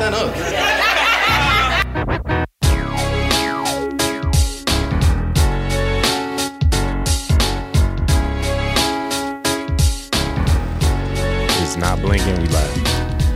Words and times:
Stand 0.00 0.14
up? 0.14 0.32
It's 11.60 11.76
not 11.76 12.00
blinking. 12.00 12.40
We 12.40 12.48
live. 12.48 12.76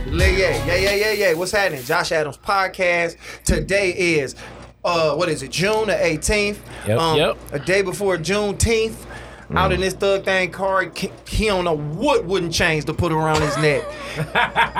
Yeah, 0.07 0.27
yeah, 0.27 0.65
yeah, 0.65 0.75
yeah, 0.75 0.95
yeah, 0.95 1.11
yeah. 1.11 1.33
What's 1.33 1.51
happening? 1.51 1.83
Josh 1.83 2.11
Adams 2.11 2.37
podcast. 2.37 3.17
Today 3.43 3.91
is 3.91 4.35
uh 4.83 5.13
what 5.15 5.29
is 5.29 5.43
it? 5.43 5.51
June 5.51 5.87
the 5.87 5.93
18th. 5.93 6.57
Yep, 6.87 6.99
um, 6.99 7.17
yep. 7.17 7.37
A 7.51 7.59
day 7.59 7.83
before 7.83 8.17
Juneteenth. 8.17 8.95
Out 9.53 9.71
in 9.71 9.81
this 9.81 9.93
thug 9.93 10.25
thing 10.25 10.51
car, 10.51 10.91
he- 10.95 11.11
he 11.27 11.45
don't 11.45 11.65
know 11.65 11.77
what 11.77 12.25
wooden 12.25 12.51
chains 12.51 12.85
to 12.85 12.93
put 12.93 13.11
around 13.11 13.41
his 13.41 13.55
neck. 13.57 13.83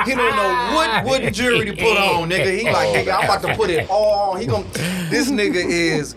he 0.05 0.15
don't 0.15 0.35
know 0.35 0.75
what 0.75 1.05
wooden 1.05 1.33
jewelry 1.33 1.65
to 1.65 1.73
put 1.73 1.97
on, 1.97 2.29
nigga. 2.29 2.57
He 2.57 2.65
like, 2.65 2.89
nigga, 2.89 3.17
I'm 3.17 3.25
about 3.25 3.41
to 3.43 3.55
put 3.55 3.69
it 3.69 3.89
all. 3.89 4.31
on. 4.31 4.41
He 4.41 4.47
gon' 4.47 4.65
This 5.09 5.29
nigga 5.29 5.63
is 5.63 6.13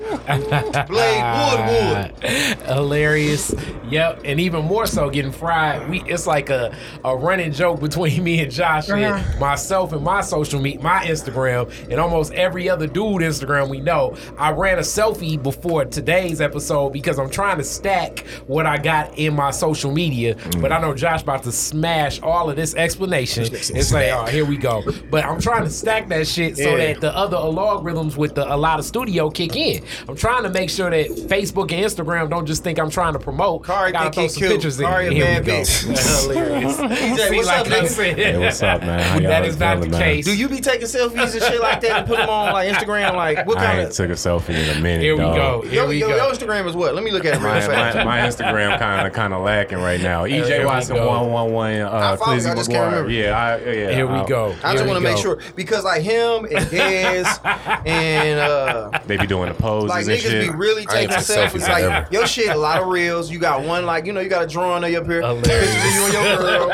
Blade 0.86 1.24
Woodwood. 1.50 2.24
Hilarious. 2.66 3.54
Yep. 3.88 4.22
And 4.24 4.40
even 4.40 4.64
more 4.64 4.86
so 4.86 5.10
getting 5.10 5.32
fried. 5.32 5.88
We 5.88 6.02
it's 6.02 6.26
like 6.26 6.50
a, 6.50 6.74
a 7.04 7.16
running 7.16 7.52
joke 7.52 7.80
between 7.80 8.22
me 8.22 8.40
and 8.40 8.50
Josh 8.50 8.88
and 8.88 9.04
uh-huh. 9.04 9.38
myself 9.38 9.92
and 9.92 10.02
my 10.02 10.20
social 10.20 10.60
media, 10.60 10.80
my 10.80 11.04
Instagram, 11.04 11.70
and 11.90 12.00
almost 12.00 12.32
every 12.32 12.68
other 12.68 12.86
dude 12.86 13.22
Instagram 13.22 13.68
we 13.68 13.80
know. 13.80 14.16
I 14.38 14.52
ran 14.52 14.78
a 14.78 14.82
selfie 14.82 15.40
before 15.42 15.84
today's 15.84 16.40
episode 16.40 16.90
because 16.90 17.18
I'm 17.18 17.30
trying 17.30 17.58
to 17.58 17.64
stack 17.64 18.24
what 18.46 18.66
I 18.66 18.78
got 18.78 19.18
in 19.18 19.34
my 19.34 19.50
social 19.50 19.92
media. 19.92 20.34
Mm. 20.34 20.60
But 20.62 20.72
I 20.72 20.80
know 20.80 20.94
Josh 20.94 21.22
about 21.22 21.42
to 21.44 21.52
smash 21.52 22.20
all 22.22 22.50
of 22.50 22.56
this 22.56 22.74
explanation 22.74 23.44
and 23.44 23.84
say, 23.84 24.10
oh, 24.12 24.26
here 24.26 24.44
we 24.44 24.56
go. 24.56 24.82
But 25.10 25.24
I'm 25.24 25.40
trying 25.40 25.64
to 25.64 25.70
stack 25.70 26.08
that 26.08 26.26
shit 26.26 26.56
so 26.56 26.76
Yeah. 26.76 26.92
that 26.92 27.00
the 27.00 27.16
other 27.16 27.36
algorithms 27.36 28.16
with 28.16 28.34
the 28.34 28.52
a 28.52 28.56
lot 28.56 28.78
of 28.78 28.84
studio 28.84 29.30
kick 29.30 29.56
in. 29.56 29.82
I'm 30.08 30.16
trying 30.16 30.42
to 30.44 30.48
make 30.50 30.70
sure 30.70 30.90
that 30.90 31.06
Facebook 31.08 31.72
and 31.72 31.84
Instagram 31.84 32.30
don't 32.30 32.46
just 32.46 32.62
think 32.64 32.78
I'm 32.78 32.90
trying 32.90 33.12
to 33.14 33.18
promote. 33.18 33.64
Kari 33.64 33.88
I 33.88 33.92
gotta 33.92 34.04
think 34.04 34.14
throw 34.14 34.22
he 34.22 34.28
some 34.28 34.40
cute. 34.40 34.52
pictures 34.52 34.80
in. 34.80 34.86
Kari 34.86 35.14
Here 35.14 35.24
bad 35.24 35.40
we 35.44 35.46
go. 35.46 35.52
bitch. 35.60 36.22
Hilarious. 36.22 36.76
DJ, 36.78 37.36
what's 37.36 37.46
like 37.46 37.60
up, 37.60 37.66
nigga? 37.66 38.14
Hey, 38.14 38.38
what's 38.38 38.62
up, 38.62 38.80
man? 38.82 39.00
How 39.00 39.14
y'all 39.18 39.28
that 39.30 39.44
is 39.44 39.58
not 39.58 39.80
the 39.80 39.88
man? 39.88 40.00
case. 40.00 40.24
Do 40.24 40.36
you 40.36 40.48
be 40.48 40.60
taking 40.60 40.86
selfies 40.86 41.34
and 41.34 41.42
shit 41.42 41.60
like 41.60 41.80
that 41.82 41.90
and 41.90 42.06
put 42.06 42.18
them 42.18 42.28
on 42.28 42.52
like 42.52 42.68
Instagram? 42.72 43.14
Like 43.14 43.46
what 43.46 43.58
I 43.58 43.64
kind 43.66 43.78
ain't 43.80 43.90
of 43.90 43.96
took 43.96 44.10
a 44.10 44.14
selfie 44.14 44.50
in 44.50 44.76
a 44.76 44.80
minute. 44.80 45.02
Here 45.02 45.14
we 45.14 45.20
dog. 45.22 45.34
go. 45.62 45.68
Here 45.68 45.82
Yo, 45.82 45.88
we 45.88 45.98
yo, 46.00 46.08
go. 46.08 46.16
your 46.16 46.32
Instagram 46.34 46.66
is 46.66 46.74
what? 46.74 46.94
Let 46.94 47.04
me 47.04 47.10
look 47.10 47.24
at 47.24 47.34
it 47.34 47.38
real 47.38 47.48
My, 47.52 47.60
fast. 47.60 47.96
my, 47.96 48.04
my 48.04 48.18
Instagram 48.28 48.78
kind 48.78 49.06
of 49.06 49.12
kind 49.12 49.32
of 49.34 49.42
lacking 49.42 49.78
right 49.78 50.00
now. 50.00 50.24
EJ 50.24 50.64
Watson 50.64 50.96
one 51.04 51.30
one 51.30 51.52
one. 51.52 51.72
I 51.74 51.80
Uh, 51.82 52.16
follow 52.16 52.34
you, 52.34 52.40
Clizzy 52.40 52.50
I 52.50 52.54
just 52.54 52.70
can't 52.70 52.90
remember. 52.90 53.10
Yeah, 53.10 53.36
I, 53.38 53.56
yeah. 53.58 53.90
Here 53.92 54.06
we 54.06 54.14
I- 54.14 54.26
go. 54.26 54.54
I 54.62 54.72
just 54.74 54.86
want 54.86 54.96
to 54.96 55.00
make 55.00 55.16
sure 55.18 55.38
because 55.56 55.84
like 55.84 56.02
him 56.02 56.44
and 56.44 56.66
Dez 56.66 57.26
and 57.86 58.38
uh 58.40 58.90
They 59.06 59.16
be 59.16 59.26
doing 59.26 59.48
the 59.48 59.54
poses 59.54 59.88
like 59.90 60.02
and 60.06 60.10
niggas 60.14 60.20
shit. 60.20 60.50
be 60.52 60.56
really 60.56 60.86
I 60.88 61.00
ain't 61.00 61.10
taking 61.10 61.24
selfies. 61.24 61.50
selfies 61.50 61.68
Like 61.68 61.84
ever. 61.84 62.08
your 62.10 62.26
shit, 62.26 62.48
a 62.48 62.56
lot 62.56 62.80
of 62.80 62.88
reels. 62.88 63.30
You 63.30 63.38
got 63.38 63.62
one 63.64 63.86
like 63.86 64.06
you 64.06 64.12
know 64.12 64.20
you 64.20 64.28
got 64.28 64.44
a 64.44 64.46
drawing 64.46 64.84
of 64.84 64.90
you 64.90 64.98
up 64.98 65.06
here, 65.06 65.20
Hilarious. 65.22 65.46
pictures 65.48 65.84
of 65.84 65.94
you 65.94 66.04
and 66.04 66.12
your 66.12 66.36
girl. 66.36 66.68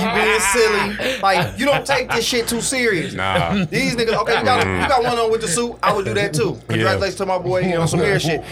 you 0.00 0.22
being 0.22 0.40
silly. 0.40 1.20
Like 1.22 1.58
you 1.58 1.64
don't 1.66 1.86
take 1.86 2.10
this 2.10 2.24
shit 2.24 2.48
too 2.48 2.60
serious. 2.60 3.14
Nah. 3.14 3.64
These 3.66 3.96
niggas, 3.96 4.14
okay, 4.22 4.38
you 4.38 4.44
got, 4.44 4.66
you 4.66 4.88
got 4.88 5.02
one 5.02 5.18
on 5.18 5.30
with 5.30 5.40
the 5.40 5.48
suit. 5.48 5.76
I 5.82 5.92
would 5.92 6.04
do 6.04 6.14
that 6.14 6.34
too. 6.34 6.58
Congratulations 6.68 7.16
to 7.16 7.26
my 7.26 7.38
boy 7.38 7.62
he 7.64 7.74
on 7.74 7.88
some 7.88 8.00
air 8.00 8.18
shit. 8.20 8.42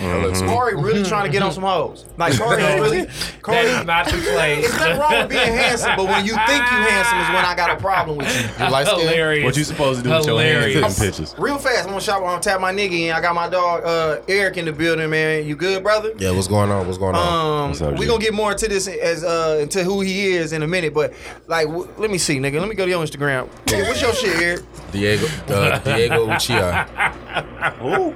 Corey 0.46 0.74
really 0.76 1.02
trying 1.04 1.24
to 1.24 1.30
get 1.30 1.42
on 1.42 1.52
some 1.52 1.62
hoes. 1.62 2.06
Like 2.16 2.31
Corey 2.38 2.62
is 2.62 2.80
really, 2.80 3.06
Corey, 3.42 3.56
That 3.64 3.80
is 3.80 3.86
not 3.86 4.04
the 4.06 4.12
place. 4.12 4.64
it's 4.66 4.78
nothing 4.78 4.98
wrong 4.98 5.12
with 5.18 5.28
being 5.30 5.52
handsome, 5.52 5.96
but 5.96 6.06
when 6.06 6.24
you 6.24 6.32
think 6.32 6.62
you 6.62 6.78
handsome 6.88 7.18
is 7.18 7.28
when 7.28 7.44
I 7.44 7.54
got 7.56 7.70
a 7.70 7.76
problem 7.76 8.18
with 8.18 8.28
you. 8.58 8.64
You 8.64 8.70
light 8.70 8.86
skin? 8.86 9.00
Hilarious. 9.00 9.44
What 9.44 9.56
you 9.56 9.64
supposed 9.64 10.02
to 10.02 10.08
do 10.08 10.14
with 10.16 10.26
your 10.26 10.40
hands 10.40 10.64
Hilarious. 10.66 10.96
taking 10.98 11.10
pictures? 11.10 11.34
Real 11.38 11.58
fast, 11.58 11.80
I'm 11.84 11.88
gonna 11.88 12.00
shop. 12.00 12.18
I'm 12.18 12.22
gonna 12.24 12.40
tap 12.42 12.60
my 12.60 12.72
nigga 12.72 12.92
in. 13.08 13.12
I 13.12 13.20
got 13.20 13.34
my 13.34 13.48
dog 13.48 13.84
uh, 13.84 14.20
Eric 14.28 14.56
in 14.58 14.64
the 14.66 14.72
building, 14.72 15.08
man. 15.10 15.46
You 15.46 15.56
good, 15.56 15.82
brother? 15.82 16.12
Yeah, 16.18 16.30
what's 16.32 16.48
going 16.48 16.70
on? 16.70 16.86
What's 16.86 16.98
going 16.98 17.14
on? 17.14 17.62
Um, 17.64 17.68
What's 17.70 17.82
up, 17.82 17.92
we 17.94 18.00
G? 18.00 18.06
gonna 18.06 18.22
get 18.22 18.34
more 18.34 18.52
into 18.52 18.68
this 18.68 18.86
as 18.88 19.24
uh 19.24 19.58
into 19.60 19.82
who 19.84 20.00
he 20.00 20.32
is 20.32 20.52
in 20.52 20.62
a 20.62 20.66
minute, 20.68 20.94
but 20.94 21.12
like, 21.46 21.66
w- 21.66 21.88
let 21.98 22.10
me 22.10 22.18
see, 22.18 22.38
nigga. 22.38 22.58
Let 22.60 22.68
me 22.68 22.74
go 22.74 22.84
to 22.84 22.90
your 22.90 23.02
Instagram. 23.04 23.48
Nigga, 23.66 23.88
what's 23.88 24.00
your 24.02 24.14
shit, 24.14 24.36
Eric? 24.40 24.62
Diego 24.92 25.26
uh, 25.48 25.78
Diego 25.78 26.26
Uchiha. 26.26 26.88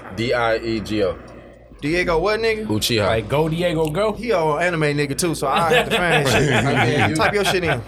D 0.17 0.33
I 0.35 0.57
E 0.59 0.81
G 0.81 1.03
O. 1.05 1.19
Diego, 1.81 2.19
what 2.19 2.41
nigga? 2.41 2.67
Uchiha. 2.67 3.07
Like 3.07 3.29
go 3.29 3.49
Diego 3.49 3.89
go. 3.91 4.13
He 4.13 4.31
a 4.31 4.39
anime 4.41 4.83
nigga 4.97 5.17
too, 5.17 5.35
so 5.35 5.47
I 5.47 5.73
have 5.73 5.89
to 5.91 5.97
find 5.97 6.27
his 6.27 6.33
shit. 6.33 6.43
Yeah, 6.51 7.09
you- 7.09 7.15
Type 7.17 7.35
your 7.35 7.45
shit 7.45 7.65
in. 7.65 7.83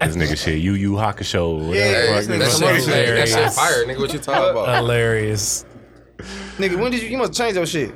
This 0.00 0.16
nigga 0.16 0.36
shit. 0.36 0.58
Yu 0.60 0.72
Yu 0.74 0.92
Hakusho. 0.92 1.66
whatever 1.68 1.74
Yeah, 1.76 2.06
the 2.06 2.12
this 2.16 2.26
nigga 2.28 2.38
that 2.38 2.50
some 2.50 2.60
shit, 2.62 2.68
other 2.70 2.80
shit. 2.80 3.16
that 3.16 3.28
shit 3.28 3.52
fire, 3.52 3.84
nigga. 3.86 3.98
What 3.98 4.12
you 4.12 4.18
talking 4.18 4.50
about? 4.50 4.74
Hilarious. 4.76 5.64
Nigga, 6.58 6.80
when 6.80 6.90
did 6.92 7.02
you? 7.02 7.08
You 7.08 7.18
must 7.18 7.34
change 7.34 7.56
your 7.56 7.66
shit. 7.66 7.92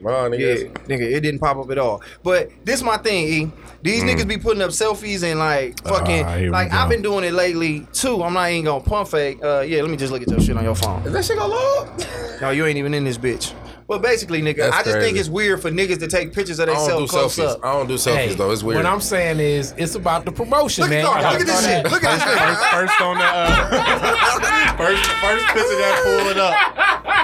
Bro, 0.00 0.32
Yeah, 0.34 0.38
nigga. 0.38 0.72
nigga, 0.86 1.00
it 1.12 1.20
didn't 1.20 1.40
pop 1.40 1.56
up 1.56 1.70
at 1.70 1.78
all. 1.78 2.02
But 2.22 2.50
this 2.64 2.82
my 2.82 2.98
thing, 2.98 3.28
E. 3.28 3.52
These 3.82 4.02
niggas 4.02 4.28
be 4.28 4.36
putting 4.36 4.60
up 4.60 4.70
selfies 4.70 5.22
and 5.22 5.38
like 5.38 5.80
fucking 5.84 6.26
here 6.28 6.40
we 6.40 6.50
like. 6.50 6.72
I've 6.72 6.88
been 6.90 7.00
doing 7.02 7.24
it 7.24 7.32
lately 7.32 7.86
too. 7.92 8.22
I'm 8.22 8.34
not 8.34 8.50
even 8.50 8.64
gonna 8.66 8.84
pump 8.84 9.08
fake. 9.08 9.42
Uh, 9.42 9.60
yeah, 9.60 9.80
let 9.80 9.90
me 9.90 9.96
just 9.96 10.12
look 10.12 10.20
at 10.22 10.28
your 10.28 10.40
shit 10.40 10.56
on 10.56 10.64
your 10.64 10.74
phone. 10.74 11.02
Is 11.06 11.12
that 11.12 11.24
shit 11.24 11.38
gonna 11.38 11.54
load? 11.54 12.06
No, 12.42 12.50
you 12.50 12.66
ain't 12.66 12.76
even 12.76 12.92
in 12.92 13.04
this 13.04 13.16
bitch. 13.16 13.54
Well, 13.88 14.00
basically, 14.00 14.42
nigga, 14.42 14.56
That's 14.56 14.76
I 14.78 14.82
just 14.82 14.98
think 14.98 15.16
it's 15.16 15.28
weird 15.28 15.62
for 15.62 15.70
niggas 15.70 16.00
to 16.00 16.08
take 16.08 16.32
pictures 16.32 16.58
of 16.58 16.68
I 16.68 16.72
don't 16.72 16.88
do 16.88 16.96
themselves 17.06 17.36
close 17.36 17.38
selfies. 17.38 17.54
up. 17.54 17.64
I 17.64 17.72
don't 17.72 17.86
do 17.86 17.94
selfies 17.94 18.16
Hey, 18.16 18.34
though. 18.34 18.50
It's 18.50 18.64
weird. 18.64 18.76
what 18.82 18.86
I'm 18.86 19.00
saying 19.00 19.38
is, 19.38 19.74
it's 19.76 19.94
about 19.94 20.24
the 20.24 20.32
promotion, 20.32 20.82
Look, 20.82 20.90
man. 20.90 21.06
at, 21.06 21.22
You 21.32 21.38
look 21.38 21.40
at 21.40 21.46
this 21.46 21.64
shit. 21.64 21.84
Look 21.92 22.02
at 22.02 22.14
this 22.18 22.22
shit. 22.24 22.70
First 22.72 23.00
on 23.00 23.18
the 23.18 23.24
uh, 23.24 24.76
first 24.76 25.06
first 25.06 25.46
picture 25.46 25.78
that 25.78 26.00
pull 26.02 26.26
it 26.30 26.36
up. 26.36 26.54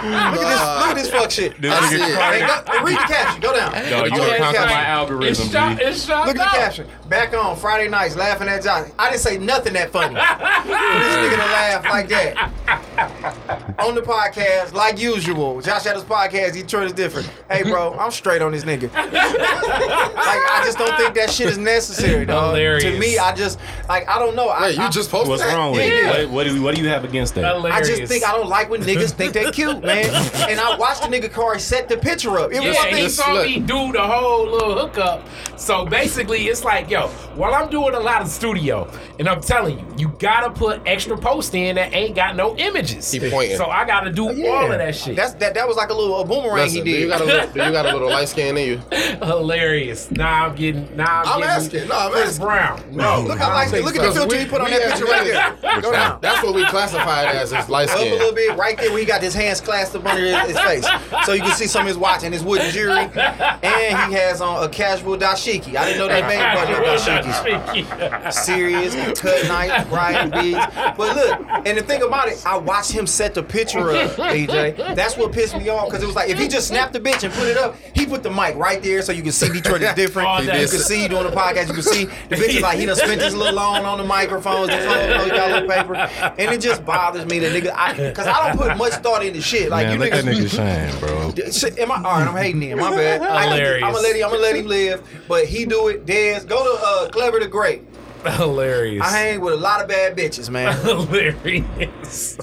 Look 0.02 0.14
at 0.14 0.34
this. 0.34 0.60
Look 0.78 0.88
at 0.90 0.94
this 0.94 1.10
fuck 1.10 1.30
shit. 1.32 1.60
This 1.60 1.72
I 1.72 1.78
nigga 1.78 1.88
see 1.90 2.12
it. 2.12 2.16
Cardi- 2.18 2.38
Hey, 2.38 2.46
go- 2.46 2.84
read 2.84 2.96
the 2.96 3.12
caption. 3.12 3.40
Go 3.40 3.52
down. 3.56 3.72
Yo, 3.74 3.80
you 3.82 4.02
Look 4.02 4.10
gonna 4.10 4.22
at 4.22 4.30
the 4.30 4.38
conquer 4.38 4.58
caption. 4.58 4.76
my 4.76 4.80
It's 4.82 4.88
algorithm, 4.88 5.48
shot. 5.50 5.78
G. 5.78 5.84
It's 5.84 6.04
shot. 6.06 6.26
Look 6.28 6.36
at 6.38 6.46
up. 6.46 6.52
the 6.52 6.58
caption. 6.58 6.86
Back 7.08 7.34
on 7.34 7.56
Friday 7.56 7.88
nights, 7.88 8.14
laughing 8.16 8.46
at 8.48 8.62
Johnny. 8.62 8.90
I 8.98 9.10
didn't 9.10 9.20
say 9.22 9.36
nothing 9.38 9.72
that 9.74 9.90
funny. 9.90 10.14
For 10.14 10.20
this 10.70 11.16
nigga 11.16 11.30
to 11.32 11.46
laugh 11.50 11.84
like 11.90 12.08
that. 12.08 13.71
On 13.82 13.94
the 13.94 14.00
podcast, 14.02 14.72
like 14.72 14.98
usual. 14.98 15.60
Josh 15.60 15.86
Adams 15.86 16.04
podcast, 16.04 16.52
Detroit 16.54 16.86
is 16.86 16.92
different. 16.92 17.28
Hey, 17.50 17.62
bro, 17.62 17.94
I'm 17.98 18.10
straight 18.10 18.42
on 18.42 18.52
this 18.52 18.64
nigga. 18.64 18.92
like, 18.94 19.12
I 19.12 20.62
just 20.64 20.78
don't 20.78 20.96
think 20.96 21.14
that 21.14 21.30
shit 21.30 21.48
is 21.48 21.58
necessary, 21.58 22.24
dog. 22.24 22.54
Hilarious. 22.54 22.84
To 22.84 22.98
me, 22.98 23.18
I 23.18 23.34
just, 23.34 23.58
like, 23.88 24.08
I 24.08 24.18
don't 24.18 24.36
know. 24.36 24.48
I, 24.48 24.68
you 24.68 24.80
I, 24.80 24.88
just 24.90 25.10
posted 25.10 25.28
What's 25.30 25.42
that? 25.42 25.54
wrong 25.54 25.72
with 25.72 25.80
Yeah. 25.88 26.12
it? 26.18 26.28
What, 26.28 26.34
what 26.34 26.46
do 26.46 26.54
you 26.56 26.62
what 26.62 26.74
do 26.74 26.82
you 26.82 26.88
have 26.88 27.04
against 27.04 27.34
that? 27.36 27.44
I 27.44 27.82
just 27.82 28.04
think 28.10 28.24
I 28.24 28.32
don't 28.32 28.48
like 28.48 28.70
when 28.70 28.82
niggas 28.82 29.12
think 29.12 29.32
they 29.32 29.50
cute, 29.52 29.82
man. 29.82 30.06
And 30.48 30.60
I 30.60 30.76
watched 30.76 31.02
the 31.02 31.08
nigga 31.08 31.32
Corey 31.32 31.60
set 31.60 31.88
the 31.88 31.96
picture 31.96 32.38
up. 32.38 32.52
It 32.52 32.60
was 32.62 32.76
Yeah, 32.76 32.86
he 32.86 33.02
just 33.02 33.16
saw 33.16 33.32
look. 33.32 33.46
me 33.46 33.58
do 33.60 33.92
the 33.92 34.02
whole 34.02 34.46
little 34.46 34.78
hookup. 34.78 35.26
So 35.56 35.84
basically, 35.86 36.46
it's 36.48 36.64
like, 36.64 36.90
yo, 36.90 37.08
while 37.36 37.54
I'm 37.54 37.70
doing 37.70 37.94
a 37.94 38.00
lot 38.00 38.22
of 38.22 38.28
studio, 38.28 38.90
and 39.18 39.28
I'm 39.28 39.40
telling 39.40 39.78
you, 39.78 39.86
you 39.98 40.08
gotta 40.18 40.50
put 40.50 40.82
extra 40.86 41.16
posts 41.16 41.54
in 41.54 41.76
that 41.76 41.92
ain't 41.94 42.14
got 42.16 42.36
no 42.36 42.56
images. 42.56 43.10
He 43.10 43.18
pointing. 43.30 43.56
So 43.56 43.66
I 43.72 43.84
gotta 43.84 44.10
do 44.10 44.28
oh, 44.28 44.50
all 44.50 44.70
of 44.70 44.78
that 44.78 44.94
shit. 44.94 45.16
That's 45.16 45.34
that. 45.34 45.54
That 45.54 45.66
was 45.66 45.76
like 45.76 45.90
a 45.90 45.94
little 45.94 46.20
a 46.20 46.24
boomerang 46.24 46.56
Listen, 46.56 46.84
he 46.86 46.92
did. 46.92 47.00
you 47.02 47.08
got 47.08 47.20
a 47.20 47.24
little, 47.24 47.48
you 47.48 47.72
got 47.72 47.86
a 47.86 47.92
little 47.92 48.08
light 48.08 48.28
skin 48.28 48.56
in 48.56 48.68
you? 48.68 48.78
hilarious. 49.24 50.10
Nah, 50.10 50.46
I'm 50.46 50.54
getting. 50.54 50.96
Nah, 50.96 51.22
I'm, 51.22 51.28
I'm 51.28 51.40
getting 51.40 51.44
asking. 51.44 51.88
No, 51.88 51.98
I'm 51.98 52.12
Chris 52.12 52.28
asking. 52.30 52.44
Brown. 52.44 52.82
No, 52.92 53.22
Look 53.22 53.38
how 53.38 53.48
light 53.48 53.68
skin. 53.68 53.84
Look 53.84 53.96
at 53.96 54.02
the 54.02 54.12
filter 54.12 54.36
we- 54.36 54.42
he 54.42 54.48
put 54.48 54.60
on 54.60 54.70
that 54.70 54.82
picture 54.82 55.04
right 55.04 55.24
there. 55.60 55.80
Go 55.80 55.92
down. 55.92 56.18
That's 56.20 56.42
what 56.42 56.54
we 56.54 56.64
classified 56.66 57.34
as 57.34 57.52
is 57.52 57.68
light 57.68 57.88
skin. 57.88 58.12
Up 58.12 58.12
a 58.12 58.22
little 58.22 58.34
bit, 58.34 58.56
right 58.56 58.76
there 58.76 58.90
where 58.90 59.00
he 59.00 59.04
got 59.04 59.22
his 59.22 59.34
hands 59.34 59.60
clasped 59.60 59.96
up 59.96 60.04
under 60.04 60.22
his, 60.22 60.56
his 60.56 60.60
face, 60.60 60.86
so 61.24 61.32
you 61.32 61.42
can 61.42 61.54
see 61.54 61.66
some 61.66 61.82
of 61.82 61.88
his 61.88 61.96
watch 61.96 62.24
and 62.24 62.32
his 62.32 62.44
wooden 62.44 62.70
jewelry, 62.70 63.08
and 63.14 64.12
he 64.12 64.16
has 64.16 64.40
on 64.40 64.62
a 64.64 64.68
casual 64.68 65.16
dashiki. 65.16 65.76
I 65.76 65.84
didn't 65.86 65.98
know 65.98 66.08
they 66.08 66.22
made 66.22 66.42
bunch 66.54 66.70
of 66.70 66.84
dashikis. 66.84 68.32
Serious, 68.32 69.20
cut 69.20 69.46
knife, 69.48 69.88
Brian 69.88 70.30
beads. 70.30 70.58
But 70.96 71.16
look, 71.16 71.66
and 71.66 71.78
the 71.78 71.82
thing 71.82 72.02
about 72.02 72.28
it, 72.28 72.42
I 72.46 72.56
watched 72.56 72.92
him 72.92 73.06
set 73.06 73.34
the 73.34 73.42
picture 73.52 73.90
of 73.90 74.10
AJ. 74.16 74.94
That's 74.96 75.16
what 75.16 75.30
pissed 75.32 75.56
me 75.56 75.68
off 75.68 75.86
because 75.88 76.02
it 76.02 76.06
was 76.06 76.16
like 76.16 76.30
if 76.30 76.38
he 76.38 76.48
just 76.48 76.68
snapped 76.68 76.92
the 76.94 77.00
bitch 77.00 77.22
and 77.22 77.32
put 77.34 77.46
it 77.46 77.56
up, 77.56 77.76
he 77.94 78.06
put 78.06 78.22
the 78.22 78.30
mic 78.30 78.56
right 78.56 78.82
there 78.82 79.02
so 79.02 79.12
you 79.12 79.22
can 79.22 79.32
see 79.32 79.48
Detroit 79.52 79.82
is 79.82 79.94
different. 80.02 80.28
Oh, 80.28 80.40
you 80.40 80.46
that's- 80.46 80.70
can 80.70 80.80
see 80.80 81.06
doing 81.08 81.24
the 81.24 81.30
podcast. 81.30 81.68
You 81.68 81.74
can 81.74 81.82
see 81.82 82.04
the 82.06 82.36
bitch 82.36 82.56
is 82.56 82.62
like 82.62 82.78
he 82.78 82.86
done 82.86 82.96
spent 82.96 83.20
his 83.20 83.34
little 83.36 83.54
long 83.54 83.84
on 83.84 83.98
the 83.98 84.04
microphones. 84.04 84.68
This 84.68 84.84
whole 84.86 85.24
he 85.24 85.30
got 85.30 85.50
a 85.50 85.54
little 85.60 85.68
paper, 85.68 85.94
and 85.94 86.52
it 86.54 86.60
just 86.60 86.84
bothers 86.84 87.26
me 87.26 87.38
that 87.40 87.52
nigga. 87.52 88.08
Because 88.08 88.26
I, 88.26 88.48
don't 88.48 88.58
put 88.58 88.76
much 88.76 88.94
thought 88.94 89.24
into 89.24 89.40
shit. 89.42 89.68
Like 89.68 89.86
Man, 89.86 89.94
you 89.94 90.00
let 90.00 90.12
that 90.12 90.24
niggas. 90.24 90.44
nigga 90.48 90.90
shine, 90.90 91.00
bro. 91.00 91.32
Shit, 91.52 91.78
am 91.78 91.92
I, 91.92 91.96
all 91.96 92.02
right, 92.02 92.26
I'm 92.28 92.36
hating 92.36 92.62
him. 92.62 92.78
My 92.78 92.90
bad. 92.90 93.20
I, 93.22 93.44
Hilarious. 93.44 93.84
I'm 93.84 93.92
gonna 93.92 94.02
let 94.02 94.16
him. 94.16 94.24
I'm 94.24 94.30
gonna 94.30 94.42
let 94.42 94.56
him 94.56 94.66
live. 94.66 95.22
But 95.28 95.44
he 95.46 95.64
do 95.66 95.88
it. 95.88 96.06
Dez, 96.06 96.46
go 96.46 96.62
to 96.64 96.82
uh, 96.86 97.08
Clever 97.10 97.38
the 97.40 97.48
Great. 97.48 97.82
Hilarious. 98.24 99.02
I 99.02 99.10
hang 99.10 99.40
with 99.40 99.54
a 99.54 99.56
lot 99.56 99.82
of 99.82 99.88
bad 99.88 100.16
bitches, 100.16 100.48
man. 100.48 100.74
Hilarious. 100.84 102.38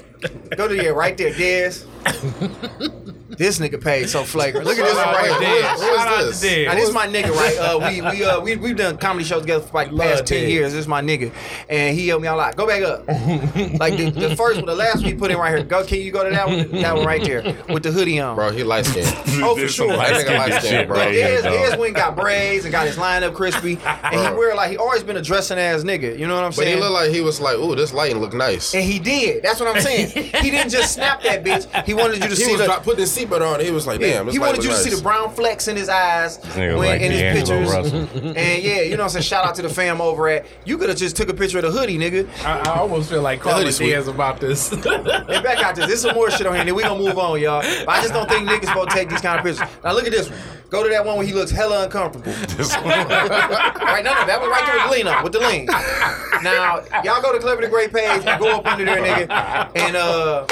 Go 0.56 0.68
to 0.68 0.76
yeah, 0.76 0.90
right 0.90 1.16
there, 1.16 1.32
Dez. 1.32 1.86
this 3.38 3.58
nigga 3.58 3.82
paid 3.82 4.08
so 4.08 4.24
flagrant. 4.24 4.66
Look 4.66 4.78
at 4.78 4.84
this 4.84 4.94
one 4.94 5.04
right 5.06 5.30
out 5.30 5.38
to 5.40 5.46
here. 5.46 5.62
Dez. 5.62 5.74
Who 5.76 5.82
is 5.82 5.96
Shout 5.96 6.08
out 6.08 6.20
to 6.20 6.26
this? 6.26 6.44
Dez. 6.44 6.64
Now 6.66 6.74
this 6.74 6.88
is 6.88 6.94
my 6.94 7.06
nigga, 7.06 7.30
right? 7.30 7.56
Uh, 7.58 7.78
we 7.78 8.00
we 8.18 8.24
uh 8.24 8.40
we 8.40 8.56
we've 8.56 8.76
done 8.76 8.96
comedy 8.98 9.24
shows 9.24 9.42
together 9.42 9.64
for 9.64 9.72
like 9.74 9.88
the 9.90 9.94
Love 9.96 10.08
past 10.10 10.26
ten 10.26 10.44
Dez. 10.44 10.50
years. 10.50 10.72
This 10.72 10.80
is 10.80 10.88
my 10.88 11.00
nigga, 11.02 11.32
and 11.68 11.96
he 11.96 12.08
helped 12.08 12.22
me 12.22 12.28
out 12.28 12.34
a 12.36 12.38
lot. 12.38 12.56
Go 12.56 12.66
back 12.66 12.82
up. 12.82 13.06
like 13.78 13.96
the, 13.96 14.10
the 14.10 14.36
first 14.36 14.56
one, 14.58 14.66
the 14.66 14.74
last 14.74 14.96
one 14.96 15.04
he 15.04 15.14
put 15.14 15.30
in 15.30 15.36
right 15.38 15.54
here. 15.56 15.64
Go, 15.64 15.84
can 15.84 16.00
you 16.00 16.10
go 16.12 16.24
to 16.24 16.30
that 16.30 16.46
one? 16.48 16.70
That 16.80 16.96
one 16.96 17.06
right 17.06 17.22
there 17.22 17.42
with 17.68 17.82
the 17.82 17.90
hoodie 17.92 18.18
on. 18.20 18.36
Bro, 18.36 18.50
he 18.52 18.62
light 18.64 18.86
skinned. 18.86 19.06
Oh, 19.42 19.56
for 19.56 19.68
sure. 19.68 19.88
That 19.96 20.26
nigga 20.26 20.36
light 20.38 20.52
skinned, 20.54 20.64
shit 20.64 20.88
bro. 20.88 20.96
right 20.98 21.08
Dez, 21.14 21.26
here, 21.28 21.42
dog. 21.42 21.52
Dez 21.52 21.70
went 21.78 21.86
and 21.88 21.94
got 21.96 22.16
braids 22.16 22.64
and 22.64 22.72
got 22.72 22.86
his 22.86 22.98
line 22.98 23.22
up 23.22 23.32
crispy, 23.34 23.78
and 23.84 24.14
he 24.14 24.38
wear 24.38 24.54
like 24.54 24.70
he 24.70 24.76
always 24.76 25.02
been 25.02 25.16
a 25.16 25.22
dressing 25.22 25.58
ass 25.58 25.82
nigga. 25.82 26.18
You 26.18 26.26
know 26.26 26.34
what 26.34 26.44
I'm 26.44 26.50
But 26.50 26.56
saying? 26.56 26.74
he 26.76 26.80
looked 26.80 26.92
like 26.92 27.10
he 27.10 27.20
was 27.20 27.40
like, 27.40 27.56
ooh, 27.56 27.74
this 27.74 27.92
lighting 27.94 28.18
look 28.18 28.34
nice. 28.34 28.74
and 28.74 28.82
he 28.84 28.98
did. 28.98 29.42
That's 29.42 29.60
what 29.60 29.74
I'm 29.74 29.80
saying. 29.82 30.08
he 30.42 30.50
didn't 30.50 30.70
just 30.70 30.94
snap 30.94 31.22
that 31.22 31.44
bitch. 31.44 31.84
He 31.86 31.94
wanted 31.94 32.16
you 32.16 32.28
to 32.28 32.28
He 32.28 32.34
see 32.36 32.50
was 32.52 32.60
the. 32.60 32.66
drop, 32.66 32.82
putting 32.82 33.00
his 33.00 33.12
seatbelt 33.26 33.54
on. 33.54 33.60
He 33.60 33.70
was 33.70 33.86
like, 33.86 34.00
damn, 34.00 34.26
this 34.26 34.34
he 34.34 34.38
wanted 34.38 34.56
look 34.56 34.64
you 34.64 34.70
to 34.70 34.76
see 34.76 34.90
the 34.90 35.02
brown 35.02 35.30
flecks 35.30 35.68
in 35.68 35.76
his 35.76 35.88
eyes 35.88 36.38
when, 36.56 36.76
like 36.76 37.00
in 37.00 37.12
his 37.12 37.48
pictures. 37.48 37.92
And 38.40 38.62
yeah, 38.62 38.82
you 38.82 38.90
know 38.90 38.98
what 38.98 39.04
I'm 39.04 39.08
saying? 39.10 39.22
Shout 39.24 39.44
out 39.44 39.54
to 39.56 39.62
the 39.62 39.68
fam 39.68 40.00
over 40.00 40.28
at. 40.28 40.46
You 40.64 40.78
could 40.78 40.88
have 40.88 40.98
just 40.98 41.16
took 41.16 41.28
a 41.28 41.34
picture 41.34 41.58
of 41.58 41.64
the 41.64 41.70
hoodie, 41.70 41.98
nigga. 41.98 42.28
I, 42.44 42.58
I 42.60 42.78
almost 42.78 43.10
feel 43.10 43.22
like 43.22 43.40
calling 43.40 43.58
hoodie 43.58 43.72
sweet. 43.72 43.86
Diaz 43.86 44.08
about 44.08 44.40
this. 44.40 44.72
And 45.30 45.44
back 45.44 45.62
out 45.62 45.74
this. 45.76 45.86
There's 45.86 46.00
some 46.02 46.14
more 46.14 46.30
shit 46.30 46.46
on 46.46 46.54
here. 46.54 46.64
Then 46.64 46.74
we 46.74 46.82
gonna 46.82 46.98
move 46.98 47.18
on, 47.18 47.40
y'all. 47.40 47.62
But 47.62 47.88
I 47.88 48.00
just 48.02 48.12
don't 48.12 48.28
think 48.28 48.48
niggas 48.48 48.66
supposed 48.66 48.90
to 48.90 48.94
take 48.96 49.08
these 49.08 49.20
kind 49.20 49.38
of 49.38 49.44
pictures. 49.44 49.68
Now 49.84 49.92
look 49.92 50.04
at 50.06 50.12
this 50.12 50.28
one. 50.28 50.38
Go 50.70 50.82
to 50.84 50.88
that 50.90 51.04
one 51.04 51.16
where 51.16 51.26
he 51.26 51.32
looks 51.32 51.50
hella 51.50 51.84
uncomfortable. 51.84 52.32
right 52.32 54.04
now, 54.04 54.20
no, 54.20 54.26
that 54.26 54.38
one 54.40 54.50
right 54.50 54.64
there 54.66 54.76
with 54.76 54.84
the 54.84 54.90
lean 54.92 55.06
up, 55.08 55.24
with 55.24 55.32
the 55.32 55.40
lean. 55.40 55.66
Now, 56.42 56.80
y'all 57.02 57.20
go 57.20 57.32
to 57.32 57.40
Clever 57.40 57.62
the 57.62 57.68
Great 57.68 57.92
page 57.92 58.24
and 58.24 58.40
go 58.40 58.56
up 58.56 58.66
under 58.66 58.84
there, 58.84 59.02
nigga, 59.02 59.70
and 59.76 59.96
uh 59.96 60.46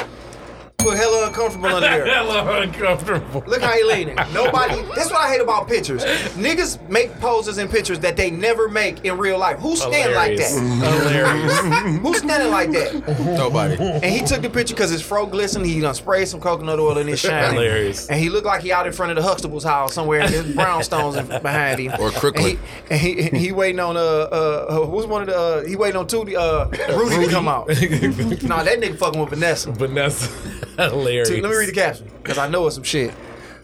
put 0.78 0.96
hella 0.96 1.26
uncomfortable 1.26 1.66
under 1.66 1.80
there. 1.80 2.06
Hella 2.18 2.62
uncomfortable. 2.62 3.42
Look 3.46 3.60
how 3.60 3.72
he 3.72 3.82
leaning. 3.84 4.14
Nobody. 4.32 4.80
That's 4.94 5.10
what 5.10 5.20
I 5.20 5.28
hate 5.32 5.40
about 5.40 5.66
pictures. 5.68 6.04
Niggas 6.36 6.88
make 6.88 7.12
poses 7.20 7.58
in 7.58 7.68
pictures 7.68 7.98
that 8.00 8.16
they 8.16 8.30
never 8.30 8.68
make 8.68 9.04
in 9.04 9.18
real 9.18 9.38
life. 9.38 9.58
Who's 9.58 9.80
standing 9.82 10.14
like 10.14 10.38
Hilarious. 10.38 10.54
that? 10.54 11.02
Hilarious. 11.02 11.98
Who's 12.02 12.18
standing 12.18 12.50
like 12.52 12.70
that? 12.72 13.18
Nobody. 13.36 13.74
And 13.76 14.04
he 14.04 14.20
took 14.24 14.40
the 14.40 14.48
picture 14.50 14.74
because 14.74 14.90
his 14.90 15.02
fro 15.02 15.26
glistened. 15.26 15.66
He 15.66 15.80
done 15.80 15.94
sprayed 15.94 16.28
some 16.28 16.40
coconut 16.40 16.78
oil 16.78 16.96
in 16.98 17.08
his 17.08 17.18
shine. 17.20 17.54
Hilarious. 17.54 18.08
And 18.08 18.20
he 18.20 18.28
looked 18.30 18.46
like 18.46 18.62
he 18.62 18.72
out 18.72 18.86
in 18.86 18.92
front 18.92 19.10
of 19.10 19.16
the 19.16 19.22
Huxtable's 19.28 19.64
house 19.64 19.92
somewhere. 19.92 20.20
And 20.20 20.32
there's 20.32 20.46
brownstones 20.54 21.18
in- 21.18 21.42
behind 21.42 21.80
him. 21.80 21.92
Or 22.00 22.10
Crooklyn. 22.12 22.58
And 22.88 23.00
he, 23.00 23.18
and 23.26 23.36
he, 23.36 23.46
he 23.46 23.52
waiting 23.52 23.80
on 23.80 23.96
uh 23.96 24.00
uh 24.00 24.86
who's 24.86 25.06
one 25.06 25.22
of 25.22 25.26
the 25.28 25.36
uh 25.36 25.64
he 25.64 25.74
waiting 25.76 25.96
on 25.96 26.06
Tootie 26.06 26.36
uh 26.36 26.68
Rudy 26.96 27.26
to 27.26 27.30
come 27.32 27.48
out. 27.48 27.66
nah, 27.68 28.62
that 28.62 28.78
nigga 28.80 28.96
fucking 28.96 29.20
with 29.20 29.30
Vanessa. 29.30 29.72
Vanessa. 29.72 30.30
Hilarious. 30.90 31.28
Let 31.28 31.42
me 31.42 31.48
read 31.56 31.68
the 31.68 31.72
caption 31.72 32.08
because 32.22 32.38
I 32.38 32.48
know 32.48 32.66
it's 32.66 32.76
some 32.76 32.84
shit. 32.84 33.12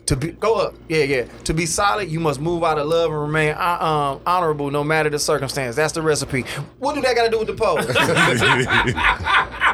To 0.07 0.17
be 0.17 0.33
go 0.33 0.57
up, 0.57 0.75
yeah, 0.87 1.03
yeah. 1.05 1.25
To 1.45 1.55
be 1.55 1.65
solid, 1.65 2.11
you 2.11 2.21
must 2.21 2.39
move 2.39 2.63
out 2.63 2.79
of 2.79 2.87
love 2.87 3.11
and 3.11 3.19
remain 3.23 3.55
uh, 3.55 3.79
um, 3.81 4.21
honorable 4.27 4.71
no 4.71 4.85
matter 4.85 5.09
the 5.09 5.19
circumstance. 5.19 5.77
That's 5.77 5.95
the 5.95 6.03
recipe. 6.03 6.43
What 6.79 6.95
do 6.95 7.01
that 7.01 7.17
got 7.17 7.25
to 7.25 7.31
do 7.31 7.39
with 7.39 7.49
the 7.49 7.55
pose? 7.55 7.87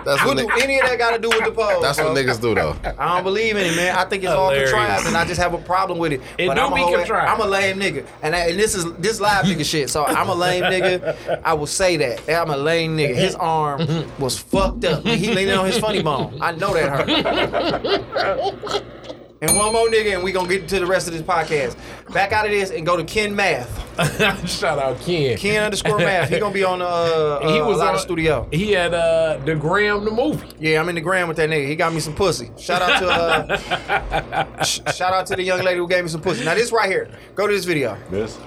That's 0.03 0.25
what 0.25 0.37
what, 0.37 0.39
do 0.39 0.47
ni- 0.47 0.63
any 0.63 0.79
of 0.81 0.87
that 0.89 0.99
got 0.99 1.11
to 1.11 1.19
do 1.19 1.29
with 1.29 1.45
the 1.45 1.51
pose? 1.51 1.83
that's 1.83 1.99
what 1.99 2.17
niggas 2.17 2.41
do, 2.41 2.55
though. 2.55 2.75
I 2.99 3.17
don't 3.17 3.25
believe 3.25 3.55
in 3.57 3.67
it, 3.67 3.77
man. 3.77 3.95
I 3.97 4.05
think 4.07 4.23
it's 4.25 4.33
all 4.33 4.51
contrived, 4.55 5.07
and 5.07 5.15
I 5.17 5.27
just 5.27 5.39
have 5.41 5.53
a 5.53 5.59
problem 5.59 5.99
with 5.99 6.13
it. 6.13 6.23
It 6.39 6.47
but 6.47 6.55
do 6.55 6.61
I'm 6.63 6.73
a 6.73 6.75
be 6.77 6.81
whole- 6.81 6.95
contrived. 6.97 7.29
I'm 7.29 7.41
a 7.41 7.51
lame 7.51 7.79
nigga, 7.79 8.07
and, 8.23 8.35
I, 8.35 8.47
and 8.49 8.59
this 8.59 8.75
is 8.75 8.91
this 8.95 9.21
live 9.21 9.45
nigga 9.45 9.65
shit. 9.65 9.91
So 9.91 10.07
I'm 10.07 10.29
a 10.31 10.35
lame 10.35 10.63
nigga. 10.65 11.43
I 11.45 11.53
will 11.55 11.67
say 11.67 11.97
that 11.99 12.27
I'm 12.31 12.51
a 12.51 12.57
lame 12.57 12.97
nigga. 12.97 13.15
His 13.15 13.35
arm 13.35 13.87
was 14.19 14.39
fucked 14.39 14.85
up. 14.87 15.05
He 15.05 15.35
leaning 15.35 15.55
on 15.55 15.67
his 15.67 15.79
funny 15.79 16.03
bone. 16.03 16.39
I 16.41 16.53
know 16.53 16.73
that 16.73 17.09
hurt. 18.71 18.85
And 19.43 19.57
one 19.57 19.73
more 19.73 19.89
nigga, 19.89 20.13
and 20.15 20.23
we 20.23 20.33
gonna 20.33 20.49
get 20.49 20.69
to 20.69 20.79
the 20.79 20.85
rest 20.85 21.07
of 21.07 21.15
this 21.15 21.23
podcast. 21.23 21.75
Back 22.13 22.33
out 22.33 22.45
of 22.45 22.51
this 22.51 22.71
and 22.71 22.85
go 22.85 22.99
to 22.99 23.05
Ken 23.05 23.35
Math. 23.35 23.71
Shout 24.51 24.79
out 24.79 25.01
Ken. 25.01 25.39
Ken 25.39 25.65
underscore 25.65 25.97
Math. 25.97 26.29
He 26.29 26.39
gonna 26.39 26.53
be 26.53 26.63
on 26.63 26.81
the 26.81 26.87
uh, 26.87 27.49
he 27.55 27.59
uh, 27.59 27.67
was 27.67 27.79
a 27.79 27.81
lot 27.81 27.89
on 27.89 27.95
of 27.95 28.01
studio. 28.03 28.47
He 28.53 28.73
had 28.73 28.93
uh, 28.93 29.39
the 29.47 29.55
Graham 29.55 30.05
the 30.05 30.11
movie. 30.11 30.47
Yeah, 30.59 30.79
I'm 30.79 30.91
in 30.91 30.95
the 30.95 31.01
gram 31.01 31.27
with 31.27 31.39
that 31.39 31.49
nigga. 31.49 31.67
He 31.67 31.75
got 31.75 31.95
me 31.95 32.01
some 32.01 32.15
pussy. 32.15 32.51
Shout 32.59 32.83
out 32.83 32.99
to 32.99 33.09
uh, 33.09 34.63
sh- 34.63 34.81
shout 34.95 35.15
out 35.15 35.25
to 35.29 35.37
the 35.37 35.43
young 35.43 35.63
lady 35.63 35.79
who 35.79 35.89
gave 35.89 36.05
me 36.05 36.11
some 36.11 36.21
pussy. 36.21 36.45
Now 36.45 36.55
this 36.55 36.71
right 36.71 36.91
here. 36.91 37.09
Go 37.35 37.47
to 37.47 37.53
this 37.55 37.65
video. 37.65 37.97
This? 38.11 38.39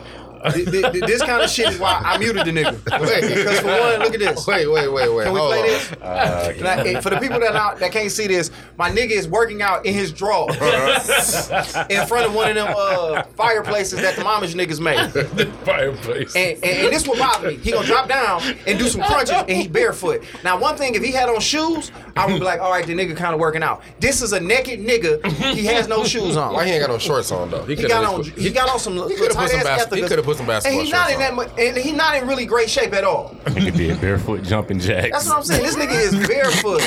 Th- 0.51 0.65
th- 0.69 0.91
th- 0.91 1.03
this 1.05 1.21
kind 1.21 1.41
of 1.41 1.49
shit 1.49 1.69
is 1.69 1.79
why 1.79 2.01
I 2.03 2.17
muted 2.17 2.45
the 2.45 2.51
nigga. 2.51 2.83
Because 2.83 3.59
for 3.59 3.67
one, 3.67 3.99
look 3.99 4.13
at 4.13 4.19
this. 4.19 4.45
Wait, 4.47 4.67
wait, 4.69 4.87
wait, 4.91 5.09
wait. 5.13 5.23
Can 5.25 5.33
we 5.33 5.39
Hold 5.39 5.51
play 5.51 5.61
on. 5.61 5.65
this? 5.67 6.61
Now, 6.61 6.81
eh, 6.81 6.99
for 7.01 7.09
the 7.09 7.17
people 7.19 7.39
that 7.39 7.53
not, 7.53 7.79
that 7.79 7.91
can't 7.91 8.11
see 8.11 8.27
this, 8.27 8.51
my 8.77 8.89
nigga 8.89 9.11
is 9.11 9.27
working 9.27 9.61
out 9.61 9.85
in 9.85 9.93
his 9.93 10.11
drawer 10.11 10.49
in 11.89 12.07
front 12.07 12.25
of 12.25 12.33
one 12.33 12.49
of 12.49 12.55
them 12.55 12.73
uh, 12.75 13.23
fireplaces 13.35 14.01
that 14.01 14.15
the 14.15 14.23
mama's 14.23 14.55
niggas 14.55 14.73
the 15.13 15.45
fireplace. 15.65 16.35
And, 16.35 16.55
and, 16.63 16.65
and 16.85 16.93
this 16.93 17.07
will 17.07 17.17
bother 17.17 17.49
me. 17.49 17.57
He 17.57 17.71
gonna 17.71 17.85
drop 17.85 18.07
down 18.09 18.41
and 18.67 18.77
do 18.79 18.87
some 18.87 19.01
crunches, 19.01 19.31
and 19.35 19.51
he 19.51 19.67
barefoot. 19.67 20.23
Now, 20.43 20.59
one 20.59 20.75
thing, 20.75 20.95
if 20.95 21.03
he 21.03 21.11
had 21.11 21.29
on 21.29 21.39
shoes, 21.39 21.91
I 22.15 22.25
would 22.25 22.39
be 22.39 22.45
like, 22.45 22.59
all 22.59 22.71
right, 22.71 22.85
the 22.85 22.93
nigga 22.93 23.15
kind 23.15 23.33
of 23.33 23.39
working 23.39 23.63
out. 23.63 23.81
This 23.99 24.21
is 24.21 24.33
a 24.33 24.39
naked 24.39 24.79
nigga. 24.79 25.25
He 25.53 25.65
has 25.65 25.87
no 25.87 26.03
shoes 26.03 26.37
on. 26.37 26.53
Why 26.53 26.65
he 26.65 26.71
ain't 26.71 26.81
got 26.85 26.91
no 26.91 26.97
shorts 26.99 27.31
on, 27.31 27.49
though? 27.49 27.63
He 27.65 27.75
coulda 27.75 27.87
got 27.89 28.03
on. 28.05 28.23
put- 28.23 28.33
He 28.37 28.49
got 28.51 28.69
on 28.69 28.79
some. 28.79 28.93
He 29.09 29.15
could 29.15 29.29
have 29.29 29.37
put 29.37 29.49
some 29.49 29.63
bas- 29.63 29.93
He 29.93 30.01
could 30.01 30.17
have 30.17 30.25
put 30.25 30.32
some 30.33 30.45
basketball 30.47 30.79
And 30.79 30.85
he's 30.85 30.93
not 30.93 31.11
in 31.11 31.19
that. 31.19 31.31
on. 31.31 31.35
mu- 31.37 31.43
And 31.57 31.77
he 31.77 31.91
not 31.91 32.15
in 32.17 32.27
really 32.27 32.45
great 32.45 32.69
shape 32.69 32.93
at 32.93 33.03
all. 33.03 33.35
Nigga 33.45 33.75
did 33.75 34.01
barefoot 34.01 34.43
jumping 34.43 34.79
jacks. 34.79 35.09
That's 35.11 35.27
what 35.27 35.37
I'm 35.37 35.43
saying. 35.43 35.63
This 35.63 35.75
nigga 35.75 35.99
is 35.99 36.27
barefoot 36.27 36.81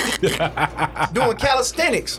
doing 1.14 1.36
calisthenics. 1.36 2.18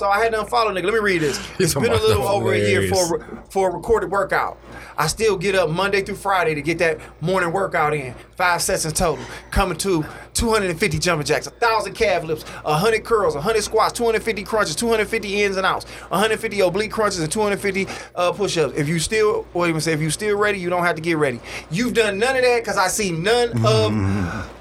So 0.00 0.08
I 0.08 0.18
had 0.24 0.32
to 0.32 0.38
unfollow 0.38 0.68
nigga. 0.72 0.84
Let 0.84 0.94
me 0.94 1.00
read 1.00 1.20
this. 1.20 1.38
It's 1.58 1.74
been 1.74 1.92
a 1.92 1.94
little 1.94 2.22
over 2.26 2.54
a 2.54 2.58
year 2.58 2.88
for 2.88 3.16
a- 3.16 3.42
for 3.50 3.68
a 3.68 3.74
recorded 3.74 4.10
workout. 4.10 4.56
I 4.96 5.06
still 5.08 5.36
get 5.36 5.54
up 5.54 5.68
Monday 5.68 6.00
through 6.00 6.14
Friday 6.16 6.54
to 6.54 6.62
get 6.62 6.78
that 6.78 7.00
morning 7.20 7.52
workout 7.52 7.92
in. 7.92 8.14
Five 8.34 8.62
sets 8.62 8.86
in 8.86 8.92
total. 8.92 9.22
Coming 9.50 9.76
to 9.78 10.06
250 10.32 10.98
jumping 10.98 11.26
jacks, 11.26 11.46
1,000 11.50 11.92
calf 11.92 12.24
lifts, 12.24 12.44
100 12.48 13.04
curls, 13.04 13.34
100 13.34 13.62
squats, 13.62 13.92
250 13.92 14.42
crunches, 14.44 14.74
250 14.76 15.42
ins 15.42 15.56
and 15.58 15.66
outs, 15.66 15.84
150 16.08 16.60
oblique 16.60 16.92
crunches, 16.92 17.20
and 17.20 17.30
250 17.30 17.86
uh, 18.14 18.32
push-ups. 18.32 18.78
If 18.78 18.88
you 18.88 18.98
still, 19.00 19.46
or 19.52 19.68
even 19.68 19.82
say 19.82 19.92
if 19.92 20.00
you 20.00 20.08
still 20.08 20.38
ready, 20.38 20.58
you 20.58 20.70
don't 20.70 20.84
have 20.84 20.96
to 20.96 21.02
get 21.02 21.18
ready. 21.18 21.40
You've 21.70 21.92
done 21.92 22.18
none 22.18 22.36
of 22.36 22.42
that 22.42 22.60
because 22.60 22.78
I 22.78 22.88
see 22.88 23.10
none 23.12 23.50
of 23.66 23.92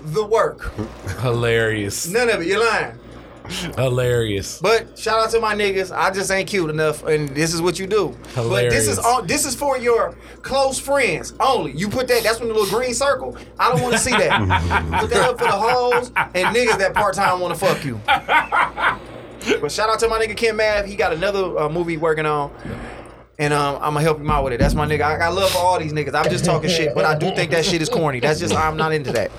the 0.14 0.26
work. 0.26 0.74
Hilarious. 1.22 2.08
None 2.10 2.28
of 2.30 2.42
it. 2.42 2.48
You're 2.48 2.60
lying. 2.60 3.00
Hilarious. 3.50 4.60
But 4.60 4.98
shout 4.98 5.20
out 5.20 5.32
to 5.32 5.40
my 5.40 5.56
niggas. 5.56 5.96
I 5.96 6.12
just 6.12 6.30
ain't 6.32 6.48
cute 6.50 6.70
enough, 6.70 7.04
and 7.04 7.30
this 7.30 7.54
is 7.54 7.62
what 7.62 7.80
you 7.80 7.88
do. 7.88 8.16
But 8.36 8.70
this 8.70 8.88
is 8.88 8.98
Hilarious. 8.98 9.00
all. 9.00 9.22
This 9.24 9.46
is 9.46 9.56
for 9.56 9.78
your 9.78 10.16
close 10.42 10.80
friends 10.80 11.34
only. 11.40 11.72
You 11.72 11.90
put 11.90 12.08
that. 12.08 12.24
That's 12.24 12.40
when 12.40 12.50
the 12.50 12.54
little 12.54 12.70
green 12.70 12.94
circle. 12.94 13.38
I 13.60 13.70
don't 13.72 13.82
want 13.82 13.94
to 13.94 14.00
see 14.00 14.12
that. 14.12 14.40
put 15.00 15.10
that 15.10 15.30
up 15.30 15.38
for 15.38 15.46
the 15.46 15.52
hoes 15.52 16.08
and 16.16 16.56
niggas 16.56 16.78
that 16.78 16.94
part 16.94 17.16
time 17.16 17.40
want 17.40 17.58
to 17.58 17.60
fuck 17.60 17.84
you. 17.86 18.00
But 19.62 19.72
shout 19.72 19.90
out 19.90 20.00
to 20.00 20.10
my 20.10 20.20
nigga 20.20 20.36
Ken 20.36 20.58
Mav. 20.58 20.86
He 20.86 20.98
got 20.98 21.14
another 21.14 21.58
uh, 21.58 21.70
movie 21.70 21.96
working 21.96 22.26
on. 22.26 22.52
And 23.40 23.54
um, 23.54 23.76
I'm 23.76 23.94
gonna 23.94 24.02
help 24.02 24.20
him 24.20 24.30
out 24.30 24.44
with 24.44 24.54
it. 24.54 24.60
That's 24.60 24.76
my 24.76 24.86
nigga. 24.86 25.02
I 25.02 25.18
got 25.18 25.34
love 25.34 25.50
for 25.52 25.60
all 25.60 25.80
these 25.80 25.94
niggas. 25.94 26.14
I'm 26.14 26.30
just 26.30 26.44
talking 26.44 26.70
shit, 26.70 26.94
but 26.94 27.06
I 27.06 27.18
do 27.18 27.34
think 27.34 27.52
that 27.52 27.64
shit 27.64 27.82
is 27.82 27.88
corny. 27.88 28.20
That's 28.20 28.40
just 28.40 28.54
I'm 28.54 28.76
not 28.76 28.92
into 28.92 29.14
that. 29.14 29.32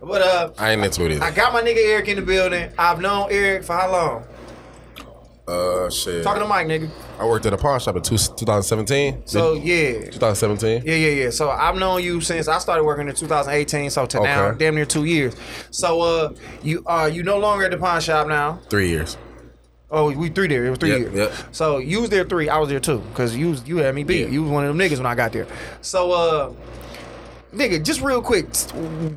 But 0.00 0.22
uh, 0.22 0.52
I 0.56 0.70
ain't 0.70 0.84
into 0.84 1.04
it 1.04 1.12
either. 1.12 1.24
I 1.24 1.32
got 1.32 1.52
my 1.52 1.60
nigga 1.60 1.84
Eric 1.84 2.06
in 2.08 2.16
the 2.16 2.22
building. 2.22 2.70
I've 2.78 3.00
known 3.00 3.28
Eric 3.30 3.64
for 3.64 3.74
how 3.74 3.90
long? 3.90 4.24
Uh, 5.48 5.88
shit. 5.88 6.22
Talking 6.22 6.42
to 6.42 6.48
Mike, 6.48 6.66
nigga. 6.66 6.90
I 7.18 7.24
worked 7.26 7.46
at 7.46 7.54
a 7.54 7.56
pawn 7.56 7.80
shop 7.80 7.96
in 7.96 8.02
two, 8.02 8.18
2017. 8.18 9.22
So 9.24 9.54
yeah, 9.54 10.04
2017. 10.10 10.82
yeah, 10.84 10.94
yeah, 10.94 11.24
yeah. 11.24 11.30
So 11.30 11.50
I've 11.50 11.74
known 11.74 12.02
you 12.02 12.20
since 12.20 12.48
I 12.48 12.58
started 12.58 12.84
working 12.84 13.08
in 13.08 13.14
2018. 13.14 13.90
So 13.90 14.06
to 14.06 14.20
now, 14.20 14.52
damn 14.52 14.74
near 14.74 14.84
two 14.84 15.04
years. 15.04 15.34
So 15.70 16.00
uh, 16.02 16.34
you 16.62 16.84
uh, 16.86 17.10
you 17.12 17.22
no 17.22 17.38
longer 17.38 17.64
at 17.64 17.70
the 17.70 17.78
pawn 17.78 18.00
shop 18.02 18.28
now. 18.28 18.60
Three 18.68 18.88
years. 18.90 19.16
Oh, 19.90 20.12
we 20.12 20.28
three 20.28 20.48
there. 20.48 20.66
It 20.66 20.70
was 20.70 20.78
three 20.78 20.90
Yep, 20.90 20.98
years. 21.00 21.14
yep. 21.14 21.32
So 21.50 21.78
you 21.78 22.00
was 22.02 22.10
there 22.10 22.24
three. 22.24 22.48
I 22.50 22.58
was 22.58 22.68
there 22.68 22.80
too. 22.80 23.02
Cause 23.14 23.34
you 23.34 23.50
was, 23.50 23.66
you 23.66 23.78
had 23.78 23.94
me 23.94 24.04
beat. 24.04 24.22
Yeah. 24.22 24.28
You 24.28 24.42
was 24.42 24.50
one 24.52 24.64
of 24.66 24.76
them 24.76 24.78
niggas 24.86 24.98
when 24.98 25.06
I 25.06 25.14
got 25.14 25.32
there. 25.32 25.46
So 25.80 26.12
uh, 26.12 26.52
nigga, 27.54 27.82
just 27.82 28.02
real 28.02 28.20
quick, 28.20 28.44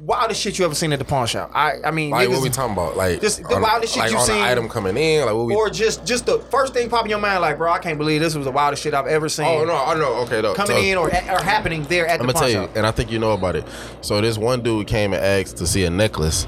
wildest 0.06 0.40
shit 0.40 0.58
you 0.58 0.64
ever 0.64 0.74
seen 0.74 0.94
at 0.94 1.00
the 1.00 1.04
pawn 1.04 1.28
shop? 1.28 1.52
I, 1.54 1.74
I 1.84 1.92
mean, 1.92 2.12
Like 2.12 2.30
niggas, 2.30 2.32
what 2.36 2.42
we 2.44 2.50
talking 2.50 2.72
about? 2.72 2.96
Like 2.96 3.20
Just 3.20 3.44
the 3.44 3.56
on- 3.56 3.62
wildest 3.62 3.94
shit 3.94 4.04
like 4.04 4.12
you 4.12 4.18
on 4.18 4.26
seen. 4.26 4.36
the 4.38 4.44
item 4.44 4.70
coming 4.70 4.96
in. 4.96 5.26
Like 5.26 5.36
what 5.36 5.46
we? 5.48 5.56
or 5.56 5.70
just, 5.70 6.06
just 6.06 6.26
the 6.26 6.40
first 6.40 6.74
thing 6.74 6.90
popping 6.90 7.08
in 7.08 7.10
your 7.12 7.20
mind, 7.20 7.42
like, 7.42 7.58
bro, 7.58 7.70
I 7.70 7.80
can't 7.80 7.98
believe 7.98 8.22
this 8.22 8.34
was 8.36 8.46
the 8.46 8.52
wildest 8.52 8.82
shit 8.82 8.94
I've 8.94 9.08
ever 9.08 9.28
seen. 9.28 9.48
oh 9.48 9.66
no, 9.66 9.76
I 9.76 9.94
know. 9.96 10.14
Okay, 10.22 10.40
though. 10.40 10.54
coming 10.54 10.78
so- 10.78 10.82
in 10.84 10.98
or, 10.98 11.08
or 11.08 11.44
happening 11.44 11.84
there 11.84 12.08
at 12.08 12.22
I'm 12.22 12.28
the 12.28 12.32
gonna 12.32 12.46
pawn 12.46 12.50
tell 12.50 12.62
you, 12.62 12.68
shop. 12.68 12.78
and 12.78 12.88
I 12.88 12.92
think 12.92 13.12
you 13.12 13.20
know 13.20 13.32
about 13.34 13.58
it. 13.58 13.66
So 14.00 14.22
this 14.22 14.38
one 14.38 14.62
dude 14.62 14.88
came 14.88 15.12
and 15.14 15.22
asked 15.22 15.58
to 15.58 15.68
see 15.68 15.84
a 15.84 15.90
necklace, 15.90 16.48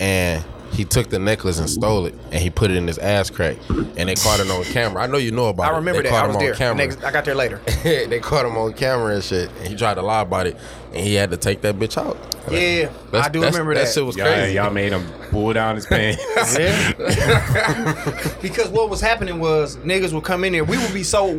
and 0.00 0.42
he 0.78 0.84
took 0.84 1.08
the 1.10 1.18
necklace 1.18 1.58
and 1.58 1.68
stole 1.68 2.06
it, 2.06 2.14
and 2.30 2.40
he 2.40 2.50
put 2.50 2.70
it 2.70 2.76
in 2.76 2.86
his 2.86 2.98
ass 2.98 3.30
crack, 3.30 3.56
and 3.68 4.08
they 4.08 4.14
caught 4.14 4.38
it 4.38 4.48
on 4.48 4.62
camera. 4.62 5.02
I 5.02 5.08
know 5.08 5.16
you 5.18 5.32
know 5.32 5.48
about 5.48 5.64
it. 5.64 5.72
I 5.72 5.76
remember 5.76 6.02
they 6.04 6.08
that. 6.08 6.14
Caught 6.14 6.20
I 6.20 6.24
him 6.24 6.28
was 6.28 6.36
on 6.36 6.42
there. 6.44 6.54
camera. 6.54 6.76
Next, 6.86 7.02
I 7.04 7.10
got 7.10 7.24
there 7.24 7.34
later. 7.34 7.60
they 7.82 8.20
caught 8.20 8.46
him 8.46 8.56
on 8.56 8.72
camera 8.74 9.14
and 9.16 9.24
shit, 9.24 9.50
and 9.58 9.66
he 9.66 9.74
tried 9.74 9.94
to 9.94 10.02
lie 10.02 10.20
about 10.20 10.46
it, 10.46 10.56
and 10.94 10.98
he 11.04 11.14
had 11.14 11.30
to 11.32 11.36
take 11.36 11.62
that 11.62 11.74
bitch 11.80 11.98
out. 11.98 12.16
Yeah, 12.48 12.86
That's- 13.10 13.26
I 13.26 13.28
do 13.28 13.42
remember 13.42 13.74
that. 13.74 13.86
that. 13.86 13.92
shit 13.92 14.06
was 14.06 14.16
Y'all, 14.16 14.26
crazy. 14.26 14.54
y'all 14.54 14.70
made 14.70 14.92
him 14.92 15.04
pull 15.30 15.52
down 15.52 15.74
his 15.74 15.84
pants. 15.84 16.22
because 18.40 18.68
what 18.70 18.88
was 18.88 19.00
happening 19.00 19.40
was 19.40 19.76
niggas 19.78 20.12
would 20.12 20.24
come 20.24 20.44
in 20.44 20.52
there. 20.52 20.64
We 20.64 20.78
would 20.78 20.94
be 20.94 21.02
so, 21.02 21.38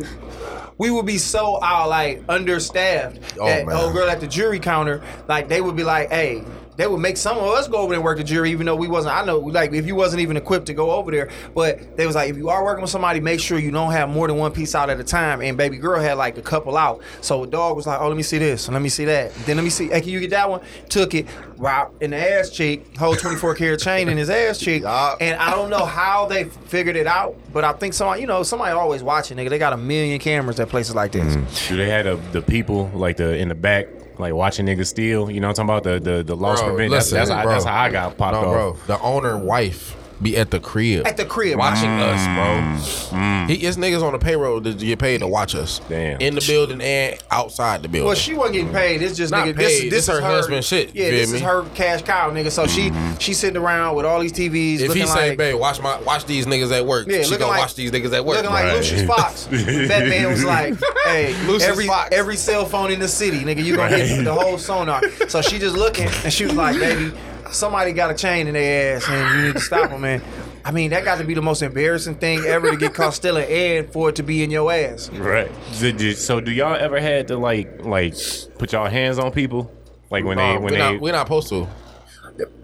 we 0.78 0.90
would 0.90 1.06
be 1.06 1.18
so 1.18 1.62
out 1.64 1.88
like 1.88 2.22
understaffed 2.28 3.38
Oh, 3.40 3.46
that 3.46 3.66
man. 3.66 3.74
old 3.76 3.92
girl 3.92 4.08
at 4.08 4.20
the 4.20 4.26
jury 4.28 4.58
counter, 4.60 5.02
like 5.28 5.48
they 5.48 5.60
would 5.60 5.76
be 5.76 5.84
like, 5.84 6.10
hey. 6.10 6.44
They 6.76 6.86
would 6.86 7.00
make 7.00 7.16
some 7.16 7.36
of 7.36 7.44
us 7.44 7.68
go 7.68 7.78
over 7.78 7.90
there 7.90 7.98
and 7.98 8.04
work 8.04 8.18
the 8.18 8.24
jury, 8.24 8.50
even 8.50 8.66
though 8.66 8.76
we 8.76 8.88
wasn't. 8.88 9.14
I 9.14 9.24
know, 9.24 9.38
like, 9.38 9.72
if 9.72 9.86
you 9.86 9.94
wasn't 9.94 10.22
even 10.22 10.36
equipped 10.36 10.66
to 10.66 10.74
go 10.74 10.92
over 10.92 11.10
there, 11.10 11.28
but 11.54 11.96
they 11.96 12.06
was 12.06 12.14
like, 12.14 12.30
if 12.30 12.36
you 12.36 12.48
are 12.48 12.64
working 12.64 12.82
with 12.82 12.90
somebody, 12.90 13.20
make 13.20 13.40
sure 13.40 13.58
you 13.58 13.70
don't 13.70 13.92
have 13.92 14.08
more 14.08 14.26
than 14.26 14.36
one 14.36 14.52
piece 14.52 14.74
out 14.74 14.88
at 14.88 14.98
a 14.98 15.04
time. 15.04 15.42
And 15.42 15.56
baby 15.56 15.76
girl 15.76 16.00
had 16.00 16.14
like 16.14 16.38
a 16.38 16.42
couple 16.42 16.76
out, 16.76 17.02
so 17.20 17.44
dog 17.44 17.76
was 17.76 17.86
like, 17.86 18.00
oh, 18.00 18.08
let 18.08 18.16
me 18.16 18.22
see 18.22 18.38
this, 18.38 18.66
and 18.66 18.74
let 18.74 18.82
me 18.82 18.88
see 18.88 19.04
that, 19.06 19.34
then 19.46 19.56
let 19.56 19.62
me 19.62 19.70
see, 19.70 19.88
hey, 19.88 20.00
can 20.00 20.10
you 20.10 20.20
get 20.20 20.30
that 20.30 20.48
one? 20.48 20.60
Took 20.88 21.14
it, 21.14 21.26
wow, 21.58 21.90
in 22.00 22.10
the 22.10 22.16
ass 22.16 22.50
cheek, 22.50 22.96
whole 22.96 23.14
24 23.14 23.54
karat 23.56 23.80
chain 23.80 24.08
in 24.08 24.16
his 24.16 24.30
ass 24.30 24.58
cheek, 24.58 24.82
Yup. 24.84 25.18
and 25.20 25.38
I 25.38 25.50
don't 25.50 25.70
know 25.70 25.84
how 25.84 26.26
they 26.26 26.44
figured 26.44 26.96
it 26.96 27.06
out, 27.06 27.36
but 27.52 27.64
I 27.64 27.72
think 27.72 27.94
somebody, 27.94 28.22
you 28.22 28.26
know, 28.26 28.42
somebody 28.42 28.72
always 28.72 29.02
watching, 29.02 29.36
nigga. 29.36 29.50
They 29.50 29.58
got 29.58 29.72
a 29.72 29.76
million 29.76 30.18
cameras 30.18 30.58
at 30.60 30.68
places 30.68 30.94
like 30.94 31.12
this. 31.12 31.36
Mm. 31.36 31.68
Do 31.68 31.76
they 31.76 31.88
had 31.88 32.06
the, 32.06 32.16
the 32.32 32.42
people 32.42 32.90
like 32.94 33.16
the 33.16 33.36
in 33.36 33.48
the 33.48 33.54
back 33.54 33.88
like 34.20 34.34
watching 34.34 34.66
niggas 34.66 34.86
steal? 34.86 35.30
You 35.30 35.40
know 35.40 35.48
what 35.48 35.58
I'm 35.58 35.68
talking 35.68 35.90
about? 35.92 36.04
The 36.04 36.16
the, 36.16 36.22
the 36.22 36.36
loss 36.36 36.60
Bro, 36.60 36.70
prevent. 36.70 36.90
listen, 36.90 37.16
that's, 37.16 37.30
that's, 37.30 37.42
how, 37.42 37.48
that's 37.48 37.64
how 37.64 37.80
I 37.80 37.90
got 37.90 38.16
popped 38.16 38.34
no, 38.34 38.48
off. 38.48 38.86
bro. 38.86 38.96
The 38.96 39.00
owner 39.02 39.38
wife 39.38 39.96
be 40.22 40.36
at 40.36 40.50
the 40.50 40.60
crib. 40.60 41.06
At 41.06 41.16
the 41.16 41.24
crib. 41.24 41.58
Watching 41.58 41.88
us, 41.90 42.20
Mm. 42.26 42.34
bro. 42.34 43.46
He 43.54 43.54
it's 43.66 43.76
niggas 43.76 44.02
on 44.02 44.12
the 44.12 44.18
payroll 44.18 44.60
that 44.60 44.78
get 44.78 44.98
paid 44.98 45.18
to 45.18 45.26
watch 45.26 45.54
us. 45.54 45.80
Damn. 45.88 46.20
In 46.20 46.34
the 46.34 46.44
building 46.46 46.80
and 46.80 47.16
outside 47.30 47.82
the 47.82 47.88
building. 47.88 48.06
Well, 48.06 48.14
she 48.14 48.34
wasn't 48.34 48.54
getting 48.54 48.72
paid. 48.72 49.02
It's 49.02 49.16
just 49.16 49.30
Not 49.32 49.46
nigga. 49.46 49.56
This, 49.56 49.80
paid. 49.80 49.90
this, 49.92 50.06
This 50.06 50.08
is 50.14 50.20
her 50.20 50.20
husband 50.20 50.64
shit, 50.64 50.90
Yeah, 50.94 51.10
feel 51.10 51.18
this 51.18 51.32
is 51.32 51.40
her 51.40 51.64
cash 51.74 52.02
cow, 52.02 52.30
nigga. 52.30 52.50
So 52.50 52.66
she 52.66 52.92
she 53.18 53.34
sitting 53.34 53.56
around 53.56 53.96
with 53.96 54.04
all 54.06 54.20
these 54.20 54.32
TVs. 54.32 54.80
if 54.80 54.92
he 54.94 55.06
say, 55.06 55.30
like, 55.30 55.38
babe, 55.38 55.56
watch 55.56 55.80
my 55.80 55.98
watch 56.02 56.24
these 56.26 56.46
niggas 56.46 56.70
at 56.76 56.84
work, 56.86 57.06
Yeah, 57.08 57.22
she 57.22 57.30
gonna 57.32 57.46
like- 57.48 57.60
watch 57.60 57.74
these 57.74 57.90
niggas 57.90 58.12
at 58.14 58.24
work. 58.24 58.36
Looking 58.36 58.50
like 58.50 58.64
Right. 58.64 58.76
Lucius 58.76 59.02
Fox. 59.04 59.44
that 59.50 60.06
man 60.08 60.30
was 60.30 60.44
like, 60.44 60.74
"Hey, 61.04 61.34
Lucius 61.46 61.64
every 61.70 61.86
Fox. 61.86 62.08
every 62.12 62.36
cell 62.36 62.64
phone 62.66 62.90
in 62.90 63.00
the 63.00 63.08
city, 63.08 63.40
nigga, 63.40 63.64
you 63.64 63.76
gonna 63.76 63.96
hit 63.98 64.24
the 64.24 64.32
whole 64.34 64.58
sonar." 64.58 65.00
So 65.28 65.40
she 65.42 65.58
just 65.58 65.76
looking, 65.76 66.08
and 66.24 66.32
she 66.32 66.44
was 66.44 66.54
like, 66.54 66.78
"Baby, 66.78 67.12
somebody 67.52 67.92
got 67.92 68.10
a 68.10 68.14
chain 68.14 68.46
in 68.46 68.54
their 68.54 68.96
ass, 68.96 69.08
and 69.08 69.36
you 69.38 69.46
need 69.46 69.54
to 69.54 69.60
stop 69.60 69.90
them, 69.90 70.00
man." 70.00 70.22
I 70.64 70.72
mean, 70.72 70.90
that 70.90 71.04
got 71.04 71.18
to 71.18 71.24
be 71.24 71.32
the 71.34 71.40
most 71.42 71.62
embarrassing 71.62 72.16
thing 72.16 72.44
ever 72.44 72.70
to 72.70 72.76
get 72.76 72.92
caught 72.94 73.14
stealing, 73.14 73.46
and 73.50 73.90
for 73.90 74.10
it 74.10 74.16
to 74.16 74.22
be 74.22 74.42
in 74.42 74.50
your 74.50 74.70
ass. 74.72 75.08
Right. 75.10 75.50
So, 75.72 75.90
do- 75.90 76.12
so 76.12 76.40
do 76.40 76.50
y'all 76.52 76.74
ever 76.76 77.00
had 77.00 77.28
to 77.28 77.36
like 77.36 77.84
like 77.84 78.14
put 78.58 78.72
y'all 78.72 78.86
hands 78.88 79.18
on 79.18 79.32
people? 79.32 79.72
Like 80.10 80.24
when 80.24 80.36
they 80.38 80.52
when 80.54 80.62
we're, 80.64 80.70
they 80.70 80.78
not, 80.78 81.00
we're 81.00 81.12
not 81.12 81.26
supposed 81.26 81.48
to. 81.48 81.66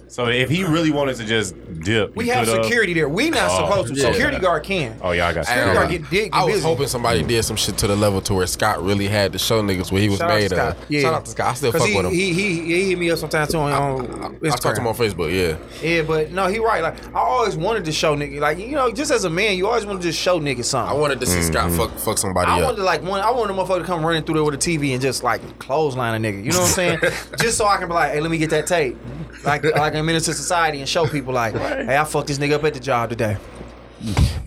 So 0.09 0.27
if 0.29 0.49
he 0.49 0.65
really 0.65 0.91
wanted 0.91 1.17
to 1.17 1.25
just 1.25 1.55
dip, 1.83 2.15
We 2.17 2.29
have 2.29 2.47
could've- 2.47 2.65
security 2.65 2.95
there. 2.95 3.09
We 3.09 3.31
not 3.31 3.51
Oh, 3.51 3.67
supposed 3.67 3.95
to. 3.95 4.01
yeah. 4.01 4.13
Security 4.13 4.39
guard 4.39 4.63
can. 4.63 4.97
Oh 5.03 5.11
yeah, 5.13 5.29
I 5.29 5.33
got 5.33 5.47
Security 5.47 5.75
guard 5.75 5.91
security. 5.91 5.99
get, 5.99 6.11
get, 6.11 6.33
get 6.33 6.41
I 6.41 6.45
was 6.45 6.55
busy. 6.55 6.67
hoping 6.67 6.87
somebody 6.89 7.23
did 7.23 7.43
some 7.45 7.57
shit 7.57 7.77
to 7.79 7.87
the 7.87 7.97
level 7.97 8.21
to 8.23 8.35
where 8.35 8.47
Scott 8.47 8.83
really 8.83 9.09
had 9.09 9.33
to 9.33 9.39
show 9.39 9.63
niggas 9.63 9.91
what 9.91 10.01
he 10.01 10.09
was 10.09 10.19
Shout 10.19 10.31
out 10.31 10.35
to 10.35 10.41
made 10.41 10.53
of. 10.53 10.77
Yeah. 10.89 11.01
Shout 11.03 11.15
out 11.15 11.25
to 11.25 11.31
Scott. 11.31 11.47
I 11.47 11.55
still 11.55 11.73
fuck 11.73 11.83
he, 11.83 11.97
with 11.97 12.07
him. 12.07 12.13
He, 12.13 12.33
he, 12.33 12.61
he 12.61 12.89
hit 12.91 12.99
me 12.99 13.11
up 13.11 13.19
sometimes 13.19 13.53
too 13.53 13.59
on, 13.59 13.73
on 13.73 14.37
Instagram. 14.37 14.53
I 14.53 14.57
talked 14.57 14.77
to 14.77 14.81
him 14.83 14.87
on 14.87 14.95
Facebook. 14.95 15.33
Yeah. 15.33 15.57
Yeah, 15.83 16.03
but 16.03 16.33
no, 16.33 16.47
he 16.47 16.59
right. 16.59 16.83
Like 16.83 17.07
I 17.09 17.19
always 17.21 17.57
wanted 17.57 17.85
to 17.87 17.93
show 17.93 18.17
nigga, 18.17 18.41
like 18.41 18.59
you 18.59 18.73
know, 18.73 18.91
just 18.93 19.11
as 19.11 19.25
a 19.25 19.31
man, 19.31 19.57
you 19.57 19.67
always 19.67 19.87
want 19.87 20.01
to 20.01 20.07
just 20.09 20.21
show 20.21 20.39
niggas 20.41 20.65
something. 20.67 20.97
I 20.97 20.99
wanted 20.99 21.21
to 21.21 21.27
see 21.27 21.43
Scott 21.43 21.71
mm-hmm. 21.71 21.79
fuck 21.79 21.99
fuck 21.99 22.19
somebody 22.19 22.51
I 22.51 22.59
up. 22.59 22.65
wanted 22.65 22.77
to 22.79 22.85
like 22.85 23.03
one. 23.03 23.21
I 23.21 23.31
wanted 23.31 23.55
a 23.55 23.57
motherfucker 23.57 23.81
to 23.81 23.85
come 23.85 24.05
running 24.05 24.23
through 24.23 24.37
there 24.37 24.45
with 24.45 24.55
a 24.55 24.59
TV 24.59 24.93
and 24.93 25.01
just 25.03 25.23
like 25.23 25.59
clothesline 25.59 26.25
a 26.25 26.29
nigga. 26.29 26.45
You 26.45 26.53
know 26.53 26.61
what 26.61 26.69
I'm 26.69 26.75
saying? 26.75 26.99
just 27.41 27.59
so 27.59 27.67
I 27.67 27.77
can 27.79 27.89
be 27.89 27.95
like, 27.95 28.13
hey, 28.13 28.21
let 28.21 28.31
me 28.31 28.39
get 28.39 28.51
that 28.51 28.67
tape, 28.67 28.97
like 29.47 29.65
like 29.65 29.95
a 29.95 30.03
minister 30.03 30.33
society 30.33 30.81
and 30.81 30.89
show 30.89 31.07
people 31.07 31.33
like, 31.33 31.55
hey, 31.55 31.97
I 31.97 32.05
fucked 32.05 32.29
this 32.29 32.39
nigga 32.39 32.55
up 32.55 32.65
at 32.65 32.75
the 32.75 32.81
job 32.81 33.11
today. 33.11 33.37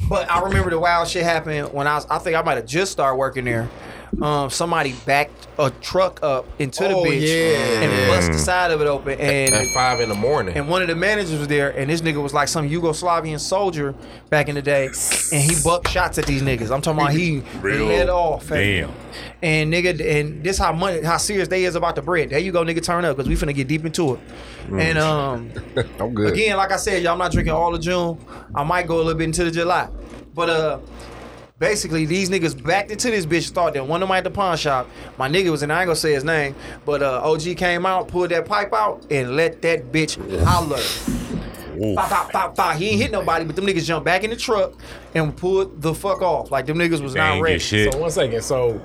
But 0.08 0.30
I 0.30 0.42
remember 0.42 0.70
the 0.70 0.80
wild 0.80 1.08
shit 1.08 1.24
happened 1.24 1.74
when 1.74 1.88
I 1.88 1.96
was. 1.96 2.06
I 2.10 2.20
think 2.20 2.36
I 2.36 2.42
might 2.42 2.58
have 2.58 2.66
just 2.66 2.92
started 2.92 3.16
working 3.16 3.46
there. 3.46 3.70
Um, 4.22 4.50
somebody 4.50 4.94
backed 5.06 5.48
a 5.60 5.70
truck 5.82 6.20
up 6.24 6.46
into 6.58 6.84
the 6.84 6.96
Oh, 6.96 7.04
bitch 7.04 7.22
yeah. 7.22 7.82
and 7.82 8.08
bust 8.10 8.32
the 8.32 8.40
side 8.40 8.72
of 8.72 8.82
it 8.82 8.88
open 8.88 9.20
and 9.20 9.54
at 9.54 9.68
five 9.68 10.00
in 10.00 10.10
the 10.10 10.16
morning. 10.16 10.58
and 10.58 10.68
one 10.68 10.82
of 10.82 10.88
the 10.88 10.96
managers 10.96 11.38
was 11.38 11.48
there, 11.48 11.70
and 11.70 11.90
this 11.90 12.02
nigga 12.02 12.22
was 12.22 12.34
like 12.34 12.48
some 12.48 12.68
Yugoslavian 12.68 13.40
soldier 13.40 13.94
back 14.30 14.50
in 14.50 14.56
the 14.56 14.62
day, 14.64 14.88
and 15.32 15.42
he 15.44 15.56
bucked 15.64 15.90
shots 15.90 16.18
at 16.18 16.26
these 16.26 16.42
niggas. 16.42 16.72
I'm 16.72 16.82
talking 16.82 17.00
about 17.02 17.14
he 17.14 17.44
Real- 17.62 17.86
lit 17.86 18.10
off. 18.10 18.48
Damn. 18.50 18.92
And 19.44 19.72
nigga, 19.72 20.00
and 20.20 20.44
this 20.44 20.58
how 20.58 20.72
money, 20.74 21.02
how 21.04 21.18
serious 21.18 21.48
they 21.48 21.64
is 21.66 21.76
about 21.76 21.96
the 21.96 22.02
bread. 22.02 22.32
There 22.32 22.40
you 22.40 22.52
go, 22.52 22.64
nigga, 22.66 22.84
turn 22.84 23.06
up 23.06 23.18
because 23.18 23.30
we 23.30 23.36
finna 23.36 23.54
get 23.56 23.68
deep 23.68 23.86
into 23.86 24.16
it. 24.16 24.20
And 24.72 24.98
um, 24.98 25.52
I'm 26.00 26.14
good. 26.16 26.34
again, 26.34 26.58
like 26.58 26.72
I 26.72 26.78
said, 26.78 27.04
y'all, 27.04 27.14
I'm 27.14 27.20
not 27.20 27.32
drinking 27.32 27.54
all 27.54 27.74
of 27.76 27.82
June. 27.82 28.18
I 28.56 28.64
might 28.64 28.88
go 28.88 28.96
a 28.96 29.04
little 29.04 29.14
bit 29.16 29.26
into 29.26 29.44
the 29.44 29.52
July, 29.52 29.88
but 30.34 30.50
uh. 30.50 30.80
Basically, 31.60 32.06
these 32.06 32.30
niggas 32.30 32.62
backed 32.64 32.90
into 32.90 33.12
this 33.12 33.26
bitch. 33.26 33.50
Thought 33.52 33.74
that 33.74 33.86
one 33.86 34.02
of 34.02 34.08
them 34.08 34.16
at 34.16 34.24
the 34.24 34.32
pawn 34.32 34.56
shop. 34.56 34.90
My 35.18 35.28
nigga 35.28 35.52
was 35.52 35.62
in. 35.62 35.70
I 35.72 35.82
ain't 35.82 35.88
gonna 35.88 35.96
say 35.98 36.14
his 36.14 36.24
name, 36.24 36.56
but 36.86 37.04
uh, 37.04 37.22
OG 37.24 37.58
came 37.58 37.86
out, 37.86 38.08
pulled 38.08 38.30
that 38.32 38.46
pipe 38.46 38.74
out, 38.74 39.06
and 39.12 39.36
let 39.36 39.62
that 39.64 39.92
bitch 39.92 40.16
holler. 40.46 40.80
Pop, 41.96 42.10
pop, 42.10 42.32
pop, 42.32 42.56
pop. 42.56 42.76
He 42.78 42.90
ain't 42.90 43.02
hit 43.02 43.12
nobody, 43.12 43.46
but 43.46 43.56
them 43.56 43.66
niggas 43.66 43.86
jumped 43.86 44.06
back 44.06 44.24
in 44.24 44.30
the 44.30 44.36
truck 44.36 44.74
and 45.16 45.36
pulled 45.36 45.82
the 45.82 45.94
fuck 45.94 46.22
off. 46.22 46.50
Like 46.52 46.66
them 46.66 46.78
niggas 46.78 47.02
was 47.02 47.14
They 47.14 47.20
not 47.20 47.42
ready. 47.42 47.56
get 47.56 47.62
shit. 47.62 47.94
So 47.94 48.00
one 48.00 48.12
second. 48.12 48.42
So 48.42 48.82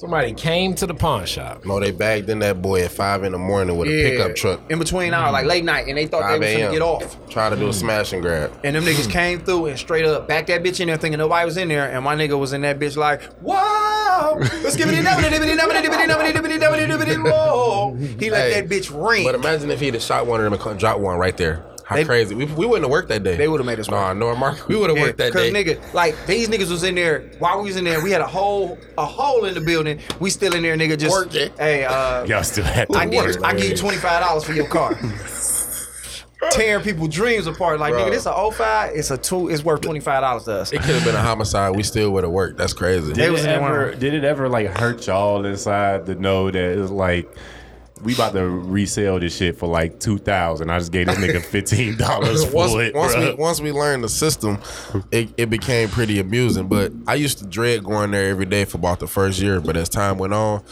Somebody 0.00 0.32
came 0.32 0.74
to 0.76 0.86
the 0.86 0.94
pawn 0.94 1.26
shop. 1.26 1.66
No, 1.66 1.78
they 1.78 1.90
bagged 1.90 2.30
in 2.30 2.38
that 2.38 2.62
boy 2.62 2.84
at 2.84 2.90
five 2.90 3.22
in 3.22 3.32
the 3.32 3.38
morning 3.38 3.76
with 3.76 3.86
a 3.86 3.90
pickup 3.90 4.34
truck. 4.34 4.60
In 4.70 4.78
between 4.78 5.12
hour, 5.12 5.30
like 5.30 5.44
late 5.44 5.62
night, 5.62 5.88
and 5.88 5.98
they 5.98 6.06
thought 6.06 6.26
they 6.26 6.38
was 6.38 6.56
gonna 6.56 6.72
get 6.72 6.80
off. 6.80 7.28
Try 7.28 7.50
to 7.50 7.56
do 7.56 7.68
a 7.68 7.72
smash 7.74 8.14
and 8.14 8.22
grab. 8.22 8.50
And 8.64 8.74
them 8.74 8.84
niggas 8.84 9.10
came 9.10 9.40
through 9.40 9.66
and 9.66 9.78
straight 9.78 10.06
up 10.06 10.26
backed 10.26 10.46
that 10.46 10.62
bitch 10.62 10.80
in 10.80 10.86
there 10.88 10.96
thinking 10.96 11.18
nobody 11.18 11.44
was 11.44 11.58
in 11.58 11.68
there. 11.68 11.90
And 11.90 12.02
my 12.02 12.16
nigga 12.16 12.38
was 12.38 12.54
in 12.54 12.62
that 12.62 12.78
bitch 12.78 12.96
like, 12.96 13.22
whoa, 13.42 14.38
let's 14.62 14.74
give 14.74 14.88
it 14.88 14.94
a. 14.94 15.02
He 18.18 18.30
let 18.30 18.52
Hey, 18.52 18.62
that 18.62 18.70
bitch 18.70 18.90
ring. 18.90 19.24
But 19.24 19.34
imagine 19.34 19.70
if 19.70 19.80
he'd 19.80 19.92
have 19.92 20.02
shot 20.02 20.26
one 20.26 20.42
of 20.42 20.50
them 20.50 20.58
and 20.66 20.78
dropped 20.78 21.00
one 21.00 21.18
right 21.18 21.36
there. 21.36 21.62
How 21.90 21.96
They- 21.96 22.04
crazy. 22.04 22.36
We, 22.36 22.44
we 22.44 22.66
wouldn't 22.66 22.84
have 22.84 22.90
worked 22.92 23.08
that 23.08 23.24
day. 23.24 23.34
They 23.34 23.48
would've 23.48 23.66
made 23.66 23.80
us 23.80 23.90
Nah, 23.90 24.10
work. 24.10 24.16
no, 24.16 24.36
Mark. 24.36 24.68
We 24.68 24.76
would 24.76 24.90
have 24.90 24.98
worked 25.00 25.18
that 25.18 25.32
Cause 25.32 25.50
day. 25.50 25.52
nigga, 25.52 25.92
like 25.92 26.14
these 26.24 26.48
niggas 26.48 26.70
was 26.70 26.84
in 26.84 26.94
there 26.94 27.22
while 27.40 27.58
we 27.58 27.64
was 27.64 27.76
in 27.76 27.82
there. 27.82 28.00
We 28.00 28.12
had 28.12 28.20
a 28.20 28.28
hole, 28.28 28.78
a 28.96 29.04
hole 29.04 29.44
in 29.44 29.54
the 29.54 29.60
building. 29.60 29.98
We 30.20 30.30
still 30.30 30.54
in 30.54 30.62
there, 30.62 30.76
nigga. 30.76 30.96
Just 30.96 31.10
Working. 31.12 31.50
hey, 31.58 31.84
uh, 31.84 32.24
Y'all 32.26 32.44
still 32.44 32.62
had 32.62 32.88
to 32.90 32.96
I 32.96 33.06
give, 33.06 33.24
work. 33.24 33.42
I 33.42 33.54
give 33.54 33.70
you 33.70 33.76
twenty 33.76 33.96
five 33.96 34.22
dollars 34.22 34.44
for 34.44 34.52
your 34.52 34.68
car. 34.68 34.96
Tearing 36.52 36.82
people 36.82 37.06
dreams 37.06 37.46
apart. 37.48 37.80
Like 37.80 37.92
Bro. 37.92 38.04
nigga, 38.04 38.10
this 38.12 38.24
a 38.26 38.50
05, 38.52 38.92
It's 38.96 39.10
a 39.10 39.18
two. 39.18 39.48
It's 39.50 39.62
worth 39.62 39.82
twenty 39.82 39.98
five 40.00 40.22
dollars 40.22 40.44
to 40.44 40.52
us. 40.60 40.72
It 40.72 40.78
could 40.82 40.94
have 40.94 41.04
been 41.04 41.14
a 41.16 41.20
homicide. 41.20 41.76
We 41.76 41.82
still 41.82 42.12
would 42.12 42.22
have 42.24 42.32
worked. 42.32 42.56
That's 42.56 42.72
crazy. 42.72 43.08
They 43.12 43.24
Did 43.24 43.32
was 43.32 43.44
it, 43.44 43.48
ever, 43.50 43.94
did 43.94 44.14
it 44.14 44.24
ever 44.24 44.48
like 44.48 44.68
hurt 44.68 45.06
y'all 45.06 45.44
inside 45.44 46.06
to 46.06 46.14
know 46.14 46.50
that 46.50 46.78
it's 46.78 46.90
like 46.90 47.30
we 48.02 48.14
about 48.14 48.32
to 48.32 48.48
resell 48.48 49.20
this 49.20 49.36
shit 49.36 49.58
for 49.58 49.66
like 49.68 50.00
two 50.00 50.18
thousand? 50.18 50.70
I 50.70 50.78
just 50.78 50.92
gave 50.92 51.06
this 51.06 51.16
nigga 51.16 51.42
fifteen 51.44 51.96
dollars 51.96 52.44
for 52.44 52.54
once, 52.54 52.74
it, 52.74 52.94
once 52.94 53.16
we 53.16 53.34
once 53.34 53.60
we 53.60 53.72
learned 53.72 54.04
the 54.04 54.08
system, 54.08 54.58
it, 55.10 55.28
it 55.36 55.50
became 55.50 55.88
pretty 55.88 56.18
amusing. 56.18 56.68
But 56.68 56.92
I 57.06 57.14
used 57.14 57.38
to 57.38 57.46
dread 57.46 57.84
going 57.84 58.10
there 58.10 58.30
every 58.30 58.46
day 58.46 58.64
for 58.64 58.78
about 58.78 59.00
the 59.00 59.06
first 59.06 59.40
year. 59.40 59.60
But 59.60 59.76
as 59.76 59.88
time 59.88 60.18
went 60.18 60.34
on, 60.34 60.62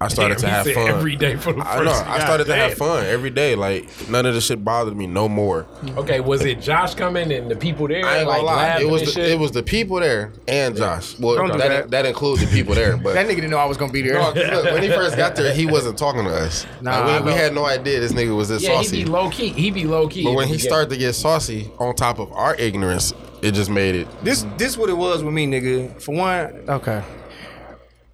I 0.00 0.08
started 0.08 0.38
Damn, 0.38 0.64
to 0.64 0.70
have 0.72 0.74
fun 0.74 0.88
every 0.88 1.16
day 1.16 1.36
for 1.36 1.52
the 1.52 1.60
I 1.60 1.82
know. 1.82 1.90
I 1.92 2.18
started 2.20 2.44
to 2.48 2.54
have 2.56 2.74
fun 2.74 3.04
every 3.06 3.30
day. 3.30 3.54
Like 3.54 3.86
none 4.10 4.26
of 4.26 4.34
the 4.34 4.40
shit 4.40 4.62
bothered 4.64 4.96
me 4.96 5.06
no 5.06 5.28
more. 5.28 5.66
Okay, 5.96 6.20
was 6.20 6.44
it 6.44 6.60
Josh 6.60 6.94
coming 6.94 7.32
and 7.32 7.50
the 7.50 7.56
people 7.56 7.88
there 7.88 8.04
I 8.04 8.18
ain't 8.18 8.28
like 8.28 8.38
gonna 8.42 8.46
lie. 8.46 8.80
It 8.80 8.88
was 8.88 9.14
the, 9.14 9.30
it 9.32 9.38
was 9.38 9.52
the 9.52 9.62
people 9.62 10.00
there 10.00 10.32
and 10.48 10.76
Josh. 10.76 11.18
Well, 11.18 11.36
Don't 11.36 11.52
do 11.52 11.58
that, 11.58 11.68
that. 11.68 11.90
that 11.92 12.06
includes 12.06 12.40
the 12.42 12.48
people 12.48 12.74
there. 12.74 12.96
But 12.96 13.14
That 13.14 13.26
nigga 13.26 13.36
didn't 13.36 13.50
know 13.50 13.58
I 13.58 13.64
was 13.66 13.76
gonna 13.76 13.92
be 13.92 14.02
there. 14.02 14.14
No, 14.14 14.32
'cause 14.32 14.36
look, 14.64 14.64
when 14.64 14.82
he 14.82 14.88
first 14.90 15.16
got 15.16 15.36
there, 15.36 15.54
he 15.54 15.64
wasn't 15.66 15.96
talking 15.96 16.24
to 16.24 16.30
us. 16.34 16.66
Nah, 16.82 17.04
Like, 17.06 17.24
we, 17.24 17.30
we 17.32 17.36
had 17.38 17.54
no 17.54 17.64
idea 17.64 18.00
this 18.00 18.12
nigga 18.12 18.36
was 18.36 18.48
this 18.48 18.62
yeah, 18.62 18.70
saucy. 18.76 18.98
he 18.98 19.04
be 19.04 19.10
low 19.10 19.30
key. 19.30 19.48
He 19.50 19.70
be 19.70 19.84
low 19.84 20.08
key. 20.08 20.24
but 20.24 20.32
when 20.32 20.48
he 20.48 20.54
beginning. 20.54 20.70
started 20.70 20.90
to 20.90 20.96
get 20.96 21.12
saucy, 21.14 21.70
on 21.78 21.94
top 21.94 22.18
of 22.18 22.30
our 22.32 22.54
ignorance, 22.56 23.14
it 23.42 23.52
just 23.52 23.70
made 23.70 23.94
it. 23.94 24.08
This 24.24 24.44
this 24.58 24.76
what 24.76 24.90
it 24.90 24.96
was 24.96 25.22
with 25.22 25.32
me, 25.34 25.46
nigga. 25.46 26.00
For 26.02 26.14
one, 26.14 26.64
okay. 26.68 27.02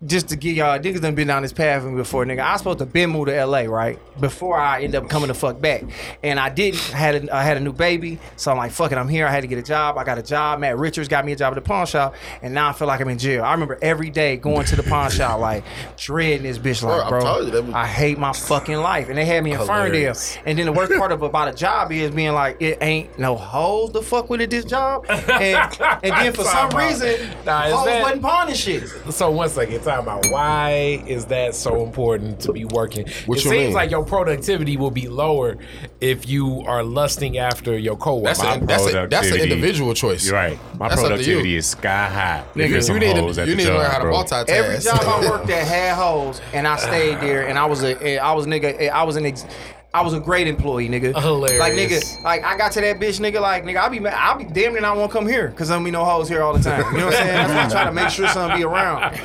Just 0.07 0.29
to 0.31 0.37
get 0.37 0.57
y'all 0.57 0.79
niggas 0.79 1.03
done 1.03 1.15
been 1.15 1.29
down 1.29 1.43
this 1.43 1.53
path 1.53 1.83
with 1.83 1.93
me 1.93 1.99
before, 1.99 2.25
nigga. 2.25 2.41
I 2.41 2.53
was 2.53 2.61
supposed 2.63 2.79
to 2.79 2.87
been 2.87 3.11
move 3.11 3.27
to 3.27 3.45
LA, 3.45 3.61
right? 3.65 3.99
Before 4.19 4.57
I 4.59 4.83
end 4.83 4.95
up 4.95 5.11
coming 5.11 5.29
to 5.29 5.35
fuck 5.35 5.61
back. 5.61 5.85
And 6.23 6.41
I 6.41 6.49
didn't 6.49 6.81
had 6.81 7.25
a, 7.29 7.35
I 7.37 7.43
had 7.43 7.59
a 7.59 7.61
new 7.61 7.73
baby. 7.75 8.19
So 8.37 8.51
I'm 8.51 8.57
like, 8.57 8.73
fuck 8.73 8.93
it, 8.93 8.99
I'm 8.99 9.09
here. 9.09 9.27
I 9.27 9.31
had 9.31 9.43
to 9.43 9.47
get 9.47 9.59
a 9.59 9.63
job. 9.63 9.99
I 9.99 10.05
got 10.05 10.17
a 10.17 10.23
job. 10.23 10.59
Matt 10.61 10.79
Richards 10.79 11.07
got 11.09 11.27
me 11.27 11.33
a 11.33 11.37
job 11.37 11.53
at 11.53 11.57
the 11.57 11.69
pawn 11.69 11.87
shop. 11.87 12.15
And 12.41 12.55
now 12.55 12.71
I 12.71 12.73
feel 12.73 12.89
like 12.89 13.01
I'm 13.03 13.09
in 13.09 13.19
jail. 13.19 13.45
I 13.45 13.53
remember 13.53 13.79
every 13.83 14.09
day 14.09 14.39
going 14.39 14.65
to 14.67 14.77
the 14.77 14.83
pawn 14.85 15.11
shop, 15.11 15.39
like 15.39 15.65
dreading 15.99 16.45
this 16.45 16.59
bitch 16.59 16.83
like, 16.83 17.07
bro. 17.11 17.41
you, 17.43 17.53
was- 17.53 17.75
I 17.75 17.87
hate 17.87 18.19
my 18.19 18.33
fucking 18.33 18.79
life. 18.79 19.11
And 19.11 19.19
they 19.19 19.27
had 19.27 19.45
me 19.45 19.53
in 19.53 19.59
Ferndale. 19.67 20.15
And 20.47 20.59
then 20.59 20.65
the 20.65 20.73
worst 20.73 20.93
part 20.93 21.13
of 21.13 21.21
about 21.23 21.49
a 21.49 21.53
job 21.55 21.93
is 21.93 22.11
being 22.11 22.33
like, 22.33 22.57
it 22.63 22.79
ain't 22.81 23.19
no 23.19 23.37
hoes 23.37 23.91
to 23.91 24.01
fuck 24.01 24.31
with 24.31 24.41
at 24.41 24.49
this 24.49 24.65
job. 24.65 25.05
And, 25.11 25.79
and 26.03 26.13
then 26.17 26.33
for 26.35 26.45
some 26.45 26.71
reason, 26.71 27.29
Nah, 27.45 27.65
hoes 27.71 27.85
that- 27.85 28.03
wasn't 28.03 28.23
pawning 28.23 28.55
shit. 28.55 28.89
So 29.11 29.31
one 29.31 29.51
second, 29.51 29.90
talking 29.91 30.03
about 30.05 30.27
why 30.33 31.03
is 31.07 31.27
that 31.27 31.55
so 31.55 31.83
important 31.83 32.41
to 32.41 32.53
be 32.53 32.65
working? 32.65 33.07
What 33.27 33.39
it 33.39 33.45
you 33.45 33.51
seems 33.51 33.65
mean? 33.67 33.73
like 33.73 33.91
your 33.91 34.05
productivity 34.05 34.77
will 34.77 34.91
be 34.91 35.09
lower 35.09 35.57
if 36.01 36.29
you 36.29 36.63
are 36.67 36.83
lusting 36.83 37.39
after 37.39 37.77
your 37.79 37.97
coworker. 37.97 38.35
That's 38.35 38.63
a, 38.63 38.67
that's 38.67 38.87
a, 38.95 39.07
that's 39.09 39.31
an 39.31 39.41
individual 39.41 39.95
choice. 39.95 40.25
You're 40.27 40.35
right. 40.35 40.59
My 40.79 40.89
That's 40.89 41.01
up 41.03 41.09
to 41.09 41.13
you. 41.13 41.17
productivity 41.17 41.57
is 41.57 41.67
sky 41.67 42.09
high. 42.09 42.45
Nigga, 42.55 42.77
Nigga, 42.79 42.89
You 42.95 43.01
need 43.01 43.17
hoes 43.17 43.37
to 43.37 43.45
you 43.47 43.51
the 43.51 43.57
need 43.57 43.67
to 43.67 43.77
learn 43.77 43.91
how 43.91 43.99
to 43.99 44.05
bro. 44.05 44.15
multitask. 44.17 44.49
Every 44.49 44.79
job 44.79 45.01
I 45.03 45.29
worked 45.29 45.51
at 45.51 45.67
had 45.67 45.95
holes, 45.95 46.41
and 46.53 46.67
I 46.67 46.77
stayed 46.77 47.21
there, 47.21 47.47
and 47.49 47.59
I 47.59 47.67
was 47.67 47.83
a, 47.83 48.19
I 48.19 48.33
was 48.33 48.47
nigga, 48.47 48.91
I 48.91 49.03
was 49.03 49.17
an, 49.17 49.27
ex, 49.27 49.45
I 49.93 50.03
was 50.03 50.15
a 50.15 50.21
great 50.21 50.47
employee, 50.47 50.89
nigga. 50.89 51.21
Hilarious. 51.21 51.59
Like 51.59 51.73
nigga, 51.73 52.23
like 52.23 52.45
I 52.45 52.57
got 52.57 52.71
to 52.73 52.81
that 52.81 53.01
bitch, 53.01 53.19
nigga. 53.19 53.41
Like 53.41 53.65
nigga, 53.65 53.77
I'll 53.79 53.91
be, 53.91 53.99
mad- 53.99 54.15
I'll 54.17 54.39
be 54.39 54.45
damn 54.45 54.73
near 54.73 54.83
want 54.95 55.11
to 55.11 55.19
come 55.19 55.27
here, 55.27 55.51
cause 55.57 55.69
don't 55.69 55.83
be 55.83 55.91
no 55.91 56.05
hoes 56.05 56.29
here 56.29 56.43
all 56.43 56.57
the 56.57 56.63
time. 56.63 56.93
You 56.93 56.99
know 57.01 57.07
what 57.07 57.17
I'm 57.17 57.27
saying? 57.27 57.51
I 57.51 57.69
try 57.69 57.85
to 57.85 57.93
make 57.93 58.11
sure 58.11 58.29
something 58.29 58.59
be 58.59 58.65
around. 58.65 59.19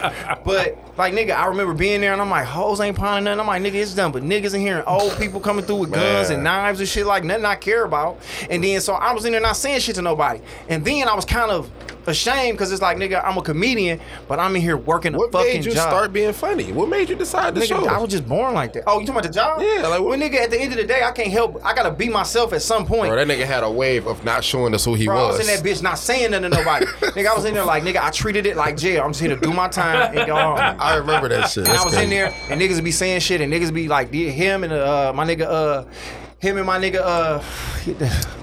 But 0.43 0.77
like 0.97 1.13
nigga, 1.13 1.35
I 1.35 1.47
remember 1.47 1.73
being 1.73 2.01
there, 2.01 2.13
and 2.13 2.21
I'm 2.21 2.29
like, 2.29 2.45
hoes 2.45 2.79
ain't 2.79 2.95
pawning 2.95 3.25
nothing. 3.25 3.39
I'm 3.41 3.47
like, 3.47 3.61
nigga, 3.61 3.75
it's 3.75 3.93
done. 3.93 4.11
But 4.11 4.23
niggas 4.23 4.53
in 4.53 4.61
here, 4.61 4.77
and 4.77 4.87
old 4.87 5.17
people 5.17 5.39
coming 5.39 5.65
through 5.65 5.77
with 5.77 5.91
guns 5.91 6.29
and 6.29 6.43
knives 6.43 6.79
and 6.79 6.87
shit, 6.87 7.05
like 7.05 7.23
nothing 7.23 7.45
I 7.45 7.55
care 7.55 7.83
about. 7.83 8.19
And 8.49 8.63
then 8.63 8.79
so 8.81 8.93
I 8.93 9.13
was 9.13 9.25
in 9.25 9.31
there 9.33 9.41
not 9.41 9.57
saying 9.57 9.79
shit 9.81 9.95
to 9.95 10.01
nobody, 10.01 10.41
and 10.69 10.85
then 10.85 11.07
I 11.07 11.13
was 11.15 11.25
kind 11.25 11.51
of 11.51 11.69
ashamed 12.07 12.55
because 12.55 12.71
it's 12.71 12.83
like 12.83 12.97
nigga, 12.97 13.19
I'm 13.25 13.35
a 13.37 13.41
comedian, 13.41 13.99
but 14.27 14.39
I'm 14.39 14.55
in 14.55 14.61
here 14.61 14.77
working 14.77 15.15
a 15.15 15.17
What 15.17 15.31
fucking 15.31 15.53
made 15.53 15.65
you 15.65 15.71
job. 15.73 15.89
start 15.89 16.13
being 16.13 16.33
funny? 16.33 16.71
What 16.71 16.87
made 16.87 17.09
you 17.09 17.15
decide 17.15 17.55
to 17.55 17.61
Nigga, 17.61 17.67
show? 17.67 17.87
I 17.87 17.97
was 17.97 18.11
just 18.11 18.27
born 18.27 18.53
like 18.53 18.73
that. 18.73 18.83
Oh, 18.85 18.99
you 18.99 19.07
talking 19.07 19.19
about 19.21 19.23
the 19.23 19.29
job? 19.33 19.59
Yeah, 19.61 19.87
like 19.87 20.01
well, 20.01 20.17
nigga. 20.17 20.35
At 20.35 20.51
the 20.51 20.61
end 20.61 20.71
of 20.71 20.77
the 20.77 20.83
day, 20.85 21.01
I 21.03 21.11
can't 21.11 21.31
help. 21.31 21.59
I 21.65 21.73
gotta 21.73 21.89
be 21.91 22.07
myself 22.07 22.53
at 22.53 22.61
some 22.61 22.85
point. 22.85 23.11
Bro, 23.11 23.25
that 23.25 23.27
nigga 23.27 23.45
had 23.45 23.63
a 23.63 23.71
wave 23.71 24.05
of 24.05 24.23
not 24.23 24.43
showing 24.43 24.73
us 24.75 24.85
who 24.85 24.93
he 24.93 25.07
Bro, 25.07 25.17
I 25.17 25.27
was. 25.29 25.37
was 25.39 25.49
in 25.49 25.55
that 25.55 25.67
bitch 25.67 25.81
not 25.81 25.97
saying 25.97 26.31
nothing 26.31 26.51
to 26.51 26.57
nobody. 26.57 26.85
nigga, 27.15 27.25
I 27.27 27.33
was 27.35 27.45
in 27.45 27.53
there 27.55 27.65
like, 27.65 27.81
nigga, 27.83 27.97
I 28.01 28.11
treated 28.11 28.45
it 28.45 28.55
like 28.55 28.77
jail. 28.77 29.03
I'm 29.03 29.09
just 29.11 29.21
here 29.21 29.35
to 29.35 29.41
do 29.41 29.51
my 29.51 29.67
time 29.67 30.15
and 30.15 30.27
go 30.27 30.35
home. 30.35 30.57
I 30.85 30.95
remember 30.97 31.29
that 31.29 31.49
shit. 31.49 31.67
And 31.67 31.77
I 31.77 31.83
was 31.83 31.93
crazy. 31.93 32.03
in 32.03 32.09
there 32.09 32.33
and 32.49 32.61
niggas 32.61 32.75
would 32.75 32.83
be 32.83 32.91
saying 32.91 33.19
shit 33.21 33.41
and 33.41 33.51
niggas 33.51 33.73
be 33.73 33.87
like, 33.87 34.13
him 34.13 34.63
and 34.63 34.73
uh, 34.73 35.11
my 35.13 35.25
nigga, 35.25 35.41
uh, 35.41 35.85
him 36.39 36.57
and 36.57 36.65
my 36.65 36.79
nigga, 36.79 37.01
uh, 37.01 37.41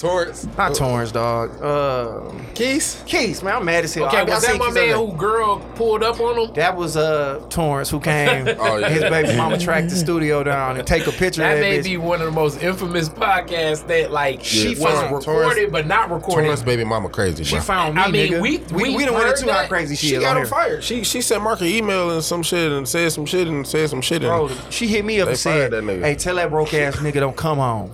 Torrance. 0.00 0.46
not 0.56 0.74
Torrance, 0.74 1.12
dog. 1.12 1.62
Uh, 1.62 2.32
Keys. 2.54 3.02
Keys, 3.06 3.42
man, 3.42 3.56
I'm 3.56 3.64
mad 3.64 3.84
as 3.84 3.94
hell. 3.94 4.06
okay, 4.06 4.18
I- 4.18 4.20
I 4.20 4.24
was 4.24 4.42
seen 4.44 4.52
that 4.52 4.58
my 4.58 4.64
Keys 4.66 4.74
the 4.74 4.80
other 4.80 4.96
man 4.98 5.10
who 5.10 5.16
girl 5.16 5.58
pulled 5.74 6.02
up 6.02 6.18
on 6.20 6.38
him? 6.48 6.54
That 6.54 6.76
was 6.76 6.96
uh 6.96 7.44
Torrance 7.50 7.90
who 7.90 8.00
came. 8.10 8.48
Oh, 8.58 8.76
yeah. 8.78 8.88
His 8.88 9.02
baby 9.04 9.36
mama 9.36 9.58
tracked 9.66 9.90
the 9.90 9.96
studio 9.96 10.42
down 10.42 10.76
and 10.78 10.86
take 10.86 11.06
a 11.06 11.12
picture 11.12 11.42
That 11.42 11.54
of 11.54 11.58
that 11.58 11.62
may 11.62 11.78
bitch. 11.80 11.84
be 11.84 11.96
one 11.96 12.20
of 12.20 12.26
the 12.26 12.32
most 12.32 12.62
infamous 12.62 13.08
podcasts 13.08 13.86
that 13.88 14.10
like 14.10 14.42
she 14.42 14.72
Yeah, 14.74 14.84
was 14.84 15.24
Torrance- 15.24 15.26
recorded 15.26 15.72
but 15.72 15.86
not 15.86 16.10
recorded. 16.10 16.44
Torrance 16.44 16.62
baby 16.62 16.84
mama 16.84 17.08
crazy, 17.08 17.44
She 17.44 17.56
bro. 17.56 17.62
found 17.62 17.94
me, 17.96 18.00
I 18.02 18.10
mean, 18.10 18.32
nigga. 18.32 18.40
we- 18.40 18.58
we, 18.72 18.96
we 18.96 19.04
done 19.04 19.14
went 19.14 19.26
heard 19.26 19.38
into 19.38 19.52
how 19.52 19.60
that. 19.60 19.68
crazy 19.68 19.96
she, 19.96 20.08
she 20.08 20.14
is 20.16 20.22
got 20.22 20.36
on 20.36 20.42
him 20.42 20.48
fired. 20.48 20.82
She 20.82 21.04
she 21.04 21.20
sent 21.20 21.42
Mark 21.42 21.60
an 21.60 21.66
email 21.66 22.10
and 22.10 22.24
some 22.24 22.42
shit 22.42 22.72
and 22.72 22.88
said 22.88 23.12
some 23.12 23.26
shit 23.26 23.46
and 23.48 23.66
said 23.66 23.90
some 23.90 24.00
shit. 24.00 24.22
And 24.22 24.30
Bro, 24.30 24.50
she 24.70 24.86
hit 24.86 25.04
me 25.04 25.20
up 25.20 25.28
and 25.28 25.36
said, 25.38 25.70
fired 25.72 25.86
that 25.86 26.02
"Hey, 26.02 26.14
tell 26.14 26.36
that 26.36 26.50
broke 26.50 26.72
ass 26.74 26.96
nigga 26.96 27.14
don't 27.20 27.36
come 27.36 27.58
home." 27.58 27.90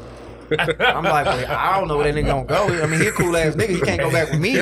I'm 0.50 1.04
like, 1.04 1.26
well, 1.26 1.46
I 1.50 1.78
don't 1.78 1.88
know 1.88 1.96
where 1.96 2.10
that 2.10 2.18
nigga 2.18 2.26
gonna 2.26 2.44
go. 2.44 2.82
I 2.82 2.86
mean, 2.86 3.00
he 3.00 3.08
a 3.08 3.12
cool 3.12 3.36
ass 3.36 3.54
nigga. 3.54 3.68
He 3.68 3.80
can't 3.80 4.00
go 4.00 4.10
back 4.10 4.30
with 4.30 4.40
me. 4.40 4.54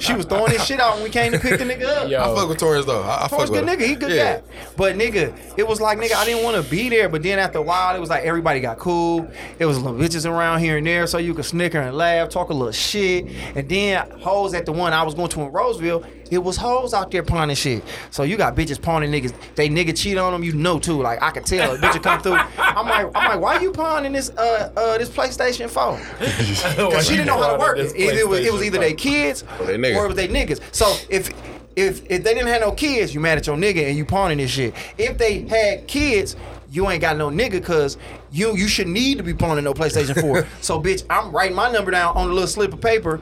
she 0.00 0.14
was 0.14 0.26
throwing 0.26 0.52
his 0.52 0.64
shit 0.64 0.80
out 0.80 0.94
when 0.94 1.04
we 1.04 1.10
came 1.10 1.32
to 1.32 1.38
pick 1.38 1.58
the 1.58 1.64
nigga 1.64 1.84
up. 1.84 2.08
Yo. 2.08 2.20
I 2.20 2.34
fuck 2.34 2.48
with 2.48 2.58
Torrance 2.58 2.86
though. 2.86 3.02
I, 3.02 3.24
I 3.24 3.28
Torrance 3.28 3.50
fuck 3.50 3.58
good 3.58 3.64
with 3.64 3.78
nigga, 3.78 3.86
he 3.86 3.94
good 3.94 4.12
yeah. 4.12 4.36
guy. 4.36 4.42
But 4.76 4.96
nigga, 4.96 5.36
it 5.56 5.66
was 5.66 5.80
like 5.80 5.98
nigga, 5.98 6.14
I 6.14 6.24
didn't 6.24 6.44
want 6.44 6.62
to 6.62 6.70
be 6.70 6.88
there. 6.88 7.08
But 7.08 7.22
then 7.22 7.38
after 7.38 7.58
a 7.58 7.62
while, 7.62 7.96
it 7.96 8.00
was 8.00 8.10
like 8.10 8.24
everybody 8.24 8.60
got 8.60 8.78
cool. 8.78 9.30
It 9.58 9.66
was 9.66 9.78
little 9.80 9.98
bitches 9.98 10.28
around 10.28 10.60
here 10.60 10.78
and 10.78 10.86
there, 10.86 11.06
so 11.06 11.18
you 11.18 11.34
could 11.34 11.44
snicker 11.44 11.80
and 11.80 11.96
laugh, 11.96 12.28
talk 12.28 12.50
a 12.50 12.54
little 12.54 12.72
shit. 12.72 13.26
And 13.54 13.68
then 13.68 14.10
hoes 14.20 14.54
at 14.54 14.66
the 14.66 14.72
one 14.72 14.92
I 14.92 15.02
was 15.02 15.14
going 15.14 15.28
to 15.30 15.42
in 15.42 15.52
Roseville, 15.52 16.04
it 16.30 16.38
was 16.38 16.56
hoes 16.56 16.94
out 16.94 17.10
there 17.10 17.22
pawning 17.22 17.56
shit. 17.56 17.82
So 18.10 18.22
you 18.22 18.36
got 18.36 18.56
bitches 18.56 18.80
pawning 18.80 19.10
niggas. 19.10 19.34
They 19.54 19.68
nigga 19.68 19.96
cheat 19.96 20.18
on 20.18 20.32
them, 20.32 20.42
you 20.42 20.52
know 20.52 20.78
too. 20.78 21.00
Like 21.02 21.22
I 21.22 21.30
could 21.30 21.46
tell, 21.46 21.74
a 21.74 21.78
bitch 21.78 22.02
come 22.02 22.20
through. 22.20 22.38
I'm 22.58 22.86
like, 22.86 23.06
I'm 23.14 23.28
like, 23.28 23.40
why 23.40 23.60
you 23.60 23.72
pawning 23.72 24.12
this 24.12 24.30
uh 24.30 24.72
uh 24.76 24.98
this 24.98 25.10
PlayStation 25.10 25.68
phone? 25.68 26.00
Because 26.84 27.06
she 27.06 27.12
didn't 27.14 27.26
know 27.26 27.38
how 27.38 27.52
to 27.52 27.58
work 27.58 27.78
it. 27.78 27.94
It 27.94 28.28
was, 28.28 28.40
it 28.40 28.52
was 28.52 28.62
either 28.62 28.78
they 28.78 28.94
kids 28.94 29.44
Or 29.60 29.66
they 29.66 29.94
or 29.94 30.04
it 30.04 30.08
was 30.08 30.16
they 30.16 30.28
niggas. 30.28 30.60
So 30.72 30.96
if 31.08 31.30
if 31.76 32.02
if 32.10 32.22
they 32.24 32.34
didn't 32.34 32.48
have 32.48 32.60
no 32.60 32.72
kids, 32.72 33.14
you 33.14 33.20
mad 33.20 33.38
at 33.38 33.46
your 33.46 33.56
nigga 33.56 33.88
and 33.88 33.96
you 33.96 34.04
pawning 34.04 34.38
this 34.38 34.50
shit. 34.50 34.74
If 34.98 35.18
they 35.18 35.40
had 35.42 35.86
kids, 35.86 36.36
you 36.70 36.88
ain't 36.88 37.00
got 37.00 37.16
no 37.16 37.30
nigga 37.30 37.62
cause 37.64 37.96
you 38.34 38.56
you 38.56 38.66
should 38.66 38.88
need 38.88 39.18
to 39.18 39.24
be 39.24 39.32
pawning 39.32 39.64
no 39.64 39.72
PlayStation 39.72 40.20
4. 40.20 40.46
so 40.60 40.82
bitch, 40.82 41.04
I'm 41.08 41.30
writing 41.30 41.54
my 41.54 41.70
number 41.70 41.92
down 41.92 42.16
on 42.16 42.28
a 42.28 42.32
little 42.32 42.48
slip 42.48 42.72
of 42.72 42.80
paper. 42.80 43.20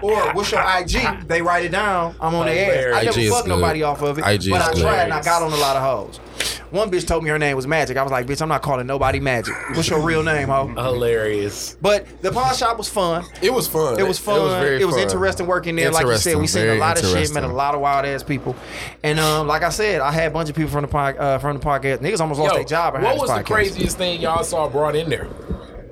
Or 0.00 0.32
what's 0.32 0.52
your 0.52 0.62
IG? 0.62 1.26
They 1.26 1.42
write 1.42 1.64
it 1.64 1.72
down. 1.72 2.14
I'm 2.20 2.34
on 2.34 2.46
their 2.46 2.94
ass. 2.94 3.00
I 3.00 3.04
never 3.04 3.20
good. 3.20 3.46
nobody 3.48 3.82
off 3.82 4.02
of 4.02 4.18
it. 4.18 4.24
IG 4.26 4.50
but 4.50 4.62
I 4.62 4.72
good. 4.72 4.82
tried 4.82 5.02
and 5.04 5.12
I 5.12 5.22
got 5.22 5.42
on 5.42 5.52
a 5.52 5.56
lot 5.56 5.76
of 5.76 5.82
hoes. 5.82 6.20
One 6.70 6.90
bitch 6.90 7.06
told 7.06 7.22
me 7.22 7.30
her 7.30 7.38
name 7.38 7.56
was 7.56 7.66
Magic. 7.66 7.96
I 7.96 8.02
was 8.02 8.12
like, 8.12 8.26
bitch, 8.26 8.42
I'm 8.42 8.48
not 8.48 8.62
calling 8.62 8.86
nobody 8.86 9.20
Magic. 9.20 9.54
What's 9.70 9.88
your 9.88 10.00
real 10.00 10.22
name, 10.22 10.48
ho? 10.48 10.66
Hilarious. 10.76 11.76
But 11.80 12.22
the 12.22 12.32
pawn 12.32 12.54
shop 12.54 12.78
was 12.78 12.88
fun. 12.88 13.24
It 13.42 13.52
was 13.52 13.68
fun. 13.68 13.98
It 13.98 14.06
was 14.06 14.18
fun. 14.18 14.40
It 14.40 14.42
was, 14.42 14.52
very 14.54 14.82
fun. 14.82 14.98
interesting 14.98 15.46
working 15.46 15.76
there. 15.76 15.90
Like 15.90 16.06
you 16.06 16.16
said, 16.16 16.36
we 16.36 16.46
seen 16.46 16.68
a 16.68 16.74
lot 16.74 16.98
of 16.98 17.08
shit, 17.08 17.32
met 17.32 17.44
a 17.44 17.48
lot 17.48 17.74
of 17.74 17.80
wild 17.80 18.06
ass 18.06 18.22
people, 18.22 18.56
and 19.02 19.20
um, 19.20 19.46
like 19.46 19.62
I 19.62 19.70
said, 19.70 20.00
I 20.00 20.10
had 20.10 20.30
a 20.30 20.34
bunch 20.34 20.50
of 20.50 20.56
people 20.56 20.70
from 20.70 20.82
the 20.82 20.88
pod, 20.88 21.16
uh, 21.16 21.38
from 21.38 21.58
the 21.58 21.64
podcast. 21.64 21.98
Niggas 21.98 22.20
almost 22.20 22.40
lost 22.40 22.52
Yo, 22.52 22.58
their 22.58 22.64
job. 22.64 22.94
what 22.94 23.12
this 23.12 23.20
was 23.20 23.30
the 23.30 23.44
craziest 23.44 23.96
thing 23.96 24.20
y'all 24.20 24.42
saw 24.44 24.68
brought 24.68 24.96
in 24.96 25.08
there? 25.08 25.28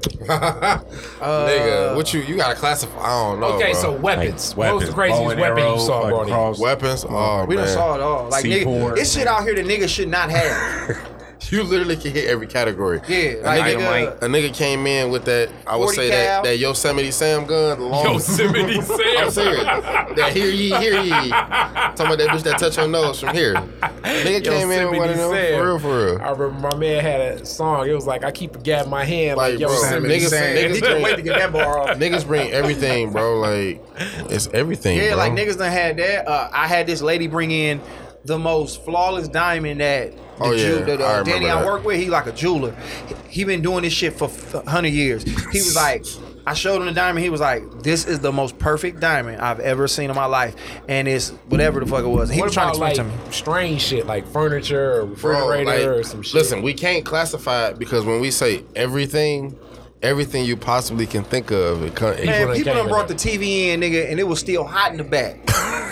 Nigga, 0.02 1.92
uh, 1.92 1.94
what 1.94 2.12
you 2.12 2.20
you 2.20 2.36
gotta 2.36 2.54
classify? 2.54 3.00
I 3.00 3.30
don't 3.30 3.40
know. 3.40 3.46
okay, 3.54 3.72
bro. 3.72 3.80
so 3.80 3.92
weapons. 3.92 4.50
Like, 4.50 4.56
what 4.58 4.74
was 4.76 4.88
the 4.90 4.94
weapons, 4.94 4.94
craziest 4.94 5.20
bow 5.22 5.26
weapon 5.42 5.58
arrow, 5.58 5.74
you 5.74 5.80
saw 5.80 5.98
like 6.00 6.10
brought 6.10 6.22
in? 6.28 6.32
cross- 6.34 6.58
weapons. 6.58 7.04
Oh 7.08 7.44
We 7.46 7.56
man, 7.56 7.64
done 7.66 7.74
saw 7.74 7.94
it 7.94 8.00
all. 8.00 8.28
Like 8.28 8.44
C4. 8.44 8.64
nigga, 8.64 8.98
it's 8.98 9.12
shit 9.12 9.26
out 9.26 9.42
here 9.42 9.54
that 9.54 9.64
niggas 9.66 9.88
should 9.88 10.08
not 10.08 10.30
have. 10.30 11.08
you 11.50 11.62
literally 11.62 11.96
can 11.96 12.12
hit 12.12 12.28
every 12.28 12.46
category. 12.46 13.00
Yeah, 13.08 13.16
a 13.16 13.42
like 13.44 13.76
nigga, 13.76 13.78
nigga, 13.80 14.16
a 14.22 14.26
nigga 14.26 14.54
came 14.54 14.86
in 14.86 15.10
with 15.10 15.24
that. 15.24 15.50
I 15.66 15.76
would 15.76 15.90
say 15.94 16.08
that 16.10 16.26
cal. 16.26 16.42
that 16.44 16.58
Yosemite 16.58 17.10
Sam 17.10 17.46
gun. 17.46 17.78
The 17.78 17.84
long, 17.84 18.04
Yosemite 18.14 18.80
Sam. 18.82 18.98
I'm 19.18 19.30
serious. 19.30 19.64
That 19.64 20.30
hear 20.32 20.48
ye, 20.50 20.70
hear 20.76 21.00
ye. 21.02 21.10
Talking 21.20 22.06
about 22.06 22.18
that 22.18 22.28
bitch 22.30 22.42
that 22.44 22.58
touch 22.58 22.76
your 22.76 22.88
nose 22.88 23.20
from 23.20 23.34
here. 23.34 23.54
Nigga 23.54 24.44
came 24.44 24.70
in 24.70 24.90
with 24.90 24.98
one 24.98 25.10
of 25.10 25.16
them 25.16 25.30
Sam. 25.30 25.58
for 25.58 25.66
real, 25.66 25.78
for 25.78 26.06
real. 26.06 26.22
I 26.22 26.30
remember 26.30 26.68
my 26.70 26.76
man 26.76 27.02
had 27.02 27.20
a 27.20 27.46
song. 27.46 27.88
It 27.88 27.92
was 27.94 28.06
like 28.06 28.24
I 28.24 28.30
keep 28.30 28.54
a 28.54 28.58
gap 28.58 28.84
in 28.84 28.90
my 28.90 29.04
hand, 29.04 29.36
like, 29.36 29.52
Like, 29.52 29.60
yo, 29.60 29.68
bro, 29.68 29.76
Yosemite 29.76 30.14
niggas- 30.14 30.28
Sam. 30.28 30.56
niggas 30.56 30.74
he 30.74 30.80
couldn't 30.80 31.02
wait 31.02 31.16
to 31.16 31.22
get 31.22 31.38
that 31.38 31.52
bar 31.52 31.78
off. 31.80 31.96
Niggas 31.98 32.26
bring 32.26 32.50
everything, 32.52 33.12
bro. 33.12 33.38
Like 33.38 33.82
it's 34.30 34.48
everything. 34.48 34.98
Yeah, 34.98 35.10
bro. 35.10 35.18
like 35.18 35.32
niggas 35.32 35.58
done 35.58 35.70
had 35.72 35.96
that. 35.98 36.26
Uh, 36.28 36.48
I 36.52 36.66
had 36.66 36.86
this 36.86 37.02
lady 37.02 37.26
bring 37.26 37.50
in 37.50 37.80
the 38.24 38.38
most 38.38 38.84
flawless 38.84 39.28
diamond 39.28 39.80
that 39.80 40.12
the 40.16 40.22
Oh, 40.44 40.50
yeah. 40.52 40.64
Jew, 40.64 40.84
that, 40.84 41.00
uh, 41.00 41.04
remember 41.20 41.30
Danny 41.30 41.48
I 41.50 41.64
work 41.64 41.84
with. 41.84 42.00
He 42.00 42.08
like 42.08 42.26
a 42.26 42.32
jeweler. 42.32 42.74
He, 43.06 43.14
he 43.40 43.44
been 43.44 43.62
doing 43.62 43.82
this 43.82 43.92
shit 43.92 44.14
for 44.14 44.28
hundred 44.66 44.88
years. 44.92 45.22
He 45.24 45.58
was 45.58 45.76
like. 45.76 46.04
I 46.44 46.54
showed 46.54 46.80
him 46.80 46.86
the 46.86 46.92
diamond. 46.92 47.22
He 47.22 47.30
was 47.30 47.40
like, 47.40 47.62
"This 47.84 48.04
is 48.04 48.18
the 48.18 48.32
most 48.32 48.58
perfect 48.58 48.98
diamond 48.98 49.40
I've 49.40 49.60
ever 49.60 49.86
seen 49.86 50.10
in 50.10 50.16
my 50.16 50.24
life, 50.24 50.56
and 50.88 51.06
it's 51.06 51.30
whatever 51.48 51.78
the 51.78 51.86
fuck 51.86 52.02
it 52.02 52.08
was." 52.08 52.30
He 52.30 52.40
What 52.40 52.46
was 52.46 52.54
trying 52.54 52.74
to 52.74 52.84
explain 52.84 53.06
like 53.08 53.20
to 53.20 53.26
me. 53.26 53.32
strange 53.32 53.80
shit, 53.80 54.06
like 54.06 54.26
furniture 54.26 55.02
or 55.02 55.06
Bro, 55.06 55.50
refrigerator 55.50 55.90
like, 55.92 56.00
or 56.00 56.02
some 56.02 56.20
shit? 56.22 56.34
Listen, 56.34 56.62
we 56.62 56.74
can't 56.74 57.04
classify 57.04 57.68
it 57.68 57.78
because 57.78 58.04
when 58.04 58.20
we 58.20 58.32
say 58.32 58.64
everything, 58.74 59.56
everything 60.02 60.44
you 60.44 60.56
possibly 60.56 61.06
can 61.06 61.22
think 61.24 61.50
of, 61.50 61.82
it 61.82 61.94
come, 61.94 62.10
Man, 62.16 62.26
done 62.48 62.56
people 62.56 62.72
came 62.72 62.82
done 62.82 62.88
brought 62.88 63.08
there. 63.08 63.16
the 63.16 63.28
TV 63.28 63.68
in, 63.68 63.80
nigga, 63.80 64.10
and 64.10 64.18
it 64.18 64.24
was 64.26 64.40
still 64.40 64.64
hot 64.64 64.90
in 64.92 64.98
the 64.98 65.04
back. 65.04 65.38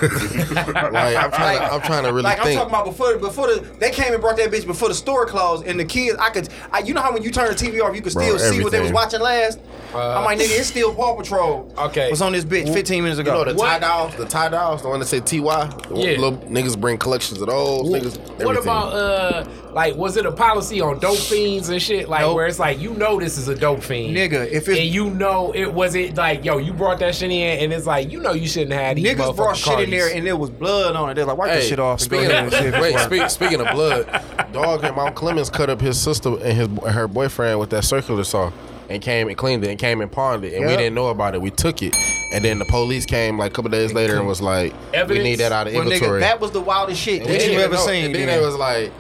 like 0.03 1.17
I'm 1.17 1.31
trying, 1.31 1.59
to, 1.59 1.73
I'm 1.75 1.81
trying 1.83 2.05
to 2.05 2.09
really 2.13 2.23
like 2.23 2.39
I'm 2.39 2.55
talking 2.55 2.71
about 2.71 2.87
before 2.87 3.19
before 3.19 3.49
the 3.49 3.61
they 3.79 3.91
came 3.91 4.15
and 4.15 4.21
brought 4.23 4.39
that 4.39 4.51
bitch 4.51 4.67
before 4.67 4.89
the 4.89 4.95
store 4.95 5.27
closed 5.27 5.67
and 5.67 5.79
the 5.79 5.85
kids 5.85 6.17
I 6.19 6.31
could 6.31 6.49
I, 6.73 6.79
you 6.79 6.95
know 6.95 7.03
how 7.03 7.13
when 7.13 7.23
you 7.23 7.31
turn 7.31 7.49
the 7.49 7.55
TV 7.55 7.83
off 7.83 7.95
you 7.95 8.01
could 8.01 8.15
Bro, 8.15 8.39
still 8.39 8.39
see 8.39 8.63
what 8.63 8.73
they 8.73 8.81
was 8.81 8.93
watching 8.93 9.21
last. 9.21 9.61
I'm 9.95 10.25
like 10.25 10.39
nigga, 10.39 10.59
it's 10.59 10.69
still 10.69 10.95
Paw 10.95 11.17
Patrol. 11.17 11.71
Okay. 11.77 12.09
was 12.11 12.23
on 12.23 12.33
this 12.33 12.47
bitch 12.47 12.73
15 12.73 13.03
minutes 13.03 13.19
you 13.19 13.23
ago. 13.23 13.45
know 13.45 13.53
the 13.53 13.59
tie 13.59 13.79
dowels, 13.79 14.17
the 14.17 14.25
tie 14.25 14.49
dowels, 14.49 14.81
the 14.83 14.89
one 14.89 15.01
that 15.01 15.07
say 15.07 15.21
TY. 15.21 15.39
Yeah. 15.39 16.19
Little 16.19 16.39
niggas 16.49 16.81
bring 16.81 16.97
collections 16.97 17.41
of 17.43 17.49
those. 17.49 17.91
niggas, 17.91 18.45
What 18.45 18.57
about 18.57 18.93
uh 18.95 19.45
like, 19.75 19.97
was 19.97 20.17
it 20.17 20.27
a 20.27 20.33
policy 20.33 20.81
on 20.81 20.99
dope 20.99 21.17
fiends 21.19 21.69
and 21.69 21.81
shit? 21.81 22.09
Like, 22.09 22.21
Nope. 22.23 22.37
where 22.37 22.47
it's 22.47 22.59
like, 22.59 22.81
you 22.81 22.93
know, 22.95 23.19
this 23.21 23.39
is 23.39 23.49
a 23.49 23.55
dope 23.55 23.83
fiend, 23.83 24.17
Nigga, 24.17 24.47
if 24.51 24.69
it's- 24.69 24.79
and 24.79 24.87
you 24.89 25.11
know 25.11 25.53
it 25.55 25.73
was 25.73 25.95
it 25.95 26.17
like, 26.17 26.45
yo, 26.45 26.59
you 26.59 26.73
brought 26.73 26.99
that 27.01 27.15
shit 27.15 27.31
in, 27.31 27.59
and 27.61 27.73
it's 27.73 27.87
like, 27.87 28.11
you 28.11 28.21
know, 28.21 28.33
you 28.33 28.49
shouldn't 28.49 28.73
have 28.73 28.97
these 28.97 29.07
Niggas 29.07 29.37
brought 29.37 29.57
motherfucking 29.57 29.79
shit 29.79 29.81
in 29.85 29.91
there 29.91 30.09
and 30.15 30.27
there 30.27 30.37
was 30.37 30.51
blood 30.51 30.97
on 30.97 31.11
it. 31.11 31.15
They're 31.15 31.25
like, 31.25 31.39
wipe 31.39 31.53
this 31.53 31.69
shit 31.69 31.79
off 31.79 32.01
speaking 32.01 32.27
ahead 32.27 32.45
and 32.45 32.53
see 32.53 32.59
if 32.59 32.75
of, 32.75 32.83
it's 32.85 32.95
wait, 32.95 32.99
speak, 33.21 33.31
speaking 33.31 33.61
of 33.61 33.73
blood, 33.75 34.07
dog 34.53 34.85
and 34.85 34.95
Mount 34.97 35.15
Clemens 35.15 35.51
cut 35.51 35.71
up 35.71 35.81
his 35.81 36.01
sister 36.01 36.31
and 36.43 36.57
his 36.57 36.69
her 36.95 37.07
boyfriend 37.09 37.59
with 37.61 37.71
that 37.71 37.85
circular 37.85 38.25
saw 38.25 38.51
and 38.89 39.01
came 39.01 39.29
and 39.29 39.37
cleaned 39.37 39.63
it 39.63 39.71
and 39.71 39.79
came 39.79 40.01
and 40.01 40.11
pawned 40.11 40.45
it 40.45 40.53
and 40.55 40.67
we 40.67 40.77
didn't 40.77 40.95
know 40.95 41.09
about 41.09 41.35
it. 41.37 41.41
We 41.41 41.51
took 41.53 41.81
it 41.81 41.95
and 42.33 42.45
then 42.45 42.59
the 42.59 42.65
police 42.65 43.07
came 43.07 43.39
like 43.39 43.53
a 43.53 43.55
couple 43.55 43.71
days 43.71 43.93
later 43.93 44.17
and 44.17 44.27
was 44.27 44.41
like, 44.43 44.75
Evidence? 44.93 45.23
"We 45.25 45.31
need 45.31 45.37
that 45.37 45.53
out 45.53 45.69
of 45.69 45.75
Well, 45.75 45.85
nigga, 45.85 45.93
inventory." 45.95 46.21
that 46.21 46.41
was 46.41 46.51
the 46.51 46.61
wildest 46.61 47.01
shit 47.01 47.23
we 47.23 47.29
that 47.29 47.45
you 47.45 47.51
even 47.53 47.61
ever 47.65 47.75
know. 47.75 47.87
seen. 47.87 48.07
And 48.07 48.15
then 48.17 48.29
it 48.29 48.41
was 48.45 48.57
like, 48.57 48.91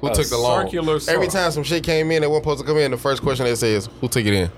"Who 0.00 0.08
A 0.08 0.14
took 0.14 0.26
the 0.28 0.38
loan?" 0.38 0.64
circular 0.66 1.00
saw. 1.00 1.12
Every 1.12 1.28
time 1.28 1.50
some 1.50 1.64
shit 1.64 1.82
came 1.84 2.10
in 2.10 2.22
that 2.22 2.28
wasn't 2.28 2.44
supposed 2.44 2.60
to 2.60 2.66
come 2.66 2.78
in, 2.78 2.90
the 2.90 2.96
first 2.98 3.22
question 3.22 3.44
they 3.46 3.54
say 3.54 3.72
is, 3.72 3.88
"Who 4.00 4.08
took 4.08 4.24
it 4.24 4.32
in?" 4.34 4.50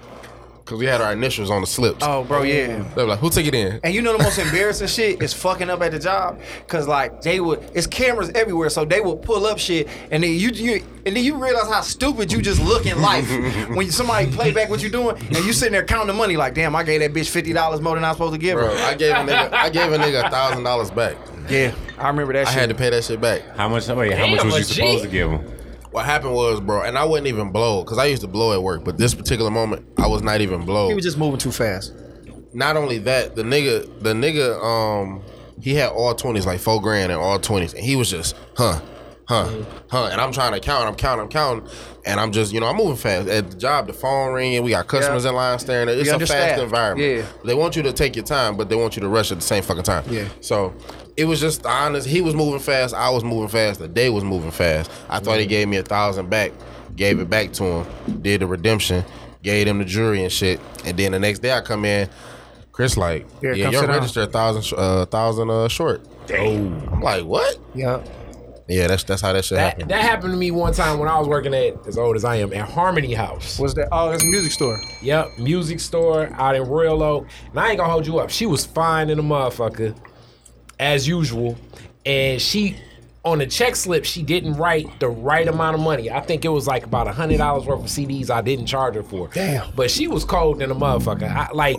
Because 0.65 0.81
we 0.81 0.85
had 0.85 1.01
our 1.01 1.15
initials 1.15 1.49
on 1.51 1.63
the 1.63 1.67
slips. 1.67 2.05
oh, 2.07 2.25
bro, 2.25 2.43
yeah. 2.43 2.85
They 2.95 3.03
were 3.03 3.09
like, 3.09 3.21
"Who 3.21 3.31
took 3.31 3.47
it 3.47 3.55
in?" 3.55 3.81
And 3.83 3.95
you 3.95 4.03
know 4.03 4.15
the 4.15 4.23
most 4.23 4.39
embarrassing 4.39 4.89
shit 4.89 5.23
is 5.23 5.33
fucking 5.33 5.71
up 5.71 5.81
at 5.81 5.93
the 5.93 5.99
job, 5.99 6.41
cause 6.67 6.87
like 6.87 7.23
they 7.23 7.41
would, 7.41 7.61
it's 7.75 7.87
cameras 7.87 8.31
everywhere, 8.35 8.69
so 8.69 8.85
they 8.85 9.01
would 9.01 9.23
pull 9.23 9.47
up 9.47 9.59
shit, 9.59 9.89
and 10.11 10.23
then 10.23 10.31
you, 10.31 10.51
you 10.51 10.85
and 11.07 11.17
then 11.17 11.25
you 11.25 11.43
realize 11.43 11.69
how 11.69 11.81
stupid 11.81 12.31
you 12.31 12.43
just 12.43 12.61
look 12.61 12.85
in 12.85 13.01
life 13.01 13.27
when 13.71 13.91
somebody 13.91 14.31
play 14.31 14.51
back 14.53 14.69
what 14.69 14.83
you're 14.83 14.91
doing, 14.91 15.17
and 15.17 15.37
you 15.39 15.55
sitting 15.55 15.73
there 15.73 15.85
counting 15.87 16.09
the 16.09 16.13
money 16.13 16.37
like, 16.37 16.53
damn, 16.53 16.77
I 16.77 16.83
gave 16.83 17.01
that 17.01 17.15
bitch 17.15 17.31
fifty 17.31 17.55
dollars 17.55 17.81
more 17.81 17.95
than 17.95 18.05
I 18.05 18.09
was 18.09 18.19
supposed 18.19 18.35
to 18.35 18.39
give 18.39 18.59
Bro, 18.59 18.69
her. 18.77 18.85
I 18.85 18.93
gave 18.95 19.13
a 19.13 19.21
nigga, 19.21 19.53
I 19.55 19.71
gave 19.71 19.91
a 19.91 19.97
nigga 19.97 20.27
a 20.27 20.31
thousand 20.31 20.65
dollars 20.65 20.91
back. 20.91 21.17
Yeah, 21.51 21.75
I 21.99 22.09
remember 22.09 22.33
that 22.35 22.47
I 22.47 22.51
shit. 22.51 22.61
had 22.61 22.69
to 22.71 22.75
pay 22.75 22.91
that 22.91 23.05
shit 23.05 23.21
back. 23.21 23.43
How 23.57 23.69
much? 23.69 23.89
Wait, 23.89 24.13
how 24.13 24.25
Damn, 24.27 24.31
much 24.37 24.45
was 24.45 24.55
a 24.55 24.59
you 24.59 24.65
G. 24.65 24.75
supposed 24.75 25.05
to 25.05 25.09
give 25.11 25.31
him? 25.31 25.41
What 25.91 26.05
happened 26.05 26.35
was, 26.35 26.61
bro, 26.61 26.83
and 26.83 26.99
I 26.99 27.05
wouldn't 27.05 27.27
even 27.29 27.51
blow 27.51 27.83
because 27.83 27.99
I 27.99 28.05
used 28.07 28.21
to 28.23 28.29
blow 28.29 28.53
at 28.53 28.63
work, 28.63 28.85
but 28.85 28.99
this 28.99 29.15
particular 29.15 29.51
moment, 29.51 29.87
I 29.97 30.07
was 30.07 30.23
not 30.23 30.41
even 30.43 30.65
blow. 30.67 30.89
he 30.89 30.95
was 30.95 31.05
just 31.05 31.17
moving 31.19 31.39
too 31.39 31.51
fast. 31.53 31.95
not 32.53 32.77
only 32.77 32.99
that, 32.99 33.35
the 33.37 33.43
nigga, 33.43 34.03
the 34.03 34.13
nigga, 34.13 34.63
um, 34.63 35.23
he 35.61 35.75
had 35.75 35.91
all 35.91 36.15
twenties, 36.15 36.45
like 36.47 36.61
four 36.61 36.81
grand 36.83 37.11
and 37.11 37.21
all 37.21 37.39
twenties, 37.39 37.73
and 37.73 37.83
he 37.85 37.97
was 37.97 38.11
just, 38.11 38.37
huh, 38.57 38.81
huh, 39.29 39.49
huh, 39.91 40.09
and 40.11 40.21
I'm 40.21 40.33
trying 40.33 40.53
to 40.55 40.61
count, 40.61 40.89
I'm 40.89 40.95
counting, 40.95 41.25
I'm 41.25 41.29
counting, 41.29 41.69
and 42.05 42.19
I'm 42.19 42.33
just, 42.33 42.53
you 42.53 42.61
know, 42.61 42.67
I'm 42.67 42.77
moving 42.77 42.97
fast 42.97 43.29
at 43.29 43.51
the 43.51 43.57
job. 43.57 43.87
The 43.87 43.93
phone 43.93 44.33
ringing, 44.33 44.63
we 44.63 44.71
got 44.71 44.87
customers 44.89 45.25
Yeah. 45.25 45.31
in 45.31 45.37
line 45.37 45.59
staring. 45.59 45.89
It's 45.89 46.11
We 46.11 46.11
a 46.11 46.27
fast 46.27 46.61
environment. 46.63 47.09
Yeah. 47.19 47.23
they 47.45 47.55
want 47.55 47.77
you 47.77 47.83
to 47.83 47.93
take 47.93 48.17
your 48.17 48.25
time, 48.25 48.57
but 48.57 48.69
they 48.69 48.75
want 48.77 48.97
you 48.97 49.03
to 49.03 49.09
rush 49.09 49.31
at 49.31 49.37
the 49.39 49.45
same 49.45 49.63
fucking 49.63 49.83
time. 49.85 50.05
Yeah. 50.09 50.29
So 50.41 50.75
it 51.17 51.27
was 51.27 51.41
just 51.41 51.65
honest. 51.67 52.07
He 52.09 52.21
was 52.23 52.35
moving 52.35 52.61
fast. 52.61 52.95
I 52.95 53.11
was 53.11 53.23
moving 53.23 53.49
fast. 53.49 53.81
The 53.81 53.89
day 53.89 54.09
was 54.09 54.25
moving 54.25 54.51
fast. 54.51 54.91
I 55.11 55.21
thought 55.21 55.39
he 55.39 55.47
gave 55.47 55.69
me 55.69 55.77
a 55.77 55.83
thousand 55.83 56.31
back. 56.31 56.53
Gave 56.97 57.21
it 57.21 57.29
back 57.31 57.53
to 57.55 57.65
him. 57.65 58.23
Did 58.23 58.41
the 58.41 58.47
redemption. 58.47 59.05
Gave 59.43 59.69
him 59.69 59.79
the 59.79 59.85
jury 59.85 60.23
and 60.23 60.33
shit. 60.33 60.59
And 60.85 60.99
then 60.99 61.13
the 61.13 61.19
next 61.21 61.41
day 61.41 61.53
I 61.53 61.61
come 61.61 61.85
in. 61.85 62.09
Chris 62.73 62.97
like, 62.97 63.27
Yeah, 63.43 63.55
yeah, 63.55 63.71
your 63.71 63.87
register 63.89 64.23
a 64.23 64.27
thousand, 64.27 64.79
uh, 64.79 65.05
thousand 65.07 65.51
uh, 65.51 65.67
short. 65.67 66.01
Oh 66.33 66.37
I'm 66.93 67.01
like, 67.01 67.25
what? 67.25 67.59
Yeah. 67.75 68.03
Yeah, 68.69 68.87
that's 68.87 69.03
that's 69.05 69.23
how 69.23 69.33
that 69.33 69.45
shit 69.45 69.57
That, 69.57 69.71
happened. 69.71 69.91
that 69.91 70.03
happened 70.03 70.33
to 70.35 70.39
me 70.39 70.51
one 70.51 70.75
time 70.75 70.99
when 70.99 71.09
I 71.09 71.19
was 71.19 71.27
working 71.27 71.55
at 71.55 71.87
as 71.87 71.97
old 71.97 72.17
as 72.17 72.25
I 72.25 72.37
am 72.37 72.53
at 72.53 72.69
Harmony 72.69 73.15
House. 73.15 73.59
Was 73.59 73.75
that? 73.75 73.89
Oh, 73.91 74.11
it's 74.11 74.23
a 74.23 74.27
music 74.27 74.53
store. 74.53 74.79
Yep, 75.03 75.39
music 75.39 75.81
store 75.81 76.29
out 76.35 76.55
in 76.55 76.63
Royal 76.65 77.03
Oak. 77.03 77.27
And 77.51 77.59
I 77.59 77.69
ain't 77.71 77.79
gonna 77.79 77.91
hold 77.91 78.07
you 78.07 78.19
up. 78.19 78.29
She 78.31 78.45
was 78.47 78.67
fine 78.67 79.09
in 79.09 79.19
a 79.19 79.23
motherfucker, 79.23 79.97
as 80.79 81.09
usual. 81.09 81.57
And 82.05 82.41
she, 82.41 82.77
on 83.25 83.39
the 83.39 83.47
check 83.47 83.75
slip, 83.77 84.05
she 84.05 84.23
didn't 84.23 84.55
write 84.55 85.01
the 85.01 85.09
right 85.09 85.47
amount 85.49 85.75
of 85.77 85.81
money. 85.81 86.11
I 86.11 86.21
think 86.21 86.45
it 86.45 86.49
was 86.49 86.67
like 86.67 86.85
about 86.85 87.07
a 87.09 87.13
hundred 87.13 87.39
dollars 87.39 87.65
worth 87.67 87.81
of 87.81 87.87
CDs 87.87 88.29
I 88.31 88.43
didn't 88.43 88.67
charge 88.67 88.95
her 88.97 89.03
for. 89.03 89.29
Damn. 89.29 89.71
But 89.75 89.91
she 89.91 90.09
was 90.09 90.25
cold 90.25 90.61
in 90.63 90.71
a 90.71 90.75
motherfucker. 90.75 91.23
I, 91.31 91.51
like, 91.53 91.77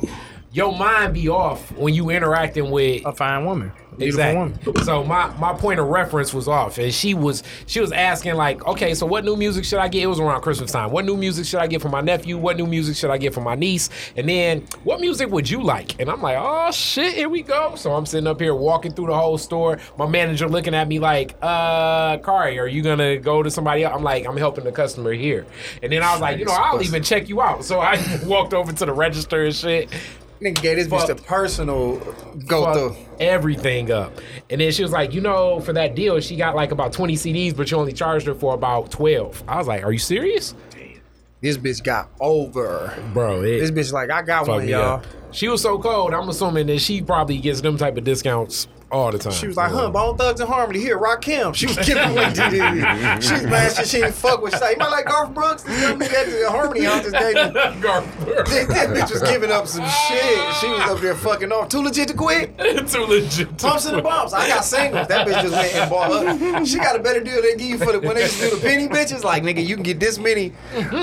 your 0.52 0.76
mind 0.76 1.14
be 1.14 1.30
off 1.30 1.72
when 1.74 1.94
you 1.94 2.10
interacting 2.10 2.72
with 2.72 3.06
A 3.06 3.14
fine 3.14 3.46
woman. 3.46 3.72
Exactly. 4.00 4.84
So 4.84 5.04
my 5.04 5.28
my 5.38 5.54
point 5.54 5.80
of 5.80 5.88
reference 5.88 6.34
was 6.34 6.48
off, 6.48 6.78
and 6.78 6.94
she 6.94 7.14
was 7.14 7.44
she 7.66 7.80
was 7.80 7.92
asking 7.92 8.36
like, 8.36 8.66
okay, 8.66 8.94
so 8.94 9.06
what 9.06 9.26
new 9.26 9.36
music 9.36 9.66
should 9.66 9.80
I 9.80 9.88
get? 9.88 10.04
It 10.04 10.08
was 10.08 10.20
around 10.20 10.42
Christmas 10.42 10.72
time. 10.72 10.92
What 10.92 11.06
new 11.06 11.18
music 11.18 11.46
should 11.46 11.60
I 11.60 11.68
get 11.68 11.82
for 11.82 11.90
my 11.90 12.02
nephew? 12.02 12.38
What 12.38 12.58
new 12.58 12.68
music 12.68 12.96
should 12.96 13.10
I 13.10 13.18
get 13.18 13.34
for 13.34 13.42
my 13.42 13.56
niece? 13.56 13.90
And 14.16 14.28
then 14.28 14.68
what 14.84 15.02
music 15.02 15.30
would 15.30 15.50
you 15.50 15.62
like? 15.62 16.00
And 16.00 16.10
I'm 16.10 16.22
like, 16.22 16.38
oh 16.40 16.72
shit, 16.72 17.14
here 17.16 17.30
we 17.30 17.42
go. 17.42 17.76
So 17.76 17.94
I'm 17.94 18.06
sitting 18.06 18.28
up 18.28 18.40
here 18.40 18.54
walking 18.56 18.94
through 18.94 19.08
the 19.08 19.18
whole 19.18 19.38
store. 19.38 19.80
My 19.98 20.08
manager 20.08 20.48
looking 20.48 20.74
at 20.74 20.88
me 20.88 21.00
like, 21.00 21.36
uh, 21.42 22.18
Kari, 22.18 22.60
are 22.60 22.68
you 22.68 22.82
gonna 22.82 23.18
go 23.18 23.44
to 23.44 23.52
somebody 23.52 23.84
else? 23.84 23.96
I'm 23.96 24.04
like, 24.04 24.26
I'm 24.26 24.38
helping 24.38 24.64
the 24.64 24.72
customer 24.72 25.14
here. 25.14 25.46
And 25.84 25.92
then 25.92 26.04
I 26.04 26.12
was 26.12 26.22
like, 26.22 26.40
you 26.40 26.46
know, 26.46 26.52
I'll 26.54 26.82
even 26.82 27.04
check 27.04 27.30
you 27.30 27.42
out. 27.42 27.64
So 27.64 27.80
I 27.80 28.00
walked 28.26 28.54
over 28.54 28.72
to 28.72 28.86
the 28.86 28.94
register 28.94 29.46
and 29.46 29.56
shit. 29.56 29.90
Nigga 30.42 30.62
gave 30.62 30.78
this 30.78 30.88
bitch 30.88 31.08
the 31.08 31.16
personal 31.16 31.98
go 32.48 32.74
through. 32.74 32.96
everything 33.20 33.92
up. 33.92 34.14
And 34.50 34.62
then 34.62 34.72
she 34.72 34.84
was 34.84 34.92
like, 34.92 35.14
you 35.14 35.20
know, 35.20 35.60
for 35.60 35.74
that 35.74 35.96
deal, 35.96 36.20
she 36.22 36.38
got 36.38 36.56
like 36.56 36.72
about 36.72 36.94
20 36.94 37.16
CDs, 37.16 37.56
but 37.56 37.70
you 37.70 37.78
only 37.78 37.92
charged 37.92 38.26
her 38.28 38.34
for 38.34 38.54
about 38.54 38.90
12. 38.90 39.44
I 39.48 39.58
was 39.58 39.68
like, 39.68 39.84
are 39.84 39.92
you 39.92 40.00
serious? 40.00 40.56
This 41.42 41.58
bitch 41.58 41.84
got 41.84 42.10
over. 42.20 42.94
Bro, 43.14 43.42
This 43.42 43.72
bitch 43.72 43.92
like, 43.94 44.12
I 44.12 44.22
got 44.22 44.48
one, 44.48 44.68
y'all. 44.68 44.96
up. 44.96 45.06
She 45.32 45.48
was 45.48 45.62
so 45.62 45.78
cold, 45.78 46.14
I'm 46.14 46.28
assuming 46.30 46.68
that 46.68 46.80
she 46.80 47.02
probably 47.02 47.38
gets 47.38 47.62
them 47.62 47.78
type 47.78 47.98
of 47.98 48.04
discounts 48.04 48.68
all 48.92 49.12
the 49.12 49.18
time. 49.20 49.34
She 49.34 49.48
was 49.48 49.58
like, 49.58 49.72
huh, 49.72 49.90
Bone 49.90 50.18
Thugs 50.18 50.40
and 50.40 50.50
Harmony 50.50 50.80
here, 50.80 50.98
Rakim. 51.00 51.54
She 51.56 51.68
was 51.68 51.78
killing 51.78 52.16
me. 52.16 52.20
She 53.22 53.34
was 53.34 53.44
mad. 53.44 53.86
She 53.88 54.00
didn't 54.00 54.14
fuck 54.14 54.42
with. 54.42 54.54
She's 54.54 54.62
like, 54.62 54.76
you 54.76 54.80
might 54.80 54.90
like 54.90 55.06
Garth 55.06 55.34
Brooks? 55.34 55.64
This 55.64 55.82
young 55.82 56.00
nigga 56.00 56.14
at 56.14 56.26
the 56.28 56.50
Harmony 56.50 56.84
house 56.86 57.04
just 57.04 57.16
gave 57.16 57.36
me. 57.36 57.52
This, 58.46 58.68
this 58.68 58.88
bitch 58.88 59.12
was 59.12 59.22
giving 59.24 59.52
up 59.52 59.68
some 59.68 59.86
shit. 59.86 60.56
She 60.56 60.68
was 60.68 60.82
up 60.90 61.00
there 61.00 61.16
fucking 61.16 61.52
off. 61.52 61.70
Too 61.70 61.82
legit 61.82 62.08
to 62.10 62.14
quit. 62.14 62.58
Too 62.88 63.04
legit. 63.06 63.58
to 63.58 63.68
Pumps 63.68 63.86
and 63.86 63.98
the 63.98 64.02
bumps. 64.02 64.34
I 64.34 64.48
got 64.48 64.64
singles. 64.66 65.08
That 65.08 65.28
bitch 65.28 65.42
just 65.42 65.54
went 65.54 65.76
and 65.76 65.90
bought 65.90 66.12
her. 66.12 66.66
She 66.66 66.78
got 66.78 66.96
a 66.96 67.00
better 67.00 67.20
deal 67.20 67.42
they 67.42 67.56
give 67.56 67.68
you 67.70 67.78
for 67.78 67.92
the 67.92 68.00
when 68.00 68.16
they 68.16 68.24
used 68.24 68.40
to 68.42 68.50
do 68.50 68.56
the 68.56 68.62
penny 68.62 68.88
bitches. 68.88 69.24
Like 69.24 69.44
nigga, 69.44 69.66
you 69.66 69.76
can 69.76 69.84
get 69.84 70.00
this 70.00 70.18
many 70.18 70.54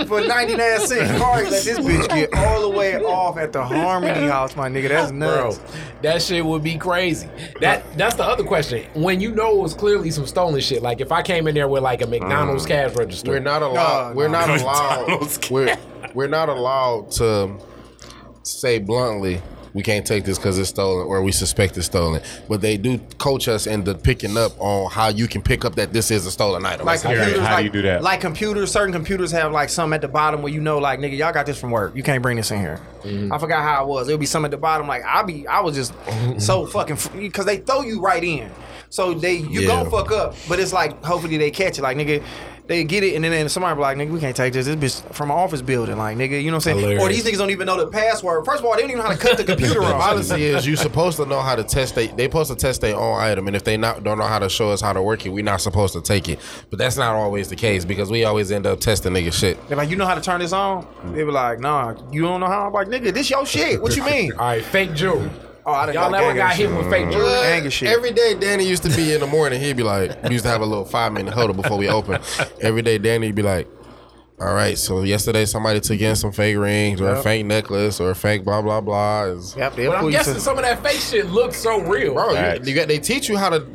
for 0.07 0.21
ninety 0.27 0.57
nine 0.57 0.81
cents. 0.81 1.11
Kari 1.19 1.45
let 1.45 1.65
this 1.65 1.79
bitch 1.79 2.09
get 2.09 2.33
all 2.35 2.63
the 2.63 2.69
way 2.71 2.97
off 2.97 3.37
at 3.39 3.53
the 3.53 3.65
Harmony 3.65 4.27
House, 4.27 4.57
my 4.57 4.69
nigga. 4.69 4.89
That's 4.89 5.13
Bro, 5.13 5.19
nuts. 5.19 5.61
that 6.03 6.23
shit 6.23 6.45
would 6.45 6.63
be 6.63 6.77
crazy. 6.77 7.29
That 7.61 7.76
that's 7.97 8.15
the 8.17 8.25
other 8.25 8.45
question. 8.45 8.87
When 8.95 9.21
you 9.21 9.33
know 9.33 9.59
it 9.59 9.63
was 9.63 9.75
clearly 9.75 10.11
some 10.11 10.27
stolen 10.27 10.61
shit, 10.61 10.83
like 10.83 11.01
if 11.01 11.13
I 11.13 11.23
came 11.23 11.47
in 11.47 11.55
there 11.55 11.69
with 11.69 11.83
like 11.83 12.03
a 12.03 12.07
McDonald's 12.07 12.65
mm. 12.65 12.69
cash 12.69 12.95
register, 12.95 13.31
We're 13.31 13.41
not 13.41 13.63
allowed. 13.63 14.11
No, 14.11 14.17
we're 14.17 14.29
no. 14.29 14.47
not 14.47 14.61
allowed. 14.61 15.51
We're 15.51 15.77
we're 16.15 16.29
not 16.29 16.49
allowed 16.49 17.11
to 17.13 17.57
say 18.43 18.79
bluntly 18.79 19.41
we 19.77 19.83
can't 19.83 20.07
take 20.07 20.25
this 20.25 20.39
because 20.39 20.59
it's 20.59 20.71
stolen 20.71 21.07
or 21.07 21.23
we 21.23 21.31
suspect 21.31 21.77
it's 21.77 21.87
stolen. 21.87 22.23
But 22.49 22.63
they 22.63 22.77
do 22.79 22.99
coach 23.19 23.47
us 23.47 23.67
into 23.67 23.95
picking 23.95 24.37
up 24.37 24.53
on 24.59 24.91
how 24.91 25.09
you 25.09 25.29
can 25.29 25.43
pick 25.43 25.65
up 25.65 25.75
that 25.77 25.93
this 25.93 26.11
is 26.11 26.25
a 26.27 26.31
stolen 26.31 26.65
item. 26.65 26.87
Like 26.87 27.03
How 27.03 27.11
do 27.11 27.15
you- 27.17 27.21
computers, 27.23 27.47
how 27.47 27.59
do 27.59 27.65
you 27.65 27.71
do 27.71 27.83
that? 27.83 28.03
Like 28.03 28.21
computers, 28.23 28.73
certain 28.73 28.93
computers 28.93 29.31
have 29.33 29.53
like 29.53 29.69
some 29.69 29.93
at 29.93 30.01
the 30.01 30.09
bottom 30.09 30.41
where 30.43 30.53
you 30.53 30.61
know, 30.61 30.79
like 30.79 30.99
nigga, 30.99 31.17
y'all 31.19 31.33
got 31.33 31.47
this 31.47 31.61
from 31.61 31.71
work. 31.71 31.95
You 31.95 32.03
can't 32.03 32.23
bring 32.23 32.39
this 32.39 32.51
in 32.51 32.59
here. 32.59 32.81
Mm-hmm. 33.03 33.33
I 33.33 33.39
forgot 33.39 33.63
how 33.63 33.85
it 33.85 33.87
was. 33.89 34.09
It'll 34.09 34.19
be 34.19 34.27
some 34.27 34.45
at 34.47 34.51
the 34.51 34.57
bottom. 34.57 34.89
Like 34.89 35.03
I 35.05 35.23
be, 35.23 35.47
I 35.47 35.61
was 35.61 35.77
just 35.77 35.93
so 36.41 36.67
fucking 36.77 36.99
because 37.21 37.45
they 37.45 37.59
throw 37.59 37.83
you 37.83 38.01
right 38.01 38.25
in. 38.25 38.51
So 38.89 39.13
they 39.15 39.35
you 39.35 39.61
Yeah. 39.61 39.67
gonna 39.69 39.91
fuck 39.91 40.11
up, 40.11 40.35
but 40.49 40.59
it's 40.59 40.73
like 40.73 41.05
hopefully 41.05 41.37
they 41.37 41.51
catch 41.51 41.79
it. 41.79 41.83
Like 41.83 41.97
nigga, 41.99 42.23
they 42.67 42.83
get 42.85 43.05
it, 43.05 43.15
and 43.15 43.25
then, 43.25 43.49
somebody 43.49 43.77
be 43.77 43.81
like, 43.81 43.97
nigga, 43.97 44.11
we 44.11 44.19
can't 44.19 44.35
take 44.35 44.53
this. 44.53 44.67
This 44.67 44.77
bitch 44.77 45.15
from 45.15 45.31
an 45.31 45.37
office 45.37 45.63
building. 45.63 45.97
Like 45.97 46.17
nigga, 46.17 46.43
you 46.43 46.51
know 46.51 46.57
what 46.57 46.67
I'm 46.67 46.79
saying? 46.79 46.99
Or 47.01 47.09
these 47.09 47.25
niggas 47.25 47.39
don't 47.39 47.51
even 47.51 47.67
know 47.67 47.77
the 47.77 47.91
password. 47.91 48.45
First 48.45 48.61
of 48.61 48.67
all, 48.67 48.75
they 48.75 48.81
don't 48.83 48.91
even 48.91 49.03
know 49.03 49.09
how 49.09 49.15
to 49.15 49.19
cut 49.19 49.37
the 49.37 49.45
computer 49.53 49.81
The 49.81 49.87
off. 49.87 50.01
policy 50.01 50.43
is 50.45 50.67
you 50.67 50.75
supposed 50.77 51.17
to 51.19 51.27
know 51.27 51.41
how 51.41 51.55
to 51.55 51.63
test 51.63 51.95
they 51.95 52.09
they 52.09 52.25
supposed 52.25 52.51
to 52.51 52.57
test 52.57 52.81
their 52.81 52.97
own 52.97 53.21
item 53.21 53.47
and 53.47 53.55
if 53.55 53.63
they 53.65 53.77
not 53.77 54.03
don't 54.03 54.19
know 54.19 54.27
how 54.27 54.39
to 54.39 54.49
show 54.49 54.71
us 54.71 54.81
how 54.81 54.93
to 54.93 55.03
work 55.03 55.25
it, 55.27 55.29
we're 55.29 55.45
not 55.45 55.61
supposed 55.61 55.93
to 55.95 56.01
take 56.03 56.29
it. 56.29 56.41
But 56.71 56.79
that's 56.79 56.97
not 56.97 57.15
always 57.15 57.49
the 57.49 57.57
case 57.57 57.85
because 57.85 58.11
we 58.11 58.25
always 58.25 58.51
end 58.51 58.67
up 58.67 58.81
testing 58.81 59.13
nigga 59.13 59.33
shit. 59.33 59.57
They're 59.69 59.77
like, 59.77 59.89
you 59.91 59.97
know 59.97 60.07
how 60.07 60.15
to 60.17 60.21
turn 60.21 60.41
this 60.41 60.53
on? 60.53 60.87
They 61.13 61.23
be 61.25 61.31
like, 61.31 61.61
nah, 61.61 61.95
you 62.11 62.23
don't 62.23 62.41
know 62.41 62.47
how. 62.47 62.67
I'm 62.67 62.73
like, 62.73 62.89
nigga, 62.89 63.13
this 63.15 63.31
your 63.31 63.47
shit. 63.47 63.81
What 63.81 63.97
you 63.97 64.05
mean? 64.05 64.33
all 64.39 64.39
right, 64.39 64.65
fake 64.65 64.95
jewelry. 64.95 65.31
Oh, 65.69 65.73
I 65.73 65.87
done 65.87 65.95
Y'all 65.97 66.11
never 66.11 66.33
got 66.33 66.53
and 66.53 66.59
hit 66.61 66.71
with 66.71 66.89
fake 66.91 67.11
jewelry? 67.11 67.29
Gang 67.29 67.63
and 67.65 67.73
shit. 67.73 67.89
Every 67.89 68.13
day 68.13 68.35
Danny 68.39 68.65
used 68.69 68.85
to 68.85 68.89
be 68.97 69.13
in 69.13 69.21
the 69.21 69.27
morning, 69.27 69.61
he'd 69.61 69.77
be 69.77 69.83
like, 69.83 70.23
we 70.23 70.31
used 70.31 70.45
to 70.45 70.51
have 70.51 70.61
a 70.61 70.65
little 70.67 70.85
five 70.85 71.13
minute 71.13 71.35
huddle 71.35 71.55
before 71.57 71.77
we 71.77 71.89
open. 71.89 72.21
Every 72.61 72.83
day 72.83 72.99
Danny'd 72.99 73.35
be 73.35 73.43
like, 73.43 73.67
all 74.39 74.55
right, 74.55 74.79
so 74.79 75.03
yesterday 75.03 75.45
somebody 75.45 75.81
took 75.81 75.99
in 76.01 76.15
some 76.15 76.31
fake 76.31 76.57
rings 76.59 77.01
or 77.01 77.09
a 77.09 77.15
Yep. 77.17 77.25
fake 77.25 77.47
necklace 77.47 78.01
or 78.01 78.11
a 78.11 78.15
fake 78.15 78.45
blah 78.45 78.63
blah 78.63 78.81
blah. 78.81 79.25
It's- 79.27 79.57
Yep, 79.57 79.75
they'll 79.77 79.91
But 79.91 79.97
pull 79.99 80.07
I'm 80.09 80.13
you 80.13 80.19
guessing 80.19 80.35
to- 80.35 80.41
some 80.41 80.57
of 80.59 80.63
that 80.65 80.83
fake 80.85 81.01
shit 81.01 81.27
looks 81.31 81.57
so 81.59 81.81
real. 81.81 82.15
Bro, 82.15 82.31
you, 82.31 82.37
Facts. 82.37 82.69
you 82.69 82.75
got 82.75 82.87
they 82.87 82.99
teach 82.99 83.29
you 83.29 83.37
how 83.37 83.49
to 83.49 83.67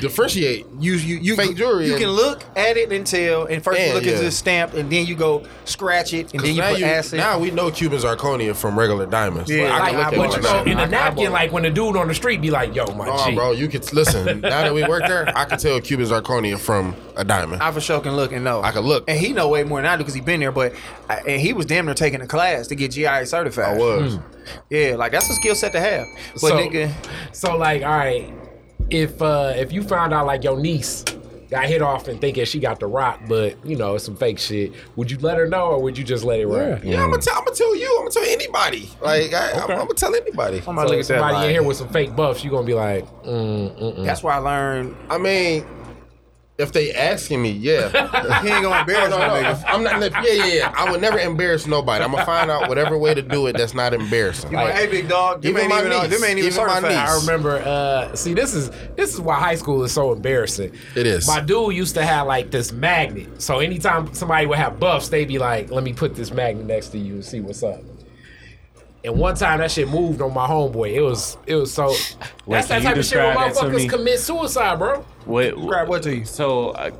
differentiate. 0.00 0.66
You 0.78 0.94
you 0.94 1.16
you, 1.18 1.36
Fake 1.36 1.56
jewelry 1.56 1.86
You 1.86 1.92
and- 1.92 2.00
can 2.02 2.10
look 2.10 2.42
at 2.56 2.76
it 2.76 2.92
and 2.92 3.06
tell. 3.06 3.46
And 3.46 3.62
first 3.62 3.80
you 3.80 3.86
Yeah, 3.86 3.94
look 3.94 4.06
at 4.06 4.20
the 4.20 4.30
stamp, 4.30 4.74
and 4.74 4.90
then 4.90 5.06
you 5.06 5.14
go 5.14 5.44
scratch 5.64 6.12
it, 6.12 6.32
and 6.34 6.42
then 6.42 6.54
you 6.54 6.60
now, 6.62 6.70
put 6.70 6.78
you- 6.80 6.84
acid. 6.86 7.18
now 7.18 7.38
we 7.38 7.50
know 7.50 7.70
Cuban 7.70 7.98
zirconia 7.98 8.54
from 8.56 8.78
regular 8.78 9.06
diamonds. 9.06 9.50
Yeah, 9.50 9.64
Like, 9.64 9.72
I 9.72 9.78
like, 9.78 10.10
can 10.10 10.18
look 10.18 10.32
I 10.32 10.34
at 10.36 10.42
But 10.42 10.42
you 10.42 10.48
it 10.48 10.52
know, 10.66 10.70
in 10.72 10.76
now. 10.78 10.84
the 10.84 10.90
napkin, 10.90 11.32
like 11.32 11.52
when 11.52 11.62
the 11.62 11.70
dude 11.70 11.96
on 11.96 12.08
the 12.08 12.14
street 12.14 12.40
be 12.40 12.50
like, 12.50 12.74
"Yo, 12.74 12.86
my 12.94 13.08
Oh, 13.08 13.28
G." 13.30 13.34
bro, 13.34 13.52
you 13.52 13.68
could 13.68 13.90
listen. 13.92 14.40
now 14.40 14.62
that 14.62 14.74
we 14.74 14.82
work 14.84 15.06
there, 15.06 15.30
I 15.36 15.44
can 15.44 15.58
tell 15.58 15.80
Cuban 15.80 16.06
zirconia 16.06 16.58
from 16.58 16.94
a 17.16 17.24
diamond. 17.24 17.62
I 17.62 17.70
for 17.70 17.80
sure 17.80 18.00
can 18.00 18.16
look 18.16 18.32
and 18.32 18.44
know. 18.44 18.62
I 18.62 18.72
can 18.72 18.82
look. 18.82 19.04
and 19.08 19.18
he 19.18 19.32
know 19.32 19.48
way 19.48 19.64
more 19.64 19.80
than 19.80 19.90
I 19.90 19.96
do 19.96 19.98
because 19.98 20.14
he 20.14 20.20
been 20.20 20.40
there. 20.40 20.52
But 20.52 20.74
I, 21.08 21.16
and 21.26 21.40
he 21.40 21.52
was 21.52 21.66
damn 21.66 21.86
near 21.86 21.94
taking 21.94 22.20
a 22.20 22.26
class 22.26 22.66
to 22.68 22.74
get 22.74 22.90
GI 22.92 23.24
certified. 23.26 23.76
I 23.76 23.78
was. 23.78 24.14
Hmm. 24.14 24.20
Yeah, 24.70 24.96
like 24.96 25.12
that's 25.12 25.30
a 25.30 25.34
skill 25.34 25.54
set 25.54 25.72
to 25.72 25.80
have. 25.80 26.04
But 26.34 26.40
so, 26.40 26.56
nigga, 26.58 26.92
so 27.32 27.56
like, 27.56 27.82
all 27.82 27.90
right, 27.90 28.28
if 28.90 29.20
uh 29.22 29.52
if 29.56 29.72
you 29.72 29.82
found 29.82 30.12
out 30.12 30.26
like 30.26 30.44
your 30.44 30.58
niece 30.58 31.04
got 31.52 31.66
hit 31.66 31.82
off 31.82 32.08
and 32.08 32.18
thinking 32.20 32.44
she 32.46 32.58
got 32.58 32.80
the 32.80 32.86
rock, 32.86 33.20
but 33.28 33.54
you 33.64 33.76
know 33.76 33.94
it's 33.94 34.04
some 34.04 34.16
fake 34.16 34.38
shit, 34.38 34.72
would 34.96 35.10
you 35.10 35.18
let 35.18 35.36
her 35.36 35.46
know 35.46 35.66
or 35.66 35.82
would 35.82 35.96
you 35.96 36.02
just 36.02 36.24
let 36.24 36.40
it 36.40 36.46
ride? 36.46 36.82
Yeah, 36.82 37.04
I'm 37.04 37.10
gonna 37.10 37.22
tell. 37.22 37.36
I'm 37.36 37.44
gonna 37.44 37.56
tell 37.56 37.76
you. 37.76 37.88
I'm 37.98 38.08
gonna 38.08 38.10
tell 38.10 38.24
anybody. 38.24 38.88
Like 39.00 39.32
I, 39.34 39.52
I'm, 39.52 39.70
I'm 39.70 39.78
gonna 39.78 39.94
tell 39.94 40.14
anybody. 40.14 40.58
I'm 40.58 40.64
gonna 40.64 40.80
So 40.80 40.86
look 40.88 41.00
at 41.00 41.06
somebody 41.06 41.46
in 41.46 41.52
here 41.52 41.62
with 41.62 41.76
some 41.76 41.88
fake 41.88 42.16
buffs, 42.16 42.42
you're 42.42 42.52
gonna 42.52 42.66
be 42.66 42.74
like, 42.74 43.04
mm, 43.22 43.78
mm, 43.78 43.98
mm. 43.98 44.04
that's 44.04 44.22
why 44.22 44.34
I 44.34 44.38
learned 44.38 44.96
I 45.10 45.18
mean, 45.18 45.66
if 46.58 46.72
they 46.72 46.92
asking 46.92 47.40
me, 47.40 47.50
yeah. 47.50 47.88
he 48.42 48.48
ain't 48.48 48.62
gonna 48.62 48.80
embarrass 48.80 49.10
no, 49.10 49.18
no, 49.18 49.40
no. 49.40 49.62
I'm 49.66 49.82
not. 49.82 50.00
Yeah, 50.24 50.32
yeah, 50.32 50.46
yeah. 50.46 50.74
I 50.76 50.90
would 50.90 51.00
never 51.00 51.18
embarrass 51.18 51.66
nobody. 51.66 52.04
I'm 52.04 52.12
gonna 52.12 52.26
find 52.26 52.50
out 52.50 52.68
whatever 52.68 52.98
way 52.98 53.14
to 53.14 53.22
do 53.22 53.46
it 53.46 53.56
that's 53.56 53.74
not 53.74 53.94
embarrassing. 53.94 54.50
You 54.50 54.58
like, 54.58 54.74
hey, 54.74 54.86
big 54.86 55.08
dog, 55.08 55.42
them 55.42 55.50
Even 55.50 55.68
my 55.68 55.78
even, 55.80 55.90
niece, 55.90 56.10
them 56.10 56.24
ain't 56.24 56.38
even 56.38 56.52
even 56.52 56.66
my 56.66 56.80
niece. 56.80 56.92
I 56.92 57.18
remember. 57.20 57.58
Uh, 57.58 58.14
see, 58.14 58.34
this 58.34 58.54
is 58.54 58.70
this 58.96 59.14
is 59.14 59.20
why 59.20 59.36
high 59.36 59.54
school 59.54 59.82
is 59.82 59.92
so 59.92 60.12
embarrassing. 60.12 60.72
It 60.94 61.06
is. 61.06 61.26
My 61.26 61.40
dude 61.40 61.74
used 61.74 61.94
to 61.94 62.04
have 62.04 62.26
like 62.26 62.50
this 62.50 62.70
magnet, 62.70 63.40
so 63.40 63.60
anytime 63.60 64.12
somebody 64.12 64.46
would 64.46 64.58
have 64.58 64.78
buffs, 64.78 65.08
they'd 65.08 65.28
be 65.28 65.38
like, 65.38 65.70
"Let 65.70 65.84
me 65.84 65.94
put 65.94 66.14
this 66.14 66.32
magnet 66.32 66.66
next 66.66 66.88
to 66.88 66.98
you 66.98 67.14
and 67.14 67.24
see 67.24 67.40
what's 67.40 67.62
up." 67.62 67.80
And 69.04 69.18
one 69.18 69.34
time 69.34 69.58
that 69.58 69.70
shit 69.70 69.88
moved 69.88 70.22
on 70.22 70.32
my 70.32 70.46
homeboy. 70.46 70.92
It 70.92 71.00
was 71.00 71.36
it 71.46 71.56
was 71.56 71.72
so. 71.74 71.88
that's 72.46 72.68
that 72.68 72.82
type 72.82 72.96
of 72.96 73.04
shit 73.04 73.18
where 73.18 73.32
describe 73.32 73.36
that 73.36 73.54
to 73.54 73.66
motherfuckers 73.66 73.88
commit 73.88 74.20
suicide, 74.20 74.78
bro. 74.78 75.04
What? 75.24 75.56
Describe 75.56 75.88
what 75.88 76.02
to 76.04 76.16
you? 76.16 76.24
So, 76.24 76.70
uh, 76.70 76.90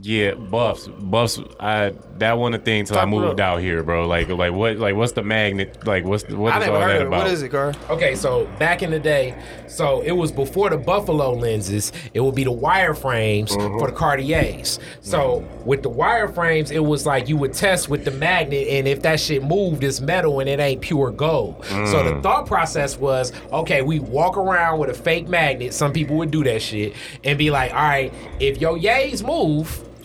yeah, 0.00 0.34
buffs, 0.34 0.88
buffs. 0.88 1.40
I 1.60 1.92
that 2.18 2.38
one 2.38 2.52
the 2.52 2.58
thing 2.58 2.84
till 2.84 2.96
I 2.96 3.00
Talk 3.00 3.08
it 3.08 3.10
moved 3.10 3.40
out 3.40 3.60
here, 3.60 3.82
bro. 3.82 4.06
Like, 4.06 4.28
like 4.28 4.52
what? 4.52 4.76
Like, 4.76 4.94
what's 4.94 5.12
the 5.12 5.22
magnet? 5.22 5.86
Like, 5.86 6.04
what's 6.04 6.22
the, 6.24 6.36
what 6.36 6.54
I 6.54 6.58
is 6.58 6.66
never 6.66 6.76
all 6.76 6.82
heard 6.82 6.90
that 6.90 6.96
of 6.96 7.02
it. 7.02 7.06
about? 7.08 7.22
What 7.24 7.30
is 7.32 7.42
it, 7.42 7.48
Gar? 7.50 7.74
Okay, 7.90 8.14
so 8.14 8.46
back 8.58 8.82
in 8.82 8.90
the 8.90 9.00
day, 9.00 9.34
so 9.66 10.00
it 10.02 10.12
was 10.12 10.32
before 10.32 10.70
the 10.70 10.78
Buffalo 10.78 11.32
lenses. 11.34 11.92
It 12.14 12.20
would 12.20 12.34
be 12.34 12.44
the 12.44 12.52
wire 12.52 12.94
frames 12.94 13.54
for 13.54 13.86
the 13.86 13.92
Cartiers. 13.92 14.78
So 15.00 15.46
with 15.64 15.82
the 15.82 15.88
wire 15.88 16.28
frames, 16.28 16.70
it 16.70 16.84
was 16.84 17.04
like 17.06 17.28
you 17.28 17.36
would 17.36 17.52
test 17.52 17.88
with 17.88 18.04
the 18.04 18.10
magnet, 18.12 18.68
and 18.68 18.88
if 18.88 19.02
that 19.02 19.20
shit 19.20 19.42
moved, 19.44 19.84
it's 19.84 20.00
metal 20.00 20.40
and 20.40 20.48
it 20.48 20.60
ain't 20.60 20.80
pure 20.80 21.10
gold. 21.10 21.64
So 21.66 22.14
the 22.14 22.20
thought 22.22 22.46
process 22.46 22.96
was, 22.98 23.32
okay, 23.52 23.82
we 23.82 23.98
walk 23.98 24.36
around 24.36 24.78
with 24.78 24.90
a 24.90 24.94
fake 24.94 25.28
magnet. 25.28 25.74
Some 25.74 25.92
people 25.92 26.16
would 26.16 26.30
do 26.30 26.44
that 26.44 26.62
shit 26.62 26.94
and 27.24 27.36
be 27.38 27.50
like, 27.50 27.57
all 27.66 27.82
right, 27.82 28.12
if 28.40 28.60
your 28.60 28.76
yays 28.78 29.22
move, 29.26 29.82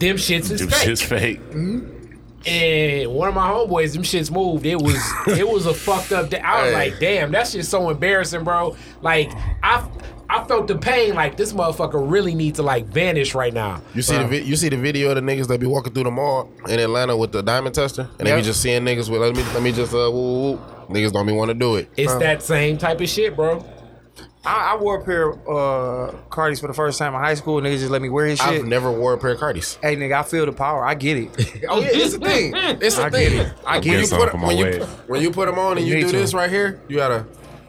them 0.00 0.16
shits 0.16 0.50
is 0.50 0.60
Them 0.60 0.68
fake. 0.70 0.82
shit's 0.82 1.02
fake. 1.02 1.40
And 2.44 3.12
one 3.12 3.28
of 3.28 3.34
my 3.34 3.48
homeboys, 3.48 3.92
them 3.92 4.02
shits 4.02 4.30
moved. 4.30 4.66
It 4.66 4.80
was 4.80 4.96
it 5.38 5.46
was 5.48 5.66
a 5.66 5.74
fucked 5.74 6.10
up 6.12 6.30
day. 6.30 6.40
I 6.40 6.62
was 6.64 6.72
Hey. 6.72 6.90
like, 6.90 6.98
damn, 6.98 7.30
that's 7.30 7.52
just 7.52 7.70
so 7.70 7.88
embarrassing, 7.90 8.42
bro. 8.42 8.76
Like 9.00 9.30
I 9.62 9.86
I 10.28 10.42
felt 10.44 10.66
the 10.66 10.76
pain. 10.76 11.14
Like 11.14 11.36
this 11.36 11.52
motherfucker 11.52 12.10
really 12.10 12.34
needs 12.34 12.56
to 12.56 12.64
like 12.64 12.86
vanish 12.86 13.34
right 13.36 13.54
now. 13.54 13.80
You 13.94 14.02
see 14.02 14.16
the 14.18 14.26
vi- 14.26 14.42
you 14.42 14.56
see 14.56 14.68
the 14.70 14.76
video 14.76 15.10
of 15.10 15.16
the 15.16 15.20
niggas 15.20 15.46
that 15.48 15.60
be 15.60 15.66
walking 15.66 15.92
through 15.92 16.04
the 16.04 16.10
mall 16.10 16.50
in 16.68 16.80
Atlanta 16.80 17.16
with 17.16 17.30
the 17.30 17.42
diamond 17.42 17.76
tester, 17.76 18.08
and 18.18 18.26
they 18.26 18.34
be 18.34 18.42
just 18.42 18.60
seeing 18.60 18.82
niggas 18.82 19.08
with 19.08 19.20
let 19.20 19.36
me 19.36 19.42
let 19.54 19.62
me 19.62 19.70
just 19.70 19.92
uh 19.94 20.10
woo, 20.10 20.10
woo, 20.10 20.50
woo. 20.52 20.58
niggas 20.88 21.12
don't 21.12 21.26
be 21.26 21.32
want 21.32 21.50
to 21.50 21.54
do 21.54 21.76
it. 21.76 21.90
It's 21.96 22.14
that 22.16 22.42
same 22.42 22.76
type 22.76 23.00
of 23.00 23.08
shit, 23.08 23.36
bro. 23.36 23.64
I, 24.44 24.72
I 24.72 24.76
wore 24.76 25.00
a 25.00 25.04
pair 25.04 25.30
of 25.30 25.38
uh, 25.46 26.16
Cardis 26.28 26.60
for 26.60 26.66
the 26.66 26.74
first 26.74 26.98
time 26.98 27.14
in 27.14 27.20
high 27.20 27.34
school. 27.34 27.60
Niggas 27.60 27.78
just 27.78 27.90
let 27.90 28.02
me 28.02 28.08
wear 28.08 28.26
his 28.26 28.38
shit. 28.40 28.48
I've 28.48 28.66
never 28.66 28.90
wore 28.90 29.12
a 29.14 29.18
pair 29.18 29.30
of 29.30 29.38
Cardis. 29.40 29.78
hey, 29.80 29.94
nigga, 29.96 30.18
I 30.18 30.22
feel 30.24 30.46
the 30.46 30.52
power. 30.52 30.84
I 30.84 30.94
get 30.94 31.16
it. 31.16 31.62
Oh 31.68 31.80
yeah, 31.80 31.88
it's 31.92 32.14
a 32.14 32.18
thing. 32.18 32.52
It's 32.82 32.98
a 32.98 33.04
I 33.04 33.10
thing. 33.10 33.30
get 33.30 33.46
it. 33.46 33.52
I 33.64 33.72
when 33.74 33.82
get 33.82 33.92
you 33.92 33.98
it. 33.98 34.00
put 34.10 34.10
Something 34.10 34.40
when 34.40 34.46
my 34.48 34.52
you 34.52 34.64
way. 34.64 34.86
when 35.06 35.22
you 35.22 35.30
put 35.30 35.46
them 35.46 35.58
on 35.58 35.78
and 35.78 35.86
you 35.86 36.00
do 36.00 36.10
too. 36.10 36.18
this 36.18 36.34
right 36.34 36.50
here, 36.50 36.80
you 36.88 36.96
gotta. 36.96 37.24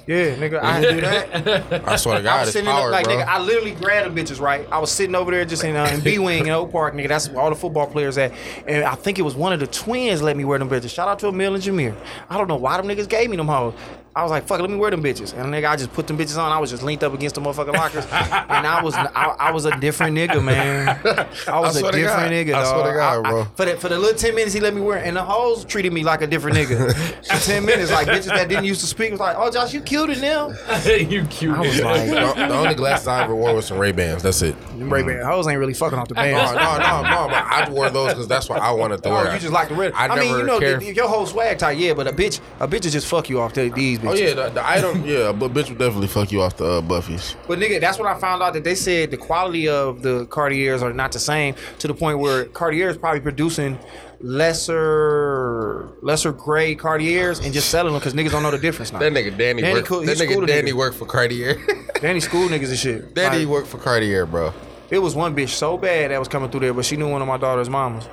Yeah, 0.05 0.35
nigga, 0.35 0.61
I 0.61 0.81
do 0.81 0.99
that. 0.99 1.83
I 1.87 1.95
swear 1.95 2.15
to 2.15 2.19
I 2.19 2.23
God, 2.23 2.39
was 2.41 2.49
it's 2.49 2.53
sitting 2.53 2.67
in 2.69 2.75
power, 2.75 2.87
the, 2.87 2.91
like, 2.91 3.05
bro. 3.05 3.15
nigga, 3.15 3.25
I 3.25 3.39
literally 3.39 3.71
grabbed 3.71 4.05
them 4.07 4.15
bitches, 4.25 4.41
right? 4.41 4.67
I 4.69 4.79
was 4.79 4.91
sitting 4.91 5.15
over 5.15 5.31
there 5.31 5.45
just 5.45 5.63
in, 5.63 5.77
uh, 5.77 5.85
in 5.93 6.01
B 6.01 6.19
Wing 6.19 6.47
in 6.47 6.51
Oak 6.51 6.73
Park, 6.73 6.93
nigga. 6.93 7.07
That's 7.07 7.29
where 7.29 7.39
all 7.41 7.49
the 7.49 7.55
football 7.55 7.87
players 7.87 8.17
at. 8.17 8.33
And 8.67 8.83
I 8.83 8.95
think 8.95 9.17
it 9.17 9.21
was 9.21 9.33
one 9.35 9.53
of 9.53 9.61
the 9.61 9.67
twins 9.67 10.21
let 10.21 10.35
me 10.35 10.43
wear 10.43 10.59
them 10.59 10.69
bitches. 10.69 10.93
Shout 10.93 11.07
out 11.07 11.19
to 11.19 11.27
Emil 11.29 11.53
and 11.55 11.63
Jameer. 11.63 11.95
I 12.29 12.37
don't 12.37 12.49
know 12.49 12.57
why 12.57 12.75
them 12.75 12.87
niggas 12.87 13.07
gave 13.07 13.29
me 13.29 13.37
them 13.37 13.47
hoes. 13.47 13.75
I 14.15 14.21
was 14.21 14.29
like, 14.29 14.45
fuck 14.45 14.59
let 14.59 14.69
me 14.69 14.75
wear 14.75 14.91
them 14.91 15.01
bitches. 15.01 15.33
And 15.33 15.51
nigga, 15.51 15.67
I 15.69 15.75
just 15.75 15.91
put 15.91 16.05
them 16.05 16.19
bitches 16.19 16.37
on. 16.37 16.51
I 16.51 16.59
was 16.59 16.69
just 16.69 16.83
linked 16.83 17.03
up 17.03 17.15
against 17.15 17.33
the 17.33 17.41
motherfucking 17.41 17.73
lockers. 17.73 18.05
and 18.11 18.67
I 18.67 18.79
was 18.83 18.93
I, 18.93 19.07
I 19.39 19.51
was 19.51 19.65
a 19.65 19.75
different 19.79 20.15
nigga, 20.15 20.43
man. 20.43 20.87
I 21.47 21.59
was 21.59 21.75
I 21.81 21.89
a 21.89 21.91
different 21.91 22.05
God. 22.05 22.31
nigga, 22.31 22.49
I 22.53 22.61
dog. 22.63 22.75
swear 22.81 22.91
to 22.93 22.97
God, 22.99 23.25
I- 23.25 23.27
I- 23.27 23.31
bro. 23.31 23.43
for, 23.55 23.65
the, 23.65 23.75
for 23.77 23.89
the 23.89 23.97
little 23.97 24.15
10 24.17 24.35
minutes 24.35 24.53
he 24.53 24.59
let 24.59 24.75
me 24.75 24.81
wear 24.81 24.99
it, 24.99 25.07
and 25.07 25.17
the 25.17 25.23
hoes 25.23 25.65
treated 25.65 25.91
me 25.93 26.03
like 26.03 26.21
a 26.21 26.27
different 26.27 26.57
nigga. 26.57 26.93
for 27.25 27.43
10 27.43 27.65
minutes, 27.65 27.91
like 27.91 28.05
bitches 28.07 28.25
that 28.27 28.47
didn't 28.49 28.65
used 28.65 28.81
to 28.81 28.87
speak 28.87 29.09
was 29.11 29.19
like, 29.19 29.35
oh, 29.39 29.49
Josh, 29.49 29.73
you 29.73 29.81
cuter 29.81 30.15
now. 30.21 30.49
you 30.85 31.25
cute. 31.25 31.55
I 31.57 31.61
was 31.61 31.81
like, 31.81 32.07
the, 32.09 32.33
the 32.35 32.53
only 32.53 32.75
glasses 32.75 33.07
I 33.07 33.23
ever 33.23 33.35
wore 33.35 33.55
was 33.55 33.65
some 33.65 33.79
Ray 33.79 33.93
Bans. 33.93 34.21
That's 34.21 34.43
it. 34.43 34.55
them 34.77 34.93
Ray 34.93 35.01
Ban 35.01 35.25
hoes 35.25 35.47
ain't 35.47 35.57
really 35.57 35.73
fucking 35.73 35.97
off 35.97 36.07
the 36.07 36.13
No, 36.13 36.21
band. 36.21 36.55
no, 36.55 36.77
no, 36.77 37.01
no. 37.01 37.27
But 37.29 37.43
I 37.45 37.67
wore 37.67 37.89
those 37.89 38.09
because 38.13 38.27
that's 38.27 38.47
what 38.47 38.61
I 38.61 38.71
wanted 38.71 39.01
to 39.01 39.09
Oh, 39.09 39.13
wear. 39.13 39.33
you 39.33 39.39
just 39.39 39.51
like 39.53 39.69
the 39.69 39.75
red. 39.75 39.93
I, 39.93 40.07
I, 40.09 40.19
mean, 40.19 40.37
you 40.37 40.43
know, 40.43 40.59
cared. 40.59 40.81
the, 40.81 40.93
your 40.93 41.07
whole 41.07 41.25
swag 41.25 41.57
type, 41.57 41.79
yeah, 41.79 41.95
but 41.95 42.05
a 42.05 42.11
bitch, 42.13 42.39
a 42.59 42.67
bitch 42.67 42.83
will 42.83 42.91
just 42.91 43.07
fuck 43.07 43.27
you 43.27 43.41
off 43.41 43.53
the, 43.53 43.69
these 43.69 44.02
bitches. 44.03 44.09
oh 44.11 44.13
yeah, 44.13 44.33
the, 44.33 44.49
the 44.49 44.67
item. 44.69 45.03
Yeah, 45.07 45.31
but 45.31 45.53
bitch 45.53 45.69
would 45.69 45.77
definitely 45.77 46.07
fuck 46.07 46.31
you 46.31 46.41
off 46.41 46.57
the 46.57 46.65
uh, 46.65 46.81
Buffies. 46.81 47.35
But 47.47 47.59
nigga, 47.59 47.79
that's 47.81 47.97
what 47.99 48.07
I 48.07 48.17
found 48.19 48.41
out 48.43 48.53
that 48.53 48.63
they 48.63 48.75
said 48.75 49.11
the 49.11 49.17
quality 49.17 49.67
of 49.67 50.01
the 50.01 50.25
Cartiers 50.27 50.81
are 50.83 50.93
not 50.93 51.11
the 51.11 51.19
same 51.19 51.55
to 51.79 51.87
the 51.87 51.93
point 51.93 52.19
where 52.19 52.45
Cartier 52.45 52.89
is 52.89 52.97
probably 52.97 53.21
producing 53.21 53.77
lesser, 54.73 55.89
lesser 56.01 56.31
grade 56.31 56.79
Cartiers 56.79 57.39
and 57.39 57.53
just 57.53 57.69
selling 57.69 57.93
them 57.93 57.99
because 57.99 58.13
niggas 58.13 58.31
don't 58.31 58.43
know 58.43 58.51
the 58.51 58.57
difference 58.57 58.91
now. 58.93 58.99
That 58.99 59.11
nigga 59.13 59.35
Danny, 59.37 59.61
Danny 59.61 59.73
worked. 59.75 59.87
cool- 59.87 60.01
that 60.05 60.17
nigga 60.17 60.47
Danny 60.47 60.71
nigga. 60.71 60.75
worked 60.75 60.97
for 60.97 61.05
Cartier. 61.05 61.61
Danny 62.01 62.19
school 62.19 62.47
niggas 62.47 62.69
and 62.69 62.77
shit. 62.79 63.13
Danny 63.13 63.39
Like, 63.39 63.47
worked 63.47 63.67
for 63.67 63.77
Cartier, 63.77 64.25
bro. 64.25 64.53
it 64.89 64.99
was 64.99 65.15
one 65.15 65.35
bitch 65.35 65.49
so 65.49 65.77
bad 65.77 66.11
that 66.11 66.19
was 66.19 66.27
coming 66.27 66.49
through 66.49 66.61
there, 66.61 66.73
but 66.73 66.85
she 66.85 66.97
knew 66.97 67.09
one 67.09 67.21
of 67.21 67.27
my 67.27 67.37
daughter's 67.37 67.69
mamas. 67.69 68.07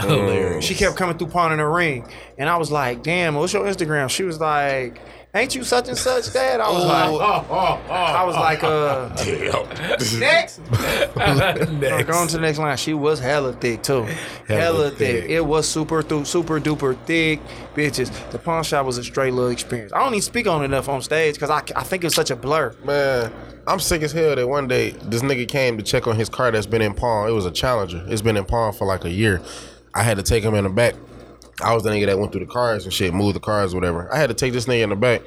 Hilarious. 0.00 0.64
She 0.64 0.74
kept 0.74 0.96
coming 0.96 1.16
through 1.16 1.28
pawning 1.28 1.58
her 1.58 1.70
ring, 1.72 2.06
and 2.38 2.48
I 2.48 2.56
was 2.56 2.70
like, 2.70 3.02
"Damn, 3.02 3.34
what's 3.34 3.52
your 3.52 3.64
Instagram?" 3.64 4.10
She 4.10 4.24
was 4.24 4.38
like, 4.40 5.00
"Ain't 5.34 5.54
you 5.54 5.64
such 5.64 5.88
and 5.88 5.96
such, 5.96 6.32
Dad?" 6.32 6.60
I 6.60 6.70
was 6.70 6.84
like, 6.84 7.08
Oh, 7.08 7.46
oh, 7.50 7.80
oh. 7.88 7.92
I 7.92 8.24
was 8.24 8.36
like, 8.36 8.62
uh, 8.62 9.08
next. 10.18 10.58
Next. 11.16 12.06
Going 12.06 12.28
to 12.28 12.36
the 12.36 12.40
next 12.42 12.58
line. 12.58 12.76
She 12.76 12.92
was 12.94 13.18
hella 13.20 13.52
thick 13.54 13.82
too. 13.82 14.06
Hella, 14.46 14.90
thick. 14.90 15.22
thick. 15.22 15.30
It 15.30 15.40
was 15.44 15.66
super, 15.68 16.02
th- 16.02 16.26
super 16.26 16.60
duper 16.60 16.96
thick, 17.06 17.40
bitches. 17.74 18.10
The 18.30 18.38
pawn 18.38 18.64
shop 18.64 18.84
was 18.86 18.98
a 18.98 19.04
straight 19.04 19.32
little 19.32 19.50
experience. 19.50 19.92
I 19.92 19.98
don't 20.00 20.08
even 20.12 20.22
speak 20.22 20.46
on 20.46 20.62
it 20.62 20.66
enough 20.66 20.88
on 20.88 21.00
stage 21.02 21.34
because 21.36 21.50
I, 21.50 21.62
I 21.74 21.82
think 21.84 22.04
it's 22.04 22.14
such 22.14 22.30
a 22.30 22.36
blur. 22.36 22.74
Man, 22.84 23.32
I'm 23.66 23.80
sick 23.80 24.02
as 24.02 24.12
hell 24.12 24.36
that 24.36 24.46
one 24.48 24.68
day 24.68 24.90
this 24.90 25.22
nigga 25.22 25.48
came 25.48 25.76
to 25.78 25.82
check 25.82 26.06
on 26.06 26.16
his 26.16 26.28
car 26.28 26.50
that's 26.50 26.66
been 26.66 26.82
in 26.82 26.94
pawn. 26.94 27.28
It 27.28 27.32
was 27.32 27.46
a 27.46 27.50
Challenger. 27.50 28.04
It's 28.08 28.22
been 28.22 28.36
in 28.36 28.44
pawn 28.44 28.72
for 28.74 28.86
like 28.86 29.04
a 29.04 29.10
year. 29.10 29.40
I 29.96 30.02
had 30.02 30.18
to 30.18 30.22
take 30.22 30.44
him 30.44 30.54
in 30.54 30.64
the 30.64 30.70
back. 30.70 30.94
I 31.62 31.72
was 31.72 31.82
the 31.82 31.90
nigga 31.90 32.04
that 32.06 32.18
went 32.18 32.30
through 32.30 32.44
the 32.44 32.52
cars 32.52 32.84
and 32.84 32.92
shit, 32.92 33.14
moved 33.14 33.34
the 33.34 33.40
cars, 33.40 33.74
whatever. 33.74 34.12
I 34.12 34.18
had 34.18 34.28
to 34.28 34.34
take 34.34 34.52
this 34.52 34.66
nigga 34.66 34.82
in 34.82 34.90
the 34.90 34.96
back. 34.96 35.22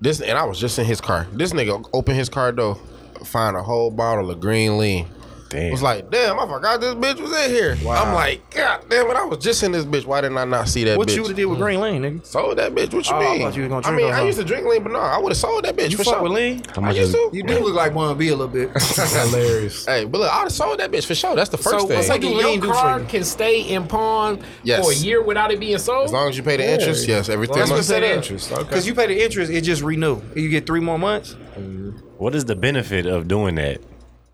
This 0.00 0.22
and 0.22 0.38
I 0.38 0.44
was 0.44 0.58
just 0.58 0.78
in 0.78 0.86
his 0.86 1.02
car. 1.02 1.26
This 1.32 1.52
nigga 1.52 1.86
opened 1.92 2.16
his 2.16 2.30
car 2.30 2.50
door, 2.50 2.76
find 3.24 3.56
a 3.56 3.62
whole 3.62 3.90
bottle 3.90 4.30
of 4.30 4.40
green 4.40 4.78
lean. 4.78 5.06
Damn. 5.48 5.70
Was 5.70 5.82
like, 5.82 6.10
damn, 6.10 6.38
I 6.40 6.46
forgot 6.46 6.80
this 6.80 6.94
bitch 6.96 7.20
was 7.20 7.32
in 7.32 7.50
here. 7.50 7.76
I'm 7.88 8.12
like, 8.14 8.48
God 8.50 8.84
damn 8.90 9.08
it, 9.08 9.16
I 9.16 9.24
was 9.24 9.38
just 9.38 9.62
in 9.62 9.70
this 9.72 9.84
bitch. 9.84 10.04
Why 10.04 10.20
didn't 10.20 10.38
I 10.38 10.44
not 10.44 10.68
see 10.68 10.82
that 10.84 10.98
What 10.98 11.06
bitch? 11.08 11.14
you 11.14 11.22
would 11.22 11.28
have 11.28 11.36
did 11.36 11.44
with 11.46 11.58
green 11.58 11.80
lean, 11.80 12.02
nigga? 12.02 12.26
Sold 12.26 12.58
that 12.58 12.72
bitch. 12.74 12.92
What 12.92 13.06
you 13.08 13.14
Oh, 13.14 13.18
I 13.18 13.20
mean? 13.20 13.40
thought 13.42 13.54
you 13.56 13.62
was 13.62 13.68
gonna 13.70 13.86
I 13.86 13.90
drink 13.90 13.96
mean, 13.96 14.08
her, 14.08 14.14
I 14.14 14.18
huh? 14.20 14.24
used 14.26 14.38
to 14.38 14.44
drink 14.44 14.66
lean, 14.66 14.82
but 14.82 14.92
no, 14.92 14.98
I 14.98 15.18
would 15.18 15.30
have 15.30 15.36
sold 15.36 15.64
that 15.64 15.76
bitch. 15.76 15.90
You 15.92 15.96
for 15.98 16.04
fuck 16.04 16.14
sure. 16.14 16.22
with 16.24 16.32
Lean? 16.32 16.62
I 16.76 16.90
used 16.92 17.12
to. 17.12 17.30
You 17.32 17.42
do 17.44 17.60
look 17.60 17.74
like 17.74 17.94
one 17.94 18.16
B 18.18 18.28
a 18.28 18.36
little 18.36 18.48
bit. 18.48 18.70
Hilarious. 18.82 19.86
Hey, 19.86 20.04
but 20.04 20.20
look, 20.20 20.32
I'd 20.32 20.40
have 20.40 20.52
sold 20.52 20.78
that 20.80 20.90
bitch 20.90 21.06
for 21.06 21.14
sure. 21.14 21.36
That's 21.36 21.50
the 21.50 21.58
first 21.58 21.80
So, 21.80 21.86
thing. 21.86 22.02
so 22.02 22.18
do 22.18 22.28
your 22.28 22.42
lean 22.44 22.60
do 22.60 22.66
for 22.68 22.72
car 22.74 23.00
you? 23.00 23.06
can 23.06 23.24
stay 23.24 23.60
in 23.62 23.86
pawn 23.86 24.40
Yes. 24.64 24.84
for 24.84 24.92
a 24.92 24.94
year 24.96 25.22
without 25.22 25.52
it 25.52 25.60
being 25.60 25.78
sold? 25.78 26.06
as 26.06 26.12
long 26.12 26.28
as 26.28 26.36
you 26.36 26.42
pay 26.42 26.56
the 26.56 26.68
interest, 26.68 27.06
yes, 27.06 27.28
everything. 27.28 27.54
three 27.54 27.60
That's 27.60 27.70
what 27.70 27.76
months. 27.76 27.88
said 27.88 28.02
interest. 28.02 28.52
Okay. 28.52 28.62
Because 28.64 28.86
you 28.86 28.94
pay 28.94 29.06
the 29.06 29.22
interest, 29.24 29.52
it 29.52 29.60
just 29.62 29.82
renew. 29.82 30.20
You 30.34 30.48
get 30.48 30.66
three 30.66 30.80
more 30.80 30.98
months 30.98 31.36
what 32.18 32.34
is 32.34 32.44
the 32.46 32.56
benefit 32.56 33.06
of 33.06 33.28
doing 33.28 33.54
that? 33.56 33.80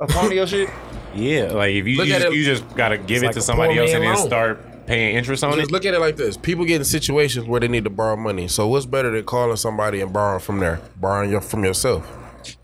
upon 0.01 0.33
your 0.33 0.47
shit. 0.47 0.69
Yeah, 1.15 1.53
like 1.53 1.73
if 1.75 1.87
you 1.87 1.97
Look 1.97 2.09
you 2.09 2.15
at 2.15 2.23
just, 2.23 2.33
it- 2.33 2.37
you 2.37 2.45
just 2.45 2.77
gotta 2.77 2.99
give 2.99 3.23
it 3.23 3.27
like 3.27 3.33
to 3.35 3.39
a 3.41 3.43
somebody 3.43 3.75
poor 3.75 3.83
else 3.83 3.93
and 3.93 4.03
man 4.03 4.13
then 4.13 4.19
loan. 4.21 4.27
start 4.27 4.87
paying 4.87 5.17
interest 5.17 5.45
on 5.45 5.53
Just 5.57 5.71
it. 5.71 5.73
look 5.73 5.85
at 5.85 5.95
it 5.95 6.01
like 6.01 6.17
this: 6.17 6.37
people 6.37 6.65
get 6.65 6.77
in 6.77 6.85
situations 6.85 7.47
where 7.47 7.61
they 7.61 7.69
need 7.69 7.85
to 7.85 7.91
borrow 7.91 8.17
money. 8.17 8.49
So 8.49 8.67
what's 8.67 8.87
better 8.87 9.11
than 9.11 9.25
calling 9.25 9.57
somebody 9.57 10.01
and 10.01 10.13
borrowing 10.13 10.41
from 10.41 10.59
there, 10.59 10.81
borrowing 10.97 11.31
your, 11.31 11.41
from 11.41 11.65
yourself? 11.65 12.07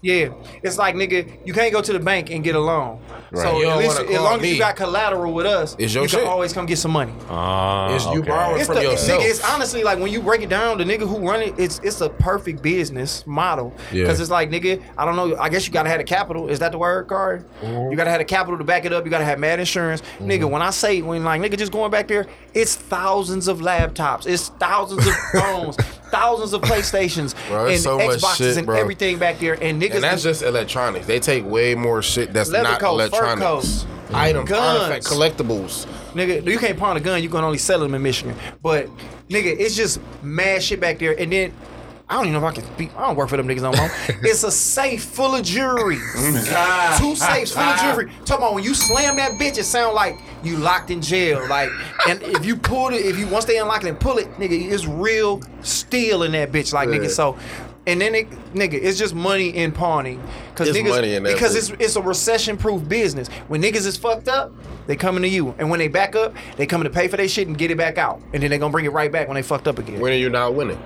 Yeah, 0.00 0.28
it's 0.62 0.78
like 0.78 0.94
nigga, 0.94 1.44
you 1.44 1.52
can't 1.52 1.72
go 1.72 1.82
to 1.82 1.92
the 1.92 1.98
bank 1.98 2.30
and 2.30 2.44
get 2.44 2.54
a 2.54 2.60
loan. 2.60 3.00
Right. 3.32 3.42
So 3.42 3.68
at 3.70 3.78
least 3.78 3.98
as 4.00 4.06
call 4.16 4.24
long 4.24 4.40
as 4.40 4.46
you 4.52 4.58
got 4.58 4.76
collateral 4.76 5.34
with 5.34 5.44
us, 5.44 5.74
It's 5.78 5.92
your 5.92 6.04
you 6.04 6.08
can 6.08 6.26
always 6.26 6.52
come 6.52 6.66
get 6.66 6.78
some 6.78 6.92
money. 6.92 7.12
Ah, 7.28 7.92
It's 7.94 8.04
you 8.06 8.20
okay. 8.20 8.28
borrowing 8.28 8.58
It's 8.58 8.66
from 8.66 8.76
the 8.76 8.82
yourself. 8.84 9.20
nigga. 9.22 9.28
It's 9.28 9.44
honestly 9.44 9.82
like 9.82 9.98
when 9.98 10.12
you 10.12 10.22
break 10.22 10.40
it 10.42 10.48
down, 10.48 10.78
the 10.78 10.84
nigga 10.84 11.00
who 11.00 11.18
run 11.28 11.42
it, 11.42 11.54
it's 11.58 11.80
it's 11.82 12.00
a 12.00 12.08
perfect 12.08 12.62
business 12.62 13.26
model. 13.26 13.74
Yeah. 13.92 14.04
Because 14.04 14.20
it's 14.20 14.30
like 14.30 14.50
nigga, 14.50 14.80
I 14.96 15.04
don't 15.04 15.16
know. 15.16 15.36
I 15.36 15.48
guess 15.48 15.66
you 15.66 15.72
gotta 15.72 15.88
have 15.88 15.98
the 15.98 16.04
capital. 16.04 16.48
Is 16.48 16.60
that 16.60 16.70
the 16.70 16.78
word, 16.78 17.08
card? 17.08 17.44
Mm-hmm. 17.60 17.90
You 17.90 17.96
gotta 17.96 18.10
have 18.10 18.20
the 18.20 18.24
capital 18.24 18.56
to 18.56 18.64
back 18.64 18.84
it 18.84 18.92
up. 18.92 19.04
You 19.04 19.10
gotta 19.10 19.24
have 19.24 19.40
mad 19.40 19.58
insurance, 19.58 20.00
nigga. 20.20 20.48
When 20.48 20.62
I 20.62 20.70
say 20.70 21.02
when 21.02 21.24
like 21.24 21.42
nigga 21.42 21.58
just 21.58 21.72
going 21.72 21.90
back 21.90 22.06
there, 22.06 22.26
it's 22.54 22.76
thousands 22.76 23.48
of 23.48 23.58
laptops, 23.58 24.26
it's 24.26 24.48
thousands 24.48 25.06
of 25.06 25.14
phones, 25.32 25.76
thousands 26.10 26.52
of 26.52 26.62
PlayStations 26.62 27.34
Bro, 27.48 27.66
and 27.66 27.80
so 27.80 27.98
much 27.98 28.20
Xboxes 28.20 28.36
shit, 28.36 28.56
and 28.58 28.70
everything 28.70 29.18
back 29.18 29.38
there, 29.40 29.62
and 29.62 29.82
niggas. 29.90 29.94
And 29.96 30.04
that's 30.04 30.22
just 30.22 30.42
electronics. 30.42 31.06
They 31.06 31.20
take 31.20 31.44
way 31.44 31.74
more 31.74 32.02
shit 32.02 32.32
that's 32.32 32.50
Leather 32.50 32.64
not 32.64 32.80
coats, 32.80 33.16
fur 33.16 33.24
electronics. 33.24 33.42
coats, 33.42 33.84
mm-hmm. 33.84 34.16
Items, 34.16 34.48
guns. 34.48 34.80
artifact, 34.80 35.06
collectibles. 35.06 35.86
Nigga, 36.12 36.46
you 36.46 36.58
can't 36.58 36.78
pawn 36.78 36.96
a 36.96 37.00
gun. 37.00 37.22
You 37.22 37.28
can 37.28 37.44
only 37.44 37.58
sell 37.58 37.80
them 37.80 37.94
in 37.94 38.02
Michigan. 38.02 38.36
But 38.62 38.88
nigga, 39.28 39.58
it's 39.58 39.76
just 39.76 40.00
mad 40.22 40.62
shit 40.62 40.80
back 40.80 40.98
there. 40.98 41.18
And 41.18 41.32
then 41.32 41.52
I 42.10 42.14
don't 42.14 42.24
even 42.28 42.40
know 42.40 42.46
if 42.46 42.52
I 42.52 42.54
can 42.54 42.64
speak. 42.74 42.96
I 42.96 43.06
don't 43.06 43.16
work 43.16 43.28
for 43.28 43.36
them 43.36 43.46
niggas 43.46 43.60
no 43.60 43.72
more. 43.72 43.90
it's 44.22 44.42
a 44.42 44.50
safe 44.50 45.04
full 45.04 45.34
of 45.34 45.42
jewelry. 45.42 45.96
Mm-hmm. 45.96 47.02
Two 47.02 47.14
safes 47.14 47.52
full 47.52 47.62
of 47.62 47.68
ah. 47.68 47.82
jewelry. 47.82 48.10
Talking 48.24 48.44
about 48.44 48.54
when 48.54 48.64
you 48.64 48.72
slam 48.72 49.16
that 49.16 49.32
bitch, 49.32 49.58
it 49.58 49.64
sound 49.64 49.94
like 49.94 50.18
you 50.42 50.56
locked 50.56 50.90
in 50.90 51.02
jail. 51.02 51.46
Like, 51.48 51.68
and 52.08 52.22
if 52.22 52.46
you 52.46 52.56
pull 52.56 52.94
it, 52.94 53.04
if 53.04 53.18
you 53.18 53.26
once 53.26 53.44
they 53.44 53.58
unlock 53.58 53.84
it 53.84 53.88
and 53.88 54.00
pull 54.00 54.16
it, 54.16 54.32
nigga, 54.36 54.70
it's 54.70 54.86
real 54.86 55.42
steel 55.60 56.22
in 56.22 56.32
that 56.32 56.50
bitch. 56.50 56.72
Like, 56.72 56.88
nigga, 56.88 57.10
so. 57.10 57.36
And 57.88 57.98
then 57.98 58.14
it, 58.14 58.30
nigga, 58.52 58.74
it's 58.74 58.98
just 58.98 59.14
money 59.14 59.48
in 59.48 59.72
pawning. 59.72 60.22
Cause 60.54 60.68
It's 60.68 60.76
niggas, 60.76 60.90
money 60.90 61.14
in 61.14 61.22
that 61.22 61.32
because 61.32 61.56
it's 61.56 61.70
it's 61.82 61.96
a 61.96 62.02
recession-proof 62.02 62.86
business. 62.86 63.28
When 63.48 63.62
niggas 63.62 63.86
is 63.86 63.96
fucked 63.96 64.28
up, 64.28 64.52
they 64.86 64.94
coming 64.94 65.22
to 65.22 65.28
you, 65.28 65.54
and 65.58 65.70
when 65.70 65.78
they 65.78 65.88
back 65.88 66.14
up, 66.14 66.34
they 66.56 66.66
coming 66.66 66.84
to 66.84 66.90
pay 66.90 67.08
for 67.08 67.16
their 67.16 67.28
shit 67.28 67.48
and 67.48 67.56
get 67.56 67.70
it 67.70 67.78
back 67.78 67.96
out, 67.96 68.20
and 68.34 68.42
then 68.42 68.50
they 68.50 68.58
gonna 68.58 68.70
bring 68.70 68.84
it 68.84 68.92
right 68.92 69.10
back 69.10 69.26
when 69.26 69.36
they 69.36 69.42
fucked 69.42 69.66
up 69.66 69.78
again. 69.78 70.00
When 70.00 70.12
are 70.12 70.16
you 70.16 70.28
not 70.28 70.54
winning? 70.54 70.78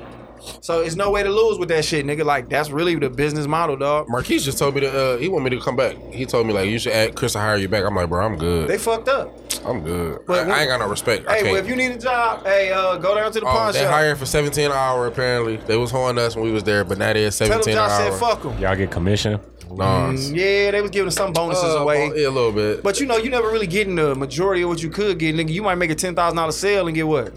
So 0.61 0.81
it's 0.81 0.97
no 0.97 1.11
way 1.11 1.23
to 1.23 1.29
lose 1.31 1.59
with 1.59 1.69
that 1.71 1.85
shit, 1.85 2.07
nigga. 2.07 2.25
Like 2.25 2.49
that's 2.49 2.71
really 2.71 2.95
the 2.95 3.11
business 3.11 3.49
model, 3.49 3.77
dog. 3.77 4.09
Marquise 4.09 4.45
just 4.45 4.59
told 4.59 4.77
me 4.77 4.83
to. 4.83 5.15
Uh, 5.15 5.17
he 5.19 5.29
want 5.29 5.43
me 5.45 5.51
to 5.51 5.61
come 5.61 5.75
back. 5.75 5.97
He 6.13 6.25
told 6.25 6.47
me 6.47 6.53
like 6.53 6.69
you 6.69 6.79
should 6.79 6.93
add 6.93 7.17
Chris 7.17 7.33
to 7.33 7.41
hire 7.41 7.57
you 7.57 7.69
back. 7.69 7.85
I'm 7.85 7.97
like, 7.97 8.09
bro, 8.09 8.25
I'm 8.25 8.37
good. 8.37 8.69
They 8.69 8.79
fucked 8.79 9.09
up. 9.09 9.37
I'm 9.65 9.83
good. 9.83 10.21
But 10.27 10.39
I, 10.41 10.43
when- 10.43 10.51
I 10.53 10.61
ain't 10.63 10.69
got 10.71 10.81
no 10.81 10.89
respect. 10.89 11.29
Hey, 11.31 11.45
well, 11.45 11.57
if 11.57 11.69
you 11.69 11.77
need 11.77 11.93
a 11.93 11.99
job, 11.99 12.45
hey, 12.45 12.73
uh, 12.73 12.97
go 12.97 13.15
down 13.15 13.31
to 13.33 13.41
the 13.41 13.47
Oh, 13.47 13.51
pawn 13.51 13.73
they 13.73 13.81
shop. 13.81 13.91
hired 13.93 14.19
for 14.19 14.27
17 14.27 14.67
an 14.67 14.73
hour 14.73 15.07
apparently. 15.07 15.57
They 15.57 15.77
was 15.77 15.91
holding 15.91 16.19
us 16.19 16.35
when 16.35 16.45
we 16.45 16.51
was 16.53 16.65
there, 16.65 16.85
but 16.85 16.99
now 16.99 17.13
they 17.13 17.25
is 17.25 17.39
Tell 17.39 17.49
them 17.49 17.63
17 17.63 17.75
an 17.75 17.91
hour. 17.91 18.11
said 18.11 18.19
fuck 18.21 18.43
them. 18.43 18.59
Y'all 18.59 18.75
get 18.77 18.91
commission. 18.91 19.41
Nah. 19.71 20.11
Yeah, 20.11 20.71
they 20.73 20.83
was 20.83 20.91
giving 20.91 21.09
us 21.09 21.15
some 21.15 21.33
bonuses 21.33 21.65
Uh, 21.65 21.79
away. 21.79 22.09
well, 22.09 22.19
yeah, 22.19 22.29
a 22.29 22.31
little 22.31 22.53
bit. 22.53 22.83
But 22.83 23.01
you 23.01 23.07
know, 23.07 23.17
you 23.17 23.31
never 23.31 23.49
really 23.51 23.67
getting 23.67 23.95
the 23.95 24.15
majority 24.15 24.63
of 24.63 24.69
what 24.69 24.83
you 24.83 24.91
could 24.91 25.19
get, 25.19 25.35
nigga. 25.35 25.49
You 25.51 25.63
might 25.63 25.77
make 25.77 25.91
a 25.91 25.95
ten 25.95 26.15
thousand 26.15 26.37
dollar 26.37 26.53
sale 26.53 26.87
and 26.89 26.95
get 26.95 27.07
what? 27.07 27.33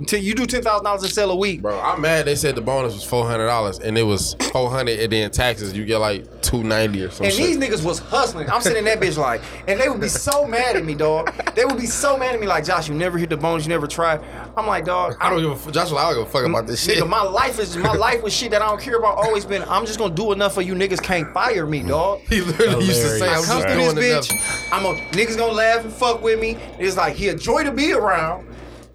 Until 0.00 0.18
you 0.18 0.34
do 0.34 0.46
ten 0.46 0.62
thousand 0.62 0.84
dollars 0.86 1.02
in 1.04 1.10
sale 1.10 1.30
a 1.30 1.36
week. 1.36 1.60
Bro, 1.60 1.78
I'm 1.78 2.00
mad. 2.00 2.24
They 2.24 2.34
said 2.34 2.54
the 2.54 2.62
bonus 2.62 2.94
was 2.94 3.04
four 3.04 3.26
hundred 3.26 3.46
dollars, 3.46 3.78
and 3.78 3.98
it 3.98 4.02
was 4.02 4.34
four 4.50 4.70
hundred, 4.70 4.98
and 4.98 5.12
then 5.12 5.30
taxes 5.30 5.76
you 5.76 5.84
get 5.84 5.98
like 5.98 6.40
two 6.40 6.64
ninety 6.64 7.02
or 7.02 7.10
something. 7.10 7.26
And 7.26 7.34
shit. 7.34 7.46
these 7.46 7.56
niggas 7.58 7.84
was 7.84 7.98
hustling. 7.98 8.48
I'm 8.48 8.62
sitting 8.62 8.78
in 8.78 8.84
that 8.86 8.98
bitch 8.98 9.18
like, 9.18 9.42
and 9.68 9.78
they 9.78 9.90
would 9.90 10.00
be 10.00 10.08
so 10.08 10.46
mad 10.46 10.74
at 10.76 10.86
me, 10.86 10.94
dog. 10.94 11.30
They 11.54 11.66
would 11.66 11.76
be 11.78 11.84
so 11.84 12.16
mad 12.16 12.34
at 12.34 12.40
me 12.40 12.46
like, 12.46 12.64
Josh, 12.64 12.88
you 12.88 12.94
never 12.94 13.18
hit 13.18 13.28
the 13.28 13.36
bonus, 13.36 13.64
you 13.64 13.68
never 13.68 13.86
tried. 13.86 14.22
I'm 14.56 14.66
like, 14.66 14.86
dog, 14.86 15.16
I 15.20 15.28
don't 15.28 15.40
give 15.40 15.50
a 15.50 15.68
f- 15.68 15.70
Joshua. 15.72 15.98
I 15.98 16.02
don't 16.04 16.20
give 16.20 16.28
a 16.28 16.30
fuck 16.30 16.46
about 16.48 16.66
this 16.66 16.82
shit. 16.82 16.96
Nigga, 16.96 17.08
my 17.08 17.22
life 17.22 17.58
is 17.58 17.76
my 17.76 17.92
life 18.06 18.22
was 18.22 18.32
shit 18.32 18.52
that 18.52 18.62
I 18.62 18.68
don't 18.68 18.80
care 18.80 18.96
about. 18.96 19.18
Always 19.18 19.44
been. 19.44 19.62
I'm 19.64 19.84
just 19.84 19.98
gonna 19.98 20.14
do 20.14 20.32
enough 20.32 20.54
for 20.54 20.62
you 20.62 20.74
niggas 20.74 21.02
can't 21.02 21.30
fire 21.34 21.66
me, 21.66 21.82
dog. 21.82 22.20
he 22.20 22.40
literally 22.40 22.86
used 22.86 23.02
to 23.02 23.18
say, 23.18 23.28
I 23.28 23.36
"I'm 23.36 23.44
come 23.44 23.62
just 23.62 23.74
doing 23.74 23.94
this 23.96 24.30
enough." 24.30 24.42
bitch. 24.42 24.72
I'm 24.72 24.86
a 24.86 24.98
niggas 25.10 25.36
gonna 25.36 25.52
laugh 25.52 25.84
and 25.84 25.92
fuck 25.92 26.22
with 26.22 26.40
me. 26.40 26.56
It's 26.78 26.96
like 26.96 27.16
he 27.16 27.28
a 27.28 27.34
joy 27.36 27.64
to 27.64 27.70
be 27.70 27.92
around. 27.92 28.46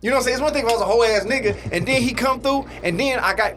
You 0.05 0.11
know 0.11 0.17
what 0.17 0.19
I'm 0.19 0.23
saying? 0.25 0.33
It's 0.35 0.43
one 0.43 0.53
thing 0.53 0.65
if 0.65 0.69
I 0.69 0.73
was 0.73 0.81
a 0.81 0.85
whole 0.85 1.03
ass 1.03 1.23
nigga, 1.25 1.57
and 1.71 1.83
then 1.87 1.99
he 1.99 2.13
come 2.13 2.39
through, 2.39 2.67
and 2.83 2.99
then 2.99 3.17
I 3.17 3.33
got 3.33 3.55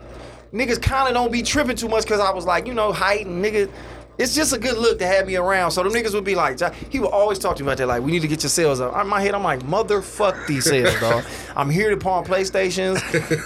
niggas 0.51 0.81
kind 0.81 1.07
of 1.07 1.13
don't 1.13 1.31
be 1.31 1.43
tripping 1.43 1.75
too 1.75 1.87
much 1.87 2.05
because 2.05 2.19
I 2.19 2.31
was 2.31 2.43
like, 2.45 2.65
you 2.65 2.73
know, 2.73 2.91
height 2.91 3.27
and 3.27 3.45
nigga. 3.45 3.69
It's 4.17 4.33
just 4.33 4.51
a 4.51 4.57
good 4.57 4.75
look 4.77 4.97
to 4.97 5.05
have 5.05 5.27
me 5.27 5.35
around. 5.35 5.69
So 5.71 5.83
the 5.83 5.89
niggas 5.89 6.13
would 6.15 6.23
be 6.23 6.33
like, 6.33 6.59
he 6.91 6.99
would 6.99 7.11
always 7.11 7.37
talk 7.37 7.55
to 7.57 7.63
me 7.63 7.67
about 7.69 7.77
that. 7.77 7.85
Like, 7.87 8.01
we 8.01 8.11
need 8.11 8.23
to 8.23 8.27
get 8.27 8.41
your 8.41 8.49
sales 8.49 8.81
up. 8.81 8.99
In 8.99 9.07
my 9.07 9.21
head, 9.21 9.33
I'm 9.35 9.43
like, 9.43 9.59
motherfuck 9.61 10.47
these 10.47 10.65
sales, 10.65 10.99
dog. 10.99 11.23
I'm 11.55 11.69
here 11.69 11.91
to 11.91 11.97
pawn 11.97 12.25
PlayStations. 12.25 12.97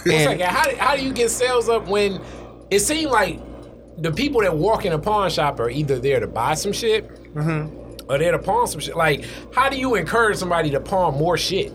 And 0.11 0.41
how, 0.41 0.63
do- 0.69 0.77
how 0.77 0.95
do 0.95 1.03
you 1.03 1.11
get 1.11 1.29
sales 1.29 1.67
up 1.67 1.87
when 1.89 2.21
it 2.71 2.79
seemed 2.79 3.11
like 3.11 3.39
the 3.97 4.11
people 4.13 4.41
that 4.41 4.55
walk 4.55 4.85
in 4.85 4.93
a 4.93 4.97
pawn 4.97 5.29
shop 5.29 5.59
are 5.59 5.69
either 5.69 5.99
there 5.99 6.21
to 6.21 6.27
buy 6.27 6.53
some 6.53 6.71
shit 6.71 7.07
Mm-hmm. 7.35 8.09
or 8.09 8.17
there 8.17 8.31
to 8.31 8.39
pawn 8.39 8.65
some 8.65 8.79
shit? 8.79 8.95
Like, 8.95 9.25
how 9.53 9.69
do 9.69 9.77
you 9.77 9.93
encourage 9.95 10.37
somebody 10.37 10.71
to 10.71 10.79
pawn 10.79 11.15
more 11.19 11.37
shit? 11.37 11.71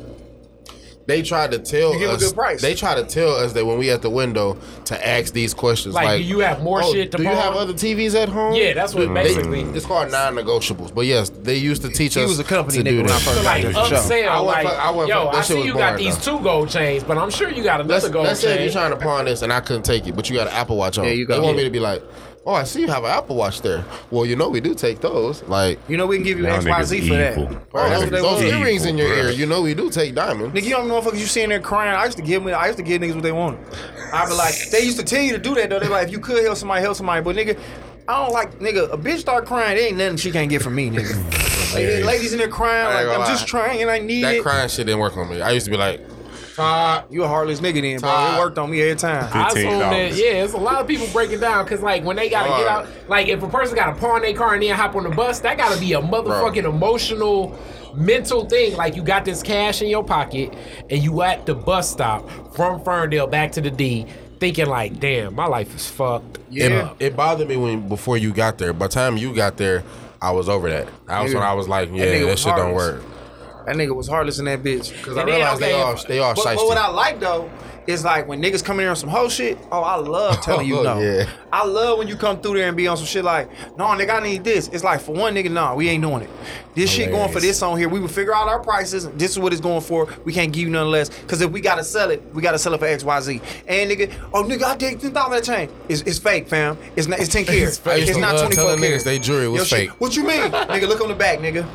They 1.08 1.22
tried 1.22 1.52
to 1.52 1.58
tell 1.58 1.94
You 1.94 2.00
give 2.00 2.10
a 2.10 2.12
us. 2.12 2.22
good 2.26 2.34
price. 2.34 2.60
They 2.60 2.74
tried 2.74 2.96
to 2.96 3.04
tell 3.04 3.30
us 3.34 3.54
that 3.54 3.64
when 3.64 3.78
we 3.78 3.90
at 3.90 4.02
the 4.02 4.10
window 4.10 4.58
to 4.84 5.08
ask 5.08 5.32
these 5.32 5.54
questions, 5.54 5.94
Like, 5.94 6.04
like, 6.04 6.18
do 6.18 6.24
you 6.24 6.40
have 6.40 6.62
more 6.62 6.82
oh, 6.82 6.92
shit 6.92 7.10
to 7.12 7.16
Do 7.16 7.22
you 7.22 7.30
pawn? 7.30 7.38
have 7.38 7.54
other 7.56 7.72
TVs 7.72 8.14
at 8.14 8.28
home? 8.28 8.52
Yeah, 8.54 8.74
that's 8.74 8.94
what 8.94 9.08
They- 9.08 9.14
basically. 9.14 9.62
It's 9.62 9.86
called 9.86 10.10
non-negotiables, 10.12 10.94
but 10.94 11.06
yes, 11.06 11.30
they 11.30 11.56
used 11.56 11.80
to 11.80 11.88
teach 11.88 12.12
He 12.14 12.22
us. 12.22 12.28
was 12.28 12.38
a 12.38 12.44
company 12.44 12.82
to 12.82 12.84
nigga 12.84 12.90
do 12.90 12.96
when 12.98 13.06
I 13.06 13.08
that. 13.14 13.20
first 13.22 13.38
So 13.38 13.42
like 13.42 13.62
Show. 13.62 13.70
upsell, 13.70 14.28
I 14.28 14.40
wouldn't 14.40 14.46
like, 14.46 14.66
fuck- 14.66 14.78
I 14.84 14.90
wouldn't 14.90 15.08
yo, 15.08 15.24
fuck- 15.24 15.32
that 15.32 15.38
I 15.38 15.40
shit 15.40 15.46
see 15.48 15.54
was 15.56 15.64
you 15.66 15.72
got 15.72 15.78
boring, 15.92 16.04
these 16.04 16.18
though. 16.18 16.36
two 16.38 16.44
gold 16.44 16.68
chains, 16.68 17.04
but 17.04 17.16
I'm 17.16 17.30
sure 17.30 17.48
you 17.50 17.62
got 17.62 17.80
another 17.80 17.94
Let's, 17.94 18.08
gold 18.10 18.26
let's 18.26 18.40
say 18.40 18.50
if 18.50 18.56
chain. 18.56 18.64
you're 18.64 18.72
trying 18.74 18.90
to 18.90 18.96
pawn 18.98 19.24
this 19.24 19.40
and 19.40 19.50
I 19.50 19.60
couldn't 19.60 19.84
take 19.84 20.06
it, 20.06 20.14
but 20.14 20.28
you 20.28 20.36
got 20.36 20.48
an 20.48 20.52
Apple 20.52 20.76
Watch 20.76 20.98
on. 20.98 21.06
Yeah, 21.06 21.12
you 21.12 21.24
got- 21.24 21.36
They 21.36 21.40
got- 21.40 21.44
want 21.46 21.56
me 21.56 21.64
to 21.64 21.70
be 21.70 21.80
like, 21.80 22.02
oh, 22.48 22.54
I 22.54 22.64
see 22.64 22.80
you 22.80 22.86
have 22.88 23.04
an 23.04 23.10
Apple 23.10 23.36
Watch 23.36 23.60
there. 23.60 23.84
Well, 24.10 24.24
you 24.24 24.34
know 24.34 24.48
we 24.48 24.60
do 24.60 24.74
take 24.74 25.00
those. 25.00 25.42
Like, 25.44 25.78
you 25.88 25.96
know 25.98 26.06
we 26.06 26.16
can 26.16 26.24
give 26.24 26.38
you 26.38 26.46
Y'all 26.46 26.54
X, 26.54 26.64
Y, 26.64 26.70
niggas 26.70 26.84
Z 26.86 27.08
for 27.08 27.14
that. 27.14 27.32
evil. 27.38 27.44
Right, 27.72 27.88
that's 27.90 27.90
those, 27.90 28.00
what 28.00 28.10
they 28.10 28.20
those 28.20 28.42
want. 28.42 28.44
earrings 28.46 28.86
in 28.86 28.96
your 28.98 29.08
bruh. 29.08 29.24
ear, 29.24 29.30
you 29.30 29.46
know 29.46 29.60
we 29.62 29.74
do 29.74 29.90
take 29.90 30.14
diamonds. 30.14 30.54
Nigga, 30.58 30.64
you 30.64 30.70
don't 30.70 30.88
know 30.88 31.00
motherfuckers 31.00 31.18
you 31.20 31.26
sitting 31.26 31.50
there 31.50 31.60
crying. 31.60 31.94
I 31.94 32.04
used 32.06 32.16
to 32.16 32.22
give 32.22 32.42
me, 32.42 32.52
I 32.52 32.66
used 32.66 32.78
to 32.78 32.82
give 32.82 33.02
niggas 33.02 33.14
what 33.14 33.22
they 33.22 33.32
wanted. 33.32 33.60
I 34.12 34.26
be 34.26 34.32
like, 34.34 34.54
they 34.70 34.80
used 34.80 34.98
to 34.98 35.04
tell 35.04 35.20
you 35.22 35.32
to 35.32 35.38
do 35.38 35.54
that 35.56 35.68
though. 35.70 35.78
They 35.78 35.88
like, 35.88 36.06
if 36.06 36.12
you 36.12 36.20
could 36.20 36.42
help 36.42 36.56
somebody, 36.56 36.80
help 36.80 36.96
somebody. 36.96 37.22
But 37.22 37.36
nigga, 37.36 37.58
I 38.08 38.24
don't 38.24 38.32
like 38.32 38.58
nigga. 38.58 38.90
A 38.92 38.96
bitch 38.96 39.18
start 39.18 39.44
crying, 39.44 39.76
there 39.76 39.86
ain't 39.88 39.98
nothing 39.98 40.16
she 40.16 40.30
can't 40.30 40.48
get 40.48 40.62
from 40.62 40.74
me, 40.74 40.88
nigga. 40.90 41.74
like, 41.74 42.04
ladies 42.06 42.32
in 42.32 42.38
there 42.38 42.48
crying, 42.48 42.86
I 42.86 43.00
ain't 43.00 43.08
like 43.08 43.16
gonna 43.18 43.24
I'm 43.24 43.30
just 43.30 43.42
lie. 43.52 43.60
trying 43.66 43.82
and 43.82 43.90
I 43.90 43.98
need 43.98 44.24
That 44.24 44.34
it. 44.36 44.42
crying 44.42 44.68
shit 44.70 44.86
didn't 44.86 45.00
work 45.00 45.16
on 45.18 45.28
me. 45.28 45.42
I 45.42 45.50
used 45.50 45.66
to 45.66 45.70
be 45.70 45.76
like, 45.76 46.00
Todd, 46.58 47.04
You 47.10 47.24
a 47.24 47.28
heartless 47.28 47.60
nigga 47.60 47.80
then, 47.80 48.00
bro. 48.00 48.10
Todd. 48.10 48.34
It 48.36 48.40
worked 48.40 48.58
on 48.58 48.70
me 48.70 48.82
every 48.82 48.96
time. 48.96 49.28
I 49.32 49.48
assume 49.48 49.78
that 49.78 50.12
$15. 50.12 50.18
yeah, 50.18 50.44
it's 50.44 50.52
a 50.54 50.58
lot 50.58 50.80
of 50.80 50.86
people 50.86 51.06
breaking 51.12 51.40
down 51.40 51.64
because 51.64 51.80
like 51.80 52.04
when 52.04 52.16
they 52.16 52.28
gotta 52.28 52.48
get 52.50 52.66
out, 52.68 52.88
like 53.08 53.28
if 53.28 53.42
a 53.42 53.48
person 53.48 53.74
gotta 53.76 53.98
pawn 53.98 54.22
their 54.22 54.34
car 54.34 54.54
and 54.54 54.62
then 54.62 54.74
hop 54.74 54.94
on 54.96 55.04
the 55.04 55.10
bus, 55.10 55.40
that 55.40 55.56
gotta 55.56 55.78
be 55.80 55.92
a 55.94 56.00
motherfucking 56.00 56.64
emotional, 56.64 57.58
mental 57.94 58.44
thing. 58.46 58.76
Like 58.76 58.96
you 58.96 59.02
got 59.02 59.24
this 59.24 59.42
cash 59.42 59.80
in 59.82 59.88
your 59.88 60.04
pocket 60.04 60.52
and 60.90 61.02
you 61.02 61.22
at 61.22 61.46
the 61.46 61.54
bus 61.54 61.90
stop 61.90 62.28
from 62.54 62.82
Ferndale 62.82 63.26
back 63.26 63.52
to 63.52 63.60
the 63.60 63.70
D, 63.70 64.06
thinking 64.40 64.66
like, 64.66 64.98
damn, 65.00 65.34
my 65.34 65.46
life 65.46 65.74
is 65.74 65.86
fucked. 65.88 66.38
Yeah. 66.50 66.92
It, 66.98 67.06
it 67.06 67.16
bothered 67.16 67.48
me 67.48 67.56
when 67.56 67.88
before 67.88 68.16
you 68.16 68.32
got 68.32 68.58
there. 68.58 68.72
By 68.72 68.86
the 68.88 68.94
time 68.94 69.16
you 69.16 69.34
got 69.34 69.56
there, 69.58 69.84
I 70.20 70.32
was 70.32 70.48
over 70.48 70.68
that. 70.70 70.88
That 71.06 71.22
was 71.22 71.32
Yeah. 71.32 71.38
when 71.38 71.48
I 71.48 71.52
was 71.54 71.68
like, 71.68 71.90
yeah, 71.90 72.06
nigga 72.06 72.20
that, 72.24 72.30
was 72.30 72.40
shit 72.40 72.56
don't 72.56 72.74
work. 72.74 73.02
That 73.68 73.76
nigga 73.76 73.94
was 73.94 74.08
heartless 74.08 74.38
in 74.38 74.46
that 74.46 74.62
bitch. 74.62 74.90
Because 74.96 75.18
I 75.18 75.24
realized 75.24 75.60
they 75.60 75.74
okay, 75.74 75.82
all 75.82 75.92
if- 75.92 76.06
they 76.06 76.18
all 76.20 76.34
But, 76.34 76.44
but 76.56 76.66
what 76.66 76.78
I 76.78 76.88
like 76.88 77.20
though 77.20 77.50
is 77.86 78.04
like 78.04 78.28
when 78.28 78.40
niggas 78.42 78.62
come 78.62 78.78
in 78.80 78.84
there 78.84 78.90
on 78.90 78.96
some 78.96 79.08
whole 79.08 79.28
shit. 79.30 79.58
Oh, 79.72 79.82
I 79.82 79.96
love 79.96 80.40
telling 80.42 80.66
you 80.66 80.78
Oh, 80.78 80.82
no. 80.82 81.00
yeah. 81.00 81.28
I 81.52 81.64
love 81.66 81.98
when 81.98 82.06
you 82.08 82.16
come 82.16 82.40
through 82.40 82.54
there 82.58 82.68
and 82.68 82.76
be 82.76 82.86
on 82.86 82.96
some 82.98 83.06
shit 83.06 83.24
like, 83.24 83.50
no, 83.78 83.86
nigga, 83.86 84.10
I 84.10 84.22
need 84.22 84.44
this. 84.44 84.68
It's 84.68 84.84
like 84.84 85.00
for 85.00 85.12
one 85.14 85.34
nigga, 85.34 85.50
no, 85.50 85.74
we 85.74 85.88
ain't 85.88 86.02
doing 86.02 86.22
it. 86.22 86.30
This 86.74 86.90
shit 86.90 87.10
going 87.10 87.32
for 87.32 87.40
this 87.40 87.62
on 87.62 87.78
here. 87.78 87.88
We 87.88 87.98
will 87.98 88.08
figure 88.08 88.34
out 88.34 88.46
our 88.48 88.60
prices. 88.60 89.08
This 89.10 89.30
is 89.32 89.38
what 89.38 89.52
it's 89.52 89.60
going 89.62 89.80
for. 89.80 90.06
We 90.24 90.32
can't 90.32 90.52
give 90.52 90.62
you 90.64 90.70
none 90.70 90.90
less. 90.90 91.08
Cause 91.26 91.40
if 91.40 91.50
we 91.50 91.60
gotta 91.60 91.82
sell 91.84 92.10
it, 92.10 92.22
we 92.34 92.40
gotta 92.42 92.58
sell 92.58 92.72
it 92.74 92.78
for 92.78 92.86
X, 92.86 93.04
Y, 93.04 93.20
Z. 93.20 93.40
And 93.66 93.90
nigga, 93.90 94.12
oh 94.34 94.44
nigga, 94.44 94.64
I 94.64 94.76
take 94.76 94.98
ten 95.00 95.12
thousand 95.12 95.32
that 95.32 95.44
chain. 95.44 95.70
It's, 95.88 96.02
it's 96.02 96.18
fake, 96.18 96.46
fam. 96.48 96.76
It's 96.94 97.06
not. 97.06 97.18
It's 97.20 97.30
ten 97.32 97.44
carats. 97.44 97.80
I 97.86 97.96
used 97.96 98.10
It's 98.10 98.18
not 98.18 98.38
twenty 98.38 98.56
four 98.56 98.76
carats. 98.76 99.04
they 99.04 99.18
jewelry 99.18 99.48
was 99.48 99.60
Yo, 99.60 99.64
shit, 99.78 99.88
fake. 99.90 100.00
What 100.00 100.14
you 100.16 100.24
mean, 100.24 100.42
nigga? 100.52 100.86
Look 100.88 101.00
on 101.00 101.08
the 101.08 101.14
back, 101.14 101.38
nigga. 101.40 101.66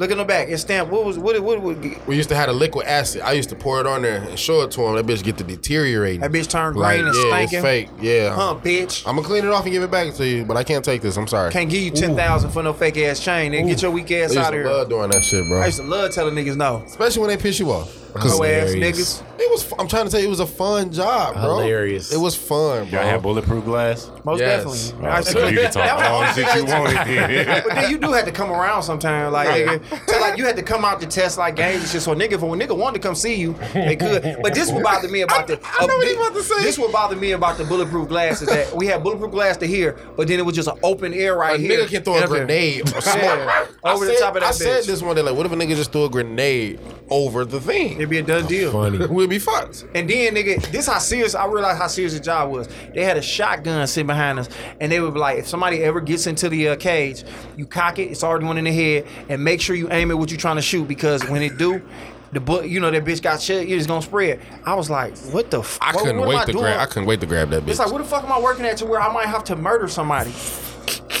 Look 0.00 0.12
on 0.12 0.18
the 0.18 0.24
back. 0.24 0.48
It's 0.48 0.62
stamped. 0.62 0.92
What 0.92 1.04
was 1.04 1.18
what? 1.18 1.40
What? 1.40 1.60
what 1.60 2.06
We 2.06 2.14
used 2.14 2.28
to 2.28 2.36
have 2.36 2.48
a 2.48 2.52
liquid 2.52 2.86
acid. 2.86 3.20
I 3.22 3.32
used 3.32 3.48
to 3.48 3.56
pour 3.56 3.80
it 3.80 3.86
on 3.86 4.02
there 4.02 4.22
and 4.22 4.38
show 4.38 4.60
it 4.60 4.70
to 4.72 4.82
him. 4.82 4.94
That 4.94 5.06
bitch 5.06 5.24
get 5.24 5.36
to 5.38 5.44
deteriorating. 5.44 6.20
That 6.20 6.30
bitch 6.30 6.48
turn 6.48 6.74
Like, 6.74 6.98
green 6.98 7.08
and 7.08 7.16
yeah, 7.16 7.22
stinking. 7.46 7.58
it's 7.58 7.64
fake. 7.64 7.88
Yeah. 8.00 8.32
Huh, 8.32 8.54
bitch. 8.62 9.04
I'm 9.08 9.16
gonna 9.16 9.26
clean 9.26 9.44
it 9.44 9.50
off 9.50 9.64
and 9.64 9.72
give 9.72 9.82
it 9.82 9.90
back 9.90 10.14
to 10.14 10.24
you, 10.24 10.44
but 10.44 10.56
I 10.56 10.62
can't 10.62 10.84
take 10.84 11.02
this. 11.02 11.16
I'm 11.16 11.26
sorry. 11.26 11.50
Can't 11.50 11.68
give 11.68 11.82
you 11.82 11.90
ten 11.90 12.14
thousand 12.14 12.50
for 12.52 12.62
no 12.62 12.72
fake 12.72 12.96
ass 12.98 13.18
chain. 13.18 13.50
Nigga, 13.50 13.66
get 13.66 13.82
your 13.82 13.90
weak 13.90 14.12
I 14.12 14.20
ass 14.20 14.34
used 14.34 14.38
out 14.38 14.50
to 14.50 14.56
of 14.58 14.62
here. 14.62 14.68
i 14.68 14.70
love 14.70 14.88
doing 14.88 15.10
that 15.10 15.24
shit, 15.24 15.44
bro. 15.48 15.62
I 15.62 15.66
used 15.66 15.78
to 15.78 15.82
love 15.84 16.12
telling 16.12 16.34
niggas 16.36 16.56
no. 16.56 16.84
Especially 16.86 17.20
when 17.20 17.30
they 17.30 17.36
piss 17.36 17.58
you 17.58 17.72
off. 17.72 17.92
Hoe 18.16 18.42
ass 18.44 18.70
niggas. 18.70 19.22
It 19.40 19.50
was. 19.50 19.72
I'm 19.78 19.86
trying 19.86 20.04
to 20.06 20.10
tell 20.10 20.18
you, 20.20 20.26
it 20.26 20.30
was 20.30 20.40
a 20.40 20.46
fun 20.46 20.90
job, 20.92 21.34
bro. 21.34 21.58
Hilarious. 21.58 22.12
It 22.12 22.16
was 22.16 22.34
fun, 22.34 22.88
bro. 22.88 22.98
Y'all 23.00 23.08
have 23.08 23.22
bulletproof 23.22 23.64
glass? 23.64 24.10
Most 24.24 24.40
Yes. 24.40 24.64
definitely. 24.90 25.06
Oh, 25.08 25.10
I- 25.12 25.20
so 25.20 25.46
you 25.48 25.58
can 25.60 25.70
talk 25.72 26.02
all 26.02 26.20
the 26.20 26.32
shit 26.34 26.56
you 26.56 26.64
wanted. 26.64 26.94
then. 27.06 27.62
But 27.68 27.74
then 27.74 27.90
you 27.90 27.98
do 27.98 28.10
have 28.12 28.24
to 28.24 28.32
come 28.32 28.50
around 28.50 28.82
sometime, 28.82 29.32
like 29.32 29.48
nigga. 29.48 30.08
So 30.10 30.20
like 30.20 30.38
you 30.38 30.44
had 30.44 30.56
to 30.56 30.62
come 30.62 30.84
out 30.84 31.00
to 31.02 31.06
test 31.06 31.38
like 31.38 31.54
games 31.56 31.82
and 31.82 31.88
shit. 31.90 32.02
So 32.02 32.14
nigga, 32.14 32.32
if 32.32 32.42
a 32.42 32.46
nigga 32.46 32.76
wanted 32.76 33.00
to 33.00 33.06
come 33.08 33.14
see 33.14 33.34
you, 33.36 33.54
they 33.74 33.94
could. 33.94 34.38
But 34.42 34.54
this 34.54 34.72
would 34.72 34.82
bother 34.82 35.08
me 35.08 35.20
about 35.20 35.46
the. 35.48 35.60
I 35.62 35.86
know 35.86 35.94
a 35.94 35.98
what 35.98 36.06
he 36.08 36.14
big- 36.14 36.20
about 36.20 36.34
to 36.34 36.42
say. 36.42 36.62
This 36.62 36.78
would 36.78 36.90
bother 36.92 37.14
me 37.16 37.32
about 37.32 37.58
the 37.58 37.64
bulletproof 37.64 38.08
glass 38.08 38.42
is 38.42 38.48
that 38.48 38.74
we 38.74 38.86
had 38.86 39.02
bulletproof 39.04 39.30
glass 39.30 39.56
to 39.58 39.66
here, 39.66 39.96
but 40.16 40.26
then 40.26 40.38
it 40.40 40.44
was 40.44 40.56
just 40.56 40.68
an 40.68 40.78
open 40.82 41.14
air 41.14 41.34
A 41.34 41.38
right 41.38 41.60
here. 41.60 41.78
nigga 41.84 41.88
can 41.88 42.02
throw 42.02 42.18
a 42.18 42.26
grenade 42.26 42.82
or 42.94 43.00
something. 43.00 43.22
Yeah, 43.22 43.66
I 43.84 43.92
over 43.92 44.04
the 44.06 44.14
said- 44.14 44.20
top 44.20 44.34
of 44.34 44.40
that 44.42 44.48
I 44.48 44.52
said 44.52 44.82
bitch. 44.82 44.86
this 44.86 45.02
one 45.02 45.14
day, 45.14 45.22
like, 45.22 45.36
what 45.36 45.46
if 45.46 45.52
a 45.52 45.56
nigga 45.56 45.76
just 45.76 45.92
threw 45.92 46.04
a 46.06 46.10
grenade 46.10 46.80
over 47.10 47.44
the 47.44 47.60
thing? 47.60 47.97
It'd 47.98 48.08
be 48.10 48.18
a 48.18 48.22
done 48.22 48.46
deal. 48.46 48.72
Funny. 48.72 49.04
We'd 49.10 49.28
be 49.28 49.38
fucked. 49.38 49.84
And 49.94 50.08
then, 50.08 50.34
nigga, 50.34 50.64
this 50.70 50.86
how 50.86 50.98
serious 50.98 51.34
I 51.34 51.46
realized 51.46 51.78
how 51.78 51.88
serious 51.88 52.14
the 52.14 52.20
job 52.20 52.50
was. 52.50 52.68
They 52.94 53.04
had 53.04 53.16
a 53.16 53.22
shotgun 53.22 53.86
sitting 53.86 54.06
behind 54.06 54.38
us, 54.38 54.48
and 54.80 54.90
they 54.90 55.00
would 55.00 55.14
be 55.14 55.20
like, 55.20 55.38
if 55.38 55.48
somebody 55.48 55.82
ever 55.84 56.00
gets 56.00 56.26
into 56.26 56.48
the 56.48 56.68
uh, 56.68 56.76
cage, 56.76 57.24
you 57.56 57.66
cock 57.66 57.98
it, 57.98 58.04
it's 58.10 58.22
already 58.22 58.46
one 58.46 58.56
in 58.56 58.64
the 58.64 58.72
head, 58.72 59.06
and 59.28 59.42
make 59.42 59.60
sure 59.60 59.74
you 59.76 59.90
aim 59.90 60.10
at 60.10 60.18
what 60.18 60.30
you're 60.30 60.38
trying 60.40 60.56
to 60.56 60.62
shoot 60.62 60.86
because 60.86 61.28
when 61.28 61.42
it 61.42 61.58
do, 61.58 61.82
the 62.30 62.40
book, 62.40 62.66
you 62.66 62.78
know, 62.78 62.90
that 62.90 63.04
bitch 63.04 63.22
got 63.22 63.40
shit, 63.40 63.70
it's 63.70 63.86
gonna 63.86 64.02
spread. 64.02 64.38
I 64.64 64.74
was 64.74 64.90
like, 64.90 65.16
what 65.32 65.50
the? 65.50 65.60
F- 65.60 65.78
I 65.80 65.94
what- 65.94 66.04
couldn't 66.04 66.18
what 66.20 66.28
am 66.28 66.34
wait 66.36 66.46
to 66.46 66.52
doing? 66.52 66.64
grab. 66.64 66.80
I 66.80 66.86
couldn't 66.86 67.06
wait 67.06 67.20
to 67.20 67.26
grab 67.26 67.48
that 67.50 67.62
bitch. 67.64 67.70
It's 67.70 67.78
like, 67.78 67.90
what 67.90 67.98
the 67.98 68.04
fuck 68.04 68.22
am 68.24 68.30
I 68.32 68.38
working 68.38 68.66
at 68.66 68.76
to 68.78 68.86
where 68.86 69.00
I 69.00 69.12
might 69.12 69.26
have 69.26 69.44
to 69.44 69.56
murder 69.56 69.88
somebody? 69.88 70.30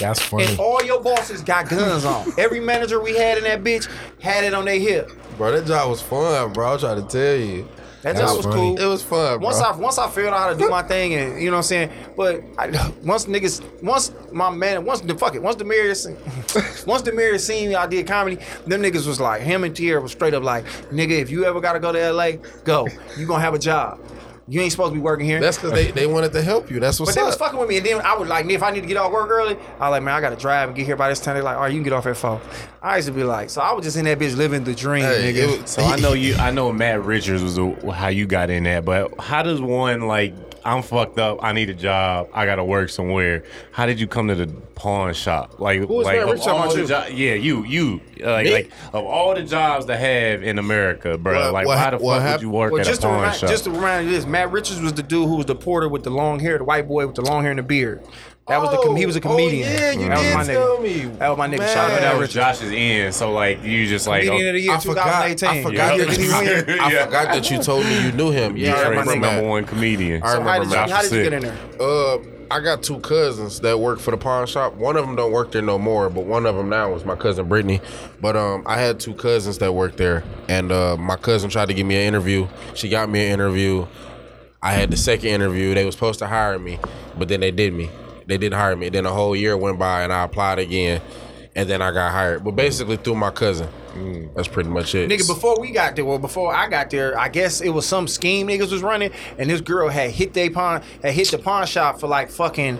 That's 0.00 0.20
funny. 0.20 0.46
And 0.46 0.58
all 0.60 0.82
your 0.84 1.02
bosses 1.02 1.42
got 1.42 1.68
guns 1.68 2.04
on. 2.04 2.32
Every 2.38 2.60
manager 2.60 3.00
we 3.02 3.16
had 3.16 3.38
in 3.38 3.44
that 3.44 3.62
bitch 3.64 3.90
had 4.20 4.44
it 4.44 4.54
on 4.54 4.64
their 4.64 4.78
hip. 4.78 5.10
bro, 5.36 5.52
that 5.52 5.66
job 5.66 5.90
was 5.90 6.02
fun, 6.02 6.52
bro. 6.52 6.74
I'm 6.74 6.78
trying 6.78 7.02
to 7.02 7.08
tell 7.08 7.36
you. 7.36 7.68
That 8.02 8.14
That's 8.14 8.30
job 8.30 8.36
was 8.36 8.46
funny. 8.46 8.56
cool. 8.56 8.80
It 8.80 8.86
was 8.86 9.02
fun, 9.02 9.38
bro. 9.38 9.46
Once 9.46 9.60
I 9.60 9.76
once 9.76 9.98
I 9.98 10.08
figured 10.08 10.32
out 10.32 10.38
how 10.38 10.52
to 10.52 10.56
do 10.56 10.68
my 10.68 10.82
thing, 10.82 11.14
and 11.14 11.42
you 11.42 11.50
know 11.50 11.56
what 11.56 11.58
I'm 11.58 11.62
saying. 11.64 11.90
But 12.16 12.44
I, 12.56 12.92
once 13.02 13.24
niggas, 13.24 13.82
once 13.82 14.12
my 14.30 14.50
man, 14.50 14.84
once 14.84 15.00
the 15.00 15.16
fuck 15.18 15.34
it, 15.34 15.42
once 15.42 15.56
Demarius, 15.56 16.06
once 16.86 17.02
Demarius 17.02 17.40
seen 17.40 17.70
me, 17.70 17.74
I 17.74 17.88
did 17.88 18.06
comedy. 18.06 18.36
Them 18.66 18.82
niggas 18.82 19.06
was 19.06 19.20
like 19.20 19.42
him 19.42 19.64
and 19.64 19.74
Tierra 19.74 20.00
was 20.00 20.12
straight 20.12 20.32
up 20.32 20.44
like, 20.44 20.64
nigga, 20.92 21.10
if 21.10 21.28
you 21.28 21.44
ever 21.44 21.60
gotta 21.60 21.80
go 21.80 21.90
to 21.90 22.12
LA, 22.12 22.32
go. 22.62 22.86
You 23.16 23.26
gonna 23.26 23.42
have 23.42 23.54
a 23.54 23.58
job. 23.58 23.98
You 24.50 24.62
ain't 24.62 24.72
supposed 24.72 24.92
to 24.92 24.94
be 24.94 25.00
working 25.00 25.26
here. 25.26 25.40
That's 25.40 25.58
because 25.58 25.72
they, 25.72 25.90
they 25.90 26.06
wanted 26.06 26.32
to 26.32 26.40
help 26.42 26.70
you. 26.70 26.80
That's 26.80 26.98
what's 26.98 27.12
but 27.14 27.20
they 27.20 27.24
was 27.26 27.36
fucking 27.36 27.58
with 27.58 27.68
me, 27.68 27.76
and 27.76 27.84
then 27.86 28.00
I 28.00 28.16
would 28.16 28.28
like, 28.28 28.46
if 28.46 28.62
I 28.62 28.70
need 28.70 28.80
to 28.80 28.86
get 28.86 28.96
off 28.96 29.12
work 29.12 29.28
early, 29.28 29.56
I 29.78 29.88
was 29.88 29.90
like, 29.90 30.02
man, 30.02 30.14
I 30.14 30.20
gotta 30.22 30.36
drive 30.36 30.70
and 30.70 30.76
get 30.76 30.86
here 30.86 30.96
by 30.96 31.10
this 31.10 31.20
time. 31.20 31.34
They're 31.34 31.42
like, 31.42 31.56
all 31.56 31.62
right, 31.64 31.68
you 31.72 31.76
can 31.76 31.84
get 31.84 31.92
off 31.92 32.06
at 32.06 32.16
four. 32.16 32.40
I 32.80 32.96
used 32.96 33.08
to 33.08 33.12
be 33.14 33.24
like, 33.24 33.50
so 33.50 33.60
I 33.60 33.72
was 33.74 33.84
just 33.84 33.96
in 33.98 34.06
that 34.06 34.18
bitch 34.18 34.36
living 34.36 34.64
the 34.64 34.74
dream, 34.74 35.04
Hey, 35.04 35.34
nigga. 35.34 35.60
was- 35.62 35.70
So 35.70 35.82
I 35.84 35.96
know 35.96 36.14
you. 36.14 36.34
I 36.36 36.50
know 36.50 36.72
Matt 36.72 37.04
Richards 37.04 37.42
was 37.42 37.56
the, 37.56 37.70
how 37.92 38.08
you 38.08 38.26
got 38.26 38.48
in 38.48 38.62
that, 38.64 38.84
but 38.86 39.20
how 39.20 39.42
does 39.42 39.60
one 39.60 40.02
like? 40.08 40.34
I'm 40.64 40.82
fucked 40.82 41.18
up. 41.18 41.38
I 41.42 41.52
need 41.52 41.70
a 41.70 41.74
job. 41.74 42.28
I 42.34 42.46
gotta 42.46 42.64
work 42.64 42.90
somewhere. 42.90 43.44
How 43.72 43.86
did 43.86 43.98
you 44.00 44.06
come 44.06 44.28
to 44.28 44.34
the 44.34 44.46
pawn 44.74 45.12
shop? 45.14 45.58
Like, 45.60 45.88
was 45.88 46.04
like 46.06 46.18
Matt 46.24 46.28
of 46.40 46.48
all 46.48 46.74
the 46.74 46.84
jo- 46.86 47.06
yeah, 47.10 47.34
you, 47.34 47.64
you, 47.64 48.00
uh, 48.24 48.32
like, 48.32 48.44
Me? 48.44 48.52
like 48.52 48.70
of 48.92 49.04
all 49.04 49.34
the 49.34 49.42
jobs 49.42 49.86
to 49.86 49.96
have 49.96 50.42
in 50.42 50.58
America, 50.58 51.16
bro. 51.18 51.52
Like, 51.52 51.66
what 51.66 51.76
why 51.76 51.76
hap- 51.78 51.92
the 51.92 51.98
fuck 51.98 52.04
what 52.04 52.22
would 52.22 52.42
you 52.42 52.50
work 52.50 52.72
Well, 52.72 52.80
at 52.80 52.88
a 52.98 53.00
pawn 53.00 53.14
remind, 53.20 53.36
shop? 53.36 53.50
just 53.50 53.64
to 53.64 53.70
remind 53.70 54.06
you 54.08 54.14
this, 54.14 54.26
Matt 54.26 54.50
Richards 54.52 54.80
was 54.80 54.92
the 54.92 55.02
dude 55.02 55.28
who 55.28 55.36
was 55.36 55.46
the 55.46 55.54
porter 55.54 55.88
with 55.88 56.04
the 56.04 56.10
long 56.10 56.38
hair, 56.40 56.58
the 56.58 56.64
white 56.64 56.86
boy 56.88 57.06
with 57.06 57.16
the 57.16 57.22
long 57.22 57.42
hair 57.42 57.50
and 57.52 57.58
the 57.58 57.62
beard. 57.62 58.02
That 58.48 58.60
was 58.62 58.70
the 58.70 58.78
com- 58.78 58.96
he 58.96 59.04
was 59.06 59.16
a 59.16 59.18
Oh, 59.20 59.22
oh, 59.24 59.30
comedian. 59.36 59.70
yeah, 59.70 59.90
you 59.92 60.08
that 60.08 60.18
was 60.38 60.46
my 60.48 60.52
tell 60.54 60.78
nigga. 60.78 60.82
me. 60.82 61.04
That 61.18 61.28
was 61.28 61.38
my 61.38 61.48
nigga. 61.48 61.58
Man. 61.58 61.74
Shout 61.74 61.90
out 61.90 62.00
that 62.00 62.12
was 62.14 62.20
Richards. 62.34 62.34
Josh's 62.34 62.72
end. 62.72 63.14
So 63.14 63.32
like, 63.32 63.62
you 63.62 63.86
just 63.86 64.06
like, 64.06 64.24
Comedian 64.24 64.48
of 64.48 64.54
the 64.54 64.60
year, 64.60 64.72
I 64.72 64.80
forgot. 64.80 65.28
2018. 65.38 65.48
I 65.48 65.62
forgot. 65.62 65.98
Yeah. 65.98 66.04
that 66.04 66.18
you 66.18 66.74
knew- 66.74 66.80
I 66.82 67.04
forgot 67.04 67.24
that 67.34 67.50
you 67.50 67.62
told 67.62 67.84
me 67.84 68.04
you 68.04 68.12
knew 68.12 68.30
him. 68.30 68.56
yeah, 68.56 68.68
Yeah, 68.68 68.72
I 68.72 68.76
Detroit's 68.88 69.06
remember 69.08 69.26
number 69.26 69.48
one 69.48 69.64
comedian. 69.64 70.22
I 70.22 70.26
So 70.26 70.32
how 70.32 70.38
remember 70.58 70.64
did 70.64 70.70
you, 70.70 70.76
Matt. 70.76 70.90
how 70.90 71.02
did 71.02 71.10
you 71.12 71.16
Sick. 71.18 71.24
get 71.24 71.32
in 71.34 71.42
there? 71.42 71.58
Uh, 71.80 72.18
I 72.50 72.60
got 72.60 72.82
two 72.82 72.98
cousins 73.00 73.60
that 73.60 73.78
work 73.78 73.98
for 73.98 74.10
the 74.10 74.16
pawn 74.16 74.46
shop. 74.46 74.72
One 74.74 74.96
of 74.96 75.04
them 75.06 75.14
don't 75.16 75.32
work 75.32 75.52
there 75.52 75.60
no 75.60 75.78
more, 75.78 76.08
but 76.08 76.24
one 76.24 76.46
of 76.46 76.56
them 76.56 76.70
now 76.70 76.94
is 76.94 77.04
my 77.04 77.14
cousin 77.14 77.46
Brittany. 77.46 77.82
But 78.22 78.36
um, 78.36 78.62
I 78.66 78.78
had 78.78 78.98
two 79.00 79.12
cousins 79.12 79.58
that 79.58 79.74
worked 79.74 79.98
there, 79.98 80.24
and 80.48 80.72
uh, 80.72 80.96
my 80.96 81.16
cousin 81.16 81.50
tried 81.50 81.66
to 81.68 81.74
give 81.74 81.86
me 81.86 81.96
an 81.96 82.02
interview. 82.08 82.48
She 82.74 82.88
got 82.88 83.10
me 83.10 83.26
an 83.26 83.32
interview. 83.34 83.86
I 84.62 84.72
had 84.72 84.90
the 84.90 84.96
second 84.96 85.28
interview. 85.28 85.74
They 85.74 85.84
was 85.84 85.94
supposed 85.94 86.20
to 86.20 86.26
hire 86.26 86.58
me, 86.58 86.78
but 87.18 87.28
then 87.28 87.40
they 87.40 87.50
did 87.50 87.74
me. 87.74 87.90
They 88.28 88.36
didn't 88.38 88.58
hire 88.58 88.76
me. 88.76 88.90
Then 88.90 89.06
a 89.06 89.10
whole 89.12 89.34
year 89.34 89.56
went 89.56 89.78
by, 89.78 90.02
and 90.02 90.12
I 90.12 90.22
applied 90.24 90.58
again, 90.58 91.00
and 91.56 91.68
then 91.68 91.80
I 91.82 91.90
got 91.90 92.12
hired. 92.12 92.44
But 92.44 92.52
basically 92.52 92.98
through 92.98 93.14
my 93.16 93.30
cousin. 93.30 93.68
Mm, 93.94 94.32
that's 94.34 94.46
pretty 94.46 94.68
much 94.68 94.94
it. 94.94 95.10
Nigga, 95.10 95.26
before 95.26 95.58
we 95.58 95.72
got 95.72 95.96
there, 95.96 96.04
well, 96.04 96.18
before 96.18 96.54
I 96.54 96.68
got 96.68 96.90
there, 96.90 97.18
I 97.18 97.28
guess 97.30 97.60
it 97.62 97.70
was 97.70 97.86
some 97.86 98.06
scheme 98.06 98.46
niggas 98.46 98.70
was 98.70 98.82
running, 98.82 99.10
and 99.38 99.48
this 99.50 99.60
girl 99.62 99.88
had 99.88 100.10
hit 100.10 100.34
they 100.34 100.50
pawn, 100.50 100.82
had 101.02 101.14
hit 101.14 101.30
the 101.30 101.38
pawn 101.38 101.66
shop 101.66 101.98
for 101.98 102.06
like 102.06 102.30
fucking 102.30 102.78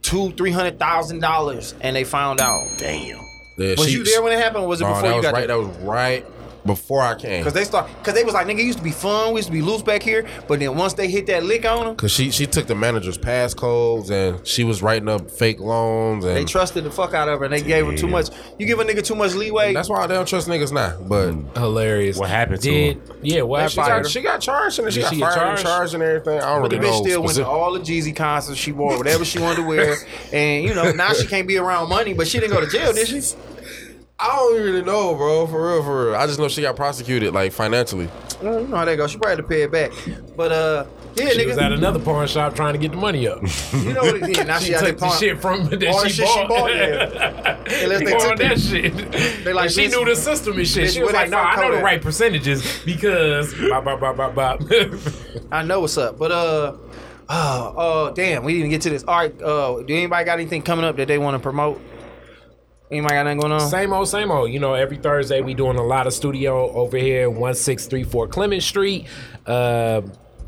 two, 0.00 0.30
three 0.32 0.52
hundred 0.52 0.78
thousand 0.78 1.18
dollars, 1.20 1.74
and 1.80 1.94
they 1.96 2.04
found 2.04 2.40
out. 2.40 2.64
Damn. 2.78 3.20
Yeah, 3.58 3.74
Was 3.76 3.86
she- 3.86 3.92
you 3.98 4.04
there 4.04 4.22
when 4.22 4.32
it 4.32 4.38
happened? 4.38 4.64
Or 4.64 4.68
was 4.68 4.80
it 4.80 4.84
No, 4.84 4.90
before 4.90 5.02
that 5.02 5.08
you 5.10 5.16
was 5.16 5.22
got 5.24 5.34
right. 5.34 5.46
there? 5.48 5.56
That 5.58 5.66
was 5.68 5.76
right 5.78 6.26
before 6.66 7.02
I 7.02 7.14
came. 7.14 7.42
Cause 7.44 7.52
they 7.52 7.64
start, 7.64 7.90
cause 8.02 8.14
they 8.14 8.24
was 8.24 8.34
like, 8.34 8.46
nigga, 8.46 8.60
it 8.60 8.64
used 8.64 8.78
to 8.78 8.84
be 8.84 8.90
fun. 8.90 9.32
We 9.32 9.38
used 9.38 9.48
to 9.48 9.52
be 9.52 9.62
loose 9.62 9.82
back 9.82 10.02
here, 10.02 10.26
but 10.48 10.60
then 10.60 10.76
once 10.76 10.94
they 10.94 11.08
hit 11.08 11.26
that 11.26 11.44
lick 11.44 11.64
on 11.64 11.86
them, 11.86 11.96
Cause 11.96 12.12
she 12.12 12.30
she 12.30 12.46
took 12.46 12.66
the 12.66 12.74
manager's 12.74 13.18
passcodes 13.18 14.10
and 14.10 14.46
she 14.46 14.64
was 14.64 14.82
writing 14.82 15.08
up 15.08 15.30
fake 15.30 15.60
loans 15.60 16.24
and 16.24 16.36
they 16.36 16.44
trusted 16.44 16.84
the 16.84 16.90
fuck 16.90 17.14
out 17.14 17.28
of 17.28 17.38
her, 17.38 17.44
and 17.44 17.54
they 17.54 17.62
gave 17.62 17.86
her 17.86 17.96
too 17.96 18.08
much. 18.08 18.28
You 18.58 18.66
give 18.66 18.78
a 18.80 18.84
nigga 18.84 19.04
too 19.04 19.14
much 19.14 19.34
leeway. 19.34 19.72
that's 19.72 19.88
why 19.88 20.02
I 20.02 20.06
don't 20.06 20.26
trust 20.26 20.48
niggas 20.48 20.72
now. 20.72 20.98
But 21.00 21.30
mm. 21.32 21.56
Hilarious. 21.56 22.16
What 22.18 22.30
happened 22.30 22.62
to 22.62 22.70
Did, 22.70 22.96
him? 22.96 23.16
Yeah, 23.22 23.42
what 23.42 23.70
she 23.70 23.80
happened? 23.80 24.04
got, 24.04 24.10
she 24.10 24.20
got 24.22 24.40
charged 24.40 24.78
and 24.78 24.86
then 24.86 24.92
she 24.92 25.00
got 25.00 25.12
she 25.12 25.18
get 25.18 25.32
fired 25.32 25.48
and 25.48 25.58
charged? 25.58 25.62
charged 25.62 25.94
and 25.94 26.02
everything. 26.02 26.40
I 26.40 26.52
don't 26.54 26.62
But 26.62 26.70
the 26.70 26.78
really 26.78 26.88
bitch 26.90 26.92
know. 26.98 27.04
still 27.04 27.22
went 27.22 27.36
to 27.36 27.46
all 27.46 27.72
the 27.72 27.80
Jeezy 27.80 28.14
concerts. 28.14 28.58
She 28.58 28.72
wore 28.72 28.96
whatever 28.96 29.24
she 29.24 29.38
wanted 29.38 29.56
to 29.56 29.62
wear, 29.64 29.96
and 30.32 30.64
you 30.64 30.74
know 30.74 30.92
now 30.92 31.12
she 31.12 31.26
can't 31.26 31.46
be 31.46 31.56
around 31.58 31.88
money. 31.88 32.14
But 32.14 32.26
she 32.28 32.38
didn't 32.40 32.52
go 32.52 32.60
to 32.60 32.70
jail, 32.70 32.92
did 32.92 33.08
she? 33.08 33.20
I 34.18 34.36
don't 34.36 34.62
really 34.62 34.82
know, 34.82 35.14
bro. 35.16 35.46
For 35.46 35.72
real, 35.74 35.82
for 35.82 36.06
real. 36.06 36.14
I 36.14 36.26
just 36.26 36.38
know 36.38 36.48
she 36.48 36.62
got 36.62 36.76
prosecuted 36.76 37.34
like 37.34 37.52
financially. 37.52 38.08
Well, 38.42 38.60
you 38.60 38.68
know 38.68 38.76
how 38.76 38.84
that 38.84 38.96
goes. 38.96 39.10
She 39.10 39.18
probably 39.18 39.36
had 39.36 39.36
to 39.38 39.42
pay 39.48 39.62
it 39.62 39.72
back. 39.72 39.90
But 40.36 40.52
uh, 40.52 40.86
yeah, 41.16 41.30
She 41.30 41.44
was 41.46 41.58
at 41.58 41.72
another 41.72 41.98
pawn 41.98 42.26
shop 42.28 42.54
trying 42.54 42.74
to 42.74 42.78
get 42.78 42.92
the 42.92 42.96
money 42.96 43.26
up. 43.26 43.42
you 43.72 43.92
know 43.92 44.02
what 44.02 44.16
it 44.16 44.34
did. 44.34 44.46
Now 44.46 44.58
she 44.60 44.72
she, 44.72 44.78
took 44.78 44.98
the 44.98 45.06
pawn- 45.06 45.18
shit 45.18 45.40
from 45.40 45.64
that 45.66 45.80
she 45.80 46.08
shit 46.10 46.12
she 46.12 46.22
bought. 46.22 46.48
bought, 46.48 46.74
yeah. 46.74 47.64
Unless 47.82 48.00
they 48.04 48.12
Pawn 48.12 48.20
took 48.28 48.38
that 48.38 48.60
shit. 48.60 49.44
They 49.44 49.52
like, 49.52 49.64
and 49.64 49.72
she 49.72 49.88
knew 49.88 50.04
the 50.04 50.14
system 50.16 50.58
and 50.58 50.68
shit. 50.68 50.92
She 50.92 51.02
was 51.02 51.12
like, 51.12 51.30
"No, 51.30 51.38
I 51.38 51.56
know 51.56 51.76
the 51.76 51.82
right 51.82 52.00
percentages 52.00 52.82
because." 52.84 53.52
bop, 53.68 53.84
bop, 53.84 54.00
bop, 54.00 54.16
bop, 54.16 54.34
bop. 54.34 54.60
I 55.50 55.62
know 55.64 55.80
what's 55.80 55.98
up. 55.98 56.18
But 56.18 56.30
uh, 56.30 56.76
oh, 57.28 57.74
oh, 57.76 58.12
damn, 58.14 58.44
we 58.44 58.52
didn't 58.52 58.60
even 58.66 58.70
get 58.70 58.82
to 58.82 58.90
this. 58.90 59.02
All 59.04 59.16
right, 59.16 59.42
uh, 59.42 59.82
do 59.82 59.92
anybody 59.94 60.24
got 60.24 60.38
anything 60.38 60.62
coming 60.62 60.84
up 60.84 60.96
that 60.96 61.08
they 61.08 61.18
want 61.18 61.34
to 61.34 61.40
promote? 61.40 61.80
Anybody 62.90 63.14
got 63.14 63.22
nothing 63.24 63.40
going 63.40 63.52
on? 63.52 63.68
Same 63.68 63.92
old, 63.92 64.08
same 64.08 64.30
old. 64.30 64.50
You 64.50 64.60
know, 64.60 64.74
every 64.74 64.98
Thursday 64.98 65.40
we 65.40 65.54
doing 65.54 65.78
a 65.78 65.82
lot 65.82 66.06
of 66.06 66.12
studio 66.12 66.70
over 66.72 66.98
here, 66.98 67.30
one 67.30 67.54
six 67.54 67.86
three 67.86 68.04
four 68.04 68.28
Clement 68.28 68.62
Street. 68.62 69.06
Uh, 69.46 70.02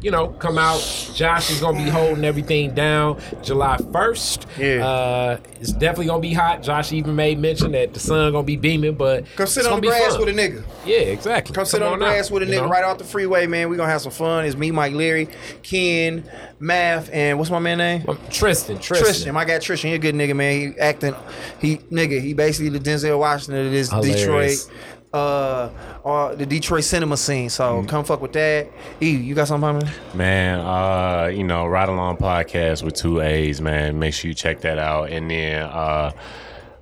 you 0.07 0.13
know, 0.13 0.29
come 0.29 0.57
out. 0.57 0.79
Josh 1.17 1.51
is 1.51 1.59
gonna 1.61 1.83
be 1.83 1.91
holding 1.91 2.25
everything 2.25 2.73
down 2.73 3.21
July 3.43 3.77
first. 3.93 4.47
Yeah. 4.57 4.87
Uh, 4.87 5.39
it's 5.61 5.73
definitely 5.73 6.07
gonna 6.07 6.21
be 6.21 6.33
hot. 6.33 6.63
Josh 6.63 6.93
even 6.93 7.17
made 7.17 7.41
mention 7.41 7.73
that 7.73 7.93
the 7.93 7.99
sun 7.99 8.31
gonna 8.31 8.45
be 8.45 8.55
beaming, 8.55 8.95
but 8.95 9.25
Come 9.35 9.49
sit 9.49 9.67
on 9.67 9.81
the 9.81 9.89
grass 9.89 10.13
fun. 10.13 10.27
with 10.27 10.29
a 10.29 10.33
nigga. 10.33 10.63
Yeah, 10.85 10.99
exactly. 10.99 11.53
Come 11.57 11.65
sit 11.65 11.83
on 11.83 11.99
the 11.99 12.05
out, 12.05 12.09
grass 12.11 12.31
with 12.31 12.45
a 12.45 12.47
you 12.47 12.53
nigga 12.53 12.63
know? 12.63 12.69
right 12.69 12.85
off 12.85 12.99
the 12.99 13.05
freeway, 13.05 13.49
man. 13.49 13.69
We 13.69 13.77
gonna 13.77 13.91
have 13.91 14.01
some 14.01 14.13
fun. 14.13 14.45
It's 14.45 14.55
me, 14.57 14.71
Mike 14.71 14.93
Leary, 14.93 15.29
Ken, 15.65 16.23
Math, 16.61 17.11
and 17.13 17.37
what's 17.41 17.51
my 17.51 17.59
man 17.59 17.79
name? 17.79 18.03
Tristan, 18.31 18.79
Tristan. 18.79 19.07
Tristan. 19.07 19.35
My 19.35 19.45
guy 19.45 19.59
Tristan, 19.59 19.91
he 19.91 19.97
a 19.97 19.99
good 19.99 20.15
nigga, 20.15 20.37
man. 20.37 20.53
He 20.73 20.79
acting, 20.79 21.17
he 21.61 21.79
nigga, 21.79 22.21
he 22.23 22.33
basically 22.33 22.69
the 22.69 22.79
Denzel 22.79 23.19
Washington 23.19 23.67
of 23.67 23.73
this 23.73 23.91
Hilarious. 23.91 24.67
Detroit, 24.67 24.81
uh, 25.13 25.71
or 26.03 26.35
the 26.37 26.45
Detroit 26.47 26.85
cinema 26.85 27.17
scene. 27.17 27.49
So 27.51 27.79
Mm-hmm. 27.79 27.87
come 27.89 28.05
fuck 28.05 28.21
with 28.21 28.33
that. 28.35 28.69
E, 29.03 29.11
you 29.11 29.35
got 29.35 29.49
something, 29.49 29.79
man? 29.79 29.91
Man, 30.15 30.61
uh, 30.61 31.27
you 31.29 31.45
know, 31.45 31.67
Ride 31.67 31.89
Along 31.89 32.17
Podcast 32.17 32.83
with 32.83 32.95
two 32.95 33.21
A's, 33.21 33.61
man. 33.61 33.99
Make 33.99 34.15
sure 34.15 34.29
you 34.29 34.35
check 34.35 34.61
that 34.63 34.79
out. 34.79 35.11
And 35.11 35.31
then 35.31 35.63
uh 35.63 36.13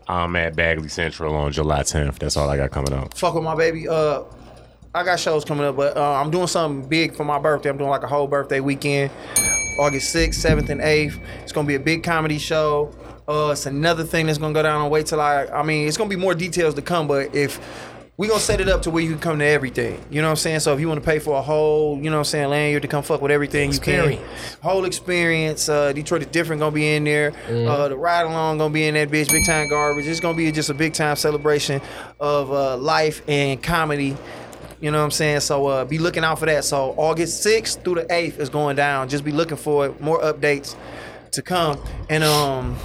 I'm 0.07 0.37
at 0.37 0.55
Bagley 0.55 0.89
Central 0.89 1.35
on 1.35 1.51
July 1.53 1.81
10th. 1.81 2.19
That's 2.19 2.37
all 2.37 2.51
I 2.51 2.59
got 2.59 2.71
coming 2.71 2.93
up. 2.93 3.15
Fuck 3.17 3.35
with 3.35 3.43
my 3.45 3.55
baby. 3.55 3.89
Uh, 3.89 4.25
I 4.95 5.03
got 5.03 5.19
shows 5.19 5.47
coming 5.47 5.65
up, 5.65 5.77
but 5.77 5.97
uh, 5.97 6.13
I'm 6.21 6.31
doing 6.31 6.47
something 6.47 6.87
big 6.89 7.17
for 7.17 7.25
my 7.25 7.39
birthday. 7.39 7.71
I'm 7.71 7.79
doing 7.79 7.89
like 7.89 8.03
a 8.03 8.07
whole 8.07 8.27
birthday 8.29 8.61
weekend, 8.61 9.11
August 9.81 10.15
6th, 10.15 10.35
7th, 10.35 10.69
and 10.69 10.81
8th. 10.83 11.19
It's 11.43 11.53
gonna 11.53 11.67
be 11.67 11.75
a 11.77 11.81
big 11.81 12.03
comedy 12.05 12.39
show. 12.39 12.95
Uh, 13.27 13.49
it's 13.53 13.65
another 13.65 14.05
thing 14.05 14.27
that's 14.27 14.37
gonna 14.39 14.53
go 14.53 14.63
down. 14.63 14.83
on 14.83 14.91
wait 14.91 15.07
till 15.07 15.23
I. 15.23 15.47
I 15.47 15.63
mean, 15.63 15.89
it's 15.89 15.97
gonna 15.97 16.11
be 16.11 16.17
more 16.17 16.35
details 16.35 16.75
to 16.75 16.83
come, 16.83 17.09
but 17.09 17.35
if 17.35 17.59
we 18.17 18.29
gonna 18.29 18.39
set 18.41 18.61
it 18.61 18.69
up 18.69 18.83
to 18.83 18.91
where 18.91 19.03
you 19.03 19.11
can 19.11 19.19
come 19.19 19.39
to 19.41 19.45
everything. 19.45 20.01
You 20.09 20.23
know 20.23 20.29
what 20.29 20.33
I'm 20.33 20.37
saying? 20.37 20.61
So 20.61 20.73
if 20.73 20.79
you 20.81 20.87
want 20.89 21.03
to 21.03 21.05
pay 21.05 21.19
for 21.19 21.37
a 21.37 21.43
whole, 21.43 21.97
you 21.97 22.05
know 22.05 22.13
what 22.13 22.19
I'm 22.19 22.25
saying, 22.25 22.49
lanyard 22.49 22.83
to 22.83 22.89
come 22.89 23.03
fuck 23.03 23.21
with 23.21 23.33
everything, 23.33 23.71
you 23.71 23.77
Experience. 23.77 24.21
can. 24.21 24.61
Whole 24.63 24.85
experience. 24.85 25.69
Uh, 25.69 25.93
Detroit 25.93 26.23
is 26.23 26.29
different 26.29 26.61
gonna 26.61 26.71
be 26.73 26.95
in 26.95 27.03
there. 27.05 27.33
Uh, 27.49 27.89
the 27.89 27.97
ride 27.97 28.23
along 28.27 28.59
gonna 28.59 28.73
be 28.73 28.85
in 28.87 28.95
that 28.95 29.09
bitch. 29.11 29.29
Big 29.31 29.45
time 29.47 29.69
garbage. 29.69 30.07
It's 30.07 30.21
gonna 30.21 30.37
be 30.37 30.51
just 30.53 30.71
a 30.71 30.75
big 30.75 30.93
time 30.95 31.17
celebration 31.17 31.81
of 32.21 32.53
uh, 32.53 32.77
life 32.77 33.23
and 33.29 33.61
comedy. 33.63 34.17
You 34.81 34.91
know 34.91 34.99
what 34.99 35.05
I'm 35.05 35.11
saying? 35.13 35.41
So 35.41 35.67
uh, 35.67 35.85
be 35.85 35.99
looking 35.99 36.25
out 36.25 36.39
for 36.39 36.47
that. 36.47 36.63
So 36.65 36.95
August 36.99 37.45
6th 37.45 37.83
through 37.85 37.95
the 37.97 38.05
8th 38.05 38.39
is 38.39 38.49
going 38.51 38.77
down. 38.77 39.09
Just 39.09 39.25
be 39.25 39.33
looking 39.33 39.57
for 39.57 39.87
it. 39.87 40.01
More 40.01 40.21
updates 40.21 40.77
to 41.33 41.43
come. 41.43 41.83
And 42.11 42.23
um, 42.23 42.77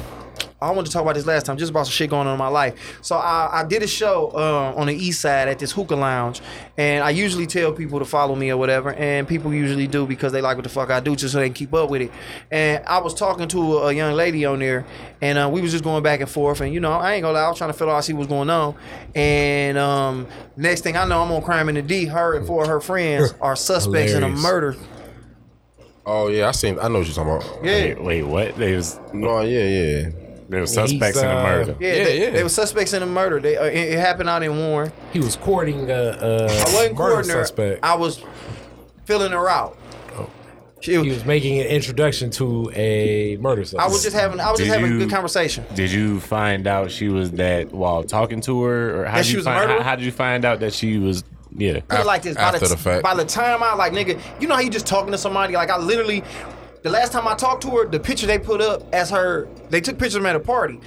I 0.61 0.71
wanted 0.71 0.87
to 0.87 0.91
talk 0.91 1.03
about 1.03 1.15
this 1.15 1.25
last 1.25 1.45
time, 1.45 1.57
just 1.57 1.69
about 1.69 1.85
some 1.85 1.91
shit 1.91 2.09
going 2.09 2.27
on 2.27 2.33
in 2.33 2.39
my 2.39 2.47
life. 2.47 2.99
So 3.01 3.15
I, 3.15 3.61
I 3.61 3.63
did 3.63 3.81
a 3.81 3.87
show 3.87 4.31
uh, 4.33 4.73
on 4.75 4.87
the 4.87 4.93
east 4.93 5.21
side 5.21 5.47
at 5.47 5.59
this 5.59 5.71
hookah 5.71 5.95
lounge, 5.95 6.41
and 6.77 7.03
I 7.03 7.11
usually 7.11 7.47
tell 7.47 7.71
people 7.71 7.99
to 7.99 8.05
follow 8.05 8.35
me 8.35 8.49
or 8.49 8.57
whatever, 8.57 8.93
and 8.93 9.27
people 9.27 9.53
usually 9.53 9.87
do 9.87 10.05
because 10.05 10.33
they 10.33 10.41
like 10.41 10.57
what 10.57 10.63
the 10.63 10.69
fuck 10.69 10.89
I 10.89 10.99
do, 10.99 11.15
just 11.15 11.33
so 11.33 11.39
they 11.39 11.47
can 11.47 11.53
keep 11.53 11.73
up 11.73 11.89
with 11.89 12.01
it. 12.01 12.11
And 12.51 12.83
I 12.85 12.99
was 12.99 13.13
talking 13.13 13.47
to 13.49 13.77
a, 13.77 13.87
a 13.87 13.93
young 13.93 14.13
lady 14.13 14.45
on 14.45 14.59
there, 14.59 14.85
and 15.21 15.37
uh, 15.37 15.49
we 15.51 15.61
was 15.61 15.71
just 15.71 15.83
going 15.83 16.03
back 16.03 16.19
and 16.19 16.29
forth, 16.29 16.61
and 16.61 16.73
you 16.73 16.79
know, 16.79 16.91
I 16.91 17.13
ain't 17.13 17.23
gonna 17.23 17.33
lie, 17.33 17.45
I 17.45 17.49
was 17.49 17.57
trying 17.57 17.71
to 17.71 17.77
figure 17.77 17.93
out 17.93 18.03
see 18.03 18.13
what's 18.13 18.29
going 18.29 18.49
on. 18.49 18.75
And 19.15 19.77
um, 19.77 20.27
next 20.57 20.81
thing 20.81 20.97
I 20.97 21.05
know, 21.05 21.21
I'm 21.21 21.31
on 21.31 21.41
Crime 21.41 21.69
in 21.69 21.75
the 21.75 21.81
D. 21.81 22.05
Her 22.05 22.35
and 22.35 22.45
four 22.45 22.63
of 22.63 22.69
her 22.69 22.81
friends 22.81 23.33
are 23.41 23.55
suspects 23.55 24.13
in 24.13 24.23
a 24.23 24.29
murder. 24.29 24.75
Oh 26.05 26.27
yeah, 26.27 26.47
I 26.47 26.51
seen. 26.51 26.79
I 26.79 26.87
know 26.87 26.99
what 26.99 27.07
you're 27.07 27.15
talking 27.15 27.49
about. 27.49 27.63
Yeah. 27.63 27.71
Wait, 27.71 28.03
wait, 28.03 28.23
what? 28.23 28.55
They 28.55 28.75
was 28.75 28.99
No, 29.13 29.41
yeah, 29.41 29.63
yeah. 29.63 30.09
They 30.49 30.59
were 30.59 30.65
suspects 30.67 31.19
in 31.19 31.25
a 31.27 31.29
uh, 31.37 31.43
murder. 31.43 31.75
Yeah, 31.79 31.93
Yeah, 31.95 32.03
they, 32.03 32.21
yeah. 32.23 32.29
they 32.31 32.43
were 32.43 32.49
suspects 32.49 32.93
in 32.93 33.01
a 33.03 33.05
murder. 33.05 33.39
They, 33.39 33.55
uh, 33.57 33.65
it, 33.65 33.93
it 33.93 33.99
happened 33.99 34.29
out 34.29 34.43
in 34.43 34.57
Warren. 34.57 34.91
He 35.13 35.19
was 35.19 35.35
courting 35.35 35.89
a, 35.89 35.93
a 35.93 36.43
I 36.43 36.43
wasn't 36.47 36.73
murder 36.73 36.95
courting 36.95 37.31
her. 37.31 37.45
suspect. 37.45 37.83
I 37.83 37.95
was 37.95 38.23
filling 39.05 39.31
her 39.31 39.47
out. 39.49 39.77
She, 40.81 40.93
he 40.93 41.09
was 41.09 41.25
making 41.25 41.59
an 41.59 41.67
introduction 41.67 42.29
to 42.31 42.71
a 42.73 43.35
murder 43.41 43.63
suspect. 43.65 43.83
I 43.83 43.87
was 43.91 44.01
just 44.01 44.15
having 44.15 44.39
I 44.39 44.49
was 44.49 44.59
just 44.59 44.71
Did 44.71 44.79
having 44.79 44.91
a 44.91 44.93
you- 44.95 44.99
good 45.01 45.09
conversation. 45.11 45.65
Did 45.75 45.91
you 45.91 46.21
find 46.21 46.67
out 46.67 46.89
she 46.89 47.09
was 47.09 47.31
that 47.31 47.73
while 47.73 48.03
talking 48.05 48.39
to 48.41 48.63
her, 48.63 49.01
or 49.01 49.05
how 49.05 49.17
That 49.17 49.23
did 49.23 49.25
she 49.25 49.31
you 49.33 49.37
was 49.39 49.45
a 49.45 49.49
find? 49.49 49.59
murderer? 49.67 49.77
How, 49.83 49.89
how 49.89 49.95
did 49.97 50.05
you 50.05 50.11
find 50.13 50.45
out 50.45 50.61
that 50.61 50.73
she 50.73 50.97
was? 50.97 51.25
Yeah. 51.53 51.81
Put 51.81 51.99
it 51.99 52.05
like 52.05 52.21
this. 52.21 52.35
By 52.37 52.43
after 52.43 52.59
the, 52.59 52.67
the 52.69 52.77
fact. 52.77 53.03
by 53.03 53.13
the 53.13 53.25
time 53.25 53.61
I 53.61 53.73
like 53.73 53.91
nigga, 53.91 54.21
you 54.39 54.47
know 54.47 54.55
how 54.55 54.61
you 54.61 54.69
just 54.69 54.87
talking 54.87 55.11
to 55.11 55.17
somebody 55.17 55.53
like 55.53 55.69
I 55.69 55.77
literally. 55.77 56.23
The 56.81 56.89
last 56.89 57.11
time 57.11 57.27
I 57.27 57.35
talked 57.35 57.63
to 57.63 57.71
her, 57.71 57.85
the 57.89 57.99
picture 57.99 58.25
they 58.25 58.39
put 58.39 58.61
up 58.61 58.83
as 58.93 59.09
her, 59.09 59.49
they 59.69 59.81
took 59.81 59.97
pictures 59.99 60.15
of 60.15 60.21
her 60.21 60.29
at 60.29 60.35
a 60.37 60.39
party. 60.39 60.79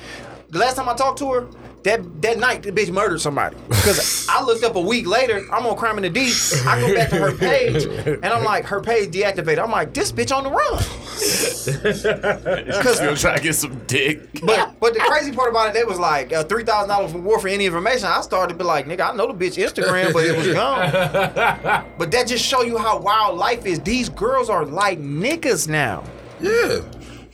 The 0.49 0.59
last 0.59 0.77
time 0.77 0.89
I 0.89 0.95
talked 0.95 1.19
to 1.19 1.31
her, 1.33 1.49
that 1.85 2.23
that 2.23 2.39
night 2.39 2.63
the 2.63 2.73
bitch 2.73 2.91
murdered 2.91 3.21
somebody. 3.21 3.57
Because 3.69 4.27
I 4.29 4.43
looked 4.43 4.65
up 4.65 4.77
a 4.77 4.81
week 4.81 5.07
later, 5.07 5.45
I'm 5.53 5.67
on 5.67 5.77
Crime 5.77 5.97
in 5.97 6.03
the 6.03 6.11
D. 6.11 6.33
I 6.67 6.81
go 6.81 6.95
back 6.95 7.11
to 7.11 7.17
her 7.17 7.35
page, 7.35 7.85
and 7.85 8.25
I'm 8.25 8.45
like, 8.45 8.65
her 8.67 8.81
page 8.81 9.11
deactivated. 9.11 9.63
I'm 9.63 9.71
like, 9.71 9.93
this 9.93 10.13
bitch 10.13 10.35
on 10.35 10.45
the 10.45 10.51
run. 10.51 10.83
Still 12.95 13.17
trying 13.17 13.37
to 13.37 13.43
get 13.43 13.55
some 13.55 13.81
dick. 13.87 14.29
But 14.45 14.79
but 14.81 14.95
the 14.95 15.01
crazy 15.01 15.33
part 15.33 15.51
about 15.51 15.69
it, 15.69 15.75
they 15.75 15.85
was 15.85 15.99
like 15.99 16.33
uh, 16.33 16.45
three 16.45 16.65
thousand 16.65 16.89
dollars 16.89 17.13
reward 17.13 17.41
for 17.41 17.49
any 17.49 17.67
information. 17.67 18.07
I 18.07 18.21
started 18.21 18.53
to 18.53 18.59
be 18.59 18.65
like, 18.65 18.87
nigga, 18.87 19.13
I 19.13 19.17
know 19.17 19.33
the 19.33 19.35
bitch 19.35 19.63
Instagram, 19.63 20.13
but 20.13 20.25
it 20.25 20.37
was 20.37 20.53
gone. 20.53 20.91
but 21.99 22.11
that 22.11 22.27
just 22.27 22.45
show 22.45 22.63
you 22.63 22.79
how 22.79 22.99
wild 22.99 23.39
life 23.39 23.67
is. 23.67 23.81
These 23.81 24.09
girls 24.09 24.49
are 24.49 24.65
like 24.65 25.01
niggas 25.01 25.69
now. 25.69 26.05
Yeah. 26.41 26.81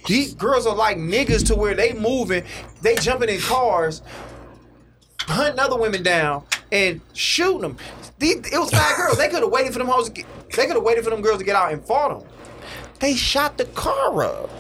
These 0.06 0.34
girls 0.34 0.66
are 0.66 0.74
like 0.74 0.96
niggas 0.96 1.46
to 1.48 1.54
where 1.54 1.74
they 1.74 1.92
moving, 1.92 2.42
they 2.80 2.94
jumping 2.94 3.28
in 3.28 3.40
cars, 3.40 4.00
hunting 5.28 5.58
other 5.60 5.76
women 5.78 6.02
down 6.02 6.44
and 6.72 7.00
shooting 7.14 7.60
them. 7.62 7.76
These, 8.18 8.36
it 8.52 8.58
was 8.58 8.70
five 8.70 8.96
girls. 8.98 9.18
They 9.18 9.28
could 9.28 9.42
have 9.42 9.50
waited 9.50 9.72
for 9.72 9.78
them 9.78 9.88
hoes. 9.88 10.06
To 10.08 10.12
get, 10.12 10.26
they 10.50 10.66
could 10.66 10.76
have 10.76 10.82
waited 10.84 11.04
for 11.04 11.10
them 11.10 11.22
girls 11.22 11.38
to 11.38 11.44
get 11.44 11.56
out 11.56 11.72
and 11.72 11.84
fought 11.84 12.20
them. 12.20 12.28
They 13.00 13.14
shot 13.14 13.58
the 13.58 13.64
car 13.66 14.22
up. 14.24 14.50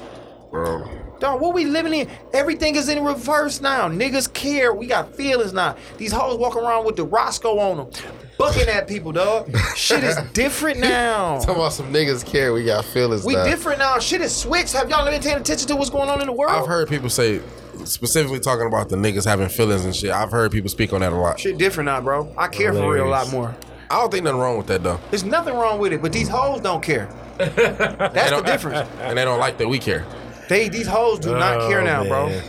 Bro. 0.50 0.97
Dog, 1.18 1.40
what 1.40 1.52
we 1.52 1.64
living 1.64 1.92
in? 1.92 2.08
Everything 2.32 2.76
is 2.76 2.88
in 2.88 3.04
reverse 3.04 3.60
now. 3.60 3.88
Niggas 3.88 4.32
care. 4.32 4.72
We 4.72 4.86
got 4.86 5.14
feelings 5.16 5.52
now. 5.52 5.76
These 5.96 6.12
hoes 6.12 6.38
walking 6.38 6.62
around 6.62 6.86
with 6.86 6.94
the 6.94 7.04
Roscoe 7.04 7.58
on 7.58 7.76
them, 7.78 7.90
bucking 8.38 8.68
at 8.68 8.86
people, 8.86 9.10
dog. 9.10 9.50
Shit 9.74 10.04
is 10.04 10.16
different 10.32 10.78
now. 10.78 11.38
Talking 11.40 11.56
about 11.56 11.72
some 11.72 11.92
niggas 11.92 12.24
care. 12.24 12.52
We 12.52 12.64
got 12.64 12.84
feelings. 12.84 13.24
We 13.24 13.34
now. 13.34 13.44
different 13.44 13.80
now. 13.80 13.98
Shit 13.98 14.20
is 14.20 14.34
switched. 14.34 14.74
Have 14.74 14.88
y'all 14.90 15.04
been 15.04 15.20
paying 15.20 15.38
attention 15.38 15.66
to 15.68 15.76
what's 15.76 15.90
going 15.90 16.08
on 16.08 16.20
in 16.20 16.26
the 16.28 16.32
world? 16.32 16.52
I've 16.52 16.68
heard 16.68 16.88
people 16.88 17.10
say, 17.10 17.40
specifically 17.84 18.38
talking 18.38 18.68
about 18.68 18.88
the 18.88 18.96
niggas 18.96 19.24
having 19.24 19.48
feelings 19.48 19.84
and 19.84 19.96
shit. 19.96 20.12
I've 20.12 20.30
heard 20.30 20.52
people 20.52 20.70
speak 20.70 20.92
on 20.92 21.00
that 21.00 21.12
a 21.12 21.16
lot. 21.16 21.40
Shit 21.40 21.58
different 21.58 21.86
now, 21.86 22.00
bro. 22.00 22.32
I 22.38 22.46
care 22.46 22.72
for 22.72 22.92
real 22.92 23.06
a 23.06 23.08
lot 23.08 23.30
more. 23.32 23.56
I 23.90 23.98
don't 23.98 24.10
think 24.12 24.22
nothing 24.22 24.38
wrong 24.40 24.56
with 24.58 24.66
that 24.68 24.84
though. 24.84 25.00
There's 25.10 25.24
nothing 25.24 25.54
wrong 25.54 25.80
with 25.80 25.92
it, 25.92 26.00
but 26.00 26.12
these 26.12 26.28
hoes 26.28 26.60
don't 26.60 26.82
care. 26.82 27.08
That's 27.38 27.56
They 27.56 28.22
the 28.24 28.28
don't- 28.30 28.46
difference. 28.46 28.88
And 29.00 29.18
they 29.18 29.24
don't 29.24 29.40
like 29.40 29.58
that 29.58 29.68
we 29.68 29.78
care. 29.80 30.04
They 30.48 30.68
these 30.68 30.86
hoes 30.86 31.18
do 31.18 31.32
not 31.32 31.58
Oh, 31.62 31.68
care 31.68 31.82
now, 31.82 32.04
bro. 32.04 32.40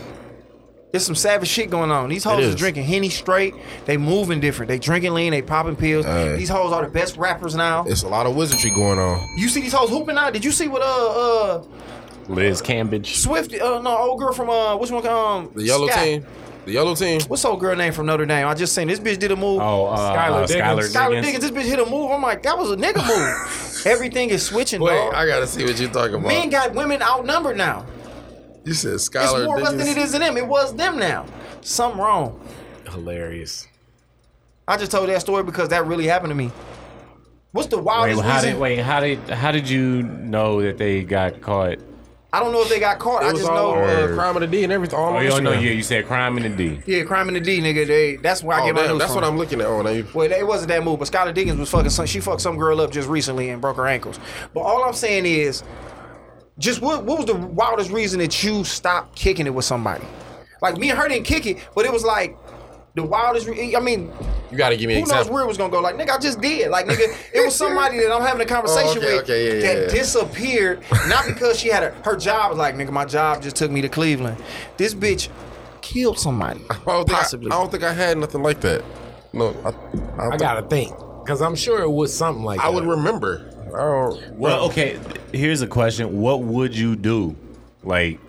There's 0.91 1.05
some 1.05 1.13
savage 1.15 1.47
shit 1.49 1.69
going 1.69 1.91
on. 1.91 2.09
These 2.09 2.23
hoes 2.23 2.39
It 2.39 2.45
is 2.45 2.49
is. 2.49 2.55
drinking 2.55 2.85
henny 2.85 3.09
straight. 3.09 3.53
They 3.85 3.97
moving 3.97 4.39
different. 4.39 4.69
They 4.69 4.79
drinking 4.79 5.13
lean. 5.13 5.31
They 5.31 5.43
popping 5.43 5.75
pills. 5.75 6.05
Uh, 6.05 6.35
these 6.35 6.49
hoes 6.49 6.73
are 6.73 6.83
the 6.83 6.89
best 6.91 7.15
rappers 7.15 7.53
now. 7.53 7.85
It's 7.85 8.01
a 8.01 8.07
lot 8.07 8.25
of 8.25 8.35
wizardry 8.35 8.71
going 8.71 8.97
on. 8.97 9.27
You 9.37 9.49
see 9.49 9.61
these 9.61 9.73
hoes 9.73 9.89
hooping 9.91 10.17
out? 10.17 10.33
Did 10.33 10.43
you 10.43 10.51
see 10.51 10.67
what 10.67 10.81
uh 10.81 10.85
uh 11.59 11.63
Liz 12.27 12.61
Cambage. 12.61 13.07
Swift 13.17 13.53
uh 13.53 13.81
no 13.81 13.95
old 13.97 14.19
girl 14.19 14.33
from 14.33 14.49
uh 14.49 14.75
which 14.77 14.89
one 14.89 15.05
um 15.05 15.51
The 15.53 15.63
yellow 15.63 15.87
Scott. 15.87 16.03
team. 16.03 16.25
The 16.69 16.75
yellow 16.75 16.93
team. 16.93 17.19
What's 17.21 17.43
old 17.45 17.59
girl 17.59 17.75
name 17.75 17.93
from 17.93 18.05
Notre 18.05 18.27
Dame? 18.27 18.45
I 18.45 18.53
just 18.53 18.75
seen 18.75 18.87
this 18.87 18.99
bitch 18.99 19.17
did 19.17 19.31
a 19.31 19.35
move. 19.35 19.59
Oh, 19.59 19.87
uh, 19.87 19.97
Skylar 19.97 20.43
uh, 20.43 20.45
Diggins. 20.45 20.93
Skylar 20.93 21.09
Diggins. 21.09 21.25
Diggins, 21.25 21.49
this 21.49 21.51
bitch 21.51 21.67
hit 21.67 21.79
a 21.79 21.89
move. 21.89 22.11
I'm 22.11 22.21
like, 22.21 22.43
that 22.43 22.55
was 22.55 22.69
a 22.69 22.75
nigga 22.75 23.07
move. 23.07 23.85
Everything 23.87 24.29
is 24.29 24.45
switching, 24.45 24.79
Wait, 24.79 24.95
dog. 24.95 25.15
I 25.15 25.25
gotta 25.25 25.47
see 25.47 25.63
what 25.63 25.79
you're 25.79 25.89
talking 25.89 26.17
about. 26.17 26.27
Men 26.27 26.51
got 26.51 26.75
women 26.75 27.01
outnumbered 27.01 27.57
now. 27.57 27.87
you 28.65 28.73
said 28.73 28.93
It's 28.93 29.09
Skylar 29.09 29.45
more 29.45 29.59
us 29.59 29.71
than 29.71 29.87
it 29.87 29.97
is 29.97 30.13
in 30.13 30.21
them. 30.21 30.37
It 30.37 30.45
was 30.45 30.75
them 30.75 30.99
now. 30.99 31.25
Something 31.61 31.99
wrong. 31.99 32.39
Hilarious. 32.87 33.67
I 34.67 34.77
just 34.77 34.91
told 34.91 35.09
that 35.09 35.21
story 35.21 35.41
because 35.41 35.69
that 35.69 35.87
really 35.87 36.05
happened 36.05 36.29
to 36.29 36.35
me. 36.35 36.51
What's 37.51 37.69
the 37.69 37.77
Wait, 37.77 37.85
wildest 37.85 38.21
how 38.21 38.35
reason? 38.35 38.51
did 38.51 38.59
wait? 38.59 38.77
How 38.77 38.99
did 38.99 39.17
how 39.27 39.51
did 39.51 39.67
you 39.67 40.03
know 40.03 40.61
that 40.61 40.77
they 40.77 41.03
got 41.03 41.41
caught? 41.41 41.79
I 42.31 42.39
don't 42.39 42.51
know 42.51 42.61
if 42.61 42.69
they 42.69 42.79
got 42.79 42.99
caught. 42.99 43.23
I 43.23 43.29
It 43.29 43.33
was 43.33 43.41
just 43.41 43.51
know. 43.51 43.73
uh, 43.73 44.13
crime 44.13 44.35
of 44.35 44.41
the 44.41 44.47
D 44.47 44.63
and 44.63 44.71
everything. 44.71 44.99
All 44.99 45.13
Oh, 45.13 45.17
on 45.17 45.23
you 45.23 45.29
don't 45.31 45.43
know. 45.43 45.51
Yeah, 45.53 45.71
you 45.71 45.81
said 45.81 46.05
crime 46.05 46.37
in 46.37 46.43
the 46.43 46.49
D. 46.49 46.79
Yeah, 46.85 47.03
crime 47.03 47.27
in 47.27 47.33
the 47.33 47.39
D, 47.39 47.59
nigga. 47.59 47.87
They, 47.87 48.17
that's 48.17 48.43
where 48.43 48.55
I 48.57 48.61
Oh, 48.61 48.65
get 48.67 48.75
my 48.75 48.85
news 48.87 48.99
that's 48.99 49.13
from. 49.13 49.21
what 49.23 49.27
I'm 49.27 49.37
looking 49.37 49.59
at. 49.61 49.65
Oh, 49.67 49.81
now 49.81 49.89
you. 49.89 50.05
Well, 50.13 50.31
it 50.31 50.45
wasn't 50.45 50.67
that 50.69 50.83
move, 50.83 50.99
but 50.99 51.07
Skylar 51.09 51.33
Diggins 51.33 51.57
was 51.59 51.71
fucking. 51.71 51.89
Some, 51.89 52.05
she 52.05 52.19
fucked 52.19 52.41
some 52.41 52.55
girl 52.55 52.81
up 52.81 52.91
just 52.91 53.09
recently 53.09 53.49
and 53.49 53.59
broke 53.59 53.77
her 53.77 53.87
ankles. 53.87 54.19
But 54.53 54.59
all 54.61 54.83
I'm 54.83 54.93
saying 54.93 55.25
is, 55.25 55.63
just 56.59 56.81
what 56.81 57.03
what 57.03 57.17
was 57.17 57.25
the 57.25 57.35
wildest 57.35 57.89
reason 57.89 58.19
that 58.19 58.43
you 58.43 58.63
stopped 58.63 59.15
kicking 59.15 59.47
it 59.47 59.53
with 59.53 59.65
somebody? 59.65 60.05
Like 60.61 60.77
me 60.77 60.91
and 60.91 60.99
her 60.99 61.07
didn't 61.07 61.25
kick 61.25 61.47
it, 61.47 61.57
but 61.73 61.85
it 61.85 61.91
was 61.91 62.03
like 62.03 62.37
the 62.95 63.03
wildest. 63.03 63.47
Re- 63.47 63.75
I 63.75 63.79
mean, 63.79 64.11
You 64.51 64.57
gotta 64.57 64.75
give 64.77 64.87
me 64.87 64.95
who 64.95 64.99
an 65.01 65.07
knows 65.07 65.11
example. 65.11 65.33
where 65.35 65.43
it 65.43 65.47
was 65.47 65.57
gonna 65.57 65.71
go? 65.71 65.79
Like 65.79 65.95
nigga, 65.95 66.11
I 66.11 66.17
just 66.17 66.41
did. 66.41 66.69
Like 66.69 66.85
nigga, 66.87 67.15
it 67.33 67.45
was 67.45 67.55
somebody 67.55 67.97
that 67.99 68.11
I'm 68.11 68.21
having 68.21 68.41
a 68.41 68.45
conversation 68.45 68.97
Oh, 69.03 69.05
okay, 69.05 69.13
with 69.15 69.23
okay, 69.23 69.47
yeah, 69.47 69.53
yeah, 69.53 69.73
that 69.73 69.81
yeah. 69.93 69.99
disappeared, 69.99 70.83
not 71.07 71.25
because 71.27 71.59
she 71.59 71.69
had 71.69 71.83
a, 71.83 71.91
her 72.03 72.15
job. 72.17 72.49
Was 72.51 72.57
like 72.57 72.75
nigga, 72.75 72.91
my 72.91 73.05
job 73.05 73.41
just 73.41 73.55
took 73.55 73.71
me 73.71 73.81
to 73.81 73.89
Cleveland. 73.89 74.37
This 74.77 74.93
bitch 74.93 75.29
killed 75.81 76.19
somebody. 76.19 76.61
I 76.69 76.73
don't, 76.85 77.05
think 77.05 77.09
I, 77.09 77.13
Possibly. 77.21 77.51
I 77.51 77.55
don't 77.55 77.71
think 77.71 77.83
I 77.83 77.93
had 77.93 78.17
nothing 78.17 78.43
like 78.43 78.61
that. 78.61 78.83
No, 79.33 79.55
I, 79.63 80.21
I, 80.21 80.29
I 80.33 80.37
gotta 80.37 80.63
think, 80.67 80.89
cause 81.27 81.41
I'm 81.41 81.55
sure 81.55 81.81
it 81.81 81.89
was 81.91 82.15
something 82.15 82.43
like 82.43 82.59
I 82.59 82.63
that. 82.65 82.73
would 82.73 82.85
remember. 82.85 83.53
I 83.67 83.77
don't. 83.77 84.31
Well, 84.33 84.65
okay. 84.69 84.99
Here's 85.31 85.61
a 85.61 85.67
question: 85.67 86.19
What 86.21 86.41
would 86.41 86.75
you 86.75 86.95
do, 86.95 87.35
like 87.83 88.19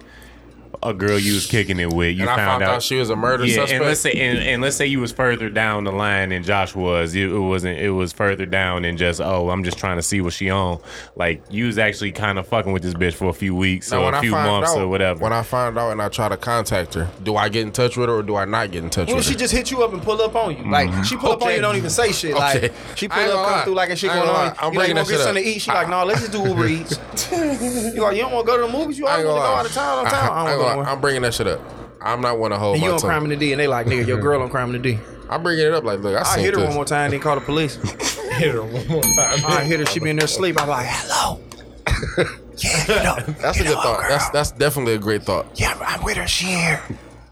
a 0.82 0.94
girl 0.94 1.18
you 1.18 1.34
was 1.34 1.46
kicking 1.46 1.78
it 1.78 1.92
with? 1.92 2.16
You 2.16 2.22
And 2.22 2.30
I 2.30 2.36
found, 2.36 2.62
found 2.62 2.62
out 2.76 2.82
she 2.82 2.96
was 2.96 3.10
a 3.10 3.16
murder 3.16 3.44
yeah, 3.44 3.54
suspect? 3.56 3.72
and 3.72 3.84
let's 3.84 4.00
say 4.00 4.12
and, 4.12 4.38
and 4.38 4.62
let's 4.62 4.76
say 4.76 4.86
you 4.86 5.00
was 5.00 5.12
further 5.12 5.50
down 5.50 5.84
the 5.84 5.92
line 5.92 6.30
than 6.30 6.42
Josh 6.42 6.74
was. 6.74 7.14
It, 7.14 7.28
it 7.30 7.38
wasn't. 7.38 7.78
It 7.78 7.90
was 7.90 8.12
further 8.12 8.46
down 8.46 8.82
than 8.82 8.96
just 8.96 9.20
oh, 9.20 9.50
I'm 9.50 9.62
just 9.64 9.78
trying 9.78 9.96
to 9.96 10.02
see 10.02 10.20
what 10.20 10.32
she 10.32 10.48
on. 10.50 10.80
Like 11.16 11.42
you 11.50 11.66
was 11.66 11.78
actually 11.78 12.12
kind 12.12 12.38
of 12.38 12.46
fucking 12.46 12.72
with 12.72 12.82
this 12.82 12.94
bitch 12.94 13.14
for 13.14 13.28
a 13.28 13.32
few 13.34 13.54
weeks 13.54 13.90
Now, 13.90 14.04
or 14.04 14.14
a 14.14 14.20
few 14.20 14.32
months 14.32 14.70
out, 14.70 14.78
or 14.78 14.88
whatever. 14.88 15.20
When 15.22 15.32
I 15.32 15.42
find 15.42 15.76
out 15.78 15.90
and 15.90 16.00
I 16.00 16.08
try 16.08 16.28
to 16.28 16.36
contact 16.36 16.94
her, 16.94 17.08
do 17.22 17.36
I 17.36 17.48
get 17.48 17.62
in 17.62 17.72
touch 17.72 17.96
with 17.96 18.08
her 18.08 18.16
or 18.16 18.22
do 18.22 18.36
I 18.36 18.44
not 18.46 18.70
get 18.70 18.82
in 18.82 18.90
touch 18.90 19.08
What 19.08 19.16
with 19.16 19.24
if 19.24 19.28
her? 19.28 19.32
she 19.32 19.38
just 19.38 19.52
hit 19.52 19.70
you 19.70 19.82
up 19.82 19.92
and 19.92 20.02
pull 20.02 20.20
up 20.22 20.34
on 20.34 20.56
you? 20.56 20.70
Like 20.70 21.04
she 21.04 21.16
pull 21.16 21.32
up 21.32 21.42
on 21.42 21.48
Okay. 21.48 21.56
you, 21.56 21.62
don't 21.62 21.76
even 21.76 21.90
say 21.90 22.12
shit. 22.12 22.34
Okay. 22.34 22.40
Like 22.62 22.72
she 22.94 23.06
pull 23.08 23.18
up, 23.20 23.26
gonna 23.28 23.44
come 23.44 23.52
lie. 23.52 23.64
through 23.64 23.74
like 23.74 23.90
a 23.90 23.96
shit 23.96 24.10
I 24.10 24.16
ain't 24.16 24.24
going 24.24 24.34
gonna 24.36 24.48
on. 24.50 24.56
I'm 24.60 24.72
you 24.72 24.78
like, 24.78 24.88
you 24.88 24.94
bringing 24.94 24.96
wanna 24.96 25.04
that 25.04 25.10
get 25.10 25.16
shit 25.16 25.24
something 25.24 25.42
up. 25.42 25.44
to 25.44 25.50
eat? 25.50 25.58
She 25.62 25.70
like, 25.70 25.88
no, 25.88 26.04
let's 26.04 26.20
just 26.20 26.32
do 26.32 26.48
Uber 26.48 26.66
Eats. 26.66 26.98
you 27.32 28.02
like, 28.02 28.16
you 28.16 28.22
don't 28.22 28.32
want 28.32 28.46
to 28.46 28.52
go 28.52 28.56
to 28.60 28.66
the 28.66 28.78
movies? 28.78 28.98
You 28.98 29.06
I 29.06 29.22
always 29.22 29.26
want 29.26 29.36
to 29.36 29.42
go 29.42 29.54
out 29.54 29.66
of 29.66 29.72
town, 29.72 29.98
on 29.98 30.04
town. 30.06 30.14
I 30.14 30.18
I 30.20 30.44
don't 30.44 30.50
ain't 30.52 30.60
gonna 30.60 30.69
go. 30.69 30.69
I'm 30.78 31.00
bringing 31.00 31.22
that 31.22 31.34
shit 31.34 31.46
up. 31.46 31.60
I'm 32.02 32.20
not 32.20 32.38
one 32.38 32.50
to 32.52 32.58
hold 32.58 32.76
And 32.76 32.84
you 32.84 32.92
on 32.92 32.98
tongue. 32.98 33.10
crime 33.10 33.24
in 33.24 33.30
the 33.30 33.36
D, 33.36 33.52
and 33.52 33.60
they 33.60 33.66
like, 33.68 33.86
nigga, 33.86 34.06
your 34.06 34.20
girl 34.22 34.40
on 34.42 34.48
crime 34.48 34.74
in 34.74 34.80
the 34.80 34.92
D. 34.92 34.98
I'm 35.28 35.42
bringing 35.42 35.66
it 35.66 35.72
up 35.72 35.84
like, 35.84 36.00
look, 36.00 36.16
I 36.16 36.22
I 36.34 36.38
hit 36.40 36.54
her 36.54 36.60
this. 36.60 36.66
one 36.68 36.74
more 36.74 36.84
time, 36.84 37.10
then 37.10 37.20
call 37.20 37.34
the 37.34 37.40
police. 37.42 37.76
hit 38.38 38.52
her 38.54 38.62
one 38.62 38.86
more 38.88 39.02
time. 39.02 39.44
I 39.46 39.64
hit 39.64 39.80
her, 39.80 39.86
she 39.86 40.00
be 40.00 40.10
in 40.10 40.16
there 40.16 40.24
asleep. 40.24 40.60
I'm 40.60 40.68
like, 40.68 40.86
hello. 40.88 41.40
Yeah, 42.62 42.84
you 42.88 43.02
know, 43.02 43.16
That's 43.40 43.58
a 43.58 43.62
good 43.62 43.74
know, 43.74 43.80
thought. 43.80 44.00
girl. 44.00 44.08
That's 44.10 44.28
that's 44.30 44.50
definitely 44.50 44.92
a 44.92 44.98
great 44.98 45.22
thought. 45.22 45.46
Yeah, 45.58 45.74
I'm 45.80 46.04
with 46.04 46.18
her. 46.18 46.26
She 46.26 46.44
here. 46.48 46.82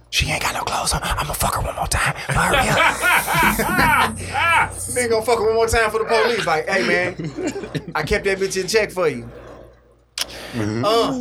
She 0.08 0.26
ain't 0.30 0.40
got 0.42 0.54
no 0.54 0.62
clothes 0.62 0.94
on. 0.94 1.02
I'm 1.02 1.16
gonna 1.18 1.34
fuck 1.34 1.56
her 1.56 1.60
one 1.60 1.76
more 1.76 1.86
time. 1.86 2.14
Hurry 2.16 2.56
up. 2.66 2.78
Nigga 4.16 5.10
gonna 5.10 5.22
fuck 5.26 5.38
her 5.38 5.44
one 5.44 5.54
more 5.54 5.66
time 5.66 5.90
for 5.90 5.98
the 5.98 6.06
police. 6.06 6.46
Like, 6.46 6.66
hey 6.66 6.86
man, 6.88 7.14
I 7.94 8.04
kept 8.04 8.24
that 8.24 8.38
bitch 8.38 8.58
in 8.58 8.68
check 8.68 8.90
for 8.90 9.06
you. 9.06 9.28
Uh, 10.56 11.12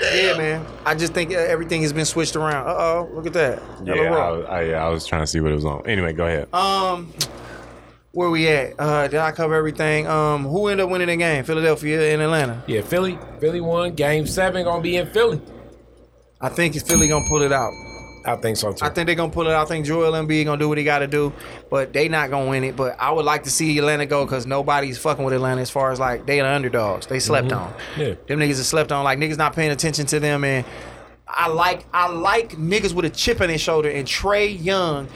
yeah, 0.00 0.36
man. 0.36 0.66
I 0.84 0.94
just 0.94 1.12
think 1.14 1.30
uh, 1.32 1.36
everything 1.36 1.82
has 1.82 1.92
been 1.92 2.04
switched 2.04 2.36
around. 2.36 2.66
Uh 2.66 2.74
oh, 2.76 3.10
look 3.12 3.26
at 3.26 3.32
that. 3.34 3.62
yeah, 3.84 3.94
I 3.94 4.30
was, 4.30 4.46
I, 4.48 4.62
yeah, 4.62 4.84
I 4.84 4.88
was 4.88 5.06
trying 5.06 5.22
to 5.22 5.26
see 5.26 5.40
what 5.40 5.52
it 5.52 5.54
was 5.54 5.64
on. 5.64 5.86
Anyway, 5.86 6.12
go 6.12 6.26
ahead. 6.26 6.52
Um, 6.54 7.12
Where 8.12 8.30
we 8.30 8.48
at? 8.48 8.74
Uh, 8.78 9.08
did 9.08 9.18
I 9.20 9.32
cover 9.32 9.54
everything? 9.54 10.06
Um, 10.06 10.44
who 10.44 10.68
ended 10.68 10.84
up 10.84 10.90
winning 10.90 11.08
the 11.08 11.16
game? 11.16 11.44
Philadelphia 11.44 12.12
and 12.12 12.22
Atlanta. 12.22 12.62
Yeah, 12.66 12.82
Philly. 12.82 13.18
Philly 13.40 13.60
won. 13.60 13.94
Game 13.94 14.26
seven 14.26 14.64
gonna 14.64 14.82
be 14.82 14.96
in 14.96 15.06
Philly. 15.08 15.40
I 16.40 16.48
think 16.48 16.76
it's 16.76 16.86
Philly 16.88 17.08
gonna 17.08 17.24
pull 17.28 17.42
it 17.42 17.52
out. 17.52 17.72
I 18.24 18.36
think 18.36 18.56
so 18.56 18.72
too. 18.72 18.84
I 18.84 18.90
think 18.90 19.06
they're 19.06 19.14
gonna 19.14 19.32
pull 19.32 19.46
it 19.46 19.52
out. 19.52 19.66
I 19.66 19.68
think 19.68 19.84
Joel 19.86 20.12
Embiid 20.12 20.46
gonna 20.46 20.58
do 20.58 20.68
what 20.68 20.78
he 20.78 20.84
got 20.84 21.00
to 21.00 21.06
do, 21.06 21.32
but 21.70 21.92
they 21.92 22.08
not 22.08 22.30
gonna 22.30 22.48
win 22.48 22.64
it. 22.64 22.76
But 22.76 22.98
I 22.98 23.10
would 23.10 23.24
like 23.24 23.44
to 23.44 23.50
see 23.50 23.78
Atlanta 23.78 24.06
go 24.06 24.24
because 24.24 24.46
nobody's 24.46 24.98
fucking 24.98 25.24
with 25.24 25.34
Atlanta 25.34 25.60
as 25.60 25.70
far 25.70 25.92
as 25.92 26.00
like 26.00 26.26
they 26.26 26.38
the 26.38 26.46
underdogs. 26.46 27.06
They 27.06 27.20
slept 27.20 27.48
mm-hmm. 27.48 27.58
on. 27.58 27.74
Yeah. 27.98 28.14
Them 28.26 28.40
niggas 28.40 28.60
are 28.60 28.64
slept 28.64 28.92
on. 28.92 29.04
Like 29.04 29.18
niggas 29.18 29.36
not 29.36 29.54
paying 29.54 29.70
attention 29.70 30.06
to 30.06 30.20
them. 30.20 30.44
And 30.44 30.64
I 31.28 31.48
like 31.48 31.84
I 31.92 32.08
like 32.08 32.52
niggas 32.52 32.94
with 32.94 33.04
a 33.04 33.10
chip 33.10 33.40
on 33.40 33.48
their 33.48 33.58
shoulder. 33.58 33.90
And 33.90 34.06
Trae 34.06 34.62
Young 34.62 35.08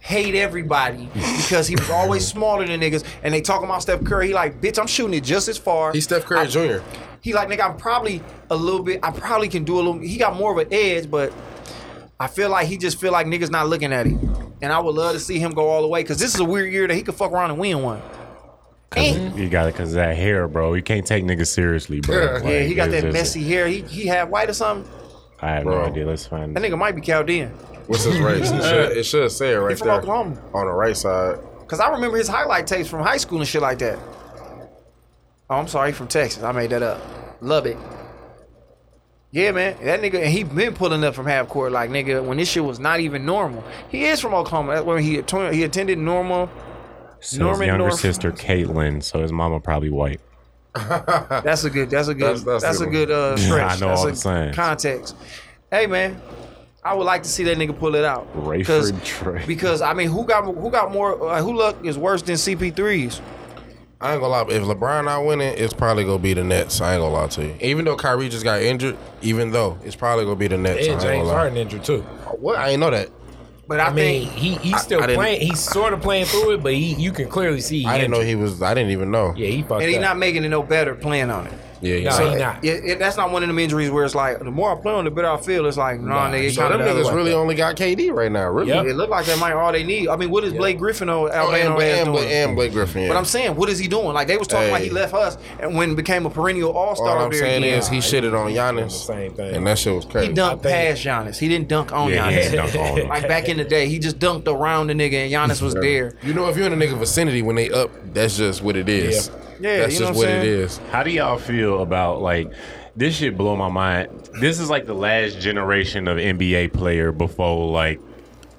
hate 0.00 0.34
everybody 0.34 1.08
because 1.14 1.66
he 1.66 1.76
was 1.76 1.90
always 1.90 2.26
smaller 2.26 2.66
than 2.66 2.80
niggas. 2.80 3.04
And 3.22 3.34
they 3.34 3.40
talking 3.40 3.64
about 3.64 3.82
Steph 3.82 4.04
Curry. 4.04 4.28
He 4.28 4.34
like, 4.34 4.60
bitch, 4.60 4.78
I'm 4.78 4.86
shooting 4.86 5.14
it 5.14 5.24
just 5.24 5.48
as 5.48 5.58
far. 5.58 5.92
He's 5.92 6.04
Steph 6.04 6.24
Curry 6.24 6.40
I- 6.40 6.46
Jr. 6.46 6.78
He 7.20 7.32
like, 7.32 7.48
nigga, 7.48 7.70
I'm 7.70 7.76
probably 7.76 8.20
a 8.50 8.56
little 8.56 8.82
bit. 8.82 8.98
I 9.00 9.12
probably 9.12 9.48
can 9.48 9.62
do 9.62 9.76
a 9.76 9.76
little. 9.76 9.98
He 9.98 10.16
got 10.16 10.36
more 10.36 10.50
of 10.50 10.58
an 10.58 10.72
edge, 10.72 11.08
but 11.08 11.32
I 12.22 12.28
feel 12.28 12.50
like 12.50 12.68
he 12.68 12.76
just 12.76 13.00
feel 13.00 13.10
like 13.10 13.26
niggas 13.26 13.50
not 13.50 13.66
looking 13.68 13.92
at 13.92 14.06
him. 14.06 14.54
And 14.62 14.72
I 14.72 14.78
would 14.78 14.94
love 14.94 15.12
to 15.14 15.18
see 15.20 15.40
him 15.40 15.50
go 15.50 15.68
all 15.68 15.82
the 15.82 15.88
way 15.88 16.02
because 16.02 16.18
this 16.18 16.32
is 16.34 16.40
a 16.40 16.44
weird 16.44 16.72
year 16.72 16.86
that 16.86 16.94
he 16.94 17.02
could 17.02 17.16
fuck 17.16 17.32
around 17.32 17.50
and 17.50 17.58
win 17.58 17.82
one. 17.82 18.00
And- 18.96 19.36
You 19.36 19.48
got 19.48 19.66
it 19.68 19.72
because 19.74 19.94
that 19.94 20.16
hair, 20.16 20.46
bro. 20.46 20.74
You 20.74 20.82
can't 20.82 21.04
take 21.04 21.24
niggas 21.24 21.48
seriously, 21.48 22.00
bro. 22.00 22.40
yeah, 22.44 22.60
he 22.60 22.74
got 22.74 22.90
that 22.90 23.02
just- 23.02 23.12
messy 23.12 23.42
hair. 23.42 23.66
He 23.66 23.80
he 23.82 24.06
had 24.06 24.30
white 24.30 24.48
or 24.48 24.52
something. 24.54 24.88
I 25.40 25.48
have 25.54 25.64
Bro. 25.64 25.80
no 25.80 25.86
idea. 25.90 26.06
Let's 26.06 26.24
find 26.26 26.54
That 26.54 26.62
nigga 26.62 26.78
might 26.78 26.94
be 26.94 27.00
Chaldean. 27.00 27.48
What's 27.88 28.04
his 28.04 28.20
race? 28.20 28.52
It 28.52 28.62
should, 28.62 28.96
it 28.98 29.02
should 29.04 29.32
say 29.32 29.54
it 29.54 29.56
right 29.56 29.76
from 29.76 29.88
there 29.88 29.96
Oklahoma. 29.98 30.40
on 30.54 30.66
the 30.66 30.72
right 30.72 30.96
side. 30.96 31.38
Cause 31.66 31.80
I 31.80 31.88
remember 31.90 32.16
his 32.18 32.28
highlight 32.28 32.68
tapes 32.68 32.88
from 32.88 33.02
high 33.02 33.16
school 33.16 33.38
and 33.40 33.48
shit 33.48 33.62
like 33.62 33.78
that. 33.80 33.98
Oh, 35.50 35.56
I'm 35.56 35.66
sorry, 35.66 35.90
from 35.90 36.06
Texas. 36.06 36.44
I 36.44 36.52
made 36.52 36.70
that 36.70 36.82
up. 36.84 37.00
Lubbock. 37.40 37.76
Yeah, 39.32 39.50
man. 39.52 39.76
That 39.82 40.00
nigga, 40.02 40.16
and 40.22 40.26
he 40.30 40.44
been 40.44 40.74
pulling 40.74 41.02
up 41.04 41.14
from 41.14 41.24
half 41.26 41.48
court 41.48 41.72
like 41.72 41.88
nigga 41.90 42.22
when 42.22 42.36
this 42.36 42.48
shit 42.50 42.62
was 42.62 42.78
not 42.78 43.00
even 43.00 43.24
normal. 43.24 43.64
He 43.88 44.04
is 44.04 44.20
from 44.20 44.34
Oklahoma. 44.34 44.74
That's 44.74 44.84
where 44.86 44.98
he 44.98 45.18
att- 45.18 45.54
he 45.54 45.62
attended 45.64 45.98
normal. 45.98 46.50
So 47.20 47.30
his 47.30 47.38
Norman 47.38 47.66
younger 47.68 47.84
North- 47.88 48.00
sister, 48.00 48.30
Caitlyn. 48.30 49.02
So 49.02 49.22
his 49.22 49.32
mama 49.32 49.58
probably 49.58 49.88
white. 49.90 50.20
That's 50.74 51.64
a 51.64 51.70
good. 51.70 51.88
That's 51.90 52.08
a 52.08 52.14
good. 52.14 52.36
That's- 52.36 52.44
That's, 52.44 52.62
that's 52.64 52.80
a 52.80 52.84
a 52.84 52.90
good 52.90 53.10
uh, 53.10 53.32
I 53.36 53.36
stretch. 53.36 53.80
know 53.80 53.88
that's 53.88 54.00
all 54.00 54.06
a 54.06 54.10
the 54.10 54.16
signs. 54.16 54.56
context. 54.56 55.16
Hey 55.70 55.86
man, 55.86 56.20
I 56.84 56.92
would 56.94 57.04
like 57.04 57.22
to 57.22 57.28
see 57.28 57.44
that 57.44 57.56
nigga 57.58 57.78
pull 57.78 57.94
it 57.94 58.04
out. 58.04 58.26
Because- 58.34 58.92
Rayford 58.92 59.00
Trae. 59.40 59.46
Because 59.46 59.80
I 59.82 59.94
mean, 59.94 60.08
who 60.08 60.24
got 60.26 60.44
who 60.44 60.70
got 60.70 60.92
more? 60.92 61.30
Uh, 61.30 61.40
who 61.42 61.56
luck 61.56 61.76
is 61.84 61.96
worse 61.96 62.20
than 62.22 62.34
CP3s? 62.34 63.20
I 64.02 64.12
ain't 64.14 64.20
gonna 64.20 64.28
lie. 64.28 64.42
If 64.42 64.64
LeBron 64.64 65.04
not 65.04 65.24
winning, 65.24 65.54
it's 65.56 65.72
probably 65.72 66.04
gonna 66.04 66.18
be 66.18 66.34
the 66.34 66.42
Nets. 66.42 66.80
I 66.80 66.94
ain't 66.94 67.00
gonna 67.02 67.14
lie 67.14 67.28
to 67.28 67.44
you. 67.46 67.54
Even 67.60 67.84
though 67.84 67.96
Kyrie 67.96 68.28
just 68.28 68.42
got 68.44 68.60
injured, 68.60 68.96
even 69.22 69.52
though 69.52 69.78
it's 69.84 69.94
probably 69.94 70.24
gonna 70.24 70.36
be 70.36 70.48
the 70.48 70.58
Nets. 70.58 70.86
And 70.88 71.00
James. 71.00 71.28
Harden 71.28 71.56
injured 71.56 71.84
too. 71.84 72.00
What? 72.40 72.58
I 72.58 72.70
ain't 72.70 72.80
know 72.80 72.90
that. 72.90 73.08
But 73.68 73.78
I, 73.78 73.86
I 73.86 73.92
mean, 73.92 74.24
think 74.26 74.32
he 74.36 74.54
he's 74.56 74.80
still 74.82 75.00
I 75.02 75.06
didn't- 75.06 75.18
playing. 75.18 75.40
He's 75.40 75.60
sort 75.60 75.92
of 75.92 76.02
playing 76.02 76.26
through 76.26 76.54
it, 76.54 76.62
but 76.64 76.74
he 76.74 76.94
you 76.94 77.12
can 77.12 77.28
clearly 77.28 77.60
see. 77.60 77.82
He 77.82 77.86
I 77.86 77.96
didn't 77.96 78.10
know 78.10 78.20
he 78.20 78.34
was. 78.34 78.60
I 78.60 78.74
didn't 78.74 78.90
even 78.90 79.10
know. 79.12 79.34
Yeah, 79.36 79.46
he 79.48 79.62
fucked 79.62 79.82
and 79.82 79.90
he 79.90 79.96
up. 79.96 80.02
not 80.02 80.18
making 80.18 80.44
it 80.44 80.48
no 80.48 80.62
better 80.64 80.94
playing 80.96 81.30
on 81.30 81.46
it. 81.46 81.52
Yeah, 81.82 81.96
he 81.96 82.04
No, 82.04 82.10
said 82.12 82.38
not. 82.38 82.62
Yeah, 82.64 82.72
it, 82.72 82.98
that's 82.98 83.16
not 83.16 83.30
one 83.32 83.42
of 83.42 83.48
them 83.48 83.58
injuries 83.58 83.90
where 83.90 84.04
it's 84.04 84.14
like 84.14 84.38
the 84.38 84.50
more 84.50 84.76
I 84.76 84.80
play 84.80 84.92
on, 84.94 85.04
the 85.04 85.10
better 85.10 85.28
I 85.28 85.36
feel. 85.36 85.66
It's 85.66 85.76
like, 85.76 86.00
nah, 86.00 86.30
nigga, 86.30 86.44
it 86.44 86.52
So 86.54 86.68
them 86.68 86.80
niggas 86.80 87.08
way. 87.08 87.14
really 87.14 87.32
only 87.34 87.54
got 87.56 87.76
KD 87.76 88.12
right 88.12 88.30
now. 88.32 88.48
Really? 88.48 88.68
Yep. 88.70 88.86
It 88.86 88.94
look 88.94 89.10
like 89.10 89.26
that 89.26 89.38
might 89.38 89.52
all 89.52 89.72
they 89.72 89.82
need. 89.82 90.08
I 90.08 90.16
mean, 90.16 90.30
what 90.30 90.44
is 90.44 90.52
Blake 90.52 90.78
Griffin 90.78 91.08
or 91.08 91.28
Oh, 91.28 91.32
Alabama 91.32 91.74
and, 91.74 91.82
ass 91.82 91.98
and, 91.98 92.04
doing? 92.06 92.16
Blake, 92.16 92.30
and 92.32 92.56
Blake 92.56 92.72
Griffin. 92.72 93.02
Yeah. 93.02 93.08
But 93.08 93.16
I'm 93.16 93.24
saying, 93.24 93.56
what 93.56 93.68
is 93.68 93.78
he 93.78 93.88
doing? 93.88 94.12
Like 94.14 94.28
they 94.28 94.36
was 94.36 94.46
talking 94.48 94.70
like 94.70 94.84
he 94.84 94.90
left 94.90 95.12
us 95.12 95.36
and 95.60 95.76
when 95.76 95.94
became 95.94 96.24
a 96.24 96.30
perennial 96.30 96.70
all 96.72 96.88
all 96.90 96.94
star 96.96 97.18
I'm 97.18 97.30
there 97.30 97.40
saying 97.40 97.62
again. 97.64 97.78
is 97.78 97.88
he 97.88 97.98
shitted 97.98 98.32
on 98.38 98.52
Giannis. 98.52 98.92
Same 98.92 99.34
thing. 99.34 99.54
And 99.56 99.66
that 99.66 99.78
shit 99.78 99.94
was 99.94 100.04
crazy. 100.04 100.28
he 100.28 100.34
dunked 100.34 100.62
past 100.62 101.02
Giannis. 101.02 101.38
He 101.38 101.48
didn't 101.48 101.68
dunk 101.68 101.92
on 101.92 102.10
Yeah, 102.10 102.30
Giannis. 102.30 102.44
he 102.44 102.50
didn't 102.56 102.76
on 102.76 102.98
him. 102.98 103.08
Like 103.12 103.26
back 103.28 103.48
in 103.48 103.56
the 103.56 103.64
day, 103.64 103.88
he 103.88 103.98
just 103.98 104.18
dunked 104.18 104.46
around 104.46 104.86
the 104.86 104.94
nigga 104.94 105.14
and 105.14 105.32
Giannis 105.32 105.60
was 105.60 105.74
there. 105.74 106.14
You 106.22 106.32
know, 106.32 106.48
if 106.48 106.56
you're 106.56 106.66
in 106.66 106.72
a 106.72 106.76
nigga 106.76 106.96
vicinity 106.96 107.42
when 107.42 107.56
they 107.56 107.70
up, 107.70 107.90
that's 108.14 108.36
just 108.36 108.62
what 108.62 108.76
it 108.76 108.88
is. 108.88 109.30
Yeah, 109.62 109.78
that's 109.80 109.94
you 109.94 110.00
know 110.00 110.06
just 110.08 110.18
what 110.18 110.26
what 110.26 110.34
I'm 110.34 110.40
it 110.40 110.42
saying? 110.44 110.60
is. 110.64 110.78
How 110.90 111.02
do 111.02 111.10
y'all 111.10 111.38
feel 111.38 111.82
about 111.82 112.20
like 112.20 112.52
this? 112.96 113.16
Shit 113.16 113.36
blow 113.36 113.56
my 113.56 113.68
mind. 113.68 114.28
This 114.40 114.60
is 114.60 114.68
like 114.68 114.86
the 114.86 114.94
last 114.94 115.38
generation 115.40 116.08
of 116.08 116.18
NBA 116.18 116.72
player 116.72 117.12
before 117.12 117.70
like 117.70 118.00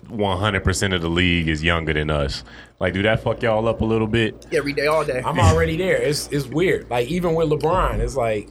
100 0.09 0.63
percent 0.63 0.93
of 0.93 1.01
the 1.01 1.09
league 1.09 1.47
is 1.47 1.63
younger 1.63 1.93
than 1.93 2.09
us. 2.09 2.43
Like, 2.79 2.93
do 2.93 3.01
that 3.03 3.21
fuck 3.23 3.41
y'all 3.41 3.67
up 3.67 3.81
a 3.81 3.85
little 3.85 4.07
bit? 4.07 4.45
Every 4.51 4.73
day, 4.73 4.87
all 4.87 5.05
day. 5.05 5.21
I'm 5.25 5.39
already 5.39 5.77
there. 5.77 5.97
It's 5.97 6.27
it's 6.31 6.45
weird. 6.45 6.89
Like 6.89 7.07
even 7.07 7.33
with 7.35 7.49
LeBron, 7.49 7.99
it's 7.99 8.15
like 8.15 8.49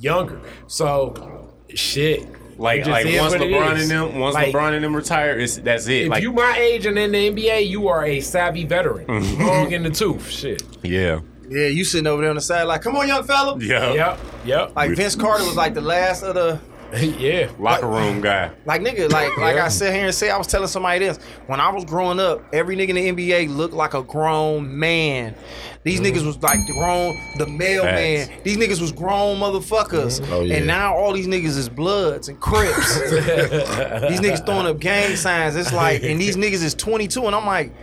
younger. 0.00 0.40
So 0.66 1.48
shit. 1.74 2.26
Like, 2.58 2.86
like 2.86 3.04
once 3.06 3.34
LeBron 3.34 3.80
and 3.80 3.88
them, 3.88 4.18
once 4.18 4.34
Like, 4.34 4.52
LeBron 4.52 4.72
and 4.74 4.82
them 4.84 4.96
retire, 4.96 5.38
it's 5.38 5.58
that's 5.58 5.86
it. 5.86 6.06
If 6.06 6.10
like, 6.10 6.22
you 6.24 6.32
my 6.32 6.56
age 6.58 6.86
and 6.86 6.98
in 6.98 7.12
the 7.12 7.30
NBA, 7.30 7.68
you 7.68 7.86
are 7.86 8.04
a 8.04 8.20
savvy 8.20 8.64
veteran. 8.64 9.06
Long 9.38 9.70
in 9.70 9.84
the 9.84 9.90
tooth. 9.90 10.28
Shit. 10.28 10.62
yeah, 10.82 11.20
yeah, 11.48 11.66
you 11.66 11.84
sitting 11.84 12.06
over 12.06 12.20
there 12.22 12.30
on 12.30 12.36
the 12.36 12.42
side 12.42 12.64
like, 12.64 12.82
come 12.82 12.96
on, 12.96 13.06
young 13.08 13.24
fella. 13.24 13.58
yeah, 13.60 13.92
Yep. 13.92 14.18
Yep. 14.44 14.76
Like 14.76 14.90
Vince 14.92 15.14
Carter 15.16 15.44
was 15.44 15.56
like 15.56 15.74
the 15.74 15.80
last 15.80 16.22
of 16.22 16.34
the 16.34 16.60
yeah. 17.18 17.50
locker 17.58 17.86
room 17.86 18.20
guy. 18.20 18.50
Like 18.64 18.82
nigga, 18.82 19.10
like 19.10 19.36
like 19.38 19.56
Yeah. 19.56 19.64
I 19.64 19.68
sit 19.68 19.94
here 19.94 20.06
and 20.06 20.14
say, 20.14 20.30
I 20.30 20.36
was 20.36 20.46
telling 20.46 20.68
somebody 20.68 21.00
this. 21.00 21.18
When 21.46 21.58
I 21.58 21.70
was 21.70 21.84
growing 21.84 22.20
up, 22.20 22.42
every 22.52 22.76
nigga 22.76 22.90
in 22.90 23.16
the 23.16 23.30
NBA 23.30 23.54
looked 23.54 23.74
like 23.74 23.94
a 23.94 24.02
grown 24.02 24.78
man. 24.78 25.34
These 25.84 26.00
niggas 26.00 26.16
mm-hmm. 26.16 26.26
was 26.26 26.42
like 26.42 26.58
the 26.66 26.74
grown, 26.74 27.16
the 27.38 27.46
mailman. 27.46 28.28
These 28.44 28.58
niggas 28.58 28.80
was 28.80 28.92
grown 28.92 29.38
motherfuckers. 29.38 30.20
Mm-hmm. 30.20 30.32
Oh, 30.32 30.40
yeah. 30.40 30.56
And 30.56 30.66
now 30.66 30.94
all 30.94 31.12
these 31.12 31.26
niggas 31.26 31.56
is 31.56 31.68
bloods 31.68 32.28
and 32.28 32.38
crips. 32.38 33.00
these 33.10 34.20
niggas 34.20 34.44
throwing 34.44 34.66
up 34.66 34.78
gang 34.80 35.16
signs. 35.16 35.56
It's 35.56 35.72
like, 35.72 36.02
and 36.02 36.20
these 36.20 36.36
niggas 36.36 36.62
is 36.62 36.74
22. 36.74 37.26
And 37.26 37.34
I'm 37.34 37.46
like, 37.46 37.74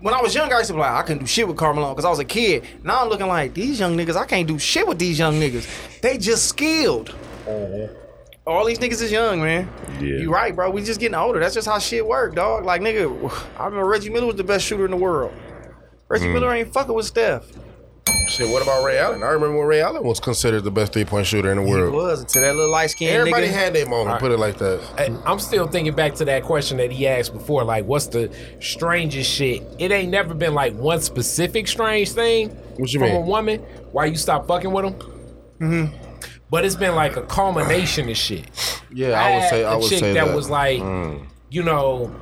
when 0.00 0.12
I 0.12 0.20
was 0.20 0.34
younger, 0.34 0.56
I 0.56 0.58
used 0.58 0.68
to 0.68 0.74
be 0.74 0.80
like, 0.80 0.90
I 0.90 1.02
couldn't 1.02 1.20
do 1.20 1.26
shit 1.26 1.46
with 1.46 1.56
Carmelo 1.56 1.90
because 1.90 2.04
I 2.04 2.10
was 2.10 2.18
a 2.18 2.24
kid. 2.24 2.64
Now 2.82 3.02
I'm 3.02 3.08
looking 3.08 3.28
like, 3.28 3.54
these 3.54 3.78
young 3.78 3.96
niggas, 3.96 4.16
I 4.16 4.26
can't 4.26 4.48
do 4.48 4.58
shit 4.58 4.88
with 4.88 4.98
these 4.98 5.18
young 5.18 5.34
niggas. 5.34 6.00
They 6.00 6.18
just 6.18 6.48
skilled. 6.48 7.10
Uh-huh. 7.46 8.01
All 8.46 8.64
these 8.64 8.78
niggas 8.80 9.00
is 9.02 9.12
young, 9.12 9.40
man. 9.40 9.70
Yeah. 10.00 10.16
You 10.18 10.32
right, 10.32 10.54
bro. 10.54 10.68
We 10.70 10.82
just 10.82 10.98
getting 10.98 11.14
older. 11.14 11.38
That's 11.38 11.54
just 11.54 11.68
how 11.68 11.78
shit 11.78 12.04
work, 12.04 12.34
dog. 12.34 12.64
Like, 12.64 12.80
nigga, 12.80 13.06
I 13.58 13.66
remember 13.66 13.86
Reggie 13.86 14.10
Miller 14.10 14.26
was 14.26 14.36
the 14.36 14.42
best 14.44 14.64
shooter 14.66 14.84
in 14.84 14.90
the 14.90 14.96
world. 14.96 15.32
Reggie 16.08 16.26
Mm. 16.26 16.32
Miller 16.34 16.52
ain't 16.52 16.72
fucking 16.72 16.92
with 16.94 17.06
Steph. 17.06 17.44
Shit, 18.28 18.48
what 18.48 18.62
about 18.62 18.82
Ray 18.84 18.98
Allen? 18.98 19.22
I 19.22 19.26
remember 19.28 19.58
when 19.58 19.66
Ray 19.68 19.80
Allen 19.82 20.02
was 20.02 20.18
considered 20.18 20.64
the 20.64 20.70
best 20.70 20.92
three 20.92 21.04
point 21.04 21.26
shooter 21.26 21.50
in 21.52 21.58
the 21.58 21.62
world. 21.62 21.92
He 21.92 21.96
was 21.96 22.20
until 22.20 22.42
that 22.42 22.56
little 22.56 22.70
light 22.70 22.90
skinned 22.90 23.12
Everybody 23.14 23.46
nigga. 23.46 23.52
had 23.52 23.74
their 23.74 23.86
moment. 23.86 24.18
Put 24.20 24.32
it 24.32 24.38
like 24.38 24.58
that. 24.58 24.80
I- 24.98 25.30
I'm 25.30 25.38
still 25.38 25.66
thinking 25.68 25.94
back 25.94 26.14
to 26.16 26.24
that 26.24 26.42
question 26.42 26.78
that 26.78 26.90
he 26.90 27.06
asked 27.06 27.32
before. 27.32 27.62
Like, 27.62 27.84
what's 27.84 28.06
the 28.06 28.30
strangest 28.60 29.30
shit? 29.30 29.62
It 29.78 29.92
ain't 29.92 30.10
never 30.10 30.34
been 30.34 30.54
like 30.54 30.74
one 30.74 31.00
specific 31.00 31.68
strange 31.68 32.12
thing 32.12 32.48
What 32.76 32.92
you 32.92 32.98
from 33.00 33.08
mean? 33.10 33.22
a 33.22 33.24
woman. 33.24 33.60
Why 33.92 34.06
you 34.06 34.16
stop 34.16 34.48
fucking 34.48 34.72
with 34.72 34.84
him? 34.86 34.94
Mm-hmm. 35.60 35.96
But 36.52 36.64
it's 36.66 36.76
been 36.76 36.94
like 36.94 37.16
a 37.16 37.22
culmination 37.22 38.08
of 38.10 38.16
shit. 38.16 38.44
Yeah, 38.92 39.20
I 39.20 39.34
would 39.34 39.48
say 39.48 39.64
I 39.64 39.72
a 39.72 39.78
would 39.78 39.88
chick 39.88 39.98
say 40.00 40.12
that, 40.12 40.26
that. 40.26 40.32
Mm. 40.32 40.36
was 40.36 40.50
like, 40.50 40.78
you 41.50 41.62
know, 41.62 42.14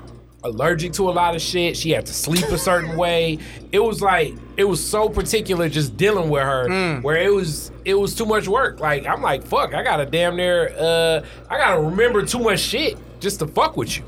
allergic 0.45 0.93
to 0.95 1.11
a 1.11 1.13
lot 1.13 1.35
of 1.35 1.43
shit. 1.43 1.77
She 1.77 1.91
had 1.91 2.07
to 2.07 2.15
sleep 2.15 2.45
a 2.47 2.57
certain 2.57 2.97
way. 2.97 3.39
It 3.73 3.81
was 3.81 4.01
like 4.01 4.35
it 4.57 4.65
was 4.65 4.83
so 4.89 5.09
particular 5.09 5.69
just 5.69 5.97
dealing 5.97 6.31
with 6.31 6.43
her, 6.45 6.69
Mm. 6.69 7.03
where 7.03 7.17
it 7.17 7.33
was 7.35 7.73
it 7.85 7.95
was 7.95 8.15
too 8.15 8.25
much 8.25 8.47
work. 8.47 8.79
Like 8.79 9.05
I'm 9.05 9.21
like, 9.21 9.43
fuck, 9.45 9.75
I 9.75 9.83
gotta 9.83 10.07
damn 10.07 10.37
near, 10.37 10.73
uh, 10.79 11.25
I 11.51 11.59
gotta 11.59 11.81
remember 11.83 12.25
too 12.25 12.39
much 12.39 12.61
shit 12.61 12.97
just 13.21 13.41
to 13.41 13.49
fuck 13.49 13.77
with 13.77 13.97
you. 13.99 14.05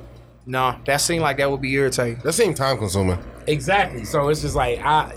Nah, 0.47 0.77
that 0.87 0.99
seemed 1.01 1.23
like 1.23 1.37
that 1.39 1.51
would 1.51 1.61
be 1.61 1.73
irritating. 1.75 2.21
that 2.23 2.33
seemed 2.33 2.57
time 2.57 2.79
consuming. 2.79 3.19
Exactly. 3.49 4.05
So 4.05 4.29
it's 4.29 4.41
just 4.43 4.55
like 4.55 4.79
I, 4.85 5.13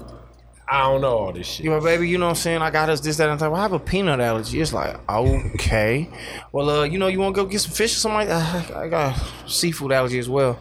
I 0.68 0.82
don't 0.82 1.02
know 1.02 1.18
all 1.18 1.32
this 1.32 1.48
shit. 1.48 1.66
You 1.66 1.72
know, 1.72 1.80
baby, 1.80 2.10
you 2.10 2.18
know 2.18 2.26
what 2.26 2.32
I'm 2.32 2.36
saying? 2.36 2.62
I 2.62 2.72
got 2.72 2.90
us 2.90 3.00
this, 3.00 3.18
that, 3.18 3.30
and 3.30 3.40
that. 3.40 3.52
Well, 3.52 3.60
I 3.60 3.64
have 3.64 3.74
a 3.74 3.80
peanut 3.80 4.20
allergy. 4.20 4.60
It's 4.60 4.74
like, 4.74 4.98
okay. 5.08 6.10
Well, 6.52 6.70
uh, 6.70 6.84
you 6.84 6.98
know, 6.98 7.08
you 7.08 7.20
want 7.20 7.36
to 7.36 7.44
go 7.44 7.48
get 7.48 7.62
some 7.62 7.72
fish 7.72 7.96
or 7.96 8.00
something 8.00 8.18
like 8.18 8.28
that? 8.30 8.72
I 8.76 8.88
got 8.88 9.18
a 9.18 9.50
seafood 9.50 9.92
allergy 9.92 10.18
as 10.20 10.28
well. 10.28 10.60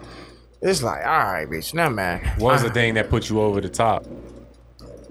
It's 0.60 0.82
like, 0.82 1.04
all 1.04 1.18
right, 1.18 1.48
bitch. 1.48 1.74
Nah, 1.74 1.88
man. 1.88 2.20
What 2.38 2.52
was 2.52 2.62
the 2.62 2.70
thing 2.70 2.94
that 2.94 3.10
put 3.10 3.28
you 3.28 3.40
over 3.40 3.60
the 3.60 3.68
top? 3.68 4.06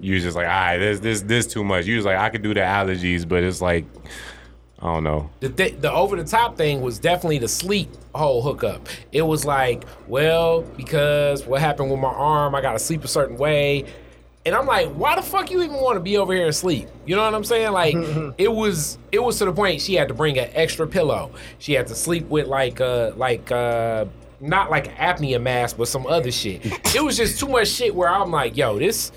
You 0.00 0.14
was 0.14 0.22
just 0.22 0.36
like, 0.36 0.46
all 0.46 0.52
right, 0.52 0.78
this 0.78 1.00
this 1.00 1.22
this 1.22 1.46
too 1.46 1.64
much. 1.64 1.86
You 1.86 1.96
was 1.96 2.04
like, 2.04 2.18
I 2.18 2.28
could 2.28 2.42
do 2.42 2.52
the 2.52 2.60
allergies, 2.60 3.26
but 3.26 3.42
it's 3.42 3.62
like, 3.62 3.84
I 4.80 4.92
don't 4.92 5.04
know. 5.04 5.30
the 5.40 5.48
th- 5.48 5.76
the 5.80 5.90
over 5.90 6.16
the 6.16 6.24
top 6.24 6.56
thing 6.56 6.82
was 6.82 6.98
definitely 6.98 7.38
the 7.38 7.48
sleep 7.48 7.88
whole 8.14 8.42
hookup. 8.42 8.88
It 9.12 9.22
was 9.22 9.44
like, 9.44 9.84
well, 10.08 10.62
because 10.76 11.46
what 11.46 11.60
happened 11.60 11.90
with 11.90 12.00
my 12.00 12.08
arm, 12.12 12.54
I 12.54 12.60
got 12.60 12.72
to 12.72 12.78
sleep 12.78 13.02
a 13.04 13.08
certain 13.08 13.36
way. 13.38 13.86
And 14.46 14.54
I'm 14.54 14.66
like, 14.66 14.88
why 14.90 15.16
the 15.16 15.22
fuck 15.22 15.50
you 15.50 15.62
even 15.62 15.76
want 15.76 15.96
to 15.96 16.00
be 16.00 16.18
over 16.18 16.34
here 16.34 16.44
and 16.44 16.54
sleep? 16.54 16.88
You 17.06 17.16
know 17.16 17.24
what 17.24 17.34
I'm 17.34 17.44
saying? 17.44 17.72
Like, 17.72 17.94
it 18.38 18.52
was 18.52 18.98
it 19.10 19.18
was 19.22 19.38
to 19.38 19.46
the 19.46 19.52
point 19.52 19.80
she 19.80 19.94
had 19.94 20.08
to 20.08 20.14
bring 20.14 20.38
an 20.38 20.50
extra 20.52 20.86
pillow. 20.86 21.30
She 21.58 21.72
had 21.72 21.86
to 21.86 21.94
sleep 21.94 22.28
with 22.28 22.46
like 22.46 22.80
uh 22.80 23.12
like 23.16 23.50
uh 23.50 24.04
not 24.40 24.70
like 24.70 24.88
an 24.88 24.94
apnea 24.96 25.40
mask, 25.40 25.78
but 25.78 25.88
some 25.88 26.06
other 26.06 26.30
shit. 26.30 26.64
It 26.94 27.02
was 27.02 27.16
just 27.16 27.40
too 27.40 27.48
much 27.48 27.68
shit 27.68 27.94
where 27.94 28.08
I'm 28.08 28.30
like, 28.30 28.56
yo, 28.56 28.78
this 28.78 29.10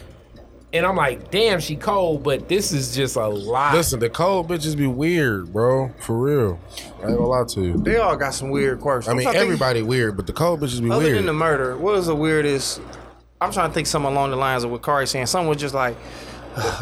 and 0.73 0.86
I'm 0.86 0.95
like, 0.95 1.32
damn, 1.32 1.59
she 1.59 1.75
cold, 1.75 2.23
but 2.23 2.49
this 2.49 2.71
is 2.71 2.93
just 2.95 3.15
a 3.15 3.28
lot. 3.28 3.73
Listen, 3.73 3.99
the 3.99 4.09
cold 4.09 4.49
bitches 4.49 4.75
be 4.78 4.88
weird, 4.88 5.53
bro. 5.53 5.93
For 5.99 6.17
real. 6.17 6.59
I 7.03 7.07
ain't 7.09 7.17
gonna 7.17 7.25
lie 7.25 7.43
to 7.45 7.61
you. 7.61 7.73
They 7.78 7.97
all 7.97 8.15
got 8.17 8.34
some 8.34 8.49
weird 8.49 8.80
quirks. 8.82 9.07
I 9.07 9.13
mean, 9.13 9.23
trying 9.23 9.34
to 9.34 9.39
think- 9.39 9.43
everybody 9.47 9.82
weird, 9.82 10.15
but 10.17 10.25
the 10.28 10.34
cold 10.34 10.61
bitches 10.61 10.82
be 10.82 10.89
Other 10.89 11.03
weird. 11.05 11.17
than 11.17 11.25
the 11.25 11.34
murder, 11.34 11.78
what 11.78 11.95
is 11.95 12.07
the 12.07 12.15
weirdest? 12.15 12.82
I'm 13.39 13.51
trying 13.51 13.69
to 13.69 13.73
think 13.73 13.88
something 13.88 14.11
along 14.11 14.31
the 14.31 14.35
lines 14.38 14.63
of 14.63 14.71
what 14.71 14.81
Kari 14.83 15.05
saying. 15.07 15.27
Someone 15.27 15.49
was 15.49 15.57
just 15.57 15.75
like, 15.75 15.95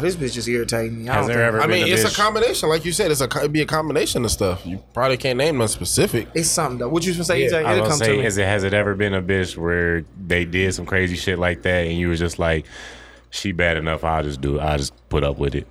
this 0.00 0.16
bitch 0.16 0.36
is 0.38 0.48
irritating 0.48 1.04
me. 1.04 1.08
I 1.10 1.14
Has 1.16 1.26
don't 1.26 1.36
there 1.36 1.36
think- 1.36 1.48
ever 1.48 1.58
I 1.58 1.66
been 1.66 1.82
mean, 1.84 1.92
a 1.92 1.94
it's 1.94 2.04
bitch? 2.04 2.12
a 2.14 2.16
combination, 2.22 2.68
like 2.70 2.84
you 2.86 2.92
said. 2.92 3.10
It's 3.10 3.20
a 3.20 3.24
it'd 3.24 3.52
be 3.52 3.60
a 3.60 3.66
combination 3.66 4.24
of 4.24 4.30
stuff. 4.30 4.64
You 4.64 4.82
probably 4.94 5.18
can't 5.18 5.36
name 5.36 5.58
one 5.58 5.68
specific. 5.68 6.28
It's 6.34 6.48
something 6.48 6.78
though. 6.78 6.88
What 6.88 7.04
you 7.04 7.12
supposed 7.12 7.28
to 7.28 7.34
say? 7.34 7.42
Yeah, 7.44 7.50
EJ? 7.50 7.66
I 7.66 7.72
It'll 7.74 7.82
was 7.84 7.90
come 7.90 7.98
gonna 7.98 8.10
to 8.10 8.16
say, 8.16 8.20
me. 8.22 8.26
is 8.26 8.38
it 8.38 8.46
has 8.46 8.64
it 8.64 8.72
ever 8.72 8.94
been 8.94 9.12
a 9.12 9.20
bitch 9.22 9.56
where 9.58 10.04
they 10.26 10.46
did 10.46 10.74
some 10.74 10.86
crazy 10.86 11.14
shit 11.16 11.38
like 11.38 11.60
that, 11.62 11.86
and 11.86 11.98
you 11.98 12.08
was 12.08 12.18
just 12.18 12.38
like, 12.38 12.64
she 13.28 13.52
bad 13.52 13.76
enough, 13.76 14.02
I'll 14.02 14.22
just 14.22 14.40
do 14.40 14.56
it. 14.56 14.60
I'll 14.60 14.78
just 14.78 14.94
put 15.10 15.24
up 15.24 15.36
with 15.38 15.54
it. 15.54 15.66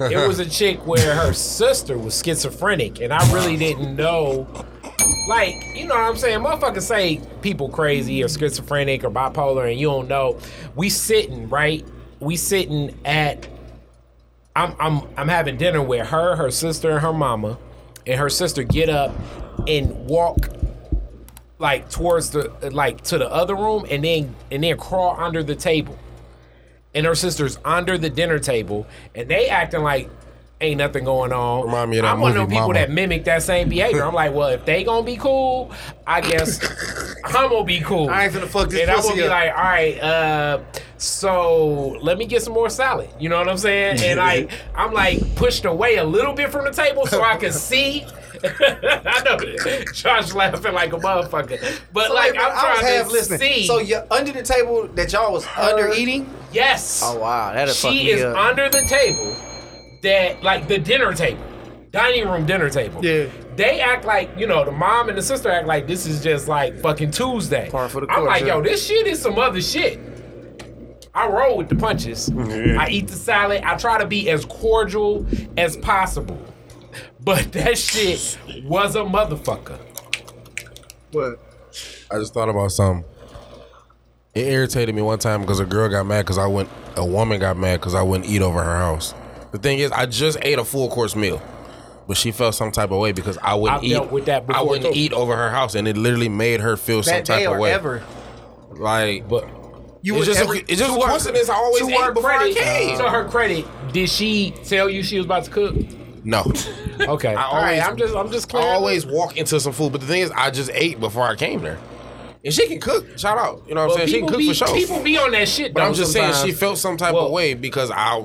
it 0.00 0.26
was 0.26 0.38
a 0.38 0.48
chick 0.48 0.86
where 0.86 1.14
her 1.14 1.34
sister 1.34 1.98
was 1.98 2.18
schizophrenic, 2.24 3.02
and 3.02 3.12
I 3.12 3.30
really 3.30 3.58
didn't 3.58 3.94
know. 3.94 4.46
Like, 5.28 5.54
you 5.76 5.86
know 5.86 5.94
what 5.94 6.04
I'm 6.04 6.16
saying? 6.16 6.40
Motherfuckers 6.40 6.82
say 6.82 7.20
people 7.42 7.68
crazy 7.68 8.22
or 8.22 8.28
schizophrenic 8.28 9.04
or 9.04 9.10
bipolar, 9.10 9.70
and 9.70 9.78
you 9.78 9.88
don't 9.88 10.08
know. 10.08 10.38
We 10.74 10.88
sitting 10.90 11.48
right. 11.48 11.84
We 12.20 12.36
sitting 12.36 12.98
at. 13.04 13.46
I'm 14.56 14.74
I'm 14.78 15.02
I'm 15.16 15.28
having 15.28 15.56
dinner 15.56 15.82
with 15.82 16.08
her, 16.08 16.36
her 16.36 16.50
sister, 16.50 16.90
and 16.90 17.00
her 17.00 17.12
mama, 17.12 17.58
and 18.06 18.20
her 18.20 18.30
sister 18.30 18.62
get 18.62 18.88
up 18.88 19.12
and 19.66 20.06
walk 20.06 20.48
like 21.58 21.88
towards 21.90 22.30
the 22.30 22.50
like 22.72 23.02
to 23.04 23.18
the 23.18 23.30
other 23.30 23.54
room, 23.54 23.86
and 23.90 24.04
then 24.04 24.34
and 24.50 24.62
then 24.62 24.76
crawl 24.76 25.16
under 25.18 25.42
the 25.42 25.54
table 25.56 25.98
and 26.94 27.04
her 27.06 27.14
sister's 27.14 27.58
under 27.64 27.98
the 27.98 28.08
dinner 28.08 28.38
table, 28.38 28.86
and 29.14 29.28
they 29.28 29.48
acting 29.48 29.82
like 29.82 30.08
ain't 30.64 30.78
nothing 30.78 31.04
going 31.04 31.32
on. 31.32 31.64
Remind 31.66 31.90
me 31.90 31.98
of 31.98 32.02
that 32.04 32.12
I'm 32.14 32.20
one 32.20 32.32
of 32.32 32.36
them 32.36 32.46
people 32.48 32.68
Mama. 32.68 32.74
that 32.74 32.90
mimic 32.90 33.24
that 33.24 33.42
same 33.42 33.68
behavior. 33.68 34.04
I'm 34.04 34.14
like, 34.14 34.32
well, 34.34 34.48
if 34.48 34.64
they 34.64 34.84
gonna 34.84 35.04
be 35.04 35.16
cool, 35.16 35.70
I 36.06 36.20
guess 36.20 36.60
I'm 37.24 37.48
gonna 37.50 37.64
be 37.64 37.80
cool. 37.80 38.10
I 38.10 38.24
ain't 38.24 38.34
gonna 38.34 38.46
fuck 38.46 38.68
this 38.70 38.80
And 38.82 38.90
I'm 38.90 39.02
gonna 39.02 39.14
be 39.14 39.22
up. 39.22 39.30
like, 39.30 39.50
all 39.56 39.62
right, 39.62 40.00
uh, 40.02 40.58
so 40.98 41.98
let 42.02 42.18
me 42.18 42.26
get 42.26 42.42
some 42.42 42.54
more 42.54 42.70
salad. 42.70 43.08
You 43.20 43.28
know 43.28 43.38
what 43.38 43.48
I'm 43.48 43.58
saying? 43.58 44.00
And 44.02 44.18
like, 44.18 44.50
I'm 44.74 44.92
like 44.92 45.34
pushed 45.36 45.64
away 45.64 45.96
a 45.96 46.04
little 46.04 46.32
bit 46.32 46.50
from 46.50 46.64
the 46.64 46.70
table 46.72 47.06
so 47.06 47.22
I 47.22 47.36
can 47.36 47.52
see. 47.70 48.06
I 48.44 49.22
know 49.24 49.38
Josh 49.92 50.34
laughing 50.34 50.74
like 50.74 50.92
a 50.92 50.96
motherfucker, 50.98 51.80
but 51.92 52.08
So, 52.08 52.14
like 52.14 52.32
wait, 52.32 52.40
I'm 52.40 52.50
I 52.50 52.54
was 52.54 52.60
trying 52.80 52.96
half 52.96 53.06
to 53.06 53.12
listening. 53.12 53.38
see. 53.38 53.66
So 53.66 53.78
you're 53.78 54.04
under 54.10 54.32
the 54.32 54.42
table 54.42 54.86
that 54.88 55.12
y'all 55.12 55.32
was 55.32 55.46
under 55.56 55.90
eating? 55.92 56.28
yes. 56.52 57.00
Oh 57.02 57.18
wow, 57.18 57.52
that'll 57.54 57.72
fuck 57.72 57.92
she 57.92 58.04
me 58.04 58.10
is 58.10 58.22
up. 58.22 58.36
under 58.36 58.68
the 58.68 58.82
table 58.82 59.36
that 60.04 60.42
like 60.42 60.68
the 60.68 60.78
dinner 60.78 61.12
table 61.12 61.42
dining 61.90 62.26
room 62.28 62.46
dinner 62.46 62.70
table 62.70 63.04
Yeah. 63.04 63.26
they 63.56 63.80
act 63.80 64.04
like 64.04 64.30
you 64.38 64.46
know 64.46 64.64
the 64.64 64.72
mom 64.72 65.08
and 65.08 65.18
the 65.18 65.22
sister 65.22 65.50
act 65.50 65.66
like 65.66 65.86
this 65.86 66.06
is 66.06 66.22
just 66.22 66.48
like 66.48 66.78
fucking 66.80 67.10
tuesday 67.10 67.68
Par 67.70 67.88
for 67.88 68.00
the 68.00 68.08
i'm 68.10 68.20
course, 68.20 68.28
like 68.28 68.40
yeah. 68.42 68.54
yo 68.56 68.62
this 68.62 68.86
shit 68.86 69.06
is 69.06 69.20
some 69.20 69.38
other 69.38 69.60
shit 69.60 69.98
I 71.16 71.28
roll 71.28 71.56
with 71.56 71.68
the 71.68 71.76
punches. 71.76 72.28
I 72.36 72.88
eat 72.90 73.06
the 73.06 73.14
salad. 73.14 73.62
I 73.62 73.76
try 73.76 73.98
to 73.98 74.06
be 74.06 74.28
as 74.30 74.44
cordial 74.46 75.24
as 75.56 75.76
possible. 75.76 76.36
But 77.20 77.52
that 77.52 77.78
shit 77.78 78.36
was 78.64 78.96
a 78.96 79.04
motherfucker. 79.04 79.78
What? 81.12 81.38
I 82.10 82.18
just 82.18 82.34
thought 82.34 82.48
about 82.48 82.72
something. 82.72 83.04
It 84.34 84.48
irritated 84.48 84.92
me 84.92 85.02
one 85.02 85.20
time 85.20 85.42
because 85.42 85.60
a 85.60 85.64
girl 85.64 85.88
got 85.88 86.04
mad 86.04 86.22
because 86.22 86.36
I 86.38 86.48
went. 86.48 86.68
A 86.96 87.06
woman 87.06 87.38
got 87.38 87.56
mad 87.56 87.78
because 87.78 87.94
I 87.94 88.02
wouldn't 88.02 88.28
eat 88.28 88.42
over 88.42 88.60
her 88.64 88.76
house. 88.78 89.14
The 89.54 89.60
thing 89.60 89.78
is, 89.78 89.92
I 89.92 90.06
just 90.06 90.36
ate 90.42 90.58
a 90.58 90.64
full 90.64 90.88
course 90.88 91.14
meal, 91.14 91.40
but 92.08 92.16
she 92.16 92.32
felt 92.32 92.56
some 92.56 92.72
type 92.72 92.90
of 92.90 92.98
way 92.98 93.12
because 93.12 93.38
I 93.40 93.54
wouldn't 93.54 93.78
I've 93.78 93.84
eat. 93.84 93.90
dealt 93.90 94.10
with 94.10 94.24
that 94.26 94.42
I 94.42 94.46
before, 94.46 94.68
wouldn't 94.68 94.92
too. 94.94 94.98
eat 95.00 95.12
over 95.12 95.36
her 95.36 95.48
house, 95.50 95.76
and 95.76 95.86
it 95.86 95.96
literally 95.96 96.28
made 96.28 96.60
her 96.60 96.76
feel 96.76 97.04
some 97.04 97.14
That 97.18 97.24
type 97.24 97.38
day 97.38 97.46
of 97.46 97.52
or 97.52 97.60
way. 97.60 97.72
ever? 97.72 98.02
Like, 98.72 99.28
But 99.28 99.46
You 100.02 100.16
it's 100.16 100.26
would 100.26 100.34
just 100.34 100.40
ever, 100.40 100.54
it's 100.56 100.66
just 100.66 100.92
to 100.92 101.00
her- 101.00 101.06
coincidence. 101.06 101.48
I 101.48 101.54
always 101.54 101.82
to 101.86 101.88
ate 101.88 102.00
her 102.00 102.10
before 102.12 102.30
credit, 102.30 102.56
I 102.56 102.60
came. 102.60 102.98
To 102.98 103.08
her 103.08 103.28
credit, 103.28 103.64
did 103.92 104.10
she 104.10 104.50
tell 104.64 104.90
you 104.90 105.04
she 105.04 105.18
was 105.18 105.26
about 105.26 105.44
to 105.44 105.50
cook? 105.52 105.76
no, 106.24 106.42
Okay. 107.00 107.34
I 107.34 107.44
All 107.44 107.54
right, 107.54 107.78
always- 107.78 107.82
I'm 107.82 107.96
just 107.96 108.14
I'm 108.16 108.32
just 108.32 108.48
I 108.48 108.58
clear. 108.58 108.72
always 108.72 109.06
walk 109.06 109.36
into 109.36 109.60
some 109.60 109.72
food, 109.72 109.92
but 109.92 110.00
the 110.00 110.08
thing 110.08 110.22
is, 110.22 110.32
I 110.32 110.50
just 110.50 110.70
ate 110.74 110.98
before 110.98 111.28
I 111.28 111.36
came 111.36 111.60
there, 111.62 111.78
and 112.44 112.52
she 112.52 112.66
can 112.66 112.80
cook. 112.80 113.06
Shout 113.20 113.38
out, 113.38 113.62
you 113.68 113.74
know 113.76 113.86
what 113.86 113.92
I'm 113.92 113.96
saying? 113.98 114.08
She 114.08 114.18
can 114.18 114.28
cook 114.28 114.38
be, 114.38 114.48
for 114.48 114.54
sure. 114.54 114.74
People 114.74 115.00
be 115.00 115.16
on 115.16 115.30
that 115.30 115.48
shit. 115.48 115.72
But 115.74 115.80
though, 115.82 115.86
I'm 115.86 115.94
just 115.94 116.12
saying 116.12 116.32
sometimes. 116.32 116.50
she 116.50 116.52
felt 116.58 116.78
some 116.78 116.96
type 116.96 117.14
Well, 117.14 117.26
of 117.26 117.30
way 117.32 117.54
because 117.54 117.90
I 117.92 118.20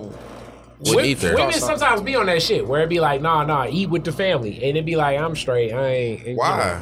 wouldn't 0.79 1.21
Wo- 1.23 1.35
Women 1.35 1.51
sometimes 1.53 2.01
be 2.01 2.15
on 2.15 2.25
that 2.27 2.41
shit 2.41 2.65
where 2.67 2.81
it 2.81 2.89
be 2.89 2.99
like, 2.99 3.21
nah, 3.21 3.43
nah, 3.43 3.67
eat 3.69 3.89
with 3.89 4.03
the 4.03 4.11
family, 4.11 4.63
and 4.63 4.77
it 4.77 4.85
be 4.85 4.95
like, 4.95 5.19
I'm 5.19 5.35
straight. 5.35 5.71
I 5.73 5.87
ain't. 5.87 6.37
Why? 6.37 6.81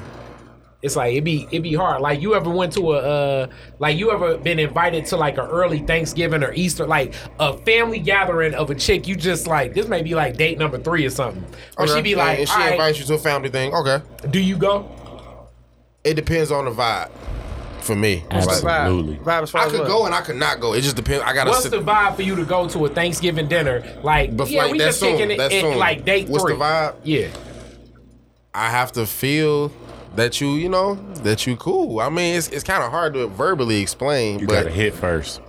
It's 0.84 0.96
like 0.96 1.16
it 1.16 1.24
be 1.24 1.48
it 1.52 1.62
be 1.62 1.74
hard. 1.74 2.02
Like 2.02 2.22
you 2.22 2.36
ever 2.36 2.52
went 2.52 2.72
to 2.74 2.94
a 2.94 2.98
uh 3.00 3.48
like 3.80 3.98
you 3.98 4.12
ever 4.12 4.38
been 4.38 4.60
invited 4.60 5.08
to 5.08 5.18
like 5.18 5.40
an 5.40 5.48
early 5.48 5.80
Thanksgiving 5.80 6.44
or 6.44 6.54
Easter 6.54 6.86
like 6.86 7.16
a 7.40 7.58
family 7.64 7.98
gathering 7.98 8.54
of 8.54 8.70
a 8.70 8.76
chick 8.76 9.08
you 9.08 9.16
just 9.16 9.48
like 9.48 9.74
this 9.74 9.88
may 9.88 10.04
be 10.04 10.14
like 10.14 10.38
date 10.38 10.60
number 10.60 10.78
three 10.78 11.04
or 11.04 11.10
something. 11.10 11.44
Or 11.78 11.86
Okay. 11.86 11.96
she 11.96 12.02
be 12.04 12.16
like, 12.16 12.38
and 12.40 12.48
she 12.48 12.54
"All 12.54 12.60
right, 12.60 12.72
invites 12.74 13.00
you 13.00 13.06
to 13.06 13.16
a 13.16 13.18
family 13.18 13.50
thing. 13.50 13.74
Okay, 13.74 14.02
do 14.30 14.40
you 14.40 14.56
go? 14.56 14.88
it 16.04 16.14
depends 16.14 16.52
on 16.52 16.66
the 16.66 16.72
vibe. 16.72 17.10
For 17.88 17.96
me, 17.96 18.26
What's 18.30 18.46
the 18.46 18.52
Like, 18.52 18.64
vibe? 18.64 18.80
Absolutely. 18.82 19.16
Vibe 19.20 19.56
I 19.56 19.70
could 19.70 19.88
go 19.88 20.06
and 20.06 20.14
I 20.14 20.20
could 20.20 20.36
not 20.36 20.60
go. 20.60 20.74
It 20.74 20.82
just 20.82 20.98
depends. 20.98 21.24
I 21.24 21.34
gotta 21.34 21.50
What's 21.52 21.64
sit. 21.64 21.72
the 21.72 21.80
vibe 21.80 22.18
for 22.18 22.22
you 22.22 22.36
to 22.36 22.44
go 22.44 22.68
to 22.68 22.86
a 22.86 22.90
Thanksgiving 22.90 23.48
dinner? 23.48 23.82
Like, 24.04 24.36
But, 24.36 24.50
yeah, 24.50 24.64
like, 24.64 24.72
we 24.74 24.78
that's 24.78 25.00
just 25.00 25.10
kicking 25.10 25.20
soon. 25.30 25.32
it 25.32 25.38
That's 25.38 25.54
at, 25.56 25.62
soon. 25.62 25.78
like 25.78 26.04
date 26.04 26.28
What's 26.28 26.44
the 26.44 26.50
three. 26.50 26.60
vibe? 26.60 26.96
Yeah. 27.06 27.28
I 28.54 28.70
have 28.70 28.92
to 28.94 29.06
feel 29.06 29.72
that 30.18 30.42
you, 30.42 30.50
you 30.56 30.68
know, 30.68 30.96
that 31.24 31.48
you 31.48 31.56
cool. 31.56 32.02
I 32.02 32.10
mean, 32.10 32.36
it's 32.36 32.50
it's 32.50 32.64
kind 32.66 32.84
of 32.84 32.92
hard 32.92 33.14
to 33.14 33.28
verbally 33.28 33.82
explain, 33.82 34.40
You 34.40 34.48
but 34.48 34.54
gotta 34.64 34.70
hit 34.72 34.94
first. 34.94 35.40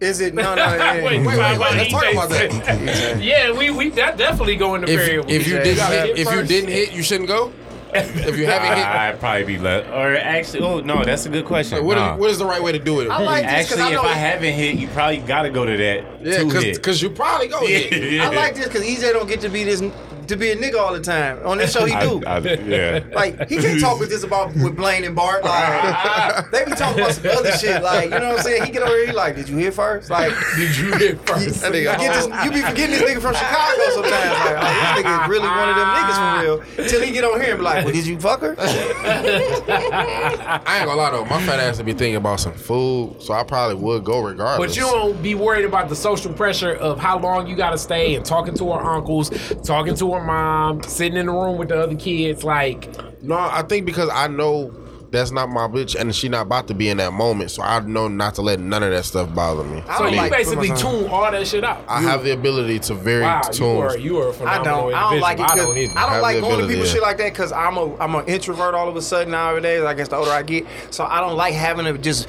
Is 0.00 0.20
it? 0.20 0.34
No, 0.34 0.56
no. 0.56 0.64
yeah. 0.64 0.94
wait, 1.04 1.24
wait, 1.24 1.26
wait, 1.26 1.58
let's 1.58 1.90
talk 1.92 2.12
about 2.12 2.28
that. 2.30 3.18
yeah, 3.22 3.52
we 3.52 3.70
we 3.70 3.90
that 3.90 4.16
definitely 4.16 4.56
go 4.56 4.74
in 4.74 4.80
the 4.80 4.88
period. 4.88 5.26
if, 5.30 5.42
if 5.42 5.46
you 5.46 5.58
didn't 5.58 5.86
hit, 5.92 6.16
hit 6.16 6.26
if 6.26 6.34
you 6.34 6.42
didn't 6.42 6.70
hit, 6.70 6.92
you 6.92 7.02
shouldn't 7.04 7.28
go. 7.28 7.52
If 7.94 8.36
you 8.36 8.46
haven't 8.46 8.76
hit, 8.76 8.86
I, 8.86 9.10
would 9.10 9.20
probably 9.20 9.44
be 9.44 9.58
left. 9.58 9.88
Or 9.88 10.14
actually, 10.14 10.60
oh 10.60 10.80
no, 10.80 11.04
that's 11.04 11.26
a 11.26 11.28
good 11.30 11.44
question. 11.46 11.84
what, 11.84 11.96
Nah. 11.96 12.14
is, 12.14 12.20
what 12.20 12.30
is 12.30 12.38
the 12.38 12.44
right 12.46 12.62
way 12.62 12.72
to 12.72 12.78
do 12.78 13.00
it? 13.00 13.08
I 13.10 13.18
like 13.22 13.46
this 13.46 13.68
because 13.68 13.80
Actually, 13.80 13.82
I 13.82 13.98
if 13.98 14.02
know. 14.04 14.08
I 14.10 14.14
haven't 14.14 14.52
hit, 14.52 14.76
you 14.76 14.88
probably 14.88 15.18
gotta 15.18 15.50
go 15.50 15.64
to 15.64 15.76
that 15.76 16.04
yeah, 16.22 16.38
to 16.38 16.48
hit. 16.50 16.76
because 16.76 17.00
you 17.00 17.10
probably 17.10 17.48
go 17.48 17.60
hit. 17.66 18.12
Yeah. 18.12 18.28
I 18.28 18.34
like 18.34 18.54
this 18.54 18.66
because 18.66 18.82
EJ 18.82 19.12
don't 19.12 19.26
get 19.28 19.40
to 19.40 19.48
be 19.48 19.64
this 19.64 19.80
to 20.28 20.36
be 20.36 20.50
a 20.50 20.56
nigga 20.56 20.78
all 20.78 20.92
the 20.92 21.00
time. 21.00 21.44
On 21.46 21.56
this 21.58 21.72
show, 21.72 21.84
he 21.84 21.92
do. 22.00 22.22
I, 22.26 22.36
I, 22.36 22.40
yeah. 22.40 23.00
Like 23.12 23.48
he 23.48 23.56
can't 23.56 23.80
talk 23.80 23.98
with 23.98 24.10
this 24.10 24.22
about 24.22 24.54
with 24.54 24.76
Blaine 24.76 25.02
and 25.04 25.16
Bart. 25.16 25.42
Like 25.44 26.50
they 26.50 26.64
be 26.64 26.72
talking 26.72 27.02
about 27.02 27.14
some 27.14 27.26
other 27.26 27.52
shit. 27.52 27.82
Like 27.82 28.04
you 28.04 28.10
know 28.10 28.28
what 28.28 28.38
I'm 28.38 28.44
saying? 28.44 28.64
He 28.64 28.72
get 28.72 28.82
over 28.82 28.96
here, 28.96 29.06
he 29.06 29.12
like, 29.12 29.36
did 29.36 29.48
you 29.48 29.56
hit 29.56 29.72
first? 29.74 30.10
Like 30.10 30.32
did 30.56 30.76
you 30.76 30.92
hit 30.94 31.26
first? 31.26 31.60
That 31.60 31.74
you, 31.74 31.88
nigga 31.88 31.98
get 31.98 32.14
this, 32.14 32.26
you 32.44 32.50
be 32.50 32.60
forgetting 32.60 32.98
this 32.98 33.02
nigga 33.02 33.20
from 33.20 33.34
Chicago 33.34 33.82
sometimes. 33.94 34.38
Like, 34.38 34.56
oh, 34.58 34.62
this 34.62 35.04
nigga 35.04 35.22
is 35.22 35.28
really 35.28 35.48
one 35.48 35.68
of 35.68 35.76
them 35.76 35.88
niggas 35.88 36.18
for 36.18 36.42
real. 36.42 36.62
Till 36.88 37.02
he 37.02 37.12
get 37.12 37.24
on 37.24 37.40
here 37.40 37.50
and 37.50 37.58
be 37.58 37.64
like, 37.64 37.84
well, 37.84 37.94
did 37.94 38.06
you 38.06 38.18
fuck 38.20 38.40
her? 38.40 38.54
I 38.58 40.60
ain't 40.78 40.86
gonna 40.86 40.94
lie 40.94 41.10
though, 41.10 41.24
my 41.24 41.42
fat 41.44 41.60
ass 41.60 41.78
would 41.78 41.86
be 41.86 41.92
thinking 41.92 42.16
about 42.16 42.40
some 42.40 42.54
food, 42.54 43.16
so 43.20 43.34
I 43.34 43.44
probably 43.44 43.76
would 43.76 44.04
go 44.04 44.20
regardless. 44.20 44.68
But 44.68 44.76
you 44.76 44.82
don't 44.82 45.22
be 45.22 45.34
worried 45.34 45.64
about 45.64 45.88
the 45.88 45.96
social 45.96 46.32
pressure 46.32 46.72
of 46.72 46.98
how 46.98 47.18
long 47.18 47.46
you 47.46 47.56
gotta 47.56 47.78
stay 47.78 48.14
and 48.14 48.24
talking 48.24 48.54
to 48.54 48.72
her 48.72 48.80
uncles, 48.80 49.30
talking 49.64 49.94
to 49.96 50.12
her 50.12 50.17
mom, 50.20 50.82
sitting 50.82 51.16
in 51.18 51.26
the 51.26 51.32
room 51.32 51.56
with 51.58 51.68
the 51.68 51.80
other 51.82 51.96
kids. 51.96 52.44
Like, 52.44 52.88
No, 53.22 53.36
I 53.36 53.62
think 53.62 53.86
because 53.86 54.08
I 54.12 54.26
know 54.28 54.72
that's 55.10 55.30
not 55.30 55.48
my 55.48 55.66
bitch, 55.66 55.98
and 55.98 56.14
she 56.14 56.28
not 56.28 56.42
about 56.42 56.68
to 56.68 56.74
be 56.74 56.90
in 56.90 56.98
that 56.98 57.14
moment, 57.14 57.50
so 57.50 57.62
I 57.62 57.80
know 57.80 58.08
not 58.08 58.34
to 58.34 58.42
let 58.42 58.60
none 58.60 58.82
of 58.82 58.90
that 58.90 59.06
stuff 59.06 59.34
bother 59.34 59.64
me. 59.64 59.82
I 59.88 59.96
so 59.96 60.02
don't 60.04 60.12
you 60.12 60.18
like 60.18 60.30
basically 60.32 60.68
tune 60.68 61.08
all 61.08 61.30
that 61.30 61.46
shit 61.46 61.64
out. 61.64 61.82
I 61.88 62.02
have 62.02 62.24
the 62.24 62.32
ability 62.32 62.78
to 62.80 62.94
very 62.94 63.22
wow, 63.22 63.40
you 63.46 63.52
tune. 63.52 63.76
are 63.78 63.96
you 63.96 64.18
are 64.18 64.26
a 64.26 64.30
I 64.30 64.34
phenomenal 64.34 64.90
don't. 64.90 64.94
I 64.94 65.10
don't 65.12 65.20
like 65.20 65.38
it. 65.38 65.40
individual. 65.40 65.44
I 65.44 65.46
'cause 65.46 65.66
don't 65.66 65.78
either. 65.78 65.98
I 65.98 66.02
don't 66.02 66.12
Have 66.12 66.22
like 66.22 66.36
the 66.36 66.40
going 66.42 66.60
to 66.60 66.66
people 66.66 66.84
yeah. 66.86 66.92
shit 66.92 67.02
like 67.02 67.16
that 67.18 67.32
because 67.32 67.52
I'm 67.52 67.76
a 67.78 67.96
I'm 67.96 68.14
an 68.16 68.26
introvert 68.26 68.74
all 68.74 68.88
of 68.88 68.96
a 68.96 69.02
sudden 69.02 69.30
nowadays. 69.30 69.82
I 69.82 69.94
guess 69.94 70.08
the 70.08 70.16
older 70.16 70.30
I 70.30 70.42
get, 70.42 70.66
so 70.90 71.04
I 71.06 71.20
don't 71.20 71.36
like 71.38 71.54
having 71.54 71.86
to 71.86 71.96
just. 71.96 72.28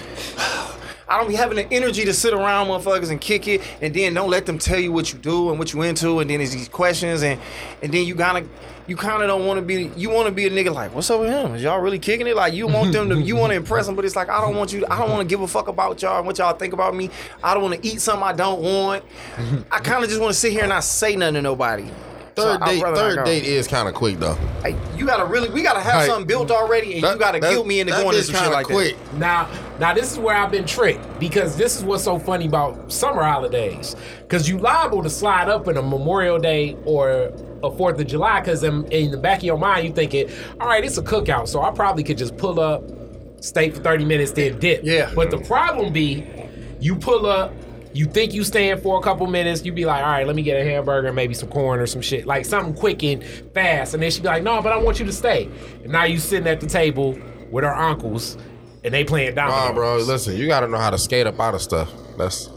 I 1.10 1.18
don't 1.18 1.28
be 1.28 1.36
having 1.36 1.58
the 1.58 1.74
energy 1.74 2.06
to 2.06 2.14
sit 2.14 2.34
around 2.34 2.68
motherfuckers 2.68 3.10
and 3.10 3.20
kick 3.20 3.48
it, 3.48 3.62
and 3.82 3.94
then 3.94 4.14
don't 4.14 4.30
let 4.30 4.46
them 4.46 4.60
tell 4.60 4.80
you 4.80 4.92
what 4.92 5.12
you 5.12 5.20
do 5.20 5.50
and 5.50 5.58
what 5.60 5.74
you 5.74 5.82
into, 5.82 6.20
and 6.20 6.30
then 6.30 6.38
there's 6.38 6.54
these 6.54 6.70
questions, 6.70 7.24
and 7.24 7.40
and 7.82 7.92
then 7.92 8.06
you 8.06 8.16
kind 8.16 8.38
of 8.38 8.50
you 8.88 8.96
kind 8.96 9.22
of 9.22 9.28
don't 9.28 9.46
want 9.46 9.60
to 9.60 9.62
be 9.66 9.92
you 9.96 10.10
want 10.10 10.28
to 10.28 10.32
be 10.32 10.46
a 10.46 10.50
nigga 10.50 10.74
like 10.74 10.94
what's 10.96 11.10
up 11.10 11.20
with 11.20 11.30
him? 11.30 11.56
Is 11.56 11.64
y'all 11.64 11.80
really 11.80 12.00
kicking 12.00 12.28
it? 12.28 12.36
Like 12.36 12.54
you 12.54 12.68
want 12.68 12.94
them 12.94 13.10
to 13.10 13.20
you 13.20 13.36
want 13.36 13.52
to 13.52 13.56
impress 13.56 13.86
them, 13.86 13.96
but 13.96 14.06
it's 14.06 14.16
like 14.16 14.30
I 14.30 14.40
don't 14.42 14.56
want 14.56 14.72
you. 14.72 14.86
I 14.90 14.98
don't 15.00 15.10
want 15.10 15.22
to 15.22 15.28
give 15.28 15.42
a 15.42 15.48
fuck 15.48 15.68
about 15.68 16.02
y'all 16.02 16.18
and 16.18 16.28
what 16.28 16.38
y'all 16.38 16.54
think 16.56 16.74
about 16.74 16.96
me. 16.96 17.10
I 17.44 17.54
don't 17.54 17.64
want 17.64 17.82
to 17.82 17.88
eat 17.88 18.02
something 18.02 18.24
I 18.24 18.34
don't 18.34 18.62
want. 18.62 19.04
I 19.72 19.80
kind 19.80 20.04
of 20.04 20.10
just 20.10 20.22
want 20.22 20.34
to 20.34 20.40
sit 20.40 20.52
here 20.52 20.62
and 20.62 20.70
not 20.70 20.84
say 20.84 21.16
nothing 21.16 21.36
to 21.36 21.42
nobody. 21.42 21.90
Third 22.36 22.62
I'd 22.62 22.66
date, 22.68 22.82
third 22.82 23.26
date 23.26 23.44
is 23.44 23.68
kind 23.68 23.88
of 23.90 23.94
quick 23.96 24.18
though. 24.18 24.36
Hey, 24.64 24.76
you 24.96 25.06
gotta 25.06 25.26
really, 25.26 25.50
we 25.50 25.62
gotta 25.62 25.82
have 25.82 25.96
Like, 25.96 26.08
something 26.08 26.26
built 26.28 26.52
already, 26.52 26.94
and 26.94 27.02
you 27.02 27.18
gotta 27.18 27.40
that- 27.40 27.52
guilt 27.52 27.68
me 27.68 27.80
into 27.82 27.92
that 27.94 28.02
going 28.04 28.16
to 28.16 28.24
some 28.24 28.36
shit 28.36 28.44
kinda 28.44 28.56
like 28.56 28.66
quick. 28.68 28.96
Now, 29.16 29.50
Now 29.80 29.94
this 29.94 30.12
is 30.12 30.20
where 30.20 30.36
I've 30.36 30.52
been 30.52 30.66
tricked 30.66 31.20
because 31.20 31.56
this 31.56 31.78
is 31.78 31.84
what's 31.84 32.04
so 32.04 32.20
funny 32.20 32.46
about 32.48 32.92
summer 32.92 33.24
holidays. 33.24 33.96
Because 34.22 34.50
you 34.50 34.58
liable 34.58 35.02
to 35.04 35.10
slide 35.10 35.48
up 35.48 35.68
in 35.68 35.78
a 35.78 35.82
Memorial 35.82 36.38
Day 36.38 36.78
or 36.86 37.32
a 37.64 37.72
Fourth 37.72 38.00
of 38.00 38.08
July. 38.08 38.42
Because 38.42 38.64
in, 38.64 38.86
in 38.92 39.12
the 39.12 39.18
back 39.18 39.38
of 39.40 39.44
your 39.46 39.58
mind 39.58 39.88
you 39.88 39.94
thinking, 39.94 40.30
all 40.60 40.68
right, 40.68 40.84
it's 40.84 40.98
a 40.98 41.04
cookout, 41.04 41.48
so 41.48 41.62
I 41.62 41.72
probably 41.72 42.04
could 42.04 42.18
just 42.18 42.36
pull 42.38 42.60
up, 42.60 42.84
stay 43.40 43.70
for 43.70 43.82
thirty 43.82 44.04
minutes, 44.04 44.32
then 44.34 44.60
dip. 44.60 44.82
Yeah. 44.84 45.12
But 45.16 45.32
the 45.32 45.40
problem 45.40 45.94
be, 45.94 46.28
you 46.80 46.96
pull 46.96 47.26
up. 47.26 47.54
You 47.92 48.06
think 48.06 48.36
you 48.36 48.44
staying 48.44 48.82
for 48.82 49.00
a 49.00 49.02
couple 49.02 49.26
minutes, 49.26 49.66
you 49.66 49.72
be 49.72 49.84
like, 49.84 50.04
all 50.04 50.12
right, 50.12 50.28
let 50.28 50.36
me 50.36 50.44
get 50.44 50.62
a 50.62 50.64
hamburger 50.64 51.08
and 51.08 51.16
maybe 51.16 51.34
some 51.34 51.50
corn 51.50 51.80
or 51.80 51.88
some 51.88 52.04
shit. 52.04 52.28
Like 52.28 52.46
something 52.46 52.76
quick 52.76 53.02
and 53.04 53.24
fast. 53.56 53.96
And 53.96 54.04
then 54.04 54.12
she 54.12 54.22
be 54.22 54.28
like, 54.28 54.44
no, 54.44 54.62
but 54.62 54.72
I 54.72 54.78
want 54.78 55.00
you 55.00 55.08
to 55.08 55.12
stay. 55.12 55.50
And 55.82 55.92
now 55.92 56.04
you 56.04 56.20
sitting 56.20 56.48
at 56.48 56.60
the 56.62 56.68
table 56.68 57.18
with 57.50 57.64
her 57.64 57.76
uncles 57.76 58.38
and 58.84 58.94
they 58.94 59.04
playing 59.04 59.36
dominoes. 59.36 59.60
Nah, 59.70 59.74
bro. 59.74 59.98
Listen, 59.98 60.36
you 60.36 60.48
gotta 60.48 60.68
know 60.68 60.78
how 60.78 60.90
to 60.90 60.98
skate 60.98 61.28
up 61.28 61.40
out 61.40 61.54
of 61.56 61.62
stuff. 61.62 61.92
That's 62.18 62.50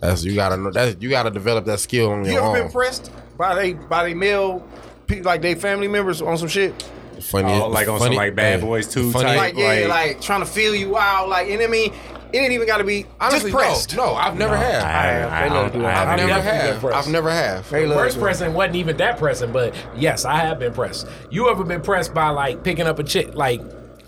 that's 0.00 0.24
you 0.24 0.34
gotta 0.34 0.56
know 0.56 0.70
that 0.70 1.02
you 1.02 1.08
gotta 1.10 1.30
develop 1.30 1.64
that 1.66 1.80
skill 1.80 2.10
on 2.10 2.24
You 2.24 2.32
your 2.32 2.42
own. 2.42 2.50
You 2.50 2.54
ever 2.56 2.64
been 2.64 2.72
pressed 2.72 3.10
by 3.36 3.54
they 3.54 3.72
by 3.74 4.04
they 4.04 4.14
male 4.14 4.66
people 5.06 5.24
like 5.26 5.42
they 5.42 5.54
family 5.54 5.88
members 5.88 6.20
on 6.22 6.36
some 6.38 6.48
shit? 6.48 6.80
Funny, 7.20 7.52
Oh, 7.52 7.66
like 7.68 7.88
on 7.88 7.98
some, 7.98 8.12
like, 8.14 8.36
Bad 8.36 8.60
Boys 8.60 8.86
too. 8.86 9.10
funny, 9.10 9.24
type? 9.24 9.36
Like 9.36 9.56
yeah, 9.56 9.88
Like- 9.88 9.88
like, 9.88 10.20
trying 10.20 10.38
to 10.40 10.46
feel 10.46 10.72
you 10.72 10.96
out, 10.96 11.28
like 11.28 11.48
and 11.50 11.60
I 11.60 11.66
mean, 11.66 11.92
it 12.32 12.38
ain't 12.38 12.52
even 12.52 12.66
got 12.68 12.76
to 12.78 12.84
be 12.84 13.06
Honestly, 13.20 13.50
just 13.50 13.60
pressed. 13.60 13.96
no, 13.96 14.06
no, 14.06 14.14
I've 14.14 14.36
never 14.38 14.56
had. 14.56 14.82
I, 14.84 15.02
have. 15.02 15.32
I, 15.32 15.48
They 15.48 15.54
love 15.54 15.72
to 15.72 15.78
do 15.78 15.84
I, 15.84 15.88
that. 15.88 16.06
I 16.06 16.12
I've 16.12 16.16
never 16.18 16.32
either. 16.32 16.42
definitely 16.42 16.90
have. 16.90 17.06
I've 17.06 17.12
never 17.12 17.30
have. 17.30 17.70
They 17.70 17.86
First 17.88 18.14
to. 18.16 18.20
pressing 18.22 18.54
wasn't 18.54 18.76
even 18.76 18.96
that 18.98 19.18
pressing, 19.18 19.50
but 19.50 19.74
yes, 19.96 20.24
I 20.24 20.36
have 20.36 20.60
been 20.60 20.72
pressed. 20.72 21.08
You 21.30 21.50
ever 21.50 21.64
been 21.64 21.80
pressed 21.80 22.14
by 22.14 22.28
like 22.28 22.62
picking 22.62 22.86
up 22.86 23.00
a 23.00 23.02
chick 23.02 23.34
like 23.34 23.62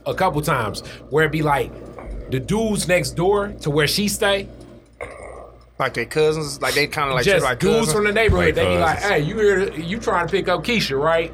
a 0.06 0.14
couple 0.14 0.40
times 0.42 0.80
where 1.10 1.24
it 1.26 1.32
be 1.32 1.42
like 1.42 1.70
the 2.30 2.40
dudes 2.40 2.86
next 2.88 3.10
door 3.12 3.48
to 3.60 3.70
where 3.70 3.86
she 3.86 4.08
stay, 4.08 4.48
like 5.78 5.94
their 5.94 6.04
cousins, 6.06 6.60
like 6.60 6.74
they 6.74 6.86
kind 6.86 7.08
of 7.08 7.14
like 7.16 7.24
just 7.24 7.44
like 7.44 7.58
dudes 7.58 7.74
cousins. 7.86 7.92
from 7.94 8.04
the 8.04 8.12
neighborhood. 8.12 8.46
Like 8.46 8.54
they 8.54 8.66
be 8.66 8.78
like, 8.80 8.98
"Hey, 8.98 9.20
you 9.20 9.36
here? 9.38 9.72
You 9.74 9.98
trying 9.98 10.26
to 10.26 10.30
pick 10.30 10.48
up 10.48 10.62
Keisha, 10.62 10.98
right?" 11.00 11.32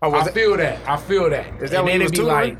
Oh, 0.00 0.12
I 0.12 0.24
that- 0.24 0.34
feel 0.34 0.56
that. 0.56 0.78
I 0.88 0.96
feel 0.96 1.30
that. 1.30 1.46
Is 1.62 1.70
that 1.70 1.76
and 1.78 1.84
when 1.86 1.92
then 1.98 2.00
you 2.00 2.06
it 2.06 2.10
be 2.12 2.16
tutoring? 2.18 2.56
like 2.56 2.58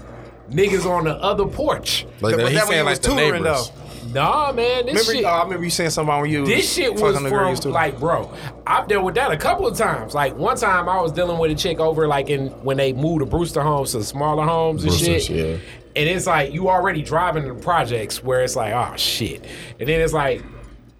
niggas 0.50 0.86
on 0.86 1.04
the 1.04 1.14
other 1.16 1.46
porch. 1.46 2.04
Like 2.20 2.20
But 2.20 2.30
that, 2.30 2.36
that 2.36 2.50
he's 2.52 2.58
when 2.60 2.66
saying 2.68 2.78
you 2.78 2.84
like 2.84 2.90
was 2.90 2.98
the 3.00 3.08
tutoring, 3.08 3.42
neighbors. 3.42 3.72
Nah, 4.12 4.52
man, 4.52 4.86
this 4.86 4.94
Remember, 5.08 5.12
shit. 5.12 5.24
oh, 5.24 5.28
I 5.28 5.42
remember 5.44 5.64
you 5.64 5.70
saying 5.70 5.90
something 5.90 6.20
when 6.20 6.30
you. 6.30 6.44
This 6.44 6.72
shit 6.72 6.92
was 6.92 7.00
fucking 7.00 7.24
the 7.24 7.30
girl 7.30 7.50
you 7.50 7.56
from 7.56 7.70
was 7.70 7.74
like, 7.74 7.98
bro. 8.00 8.32
I've 8.66 8.88
dealt 8.88 9.04
with 9.04 9.14
that 9.14 9.30
a 9.30 9.36
couple 9.36 9.66
of 9.66 9.76
times. 9.76 10.14
Like 10.14 10.36
one 10.36 10.56
time, 10.56 10.88
I 10.88 11.00
was 11.00 11.12
dealing 11.12 11.38
with 11.38 11.50
a 11.50 11.54
chick 11.54 11.78
over 11.80 12.06
like 12.08 12.28
in 12.30 12.48
when 12.62 12.76
they 12.76 12.92
moved 12.92 13.20
to 13.20 13.26
Brewster 13.26 13.62
homes 13.62 13.92
to 13.92 14.02
smaller 14.02 14.44
homes 14.44 14.82
and 14.82 14.90
Brewster's, 14.90 15.26
shit. 15.26 15.36
yeah. 15.36 15.56
And 15.94 16.08
it's 16.08 16.26
like 16.26 16.52
you 16.52 16.68
already 16.70 17.02
driving 17.02 17.44
to 17.44 17.54
the 17.54 17.60
projects 17.60 18.22
where 18.24 18.40
it's 18.42 18.56
like, 18.56 18.72
oh 18.72 18.96
shit. 18.96 19.44
And 19.78 19.88
then 19.88 20.00
it's 20.00 20.12
like 20.14 20.42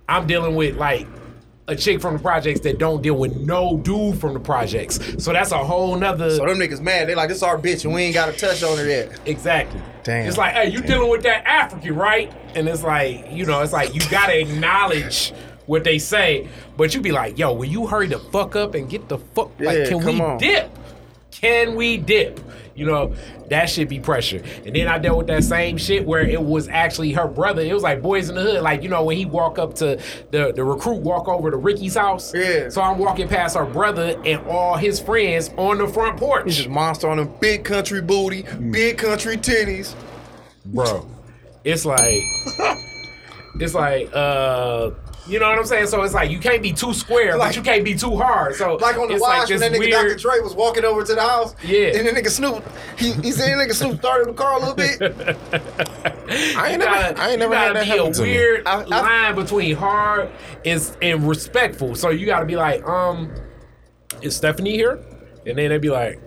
I'm 0.08 0.26
dealing 0.26 0.54
with 0.54 0.76
like 0.76 1.06
a 1.68 1.76
chick 1.76 2.00
from 2.00 2.14
the 2.16 2.20
projects 2.20 2.60
that 2.60 2.78
don't 2.78 3.02
deal 3.02 3.14
with 3.14 3.36
no 3.36 3.78
dude 3.78 4.18
from 4.18 4.34
the 4.34 4.40
projects. 4.40 4.98
So 5.22 5.32
that's 5.32 5.52
a 5.52 5.58
whole 5.58 5.96
nother. 5.96 6.30
So 6.30 6.44
them 6.44 6.58
niggas 6.58 6.80
mad. 6.80 7.08
They 7.08 7.14
like 7.14 7.28
this 7.28 7.42
our 7.42 7.56
bitch 7.56 7.84
and 7.84 7.94
we 7.94 8.02
ain't 8.02 8.14
got 8.14 8.28
a 8.28 8.32
touch 8.32 8.62
on 8.62 8.76
her 8.78 8.86
yet. 8.86 9.20
Exactly. 9.26 9.80
Damn. 10.02 10.26
It's 10.26 10.36
like, 10.36 10.54
hey, 10.54 10.70
you 10.70 10.80
dealing 10.80 11.08
with 11.10 11.22
that 11.22 11.46
African, 11.46 11.94
right? 11.94 12.32
And 12.56 12.68
it's 12.68 12.82
like, 12.82 13.30
you 13.30 13.46
know, 13.46 13.60
it's 13.60 13.72
like 13.72 13.94
you 13.94 14.00
gotta 14.10 14.38
acknowledge 14.40 15.32
what 15.66 15.84
they 15.84 15.98
say, 15.98 16.48
but 16.76 16.94
you 16.94 17.00
be 17.00 17.12
like, 17.12 17.38
yo, 17.38 17.52
will 17.52 17.64
you 17.64 17.86
hurry 17.86 18.08
the 18.08 18.18
fuck 18.18 18.56
up 18.56 18.74
and 18.74 18.90
get 18.90 19.08
the 19.08 19.18
fuck? 19.18 19.50
Yeah, 19.60 19.66
like, 19.68 19.88
can 19.88 20.00
come 20.00 20.16
we 20.16 20.20
on. 20.20 20.38
dip? 20.38 20.70
Can 21.30 21.76
we 21.76 21.96
dip? 21.96 22.40
You 22.74 22.86
know, 22.86 23.14
that 23.52 23.68
should 23.68 23.88
be 23.88 24.00
pressure. 24.00 24.42
And 24.64 24.74
then 24.74 24.88
I 24.88 24.98
dealt 24.98 25.18
with 25.18 25.26
that 25.26 25.44
same 25.44 25.76
shit 25.76 26.06
where 26.06 26.22
it 26.22 26.42
was 26.42 26.68
actually 26.68 27.12
her 27.12 27.28
brother. 27.28 27.60
It 27.60 27.74
was 27.74 27.82
like 27.82 28.00
boys 28.00 28.30
in 28.30 28.34
the 28.34 28.40
hood. 28.40 28.62
Like, 28.62 28.82
you 28.82 28.88
know, 28.88 29.04
when 29.04 29.18
he 29.18 29.26
walk 29.26 29.58
up 29.58 29.74
to 29.74 30.00
the, 30.30 30.52
the 30.54 30.64
recruit 30.64 31.02
walk 31.02 31.28
over 31.28 31.50
to 31.50 31.58
Ricky's 31.58 31.94
house. 31.94 32.32
Yeah. 32.34 32.70
So 32.70 32.80
I'm 32.80 32.98
walking 32.98 33.28
past 33.28 33.56
her 33.56 33.66
brother 33.66 34.18
and 34.24 34.40
all 34.46 34.76
his 34.76 34.98
friends 34.98 35.50
on 35.58 35.76
the 35.76 35.86
front 35.86 36.18
porch. 36.18 36.46
He's 36.46 36.56
just 36.56 36.70
monster 36.70 37.10
on 37.10 37.18
them 37.18 37.30
big 37.40 37.62
country 37.62 38.00
booty, 38.00 38.46
big 38.70 38.96
country 38.96 39.36
titties. 39.36 39.94
bro. 40.64 41.06
It's 41.62 41.84
like, 41.84 42.22
it's 43.60 43.74
like, 43.74 44.08
uh, 44.14 44.92
you 45.28 45.38
know 45.38 45.48
what 45.48 45.58
I'm 45.58 45.64
saying? 45.64 45.86
So 45.86 46.02
it's 46.02 46.14
like 46.14 46.30
you 46.30 46.38
can't 46.38 46.62
be 46.62 46.72
too 46.72 46.92
square, 46.92 47.36
Like- 47.36 47.50
but 47.50 47.56
you 47.56 47.62
can't 47.62 47.84
be 47.84 47.94
too 47.94 48.16
hard. 48.16 48.54
So 48.56 48.76
Like 48.76 48.96
on 48.98 49.08
the 49.08 49.14
it's 49.14 49.22
watch 49.22 49.50
like 49.50 49.60
when 49.60 49.60
that 49.60 49.72
nigga 49.72 49.90
Dr. 49.90 50.14
Dre 50.16 50.40
was 50.40 50.54
walking 50.54 50.84
over 50.84 51.04
to 51.04 51.14
the 51.14 51.20
house. 51.20 51.54
Yeah. 51.64 51.96
And 51.96 52.06
the 52.08 52.12
nigga 52.12 52.28
Snoop, 52.30 52.64
he, 52.98 53.12
he 53.12 53.30
said 53.32 53.56
nigga 53.56 53.72
Snoop 53.74 53.98
started 53.98 54.28
the 54.28 54.32
car 54.34 54.56
a 54.56 54.58
little 54.58 54.74
bit. 54.74 55.00
I 56.56 56.70
ain't 56.70 56.72
You 56.72 56.78
never, 56.78 56.84
gotta, 56.84 57.20
I 57.20 57.30
ain't 57.30 57.38
never 57.38 57.54
you 57.54 57.58
had 57.60 57.72
gotta 57.74 57.86
that 57.90 58.12
be 58.14 58.20
a 58.20 58.22
weird 58.24 58.66
I- 58.66 58.82
I- 58.82 58.84
line 58.84 59.34
between 59.34 59.76
hard 59.76 60.30
and, 60.64 60.96
and 61.02 61.28
respectful. 61.28 61.94
So 61.94 62.10
you 62.10 62.26
gotta 62.26 62.46
be 62.46 62.56
like, 62.56 62.86
um, 62.86 63.30
is 64.22 64.36
Stephanie 64.36 64.72
here? 64.72 65.04
And 65.46 65.58
then 65.58 65.70
they'd 65.70 65.78
be 65.80 65.90
like, 65.90 66.20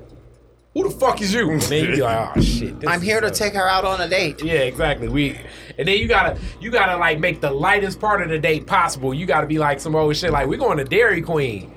who 0.75 0.83
the 0.83 0.89
fuck 0.89 1.21
is 1.21 1.33
you? 1.33 1.49
And 1.49 1.61
then 1.61 1.85
you'd 1.85 1.95
be 1.95 2.01
like, 2.01 2.35
oh 2.35 2.41
shit. 2.41 2.79
this 2.79 2.89
I'm 2.89 3.01
here 3.01 3.21
to 3.21 3.31
take 3.31 3.53
her 3.53 3.67
out 3.67 3.85
on 3.85 4.01
a 4.01 4.09
date. 4.09 4.43
Yeah, 4.43 4.55
exactly. 4.55 5.07
We 5.07 5.39
and 5.77 5.87
then 5.87 5.97
you 5.97 6.07
gotta 6.07 6.37
you 6.59 6.69
gotta 6.69 6.97
like 6.97 7.19
make 7.19 7.39
the 7.41 7.49
lightest 7.49 7.99
part 7.99 8.21
of 8.21 8.29
the 8.29 8.37
date 8.37 8.67
possible. 8.67 9.13
You 9.13 9.25
gotta 9.25 9.47
be 9.47 9.57
like 9.57 9.79
some 9.79 9.95
old 9.95 10.15
shit 10.15 10.31
like 10.31 10.47
we're 10.47 10.59
going 10.59 10.77
to 10.77 10.83
Dairy 10.83 11.21
Queen. 11.21 11.73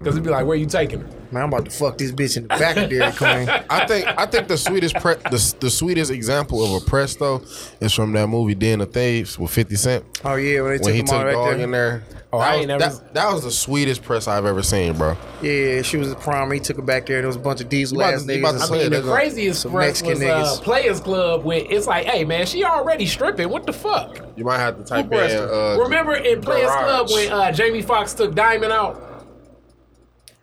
Cause 0.00 0.14
it'd 0.14 0.24
be 0.24 0.30
like, 0.30 0.44
where 0.44 0.56
you 0.56 0.66
taking 0.66 1.00
her? 1.00 1.21
Man, 1.32 1.42
I'm 1.44 1.48
about 1.48 1.64
to 1.64 1.70
fuck 1.70 1.96
this 1.98 2.12
bitch 2.12 2.36
in 2.36 2.42
the 2.44 2.48
back 2.48 2.76
of 2.76 2.90
Dairy 2.90 3.12
Queen. 3.16 3.48
I 3.70 3.86
think 3.86 4.06
I 4.06 4.26
think 4.26 4.48
the 4.48 4.58
sweetest 4.58 4.96
pre- 4.96 5.14
the, 5.14 5.54
the 5.60 5.70
sweetest 5.70 6.10
example 6.10 6.62
of 6.76 6.82
a 6.82 6.84
press 6.84 7.14
though 7.16 7.42
is 7.80 7.92
from 7.94 8.12
that 8.12 8.26
movie 8.28 8.54
Den 8.54 8.80
of 8.82 8.92
Thieves 8.92 9.38
with 9.38 9.50
Fifty 9.50 9.76
Cent 9.76 10.04
Oh 10.24 10.34
yeah, 10.34 10.60
when 10.60 10.72
they 10.72 10.78
took 10.78 10.92
he 10.92 11.00
him 11.00 11.06
took 11.06 11.14
out 11.16 11.26
right 11.26 11.32
dog 11.32 11.54
there. 11.56 11.64
in 11.64 11.70
there. 11.70 12.04
Oh, 12.34 12.38
that, 12.38 12.44
I 12.48 12.50
was, 12.52 12.58
ain't 12.60 12.68
never- 12.68 12.84
that, 12.84 13.14
that 13.14 13.32
was 13.32 13.44
the 13.44 13.50
sweetest 13.50 14.02
press 14.02 14.26
I've 14.26 14.46
ever 14.46 14.62
seen, 14.62 14.96
bro. 14.96 15.18
Yeah, 15.42 15.82
she 15.82 15.98
was 15.98 16.10
at 16.10 16.18
prom. 16.20 16.50
He 16.50 16.60
took 16.60 16.76
her 16.76 16.82
back 16.82 17.04
there. 17.04 17.16
And 17.16 17.24
there 17.24 17.28
was 17.28 17.36
a 17.36 17.40
bunch 17.40 17.60
of 17.60 17.68
diesel 17.68 17.98
You 17.98 18.04
about 18.04 18.14
ass 18.14 18.24
to- 18.24 18.38
about 18.38 18.52
to 18.52 18.58
niggas. 18.58 18.70
I 18.70 18.78
mean, 18.78 18.90
the 18.90 19.02
craziest 19.12 19.62
press 19.70 20.02
Mexican 20.02 20.26
was 20.26 20.58
uh. 20.58 20.62
Players 20.62 21.00
Club. 21.00 21.44
With 21.44 21.66
it's 21.70 21.86
like, 21.86 22.06
hey 22.06 22.24
man, 22.24 22.46
she 22.46 22.64
already 22.64 23.04
stripping. 23.04 23.50
What 23.50 23.66
the 23.66 23.72
fuck? 23.74 24.18
You 24.36 24.44
might 24.44 24.58
have 24.58 24.78
to 24.78 24.84
type 24.84 25.12
in. 25.12 25.18
Uh, 25.38 25.76
Remember 25.80 26.14
in 26.14 26.40
Players 26.40 26.70
Club 26.70 27.10
when 27.10 27.30
uh, 27.32 27.52
Jamie 27.52 27.82
Foxx 27.82 28.14
took 28.14 28.34
Diamond 28.34 28.72
out? 28.72 29.11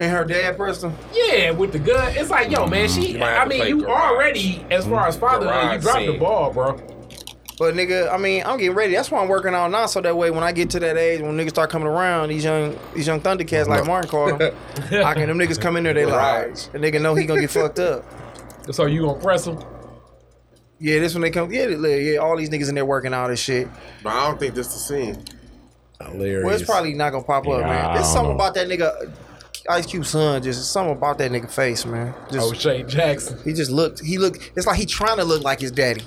And 0.00 0.10
her 0.10 0.24
dad 0.24 0.56
pressed 0.56 0.82
him. 0.82 0.96
Yeah, 1.12 1.50
with 1.50 1.72
the 1.72 1.78
gun. 1.78 2.14
It's 2.16 2.30
like, 2.30 2.50
yo, 2.50 2.66
man, 2.66 2.88
mm, 2.88 2.94
she. 2.94 3.12
You 3.12 3.18
might 3.18 3.32
have 3.32 3.46
I 3.46 3.48
mean, 3.50 3.66
you 3.66 3.82
Garage. 3.82 4.10
already, 4.10 4.66
as 4.70 4.86
far 4.86 5.06
as 5.06 5.16
mm-hmm. 5.16 5.26
fatherhood, 5.26 5.74
you 5.74 5.78
Garage 5.78 5.82
dropped 5.82 6.06
the 6.06 6.18
ball, 6.18 6.52
bro. 6.52 6.96
But 7.58 7.74
nigga, 7.74 8.10
I 8.10 8.16
mean, 8.16 8.42
I'm 8.46 8.56
getting 8.56 8.74
ready. 8.74 8.94
That's 8.94 9.10
why 9.10 9.20
I'm 9.20 9.28
working 9.28 9.54
on 9.54 9.72
now. 9.72 9.84
So 9.84 10.00
that 10.00 10.16
way, 10.16 10.30
when 10.30 10.42
I 10.42 10.52
get 10.52 10.70
to 10.70 10.80
that 10.80 10.96
age, 10.96 11.20
when 11.20 11.36
niggas 11.36 11.50
start 11.50 11.68
coming 11.68 11.88
around, 11.88 12.30
these 12.30 12.42
young, 12.42 12.78
these 12.94 13.06
young 13.06 13.20
Thundercats 13.20 13.66
like 13.66 13.84
Martin 13.84 14.10
called 14.10 14.38
them, 14.38 14.54
I 15.04 15.12
can 15.12 15.28
them 15.28 15.38
niggas 15.38 15.60
come 15.60 15.76
in 15.76 15.84
there, 15.84 15.92
they 15.92 16.06
like, 16.06 16.54
the 16.72 16.78
nigga 16.78 17.02
know 17.02 17.14
he 17.14 17.26
gonna 17.26 17.42
get 17.42 17.50
fucked 17.50 17.78
up. 17.78 18.04
So 18.72 18.86
you 18.86 19.02
gonna 19.02 19.18
press 19.18 19.46
him? 19.46 19.58
Yeah, 20.78 21.00
this 21.00 21.14
when 21.14 21.22
they 21.22 21.30
come. 21.30 21.50
Yeah, 21.50 21.66
yeah, 21.66 22.18
all 22.18 22.36
these 22.36 22.50
niggas 22.50 22.68
in 22.68 22.74
there 22.74 22.84
working 22.84 23.12
all 23.12 23.26
this 23.26 23.40
shit. 23.40 23.68
But 24.02 24.10
I 24.10 24.28
don't 24.28 24.38
think 24.38 24.54
this 24.54 24.68
is 24.68 24.74
the 24.74 24.78
scene. 24.78 25.24
Hilarious. 26.00 26.44
Well, 26.44 26.54
it's 26.54 26.64
probably 26.64 26.94
not 26.94 27.10
gonna 27.10 27.24
pop 27.24 27.48
up, 27.48 27.60
Yeah, 27.60 27.66
man. 27.66 27.84
I 27.86 27.94
There's 27.94 28.06
something 28.06 28.28
know. 28.28 28.34
about 28.36 28.54
that 28.54 28.68
nigga, 28.68 29.12
Ice 29.68 29.86
Cube 29.86 30.06
son. 30.06 30.42
Just 30.42 30.72
something 30.72 30.96
about 30.96 31.18
that 31.18 31.30
nigga 31.30 31.50
face, 31.50 31.84
man. 31.84 32.14
Just 32.32 32.56
Shane 32.56 32.88
Jackson. 32.88 33.38
he 33.44 33.52
just 33.52 33.70
looked. 33.70 34.00
He 34.00 34.18
looked. 34.18 34.52
It's 34.56 34.66
like 34.66 34.78
he 34.78 34.86
trying 34.86 35.18
to 35.18 35.24
look 35.24 35.42
like 35.42 35.60
his 35.60 35.70
daddy. 35.70 36.02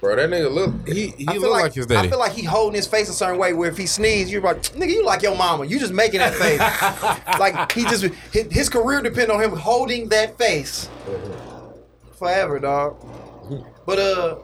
Bro, 0.00 0.16
that 0.16 0.30
nigga 0.30 0.50
look 0.50 0.88
he 0.88 1.08
he 1.08 1.26
look 1.26 1.40
feel 1.40 1.50
like, 1.50 1.74
his 1.74 1.86
daddy. 1.86 2.08
I 2.08 2.10
feel 2.10 2.18
like 2.18 2.32
he 2.32 2.42
holding 2.42 2.74
his 2.74 2.86
face 2.86 3.10
a 3.10 3.12
certain 3.12 3.38
way 3.38 3.52
where 3.52 3.68
if 3.68 3.76
he 3.76 3.86
sneezes, 3.86 4.32
you're 4.32 4.40
like, 4.40 4.62
nigga, 4.62 4.88
you 4.88 5.04
like 5.04 5.20
your 5.20 5.36
mama. 5.36 5.66
You 5.66 5.78
just 5.78 5.92
making 5.92 6.20
that 6.20 6.34
face. 6.34 6.58
like 7.38 7.72
he 7.72 7.82
just 7.82 8.04
his, 8.32 8.50
his 8.50 8.68
career 8.70 9.02
depend 9.02 9.30
on 9.30 9.42
him 9.42 9.50
holding 9.50 10.08
that 10.08 10.38
face 10.38 10.88
forever, 12.18 12.58
dog. 12.58 12.96
But 13.84 13.98
uh, 13.98 14.36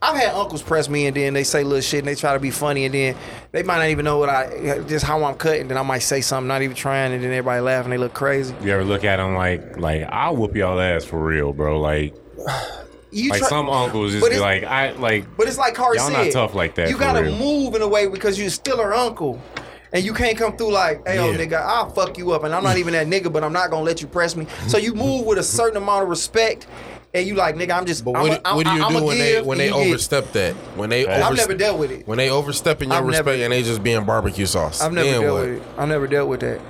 I've 0.00 0.16
had 0.16 0.34
uncles 0.34 0.62
press 0.62 0.88
me 0.88 1.06
and 1.06 1.16
then 1.16 1.34
they 1.34 1.42
say 1.42 1.64
little 1.64 1.80
shit 1.80 1.98
and 2.00 2.06
they 2.08 2.14
try 2.14 2.32
to 2.32 2.38
be 2.38 2.52
funny 2.52 2.84
and 2.84 2.94
then 2.94 3.16
they 3.50 3.64
might 3.64 3.78
not 3.78 3.88
even 3.88 4.04
know 4.04 4.18
what 4.18 4.28
I 4.28 4.80
just 4.86 5.04
how 5.04 5.22
I'm 5.24 5.34
cutting. 5.34 5.66
Then 5.68 5.76
I 5.76 5.82
might 5.82 5.98
say 6.00 6.20
something, 6.20 6.46
not 6.46 6.62
even 6.62 6.76
trying, 6.76 7.12
and 7.12 7.22
then 7.22 7.32
everybody 7.32 7.60
laugh 7.60 7.84
and 7.84 7.92
they 7.92 7.98
look 7.98 8.14
crazy. 8.14 8.54
You 8.62 8.70
ever 8.72 8.84
look 8.84 9.02
at 9.02 9.16
them 9.16 9.34
like, 9.34 9.76
like 9.76 10.02
I'll 10.08 10.36
whoop 10.36 10.54
y'all 10.54 10.78
ass 10.80 11.04
for 11.04 11.18
real, 11.18 11.52
bro? 11.52 11.80
Like, 11.80 12.14
You 13.10 13.30
like 13.30 13.38
try- 13.40 13.48
some 13.48 13.70
uncles 13.70 14.12
just 14.12 14.30
be 14.30 14.38
like, 14.38 14.64
I 14.64 14.90
like. 14.92 15.34
But 15.36 15.48
it's 15.48 15.56
like 15.56 15.74
Cardi 15.74 15.98
Y'all 15.98 16.10
said. 16.10 16.24
not 16.24 16.32
tough 16.32 16.54
like 16.54 16.74
that, 16.74 16.90
You 16.90 16.98
gotta 16.98 17.22
real. 17.22 17.36
move 17.36 17.74
in 17.74 17.80
a 17.82 17.88
way 17.88 18.06
because 18.06 18.38
you're 18.38 18.50
still 18.50 18.76
her 18.78 18.92
uncle. 18.92 19.40
And 19.90 20.04
you 20.04 20.12
can't 20.12 20.36
come 20.36 20.54
through 20.54 20.72
like, 20.72 21.08
hey, 21.08 21.18
oh, 21.18 21.30
yo, 21.30 21.38
nigga, 21.38 21.54
I'll 21.62 21.88
fuck 21.88 22.18
you 22.18 22.32
up. 22.32 22.44
And 22.44 22.54
I'm 22.54 22.62
not 22.62 22.76
even 22.76 22.92
that 22.92 23.06
nigga, 23.06 23.32
but 23.32 23.42
I'm 23.42 23.54
not 23.54 23.70
gonna 23.70 23.84
let 23.84 24.02
you 24.02 24.06
press 24.06 24.36
me. 24.36 24.46
So 24.66 24.76
you 24.76 24.92
move 24.94 25.24
with 25.24 25.38
a 25.38 25.42
certain 25.42 25.78
amount 25.82 26.02
of 26.02 26.10
respect. 26.10 26.66
And 27.14 27.26
you 27.26 27.34
like, 27.34 27.54
nigga, 27.56 27.70
I'm 27.76 27.86
just. 27.86 28.04
but 28.04 28.16
I'm 28.16 28.28
what, 28.28 28.66
do 28.66 28.72
you 28.72 28.84
I'm 28.84 28.92
do 28.92 28.98
a 28.98 29.02
when 29.04 29.18
they 29.18 29.40
when 29.40 29.58
they 29.58 29.68
you 29.68 29.72
get. 29.74 29.86
overstep 29.86 30.32
that? 30.32 30.54
When 30.76 30.90
they 30.90 31.06
oh, 31.06 31.10
I've 31.10 31.24
overs- 31.26 31.38
never 31.38 31.54
dealt 31.54 31.78
with 31.78 31.90
it. 31.90 32.06
when 32.06 32.18
they 32.18 32.28
overstep 32.30 32.82
in 32.82 32.90
your 32.90 32.98
I've 32.98 33.06
respect 33.06 33.26
never- 33.26 33.42
and 33.44 33.52
they 33.52 33.62
just 33.62 33.82
being 33.82 34.04
barbecue 34.04 34.44
sauce. 34.46 34.82
I've 34.82 34.92
never 34.92 35.10
then 35.10 35.20
dealt 35.22 35.34
what? 35.34 35.48
with 35.48 35.62
it. 35.62 35.62
I've 35.78 35.88
never 35.88 36.06
dealt 36.06 36.28
with 36.28 36.40
that. 36.40 36.60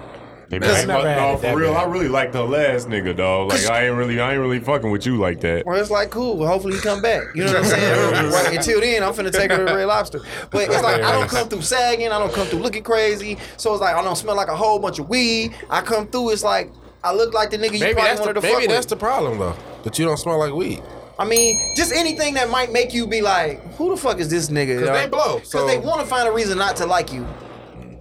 They 0.48 0.56
I 0.56 0.60
be 0.60 0.66
never 0.66 0.86
no, 0.86 1.36
for 1.36 1.56
real, 1.56 1.74
bad. 1.74 1.86
I 1.86 1.90
really 1.90 2.08
like 2.08 2.32
the 2.32 2.42
last 2.42 2.88
nigga, 2.88 3.14
dog. 3.14 3.50
Like 3.50 3.66
I 3.66 3.86
ain't 3.86 3.96
really, 3.96 4.18
I 4.18 4.32
ain't 4.32 4.40
really 4.40 4.60
fucking 4.60 4.90
with 4.90 5.04
you 5.04 5.18
like 5.18 5.40
that. 5.42 5.66
Well, 5.66 5.78
it's 5.78 5.90
like 5.90 6.08
cool. 6.10 6.38
Well, 6.38 6.48
hopefully 6.48 6.74
you 6.76 6.80
come 6.80 7.02
back. 7.02 7.34
You 7.34 7.44
know 7.44 7.52
what 7.52 7.64
I'm 7.64 7.64
saying? 7.66 8.30
right, 8.32 8.56
until 8.56 8.80
then, 8.80 9.02
I'm 9.02 9.12
finna 9.12 9.30
take 9.30 9.50
her 9.50 9.66
to 9.66 9.74
Red 9.74 9.84
Lobster. 9.84 10.20
But 10.50 10.70
it's 10.70 10.82
like 10.82 11.02
I 11.02 11.12
don't 11.12 11.28
come 11.28 11.48
through 11.50 11.60
sagging. 11.62 12.08
I 12.08 12.18
don't 12.18 12.32
come 12.32 12.46
through 12.46 12.60
looking 12.60 12.82
crazy. 12.82 13.36
So 13.58 13.72
it's 13.74 13.82
like 13.82 13.94
I 13.94 14.02
don't 14.02 14.16
smell 14.16 14.36
like 14.36 14.48
a 14.48 14.56
whole 14.56 14.78
bunch 14.78 14.98
of 14.98 15.08
weed. 15.10 15.54
I 15.68 15.82
come 15.82 16.06
through. 16.06 16.30
It's 16.30 16.44
like 16.44 16.72
I 17.04 17.12
look 17.12 17.34
like 17.34 17.50
the 17.50 17.58
nigga 17.58 17.74
you 17.74 17.80
Maybe 17.80 17.92
probably 17.94 18.02
that's 18.08 18.20
the, 18.20 18.26
wanted 18.26 18.40
to 18.40 18.40
maybe 18.40 18.60
fuck 18.62 18.68
that's 18.70 18.84
with. 18.86 18.88
the 18.88 18.96
problem 18.96 19.38
though. 19.38 19.56
That 19.84 19.98
you 19.98 20.04
don't 20.04 20.16
smell 20.16 20.38
like 20.38 20.52
weed. 20.52 20.82
I 21.18 21.24
mean, 21.24 21.58
just 21.76 21.92
anything 21.92 22.34
that 22.34 22.48
might 22.50 22.70
make 22.72 22.94
you 22.94 23.06
be 23.06 23.20
like, 23.22 23.60
who 23.74 23.90
the 23.90 23.96
fuck 23.96 24.18
is 24.20 24.28
this 24.30 24.50
nigga? 24.50 24.78
Because 24.80 25.00
they 25.00 25.08
blow, 25.08 25.36
Because 25.36 25.50
so- 25.50 25.66
they 25.66 25.78
want 25.78 26.00
to 26.00 26.06
find 26.06 26.28
a 26.28 26.32
reason 26.32 26.58
not 26.58 26.76
to 26.76 26.86
like 26.86 27.12
you. 27.12 27.26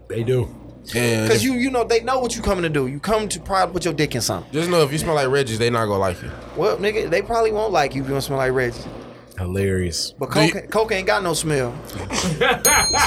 They 0.07 0.23
do. 0.23 0.53
Because 0.83 1.43
you, 1.43 1.53
you 1.55 1.69
know, 1.69 1.83
they 1.83 1.99
know 1.99 2.19
what 2.19 2.35
you 2.35 2.41
coming 2.41 2.63
to 2.63 2.69
do. 2.69 2.87
You 2.87 2.99
come 2.99 3.27
to 3.29 3.39
probably 3.41 3.73
put 3.73 3.83
your 3.83 3.93
dick 3.93 4.15
in 4.15 4.21
something. 4.21 4.49
just 4.53 4.69
know 4.69 4.83
if 4.83 4.91
you 4.93 4.97
smell 4.97 5.15
like 5.15 5.27
Reggie's, 5.27 5.59
they 5.59 5.69
not 5.69 5.85
gonna 5.85 5.97
like 5.99 6.21
you. 6.21 6.31
Well, 6.55 6.77
nigga, 6.77 7.09
they 7.09 7.21
probably 7.21 7.51
won't 7.51 7.73
like 7.73 7.93
you 7.93 8.01
if 8.03 8.07
you 8.07 8.13
don't 8.13 8.21
smell 8.21 8.37
like 8.37 8.53
Reggie. 8.53 8.79
Hilarious. 9.37 10.11
But 10.17 10.31
Do 10.31 10.45
you- 10.45 10.51
coke, 10.53 10.69
coke 10.69 10.91
ain't 10.93 11.05
got 11.07 11.23
no 11.23 11.33
smell. 11.33 11.73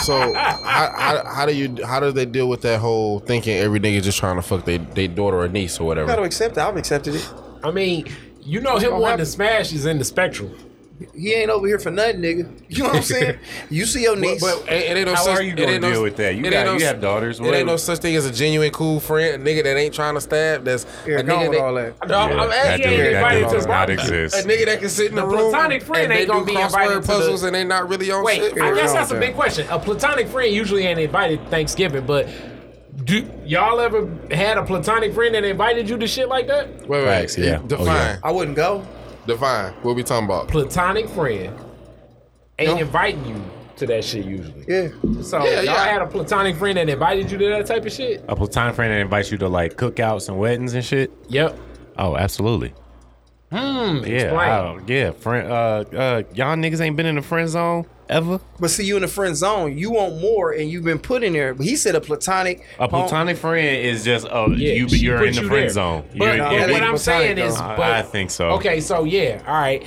So 0.02 0.32
how, 0.34 0.56
how, 0.64 1.24
how 1.34 1.46
do 1.46 1.54
you 1.54 1.84
how 1.84 2.00
do 2.00 2.10
they 2.12 2.24
deal 2.26 2.48
with 2.48 2.62
that 2.62 2.80
whole 2.80 3.18
thinking 3.20 3.56
every 3.56 3.80
nigga 3.80 4.02
just 4.02 4.18
trying 4.18 4.36
to 4.36 4.42
fuck 4.42 4.64
their 4.64 4.78
they 4.78 5.06
daughter 5.08 5.38
or 5.40 5.48
niece 5.48 5.78
or 5.80 5.86
whatever? 5.86 6.08
You 6.10 6.14
gotta 6.16 6.26
accept 6.26 6.56
it. 6.56 6.60
I've 6.60 6.76
accepted 6.76 7.14
it. 7.16 7.32
I 7.62 7.70
mean, 7.70 8.06
you 8.42 8.60
know 8.60 8.78
him 8.78 8.98
wanting 8.98 9.18
to 9.18 9.26
smash 9.26 9.72
is 9.72 9.86
in 9.86 9.98
the 9.98 10.04
spectrum. 10.04 10.56
He 11.16 11.32
ain't 11.32 11.48
over 11.50 11.66
here 11.66 11.78
for 11.78 11.90
nothing, 11.90 12.20
nigga. 12.20 12.46
You 12.68 12.82
know 12.82 12.88
what 12.90 12.96
I'm 12.96 13.02
saying? 13.02 13.38
you 13.70 13.86
see 13.86 14.02
your 14.02 14.16
niece. 14.16 14.38
But 14.42 14.70
it, 14.70 14.82
it 14.90 14.96
ain't 14.98 15.06
no 15.06 15.14
How 15.14 15.22
such, 15.22 15.38
are 15.38 15.42
you 15.42 15.52
it 15.52 15.56
gonna 15.56 15.72
ain't 15.72 15.80
no- 15.82 15.90
deal 15.92 16.02
with 16.02 16.16
that? 16.18 16.34
You 16.34 16.44
it 16.44 16.50
got- 16.50 16.56
ain't 16.58 16.66
no 16.66 16.72
you 16.72 16.80
s- 16.80 16.82
have 16.92 17.00
daughters, 17.00 17.40
It 17.40 17.46
ain't 17.46 17.66
no 17.66 17.78
such 17.78 18.00
thing 18.00 18.14
as 18.16 18.26
a 18.26 18.30
genuine 18.32 18.70
cool 18.70 19.00
friend, 19.00 19.42
a 19.42 19.50
nigga 19.50 19.62
that 19.64 19.78
ain't 19.78 19.94
trying 19.94 20.14
to 20.14 20.20
stab. 20.20 20.64
That's 20.64 20.84
Here, 21.06 21.16
a 21.16 21.22
nigga 21.22 21.48
with 21.48 21.58
all 21.58 21.72
that. 21.74 22.06
No, 22.06 22.18
I'm, 22.18 22.38
I'm 22.38 22.48
that 22.50 22.66
asking 22.66 22.90
dude- 22.90 22.98
you. 22.98 23.12
that 23.12 23.32
A 23.32 23.34
dude 23.38 23.46
nigga- 23.48 23.52
does 23.52 23.66
not 23.66 23.88
exist. 23.88 24.44
A 24.44 24.46
nigga 24.46 24.66
that 24.66 24.80
can 24.80 24.88
sit 24.90 25.06
in 25.08 25.14
the, 25.14 25.22
The 25.22 25.26
room 25.28 25.50
platonic 25.50 25.82
friend 25.82 26.02
and 26.02 26.12
they 26.12 26.18
ain't 26.20 26.28
gonna 26.28 26.44
be 26.44 26.52
crossword 26.52 26.64
invited 26.66 26.94
to 26.94 27.00
the- 27.00 27.06
puzzles 27.06 27.42
and 27.44 27.54
they 27.54 27.64
not 27.64 27.88
really 27.88 28.10
on 28.10 28.22
Wait, 28.22 28.42
shit. 28.42 28.60
I 28.60 28.74
guess 28.74 28.92
that's 28.92 29.10
a 29.10 29.18
big 29.18 29.34
question. 29.34 29.66
A 29.70 29.78
platonic 29.78 30.28
friend 30.28 30.52
usually 30.54 30.84
ain't 30.84 31.00
invited 31.00 31.42
Thanksgiving, 31.48 32.04
but 32.04 32.28
do 33.04 33.28
y'all 33.44 33.80
ever 33.80 34.08
had 34.30 34.58
a 34.58 34.64
platonic 34.64 35.12
friend 35.14 35.34
that 35.34 35.44
invited 35.44 35.88
you 35.88 35.96
to 35.98 36.06
shit 36.06 36.28
like 36.28 36.46
that? 36.48 36.68
Wait, 36.86 36.88
wait, 36.88 37.04
Facts, 37.04 37.38
yeah. 37.38 37.58
Define, 37.66 37.86
Oh, 37.88 37.92
yeah. 37.94 38.18
I 38.22 38.30
wouldn't 38.30 38.56
go. 38.56 38.84
define. 39.26 39.72
What 39.82 39.96
we 39.96 40.02
talking 40.02 40.24
about? 40.26 40.48
Platonic 40.48 41.08
friend 41.08 41.54
ain't 42.58 42.70
No. 42.74 42.78
inviting 42.78 43.24
you 43.26 43.42
to 43.76 43.86
that 43.86 44.04
shit 44.04 44.24
usually. 44.26 44.64
Yeah. 44.68 44.88
So 45.22 45.42
Yeah, 45.44 45.54
y'all 45.56 45.64
yeah. 45.64 45.84
had 45.84 46.02
a 46.02 46.06
platonic 46.06 46.56
friend 46.56 46.76
that 46.76 46.88
invited 46.88 47.30
you 47.30 47.38
to 47.38 47.48
that 47.50 47.66
type 47.66 47.86
of 47.86 47.92
shit? 47.92 48.22
A 48.28 48.36
platonic 48.36 48.74
friend 48.74 48.92
that 48.92 49.00
invites 49.00 49.30
you 49.32 49.38
to 49.38 49.48
like 49.48 49.76
cookouts 49.76 50.28
and 50.28 50.38
weddings 50.38 50.74
and 50.74 50.84
shit. 50.84 51.10
Yep. 51.28 51.58
Oh, 51.96 52.16
absolutely. 52.16 52.74
Hmm. 53.50 53.56
Yeah, 54.04 54.04
explain. 54.04 54.38
I- 54.38 54.78
yeah. 54.86 55.10
Friend, 55.12 55.50
uh, 55.50 55.54
uh, 55.96 56.22
y'all 56.34 56.56
niggas 56.56 56.80
ain't 56.80 56.96
been 56.96 57.06
in 57.06 57.16
the 57.16 57.22
friend 57.22 57.48
zone 57.48 57.84
ever. 58.10 58.40
But 58.58 58.70
see, 58.70 58.84
you 58.84 58.96
in 58.96 59.02
the 59.02 59.08
friend 59.08 59.34
zone. 59.36 59.78
You 59.78 59.90
want 59.92 60.20
more, 60.20 60.52
and 60.52 60.68
you've 60.70 60.84
been 60.84 60.98
put 60.98 61.22
in 61.22 61.32
there. 61.32 61.54
But 61.54 61.64
he 61.66 61.76
said 61.76 61.94
a 61.94 62.00
platonic. 62.00 62.64
A 62.78 62.88
platonic 62.88 63.36
friend 63.38 63.66
is 63.84 64.04
just 64.04 64.26
a 64.26 64.46
Yeah, 64.50 64.72
you. 64.74 64.88
she 64.88 64.96
You're 64.98 65.24
in 65.24 65.34
the 65.34 65.42
you 65.42 65.48
friend 65.48 65.62
there. 65.64 65.68
zone. 65.70 66.04
But, 66.18 66.24
You're- 66.24 66.38
but 66.38 66.52
you're 66.52 66.60
that 66.66 66.70
what 66.72 66.82
I'm 66.82 66.98
saying 66.98 67.36
platonic, 67.36 67.54
is. 67.54 67.60
I- 67.60 67.76
but, 67.76 67.90
I 67.92 68.02
think 68.02 68.30
so. 68.30 68.50
Okay, 68.50 68.80
so 68.80 69.04
yeah, 69.04 69.42
all 69.46 69.54
right. 69.54 69.82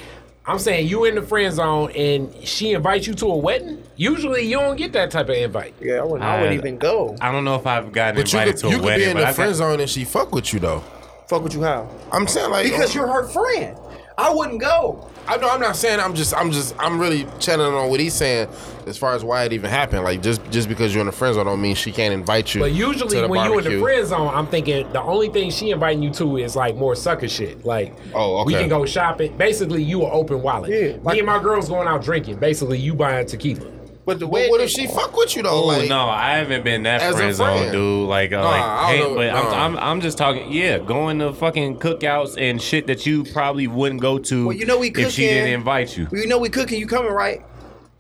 I'm 0.46 0.60
saying 0.60 0.88
you 0.90 1.06
in 1.06 1.16
the 1.16 1.22
friend 1.22 1.54
zone 1.54 1.90
and 1.92 2.36
she 2.46 2.74
invites 2.74 3.08
you 3.08 3.14
to 3.14 3.28
a 3.28 3.38
wedding. 3.38 3.82
Usually 3.96 4.42
you 4.42 4.58
don't 4.58 4.76
get 4.76 4.92
that 4.92 5.10
type 5.10 5.30
of 5.30 5.36
invite. 5.36 5.74
Yeah, 5.80 6.00
I 6.00 6.04
wouldn't, 6.04 6.22
I 6.24 6.42
wouldn't 6.42 6.58
even 6.60 6.78
go. 6.78 7.16
I 7.22 7.32
don't 7.32 7.46
know 7.46 7.56
if 7.56 7.66
I've 7.66 7.94
gotten 7.94 8.16
But 8.22 8.34
you 8.34 8.40
invited 8.40 8.62
could, 8.62 8.72
to 8.72 8.78
a 8.78 8.82
wedding. 8.84 9.08
you 9.08 9.14
could 9.14 9.16
be 9.16 9.22
in 9.22 9.28
the 9.28 9.34
friend 9.34 9.52
got- 9.52 9.56
zone 9.58 9.80
and 9.80 9.90
she 9.90 10.04
fuck 10.04 10.36
with 10.36 10.52
you 10.54 10.60
though. 10.60 10.84
Fuck 11.30 11.44
with 11.44 11.54
you 11.54 11.64
how? 11.64 11.90
I'm 12.12 12.28
saying 12.28 12.52
like 12.52 12.66
Because 12.66 12.94
you're 12.94 13.08
her 13.08 13.24
friend. 13.26 13.78
I 14.18 14.34
wouldn't 14.34 14.62
go. 14.62 15.10
I 15.28 15.38
know 15.38 15.50
I'm 15.50 15.62
not 15.62 15.76
saying 15.76 16.00
I'm 16.00 16.14
just 16.14 16.34
I'm 16.36 16.52
just 16.52 16.76
I'm 16.78 17.00
really 17.00 17.26
channeling 17.40 17.74
on 17.74 17.90
what 17.90 18.00
he's 18.00 18.14
saying 18.14 18.50
as 18.86 18.98
far 18.98 19.14
as 19.14 19.24
why 19.24 19.46
it 19.46 19.54
even 19.54 19.70
happened. 19.70 20.04
Like 20.04 20.22
just 20.22 20.42
just 20.52 20.68
because 20.68 20.94
you're 20.94 21.00
in 21.02 21.06
the 21.08 21.14
friend 21.14 21.34
zone 21.36 21.46
don't 21.46 21.62
mean 21.62 21.76
she 21.76 21.92
can't 21.92 22.14
invite 22.14 22.54
you. 22.54 22.60
But 22.62 22.74
usually 22.74 23.22
when 23.28 23.40
you're 23.50 23.60
in 23.60 23.64
the 23.64 23.80
friend 23.80 24.06
zone, 24.08 24.34
I'm 24.34 24.48
thinking 24.48 24.92
the 24.92 25.02
only 25.02 25.30
thing 25.30 25.50
she 25.50 25.72
inviting 25.72 26.04
you 26.04 26.12
to 26.16 26.38
is 26.38 26.56
like 26.56 26.76
more 26.76 26.96
sucker 26.96 27.30
shit. 27.30 27.66
Like, 27.66 27.96
Oh, 28.14 28.44
we 28.44 28.54
can 28.54 28.68
go 28.70 28.86
shopping. 28.86 29.36
Basically, 29.38 29.82
you 29.82 30.04
an 30.04 30.10
open 30.12 30.42
wallet. 30.42 30.72
Yeah, 30.72 30.98
like- 31.04 31.14
Me 31.14 31.20
and 31.20 31.26
my 31.28 31.42
girls 31.42 31.70
going 31.70 31.88
out 31.88 32.04
drinking. 32.04 32.38
Basically, 32.38 32.78
you 32.78 32.94
buying 32.94 33.26
tequila. 33.26 33.66
But 34.06 34.20
the 34.20 34.28
But 34.28 34.50
what 34.50 34.60
if 34.62 34.70
she 34.70 34.88
fuck 34.88 35.16
with 35.16 35.36
you 35.36 35.44
though? 35.44 35.64
Oh 35.64 35.68
like, 35.68 35.88
no, 35.88 36.08
I 36.10 36.38
haven't 36.38 36.64
been 36.64 36.84
that 36.84 37.02
As 37.02 37.16
a 37.16 37.18
friend 37.18 37.36
zone, 37.36 37.72
dude. 37.72 38.10
Like, 38.10 38.34
uh, 38.34 38.42
Nah, 38.42 38.50
I 38.50 38.52
like, 38.52 38.96
hey, 38.96 39.00
know, 39.00 39.16
but 39.16 39.28
nah. 39.28 39.40
I'm, 39.40 39.78
I'm, 39.78 39.84
I'm 39.84 40.02
just 40.02 40.18
talking. 40.18 40.52
Yeah, 40.52 40.80
going 40.80 41.20
to 41.20 41.34
fucking 41.34 41.80
cookouts 41.80 42.36
and 42.38 42.62
shit 42.62 42.88
that 42.88 43.06
you 43.06 43.24
probably 43.24 43.68
wouldn't 43.68 44.02
go 44.02 44.18
to. 44.18 44.48
Well, 44.48 44.56
you 44.56 44.66
know 44.66 44.78
we 44.78 44.90
if 44.90 45.12
she 45.12 45.24
didn't 45.24 45.54
invite 45.54 45.98
you. 45.98 46.08
Well, 46.12 46.22
you 46.22 46.28
know 46.28 46.38
we 46.38 46.50
cooking. 46.50 46.80
You 46.80 46.88
coming 46.88 47.12
right? 47.12 47.44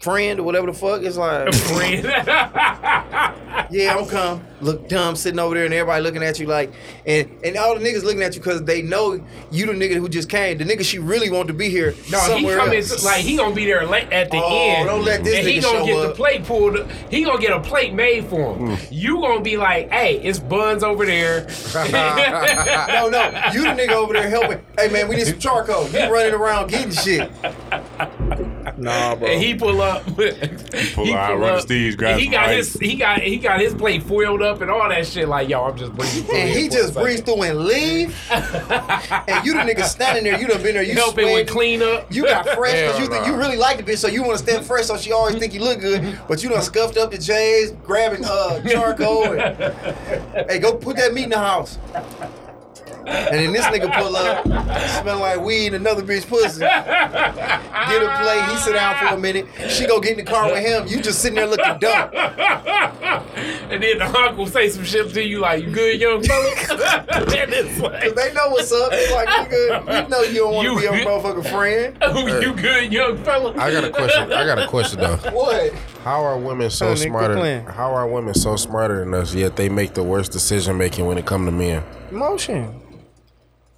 Friend 0.03 0.37
or 0.39 0.43
whatever 0.43 0.67
the 0.67 0.73
fuck. 0.73 1.01
It's 1.03 1.15
like, 1.15 1.53
Friend. 1.53 2.03
yeah, 3.71 3.95
I'm 3.97 4.05
come. 4.05 4.43
Look 4.59 4.87
dumb 4.89 5.15
sitting 5.15 5.39
over 5.39 5.55
there, 5.55 5.63
and 5.65 5.73
everybody 5.73 6.03
looking 6.03 6.23
at 6.23 6.39
you 6.39 6.45
like, 6.47 6.73
and 7.05 7.29
and 7.43 7.55
all 7.57 7.77
the 7.77 7.83
niggas 7.85 8.03
looking 8.03 8.21
at 8.21 8.33
you 8.35 8.41
because 8.41 8.63
they 8.63 8.81
know 8.81 9.23
you 9.51 9.65
the 9.65 9.71
nigga 9.73 9.95
who 9.95 10.09
just 10.09 10.29
came. 10.29 10.57
The 10.57 10.65
nigga 10.65 10.83
she 10.83 10.99
really 10.99 11.29
want 11.31 11.47
to 11.47 11.53
be 11.53 11.69
here 11.69 11.91
No, 12.11 12.19
he 12.19 12.27
somewhere 12.27 12.57
coming 12.57 12.77
else. 12.79 13.03
like 13.03 13.21
he 13.21 13.37
gonna 13.37 13.55
be 13.55 13.65
there 13.65 13.85
late 13.85 14.11
at 14.11 14.29
the 14.31 14.37
Oh, 14.43 14.57
end. 14.77 14.87
don't 14.87 15.03
let 15.05 15.23
this 15.23 15.35
and 15.37 15.47
he 15.47 15.59
gonna 15.61 15.79
show 15.79 15.85
get 15.85 16.07
the 16.09 16.13
plate 16.15 16.43
pulled. 16.45 16.85
He 17.09 17.23
gonna 17.23 17.39
get 17.41 17.51
a 17.51 17.59
plate 17.61 17.93
made 17.93 18.25
for 18.25 18.55
him. 18.55 18.75
Hmm. 18.75 18.93
You 18.93 19.21
gonna 19.21 19.41
be 19.41 19.55
like, 19.57 19.89
hey, 19.91 20.19
it's 20.21 20.39
buns 20.39 20.83
over 20.83 21.05
there. 21.05 21.41
no, 21.75 23.09
no, 23.09 23.41
you 23.53 23.63
the 23.63 23.69
nigga 23.69 23.91
over 23.91 24.13
there 24.13 24.29
helping. 24.29 24.59
Hey 24.77 24.89
man, 24.89 25.07
we 25.07 25.15
need 25.17 25.27
some 25.27 25.39
charcoal. 25.39 25.87
You 25.89 26.11
running 26.11 26.33
around 26.33 26.69
getting 26.69 26.91
shit. 26.91 27.29
Nah, 28.77 29.15
bro. 29.15 29.27
and 29.27 29.41
he 29.41 29.55
pull 29.55 29.81
up. 29.81 29.92
Pull 30.93 31.05
he 31.05 31.13
out, 31.13 31.39
run 31.39 31.61
Steve's, 31.61 31.95
grab 31.95 32.19
he 32.19 32.27
got 32.27 32.49
ice. 32.49 32.73
his 32.73 32.79
he 32.79 32.95
got 32.95 33.21
he 33.21 33.37
got 33.37 33.59
his 33.59 33.73
plate 33.73 34.03
foiled 34.03 34.41
up 34.41 34.61
and 34.61 34.69
all 34.69 34.87
that 34.89 35.05
shit. 35.05 35.27
Like 35.27 35.49
yo, 35.49 35.63
I'm 35.63 35.77
just 35.77 35.93
bringing. 35.93 36.29
and 36.33 36.49
he 36.49 36.69
just 36.69 36.93
breeze 36.93 37.21
through 37.21 37.43
and 37.43 37.59
leave. 37.59 38.15
and 38.31 39.45
you 39.45 39.53
the 39.53 39.59
nigga 39.59 39.83
standing 39.83 40.23
there. 40.23 40.39
You 40.39 40.47
done 40.47 40.61
been 40.61 40.75
there. 40.75 40.83
You 40.83 40.93
helping 40.93 41.25
with 41.25 41.33
sweating. 41.33 41.53
cleanup. 41.53 42.13
You 42.13 42.23
got 42.23 42.47
fresh 42.55 42.73
because 42.73 42.99
you 42.99 43.09
Hell 43.11 43.21
nah. 43.21 43.27
you 43.27 43.35
really 43.35 43.57
like 43.57 43.77
the 43.77 43.83
bitch, 43.83 43.97
so 43.97 44.07
you 44.07 44.23
want 44.23 44.37
to 44.37 44.43
stand 44.43 44.65
fresh, 44.65 44.85
so 44.85 44.97
she 44.97 45.11
always 45.11 45.35
think 45.35 45.53
you 45.53 45.61
look 45.61 45.79
good. 45.79 46.19
But 46.27 46.43
you 46.43 46.49
done 46.49 46.61
scuffed 46.61 46.97
up 46.97 47.11
the 47.11 47.17
J's, 47.17 47.71
grabbing 47.83 48.25
uh 48.25 48.61
charcoal. 48.67 49.33
And, 49.39 49.75
hey, 50.49 50.59
go 50.59 50.75
put 50.75 50.97
that 50.97 51.13
meat 51.13 51.23
in 51.23 51.29
the 51.29 51.37
house. 51.37 51.77
And 53.05 53.39
then 53.39 53.51
this 53.53 53.65
nigga 53.65 53.93
pull 53.97 54.15
up, 54.15 54.43
smell 55.01 55.19
like 55.19 55.39
weed 55.41 55.73
another 55.73 56.01
bitch 56.03 56.27
pussy. 56.27 56.59
Get 56.61 58.03
a 58.03 58.17
plate, 58.21 58.45
he 58.51 58.57
sit 58.57 58.73
down 58.73 58.95
for 58.97 59.13
a 59.15 59.17
minute. 59.17 59.45
She 59.69 59.85
go 59.85 59.99
get 59.99 60.17
in 60.17 60.25
the 60.25 60.31
car 60.31 60.47
with 60.51 60.63
him. 60.65 60.87
You 60.87 61.01
just 61.01 61.19
sitting 61.21 61.35
there 61.35 61.47
looking 61.47 61.79
dumb. 61.79 62.09
and 62.13 63.81
then 63.83 63.97
the 63.99 64.05
uncle 64.17 64.47
say 64.47 64.69
some 64.69 64.83
shit 64.83 65.09
to 65.13 65.23
you 65.23 65.39
like, 65.39 65.63
"You 65.63 65.71
good, 65.71 65.99
young 65.99 66.23
fella?" 66.23 66.49
and 66.49 67.53
it's 67.53 67.79
like, 67.79 68.15
They 68.15 68.33
know 68.33 68.49
what's 68.49 68.71
up. 68.71 68.89
It's 68.93 69.11
like, 69.13 69.27
nigga, 69.27 70.03
you 70.03 70.09
know 70.09 70.21
you 70.21 70.35
don't 70.39 70.53
want 70.55 70.67
to 70.67 70.79
be 70.79 70.85
a 71.01 71.05
motherfucking 71.05 71.49
friend. 71.51 71.97
"Oh, 72.01 72.39
you 72.39 72.53
good, 72.53 72.91
young 72.93 73.17
fella?" 73.23 73.53
I 73.57 73.71
got 73.71 73.83
a 73.83 73.89
question. 73.91 74.31
I 74.33 74.45
got 74.45 74.59
a 74.59 74.67
question 74.67 74.99
though. 74.99 75.17
What? 75.33 75.73
How 76.03 76.23
are 76.23 76.37
women 76.37 76.69
so 76.69 76.89
Oh, 76.89 76.95
smarter? 76.95 77.61
How 77.71 77.93
are 77.93 78.07
women 78.07 78.33
so 78.33 78.55
smarter 78.55 78.99
than 79.03 79.13
us 79.13 79.33
yet 79.33 79.55
they 79.55 79.67
make 79.69 79.93
the 79.93 80.03
worst 80.03 80.31
decision 80.31 80.77
making 80.77 81.05
when 81.07 81.17
it 81.17 81.25
come 81.25 81.45
to 81.45 81.51
men? 81.51 81.83
Emotion. 82.11 82.79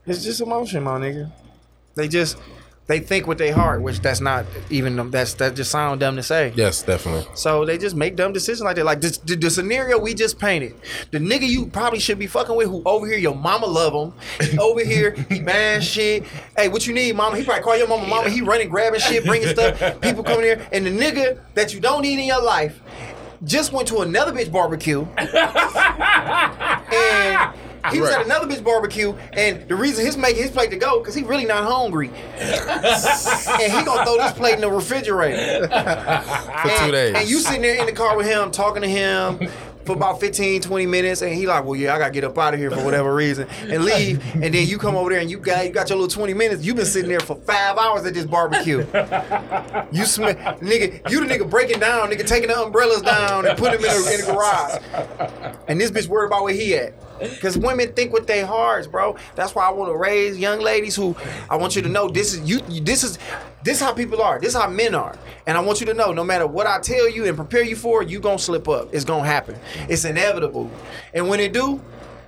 It's 0.07 0.23
just 0.23 0.41
emotion, 0.41 0.83
my 0.83 0.99
nigga. 0.99 1.31
They 1.95 2.07
just 2.07 2.37
they 2.87 2.99
think 2.99 3.25
with 3.25 3.39
their 3.39 3.53
heart, 3.53 3.81
which 3.81 3.99
that's 3.99 4.21
not 4.21 4.45
even. 4.69 5.09
That's 5.09 5.33
that 5.35 5.55
just 5.55 5.71
sound 5.71 6.01
dumb 6.01 6.17
to 6.17 6.23
say. 6.23 6.53
Yes, 6.55 6.83
definitely. 6.83 7.25
So 7.33 7.65
they 7.65 7.79
just 7.79 7.95
make 7.95 8.15
dumb 8.15 8.31
decisions 8.31 8.61
like 8.61 8.75
that. 8.75 8.85
Like 8.85 9.01
this, 9.01 9.17
the, 9.17 9.35
the 9.35 9.49
scenario 9.49 9.97
we 9.97 10.13
just 10.13 10.37
painted. 10.37 10.75
The 11.09 11.17
nigga 11.17 11.47
you 11.47 11.65
probably 11.65 11.99
should 11.99 12.19
be 12.19 12.27
fucking 12.27 12.55
with, 12.55 12.67
who 12.67 12.83
over 12.85 13.07
here 13.07 13.17
your 13.17 13.33
mama 13.33 13.65
love 13.65 13.93
him, 13.93 14.13
over 14.59 14.85
here 14.85 15.15
he 15.29 15.41
bad 15.41 15.83
shit. 15.83 16.25
Hey, 16.55 16.67
what 16.67 16.85
you 16.85 16.93
need, 16.93 17.15
mama? 17.15 17.37
He 17.37 17.43
probably 17.43 17.63
call 17.63 17.75
your 17.75 17.87
mama, 17.87 18.05
mama. 18.05 18.29
He 18.29 18.41
running, 18.41 18.69
grabbing 18.69 18.99
shit, 18.99 19.25
bringing 19.25 19.49
stuff. 19.49 19.99
People 20.01 20.23
coming 20.23 20.43
here, 20.45 20.67
and 20.71 20.85
the 20.85 20.91
nigga 20.91 21.39
that 21.55 21.73
you 21.73 21.79
don't 21.79 22.03
need 22.03 22.19
in 22.19 22.25
your 22.25 22.43
life 22.43 22.79
just 23.43 23.73
went 23.73 23.87
to 23.87 24.01
another 24.01 24.31
bitch 24.31 24.51
barbecue, 24.51 25.07
and. 26.93 27.64
He 27.91 27.99
was 27.99 28.09
Right. 28.09 28.19
at 28.19 28.25
another 28.25 28.47
bitch 28.47 28.63
barbecue, 28.63 29.13
and 29.33 29.67
the 29.67 29.75
reason 29.75 30.05
he's 30.05 30.17
making 30.17 30.41
his 30.43 30.51
plate 30.51 30.71
to 30.71 30.77
go 30.77 30.99
because 30.99 31.15
he 31.15 31.23
really 31.23 31.45
not 31.45 31.63
hungry, 31.63 32.09
and 32.37 33.71
he 33.73 33.83
gonna 33.83 34.05
throw 34.05 34.17
this 34.17 34.33
plate 34.33 34.55
in 34.55 34.61
the 34.61 34.69
refrigerator. 34.71 35.67
For 35.67 36.67
two 36.69 36.83
And- 36.83 36.91
days. 36.91 37.15
And 37.15 37.29
you 37.29 37.39
sitting 37.39 37.61
there 37.61 37.75
in 37.79 37.85
the 37.85 37.91
car 37.93 38.15
with 38.17 38.25
him, 38.27 38.51
talking 38.51 38.81
to 38.81 38.87
him 38.87 39.49
for 39.85 39.93
about 39.93 40.19
15, 40.19 40.61
20 40.63 40.87
minutes, 40.87 41.21
and 41.21 41.31
he 41.31 41.45
like, 41.45 41.63
well, 41.63 41.75
yeah, 41.75 41.93
I 41.93 41.99
gotta 41.99 42.11
get 42.11 42.23
up 42.23 42.35
out 42.39 42.55
of 42.55 42.59
here 42.59 42.71
for 42.71 42.83
whatever 42.83 43.13
reason 43.13 43.47
and 43.69 43.85
leave. 43.85 44.19
And 44.33 44.51
then 44.51 44.65
you 44.67 44.79
come 44.79 44.95
over 44.95 45.11
there 45.11 45.19
and 45.19 45.29
you 45.29 45.37
got 45.37 45.63
you 45.67 45.71
got 45.71 45.89
your 45.89 45.99
little 45.99 46.09
20 46.09 46.33
minutes. 46.33 46.63
You've 46.65 46.75
been 46.77 46.87
sitting 46.87 47.09
there 47.09 47.19
for 47.19 47.35
five 47.35 47.77
hours 47.77 48.03
at 48.03 48.15
this 48.15 48.25
barbecue. 48.25 48.79
You 49.91 50.05
smell, 50.05 50.33
nigga, 50.33 51.07
you 51.11 51.23
the 51.23 51.31
nigga 51.31 51.47
breaking 51.47 51.79
down, 51.81 52.09
nigga 52.09 52.25
taking 52.25 52.47
the 52.49 52.59
umbrellas 52.59 53.03
down 53.03 53.45
and 53.45 53.55
putting 53.59 53.79
them 53.79 53.91
in 53.95 54.03
the, 54.05 54.13
in 54.15 54.21
the 54.25 54.31
garage. 54.33 55.59
And 55.67 55.79
this 55.79 55.91
bitch 55.91 56.07
worried 56.07 56.27
about 56.27 56.41
where 56.45 56.53
he 56.55 56.73
at. 56.75 56.93
Because 57.19 57.57
women 57.57 57.93
think 57.93 58.11
with 58.13 58.27
their 58.27 58.45
hearts, 58.45 58.87
bro. 58.87 59.15
That's 59.35 59.55
why 59.55 59.65
I 59.67 59.71
want 59.71 59.89
to 59.91 59.97
raise 59.97 60.37
young 60.37 60.59
ladies 60.59 60.95
who 60.95 61.15
I 61.49 61.55
want 61.55 61.75
you 61.75 61.81
to 61.81 61.89
know 61.89 62.09
this 62.09 62.33
is 62.33 62.49
you. 62.49 62.59
This 62.81 63.03
is 63.03 63.17
this 63.63 63.77
is 63.77 63.81
how 63.81 63.93
people 63.93 64.21
are. 64.21 64.39
This 64.39 64.49
is 64.49 64.61
how 64.61 64.69
men 64.69 64.95
are. 64.95 65.17
And 65.47 65.57
I 65.57 65.61
want 65.61 65.79
you 65.79 65.85
to 65.87 65.93
know, 65.93 66.11
no 66.11 66.23
matter 66.23 66.45
what 66.47 66.67
I 66.67 66.79
tell 66.79 67.09
you 67.09 67.25
and 67.25 67.35
prepare 67.35 67.63
you 67.63 67.75
for, 67.75 68.03
you 68.03 68.19
gonna 68.19 68.39
slip 68.39 68.67
up. 68.67 68.93
It's 68.93 69.05
gonna 69.05 69.25
happen. 69.25 69.57
It's 69.89 70.05
inevitable. 70.05 70.69
And 71.13 71.29
when 71.29 71.39
it 71.39 71.53
do, 71.53 71.81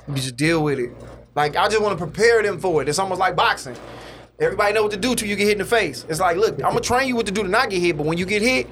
you 0.08 0.16
just 0.16 0.38
deal 0.38 0.64
with 0.64 0.80
it. 0.80 0.92
Like 1.36 1.56
I 1.56 1.68
just 1.68 1.82
want 1.82 1.98
to 1.98 2.04
prepare 2.06 2.42
them 2.42 2.60
for 2.60 2.82
it. 2.82 2.90
It's 2.90 3.00
almost 3.00 3.20
like 3.20 3.36
boxing. 3.36 3.76
Everybody 4.40 4.74
know 4.74 4.84
what 4.84 4.92
to 4.92 4.98
do 4.98 5.16
till 5.16 5.28
you 5.28 5.36
get 5.36 5.46
hit 5.46 5.54
in 5.54 5.58
the 5.60 5.66
face. 5.66 6.06
It's 6.08 6.20
like, 6.20 6.38
look, 6.38 6.56
I'm 6.56 6.70
gonna 6.70 6.80
train 6.80 7.08
you 7.08 7.16
what 7.16 7.26
to 7.26 7.32
do 7.32 7.44
to 7.44 7.50
not 7.50 7.70
get 7.70 7.82
hit, 7.82 7.98
but 7.98 8.06
when 8.06 8.18
you 8.18 8.26
get 8.26 8.42
hit, 8.42 8.68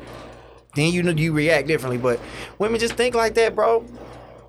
then 0.75 0.91
you 0.93 1.01
know 1.01 1.11
you 1.11 1.33
react 1.33 1.67
differently. 1.67 1.97
But 1.97 2.19
women 2.59 2.79
just 2.79 2.93
think 2.93 3.15
like 3.15 3.33
that, 3.35 3.55
bro. 3.55 3.85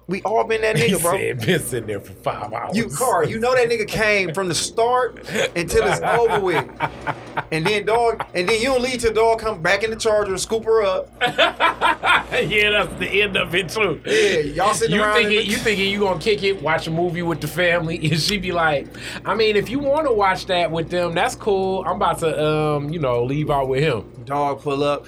We 0.08 0.22
all 0.22 0.44
been 0.44 0.60
that 0.62 0.76
nigga, 0.76 1.02
bro. 1.02 1.12
said, 1.12 1.40
been 1.44 1.60
sitting 1.60 1.86
there 1.88 2.00
for 2.00 2.12
five 2.12 2.52
hours. 2.52 2.76
You 2.76 2.88
car, 2.88 3.24
you 3.24 3.40
know 3.40 3.54
that 3.54 3.68
nigga 3.68 3.88
came 3.88 4.32
from 4.32 4.48
the 4.48 4.54
start 4.54 5.18
until 5.56 5.84
it's 5.86 6.00
over 6.00 6.40
with. 6.40 6.68
And 7.52 7.64
then 7.64 7.86
dog, 7.86 8.24
and 8.34 8.48
then 8.48 8.60
you 8.60 8.68
don't 8.68 8.82
leave 8.82 9.00
till 9.00 9.12
dog 9.12 9.38
come 9.38 9.62
back 9.62 9.84
in 9.84 9.90
the 9.90 9.96
charger 9.96 10.32
and 10.32 10.40
scoop 10.40 10.64
her 10.64 10.82
up. 10.82 11.12
yeah, 11.20 12.70
that's 12.70 12.98
the 12.98 13.22
end 13.22 13.36
of 13.36 13.54
it 13.54 13.68
too. 13.68 14.00
Yeah, 14.04 14.40
y'all 14.40 14.74
sitting 14.74 14.96
you 14.96 15.02
around 15.02 15.14
thinking 15.16 15.38
the- 15.38 15.46
you 15.46 15.56
thinking 15.56 15.90
you 15.90 16.00
gonna 16.00 16.18
kick 16.18 16.42
it, 16.42 16.60
watch 16.60 16.86
a 16.86 16.90
movie 16.90 17.22
with 17.22 17.40
the 17.40 17.46
family, 17.46 17.98
and 18.10 18.18
she 18.20 18.38
be 18.38 18.50
like, 18.52 18.88
I 19.24 19.34
mean, 19.34 19.54
if 19.54 19.68
you 19.68 19.78
want 19.78 20.06
to 20.06 20.12
watch 20.12 20.46
that 20.46 20.70
with 20.72 20.90
them, 20.90 21.14
that's 21.14 21.36
cool. 21.36 21.84
I'm 21.86 21.96
about 21.96 22.18
to, 22.20 22.44
um, 22.44 22.90
you 22.90 22.98
know, 22.98 23.22
leave 23.22 23.50
out 23.50 23.68
with 23.68 23.82
him. 23.82 24.10
Dog 24.24 24.60
pull 24.62 24.82
up, 24.82 25.06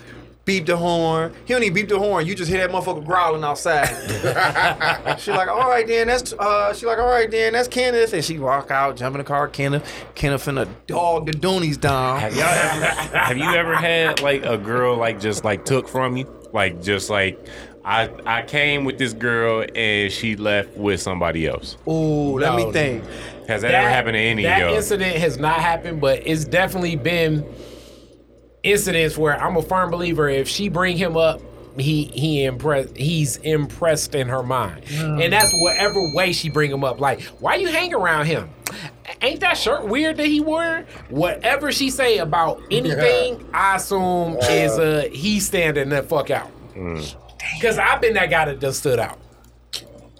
beep 0.49 0.64
the 0.64 0.76
horn. 0.76 1.30
He 1.44 1.53
don't 1.53 1.62
even 1.62 1.74
beep 1.74 1.88
the 1.90 1.99
horn. 1.99 2.26
You 2.26 2.34
just 2.34 2.51
hear 2.51 2.66
that 2.66 2.74
motherfucker 2.74 3.05
growling 3.05 3.44
outside. 3.44 3.86
she 5.20 5.30
like, 5.30 5.49
all 5.49 5.68
right 5.68 5.86
then, 5.86 6.07
that's 6.07 6.32
uh. 6.32 6.72
She 6.72 6.86
like, 6.86 6.99
all 6.99 7.11
right 7.11 7.30
then, 7.30 7.53
that's 7.53 7.68
Kenneth. 7.68 8.14
And 8.14 8.24
she 8.24 8.38
walk 8.38 8.70
out, 8.70 8.96
jump 8.96 9.14
in 9.14 9.18
the 9.18 9.24
car, 9.24 9.46
Kenneth. 9.46 9.86
Kenneth 10.14 10.46
finna 10.46 10.66
dog 10.86 11.26
the 11.26 11.32
doonies 11.32 11.78
down. 11.78 12.18
Have 12.20 12.34
y'all 12.34 12.44
ever, 12.44 13.18
have 13.18 13.36
you 13.36 13.44
ever 13.44 13.76
had 13.76 14.22
like 14.22 14.42
a 14.44 14.57
girl 14.57 14.96
like 14.96 15.20
just 15.20 15.44
like 15.44 15.66
took 15.66 15.86
from 15.86 16.16
you? 16.16 16.26
Like 16.55 16.80
just 16.82 17.11
like 17.11 17.46
I 17.84 18.11
I 18.24 18.42
came 18.42 18.86
with 18.86 18.96
this 18.96 19.12
girl 19.12 19.66
and 19.74 20.11
she 20.11 20.34
left 20.34 20.78
with 20.78 21.03
somebody 21.03 21.46
else. 21.46 21.76
Ooh, 21.86 22.38
let 22.38 22.55
me 22.55 22.72
think. 22.72 23.05
Has 23.49 23.62
that, 23.62 23.74
ever 23.74 23.88
happened 23.88 24.14
to 24.14 24.20
any 24.20 24.44
of 24.44 24.51
that 24.51 24.61
y'all? 24.61 24.74
incident 24.74 25.16
has 25.16 25.38
not 25.38 25.61
happened, 25.61 26.01
but 26.01 26.26
it's 26.26 26.46
definitely 26.46 26.96
been 26.96 27.46
incidents 28.72 29.16
where 29.18 29.40
I'm 29.42 29.56
a 29.56 29.62
firm 29.62 29.90
believer. 29.90 30.28
If 30.28 30.48
she 30.48 30.68
bring 30.68 30.96
him 30.96 31.16
up, 31.16 31.40
he 31.78 32.04
he 32.04 32.44
impressed. 32.44 32.96
He's 32.96 33.36
impressed 33.38 34.14
in 34.14 34.28
her 34.28 34.42
mind, 34.42 34.84
and 34.90 35.32
that's 35.32 35.52
whatever 35.60 36.00
way 36.14 36.32
she 36.32 36.50
bring 36.50 36.70
him 36.70 36.82
up. 36.84 37.00
Like, 37.00 37.22
why 37.40 37.54
you 37.56 37.68
hang 37.68 37.94
around 37.94 38.26
him? 38.26 38.50
Ain't 39.22 39.40
that 39.40 39.56
shirt 39.56 39.86
weird 39.86 40.16
that 40.18 40.26
he 40.26 40.40
wore? 40.40 40.84
Whatever 41.08 41.72
she 41.72 41.90
say 41.90 42.18
about 42.18 42.60
anything, 42.70 43.48
I 43.54 43.76
assume 43.76 44.36
is 44.42 44.78
uh 44.78 45.08
he 45.12 45.40
standing 45.40 45.88
the 45.90 46.02
fuck 46.02 46.30
out. 46.30 46.50
Cause 47.62 47.78
I've 47.78 48.00
been 48.00 48.14
that 48.14 48.30
guy 48.30 48.46
that 48.46 48.60
just 48.60 48.80
stood 48.80 48.98
out. 48.98 49.18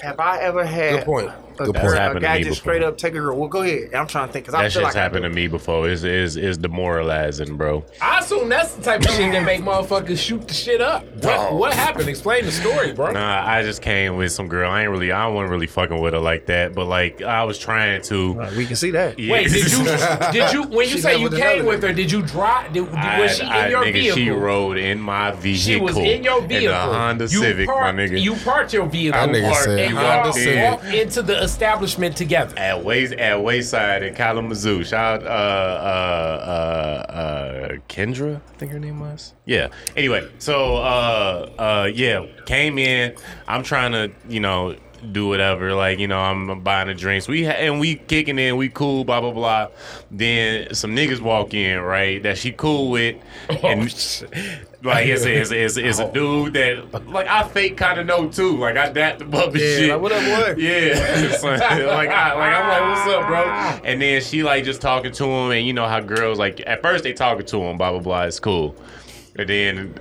Have 0.01 0.21
I 0.21 0.39
ever 0.41 0.65
had 0.65 0.99
Good 0.99 1.05
point. 1.05 1.31
A, 1.61 1.65
Good 1.65 1.75
girl- 1.75 1.83
point. 1.83 1.95
a 1.95 2.01
happened 2.01 2.21
to 2.21 2.27
guy 2.27 2.39
me 2.39 2.45
just 2.45 2.61
before. 2.61 2.73
straight 2.75 2.83
up 2.83 2.99
take 2.99 3.13
a 3.15 3.19
girl? 3.19 3.37
Well, 3.37 3.49
go 3.49 3.63
ahead. 3.63 3.95
I'm 3.95 4.07
trying 4.07 4.29
to 4.29 4.33
think 4.33 4.47
because 4.47 4.55
I 4.59 4.63
That 4.65 4.73
feel 4.73 4.83
shit's 4.83 4.95
like 4.95 5.03
happened 5.03 5.23
to 5.25 5.31
me 5.31 5.47
before. 5.49 5.89
Is 5.89 6.05
is 6.05 6.37
is 6.37 6.59
demoralizing, 6.59 7.57
bro. 7.57 7.85
I 8.01 8.21
assume 8.21 8.49
that's 8.49 8.75
the 8.75 8.83
type 8.83 9.01
of 9.01 9.11
shit 9.11 9.33
that 9.33 9.45
make 9.45 9.61
motherfuckers 9.63 10.19
shoot 10.19 10.47
the 10.49 10.55
shit 10.55 10.81
up. 10.81 11.05
What, 11.23 11.55
what 11.55 11.75
happened? 11.75 12.09
Explain 12.09 12.45
the 12.45 12.53
story, 12.53 12.93
bro. 12.93 13.13
Nah, 13.13 13.47
I 13.47 13.63
just 13.63 13.83
came 13.83 14.17
with 14.17 14.33
some 14.33 14.49
girl. 14.49 14.71
I 14.71 14.83
ain't 14.83 14.91
really, 14.91 15.13
I 15.13 15.27
wasn't 15.27 15.51
really 15.51 15.67
fucking 15.67 16.01
with 16.01 16.13
her 16.15 16.19
like 16.21 16.47
that. 16.47 16.75
But 16.75 16.87
like, 16.87 17.23
I 17.23 17.45
was 17.45 17.59
trying 17.59 18.03
to. 18.03 18.35
We 18.57 18.67
can 18.67 18.77
see 18.77 18.91
that. 18.93 19.19
Yeah. 19.19 19.33
Wait, 19.33 19.49
did 19.51 19.71
you 19.73 19.85
did 20.33 20.53
you 20.53 20.63
when 20.65 20.87
you 20.87 20.95
She 20.95 21.01
say 21.01 21.19
you 21.19 21.31
came 21.31 21.65
with 21.67 21.83
her? 21.83 21.93
Did 21.93 22.11
you 22.11 22.23
drive? 22.23 22.73
Did, 22.73 22.89
I- 22.91 23.21
was 23.21 23.37
she 23.37 23.43
in 23.45 23.49
I- 23.51 23.69
your 23.69 23.85
nigga, 23.85 23.93
vehicle? 23.93 24.17
She 24.19 24.31
rode 24.31 24.79
in 24.79 25.01
my 25.01 25.31
vehicle. 25.33 25.59
She 25.63 25.77
was 25.81 25.97
in 25.97 26.23
your 26.25 26.41
vehicle. 26.43 26.59
In 26.59 26.71
the 26.71 26.77
Honda 26.99 27.25
you 27.25 27.41
Civic, 27.41 27.67
parked, 27.69 27.97
my 27.97 28.03
nigga. 28.03 28.21
You 28.21 28.35
parked 28.37 28.73
your 28.73 28.87
vehicle. 28.87 29.21
That 29.21 29.29
nigga 29.31 29.55
said 29.55 29.79
and 29.79 29.97
Honda 29.97 30.25
y'all 30.25 30.33
Civic. 30.33 30.65
walked 30.71 30.85
into 30.87 31.23
the 31.23 31.43
establishment 31.49 32.17
together. 32.17 32.55
at 32.59 32.85
Way 32.85 33.07
at 33.17 33.43
Wayside 33.43 34.03
in 34.03 34.15
Kalamazoo. 34.15 34.85
Shout 34.85 35.23
out 35.23 35.27
uh 35.27 35.31
uh 35.31 37.13
uh 37.13 37.13
uh 37.13 37.69
Kendra, 37.89 38.37
I 38.37 38.57
think 38.59 38.73
her 38.73 38.79
name 38.79 39.01
was. 39.01 39.35
Yeah. 39.47 39.69
Anyway, 39.97 40.29
so 40.39 40.77
uh 40.77 41.51
uh 41.59 41.91
yeah, 41.93 42.27
came 42.47 42.79
in. 42.79 43.15
I'm 43.47 43.63
trying 43.63 43.93
to, 43.93 44.11
you 44.29 44.41
know, 44.41 44.77
do 45.13 45.29
whatever. 45.29 45.75
Like, 45.75 45.99
you 45.99 46.09
know, 46.09 46.19
I'm 46.19 46.61
buying 46.61 46.89
the 46.89 46.95
drinks. 46.95 47.29
We 47.29 47.45
ha- 47.45 47.53
and 47.53 47.81
we 47.81 47.95
kicking 47.97 48.39
in, 48.39 48.57
we 48.57 48.69
cool, 48.69 49.05
blah 49.05 49.21
blah 49.21 49.33
blah. 49.33 49.69
Then 50.11 50.75
some 50.75 50.95
niggas 50.95 51.21
walk 51.21 51.55
in, 51.55 51.81
right? 51.81 52.23
That 52.23 52.37
she 52.39 52.53
cool 52.53 52.91
with. 52.91 53.17
And 53.63 53.91
like 54.83 55.07
it's, 55.07 55.25
it's, 55.25 55.51
it's, 55.51 55.77
it's 55.77 55.99
a 55.99 56.09
oh. 56.09 56.13
dude 56.13 56.55
that 56.55 57.09
like 57.11 57.27
I 57.27 57.43
fake 57.49 57.77
kind 57.77 57.99
of 57.99 58.07
know 58.07 58.29
too. 58.29 58.57
Like 58.57 58.77
I 58.77 58.93
him 59.21 59.35
up 59.35 59.49
and 59.49 59.57
Yeah, 59.57 59.77
shit. 59.77 59.91
like, 59.91 60.01
what 60.01 60.13
up, 60.13 60.21
boy? 60.21 60.55
Yeah, 60.63 61.33
So, 61.39 61.49
like, 61.49 61.61
I, 61.63 62.35
like 62.35 62.55
I'm 62.55 62.69
like, 62.69 62.97
what's 62.97 63.15
up, 63.15 63.27
bro? 63.27 63.81
And 63.91 64.01
then 64.01 64.23
she 64.23 64.43
like 64.43 64.65
just 64.65 64.81
talking 64.81 65.13
to 65.13 65.25
him, 65.25 65.51
and 65.51 65.67
you 65.67 65.73
know 65.73 65.87
how 65.87 66.01
girls 66.01 66.39
like 66.39 66.63
at 66.67 66.83
first 66.83 67.05
they 67.05 67.13
talking 67.13 67.47
to 67.47 67.63
him, 67.63 67.77
blah 67.77 67.91
blah 67.91 68.01
blah. 68.01 68.23
It's 68.25 68.39
cool, 68.39 68.77
and 69.37 69.49
then 69.49 69.95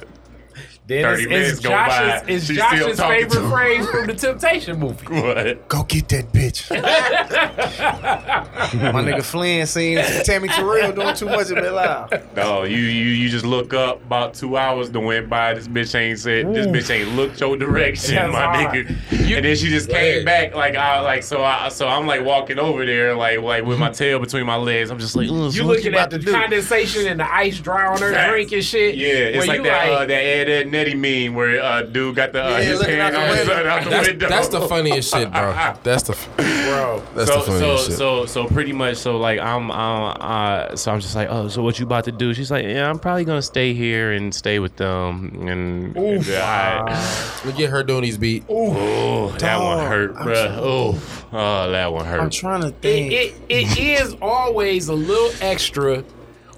Then 0.88 1.03
30 1.03 1.21
it's, 1.23 1.29
minutes 1.29 1.51
it's 1.51 1.59
go 1.59 1.69
by, 1.71 1.88
Josh's, 1.89 2.29
it's 2.29 2.45
she's 2.45 2.63
still 2.63 2.69
Josh's 2.79 2.97
talking 2.97 3.23
to 3.23 3.29
favorite 3.35 3.49
phrase 3.49 3.89
from 3.89 4.07
the 4.07 4.13
Temptation 4.13 4.79
movie. 4.79 5.05
what? 5.21 5.67
Go 5.67 5.83
get 5.83 6.07
that 6.07 6.31
bitch. 6.31 6.71
My 7.77 9.01
nigga 9.03 9.21
Flynn 9.21 9.67
seen 9.67 9.97
Tammy 10.23 10.47
Terrell 10.47 10.93
doing 10.93 11.13
too 11.13 11.25
much 11.25 11.51
of 11.51 11.57
it 11.57 11.71
loud. 11.71 12.21
No, 12.38 12.63
you 12.63 12.77
you 12.77 13.05
you 13.11 13.27
just 13.27 13.43
look 13.45 13.73
up 13.73 14.01
about 14.05 14.33
two 14.33 14.55
hours 14.55 14.89
that 14.91 14.99
went 15.01 15.29
by. 15.29 15.53
This 15.55 15.67
bitch 15.67 15.93
ain't 15.93 16.19
said. 16.19 16.53
This 16.53 16.67
bitch 16.67 16.89
ain't 16.89 17.15
looked 17.17 17.41
your 17.41 17.57
direction, 17.57 18.15
That's 18.15 18.31
my 18.31 18.39
hard. 18.39 18.88
nigga. 18.88 19.27
You- 19.27 19.35
and 19.38 19.45
then 19.45 19.55
she 19.57 19.67
just 19.69 19.89
came 19.89 20.23
back 20.23 20.55
like 20.55 20.75
I 20.75 21.01
like 21.01 21.23
so 21.23 21.43
I 21.43 21.67
so 21.67 21.88
I'm 21.89 22.07
like 22.07 22.23
walking 22.23 22.59
over 22.59 22.85
there 22.85 23.13
like 23.13 23.41
like 23.41 23.65
with 23.65 23.77
my 23.77 23.89
tail 23.89 24.19
between 24.19 24.45
my 24.45 24.55
legs. 24.55 24.89
I'm 24.89 24.99
just 24.99 25.17
like, 25.17 25.27
"Ugh, 25.27 25.33
You 25.33 25.51
so 25.51 25.65
looking 25.65 25.89
about 25.93 26.13
at 26.13 26.19
the 26.19 26.19
do?" 26.19 26.31
condensation 26.31 27.07
and 27.07 27.19
the 27.19 27.29
ice 27.33 27.59
dry 27.59 27.88
on 27.88 27.99
her 27.99 28.13
Facts. 28.13 28.31
drink 28.31 28.63
shit. 28.63 28.95
Yeah, 28.95 29.07
it's 29.07 29.38
where 29.39 29.47
like 29.47 29.57
you 29.57 29.63
that 29.63 29.89
uh, 29.89 30.05
that 30.05 30.11
Ed, 30.13 30.49
Ed 30.49 30.71
Nettie 30.78 30.93
meme 30.95 31.34
where 31.36 31.61
uh, 31.63 31.82
dude 31.82 32.15
got 32.15 32.34
the 32.34 32.43
uh, 32.45 32.49
Yeah, 32.49 32.61
his 32.61 32.82
hand 32.82 33.01
out 33.01 33.11
the 33.13 33.19
out, 33.19 33.30
window. 33.38 33.69
out 33.69 33.84
the 33.84 33.89
That's, 33.89 34.07
window. 34.07 34.30
that's 34.30 34.47
the 34.49 34.61
funniest 34.67 35.11
shit, 35.13 35.32
bro. 35.32 35.51
That's 35.84 36.03
the 36.03 36.13
bro. 36.36 37.03
that's 37.15 37.30
so 37.32 37.39
the 37.39 37.41
funniest 37.51 37.86
so 37.86 37.88
shit. 37.89 37.97
so 37.97 38.25
so 38.25 38.45
pretty 38.47 38.73
much 38.73 38.97
so 38.97 39.17
like 39.17 39.39
I'm 39.39 39.71
uh, 39.71 40.09
uh 40.11 40.75
so 40.75 40.91
I'm 40.91 40.99
just 40.99 41.15
like 41.15 41.30
oh 41.32 41.47
so 41.47 41.63
what 41.63 41.80
you 41.80 41.86
about 41.86 42.03
to 42.05 42.11
do? 42.11 42.34
She's 42.34 42.51
like 42.51 42.65
yeah 42.65 42.89
I'm 42.89 42.99
probably 42.99 43.25
gonna 43.25 43.41
stay 43.41 43.73
here 43.73 44.11
and 44.11 44.34
stay 44.36 44.59
with 44.59 44.75
them 44.75 45.47
and 45.47 45.95
yeah, 46.25 46.84
I- 46.88 47.41
we 47.47 47.53
get 47.53 47.69
her 47.71 47.82
doing 47.84 48.03
these 48.03 48.17
beat. 48.17 48.43
oh 48.49 49.30
that 49.39 49.57
one 49.59 49.80
hurt, 49.88 50.15
I'm. 50.17 50.28
Oh 50.30 51.01
oh 51.32 51.71
that 51.71 51.91
one 51.91 52.05
hurt. 52.05 52.19
I'm 52.19 52.30
trying 52.30 52.61
to 52.61 52.67
It, 52.67 52.82
think. 52.82 53.13
it 53.13 53.36
it 53.49 53.80
is 53.80 54.15
always 54.21 54.89
a 54.89 54.93
little 54.93 55.32
extra 55.41 56.03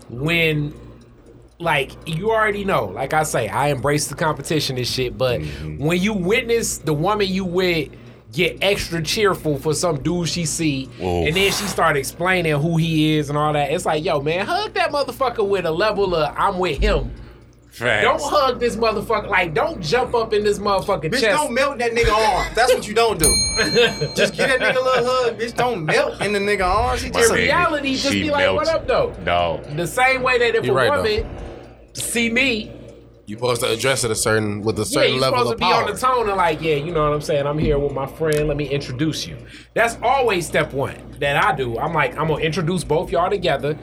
when 0.10 0.74
like 1.60 1.92
you 2.08 2.32
already 2.32 2.64
know 2.64 2.86
like 2.86 3.14
i 3.14 3.22
say 3.24 3.50
i 3.50 3.68
embrace 3.68 4.08
the 4.08 4.16
competition 4.16 4.78
and 4.78 4.88
shit 4.88 5.18
but 5.18 5.42
Mm-hmm. 5.42 5.84
when 5.86 6.00
you 6.02 6.14
witness 6.14 6.78
the 6.78 6.94
woman 6.94 7.28
you 7.28 7.44
with 7.44 7.90
get 8.32 8.58
extra 8.62 9.02
cheerful 9.02 9.58
for 9.60 9.74
some 9.74 10.02
dude 10.02 10.30
she 10.30 10.46
see 10.46 10.86
Oof. 11.02 11.28
and 11.28 11.36
then 11.36 11.52
she 11.52 11.66
start 11.66 11.98
explaining 11.98 12.54
who 12.62 12.78
he 12.78 13.18
is 13.18 13.28
and 13.30 13.38
all 13.38 13.52
that 13.54 13.72
it's 13.72 13.86
like 13.86 14.04
yo 14.06 14.22
man 14.22 14.46
hug 14.46 14.74
that 14.76 14.92
motherfucker 14.92 15.46
with 15.48 15.66
a 15.66 15.72
level 15.72 16.16
of 16.16 16.34
i'm 16.38 16.60
with 16.60 16.78
him 16.80 17.12
Facts. 17.72 18.04
don't 18.04 18.22
hug 18.22 18.60
this 18.60 18.76
motherfucker 18.78 19.28
like 19.30 19.54
don't 19.54 19.82
jump 19.82 20.16
up 20.16 20.34
in 20.34 20.44
this 20.44 20.60
motherfucking 20.60 21.12
Bitch, 21.12 21.20
chest 21.22 21.38
don't 21.44 21.54
melt 21.54 21.78
that 21.78 21.92
nigga 21.92 22.12
arm. 22.12 22.48
That's 22.56 22.74
what 22.74 22.86
you 22.88 22.94
don't 22.96 23.20
do. 23.20 23.26
just 24.16 24.34
give 24.34 24.48
that 24.50 24.60
nigga 24.60 24.76
a 24.76 24.82
little 24.82 25.06
hug. 25.06 25.38
Bitch, 25.40 25.56
don't 25.56 25.86
melt 25.86 26.20
in 26.20 26.34
the 26.34 26.40
nigga 26.40 26.66
arms. 26.66 27.04
He 27.04 27.12
My 27.12 27.20
just 27.20 27.32
in 27.32 27.38
reality 27.38 27.92
just 27.96 28.12
she 28.12 28.24
be 28.24 28.32
like 28.32 28.54
what 28.54 28.68
up 28.68 28.86
though 28.88 29.14
No. 29.24 29.62
the 29.76 29.86
same 29.88 30.24
way 30.24 30.40
that 30.40 30.56
if 30.56 30.66
You're 30.66 30.78
a 30.80 30.90
right, 30.90 30.98
woman 31.24 31.24
see 32.00 32.30
me 32.30 32.72
You 33.26 33.36
supposed 33.36 33.62
to 33.62 33.70
address 33.70 34.04
it 34.04 34.12
a 34.12 34.16
certain 34.16 34.62
with 34.62 34.80
a 34.80 34.86
certain 34.86 35.10
Yeah, 35.10 35.14
you're 35.14 35.22
level 35.22 35.40
supposed 35.40 35.50
to 35.50 35.54
of 35.54 35.60
be 35.60 35.74
power. 35.74 35.84
on 35.86 35.92
the 35.94 35.98
tone 36.00 36.28
and 36.30 36.38
like, 36.38 36.62
yeah, 36.62 36.76
you 36.76 36.92
know 36.92 37.04
what 37.04 37.14
I'm 37.14 37.22
saying. 37.22 37.46
I'm 37.46 37.60
here 37.60 37.78
with 37.78 37.92
my 37.94 38.08
friend. 38.08 38.48
Let 38.48 38.58
me 38.58 38.68
introduce 38.68 39.28
you. 39.28 39.38
That's 39.74 39.98
always 40.02 40.48
step 40.48 40.74
one 40.74 40.98
that 41.20 41.44
I 41.44 41.56
do. 41.56 41.78
I'm 41.78 41.94
like, 41.94 42.18
I'm 42.18 42.28
gonna 42.28 42.44
introduce 42.44 42.84
both 42.84 43.12
y'all 43.12 43.30
together, 43.30 43.78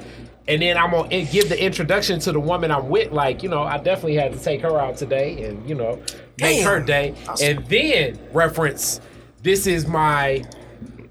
and 0.48 0.60
then 0.62 0.76
I'm 0.76 0.90
gonna 0.90 1.24
give 1.24 1.48
the 1.48 1.62
introduction 1.62 2.18
to 2.20 2.32
the 2.32 2.40
woman 2.40 2.70
I'm 2.72 2.88
with. 2.88 3.12
Like, 3.12 3.42
you 3.44 3.48
know, 3.48 3.62
I 3.62 3.78
definitely 3.78 4.16
had 4.16 4.32
to 4.32 4.38
take 4.38 4.62
her 4.62 4.80
out 4.80 4.96
today, 4.96 5.44
and 5.44 5.68
you 5.68 5.74
know, 5.76 6.00
make 6.40 6.58
Damn. 6.58 6.64
her 6.64 6.80
day, 6.80 7.14
and 7.40 7.64
then 7.66 8.18
reference. 8.32 9.00
This 9.42 9.66
is 9.68 9.86
my. 9.86 10.44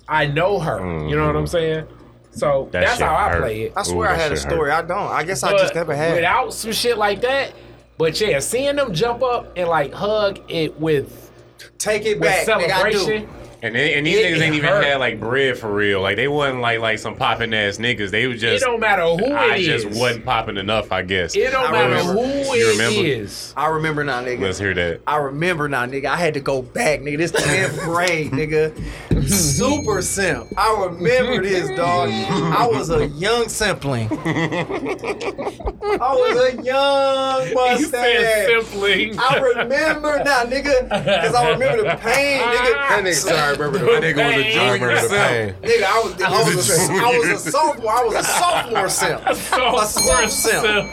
I 0.09 0.25
know 0.27 0.59
her. 0.59 0.79
You 1.07 1.15
know 1.15 1.25
what 1.25 1.35
I'm 1.37 1.45
mm. 1.45 1.49
saying? 1.49 1.87
So 2.35 2.67
That 2.71 2.81
that's 2.81 2.97
shit 2.97 3.07
how 3.07 3.15
I 3.15 3.29
hurt. 3.29 3.41
play 3.41 3.61
it. 3.63 3.73
I 3.75 3.83
swear 3.83 4.09
Ooh, 4.09 4.11
I 4.11 4.15
that 4.17 4.21
had 4.21 4.31
a 4.33 4.35
shit 4.35 4.41
story. 4.51 4.69
hurt. 4.71 4.83
I 4.83 4.87
don't. 4.87 5.11
I 5.11 5.23
guess 5.23 5.41
I 5.43 5.51
But 5.53 5.59
just 5.61 5.75
never 5.75 5.95
had. 5.95 6.11
it. 6.11 6.15
without 6.15 6.53
some 6.53 6.71
shit 6.73 6.97
like 6.97 7.21
that. 7.21 7.53
But 7.97 8.19
yeah, 8.19 8.39
seeing 8.39 8.75
them 8.75 8.93
jump 8.93 9.23
up 9.23 9.53
and 9.55 9.69
like 9.69 9.93
hug 9.93 10.39
it 10.49 10.77
with 10.79 11.31
Take 11.77 12.05
it 12.05 12.19
with 12.19 12.21
back, 12.23 12.45
nigga. 12.47 12.71
I 12.71 12.91
do. 12.91 12.97
celebration. 12.99 13.29
And, 13.65 13.73
they, 13.73 13.95
and 13.95 14.05
these 14.05 14.19
It 14.19 14.25
niggas 14.35 14.41
ain't 14.43 14.55
even 14.55 14.69
hurt. 14.69 14.83
had 14.85 14.99
like 14.99 15.19
bread 15.19 15.57
for 15.57 15.73
real. 15.73 15.99
Like 16.01 16.17
they 16.17 16.27
wasn't 16.27 16.61
like 16.61 16.79
like 16.79 16.99
some 16.99 17.15
popping 17.15 17.51
ass 17.53 17.77
niggas. 17.77 18.11
They 18.11 18.27
was 18.27 18.39
just. 18.39 18.61
It 18.61 18.65
don't 18.65 18.79
matter 18.79 19.01
who 19.01 19.33
I 19.33 19.55
it 19.55 19.63
just 19.63 19.87
is. 19.87 19.99
wasn't 19.99 20.23
popping 20.23 20.57
enough. 20.57 20.91
I 20.91 21.01
guess. 21.01 21.35
It 21.35 21.49
don't 21.51 21.65
I 21.65 21.71
matter 21.71 21.89
remember. 21.89 22.13
who 22.21 22.55
You 22.55 22.69
it 22.69 22.71
remember? 22.73 22.99
is. 23.07 23.53
I 23.57 23.67
remember 23.69 24.03
now, 24.03 24.21
nigga. 24.21 24.41
Let's 24.41 24.59
hear 24.59 24.75
that. 24.75 25.01
I 25.07 25.17
remember 25.17 25.67
now, 25.67 25.87
nigga. 25.87 26.05
I 26.05 26.15
had 26.17 26.35
to 26.35 26.39
go 26.41 26.61
back, 26.61 26.99
nigga. 26.99 27.17
This 27.17 27.31
10th 27.31 27.79
grade, 27.85 28.31
nigga. 28.31 29.27
Super 29.27 30.01
simp. 30.03 30.47
I 30.57 30.85
remember 30.87 31.41
this, 31.41 31.67
dog. 31.75 32.09
I 32.11 32.67
was 32.67 32.91
a 32.91 33.07
young 33.07 33.49
simpling. 33.49 34.09
I 34.11 35.97
was 35.99 36.53
a 36.53 36.61
young 36.63 37.47
You 37.79 37.85
said 37.87 38.45
mustache. 38.45 38.67
simply. 38.69 39.17
I 39.17 39.39
remember 39.39 40.23
now, 40.23 40.43
nigga, 40.43 40.83
because 40.83 41.33
I 41.33 41.49
remember 41.51 41.83
the 41.83 41.95
pain, 41.97 42.41
nigga. 42.41 42.75
That 42.95 43.03
nigga, 43.03 43.13
sorry, 43.15 43.54
I 43.59 43.63
remember 43.63 43.99
that 43.99 44.03
nigga 44.03 44.25
was 44.25 44.35
a 44.35 44.43
Pain. 44.43 44.53
junior 44.79 44.95
the 45.01 45.09
pain. 45.09 45.69
Nigga, 45.69 45.83
I 45.83 46.01
was, 46.01 46.21
I 46.21 46.43
was, 46.43 46.69
a, 46.69 46.93
I 46.93 47.17
was 47.17 47.45
a 47.47 47.51
sophomore. 47.51 47.91
I 47.91 48.03
was 48.03 48.15
a 48.15 48.23
sophomore 48.23 48.89
simp. 48.89 49.25
A 49.27 49.35
So 49.35 49.83
soft 49.85 50.31
simp. 50.31 50.89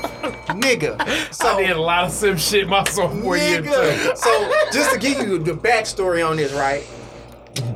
Nigga. 0.63 1.35
So, 1.35 1.49
I 1.49 1.63
did 1.63 1.77
a 1.77 1.81
lot 1.81 2.05
of 2.05 2.11
sim 2.13 2.37
shit 2.37 2.69
my 2.69 2.85
sophomore 2.85 3.37
year 3.37 3.63
too. 3.63 4.13
So 4.17 4.53
just 4.73 4.93
to 4.93 4.99
give 4.99 5.19
you 5.27 5.39
the 5.39 5.53
backstory 5.53 6.29
on 6.29 6.37
this, 6.37 6.53
right? 6.53 6.85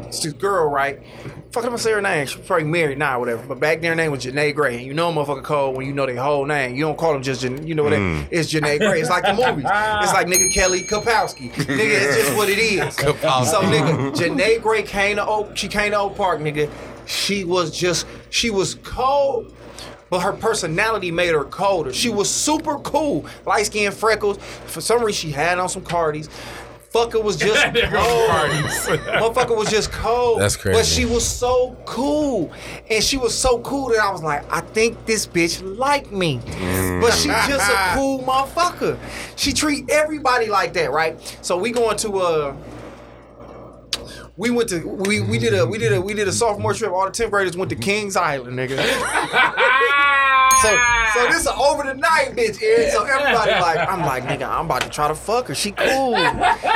It's 0.06 0.20
this 0.22 0.32
girl, 0.32 0.68
right? 0.70 1.00
Fuck, 1.56 1.64
I'm 1.64 1.70
gonna 1.70 1.78
say 1.78 1.92
her 1.92 2.02
name. 2.02 2.26
She's 2.26 2.44
probably 2.44 2.66
married 2.66 2.98
now, 2.98 3.16
or 3.16 3.20
whatever. 3.20 3.46
But 3.46 3.60
back 3.60 3.80
then, 3.80 3.88
her 3.88 3.94
name 3.94 4.10
was 4.10 4.22
Janae 4.22 4.54
Gray. 4.54 4.76
And 4.76 4.84
you 4.84 4.92
know, 4.92 5.08
a 5.08 5.12
motherfucker 5.14 5.42
cold 5.42 5.74
when 5.74 5.86
you 5.86 5.94
know 5.94 6.04
their 6.04 6.20
whole 6.20 6.44
name. 6.44 6.74
You 6.74 6.82
don't 6.82 6.98
call 6.98 7.14
them 7.14 7.22
just, 7.22 7.40
Jan- 7.40 7.66
you 7.66 7.74
know 7.74 7.84
what? 7.84 7.94
it 7.94 7.98
mm. 7.98 8.28
It's 8.30 8.52
Janae 8.52 8.78
Gray. 8.78 9.00
It's 9.00 9.08
like 9.08 9.22
the 9.22 9.32
movies. 9.32 9.64
It's 9.64 10.12
like 10.12 10.26
nigga 10.26 10.52
Kelly 10.52 10.82
Kapowski. 10.82 11.50
Nigga, 11.52 11.78
it's 11.78 12.16
just 12.18 12.36
what 12.36 12.50
it 12.50 12.58
is. 12.58 12.94
So 13.46 13.62
nigga, 13.62 14.14
Janae 14.14 14.60
Gray 14.60 14.82
came 14.82 15.16
to 15.16 15.26
Oak. 15.26 15.56
She 15.56 15.66
came 15.66 15.92
to 15.92 15.98
Oak 15.98 16.14
Park, 16.14 16.40
nigga. 16.40 16.70
She 17.06 17.44
was 17.44 17.70
just, 17.70 18.06
she 18.28 18.50
was 18.50 18.74
cold. 18.74 19.54
But 20.10 20.20
her 20.20 20.32
personality 20.34 21.10
made 21.10 21.32
her 21.32 21.44
colder. 21.44 21.92
She 21.92 22.10
was 22.10 22.28
super 22.28 22.78
cool. 22.80 23.24
Light 23.46 23.64
skin, 23.64 23.92
freckles. 23.92 24.36
For 24.66 24.82
some 24.82 25.02
reason, 25.02 25.30
she 25.30 25.32
had 25.32 25.58
on 25.58 25.70
some 25.70 25.82
Cardis. 25.82 26.28
Fucker 26.96 27.22
was 27.22 27.36
just 27.36 27.62
cold. 27.74 27.74
Motherfucker 28.30 29.56
was 29.56 29.70
just 29.70 29.92
cold. 29.92 30.40
That's 30.40 30.56
crazy. 30.56 30.78
But 30.78 30.86
she 30.86 31.04
was 31.04 31.26
so 31.26 31.76
cool. 31.84 32.50
And 32.90 33.04
she 33.04 33.18
was 33.18 33.36
so 33.36 33.60
cool 33.60 33.90
that 33.90 33.98
I 33.98 34.10
was 34.10 34.22
like, 34.22 34.50
I 34.50 34.60
think 34.60 35.04
this 35.04 35.26
bitch 35.26 35.62
like 35.78 36.10
me. 36.10 36.40
But 37.00 37.12
she 37.12 37.28
just 37.28 37.70
a 37.70 37.90
cool 37.94 38.22
motherfucker. 38.22 38.98
She 39.36 39.52
treat 39.52 39.90
everybody 39.90 40.46
like 40.46 40.72
that, 40.74 40.90
right? 40.90 41.20
So 41.42 41.58
we 41.58 41.70
going 41.70 41.98
to 41.98 42.18
uh 42.18 42.56
we 44.38 44.50
went 44.50 44.68
to 44.70 44.86
we 44.86 45.20
we 45.20 45.38
did 45.38 45.54
a 45.54 45.66
we 45.66 45.78
did 45.78 45.92
a 45.92 46.00
we 46.00 46.14
did 46.14 46.28
a 46.28 46.32
sophomore 46.32 46.74
trip. 46.74 46.92
All 46.92 47.04
the 47.04 47.10
10th 47.10 47.30
graders 47.30 47.56
went 47.56 47.70
to 47.70 47.76
Kings 47.76 48.16
Island, 48.16 48.58
nigga. 48.58 48.76
So, 50.62 50.78
so 51.14 51.26
this 51.28 51.40
is 51.42 51.46
over 51.48 51.82
the 51.82 51.94
night, 51.94 52.32
bitch. 52.36 52.62
Eric. 52.62 52.90
So 52.92 53.04
everybody 53.04 53.50
like, 53.60 53.88
I'm 53.88 54.00
like, 54.00 54.24
nigga, 54.24 54.48
I'm 54.48 54.66
about 54.66 54.82
to 54.82 54.88
try 54.88 55.08
to 55.08 55.14
fuck 55.14 55.48
her. 55.48 55.54
She 55.54 55.72
cool. 55.72 56.14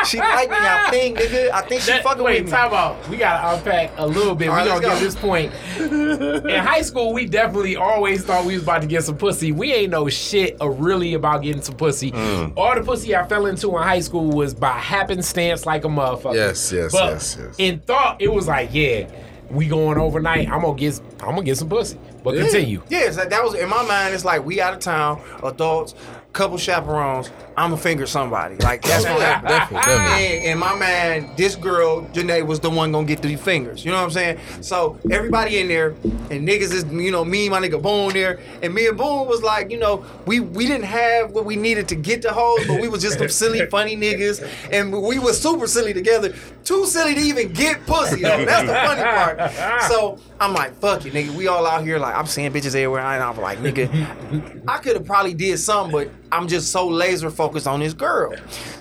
She 0.06 0.18
like 0.18 0.50
me. 0.50 0.56
I 0.58 0.88
think, 0.90 1.18
nigga. 1.18 1.50
I 1.50 1.62
think 1.62 1.82
she 1.82 1.90
That- 1.92 2.02
fucking 2.02 2.22
wait, 2.22 2.40
with 2.42 2.46
me. 2.46 2.50
time 2.50 2.72
out. 2.72 3.08
We 3.08 3.16
gotta 3.16 3.56
unpack 3.56 3.92
a 3.96 4.06
little 4.06 4.34
bit. 4.34 4.48
All 4.48 4.54
we 4.54 4.60
right, 4.60 4.80
gonna 4.82 4.96
let's 4.96 5.14
get 5.16 5.22
go. 5.22 5.50
this 5.80 5.94
point. 5.94 6.44
In 6.50 6.64
high 6.64 6.82
school, 6.82 7.12
we 7.12 7.26
definitely 7.26 7.76
always 7.76 8.24
thought 8.24 8.44
we 8.44 8.54
was 8.54 8.62
about 8.62 8.82
to 8.82 8.88
get 8.88 9.04
some 9.04 9.16
pussy. 9.16 9.52
We 9.52 9.72
ain't 9.72 9.90
know 9.90 10.08
shit 10.08 10.60
uh, 10.60 10.68
really 10.68 11.14
about 11.14 11.42
getting 11.42 11.62
some 11.62 11.76
pussy. 11.76 12.12
Mm. 12.12 12.52
All 12.56 12.74
the 12.74 12.82
pussy 12.82 13.14
I 13.16 13.26
fell 13.26 13.46
into 13.46 13.76
in 13.76 13.82
high 13.82 14.00
school 14.00 14.30
was 14.30 14.54
by 14.54 14.72
happenstance, 14.72 15.66
like 15.66 15.84
a 15.84 15.88
motherfucker. 15.88 16.34
Yes, 16.34 16.72
yes, 16.72 16.92
but 16.92 17.10
yes, 17.12 17.36
yes. 17.40 17.54
In 17.58 17.80
thought, 17.80 18.20
it 18.20 18.32
was 18.32 18.46
like, 18.46 18.70
yeah, 18.72 19.08
we 19.50 19.66
going 19.66 19.98
overnight. 19.98 20.48
I'm 20.50 20.62
gonna 20.62 20.76
get, 20.78 21.00
I'm 21.20 21.30
gonna 21.30 21.42
get 21.42 21.56
some 21.58 21.68
pussy. 21.68 21.98
But 22.22 22.36
continue. 22.36 22.82
Yeah, 22.88 23.00
it's 23.00 23.16
like, 23.16 23.30
that 23.30 23.42
was 23.42 23.54
in 23.54 23.68
my 23.68 23.82
mind. 23.82 24.14
It's 24.14 24.24
like 24.24 24.44
we 24.44 24.60
out 24.60 24.74
of 24.74 24.80
town, 24.80 25.22
adults, 25.42 25.94
couple 26.32 26.58
chaperones. 26.58 27.30
I'm 27.60 27.70
gonna 27.70 27.82
finger 27.82 28.06
somebody. 28.06 28.56
Like 28.56 28.80
that's 28.82 29.04
gonna 29.04 29.22
happen. 29.22 29.48
Definitely, 29.60 29.86
definitely. 29.86 30.26
And 30.38 30.44
in 30.46 30.58
my 30.58 30.74
man, 30.78 31.30
this 31.36 31.56
girl, 31.56 32.02
Janae, 32.06 32.46
was 32.46 32.58
the 32.58 32.70
one 32.70 32.90
gonna 32.90 33.06
get 33.06 33.20
the 33.20 33.36
fingers. 33.36 33.84
You 33.84 33.90
know 33.90 33.98
what 33.98 34.04
I'm 34.04 34.10
saying? 34.10 34.38
So 34.62 34.98
everybody 35.10 35.58
in 35.58 35.68
there, 35.68 35.90
and 36.30 36.48
niggas 36.48 36.72
is, 36.72 36.84
you 36.86 37.10
know, 37.10 37.24
me, 37.24 37.48
my 37.50 37.60
nigga 37.60 37.80
Boone 37.80 38.14
there, 38.14 38.40
and 38.62 38.72
me 38.72 38.86
and 38.86 38.96
Boone 38.96 39.28
was 39.28 39.42
like, 39.42 39.70
you 39.70 39.78
know, 39.78 40.06
we 40.24 40.40
we 40.40 40.66
didn't 40.66 40.86
have 40.86 41.32
what 41.32 41.44
we 41.44 41.54
needed 41.56 41.86
to 41.88 41.96
get 41.96 42.22
the 42.22 42.32
hoes, 42.32 42.66
but 42.66 42.80
we 42.80 42.88
was 42.88 43.02
just 43.02 43.18
some 43.18 43.28
silly, 43.28 43.66
funny 43.66 43.94
niggas, 43.94 44.46
and 44.72 44.90
we 44.90 45.18
was 45.18 45.38
super 45.40 45.66
silly 45.66 45.92
together. 45.92 46.34
Too 46.64 46.86
silly 46.86 47.14
to 47.14 47.20
even 47.20 47.52
get 47.52 47.84
pussy. 47.84 48.22
Though. 48.22 48.44
That's 48.44 48.66
the 48.66 48.74
funny 48.74 49.02
part. 49.02 49.82
So 49.90 50.18
I'm 50.40 50.54
like, 50.54 50.74
fuck 50.76 51.04
it, 51.04 51.12
nigga. 51.12 51.34
We 51.34 51.46
all 51.48 51.66
out 51.66 51.84
here 51.84 51.98
like 51.98 52.14
I'm 52.14 52.26
seeing 52.26 52.50
bitches 52.52 52.68
everywhere, 52.68 53.02
and 53.02 53.22
I'm 53.22 53.36
like, 53.36 53.58
nigga, 53.58 54.62
I 54.66 54.78
could 54.78 54.96
have 54.96 55.04
probably 55.04 55.34
did 55.34 55.58
something, 55.58 55.92
but 55.92 56.10
I'm 56.32 56.48
just 56.48 56.70
so 56.70 56.86
laser 56.86 57.30
focused 57.30 57.66
on 57.66 57.80
this 57.80 57.94
girl. 57.94 58.34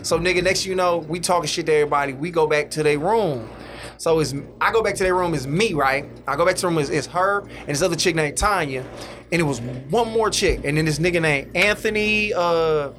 So 0.03 0.19
nigga, 0.19 0.43
next 0.43 0.65
you 0.65 0.75
know, 0.75 0.97
we 0.97 1.19
talking 1.19 1.47
shit 1.47 1.65
to 1.67 1.73
everybody. 1.73 2.13
We 2.13 2.31
go 2.31 2.47
back 2.47 2.69
to 2.71 2.83
their 2.83 2.99
room. 2.99 3.49
So 3.97 4.19
it's 4.19 4.33
I 4.61 4.71
go 4.71 4.81
back 4.81 4.95
to 4.95 5.03
their 5.03 5.15
room. 5.15 5.33
It's 5.33 5.45
me, 5.45 5.73
right? 5.73 6.05
I 6.27 6.35
go 6.35 6.45
back 6.45 6.55
to 6.55 6.61
the 6.61 6.67
room. 6.67 6.77
It's, 6.77 6.89
it's 6.89 7.07
her 7.07 7.41
and 7.41 7.67
this 7.67 7.81
other 7.81 7.95
chick 7.95 8.15
named 8.15 8.37
Tanya, 8.37 8.85
and 9.31 9.41
it 9.41 9.43
was 9.43 9.59
one 9.61 10.09
more 10.09 10.29
chick, 10.29 10.61
and 10.63 10.77
then 10.77 10.85
this 10.85 10.99
nigga 10.99 11.21
named 11.21 11.55
Anthony. 11.55 12.33
Uh, 12.33 12.91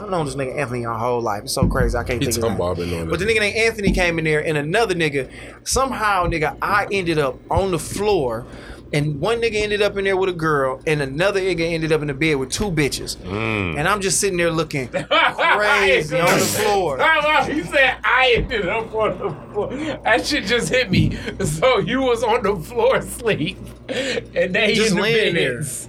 I've 0.00 0.10
known 0.10 0.26
this 0.26 0.34
nigga 0.34 0.56
Anthony 0.56 0.84
our 0.84 0.98
whole 0.98 1.20
life. 1.20 1.44
It's 1.44 1.52
so 1.52 1.66
crazy. 1.66 1.96
I 1.96 2.04
can't 2.04 2.22
He 2.22 2.26
think 2.26 2.36
of 2.36 2.56
talking 2.56 2.76
his 2.76 2.88
about 2.90 2.98
name. 2.98 3.08
But 3.08 3.18
the 3.18 3.24
nigga 3.24 3.40
named 3.40 3.56
Anthony 3.56 3.92
came 3.92 4.18
in 4.18 4.24
there, 4.24 4.44
and 4.44 4.58
another 4.58 4.94
nigga. 4.94 5.30
Somehow, 5.64 6.26
nigga, 6.26 6.56
I 6.60 6.86
ended 6.92 7.18
up 7.18 7.38
on 7.50 7.70
the 7.70 7.78
floor. 7.78 8.46
And 8.92 9.20
one 9.20 9.40
nigga 9.40 9.56
ended 9.56 9.82
up 9.82 9.96
in 9.96 10.04
there 10.04 10.16
with 10.16 10.30
a 10.30 10.32
girl, 10.32 10.80
and 10.86 11.02
another 11.02 11.40
nigga 11.40 11.72
ended 11.72 11.92
up 11.92 12.02
in 12.02 12.08
the 12.08 12.14
bed 12.14 12.36
with 12.36 12.50
two 12.50 12.70
bitches. 12.70 13.16
Mm. 13.16 13.78
And 13.78 13.88
I'm 13.88 14.00
just 14.00 14.20
sitting 14.20 14.36
there 14.38 14.50
looking 14.50 14.88
crazy 14.88 16.18
on 16.18 16.38
the 16.38 16.44
floor. 16.44 16.96
Time 16.98 17.24
out. 17.24 17.54
You 17.54 17.64
said 17.64 17.98
I 18.04 18.34
ended 18.36 18.68
up 18.68 18.94
on 18.94 19.18
the 19.18 19.52
floor. 19.52 19.76
That 20.04 20.24
shit 20.24 20.44
just 20.44 20.68
hit 20.68 20.90
me. 20.90 21.16
So 21.44 21.78
you 21.78 22.02
was 22.02 22.22
on 22.22 22.42
the 22.42 22.56
floor 22.56 22.96
asleep, 22.96 23.58
and 23.88 24.54
they 24.54 24.74
Just 24.74 24.90
in 24.90 24.96
the 24.96 25.02
laying 25.02 25.34
beds. 25.34 25.88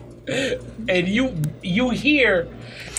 And 0.90 1.07
you 1.07 1.36
you 1.61 1.91
hear, 1.91 2.48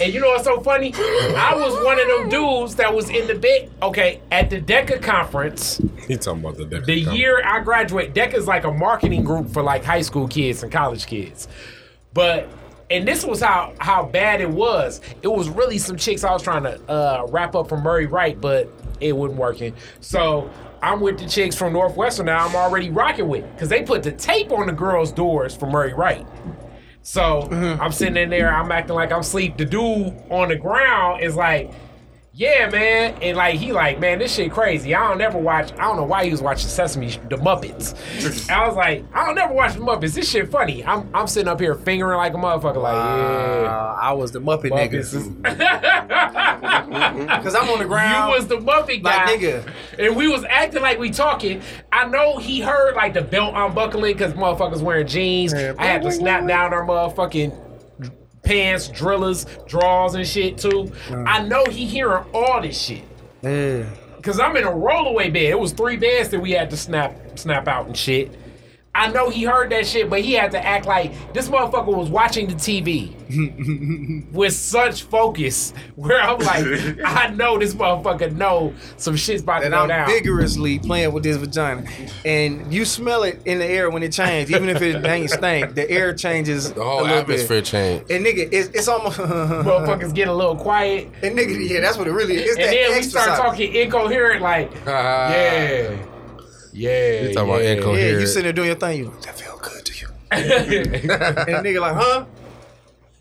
and 0.01 0.13
you 0.13 0.21
know 0.21 0.29
what's 0.29 0.45
so 0.45 0.61
funny? 0.61 0.93
I 0.95 1.55
was 1.55 1.75
one 1.85 1.99
of 2.01 2.07
them 2.07 2.29
dudes 2.29 2.77
that 2.77 2.95
was 2.95 3.11
in 3.11 3.27
the 3.27 3.35
bed. 3.35 3.71
Okay, 3.83 4.21
at 4.31 4.51
the 4.51 4.61
DECA 4.61 5.03
conference, 5.03 5.81
He 6.07 6.17
talking 6.17 6.41
about 6.41 6.57
the 6.57 6.65
deck. 6.67 6.85
the 6.85 6.99
year 6.99 7.43
I 7.45 7.61
graduate, 7.61 8.15
DECA 8.15 8.35
is 8.35 8.47
like 8.47 8.65
a 8.65 8.73
marketing 8.73 9.25
group 9.25 9.51
for 9.51 9.63
like 9.63 9.85
high 9.85 10.03
school 10.03 10.29
kids 10.29 10.63
and 10.63 10.71
college 10.73 11.07
kids. 11.07 11.49
But 12.15 12.49
and 12.91 13.07
this 13.07 13.25
was 13.25 13.41
how 13.41 13.75
how 13.79 14.05
bad 14.07 14.41
it 14.41 14.51
was. 14.51 15.01
It 15.23 15.29
was 15.29 15.49
really 15.49 15.79
some 15.79 15.97
chicks 15.97 16.25
I 16.25 16.33
was 16.33 16.43
trying 16.43 16.63
to 16.65 16.81
uh, 16.91 17.27
wrap 17.31 17.55
up 17.55 17.69
from 17.69 17.83
Murray 17.83 18.07
Wright, 18.07 18.41
but 18.41 18.73
it 19.01 19.13
wasn't 19.13 19.39
working. 19.39 19.75
So 20.01 20.51
I'm 20.83 21.01
with 21.01 21.19
the 21.19 21.29
chicks 21.29 21.55
from 21.57 21.73
Northwestern 21.73 22.27
now. 22.27 22.47
I'm 22.47 22.55
already 22.57 22.91
rocking 22.91 23.29
with 23.29 23.51
because 23.53 23.69
they 23.69 23.83
put 23.83 24.03
the 24.03 24.13
tape 24.13 24.53
on 24.53 24.67
the 24.67 24.73
girls' 24.73 25.13
doors 25.13 25.55
for 25.55 25.67
Murray 25.67 25.93
Wright. 25.93 26.27
So 27.09 27.49
I'm 27.81 27.91
sitting 27.91 28.19
in 28.19 28.29
there, 28.29 28.55
I'm 28.55 28.71
acting 28.71 28.95
like 28.95 29.13
I'm 29.13 29.21
asleep. 29.21 29.57
The 29.57 29.65
dude 29.65 30.15
on 30.29 30.51
the 30.51 30.57
ground 30.57 31.23
is 31.23 31.35
like, 31.35 31.73
yeah, 32.35 32.69
man. 32.69 33.17
And 33.23 33.35
like 33.35 33.55
he 33.55 33.73
like, 33.73 33.99
man, 33.99 34.19
this 34.19 34.35
shit 34.35 34.53
crazy. 34.53 34.95
I 34.95 35.09
don't 35.09 35.19
ever 35.23 35.39
watch, 35.39 35.73
I 35.73 35.85
don't 35.85 35.97
know 35.97 36.05
why 36.05 36.27
he 36.27 36.31
was 36.31 36.43
watching 36.43 36.69
Sesame 36.69 37.09
the 37.31 37.39
Muppets. 37.39 38.51
I 38.51 38.67
was 38.67 38.77
like, 38.77 39.07
I 39.15 39.25
don't 39.25 39.37
never 39.37 39.55
watch 39.55 39.73
the 39.73 39.81
Muppets. 39.81 40.13
This 40.13 40.31
shit 40.31 40.51
funny. 40.51 40.85
I'm 40.85 41.09
I'm 41.15 41.27
sitting 41.27 41.49
up 41.49 41.61
here 41.61 41.77
fingering 41.77 42.19
like 42.19 42.35
a 42.35 42.37
motherfucker, 42.37 42.83
like, 42.83 42.93
yeah. 42.93 43.71
Uh, 43.71 43.99
I 44.03 44.13
was 44.13 44.31
the 44.33 44.43
Muppet 44.43 44.71
Muppets 44.71 45.15
nigga. 45.15 46.61
Mm-hmm. 46.91 47.21
is- 47.31 47.45
Cause 47.45 47.55
I'm 47.55 47.69
on 47.71 47.79
the 47.79 47.85
ground. 47.85 48.31
You 48.31 48.37
was 48.37 48.47
the 48.47 48.57
Muppet 48.57 49.03
guy, 49.03 49.25
Like, 49.27 49.41
nigga. 49.41 49.73
and 49.99 50.17
we 50.17 50.29
was 50.29 50.45
acting 50.45 50.83
like 50.83 50.99
we 50.99 51.11
talking. 51.11 51.63
I 51.93 52.07
know 52.07 52.39
he 52.39 52.61
heard 52.61 52.95
like 52.97 53.15
the 53.15 53.23
belt 53.23 53.55
unbuckling 53.57 54.15
because 54.15 54.33
motherfuckers 54.35 54.81
wearing 54.83 55.07
jeans. 55.07 55.53
I 55.55 55.85
had 55.85 56.03
to 56.03 56.13
snap 56.13 56.47
down 56.47 56.73
our 56.73 56.87
motherfucking 56.87 57.65
pants, 58.43 58.89
drillers, 58.89 59.47
drawers, 59.67 60.15
and 60.15 60.27
shit 60.27 60.59
too. 60.59 60.91
Mm. 61.09 61.25
I 61.29 61.47
know 61.47 61.65
he 61.67 61.85
hearing 61.87 62.25
all 62.33 62.61
this 62.63 62.81
shit. 62.81 63.03
Yeah. 63.43 63.85
Cause 64.23 64.41
I'm 64.41 64.57
in 64.57 64.65
a 64.65 64.71
rollaway 64.71 65.33
bed. 65.33 65.45
It 65.45 65.59
was 65.59 65.73
three 65.73 65.97
beds 65.97 66.29
that 66.31 66.41
we 66.41 66.51
had 66.51 66.71
to 66.71 66.77
snap 66.77 67.39
snap 67.39 67.69
out 67.69 67.87
and 67.87 67.97
shit. 67.97 68.37
I 68.99 69.11
know 69.13 69.31
he 69.31 69.45
heard 69.45 69.71
that 69.71 69.87
shit, 69.87 70.11
but 70.11 70.21
he 70.21 70.33
had 70.33 70.51
to 70.53 70.65
act 70.65 70.87
like 70.87 71.33
this 71.33 71.49
motherfucker 71.49 71.95
was 71.97 72.11
watching 72.11 72.49
the 72.49 72.55
TV 72.55 73.15
with 74.33 74.53
such 74.55 75.03
focus. 75.05 75.73
Where 75.97 76.21
I'm 76.21 76.39
like, 76.39 76.99
I 77.05 77.29
know 77.29 77.59
this 77.59 77.75
motherfucker 77.75 78.33
know 78.35 78.75
some 78.97 79.17
shit's 79.17 79.43
about 79.43 79.61
to 79.63 79.71
go 79.71 79.83
I'm 79.83 79.89
down. 79.89 80.09
vigorously 80.09 80.79
playing 80.79 81.13
with 81.13 81.23
this 81.23 81.37
vagina. 81.37 81.85
And 82.25 82.73
you 82.73 82.85
smell 82.85 83.23
it 83.23 83.41
in 83.45 83.59
the 83.59 83.67
air 83.67 83.91
when 83.91 84.03
it 84.03 84.13
changes, 84.13 84.55
even 84.55 84.69
if 84.69 84.83
it 84.83 85.05
ain't 85.07 85.31
stink, 85.31 85.75
the 85.75 85.89
air 85.91 86.13
changes 86.15 86.73
The 86.73 86.81
a 86.81 86.85
whole 86.85 87.03
little 87.03 87.19
atmosphere 87.19 87.59
bit. 87.59 87.65
changed. 87.65 88.11
And 88.11 88.27
nigga, 88.27 88.49
it's, 88.53 88.69
it's 88.71 88.89
almost 88.89 89.19
Motherfuckers 89.19 90.15
get 90.15 90.29
a 90.29 90.33
little 90.35 90.57
quiet, 90.57 91.09
And 91.23 91.39
nigga, 91.39 91.69
yeah, 91.69 91.81
that's 91.81 91.97
what 91.97 92.07
it 92.07 92.13
really 92.13 92.37
is. 92.37 92.57
It's 92.57 92.57
and 92.59 92.67
that 92.67 92.71
then 92.73 92.97
we 92.97 93.03
start 93.03 93.39
talking 93.39 93.75
incoherent, 93.75 94.43
like, 94.43 94.73
yeah, 94.87 95.97
Yeah, 96.79 97.23
You 97.23 97.35
talking 97.35 97.51
about 97.51 97.63
yeah. 97.65 97.73
incoherent. 97.73 98.13
Yeah, 98.15 98.21
you 98.21 98.27
sitting 98.27 98.45
there 98.45 98.53
doing 98.53 98.69
your 98.69 98.77
thing. 98.77 98.99
You 98.99 99.13
that 99.23 99.39
feel 99.39 99.59
good 99.59 99.85
to 99.85 100.01
you. 100.01 100.09
and 100.31 100.45
the 100.49 101.69
nigga 101.69 101.81
like, 101.81 101.95
huh? 101.95 102.25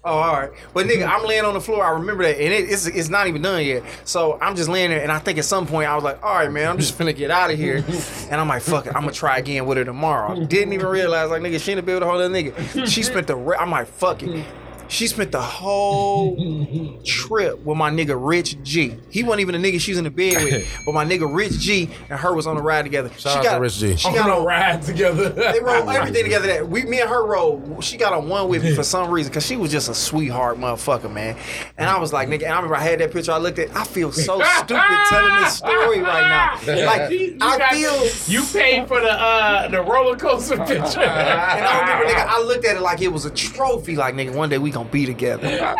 Oh, 0.05 0.19
all 0.19 0.33
right. 0.39 0.51
But 0.73 0.85
nigga, 0.85 1.05
I'm 1.05 1.25
laying 1.25 1.43
on 1.43 1.53
the 1.53 1.59
floor. 1.59 1.83
I 1.83 1.89
remember 1.89 2.23
that, 2.23 2.39
and 2.39 2.53
it, 2.53 2.69
it's 2.69 2.85
it's 2.85 3.09
not 3.09 3.27
even 3.27 3.41
done 3.41 3.65
yet. 3.65 3.83
So 4.05 4.37
I'm 4.41 4.55
just 4.55 4.69
laying 4.69 4.91
there, 4.91 5.01
and 5.01 5.11
I 5.11 5.19
think 5.19 5.37
at 5.37 5.43
some 5.45 5.65
point 5.67 5.89
I 5.89 5.95
was 5.95 6.03
like, 6.03 6.23
all 6.23 6.33
right, 6.35 6.51
man, 6.51 6.69
I'm 6.69 6.77
just 6.77 6.97
finna 6.97 7.15
get 7.15 7.31
out 7.31 7.51
of 7.51 7.57
here. 7.57 7.83
And 8.29 8.41
I'm 8.41 8.47
like, 8.49 8.61
fuck 8.61 8.85
it, 8.85 8.93
I'm 8.93 9.03
gonna 9.03 9.13
try 9.13 9.37
again 9.37 9.65
with 9.65 9.77
her 9.77 9.85
tomorrow. 9.85 10.45
Didn't 10.45 10.73
even 10.73 10.87
realize 10.87 11.29
like 11.29 11.41
nigga, 11.41 11.61
she 11.61 11.71
ain't 11.71 11.85
be 11.85 11.93
able 11.93 12.01
to 12.01 12.05
hold 12.07 12.19
that 12.21 12.31
nigga. 12.31 12.85
She 12.87 13.01
spent 13.03 13.25
the. 13.27 13.35
Re- 13.37 13.57
I'm 13.57 13.71
like, 13.71 13.87
fuck 13.87 14.21
it. 14.21 14.45
She 14.89 15.07
spent 15.07 15.31
the 15.31 15.41
whole 15.41 16.99
trip 17.03 17.59
with 17.65 17.77
my 17.77 17.89
nigga 17.91 18.15
Rich 18.17 18.61
G. 18.63 18.95
He 19.09 19.23
wasn't 19.23 19.41
even 19.41 19.55
a 19.55 19.57
nigga 19.57 19.79
she 19.79 19.91
was 19.91 19.97
in 19.97 20.03
the 20.05 20.09
bed 20.11 20.43
with, 20.43 20.77
but 20.85 20.93
my 20.93 21.05
nigga 21.05 21.33
Rich 21.33 21.53
G 21.59 21.89
and 22.09 22.19
her 22.19 22.33
was 22.33 22.47
on 22.47 22.55
the 22.55 22.61
ride 22.61 22.83
together. 22.83 23.09
Shout 23.17 23.33
she 23.33 23.39
out 23.39 23.43
got 23.43 23.53
to 23.55 23.59
Rich 23.61 23.77
G. 23.77 23.95
She 23.95 24.07
On 24.09 24.15
got 24.15 24.29
a 24.29 24.33
on 24.33 24.45
ride 24.45 24.81
together. 24.81 25.29
they 25.29 25.59
rode 25.59 25.87
everything 25.95 26.23
together. 26.23 26.47
That 26.47 26.67
we, 26.69 26.83
me 26.83 27.01
and 27.01 27.09
her 27.09 27.25
rode. 27.25 27.83
She 27.83 27.97
got 27.97 28.13
on 28.13 28.29
one 28.29 28.47
with 28.49 28.63
me 28.63 28.75
for 28.75 28.83
some 28.97 29.09
reason 29.11 29.31
because 29.31 29.45
she 29.45 29.57
was 29.57 29.71
just 29.71 29.89
a 29.89 29.93
sweetheart 29.93 30.57
motherfucker, 30.57 31.11
man. 31.11 31.37
And 31.77 31.89
I 31.89 31.99
was 31.99 32.13
like, 32.13 32.29
nigga. 32.29 32.45
I 32.45 32.55
remember 32.55 32.75
I 32.75 32.81
had 32.81 32.99
that 32.99 33.11
picture. 33.11 33.31
I 33.31 33.37
looked 33.37 33.59
at. 33.59 33.75
I 33.75 33.83
feel 33.83 34.11
so 34.11 34.41
stupid 34.41 34.81
telling 35.09 35.43
this 35.43 35.57
story 35.57 35.99
right 36.01 36.59
now. 36.65 36.85
Like 36.85 37.11
You 37.11 37.37
I 37.41 37.57
got- 37.57 37.71
feel. 37.73 38.05
You 38.27 38.43
paid 38.53 38.87
for 38.87 38.99
the 39.01 39.11
uh 39.11 39.67
the 39.69 39.81
roller 39.81 40.15
coaster 40.17 40.57
picture. 40.57 41.01
And 41.01 41.65
I 41.65 41.79
remember, 41.81 42.05
nigga, 42.13 42.25
I 42.27 42.41
looked 42.41 42.65
at 42.65 42.75
it 42.77 42.81
like 42.81 43.01
it 43.01 43.09
was 43.09 43.25
a 43.25 43.29
trophy. 43.31 43.95
Like, 43.95 44.13
nigga, 44.15 44.33
one 44.33 44.49
day 44.49 44.57
we 44.57 44.71
gonna 44.77 44.89
be 44.89 45.05
together. 45.05 45.47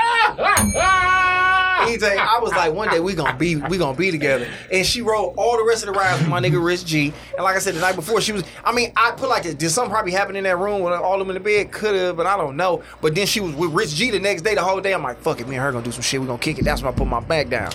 EJ, 1.88 2.18
I 2.18 2.40
was 2.40 2.52
like, 2.52 2.74
one 2.74 2.90
day 2.90 3.00
we 3.00 3.14
gonna 3.14 3.38
be 3.38 3.56
we 3.56 3.78
gonna 3.78 3.98
be 3.98 4.10
together. 4.12 4.48
And 4.72 4.86
she 4.86 5.02
rode 5.02 5.36
all 5.38 5.58
the 5.58 5.64
rest 5.64 5.84
of 5.84 5.94
the 5.94 6.00
rides 6.00 6.20
with 6.20 6.30
my 6.30 6.42
nigga 6.42 6.64
Rich 6.64 6.86
G. 6.86 7.14
And 7.36 7.44
like 7.44 7.56
I 7.56 7.60
said 7.60 7.76
the 7.76 7.80
night 7.80 7.96
before, 7.96 8.20
she 8.20 8.32
was. 8.32 8.44
I 8.66 8.72
mean, 8.74 8.92
I 8.98 9.12
put 9.12 9.30
like, 9.30 9.44
did 9.44 9.70
something 9.70 9.92
probably 9.92 10.12
happen 10.12 10.36
in 10.36 10.44
that 10.46 10.58
room 10.58 10.82
when 10.82 10.92
all 10.94 11.14
of 11.14 11.20
them 11.20 11.36
in 11.36 11.36
the 11.36 11.40
bed? 11.40 11.72
Could 11.72 11.96
have, 11.96 12.18
but 12.18 12.26
I 12.26 12.36
don't 12.36 12.58
know. 12.58 12.82
But 13.00 13.14
then 13.16 13.28
she 13.28 13.40
was 13.40 13.54
with 13.54 13.72
Rich 13.72 13.96
G 13.96 14.10
the 14.10 14.20
next 14.20 14.42
day, 14.42 14.56
the 14.56 14.64
whole 14.64 14.82
day. 14.82 14.94
I'm 14.94 15.04
like, 15.04 15.20
fuck 15.20 15.40
it, 15.40 15.48
me 15.48 15.56
and 15.56 15.64
her 15.64 15.72
gonna 15.72 15.86
do 15.86 15.92
some 15.92 16.02
shit. 16.02 16.20
We 16.20 16.28
gonna 16.28 16.40
kick 16.40 16.58
it. 16.58 16.66
That's 16.66 16.82
when 16.82 16.92
I 16.92 16.98
put 16.98 17.08
my 17.08 17.20
back 17.20 17.50
down. 17.50 17.72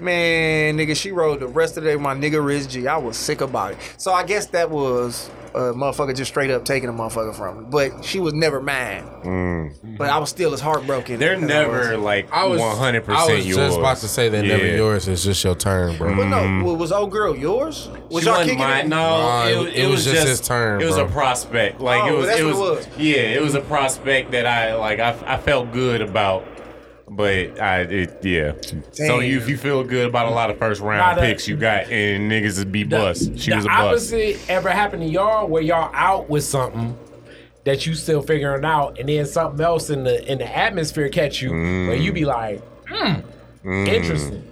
Man, 0.00 0.76
nigga, 0.76 0.96
she 0.96 1.12
rode 1.12 1.40
the 1.40 1.46
rest 1.46 1.76
of 1.76 1.84
the 1.84 1.90
day 1.90 1.96
with 1.96 2.02
my 2.02 2.14
nigga 2.14 2.44
Rich 2.44 2.68
G. 2.68 2.88
I 2.88 2.96
was 2.96 3.16
sick 3.16 3.40
about 3.40 3.72
it. 3.72 3.78
So 3.98 4.12
I 4.12 4.24
guess 4.24 4.46
that 4.46 4.68
was. 4.68 5.30
A 5.54 5.72
motherfucker 5.72 6.16
just 6.16 6.32
straight 6.32 6.50
up 6.50 6.64
taking 6.64 6.88
a 6.88 6.92
motherfucker 6.92 7.32
from 7.32 7.60
me, 7.60 7.66
but 7.70 8.04
she 8.04 8.18
was 8.18 8.34
never 8.34 8.60
mine. 8.60 9.04
Mm. 9.22 9.96
But 9.96 10.10
I 10.10 10.18
was 10.18 10.28
still 10.28 10.52
as 10.52 10.60
heartbroken. 10.60 11.20
They're 11.20 11.34
as 11.34 11.42
I 11.44 11.46
never 11.46 11.92
was. 11.92 12.00
like 12.00 12.32
I 12.32 12.44
was 12.44 12.58
one 12.60 12.76
hundred 12.76 13.04
I 13.04 13.06
percent 13.06 13.36
was 13.36 13.46
yours. 13.46 13.56
just 13.58 13.78
about 13.78 13.96
to 13.98 14.08
say 14.08 14.28
they're 14.28 14.42
never 14.42 14.66
yours. 14.66 15.06
It's 15.06 15.22
just 15.22 15.44
your 15.44 15.54
turn, 15.54 15.96
bro. 15.96 16.16
But 16.16 16.24
no, 16.26 16.38
mm-hmm. 16.38 16.76
was 16.78 16.90
old 16.90 17.12
girl 17.12 17.36
yours? 17.36 17.88
Was 18.10 18.24
She 18.24 18.28
y'all 18.28 18.38
wasn't 18.38 18.44
kicking 18.50 18.58
mine. 18.58 18.86
it? 18.86 18.88
No, 18.88 18.96
Nah, 18.96 19.46
it, 19.46 19.74
it, 19.76 19.88
was, 19.88 20.04
just 20.04 20.26
his 20.26 20.40
turn, 20.40 20.82
It 20.82 20.86
was 20.86 20.96
bro. 20.96 21.04
a 21.06 21.08
prospect. 21.08 21.80
Like 21.80 22.02
Oh, 22.02 22.08
it 22.08 22.16
was. 22.16 22.26
that's 22.26 22.40
it 22.40 22.44
what 22.46 22.56
was, 22.56 22.86
it 22.86 22.88
was. 22.90 22.98
Yeah, 22.98 23.14
it 23.16 23.42
was 23.42 23.54
a 23.54 23.60
prospect 23.60 24.32
that 24.32 24.46
I 24.46 24.74
like. 24.74 24.98
I, 24.98 25.16
I 25.24 25.36
felt 25.38 25.72
good 25.72 26.00
about. 26.02 26.44
But 27.08 27.60
I, 27.60 27.80
it, 27.82 28.24
yeah. 28.24 28.52
So 28.92 29.20
you, 29.20 29.36
if 29.36 29.48
you 29.48 29.58
feel 29.58 29.84
good 29.84 30.06
about 30.08 30.26
a 30.26 30.30
lot 30.30 30.50
of 30.50 30.58
first 30.58 30.80
round 30.80 30.98
Nah, 31.00 31.14
the- 31.14 31.20
picks 31.28 31.46
you 31.46 31.56
got, 31.56 31.90
and 31.90 32.30
niggas 32.30 32.58
would 32.58 32.72
be 32.72 32.82
bust. 32.84 33.38
She 33.38 33.50
the 33.50 33.56
was 33.56 33.64
a 33.66 33.68
bust. 33.68 33.80
opposite 34.12 34.50
ever 34.50 34.70
happened 34.70 35.02
to 35.02 35.08
y'all 35.08 35.46
where 35.46 35.62
y'all 35.62 35.90
out 35.94 36.30
with 36.30 36.44
something 36.44 36.96
that 37.64 37.86
you 37.86 37.94
still 37.94 38.22
figuring 38.22 38.64
out 38.64 38.98
and 38.98 39.08
then 39.08 39.26
something 39.26 39.64
else 39.64 39.90
in 39.90 40.04
the 40.04 40.30
in 40.30 40.38
the 40.38 40.56
atmosphere 40.56 41.08
catch 41.08 41.40
you 41.42 41.50
where 41.50 41.94
you 41.94 42.12
be 42.12 42.24
like, 42.24 42.62
hmm, 42.88 43.20
interesting. 43.64 44.50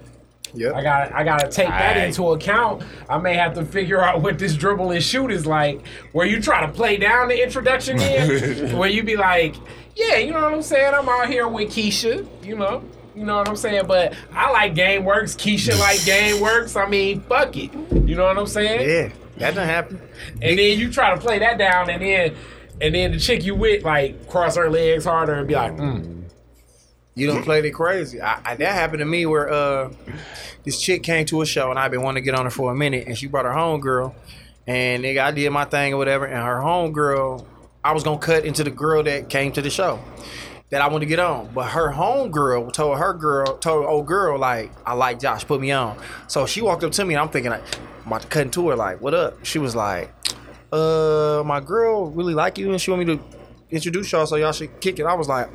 Yep. 0.55 0.75
I 0.75 0.83
got 0.83 1.11
I 1.13 1.23
gotta 1.23 1.47
take 1.49 1.67
that 1.69 1.97
Aight. 1.97 2.07
into 2.09 2.29
account. 2.31 2.83
I 3.09 3.17
may 3.17 3.33
have 3.33 3.55
to 3.55 3.65
figure 3.65 3.99
out 3.99 4.21
what 4.21 4.37
this 4.37 4.55
dribble 4.55 4.91
and 4.91 5.03
shoot 5.03 5.31
is 5.31 5.47
like, 5.47 5.81
where 6.11 6.27
you 6.27 6.39
try 6.39 6.63
to 6.65 6.71
play 6.71 6.97
down 6.97 7.29
the 7.29 7.41
introduction 7.43 7.99
in, 7.99 8.77
where 8.77 8.89
you 8.89 9.01
be 9.01 9.15
like, 9.17 9.55
yeah, 9.95 10.17
you 10.17 10.31
know 10.31 10.41
what 10.41 10.53
I'm 10.53 10.61
saying? 10.61 10.93
I'm 10.93 11.07
out 11.07 11.29
here 11.29 11.47
with 11.47 11.69
Keisha, 11.69 12.27
you 12.43 12.55
know. 12.55 12.83
You 13.15 13.25
know 13.25 13.37
what 13.37 13.47
I'm 13.47 13.55
saying? 13.55 13.85
But 13.87 14.15
I 14.33 14.51
like 14.51 14.73
game 14.73 15.05
works. 15.05 15.35
Keisha 15.35 15.79
like 15.79 16.03
game 16.05 16.41
works. 16.41 16.75
I 16.75 16.87
mean, 16.87 17.21
fuck 17.21 17.55
it. 17.55 17.73
You 17.91 18.15
know 18.15 18.25
what 18.25 18.37
I'm 18.37 18.47
saying? 18.47 18.89
Yeah, 18.89 19.13
that 19.37 19.55
done 19.55 19.67
happen. 19.67 20.01
And 20.41 20.57
then 20.57 20.79
you 20.79 20.91
try 20.91 21.13
to 21.13 21.21
play 21.21 21.39
that 21.39 21.57
down, 21.57 21.89
and 21.89 22.01
then 22.01 22.35
and 22.81 22.95
then 22.95 23.11
the 23.11 23.19
chick 23.19 23.43
you 23.43 23.55
with 23.55 23.83
like 23.83 24.27
cross 24.29 24.55
her 24.55 24.69
legs 24.69 25.05
harder 25.05 25.33
and 25.33 25.47
be 25.47 25.55
like, 25.55 25.73
mm. 25.73 26.23
You 27.15 27.27
don't 27.27 27.43
play 27.43 27.59
it 27.59 27.71
crazy. 27.71 28.19
I, 28.19 28.41
I, 28.43 28.55
that 28.55 28.73
happened 28.73 28.99
to 28.99 29.05
me 29.05 29.27
where 29.27 29.51
uh, 29.51 29.93
this 30.63 30.81
chick 30.81 31.03
came 31.03 31.25
to 31.27 31.43
a 31.43 31.45
show 31.45 31.69
and 31.69 31.77
I've 31.77 31.91
been 31.91 32.01
wanting 32.01 32.23
to 32.23 32.25
get 32.25 32.33
on 32.33 32.45
her 32.45 32.49
for 32.49 32.71
a 32.71 32.75
minute, 32.75 33.07
and 33.07 33.17
she 33.17 33.27
brought 33.27 33.45
her 33.45 33.53
home 33.53 33.81
girl, 33.81 34.15
and 34.65 35.03
nigga, 35.03 35.19
I 35.21 35.31
did 35.31 35.51
my 35.51 35.65
thing 35.65 35.93
or 35.93 35.97
whatever, 35.97 36.25
and 36.25 36.43
her 36.43 36.59
homegirl, 36.59 37.45
I 37.83 37.91
was 37.91 38.03
gonna 38.03 38.17
cut 38.19 38.45
into 38.45 38.63
the 38.63 38.71
girl 38.71 39.03
that 39.03 39.29
came 39.29 39.51
to 39.53 39.61
the 39.61 39.69
show 39.69 39.99
that 40.69 40.81
I 40.81 40.87
wanted 40.87 41.01
to 41.01 41.09
get 41.09 41.19
on, 41.19 41.49
but 41.53 41.67
her 41.71 41.91
home 41.91 42.31
girl 42.31 42.71
told 42.71 42.97
her 42.97 43.13
girl, 43.13 43.57
told 43.57 43.83
her 43.83 43.89
old 43.89 44.07
girl 44.07 44.39
like, 44.39 44.71
I 44.85 44.93
like 44.93 45.19
Josh, 45.19 45.45
put 45.45 45.61
me 45.61 45.71
on. 45.71 45.97
So 46.27 46.45
she 46.45 46.61
walked 46.61 46.83
up 46.83 46.91
to 46.93 47.05
me, 47.05 47.13
and 47.13 47.21
I'm 47.21 47.29
thinking 47.29 47.51
like, 47.51 47.61
I'm 48.01 48.07
about 48.07 48.21
to 48.23 48.27
cut 48.27 48.43
into 48.43 48.69
her, 48.69 48.75
like, 48.75 49.01
what 49.01 49.13
up? 49.13 49.45
She 49.45 49.59
was 49.59 49.75
like, 49.75 50.11
uh, 50.71 51.43
my 51.45 51.59
girl 51.59 52.09
really 52.09 52.33
like 52.33 52.57
you, 52.57 52.71
and 52.71 52.81
she 52.81 52.89
want 52.89 53.05
me 53.05 53.17
to 53.17 53.23
introduce 53.69 54.11
y'all, 54.11 54.25
so 54.25 54.35
y'all 54.35 54.51
should 54.51 54.79
kick 54.79 54.99
it. 54.99 55.05
I 55.05 55.13
was 55.13 55.27
like. 55.27 55.49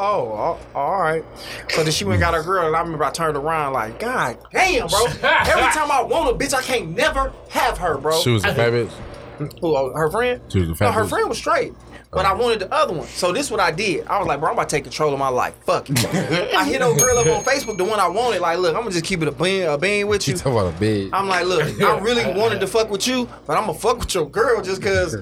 Oh, 0.00 0.28
all, 0.28 0.60
all 0.76 1.00
right. 1.02 1.24
So 1.70 1.82
then 1.82 1.90
she 1.90 2.04
went 2.04 2.14
and 2.14 2.20
got 2.20 2.32
her 2.32 2.42
girl, 2.44 2.68
and 2.68 2.76
I 2.76 2.80
remember 2.82 3.02
I 3.02 3.10
turned 3.10 3.36
around 3.36 3.72
like, 3.72 3.98
God 3.98 4.38
damn, 4.52 4.86
bro. 4.86 5.06
Every 5.22 5.72
time 5.72 5.90
I 5.90 6.02
want 6.08 6.30
a 6.30 6.38
bitch, 6.38 6.54
I 6.54 6.62
can't 6.62 6.96
never 6.96 7.32
have 7.48 7.78
her, 7.78 7.98
bro. 7.98 8.20
She 8.20 8.30
was 8.30 8.44
a 8.44 8.54
fat 8.54 8.72
bitch. 8.72 8.92
Who, 9.38 9.48
oh, 9.62 9.92
her 9.94 10.10
friend? 10.10 10.40
No, 10.54 10.92
her 10.92 11.06
friend 11.06 11.28
was 11.28 11.38
straight. 11.38 11.74
But 12.10 12.24
I 12.24 12.32
oh. 12.32 12.38
wanted 12.38 12.60
the 12.60 12.72
other 12.72 12.94
one. 12.94 13.06
So 13.06 13.32
this 13.32 13.46
is 13.46 13.50
what 13.50 13.60
I 13.60 13.70
did. 13.70 14.06
I 14.06 14.18
was 14.18 14.26
like, 14.26 14.40
bro, 14.40 14.48
I'm 14.48 14.54
about 14.54 14.68
to 14.68 14.76
take 14.76 14.84
control 14.84 15.12
of 15.12 15.18
my 15.18 15.28
life. 15.28 15.54
Fuck 15.64 15.90
it. 15.90 16.04
I 16.54 16.64
hit 16.64 16.80
old 16.80 16.98
girl 16.98 17.18
up 17.18 17.26
on 17.26 17.44
Facebook, 17.44 17.76
the 17.76 17.84
one 17.84 18.00
I 18.00 18.08
wanted. 18.08 18.40
Like, 18.40 18.58
look, 18.58 18.74
I'm 18.74 18.82
gonna 18.82 18.92
just 18.92 19.04
keep 19.04 19.22
it 19.22 19.28
a 19.28 19.32
bean, 19.32 19.64
a 19.64 19.76
bean 19.76 20.08
with 20.08 20.26
you. 20.26 20.32
You 20.32 20.38
talking 20.38 20.52
about 20.52 20.74
a 20.74 20.78
big? 20.78 21.10
I'm 21.12 21.28
like, 21.28 21.44
look, 21.44 21.62
I 21.80 21.98
really 21.98 22.24
wanted 22.38 22.60
to 22.60 22.66
fuck 22.66 22.90
with 22.90 23.06
you, 23.06 23.28
but 23.46 23.56
I'm 23.56 23.66
gonna 23.66 23.78
fuck 23.78 23.98
with 23.98 24.14
your 24.14 24.28
girl 24.28 24.62
just 24.62 24.82
cause 24.82 25.16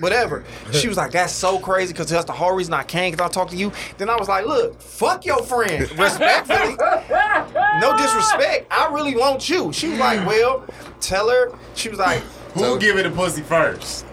whatever. 0.00 0.44
She 0.72 0.88
was 0.88 0.96
like, 0.96 1.12
that's 1.12 1.32
so 1.32 1.58
crazy 1.58 1.92
because 1.92 2.08
that's 2.08 2.24
the 2.24 2.32
whole 2.32 2.54
reason 2.54 2.74
I 2.74 2.82
came 2.82 3.12
because 3.12 3.26
I 3.26 3.28
talked 3.28 3.52
to 3.52 3.56
you. 3.56 3.72
Then 3.98 4.08
I 4.08 4.16
was 4.16 4.28
like, 4.28 4.46
look, 4.46 4.80
fuck 4.80 5.24
your 5.24 5.42
friend. 5.42 5.90
Respectfully. 5.98 6.76
No 7.80 7.96
disrespect. 7.96 8.66
I 8.70 8.90
really 8.92 9.16
want 9.16 9.48
you. 9.48 9.72
She 9.72 9.88
was 9.88 9.98
like, 9.98 10.26
well, 10.26 10.64
tell 11.00 11.28
her. 11.28 11.52
She 11.74 11.88
was 11.88 11.98
like, 11.98 12.22
Who 12.54 12.78
give 12.78 12.98
it 12.98 13.06
a 13.06 13.10
pussy 13.10 13.42
first? 13.42 14.04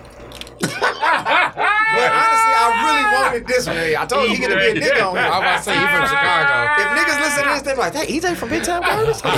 but 1.94 2.12
honestly, 2.12 2.54
I 2.58 2.66
really 2.84 3.06
wanted 3.16 3.48
this 3.48 3.68
one. 3.68 3.78
I 3.78 4.06
told 4.06 4.30
you 4.30 4.36
he 4.36 4.42
gonna 4.42 4.56
be 4.56 4.72
a 4.72 4.82
nigga 4.82 5.04
on 5.08 5.16
here. 5.16 5.26
I 5.26 5.30
was 5.30 5.44
about 5.44 5.58
to 5.58 5.64
say 5.64 5.74
you 5.80 5.88
from 5.88 6.04
Chicago. 6.08 6.56
If 6.82 6.88
niggas 6.98 7.20
listen 7.22 7.44
to 7.44 7.50
this, 7.50 7.62
they 7.64 7.74
be 7.74 7.80
like, 7.80 7.94
hey, 7.96 8.20
EJ 8.20 8.36
from 8.36 8.50
Big 8.50 8.64
Time 8.64 8.82
Girls? 8.84 9.22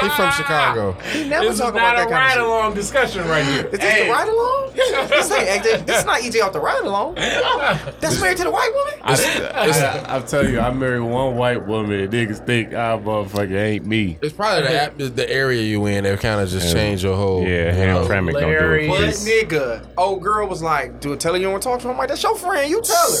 He 0.00 0.08
from 0.10 0.30
Chicago. 0.30 0.92
He 1.12 1.28
never 1.28 1.46
this 1.46 1.58
talk 1.58 1.74
not 1.74 1.94
about 1.94 1.94
a 1.94 2.08
that 2.08 2.08
kind 2.08 2.12
ride 2.12 2.28
of 2.28 2.34
shit. 2.34 2.42
along 2.46 2.74
discussion 2.74 3.26
right 3.28 3.44
here. 3.44 3.66
Is 3.66 3.78
this 3.80 4.04
the 4.04 4.10
ride 4.10 4.28
along? 4.28 4.70
this 5.08 5.32
ain't 5.32 5.64
AJ. 5.64 5.86
This 5.86 5.98
is 5.98 6.04
not 6.04 6.20
EJ 6.20 6.40
off 6.44 6.52
the 6.52 6.60
ride 6.60 6.84
along. 6.84 7.16
That's 7.16 8.20
married 8.20 8.36
to 8.36 8.44
the 8.44 8.50
white 8.52 8.70
woman. 8.72 8.94
I, 9.02 10.04
I'm 10.08 10.24
telling 10.24 10.52
you, 10.52 10.60
I 10.60 10.72
married 10.72 11.00
one 11.00 11.36
white 11.36 11.66
woman 11.66 11.98
and 11.98 12.12
niggas 12.12 12.46
think 12.46 12.74
I 12.74 12.96
motherfucker 12.96 13.58
ain't 13.58 13.86
me. 13.86 14.18
It's 14.22 14.32
probably 14.32 14.68
the 14.68 14.82
app, 14.82 14.96
the 14.98 15.28
area 15.28 15.62
you 15.62 15.84
in 15.86 16.04
that 16.04 16.20
kind 16.20 16.40
of 16.40 16.48
just 16.48 16.72
changed 16.72 17.02
your 17.02 17.16
whole. 17.16 17.42
Yeah, 17.42 17.76
you 17.76 17.86
know. 17.86 18.04
Hamtramck 18.06 18.08
don't 18.08 18.26
do 18.26 18.38
it. 18.38 18.46
Larry. 18.46 18.88
But 18.88 19.00
Yes. 19.00 19.28
nigga, 19.28 19.84
old 19.96 20.22
girl 20.22 20.46
was 20.46 20.62
like, 20.62 21.00
"Do 21.08 21.16
tell 21.16 21.32
her 21.32 21.38
you 21.38 21.44
don't 21.44 21.52
want 21.52 21.62
to 21.62 21.68
talk 21.68 21.80
to 21.80 21.86
her." 21.86 21.92
I'm 21.92 21.98
like, 21.98 22.08
"That's 22.08 22.22
your 22.22 22.36
friend. 22.36 22.70
You 22.70 22.80
tell 22.82 23.10
her." 23.10 23.16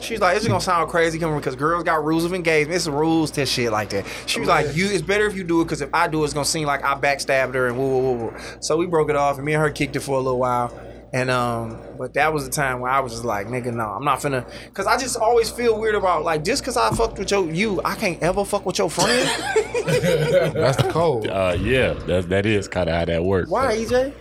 She's 0.00 0.20
like, 0.20 0.34
"This 0.34 0.42
is 0.44 0.48
gonna 0.48 0.60
sound 0.60 0.90
crazy 0.90 1.18
coming 1.18 1.38
because 1.38 1.56
girls 1.56 1.84
got 1.84 2.04
rules 2.04 2.24
of 2.24 2.32
engagement. 2.32 2.76
It's 2.76 2.86
rules 2.86 3.30
to 3.32 3.46
shit 3.46 3.72
like 3.72 3.90
that." 3.90 4.06
She 4.26 4.40
was 4.40 4.48
like, 4.48 4.74
"You, 4.76 4.86
it's 4.86 5.02
better 5.02 5.26
if 5.26 5.34
you 5.36 5.44
do 5.44 5.60
it 5.60 5.64
because 5.64 5.80
if 5.82 5.90
I 5.92 6.08
do, 6.08 6.22
it, 6.22 6.24
it's 6.24 6.34
gonna 6.34 6.44
seem 6.44 6.66
like 6.66 6.84
I 6.84 6.94
backstabbed 6.94 7.54
her 7.54 7.66
and 7.68 7.76
woo 7.76 7.88
woo 7.88 8.00
woo 8.00 8.24
woo." 8.26 8.34
So 8.60 8.76
we 8.76 8.86
broke 8.86 9.10
it 9.10 9.16
off, 9.16 9.36
and 9.36 9.44
me 9.44 9.54
and 9.54 9.62
her 9.62 9.70
kicked 9.70 9.96
it 9.96 10.00
for 10.00 10.16
a 10.18 10.20
little 10.20 10.38
while. 10.38 10.72
And 11.12 11.30
um, 11.30 11.80
but 11.96 12.14
that 12.14 12.34
was 12.34 12.44
the 12.44 12.50
time 12.50 12.80
where 12.80 12.90
I 12.90 13.00
was 13.00 13.12
just 13.12 13.24
like, 13.24 13.46
nigga, 13.46 13.72
no, 13.72 13.84
I'm 13.84 14.04
not 14.04 14.18
finna, 14.18 14.44
cause 14.74 14.86
I 14.86 14.98
just 14.98 15.16
always 15.16 15.48
feel 15.50 15.78
weird 15.78 15.94
about 15.94 16.24
like 16.24 16.44
just 16.44 16.64
cause 16.64 16.76
I 16.76 16.90
fucked 16.90 17.18
with 17.18 17.30
your 17.30 17.48
you, 17.50 17.80
I 17.84 17.94
can't 17.94 18.20
ever 18.22 18.44
fuck 18.44 18.66
with 18.66 18.78
your 18.78 18.90
friend. 18.90 19.26
That's 19.86 20.76
the 20.82 20.90
code. 20.90 21.28
Uh, 21.28 21.56
yeah, 21.58 21.92
that 22.06 22.28
that 22.28 22.44
is 22.44 22.66
kind 22.68 22.90
of 22.90 22.96
how 22.96 23.04
that 23.04 23.24
works. 23.24 23.48
Why, 23.48 23.76
EJ? 23.76 24.12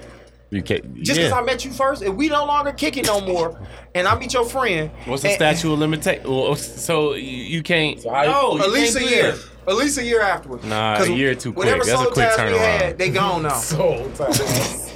You 0.55 0.63
can't. 0.63 0.95
Just 1.03 1.19
yeah. 1.19 1.29
cause 1.29 1.37
I 1.37 1.41
met 1.43 1.65
you 1.65 1.71
first, 1.71 2.01
if 2.01 2.13
we 2.13 2.29
no 2.29 2.45
longer 2.45 2.71
kick 2.71 2.95
it 2.97 3.05
no 3.05 3.19
more, 3.19 3.59
and 3.93 4.07
I 4.07 4.17
meet 4.17 4.33
your 4.33 4.45
friend, 4.45 4.89
What's 5.05 5.21
the 5.23 5.29
and- 5.29 5.35
statute 5.35 5.73
of 5.73 5.79
limitation? 5.79 6.23
Well, 6.29 6.55
so 6.55 7.13
you, 7.13 7.21
you 7.21 7.61
can't. 7.63 8.03
no, 8.05 8.57
At 8.59 8.69
least 8.71 8.95
a 8.97 9.03
year. 9.03 9.31
that. 9.33 9.49
At 9.67 9.75
least 9.75 9.97
a 9.97 10.03
year 10.03 10.21
afterwards. 10.21 10.63
Nah, 10.63 10.95
'Cause 10.97 11.09
a 11.09 11.13
year 11.13 11.33
too 11.35 11.51
quick. 11.51 11.67
That's 11.67 11.89
a 11.89 12.05
quick 12.05 12.29
turnaround. 12.29 12.57
had, 12.59 12.97
They 12.99 13.09
gone 13.09 13.43
now. 13.43 13.49
So 13.59 14.09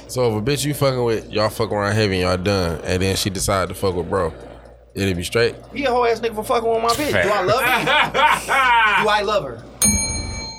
So 0.08 0.36
if 0.36 0.42
a 0.42 0.44
bitch 0.44 0.64
you 0.64 0.74
fucking 0.74 1.02
with, 1.04 1.28
y'all 1.30 1.48
fuck 1.50 1.70
around 1.72 1.94
heavy 1.94 2.20
and 2.20 2.22
y'all 2.22 2.36
done, 2.36 2.80
and 2.84 3.02
then 3.02 3.16
she 3.16 3.30
decide 3.30 3.68
to 3.68 3.74
fuck 3.74 3.94
with 3.96 4.08
bro, 4.08 4.32
it'll 4.94 5.14
be 5.14 5.24
straight. 5.24 5.56
He 5.74 5.84
a 5.84 5.90
whole 5.90 6.06
ass 6.06 6.20
nigga 6.20 6.34
for 6.36 6.44
fucking 6.44 6.68
with 6.70 6.82
my 6.82 6.88
bitch. 6.90 7.22
Do 7.22 7.28
I 7.30 7.42
love 7.42 7.62
her? 7.62 9.02
Do 9.02 9.08
I 9.08 9.22
love 9.22 9.44
her? 9.44 9.62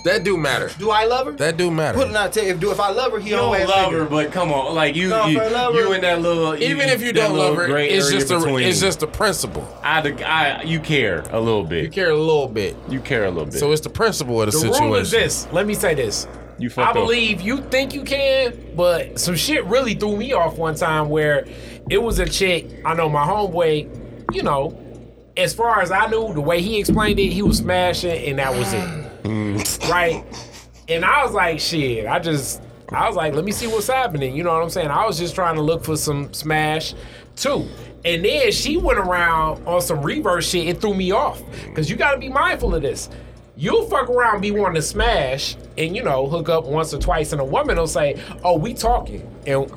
That 0.03 0.23
do 0.23 0.35
matter. 0.37 0.71
Do 0.79 0.89
I 0.89 1.05
love 1.05 1.27
her? 1.27 1.31
That 1.33 1.57
do 1.57 1.69
matter. 1.69 1.97
Put 1.97 2.09
not 2.11 2.27
out 2.27 2.33
to 2.33 2.45
if 2.47 2.59
do 2.59 2.71
if 2.71 2.79
I 2.79 2.89
love 2.91 3.11
her, 3.11 3.19
he 3.19 3.29
You 3.29 3.35
don't 3.35 3.57
don't 3.57 3.67
love 3.69 3.91
her, 3.91 4.05
but 4.05 4.31
come 4.31 4.51
on, 4.51 4.73
like 4.73 4.95
you, 4.95 5.09
No, 5.09 5.27
you, 5.27 5.37
love 5.37 5.75
you 5.75 5.93
in 5.93 6.01
that 6.01 6.21
little. 6.21 6.55
Even 6.55 6.89
if 6.89 7.01
you 7.01 7.13
don't 7.13 7.37
love 7.37 7.55
her, 7.57 7.77
it's 7.77 8.09
just 8.09 8.31
a 8.31 8.39
between. 8.39 8.67
it's 8.67 8.79
just 8.79 9.03
a 9.03 9.07
principle. 9.07 9.67
I, 9.83 9.99
I, 10.25 10.63
you 10.63 10.79
care 10.79 11.21
a 11.31 11.39
little 11.39 11.63
bit. 11.63 11.83
You 11.83 11.89
care 11.89 12.09
a 12.11 12.17
little 12.17 12.47
bit. 12.47 12.75
You 12.89 12.99
care 12.99 13.25
a 13.25 13.29
little 13.29 13.45
bit. 13.45 13.55
So 13.59 13.71
it's 13.71 13.81
the 13.81 13.89
principle 13.89 14.41
of 14.41 14.47
the, 14.47 14.51
The 14.51 14.59
situation. 14.59 14.83
rule 14.85 14.95
is 14.95 15.11
this. 15.11 15.47
Let 15.51 15.67
me 15.67 15.73
say 15.75 15.93
this. 15.93 16.27
you 16.57 16.69
I 16.69 16.71
fucked 16.71 16.87
up. 16.89 16.93
believe 16.95 17.41
you 17.41 17.57
think 17.61 17.93
you 17.93 18.03
can, 18.03 18.57
but 18.75 19.19
some 19.19 19.35
shit 19.35 19.63
really 19.65 19.93
threw 19.93 20.17
me 20.17 20.33
off 20.33 20.57
one 20.57 20.75
time 20.75 21.09
where 21.09 21.45
it 21.89 22.01
was 22.01 22.17
a 22.19 22.25
chick. 22.27 22.67
I 22.85 22.93
know 22.95 23.07
my 23.09 23.25
homeboy, 23.25 24.33
you 24.33 24.41
know, 24.43 24.77
as 25.37 25.53
far 25.53 25.81
as 25.81 25.91
I 25.91 26.07
knew, 26.07 26.33
the 26.33 26.41
way 26.41 26.61
he 26.61 26.79
explained 26.79 27.19
it, 27.19 27.29
he 27.31 27.41
was 27.41 27.57
smashing, 27.59 28.25
and 28.25 28.39
that 28.39 28.53
was 28.53 28.73
it. 28.73 29.10
Mm. 29.23 29.89
right? 29.89 30.23
And 30.87 31.05
I 31.05 31.23
was 31.23 31.33
like, 31.33 31.59
shit, 31.59 32.05
I 32.07 32.19
just, 32.19 32.61
I 32.89 33.07
was 33.07 33.15
like, 33.15 33.33
let 33.33 33.45
me 33.45 33.51
see 33.51 33.67
what's 33.67 33.87
happening. 33.87 34.35
You 34.35 34.43
know 34.43 34.53
what 34.53 34.63
I'm 34.63 34.69
saying? 34.69 34.89
I 34.89 35.05
was 35.05 35.17
just 35.17 35.35
trying 35.35 35.55
to 35.55 35.61
look 35.61 35.83
for 35.83 35.95
some 35.95 36.33
smash 36.33 36.93
too. 37.35 37.67
And 38.03 38.25
then 38.25 38.51
she 38.51 38.77
went 38.77 38.99
around 38.99 39.65
on 39.67 39.81
some 39.81 40.01
reverse 40.01 40.49
shit. 40.49 40.67
It 40.67 40.81
threw 40.81 40.93
me 40.93 41.11
off. 41.11 41.41
Because 41.65 41.89
you 41.89 41.95
got 41.95 42.13
to 42.13 42.17
be 42.17 42.29
mindful 42.29 42.73
of 42.73 42.81
this. 42.81 43.09
You'll 43.55 43.85
fuck 43.85 44.09
around, 44.09 44.41
be 44.41 44.49
wanting 44.51 44.75
to 44.75 44.81
smash, 44.81 45.55
and 45.77 45.95
you 45.95 46.01
know, 46.01 46.27
hook 46.27 46.49
up 46.49 46.65
once 46.65 46.93
or 46.95 46.97
twice, 46.97 47.31
and 47.31 47.39
a 47.39 47.45
woman 47.45 47.77
will 47.77 47.85
say, 47.85 48.19
oh, 48.43 48.57
we 48.57 48.73
talking. 48.73 49.29
And 49.45 49.71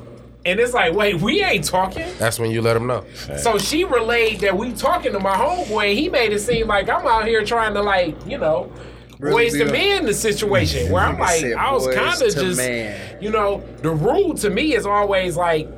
and 0.45 0.59
it's 0.59 0.73
like, 0.73 0.93
wait, 0.93 1.21
we 1.21 1.43
ain't 1.43 1.65
talking. 1.65 2.07
That's 2.17 2.39
when 2.39 2.51
you 2.51 2.61
let 2.61 2.75
them 2.75 2.87
know. 2.87 3.03
So 3.37 3.57
she 3.57 3.83
relayed 3.83 4.39
that 4.41 4.55
we 4.57 4.73
talking 4.73 5.11
to 5.11 5.19
my 5.19 5.35
homeboy, 5.35 5.89
and 5.89 5.99
he 5.99 6.09
made 6.09 6.31
it 6.31 6.39
seem 6.39 6.67
like 6.67 6.89
I'm 6.89 7.05
out 7.05 7.27
here 7.27 7.43
trying 7.43 7.73
to 7.73 7.81
like, 7.81 8.15
you 8.25 8.37
know, 8.37 8.71
Really 9.19 9.35
ways 9.35 9.53
to 9.53 9.67
a- 9.67 9.71
man 9.71 10.05
the 10.05 10.13
situation. 10.13 10.91
Where 10.91 11.03
I'm 11.03 11.17
like, 11.17 11.43
I 11.45 11.71
was 11.71 11.87
kind 11.87 12.21
of 12.21 12.33
just, 12.33 12.57
man. 12.57 13.17
you 13.21 13.29
know, 13.31 13.63
the 13.81 13.91
rule 13.91 14.33
to 14.35 14.49
me 14.49 14.75
is 14.75 14.85
always 14.85 15.37
like, 15.37 15.69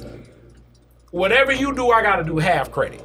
whatever 1.11 1.51
you 1.51 1.73
do, 1.73 1.91
I 1.91 2.01
got 2.01 2.17
to 2.17 2.23
do 2.23 2.37
half 2.37 2.71
credit. 2.71 3.03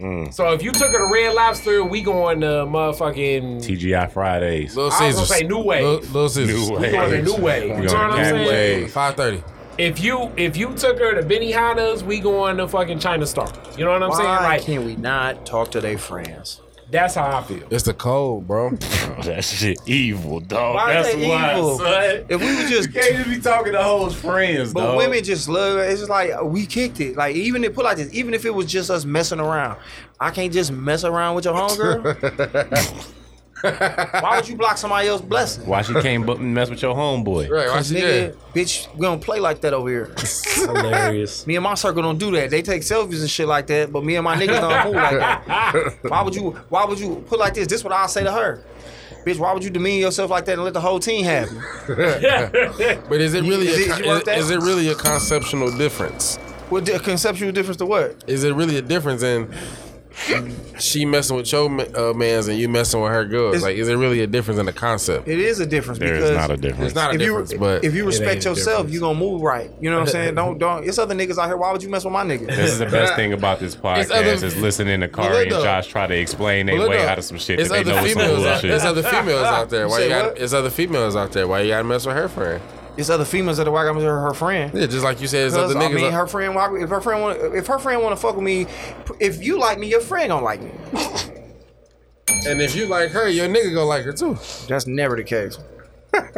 Mm. 0.00 0.34
So 0.34 0.52
if 0.52 0.62
you 0.62 0.72
took 0.72 0.90
her 0.90 0.98
to 0.98 1.12
Red 1.12 1.34
Lobster, 1.34 1.84
we 1.84 2.02
going 2.02 2.40
to 2.40 2.46
motherfucking. 2.46 3.58
TGI 3.58 4.10
Fridays. 4.10 4.76
Little 4.76 4.90
I 4.92 5.06
was 5.06 5.14
gonna 5.14 5.26
say 5.26 5.44
New 5.44 5.62
Wave. 5.62 5.84
Little, 5.84 6.00
Little 6.00 6.28
Caesars. 6.28 6.68
New 6.70 6.78
we 6.78 6.90
going 6.90 7.10
to 7.10 7.22
New 7.22 7.36
Way. 7.36 7.68
You 7.68 7.74
know 7.74 7.82
what 7.82 7.94
I'm 7.94 8.18
to 8.18 8.24
saying? 8.24 8.48
Wave. 8.48 8.92
Five 8.92 9.14
thirty. 9.14 9.42
If 9.78 10.00
you 10.02 10.32
if 10.36 10.56
you 10.56 10.74
took 10.74 10.98
her 10.98 11.14
to 11.14 11.22
Benihana's, 11.22 12.02
we 12.02 12.20
going 12.20 12.56
to 12.56 12.68
fucking 12.68 12.98
China 12.98 13.26
Star. 13.26 13.52
You 13.78 13.84
know 13.84 13.92
what 13.92 14.02
I'm 14.02 14.12
saying? 14.12 14.28
Why 14.28 14.42
Like 14.42 14.62
can 14.62 14.84
we 14.84 14.96
not 14.96 15.46
talk 15.46 15.70
to 15.72 15.80
their 15.80 15.98
friends? 15.98 16.60
That's 16.90 17.14
how 17.14 17.38
I 17.38 17.42
feel. 17.42 17.66
It's 17.70 17.84
the 17.84 17.94
code, 17.94 18.46
bro. 18.46 18.70
That 19.24 19.44
shit 19.44 19.78
evil, 19.86 20.40
dog. 20.40 20.74
Why 20.74 20.94
That's 20.94 21.14
that 21.14 21.28
why, 21.28 21.56
evil? 21.56 21.78
son. 21.78 22.24
If 22.28 22.40
we 22.40 22.46
were 22.46 22.68
just 22.68 22.88
You 22.92 23.00
can't 23.00 23.16
just 23.16 23.28
be 23.30 23.40
talking 23.40 23.72
to 23.72 23.82
hoes 23.82 24.14
friends, 24.14 24.72
But 24.72 24.80
dog. 24.86 24.96
women 24.98 25.22
just 25.22 25.48
love. 25.48 25.78
It's 25.78 26.00
just 26.00 26.10
like 26.10 26.30
we 26.42 26.66
kicked 26.66 27.00
it. 27.00 27.16
Like 27.16 27.36
even 27.36 27.62
if 27.62 27.74
put 27.74 27.84
like 27.84 27.96
this, 27.98 28.12
even 28.12 28.34
if 28.34 28.44
it 28.44 28.50
was 28.50 28.66
just 28.66 28.90
us 28.90 29.04
messing 29.04 29.38
around, 29.40 29.78
I 30.18 30.30
can't 30.30 30.52
just 30.52 30.72
mess 30.72 31.04
around 31.04 31.36
with 31.36 31.44
your 31.44 31.54
homegirl. 31.54 33.06
Why 33.64 34.36
would 34.36 34.48
you 34.48 34.56
block 34.56 34.76
somebody 34.78 35.08
else's 35.08 35.26
blessing? 35.26 35.66
Why 35.66 35.82
she 35.82 35.94
can't 35.94 36.24
bu- 36.26 36.36
mess 36.38 36.70
with 36.70 36.82
your 36.82 36.94
homeboy? 36.94 37.48
Right. 37.48 37.68
Why 37.68 37.74
Cause 37.76 37.88
she 37.88 37.94
nigga, 37.96 38.00
did? 38.00 38.36
bitch, 38.54 38.94
we 38.94 39.00
don't 39.02 39.20
play 39.22 39.40
like 39.40 39.60
that 39.62 39.72
over 39.74 39.88
here. 39.88 40.14
Hilarious. 40.56 41.46
Me 41.46 41.56
and 41.56 41.62
my 41.64 41.74
circle 41.74 42.02
don't 42.02 42.18
do 42.18 42.30
that. 42.32 42.50
They 42.50 42.62
take 42.62 42.82
selfies 42.82 43.20
and 43.20 43.30
shit 43.30 43.48
like 43.48 43.66
that, 43.68 43.92
but 43.92 44.04
me 44.04 44.16
and 44.16 44.24
my 44.24 44.36
niggas 44.36 44.60
don't 44.60 44.84
move 44.86 44.94
like 44.94 45.18
that. 45.18 45.96
Why 46.02 46.22
would 46.22 46.34
you? 46.34 46.50
Why 46.68 46.84
would 46.84 46.98
you 47.00 47.24
put 47.28 47.38
like 47.38 47.54
this? 47.54 47.66
This 47.66 47.82
what 47.84 47.92
I 47.92 48.06
say 48.06 48.22
to 48.24 48.32
her. 48.32 48.62
Bitch, 49.24 49.38
why 49.38 49.54
would 49.54 49.64
you 49.64 49.70
demean 49.70 50.00
yourself 50.02 50.30
like 50.30 50.44
that 50.44 50.52
and 50.52 50.64
let 50.64 50.74
the 50.74 50.80
whole 50.82 51.00
team 51.00 51.24
have 51.24 51.50
you? 51.50 51.58
But 53.08 53.20
is 53.22 53.32
it 53.32 53.42
really 53.42 53.68
Is 53.68 53.78
a, 53.78 53.82
it- 53.84 53.88
con- 53.90 54.02
you 54.02 54.06
want 54.08 54.28
is, 54.28 54.50
it 54.50 54.58
really 54.60 54.88
a 54.90 54.94
conceptual 54.94 55.70
difference? 55.78 56.36
What 56.68 56.84
di- 56.84 56.98
conceptual 56.98 57.50
difference 57.52 57.78
to 57.78 57.86
what? 57.86 58.22
Is 58.26 58.44
it 58.44 58.54
really 58.54 58.76
a 58.76 58.82
difference 58.82 59.22
in 59.22 59.50
she 60.78 61.04
messing 61.04 61.36
with 61.36 61.50
your 61.52 61.66
uh, 61.96 62.12
man's 62.14 62.48
and 62.48 62.58
you 62.58 62.68
messing 62.68 63.00
with 63.00 63.10
her 63.12 63.24
girls? 63.24 63.56
It's- 63.56 63.62
Like, 63.62 63.76
is 63.76 63.88
it 63.88 63.94
really 63.96 64.20
a 64.20 64.26
difference 64.26 64.58
in 64.60 64.66
the 64.66 64.72
concept? 64.72 65.26
It 65.28 65.38
is 65.38 65.60
a 65.60 65.66
difference 65.66 65.98
There 65.98 66.14
because 66.14 66.30
is 66.30 66.36
not 66.36 66.50
a 66.50 66.56
difference. 66.56 66.86
It's 66.86 66.94
not 66.94 67.10
a 67.10 67.14
if 67.14 67.20
you 67.20 67.26
difference, 67.28 67.54
but 67.54 67.84
if 67.84 67.94
you 67.94 68.04
respect 68.06 68.44
yourself, 68.44 68.64
difference. 68.86 68.94
you 68.94 69.00
gonna 69.00 69.18
move 69.18 69.42
right. 69.42 69.70
You 69.80 69.90
know 69.90 69.96
what 69.96 70.02
I'm 70.08 70.12
saying? 70.12 70.34
Don't 70.36 70.58
don't. 70.58 70.86
It's 70.86 70.98
other 70.98 71.14
niggas 71.14 71.38
out 71.38 71.46
here. 71.46 71.56
Why 71.56 71.72
would 71.72 71.82
you 71.82 71.88
mess 71.88 72.04
with 72.04 72.12
my 72.12 72.24
nigga? 72.24 72.46
This 72.46 72.72
is 72.72 72.78
the 72.78 72.86
best 72.86 73.14
thing 73.14 73.32
about 73.32 73.60
this 73.60 73.74
podcast 73.84 74.10
other- 74.10 74.46
is 74.46 74.56
listening 74.56 75.00
to 75.00 75.10
Well, 75.14 75.28
Kari 75.28 75.42
and 75.48 75.50
Josh 75.50 75.86
try 75.88 76.06
to 76.06 76.14
explain 76.16 76.66
their 76.66 76.78
way 76.88 76.96
though, 76.98 77.06
out 77.08 77.18
of 77.18 77.24
some 77.24 77.38
shit 77.38 77.60
it's 77.60 77.68
that 77.70 77.84
they 77.84 77.92
other 77.92 78.00
know 78.00 78.06
is 78.06 78.12
some 78.12 78.22
females. 78.22 78.38
Out, 78.46 78.52
bullshit. 78.52 78.70
there's 78.70 78.84
other 78.84 79.02
females 79.02 79.42
out 79.46 79.70
there. 79.70 79.88
Why 79.88 80.02
you 80.02 80.08
got? 80.08 80.38
It's 80.38 80.52
other 80.52 80.70
females 80.70 81.16
out 81.16 81.32
there. 81.32 81.46
Why 81.48 81.60
you 81.60 81.68
got 81.70 81.78
to 81.78 81.84
mess 81.84 82.06
with 82.06 82.16
her 82.16 82.28
friend? 82.28 82.62
It's 82.96 83.10
other 83.10 83.24
females 83.24 83.56
that 83.56 83.66
are 83.66 83.70
why 83.72 83.88
I'm 83.88 83.96
her, 84.00 84.20
her 84.20 84.34
friend. 84.34 84.72
Yeah, 84.72 84.86
just 84.86 85.02
like 85.04 85.20
you 85.20 85.26
said, 85.26 85.46
it's 85.48 85.56
other 85.56 85.76
I 85.76 85.82
niggas. 85.88 85.94
mean, 85.94 86.12
her 86.12 86.26
friend. 86.28 86.54
why- 86.54 86.78
If 86.78 86.90
her 86.90 87.00
friend 87.00 87.22
want, 87.22 87.38
if 87.54 87.66
her 87.66 87.78
friend 87.78 88.02
want 88.02 88.14
to 88.14 88.20
fuck 88.20 88.36
with 88.36 88.44
me, 88.44 88.66
if 89.20 89.42
you 89.42 89.58
like 89.58 89.78
me, 89.78 89.88
your 89.88 90.00
friend 90.00 90.28
gonna 90.28 90.44
like 90.44 90.62
me. 90.62 90.70
and 92.46 92.60
if 92.62 92.76
you 92.76 92.86
like 92.86 93.10
her, 93.10 93.28
your 93.28 93.48
nigga 93.48 93.74
gonna 93.74 93.84
like 93.84 94.04
her 94.04 94.12
too. 94.12 94.38
That's 94.68 94.86
never 94.86 95.16
the 95.16 95.24
case. 95.24 95.58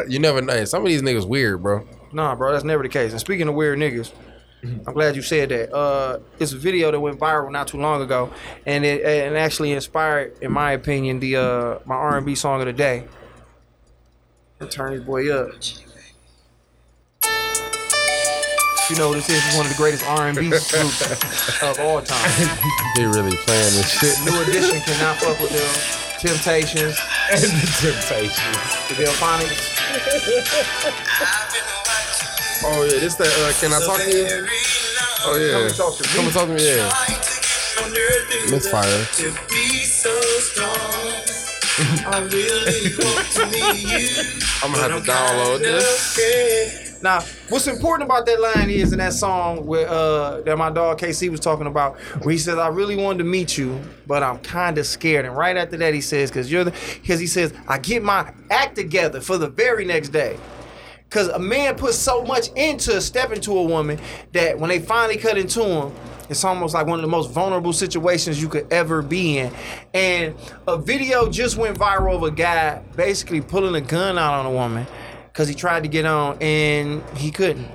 You 0.09 0.19
never 0.19 0.41
know. 0.41 0.65
Some 0.65 0.81
of 0.83 0.89
these 0.89 1.03
niggas 1.03 1.28
weird, 1.28 1.62
bro. 1.62 1.87
Nah, 2.11 2.35
bro, 2.35 2.51
that's 2.53 2.65
never 2.65 2.83
the 2.83 2.89
case. 2.89 3.11
And 3.11 3.20
speaking 3.20 3.47
of 3.47 3.55
weird 3.55 3.78
niggas, 3.78 4.11
I'm 4.62 4.95
glad 4.95 5.15
you 5.16 5.20
said 5.20 5.51
that. 5.51 5.70
Uh, 5.70 6.20
it's 6.39 6.53
a 6.53 6.57
video 6.57 6.91
that 6.91 6.99
went 6.99 7.20
viral 7.20 7.53
not 7.53 7.69
too 7.69 7.77
long 7.77 8.01
ago, 8.01 8.33
and 8.65 8.87
it 8.87 9.05
and 9.05 9.37
actually 9.37 9.73
inspired, 9.73 10.39
in 10.41 10.51
my 10.51 10.73
opinion, 10.73 11.20
the 11.20 11.37
uh 11.37 11.78
my 11.85 11.95
R&B 11.95 12.35
song 12.37 12.61
of 12.62 12.66
the 12.66 12.73
day. 12.73 13.05
Turn 14.70 14.95
this 14.97 15.05
boy 15.05 15.31
up. 15.31 15.51
You 18.89 18.95
know 18.95 19.13
this 19.13 19.29
is? 19.29 19.43
One 19.57 19.67
of 19.67 19.73
the 19.73 19.77
greatest 19.77 20.05
R&B 20.07 20.49
groups 20.55 20.71
of 21.61 21.81
all 21.81 22.01
time. 22.01 22.31
He 22.95 23.05
really 23.05 23.35
playing 23.43 23.75
this 23.75 23.91
shit. 23.91 24.17
New 24.25 24.41
Edition 24.43 24.81
cannot 24.81 25.17
fuck 25.17 25.41
with 25.41 25.51
them. 25.51 25.69
Temptations, 26.23 26.97
and 27.31 27.43
the 27.43 27.67
Temptations. 27.83 28.59
the 28.89 28.95
Delfonics. 29.03 29.75
Oh 32.65 32.85
yeah, 32.85 33.01
this 33.01 33.17
that. 33.17 33.27
Uh, 33.27 33.53
can 33.61 33.73
I 33.75 33.81
talk 33.85 33.99
to 34.01 34.11
you? 34.11 34.47
Oh 35.27 35.37
yeah. 35.37 35.53
Come 35.53 35.67
and 35.67 35.75
talk 35.75 35.95
to 35.97 36.03
me. 36.03 36.09
Come 36.15 36.25
and 36.25 36.35
talk 36.35 36.47
to 36.47 36.53
me. 36.55 36.63
Yeah. 36.65 36.91
Misfire. 38.51 39.07
I'm 44.63 44.73
gonna 44.73 44.83
have 44.83 44.93
to 45.05 45.11
download 45.11 45.59
this. 45.59 46.86
Now, 47.07 47.20
what's 47.51 47.69
important 47.69 48.11
about 48.11 48.27
that 48.27 48.41
line 48.41 48.69
is 48.69 48.93
in 48.93 48.99
that 48.99 49.12
song 49.12 49.65
where 49.65 49.89
uh 49.89 50.41
that 50.41 50.59
my 50.59 50.70
dog 50.70 50.99
KC 50.99 51.31
was 51.31 51.39
talking 51.39 51.69
about, 51.69 52.01
where 52.24 52.33
he 52.33 52.37
says, 52.39 52.59
"I 52.59 52.66
really 52.66 52.97
wanted 52.97 53.19
to 53.19 53.24
meet 53.24 53.57
you, 53.57 53.81
but 54.09 54.24
I'm 54.24 54.39
kind 54.41 54.77
of 54.77 54.89
scared." 54.89 55.24
And 55.24 55.37
right 55.37 55.57
after 55.57 55.77
that, 55.77 55.95
he 55.95 56.01
says, 56.01 56.33
"Cause 56.33 56.51
you're 56.51 56.65
the," 56.65 56.73
because 56.95 57.20
he 57.20 57.28
says, 57.28 57.53
"I 57.69 57.78
get 57.78 58.03
my 58.03 58.33
act 58.51 58.74
together 58.74 59.20
for 59.20 59.39
the 59.39 59.47
very 59.47 59.85
next 59.85 60.09
day." 60.09 60.37
Cause 61.09 61.28
a 61.28 61.39
man 61.39 61.77
puts 61.77 61.97
so 61.97 62.24
much 62.24 62.49
into 62.57 63.01
stepping 63.01 63.41
to 63.43 63.57
a 63.57 63.62
woman 63.62 64.01
that 64.33 64.59
when 64.59 64.69
they 64.69 64.81
finally 64.81 65.16
cut 65.16 65.39
into 65.39 65.62
him, 65.62 65.93
it's 66.28 66.43
almost 66.43 66.74
like 66.74 66.89
one 66.89 66.99
of 66.99 67.03
the 67.03 67.09
most 67.09 67.31
vulnerable 67.31 67.73
situations 67.73 68.43
you 68.43 68.49
could 68.49 68.66
ever 68.73 69.01
be 69.01 69.39
in. 69.39 69.53
And 69.95 70.35
a 70.66 70.77
video 70.77 71.31
just 71.31 71.57
went 71.57 71.78
viral 71.78 72.16
of 72.16 72.24
a 72.24 72.33
guy 72.33 72.83
basically 72.97 73.41
pulling 73.41 73.77
a 73.77 73.81
gun 73.81 74.19
out 74.19 74.35
on 74.41 74.47
a 74.47 74.51
woman 74.51 74.89
because 75.37 75.49
he 75.49 75.55
tried 75.55 75.83
to 75.83 75.89
get 75.91 76.07
on 76.07 76.39
and 76.41 77.03
he 77.15 77.31
couldn't. 77.31 77.69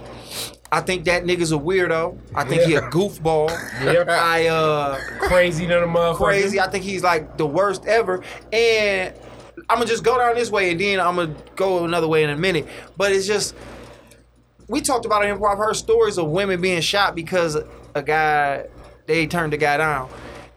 I 0.71 0.81
think 0.81 1.05
that 1.05 1.25
nigga's 1.25 1.51
a 1.51 1.57
weirdo. 1.57 2.17
I 2.33 2.43
think 2.43 2.63
he 2.63 2.73
a 2.73 2.81
goofball. 2.81 3.49
Yep. 3.83 4.09
I 4.09 4.47
uh 4.47 4.99
Crazy 5.19 5.67
to 5.67 5.73
the 5.75 5.85
motherfucker. 5.85 6.17
crazy. 6.17 6.59
I 6.59 6.67
think 6.67 6.83
he's 6.83 7.03
like 7.03 7.37
the 7.37 7.45
worst 7.45 7.85
ever. 7.85 8.23
And 8.51 9.13
I'm 9.69 9.77
gonna 9.77 9.85
just 9.85 10.03
go 10.03 10.17
down 10.17 10.33
this 10.33 10.49
way 10.49 10.71
and 10.71 10.79
then 10.81 10.99
I'm 10.99 11.17
gonna 11.17 11.35
go 11.55 11.85
another 11.85 12.07
way 12.07 12.23
in 12.23 12.31
a 12.31 12.37
minute. 12.37 12.67
But 12.97 13.11
it's 13.11 13.27
just 13.27 13.53
we 14.67 14.81
talked 14.81 15.05
about 15.05 15.23
it 15.23 15.29
in 15.29 15.37
improv. 15.37 15.51
I've 15.51 15.57
heard 15.59 15.75
stories 15.75 16.17
of 16.17 16.29
women 16.29 16.61
being 16.61 16.81
shot 16.81 17.13
because 17.13 17.59
a 17.93 18.01
guy 18.01 18.65
they 19.05 19.27
turned 19.27 19.53
the 19.53 19.57
guy 19.57 19.77
down. 19.77 20.09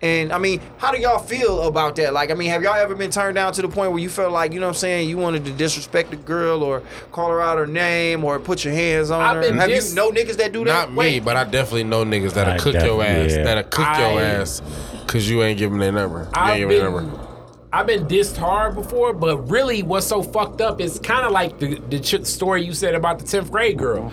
And 0.05 0.35
I 0.35 0.39
mean, 0.39 0.61
how 0.77 0.93
do 0.93 1.01
y'all 1.01 1.19
feel 1.19 1.63
about 1.63 1.97
that? 1.97 2.13
Like, 2.13 2.31
I 2.31 2.35
mean, 2.35 2.51
have 2.51 2.63
y'all 2.63 2.75
ever 2.75 2.95
been 2.95 3.11
turned 3.11 3.37
down 3.37 3.55
to 3.55 3.63
the 3.63 3.69
point 3.69 3.91
where 3.91 4.01
you 4.01 4.11
felt 4.11 4.33
like, 4.33 4.53
you 4.53 4.61
know 4.61 4.67
what 4.67 4.75
I'm 4.77 4.79
saying, 4.79 5.09
you 5.09 5.17
wanted 5.17 5.47
to 5.47 5.51
disrespect 5.53 6.11
the 6.11 6.17
girl 6.17 6.63
or 6.63 6.83
call 7.11 7.31
her 7.31 7.41
out 7.41 7.57
her 7.57 7.67
name 7.67 8.23
or 8.23 8.39
put 8.39 8.67
your 8.67 8.75
hands 8.75 9.11
on 9.11 9.23
I've 9.23 9.37
her? 9.37 9.43
been 9.49 9.57
Have 9.57 9.71
dis- 9.71 9.89
you 9.91 9.97
know 9.97 10.11
niggas 10.11 10.37
that 10.37 10.53
do 10.53 10.63
that? 10.67 10.73
Not 10.73 10.91
me, 10.91 10.97
Wait, 10.99 11.21
but 11.21 11.39
I 11.39 11.45
definitely 11.45 11.85
know 11.85 12.05
niggas 12.05 12.35
that'll 12.35 12.53
I 12.53 12.59
cook 12.59 12.75
your 12.75 13.03
ass. 13.03 13.31
yeah. 13.33 13.45
That'll 13.45 13.63
cook 13.65 13.87
your 13.97 14.21
ass 14.21 14.61
because 15.07 15.31
you 15.31 15.43
ain't 15.43 15.59
giving 15.59 15.79
their 15.79 15.91
number. 15.93 16.19
You 16.19 16.25
ain't 16.27 16.37
I've 16.37 16.59
giving 16.59 16.69
their 16.79 16.91
been, 16.91 17.07
number. 17.07 17.29
I've 17.73 17.87
been 17.87 18.05
dissed 18.07 18.37
hard 18.37 18.75
before, 18.75 19.15
but 19.15 19.49
really, 19.51 19.83
what's 19.83 20.07
so 20.07 20.23
fucked 20.23 20.61
up 20.61 20.83
is 20.83 20.99
kind 20.99 21.25
of 21.25 21.33
like 21.33 21.59
the 21.59 21.77
the 21.89 21.99
ch- 21.99 22.27
story 22.27 22.63
you 22.63 22.75
said 22.75 22.95
about 22.95 23.21
the 23.21 23.25
tenth 23.25 23.51
grade 23.51 23.79
girl. 23.79 24.13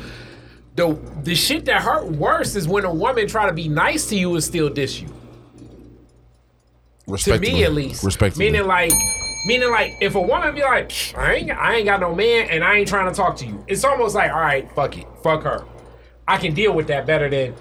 The 0.77 0.97
the 1.23 1.35
shit 1.35 1.65
that 1.65 1.81
hurt 1.81 2.05
worse 2.05 2.55
is 2.55 2.65
when 2.65 2.85
a 2.85 2.93
woman 2.93 3.27
try 3.27 3.45
to 3.47 3.53
be 3.53 3.67
nice 3.67 4.05
to 4.07 4.15
you 4.15 4.33
and 4.35 4.41
still 4.43 4.69
diss 4.69 5.01
you. 5.01 5.09
To 7.17 7.39
me, 7.39 7.63
at 7.63 7.73
least. 7.73 8.03
Respectfully. 8.03 8.45
Meaning, 8.45 8.67
like, 8.67 8.91
Meaning, 9.43 9.71
like, 9.71 9.97
if 10.01 10.13
a 10.13 10.21
woman 10.21 10.53
be 10.53 10.61
like, 10.61 10.91
I 11.17 11.33
ain't, 11.33 11.51
I 11.51 11.75
ain't 11.77 11.85
got 11.85 11.99
no 11.99 12.13
man, 12.13 12.49
and 12.51 12.63
I 12.63 12.75
ain't 12.75 12.87
trying 12.87 13.11
to 13.11 13.15
talk 13.15 13.35
to 13.37 13.45
you. 13.45 13.63
It's 13.67 13.83
almost 13.83 14.13
like, 14.13 14.31
all 14.31 14.39
right, 14.39 14.71
fuck 14.75 14.95
it, 14.97 15.07
fuck 15.23 15.43
her. 15.43 15.65
I 16.27 16.37
can 16.37 16.53
deal 16.53 16.73
with 16.73 16.87
that 16.87 17.07
better 17.07 17.27
than, 17.27 17.55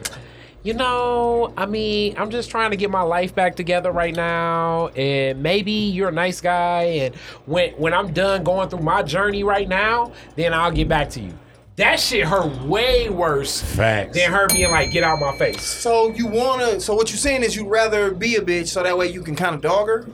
you 0.63 0.75
know. 0.75 1.55
I 1.57 1.65
mean, 1.65 2.17
I'm 2.19 2.31
just 2.31 2.51
trying 2.51 2.71
to 2.73 2.77
get 2.77 2.91
my 2.91 3.01
life 3.01 3.35
back 3.35 3.57
together 3.57 3.93
right 3.93 4.15
now, 4.15 4.89
and 4.89 5.43
maybe 5.43 5.73
you're 5.73 6.11
a 6.11 6.13
nice 6.13 6.43
guy, 6.43 6.83
and 6.83 7.15
when 7.47 7.71
when 7.73 7.95
I'm 7.95 8.13
done 8.13 8.45
going 8.45 8.69
through 8.69 8.83
my 8.83 9.03
journey 9.03 9.43
right 9.43 9.67
now, 9.67 10.13
then 10.37 10.53
I'll 10.53 10.73
get 10.73 10.87
back 10.87 11.09
to 11.11 11.21
you. 11.21 11.33
That 11.81 11.99
shit 11.99 12.27
hurt 12.27 12.61
way 12.65 13.09
worse 13.09 13.63
Facts. 13.63 14.15
than 14.15 14.31
her 14.33 14.49
being 14.49 14.71
like, 14.71 14.91
get 14.91 15.03
out 15.03 15.19
my 15.19 15.35
face. 15.39 15.63
So 15.63 16.11
you 16.11 16.27
wanna? 16.27 16.79
So 16.79 16.95
what 16.95 17.11
you 17.11 17.17
saying 17.17 17.43
is 17.43 17.57
you'd 17.57 17.69
rather 17.71 18.11
be 18.11 18.37
a 18.37 18.43
bitch 18.43 18.69
so 18.69 18.83
that 18.83 18.99
way 18.99 19.11
you 19.11 19.23
can 19.23 19.35
kind 19.35 19.55
of 19.55 19.63
dog 19.63 19.87
her? 19.87 20.07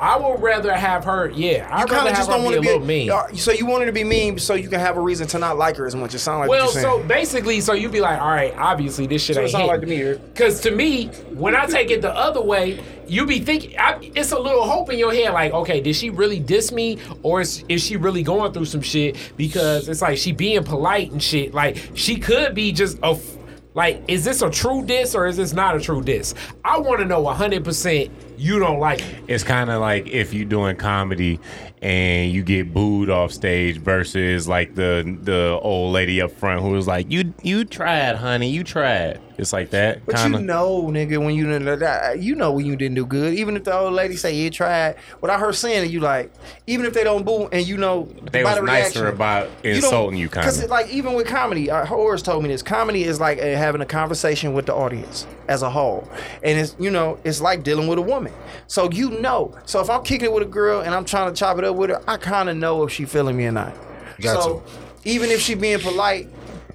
I 0.00 0.16
would 0.16 0.40
rather 0.40 0.74
have 0.74 1.04
her, 1.04 1.28
yeah. 1.28 1.66
You 1.68 1.82
I'd 1.84 1.88
kind 1.88 2.08
of 2.08 2.14
just 2.16 2.30
don't 2.30 2.42
want 2.42 2.54
be 2.54 2.54
to 2.54 2.58
a 2.58 2.62
be 2.62 2.68
little 2.68 2.86
mean. 2.86 3.10
Uh, 3.10 3.28
So 3.34 3.52
you 3.52 3.66
want 3.66 3.82
her 3.82 3.86
to 3.86 3.92
be 3.92 4.02
mean 4.02 4.38
so 4.38 4.54
you 4.54 4.68
can 4.68 4.80
have 4.80 4.96
a 4.96 5.00
reason 5.00 5.26
to 5.28 5.38
not 5.38 5.58
like 5.58 5.76
her 5.76 5.86
as 5.86 5.94
much. 5.94 6.14
It 6.14 6.20
sounds 6.20 6.40
like 6.40 6.48
Well, 6.48 6.66
what 6.66 6.74
you're 6.74 6.82
so 6.82 7.02
basically, 7.04 7.60
so 7.60 7.74
you'd 7.74 7.92
be 7.92 8.00
like, 8.00 8.18
all 8.18 8.30
right, 8.30 8.54
obviously 8.56 9.06
this 9.06 9.22
shit 9.22 9.34
So 9.36 9.40
it 9.42 9.44
ain't 9.44 9.52
sound 9.52 9.66
like 9.66 9.82
to 9.82 9.86
me, 9.86 10.14
Because 10.14 10.60
to 10.62 10.70
me, 10.70 11.08
when 11.34 11.54
I 11.54 11.66
take 11.66 11.90
it 11.90 12.00
the 12.00 12.14
other 12.16 12.40
way, 12.40 12.80
you 13.06 13.26
be 13.26 13.40
thinking, 13.40 13.76
I, 13.78 13.98
it's 14.14 14.32
a 14.32 14.38
little 14.38 14.64
hope 14.64 14.90
in 14.90 14.98
your 14.98 15.12
head, 15.12 15.34
like, 15.34 15.52
okay, 15.52 15.80
did 15.82 15.94
she 15.96 16.08
really 16.08 16.38
diss 16.40 16.72
me, 16.72 16.96
or 17.22 17.42
is, 17.42 17.62
is 17.68 17.82
she 17.84 17.96
really 17.98 18.22
going 18.22 18.52
through 18.54 18.66
some 18.66 18.80
shit? 18.80 19.16
Because 19.36 19.86
it's 19.88 20.00
like 20.00 20.16
she 20.16 20.32
being 20.32 20.64
polite 20.64 21.10
and 21.12 21.22
shit. 21.22 21.52
Like 21.52 21.76
she 21.94 22.16
could 22.18 22.54
be 22.54 22.72
just 22.72 22.98
a. 23.02 23.08
f- 23.08 23.36
Like, 23.74 24.02
is 24.08 24.24
this 24.24 24.42
a 24.42 24.50
true 24.50 24.84
diss 24.84 25.14
or 25.14 25.26
is 25.28 25.36
this 25.36 25.52
not 25.52 25.76
a 25.76 25.80
true 25.80 26.02
diss? 26.02 26.34
I 26.64 26.78
want 26.78 27.00
to 27.00 27.04
know 27.04 27.22
100% 27.22 28.10
you 28.40 28.58
don't 28.58 28.78
like 28.78 29.00
it. 29.00 29.14
It's 29.28 29.44
kind 29.44 29.70
of 29.70 29.80
like 29.80 30.06
if 30.08 30.32
you're 30.32 30.46
doing 30.46 30.76
comedy 30.76 31.38
and 31.82 32.32
you 32.32 32.42
get 32.42 32.72
booed 32.74 33.10
off 33.10 33.32
stage 33.32 33.78
versus 33.78 34.48
like 34.48 34.74
the 34.74 35.18
the 35.22 35.58
old 35.62 35.92
lady 35.92 36.20
up 36.20 36.30
front 36.32 36.62
who 36.62 36.70
was 36.70 36.86
like, 36.86 37.10
"You 37.10 37.32
you 37.42 37.64
tried, 37.64 38.16
honey, 38.16 38.48
you 38.50 38.64
tried." 38.64 39.20
It's 39.38 39.54
like 39.54 39.70
that 39.70 40.04
But 40.04 40.16
kind 40.16 40.34
you 40.34 40.40
know, 40.40 40.82
nigga, 40.88 41.16
when 41.24 41.34
you 41.34 41.46
didn't, 41.46 41.78
that- 41.78 42.18
you 42.20 42.34
know 42.34 42.52
when 42.52 42.66
you 42.66 42.76
didn't 42.76 42.96
do 42.96 43.06
good. 43.06 43.32
Even 43.32 43.56
if 43.56 43.64
the 43.64 43.74
old 43.74 43.94
lady 43.94 44.14
say 44.16 44.34
you 44.34 44.50
tried, 44.50 44.96
without 45.22 45.40
her 45.40 45.52
saying 45.54 45.86
it, 45.86 45.90
you 45.90 46.00
like. 46.00 46.30
Even 46.66 46.84
if 46.84 46.92
they 46.92 47.04
don't 47.04 47.24
boo, 47.24 47.48
and 47.50 47.66
you 47.66 47.78
know 47.78 48.06
They 48.30 48.44
was 48.44 48.56
the 48.56 48.62
nicer 48.62 49.04
reaction, 49.04 49.06
about 49.06 49.48
insulting 49.64 50.18
you, 50.18 50.28
kind 50.28 50.46
of. 50.46 50.54
Because 50.54 50.68
like 50.68 50.90
even 50.90 51.14
with 51.14 51.26
comedy, 51.26 51.70
uh, 51.70 51.86
Horace 51.86 52.20
told 52.20 52.42
me 52.42 52.50
this. 52.50 52.62
Comedy 52.62 53.04
is 53.04 53.18
like 53.18 53.38
uh, 53.38 53.42
having 53.42 53.80
a 53.80 53.86
conversation 53.86 54.52
with 54.52 54.66
the 54.66 54.74
audience 54.74 55.26
as 55.48 55.62
a 55.62 55.70
whole, 55.70 56.06
and 56.42 56.58
it's 56.58 56.76
you 56.78 56.90
know 56.90 57.18
it's 57.24 57.40
like 57.40 57.62
dealing 57.62 57.86
with 57.88 57.98
a 57.98 58.02
woman. 58.02 58.29
So 58.66 58.90
you 58.90 59.10
know. 59.20 59.56
So 59.64 59.80
if 59.80 59.90
I'm 59.90 60.02
kicking 60.02 60.26
it 60.26 60.32
with 60.32 60.42
a 60.42 60.50
girl 60.50 60.80
and 60.80 60.94
I'm 60.94 61.04
trying 61.04 61.32
to 61.32 61.38
chop 61.38 61.58
it 61.58 61.64
up 61.64 61.76
with 61.76 61.90
her, 61.90 62.02
I 62.06 62.16
kind 62.16 62.48
of 62.48 62.56
know 62.56 62.84
if 62.84 62.92
she 62.92 63.04
feeling 63.04 63.36
me 63.36 63.46
or 63.46 63.52
not. 63.52 63.74
Got 64.20 64.42
so 64.42 64.62
even 65.04 65.30
if 65.30 65.40
she 65.40 65.54
being 65.54 65.80
polite 65.80 66.28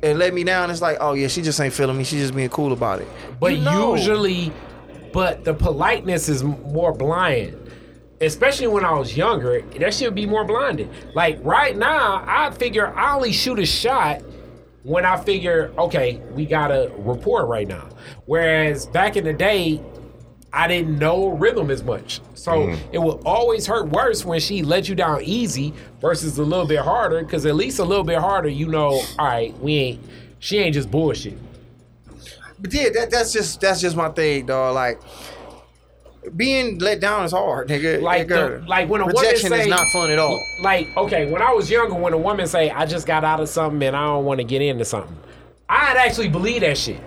and 0.03 0.19
let 0.19 0.33
me 0.33 0.43
down, 0.43 0.69
it's 0.69 0.81
like, 0.81 0.97
oh 0.99 1.13
yeah, 1.13 1.27
she 1.27 1.41
just 1.41 1.59
ain't 1.59 1.73
feeling 1.73 1.97
me. 1.97 2.03
She 2.03 2.17
just 2.17 2.35
being 2.35 2.49
cool 2.49 2.73
about 2.73 3.01
it. 3.01 3.07
But 3.39 3.57
You 3.57 3.63
know. 3.63 3.95
usually, 3.95 4.51
but 5.13 5.43
the 5.43 5.53
politeness 5.53 6.29
is 6.29 6.43
more 6.43 6.91
blind. 6.91 7.61
Especially 8.21 8.67
when 8.67 8.85
I 8.85 8.93
was 8.93 9.15
younger, 9.15 9.61
that 9.61 9.93
should 9.93 10.15
be 10.15 10.25
more 10.25 10.45
blinded. 10.45 10.89
Like 11.13 11.37
right 11.43 11.75
now, 11.75 12.23
I 12.25 12.49
figure 12.51 12.95
I 12.95 13.13
only 13.13 13.33
shoot 13.33 13.59
a 13.59 13.65
shot 13.65 14.21
when 14.83 15.03
I 15.03 15.17
figure, 15.17 15.73
okay, 15.77 16.21
we 16.31 16.45
got 16.45 16.71
a 16.71 16.91
report 16.99 17.47
right 17.47 17.67
now. 17.67 17.89
Whereas 18.25 18.85
back 18.85 19.17
in 19.17 19.23
the 19.23 19.33
day, 19.33 19.81
I 20.55 20.67
didn't 20.67 20.97
know 20.97 21.29
rhythm 21.29 21.69
as 21.69 21.83
much. 21.83 22.21
So 22.33 22.51
Mm-hmm. 22.53 22.93
it 22.93 23.01
would 23.01 23.21
always 23.25 23.67
hurt 23.67 23.89
worse 23.89 24.23
when 24.23 24.39
she 24.39 24.63
let 24.63 24.87
you 24.87 24.95
down 24.95 25.21
easy 25.23 25.73
versus 25.99 26.37
a 26.37 26.43
little 26.43 26.65
bit 26.65 26.79
harder. 26.79 27.23
Cause 27.25 27.45
at 27.45 27.55
least 27.55 27.79
a 27.79 27.83
little 27.83 28.03
bit 28.05 28.17
harder, 28.19 28.47
you 28.49 28.67
know, 28.67 29.01
all 29.19 29.25
right, 29.27 29.57
we 29.59 29.73
ain't, 29.75 30.03
she 30.39 30.57
ain't 30.59 30.73
just 30.73 30.89
bullshit. 30.89 31.37
But 32.59 32.73
yeah, 32.73 32.89
that, 32.93 33.11
that's 33.11 33.33
just 33.33 33.59
that's 33.59 33.81
just 33.81 33.95
my 33.97 34.09
thing, 34.09 34.45
dog. 34.45 34.75
Like 34.75 35.01
being 36.35 36.79
let 36.79 36.99
down 37.01 37.25
is 37.25 37.31
hard, 37.33 37.67
nigga. 37.67 38.01
like 38.01 38.27
Nigga, 38.27 38.61
the, 38.61 38.67
like 38.67 38.89
when 38.89 39.01
a 39.01 39.05
rejection 39.05 39.51
woman 39.51 39.59
say, 39.59 39.63
is 39.65 39.69
not 39.69 39.87
fun 39.89 40.09
at 40.09 40.17
all. 40.19 40.41
Like 40.61 40.87
okay, 40.97 41.29
when 41.31 41.41
I 41.41 41.51
was 41.51 41.69
younger, 41.69 41.95
when 41.95 42.13
a 42.13 42.17
woman 42.17 42.47
say 42.47 42.69
I 42.69 42.85
just 42.85 43.05
got 43.05 43.23
out 43.23 43.39
of 43.41 43.49
something 43.49 43.83
and 43.85 43.95
I 43.95 44.05
don't 44.05 44.25
want 44.25 44.39
to 44.39 44.43
get 44.45 44.61
into 44.61 44.85
something, 44.85 45.15
I'd 45.69 45.97
actually 45.97 46.29
believe 46.29 46.61
that 46.61 46.77
shit. 46.77 46.99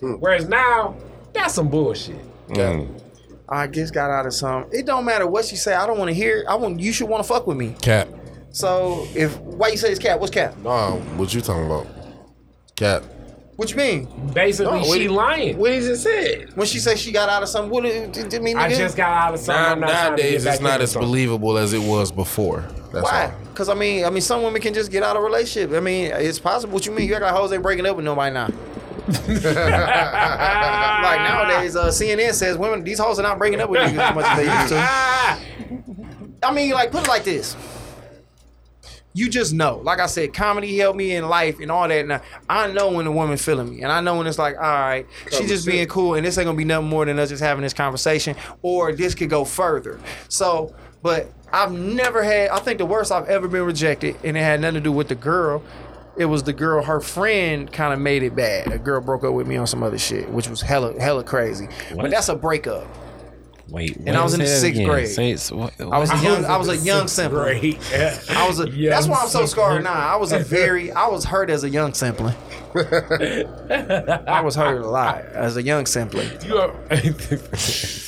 Hmm. 0.00 0.14
Whereas 0.14 0.48
now, 0.48 0.96
that's 1.32 1.54
some 1.54 1.68
bullshit. 1.68 2.16
Yeah. 2.50 2.72
Mm. 2.74 3.00
I 3.48 3.66
just 3.68 3.94
got 3.94 4.10
out 4.10 4.26
of 4.26 4.34
some. 4.34 4.66
It 4.72 4.86
don't 4.86 5.04
matter 5.04 5.26
what 5.26 5.44
she 5.44 5.56
say. 5.56 5.74
I 5.74 5.86
don't 5.86 5.98
want 5.98 6.08
to 6.08 6.14
hear. 6.14 6.44
I 6.48 6.56
want 6.56 6.80
you 6.80 6.92
should 6.92 7.08
want 7.08 7.22
to 7.22 7.28
fuck 7.28 7.46
with 7.46 7.56
me. 7.56 7.74
Cap. 7.80 8.08
So 8.50 9.06
if 9.14 9.38
why 9.40 9.68
you 9.68 9.76
say 9.76 9.90
it's 9.90 10.00
cat? 10.00 10.18
What's 10.18 10.32
cat? 10.32 10.58
Nah, 10.62 10.92
what 11.16 11.32
you 11.32 11.40
talking 11.40 11.66
about? 11.66 11.86
Cap. 12.74 13.04
What 13.56 13.70
you 13.70 13.76
mean? 13.76 14.08
Basically, 14.34 14.80
No, 14.80 14.86
what 14.86 14.98
she 14.98 15.08
lying. 15.08 15.56
What 15.56 15.72
he 15.72 15.80
just 15.80 16.02
said. 16.02 16.54
When 16.56 16.66
she 16.66 16.78
say 16.78 16.94
she 16.94 17.10
got 17.10 17.30
out 17.30 17.42
of 17.42 17.48
something, 17.48 17.70
what 17.70 17.86
it, 17.86 18.14
it, 18.16 18.34
it 18.34 18.42
mean? 18.42 18.58
I 18.58 18.68
nigga? 18.68 18.76
just 18.76 18.96
got 18.98 19.10
out 19.10 19.34
of 19.34 19.40
something. 19.40 19.62
Now, 19.62 19.72
I'm 19.72 19.80
not 19.80 19.90
trying 19.90 20.16
to 20.16 20.22
get 20.22 20.30
nowadays, 20.30 20.46
it's 20.46 20.60
not 20.60 20.80
as 20.82 20.92
something. 20.92 21.08
believable 21.08 21.56
as 21.56 21.72
it 21.72 21.80
was 21.80 22.12
before. 22.12 22.66
That's 22.92 23.02
Why? 23.02 23.32
Because 23.44 23.70
I 23.70 23.74
mean, 23.74 24.04
I 24.04 24.10
mean, 24.10 24.20
some 24.20 24.42
women 24.42 24.60
can 24.60 24.74
just 24.74 24.92
get 24.92 25.02
out 25.02 25.16
of 25.16 25.22
a 25.22 25.24
relationship. 25.24 25.74
I 25.74 25.80
mean, 25.80 26.12
it's 26.12 26.38
possible. 26.38 26.74
What 26.74 26.84
you 26.84 26.92
mean? 26.92 27.08
You 27.08 27.14
act 27.14 27.22
like 27.22 27.32
hoes 27.34 27.50
ain't 27.52 27.62
breaking 27.62 27.86
up 27.86 27.96
with 27.96 28.04
nobody 28.04 28.34
now. 28.34 28.48
like 29.28 29.44
nowadays, 31.20 31.76
uh, 31.76 31.88
CNN 31.88 32.32
says 32.32 32.58
women, 32.58 32.82
these 32.82 32.98
hoes 32.98 33.18
are 33.18 33.22
not 33.22 33.38
breaking 33.38 33.60
up 33.60 33.70
with 33.70 33.80
niggas 33.80 33.98
as 33.98 34.14
much 34.14 34.26
as 34.26 34.36
they 34.36 34.52
used 34.52 34.68
to. 34.68 34.76
I 36.42 36.52
mean, 36.52 36.72
like, 36.72 36.90
put 36.90 37.04
it 37.04 37.08
like 37.08 37.24
this. 37.24 37.56
You 39.12 39.30
just 39.30 39.54
know. 39.54 39.78
Like 39.78 39.98
I 39.98 40.06
said, 40.06 40.34
comedy 40.34 40.76
helped 40.76 40.98
me 40.98 41.16
in 41.16 41.26
life 41.26 41.58
and 41.60 41.70
all 41.70 41.88
that. 41.88 42.06
Now, 42.06 42.20
I 42.50 42.70
know 42.70 42.92
when 42.92 43.06
a 43.06 43.12
woman 43.12 43.38
feeling 43.38 43.70
me. 43.70 43.82
And 43.82 43.90
I 43.90 44.00
know 44.02 44.18
when 44.18 44.26
it's 44.26 44.38
like, 44.38 44.56
all 44.56 44.62
right, 44.62 45.06
she's 45.30 45.48
just 45.48 45.66
being 45.66 45.86
cool 45.88 46.14
and 46.14 46.26
this 46.26 46.36
ain't 46.36 46.44
gonna 46.44 46.58
be 46.58 46.64
nothing 46.64 46.88
more 46.88 47.06
than 47.06 47.18
us 47.18 47.30
just 47.30 47.42
having 47.42 47.62
this 47.62 47.72
conversation. 47.72 48.36
Or 48.60 48.92
this 48.92 49.14
could 49.14 49.30
go 49.30 49.46
further. 49.46 49.98
So, 50.28 50.74
but 51.02 51.32
I've 51.50 51.72
never 51.72 52.22
had, 52.22 52.50
I 52.50 52.58
think 52.58 52.76
the 52.76 52.84
worst 52.84 53.10
I've 53.10 53.28
ever 53.28 53.48
been 53.48 53.62
rejected, 53.62 54.16
and 54.22 54.36
it 54.36 54.40
had 54.40 54.60
nothing 54.60 54.74
to 54.74 54.80
do 54.80 54.92
with 54.92 55.08
the 55.08 55.14
girl. 55.14 55.62
It 56.18 56.24
was 56.26 56.42
the 56.44 56.52
girl, 56.52 56.82
her 56.82 57.00
friend 57.00 57.70
kind 57.70 57.92
of 57.92 58.00
made 58.00 58.22
it 58.22 58.34
bad. 58.34 58.72
A 58.72 58.78
girl 58.78 59.00
broke 59.00 59.22
up 59.24 59.34
with 59.34 59.46
me 59.46 59.56
on 59.56 59.66
some 59.66 59.82
other 59.82 59.98
shit, 59.98 60.28
which 60.30 60.48
was 60.48 60.62
hella, 60.62 60.98
hella 60.98 61.22
crazy. 61.24 61.68
But 61.94 62.10
that's 62.10 62.28
a 62.30 62.34
breakup. 62.36 62.86
Wait, 63.68 63.96
And 64.06 64.16
I 64.16 64.22
was 64.22 64.32
in 64.32 64.38
the 64.38 64.46
sixth 64.46 64.78
again. 64.78 64.88
grade. 64.88 65.08
Say 65.08 65.32
it's, 65.32 65.50
what, 65.50 65.72
I 65.80 65.98
was 65.98 66.10
a 66.12 66.16
young, 66.22 66.44
I 66.44 66.56
was 66.56 66.68
a 66.68 66.76
young 66.86 67.08
simple. 67.08 67.40
Great. 67.42 67.76
I 68.30 68.46
was 68.46 68.60
a. 68.60 68.66
that's 68.66 69.08
why 69.08 69.16
I'm 69.20 69.28
so 69.28 69.44
scarred 69.44 69.82
now. 69.82 69.92
I 69.92 70.14
was 70.16 70.30
a 70.30 70.38
very. 70.38 70.92
I 70.92 71.08
was 71.08 71.24
hurt 71.24 71.50
as 71.50 71.64
a 71.64 71.68
young 71.68 71.92
simply. 71.92 72.32
I 72.76 74.40
was 74.44 74.54
hurt 74.54 74.80
a 74.82 74.86
lot 74.88 75.24
as 75.26 75.56
a 75.56 75.62
young 75.62 75.84
simply. 75.86 76.28
You 76.46 76.58
are- 76.58 76.74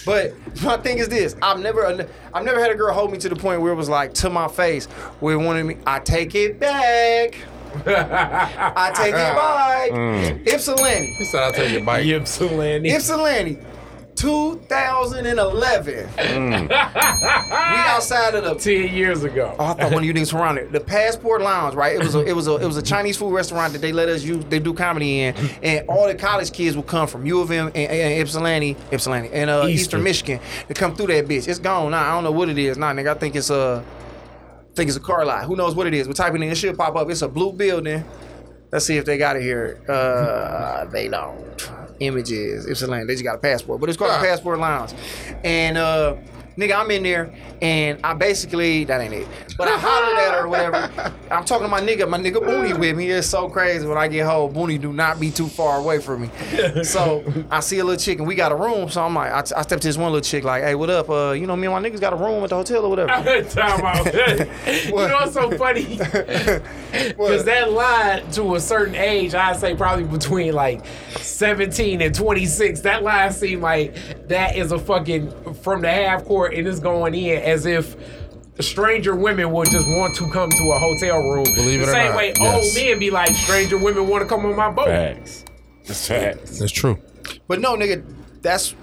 But 0.07 0.33
my 0.63 0.77
thing 0.79 0.99
is 0.99 1.09
this: 1.09 1.35
I've 1.43 1.59
never, 1.59 1.85
I've 2.33 2.45
never 2.45 2.61
had 2.61 2.71
a 2.71 2.75
girl 2.77 2.95
hold 2.95 3.11
me 3.13 3.19
to 3.19 3.29
the 3.29 3.37
point 3.37 3.61
where 3.61 3.73
it 3.73 3.77
was 3.77 3.89
like 3.89 4.15
to 4.15 4.31
my 4.31 4.47
face, 4.49 4.87
where 5.21 5.35
it 5.35 5.39
wanted 5.45 5.65
me. 5.65 5.77
I 5.87 5.99
take 5.99 6.35
it 6.37 6.61
back. 6.61 7.35
I 7.87 8.93
take 8.95 9.09
it 9.09 9.13
back. 9.13 9.91
Mm. 9.91 10.47
Ypsilanti. 10.47 11.07
He 11.15 11.25
said, 11.25 11.43
I'll 11.43 11.53
take 11.53 11.73
your 11.73 11.85
bike. 11.85 12.07
Ypsilanti. 12.07 12.91
Ypsilanti. 12.91 13.59
2011. 14.19 16.09
Mm. 16.09 16.69
we 16.69 16.75
outside 16.75 18.35
of 18.35 18.43
the 18.45 18.55
Ten 18.57 18.93
years 18.93 19.23
ago. 19.23 19.55
Oh, 19.59 19.67
I 19.67 19.75
thought 19.75 19.93
one 19.93 20.03
of 20.03 20.05
you 20.05 20.13
niggas 20.13 20.31
from 20.33 20.41
around 20.41 20.57
there. 20.57 20.67
The 20.67 20.81
Passport 20.81 21.41
Lounge, 21.41 21.77
right? 21.77 21.95
It 21.95 22.01
was 22.01 22.17
a 22.17 22.25
it 22.25 22.33
was 22.33 22.49
a 22.49 22.57
it 22.57 22.67
was 22.67 22.77
a 22.77 22.83
Chinese 22.83 23.17
food 23.17 23.33
restaurant 23.33 23.73
that 23.75 23.79
they 23.81 23.93
let 23.93 24.09
us 24.09 24.25
use. 24.25 24.45
They 24.47 24.59
do 24.59 24.75
comedy 24.75 25.21
in, 25.21 25.37
and 25.63 25.89
all 25.89 26.09
the 26.09 26.17
college 26.17 26.53
kids 26.53 26.77
would 26.77 26.89
come 26.89 27.07
from 27.07 27.25
U 27.27 27.41
of 27.41 27.53
M 27.53 27.69
and, 27.69 27.77
and 27.77 28.21
Ypsilanti, 28.21 28.77
Ypsilanti, 28.91 29.31
and 29.33 29.51
uh, 29.51 29.59
Eastern. 29.67 29.71
Eastern 29.71 30.03
Michigan 30.03 30.41
to 30.67 30.75
come 30.75 30.97
through 30.97 31.07
that 31.09 31.27
bitch. 31.29 31.47
It's 31.47 31.61
gone 31.61 31.93
now. 31.93 32.11
I 32.11 32.15
don't 32.15 32.25
know 32.25 32.33
what 32.33 32.49
it 32.49 32.59
is. 32.59 32.77
Nah, 32.77 32.93
nigga, 32.93 33.15
I 33.15 33.19
think 33.19 33.37
it's 33.37 33.51
a, 33.51 33.85
I 33.98 33.98
think 34.79 34.89
it's 34.89 34.97
a 34.97 35.01
car 35.01 35.27
lot. 35.27 35.45
Who 35.45 35.57
knows 35.57 35.75
what 35.75 35.87
it 35.87 35.93
is? 35.93 36.07
We're 36.07 36.15
typing 36.15 36.43
in. 36.43 36.49
It 36.49 36.55
should 36.55 36.79
pop 36.79 36.97
up. 36.97 37.11
It's 37.11 37.21
a 37.23 37.29
blue 37.29 37.53
building. 37.53 38.05
Let's 38.73 38.87
see 38.87 38.97
if 38.97 39.05
they 39.05 39.19
got 39.19 39.37
it 39.37 39.43
here. 39.43 39.83
Uh, 39.89 40.87
they 40.87 41.09
don't. 41.09 41.71
Images, 42.01 42.67
Ypsilanti. 42.67 43.07
They 43.07 43.15
just 43.15 43.25
got 43.25 43.35
a 43.35 43.39
passport, 43.39 43.81
but 43.81 43.89
it's 43.89 43.99
called 43.99 44.13
the 44.13 44.27
Passport 44.27 44.61
Lounge. 44.61 44.95
And 45.43 45.77
uh, 45.77 46.17
nigga, 46.59 46.77
I'm 46.77 46.91
in 46.91 47.05
there, 47.05 47.33
and 47.63 48.01
I 48.03 48.15
basically 48.15 48.85
that 48.85 49.01
ain't 49.01 49.15
it. 49.15 49.29
But 49.57 49.69
I 49.69 49.79
hollered 49.79 50.19
at 50.19 50.35
her 50.35 50.45
or 50.45 50.49
whatever. 50.49 51.15
I'm 51.31 51.45
talking 51.45 51.65
to 51.65 51.69
my 51.69 51.81
nigga. 51.81 52.09
My 52.09 52.19
nigga 52.19 52.37
Booney 52.37 52.79
with 52.79 52.97
me. 52.97 53.11
It's 53.11 53.29
so 53.29 53.49
crazy 53.49 53.87
when 53.87 53.97
I 53.97 54.09
get 54.09 54.27
home. 54.27 54.53
Booney 54.53 54.81
do 54.81 54.93
not 54.93 55.21
be 55.21 55.31
too 55.31 55.47
far 55.47 55.79
away 55.79 56.01
from 56.01 56.23
me. 56.23 56.31
So 56.89 57.25
I 57.51 57.61
see 57.61 57.79
a 57.79 57.85
little 57.85 57.99
chick, 57.99 58.19
and 58.19 58.27
we 58.27 58.35
got 58.35 58.51
a 58.51 58.57
room. 58.57 58.89
So 58.89 59.03
I'm 59.03 59.15
like, 59.15 59.31
I, 59.31 59.39
I 59.39 59.63
stepped 59.63 59.83
to 59.83 59.89
this 59.89 59.97
one 59.97 60.13
little 60.13 60.25
chick, 60.25 60.45
like, 60.45 60.63
hey, 60.63 60.75
what 60.75 60.91
up? 60.91 61.11
Uh, 61.11 61.33
you 61.33 61.47
know, 61.47 61.55
me 61.55 61.67
and 61.67 61.83
my 61.83 61.89
niggas 61.89 62.01
got 62.01 62.13
a 62.13 62.17
room 62.17 62.43
at 62.43 62.51
the 62.51 62.57
hotel 62.57 62.85
or 62.85 62.91
whatever. 62.91 63.43
Time 63.51 63.85
out. 63.85 64.07
you 64.15 64.91
know 64.91 65.15
what's 65.15 65.35
so 65.35 65.51
funny? 65.57 65.97
Because 65.97 67.45
that 67.45 67.73
line 67.73 68.31
to 68.33 68.55
a 68.55 68.61
certain 68.61 68.95
age, 68.95 69.35
I'd 69.35 69.57
say 69.57 69.75
probably 69.75 70.05
between 70.05 70.55
like 70.55 70.85
17 71.17 72.01
and 72.01 72.15
26, 72.15 72.81
that 72.81 73.03
line 73.03 73.33
seemed 73.33 73.63
like 73.63 73.95
that 74.29 74.57
is 74.57 74.73
a 74.73 74.79
fucking 74.79 75.55
from 75.55 75.83
the 75.83 75.91
half 75.91 76.25
court 76.25 76.48
and 76.49 76.67
it's 76.67 76.81
going 76.81 77.15
in 77.15 77.43
as 77.43 77.67
if 77.67 77.97
stranger 78.61 79.15
women 79.15 79.53
would 79.53 79.71
just 79.71 79.87
want 79.89 80.17
to 80.17 80.31
come 80.31 80.51
to 80.51 80.73
a 80.73 80.79
hotel 80.79 81.19
room. 81.19 81.45
Believe 81.55 81.81
it 81.81 81.87
the 81.87 81.91
or 81.91 81.95
same 81.95 82.09
not, 82.11 82.17
way 82.17 82.33
yes. 82.39 82.55
old 82.55 82.75
men 82.75 82.99
be 82.99 83.11
like, 83.11 83.35
stranger 83.35 83.79
women 83.79 84.09
want 84.09 84.23
to 84.23 84.29
come 84.29 84.45
on 84.45 84.57
my 84.57 84.71
boat. 84.71 84.87
Facts. 84.87 85.45
Facts. 85.85 86.59
That's 86.59 86.73
true. 86.73 86.99
But 87.47 87.61
no, 87.61 87.77
nigga, 87.77 88.05
that's 88.43 88.75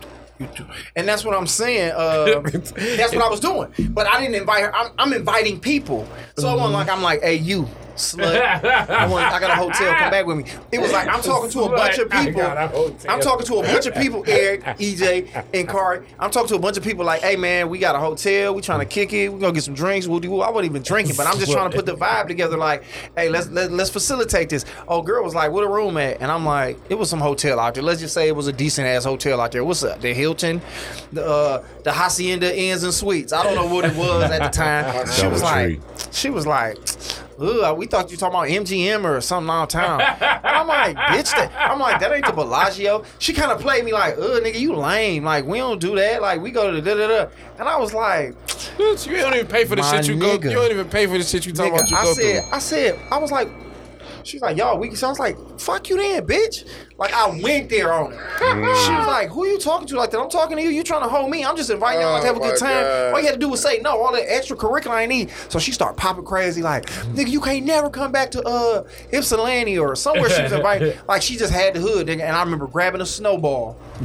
and 0.96 1.08
that's 1.08 1.24
what 1.24 1.36
I'm 1.36 1.48
saying. 1.48 1.94
Uh, 1.96 2.40
that's 2.42 3.14
what 3.14 3.24
I 3.24 3.30
was 3.30 3.40
doing. 3.40 3.74
But 3.90 4.08
I 4.08 4.20
didn't 4.20 4.36
invite 4.36 4.64
her. 4.64 4.76
I'm, 4.76 4.92
I'm 4.98 5.14
inviting 5.14 5.60
people. 5.60 6.08
So 6.38 6.50
I 6.50 6.56
wasn't 6.56 6.74
like 6.74 6.90
I'm 6.90 7.02
like, 7.02 7.22
hey, 7.22 7.36
you 7.36 7.68
slut. 7.95 8.63
I, 8.63 9.07
want, 9.07 9.26
I 9.26 9.39
got 9.39 9.51
a 9.51 9.55
hotel. 9.55 9.93
Come 9.95 10.11
back 10.11 10.26
with 10.26 10.38
me. 10.38 10.45
It 10.72 10.80
was 10.80 10.91
like 10.91 11.07
I'm 11.07 11.22
talking 11.22 11.49
to 11.51 11.61
a 11.61 11.69
bunch 11.69 11.97
of 11.97 12.09
people. 12.09 12.41
got 12.41 12.57
a 12.57 12.67
hotel. 12.67 13.11
I'm 13.11 13.22
talking 13.22 13.45
to 13.47 13.55
a 13.55 13.63
bunch 13.63 13.85
of 13.85 13.95
people. 13.95 14.23
Eric, 14.27 14.63
EJ, 14.63 15.45
and 15.53 15.67
Kari. 15.67 16.05
I'm 16.19 16.31
talking 16.31 16.49
to 16.49 16.55
a 16.55 16.59
bunch 16.59 16.77
of 16.77 16.84
people. 16.84 17.05
Like, 17.05 17.22
hey 17.22 17.35
man, 17.35 17.69
we 17.69 17.80
got 17.80 17.95
a 17.95 17.99
hotel. 17.99 18.53
We 18.53 18.61
trying 18.61 18.80
to 18.80 18.85
kick 18.85 19.13
it. 19.13 19.30
We 19.30 19.39
gonna 19.39 19.53
get 19.53 19.63
some 19.63 19.73
drinks. 19.73 20.07
We'll 20.07 20.19
do. 20.19 20.41
I 20.41 20.49
wasn't 20.49 20.72
even 20.72 20.84
drinking, 20.84 21.15
but 21.15 21.27
I'm 21.27 21.39
just 21.39 21.51
trying 21.51 21.72
to 21.72 21.76
put 21.76 21.85
the 21.85 21.95
vibe 21.95 22.27
together. 22.27 22.57
Like, 22.57 22.84
hey, 23.15 23.30
let's 23.30 23.49
let, 23.49 23.72
let's 23.72 23.89
facilitate 23.89 24.49
this. 24.49 24.65
Oh, 24.88 25.01
girl 25.01 25.23
was 25.23 25.35
like, 25.35 25.51
what 25.51 25.63
a 25.63 25.69
room 25.69 25.97
at? 25.97 26.22
And 26.22 26.31
I'm 26.31 26.45
like, 26.45 26.77
it 26.89 26.95
was 26.95 27.09
some 27.09 27.19
hotel 27.19 27.59
out 27.59 27.73
there. 27.76 27.84
Let's 27.84 28.01
just 28.01 28.13
say 28.13 28.27
it 28.27 28.35
was 28.35 28.47
a 28.47 28.53
decent 28.53 28.88
ass 28.88 29.05
hotel 29.05 29.39
out 29.41 29.51
there. 29.51 29.63
What's 29.63 29.84
up? 29.84 30.01
The 30.01 30.13
Hilton, 30.13 30.61
the 31.11 31.26
uh, 31.26 31.65
the 31.84 31.91
Hacienda 31.91 32.57
Inns 32.57 32.84
and 32.84 32.93
Suites. 32.93 33.34
I 33.34 33.43
don't 33.43 33.55
know 33.55 33.73
what 33.73 33.85
it 33.85 33.95
was 33.95 34.23
at 34.23 34.41
the 34.41 34.49
time. 34.49 34.76
She 35.15 35.27
was 35.27 35.41
like, 35.41 35.80
she 36.11 36.30
was 36.30 36.45
like. 36.45 36.77
Ugh, 37.40 37.78
we 37.78 37.86
thought 37.86 38.12
you 38.12 38.18
talking 38.18 38.36
about 38.36 38.48
MGM 38.48 39.03
or 39.03 39.20
something 39.22 39.48
downtown. 39.48 40.02
And 40.02 40.45
I'm 40.45 40.68
like, 40.68 40.95
bitch, 40.95 41.32
that, 41.32 41.52
I'm 41.56 41.80
like, 41.80 41.99
that 41.99 42.14
ain't 42.14 42.26
the 42.26 42.32
Bellagio. 42.32 43.03
She 43.20 43.34
kind 43.34 43.52
of 43.52 43.60
played 43.60 43.84
me 43.84 43.91
like, 43.91 44.16
ugh, 44.18 44.41
nigga, 44.41 44.60
you 44.60 44.76
lame. 44.76 45.26
Like, 45.26 45.45
we 45.45 45.57
don't 45.57 45.80
do 45.80 45.95
that. 45.95 46.22
Like, 46.22 46.41
we 46.41 46.52
go 46.52 46.72
to 46.72 46.82
the 46.82 46.95
da 46.95 46.95
da 46.95 47.07
da. 47.07 47.32
And 47.60 47.68
I 47.68 47.78
was 47.78 47.94
like, 47.94 48.36
Bitch, 48.78 49.07
you 49.07 49.16
don't 49.18 49.34
even 49.34 49.48
pay 49.48 49.66
for 49.66 49.76
the 49.76 49.84
shit 49.84 50.07
you 50.07 50.20
go. 50.20 50.34
You 50.34 50.40
don't 50.40 50.72
even 50.72 50.90
pay 50.90 51.07
for 51.07 51.18
the 51.18 51.24
shit 51.24 51.45
you 51.45 51.53
talking 51.53 51.74
nigga, 51.74 51.78
about. 51.78 51.91
You 51.91 51.98
I 51.98 52.03
go 52.03 52.14
said, 52.14 52.44
through. 52.44 52.52
I 52.53 52.60
said, 52.60 52.99
I 53.12 53.18
was 53.18 53.32
like, 53.32 53.49
she's 54.24 54.41
like, 54.41 54.57
y'all, 54.57 54.78
we. 54.78 54.94
So 54.95 55.07
I 55.07 55.10
was 55.10 55.20
like, 55.20 55.38
fuck 55.60 55.90
you 55.90 55.98
then, 55.98 56.26
bitch. 56.26 56.68
Like, 56.97 57.13
I 57.13 57.27
went 57.41 57.69
there 57.69 57.91
on 57.91 58.13
it. 58.13 58.19
She 58.39 58.91
was 58.93 59.05
like, 59.07 59.27
who 59.30 59.45
you 59.45 59.59
talking 59.59 59.85
to 59.88 59.97
like 59.97 60.11
that? 60.11 60.19
I'm 60.19 60.30
talking 60.30 60.55
to 60.55 60.63
you. 60.63 60.69
You 60.69 60.81
trying 60.81 61.01
to 61.01 61.09
hold 61.09 61.30
me? 61.30 61.43
I'm 61.43 61.57
just 61.57 61.69
inviting 61.69 62.01
y'all 62.01 62.22
to 62.22 62.26
have 62.26 62.38
a 62.38 62.39
Oh, 62.39 62.43
good 62.43 62.57
time. 62.57 62.69
God. 62.84 63.13
All 63.13 63.19
you 63.19 63.26
had 63.26 63.34
to 63.34 63.39
do 63.39 63.49
was 63.49 63.61
say 63.61 63.80
no. 63.80 64.01
All 64.01 64.13
that 64.13 64.27
extracurricular 64.27 64.91
I 64.91 65.05
need. 65.05 65.30
So 65.49 65.59
she 65.59 65.73
started 65.73 65.97
popping 65.97 66.23
crazy, 66.23 66.61
like, 66.61 66.85
nigga, 67.13 67.27
you 67.27 67.41
can't 67.41 67.65
never 67.65 67.89
come 67.89 68.13
back 68.13 68.31
to 68.31 68.41
uh 68.43 68.84
Ypsilanti 69.11 69.77
or 69.77 69.95
somewhere 69.97 70.30
she 70.30 70.41
was 70.41 70.51
invited. 70.53 70.97
like 71.07 71.22
she 71.22 71.35
just 71.35 71.51
had 71.51 71.73
the 71.73 71.81
hood, 71.81 72.07
nigga. 72.07 72.22
And 72.22 72.35
I 72.35 72.41
remember 72.43 72.67
grabbing 72.67 73.01
a 73.01 73.05
snowball, 73.05 73.77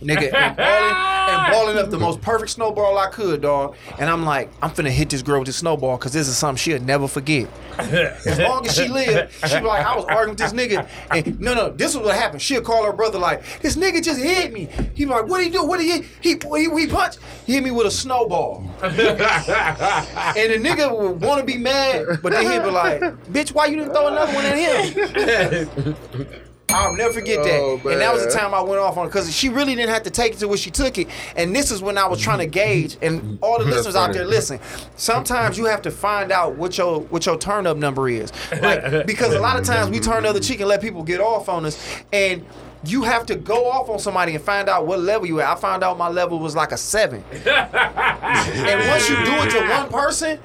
nigga, 0.00 0.32
and 0.32 0.56
balling, 0.56 1.44
and 1.46 1.52
balling 1.52 1.78
up 1.78 1.90
the 1.90 1.98
most 1.98 2.20
perfect 2.20 2.50
snowball 2.52 2.96
I 2.98 3.08
could, 3.08 3.40
dog. 3.42 3.74
And 3.98 4.08
I'm 4.08 4.24
like, 4.24 4.50
I'm 4.62 4.70
finna 4.70 4.90
hit 4.90 5.10
this 5.10 5.22
girl 5.22 5.40
with 5.40 5.46
this 5.46 5.56
snowball 5.56 5.96
because 5.96 6.12
this 6.12 6.28
is 6.28 6.36
something 6.36 6.56
she'll 6.60 6.80
never 6.80 7.08
forget. 7.08 7.48
As 7.78 8.38
long 8.38 8.66
as 8.66 8.74
she 8.76 8.88
lived, 8.88 9.32
she 9.48 9.58
be 9.58 9.64
like, 9.64 9.84
I 9.84 9.96
was 9.96 10.04
arguing 10.04 10.30
with 10.30 10.38
this 10.38 10.52
nigga. 10.52 10.86
And 11.10 11.40
no, 11.40 11.54
no, 11.54 11.70
this 11.70 11.92
is 11.92 11.96
what 11.98 12.14
happened. 12.20 12.42
She'll 12.42 12.62
call 12.62 12.84
her 12.84 12.92
brother 12.92 13.18
like, 13.18 13.42
this 13.60 13.76
nigga 13.76 14.02
just 14.02 14.20
hit 14.20 14.52
me. 14.52 14.68
He 14.94 15.04
be 15.04 15.10
like, 15.10 15.26
what 15.26 15.38
did 15.38 15.44
he 15.44 15.50
do? 15.50 15.64
What 15.64 15.80
did 15.80 15.86
he 15.86 16.08
he 16.20 16.38
he, 16.56 16.80
he 16.80 16.86
punch? 16.86 17.16
He 17.46 17.54
hit 17.54 17.64
me 17.64 17.70
with 17.70 17.86
a 17.86 17.90
snowball. 17.90 18.64
and 18.82 18.96
the 18.96 20.58
nigga 20.58 20.96
would 20.96 21.20
want 21.20 21.40
to 21.40 21.46
be 21.46 21.56
mad, 21.58 22.20
but 22.22 22.32
then 22.32 22.50
he'd 22.50 22.62
be 22.62 22.70
like, 22.70 23.00
bitch, 23.32 23.52
why 23.52 23.66
you 23.66 23.76
didn't 23.76 23.92
throw 23.92 24.08
another 24.08 24.32
one 24.34 24.44
at 24.44 24.56
him? 24.56 25.96
I'll 26.74 26.96
never 26.96 27.12
forget 27.12 27.42
that. 27.44 27.60
Oh, 27.60 27.80
and 27.88 28.00
that 28.00 28.12
was 28.12 28.24
the 28.24 28.30
time 28.30 28.54
I 28.54 28.60
went 28.62 28.80
off 28.80 28.96
on 28.96 29.06
because 29.06 29.34
she 29.34 29.48
really 29.48 29.74
didn't 29.74 29.90
have 29.90 30.02
to 30.04 30.10
take 30.10 30.32
it 30.32 30.38
to 30.38 30.48
where 30.48 30.58
she 30.58 30.70
took 30.70 30.98
it. 30.98 31.08
And 31.36 31.54
this 31.54 31.70
is 31.70 31.82
when 31.82 31.98
I 31.98 32.06
was 32.06 32.20
trying 32.20 32.38
to 32.38 32.46
gauge. 32.46 32.96
And 33.02 33.38
all 33.42 33.58
the 33.58 33.64
listeners 33.64 33.96
out 33.96 34.12
there, 34.12 34.24
listen. 34.24 34.60
Sometimes 34.96 35.58
you 35.58 35.66
have 35.66 35.82
to 35.82 35.90
find 35.90 36.32
out 36.32 36.56
what 36.56 36.78
your 36.78 37.00
what 37.02 37.26
your 37.26 37.38
turn 37.38 37.66
up 37.66 37.76
number 37.76 38.08
is, 38.08 38.32
like 38.60 39.06
because 39.06 39.34
a 39.34 39.40
lot 39.40 39.58
of 39.58 39.64
times 39.64 39.90
we 39.90 40.00
turn 40.00 40.22
the 40.22 40.28
other 40.28 40.40
cheek 40.40 40.60
and 40.60 40.68
let 40.68 40.80
people 40.80 41.02
get 41.02 41.20
off 41.20 41.48
on 41.48 41.66
us, 41.66 42.02
and. 42.12 42.44
You 42.82 43.02
have 43.02 43.26
to 43.26 43.36
go 43.36 43.70
off 43.70 43.90
on 43.90 43.98
somebody 43.98 44.34
and 44.34 44.42
find 44.42 44.66
out 44.66 44.86
what 44.86 45.00
level 45.00 45.26
you 45.26 45.42
at. 45.42 45.48
I 45.50 45.54
found 45.54 45.84
out 45.84 45.98
my 45.98 46.08
level 46.08 46.38
was 46.38 46.56
like 46.56 46.72
a 46.72 46.78
seven. 46.78 47.22
and 47.46 48.88
once 48.88 49.10
you 49.10 49.16
do 49.16 49.34
it 49.34 49.50
to 49.50 49.68
one 49.68 49.90
person, 49.90 50.38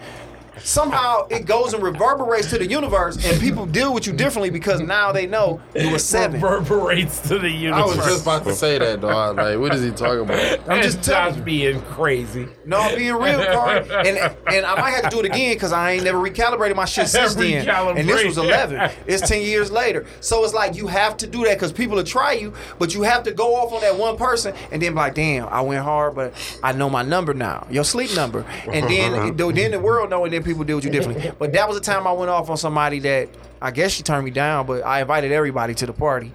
somehow 0.59 1.27
it 1.29 1.45
goes 1.45 1.73
and 1.73 1.83
reverberates 1.83 2.49
to 2.49 2.57
the 2.57 2.67
universe, 2.67 3.23
and 3.25 3.39
people 3.39 3.65
deal 3.65 3.93
with 3.93 4.07
you 4.07 4.13
differently 4.13 4.49
because 4.49 4.81
now 4.81 5.11
they 5.11 5.27
know 5.27 5.61
you 5.75 5.95
a 5.95 5.99
seven. 5.99 6.41
Reverberates 6.41 7.19
to 7.27 7.39
the 7.39 7.49
universe. 7.49 7.83
I 7.83 7.85
universe. 7.87 7.97
was 7.97 8.05
just 8.05 8.21
about 8.23 8.43
to 8.45 8.53
say 8.53 8.77
that, 8.79 9.01
dog. 9.01 9.37
Like, 9.37 9.59
what 9.59 9.73
is 9.73 9.83
he 9.83 9.91
talking 9.91 10.21
about? 10.21 10.69
I'm 10.69 10.81
just 10.81 10.97
And 10.97 11.03
telling 11.03 11.35
Josh 11.35 11.43
being 11.43 11.81
crazy. 11.81 12.47
No, 12.65 12.79
I'm 12.79 12.95
being 12.95 13.15
real, 13.15 13.43
Carl. 13.45 13.85
And 14.05 14.17
and 14.47 14.65
I 14.65 14.79
might 14.79 14.91
have 14.91 15.03
to 15.05 15.09
do 15.09 15.19
it 15.19 15.25
again 15.25 15.55
because 15.55 15.71
I 15.71 15.93
ain't 15.93 16.03
never 16.03 16.17
recalibrated 16.19 16.75
my 16.75 16.85
shit 16.85 17.07
since 17.07 17.33
then. 17.35 17.67
And 17.67 18.07
this 18.07 18.25
was 18.25 18.37
11. 18.37 18.91
It's 19.07 19.27
10 19.27 19.41
years 19.41 19.71
later. 19.71 20.05
So 20.19 20.43
it's 20.43 20.53
like 20.53 20.75
you 20.75 20.87
have 20.87 21.17
to 21.17 21.27
do 21.27 21.43
that 21.45 21.55
because 21.55 21.71
people 21.71 21.95
will 21.95 22.03
try 22.03 22.33
you, 22.33 22.53
but 22.77 22.93
you 22.93 23.03
have 23.03 23.23
to 23.23 23.31
go 23.31 23.55
off 23.55 23.73
on 23.73 23.81
that 23.81 23.97
one 23.97 24.17
person 24.17 24.53
and 24.71 24.81
then 24.81 24.93
be 24.93 24.97
like, 24.97 25.15
damn, 25.15 25.47
I 25.47 25.61
went 25.61 25.83
hard, 25.83 26.15
but 26.15 26.33
I 26.61 26.71
know 26.73 26.89
my 26.89 27.03
number 27.03 27.33
now, 27.33 27.67
your 27.69 27.83
sleep 27.83 28.15
number. 28.15 28.45
And 28.71 28.87
then, 28.89 29.35
then 29.55 29.71
the 29.71 29.79
world 29.79 30.09
know, 30.09 30.25
and 30.25 30.33
then 30.33 30.43
people 30.45 30.63
deal 30.63 30.77
with 30.77 30.85
you 30.85 30.91
differently. 30.91 31.31
But 31.37 31.53
that 31.53 31.67
was 31.67 31.77
the 31.77 31.83
time 31.83 32.07
I 32.07 32.11
went 32.11 32.29
off 32.29 32.49
on 32.49 32.57
somebody 32.57 32.99
that 32.99 33.29
I 33.61 33.71
guess 33.71 33.91
she 33.93 34.03
turned 34.03 34.25
me 34.25 34.31
down, 34.31 34.65
but 34.67 34.85
I 34.85 35.01
invited 35.01 35.31
everybody 35.31 35.73
to 35.75 35.85
the 35.85 35.93
party. 35.93 36.31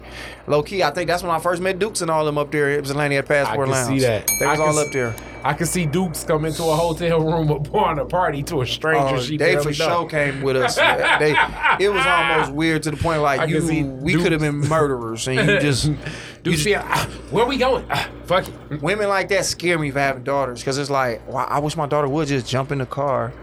Low 0.47 0.63
key, 0.63 0.83
I 0.83 0.91
think 0.91 1.07
that's 1.07 1.23
when 1.23 1.31
I 1.31 1.39
first 1.39 1.61
met 1.61 1.79
Dukes 1.79 2.01
and 2.01 2.09
all 2.11 2.25
them 2.25 2.37
up 2.37 2.51
there. 2.51 2.71
It 2.71 2.81
was 2.81 2.89
Atlanta 2.91 3.15
at 3.15 3.25
I 3.25 3.27
Passport 3.27 3.67
can 3.67 3.71
Lounge. 3.71 3.99
see 4.01 4.05
that. 4.05 4.27
They 4.39 4.45
I 4.45 4.51
was 4.51 4.59
can 4.59 4.67
all 4.69 4.79
up 4.79 4.91
there. 4.91 5.15
I 5.43 5.53
can 5.53 5.65
see 5.65 5.85
Dukes 5.87 6.23
come 6.23 6.45
into 6.45 6.63
a 6.63 6.75
hotel 6.75 7.19
room 7.19 7.49
upon 7.51 7.99
a 7.99 8.05
party 8.05 8.43
to 8.43 8.61
a 8.61 8.67
stranger. 8.67 9.15
Oh, 9.15 9.21
she 9.21 9.37
they 9.37 9.55
barely 9.55 9.73
for 9.73 9.79
know. 9.83 9.99
sure 10.01 10.09
came 10.09 10.41
with 10.41 10.55
us. 10.55 10.75
they, 11.19 11.35
it 11.79 11.89
was 11.89 12.05
almost 12.05 12.51
weird 12.53 12.83
to 12.83 12.91
the 12.91 12.97
point 12.97 13.19
I 13.19 13.21
like 13.21 13.39
can 13.41 13.49
you, 13.49 13.85
we 13.85 14.13
Dukes. 14.13 14.23
could 14.23 14.31
have 14.33 14.41
been 14.41 14.59
murderers, 14.59 15.27
and 15.27 15.37
you 15.49 15.59
just, 15.59 15.85
you 15.85 15.97
Dukes 16.43 16.57
just 16.57 16.65
be 16.65 16.75
like, 16.75 16.85
ah, 16.85 17.09
where 17.31 17.45
we 17.45 17.57
going? 17.57 17.85
Ah, 17.89 18.09
fuck 18.25 18.47
it. 18.47 18.81
women 18.81 19.09
like 19.09 19.29
that 19.29 19.45
scare 19.45 19.79
me 19.79 19.89
for 19.89 19.99
having 19.99 20.23
daughters 20.23 20.59
because 20.59 20.77
it's 20.77 20.89
like, 20.89 21.27
wow, 21.27 21.45
I 21.49 21.59
wish 21.59 21.75
my 21.75 21.87
daughter 21.87 22.07
would 22.07 22.27
just 22.27 22.47
jump 22.47 22.71
in 22.71 22.77
the 22.77 22.85
car 22.85 23.33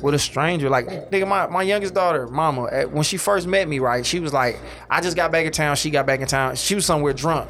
with 0.00 0.14
a 0.14 0.18
stranger. 0.18 0.70
Like, 0.70 0.86
nigga, 1.10 1.26
my, 1.26 1.46
my 1.48 1.62
youngest 1.62 1.92
daughter, 1.92 2.26
mama, 2.28 2.68
at, 2.70 2.92
when 2.92 3.02
she 3.02 3.16
first 3.28 3.46
met 3.46 3.68
me, 3.68 3.78
right, 3.78 4.06
she 4.06 4.20
was 4.20 4.32
like, 4.32 4.58
I 4.88 5.02
just 5.02 5.14
got 5.14 5.30
back 5.30 5.44
in 5.44 5.52
town. 5.52 5.76
She 5.76 5.90
got 5.90 6.06
back 6.06 6.20
in 6.20 6.26
town. 6.26 6.56
She 6.56 6.74
was 6.74 6.86
somewhere 6.86 7.12
drunk 7.12 7.46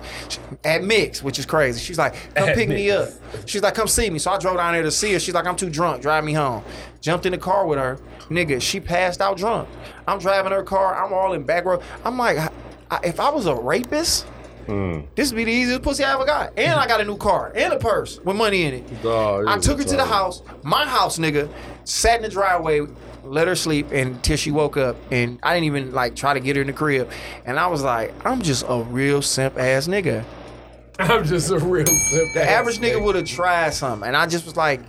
at 0.65 0.83
Mix, 0.83 1.23
which 1.23 1.39
is 1.39 1.47
crazy. 1.47 1.79
She's 1.81 1.99
like, 1.99 2.15
come 2.35 2.49
At 2.49 2.57
pick 2.57 2.69
me 2.69 2.91
up. 2.91 3.09
She's 3.47 3.63
like, 3.63 3.75
come 3.75 3.87
see 3.87 4.11
me. 4.11 4.19
So 4.19 4.33
I 4.33 4.39
drove 4.39 4.57
down 4.57 4.73
there 4.73 4.83
to 4.83 4.91
see 4.91 5.13
her. 5.13 5.21
She's 5.21 5.35
like, 5.35 5.47
I'm 5.47 5.55
too 5.55 5.71
drunk. 5.71 6.03
Drive 6.03 6.25
me 6.25 6.33
home. 6.33 6.65
Jumped 7.01 7.27
in 7.27 7.33
the 7.33 7.39
car 7.39 7.65
with 7.65 7.79
her. 7.79 7.97
Nigga, 8.29 8.61
she 8.61 8.81
passed 8.81 9.21
out 9.21 9.37
drunk. 9.37 9.69
I'm 10.09 10.19
driving 10.19 10.51
her 10.51 10.65
car. 10.65 11.01
I'm 11.01 11.13
all 11.13 11.33
in 11.33 11.45
back 11.45 11.65
row. 11.65 11.81
I'm 12.05 12.19
like, 12.19 12.39
I- 12.91 13.01
if 13.05 13.21
I 13.21 13.31
was 13.31 13.47
a 13.47 13.55
rapist, 13.55 14.27
this 14.67 15.31
would 15.31 15.37
be 15.37 15.45
the 15.45 15.53
easiest 15.53 15.83
pussy 15.83 16.03
I 16.03 16.13
ever 16.15 16.25
got. 16.27 16.53
And 16.59 16.73
I 16.81 16.87
got 16.89 17.01
a 17.01 17.05
new 17.05 17.17
car 17.17 17.53
and 17.55 17.73
a 17.73 17.79
purse 17.79 18.19
with 18.25 18.37
money 18.37 18.65
in 18.65 18.75
it. 18.75 19.03
Dog, 19.03 19.47
I 19.47 19.59
took 19.59 19.79
her 19.79 19.85
to 19.85 19.97
the 19.97 20.05
house, 20.05 20.43
my 20.63 20.85
house, 20.87 21.19
nigga, 21.19 21.49
sat 21.85 22.17
in 22.17 22.23
the 22.23 22.29
driveway, 22.29 22.81
let 23.29 23.49
her 23.49 23.55
sleep 23.55 23.91
until 23.93 24.37
she 24.37 24.51
woke 24.51 24.77
up. 24.77 24.97
And 25.11 25.39
I 25.43 25.55
didn't 25.55 25.65
even 25.67 25.93
like 25.93 26.17
try 26.17 26.35
to 26.35 26.41
get 26.41 26.57
her 26.57 26.63
in 26.63 26.69
the 26.69 26.73
crib. 26.73 27.11
And 27.45 27.59
I 27.59 27.67
was 27.69 27.83
like, 27.83 28.15
I'm 28.27 28.43
just 28.43 28.65
a 28.69 28.83
real 28.83 29.23
simp 29.23 29.59
ass 29.59 29.87
nigga. 29.89 30.25
I'm 31.01 31.25
just 31.25 31.51
a 31.51 31.59
real 31.59 31.87
simp. 31.87 32.33
The 32.35 32.43
average 32.49 32.79
nigga 32.79 33.03
would 33.03 33.15
have 33.15 33.25
tried 33.27 33.73
something. 33.75 34.07
And 34.09 34.17
I 34.17 34.27
just 34.27 34.45
was 34.45 34.57
like, 34.57 34.81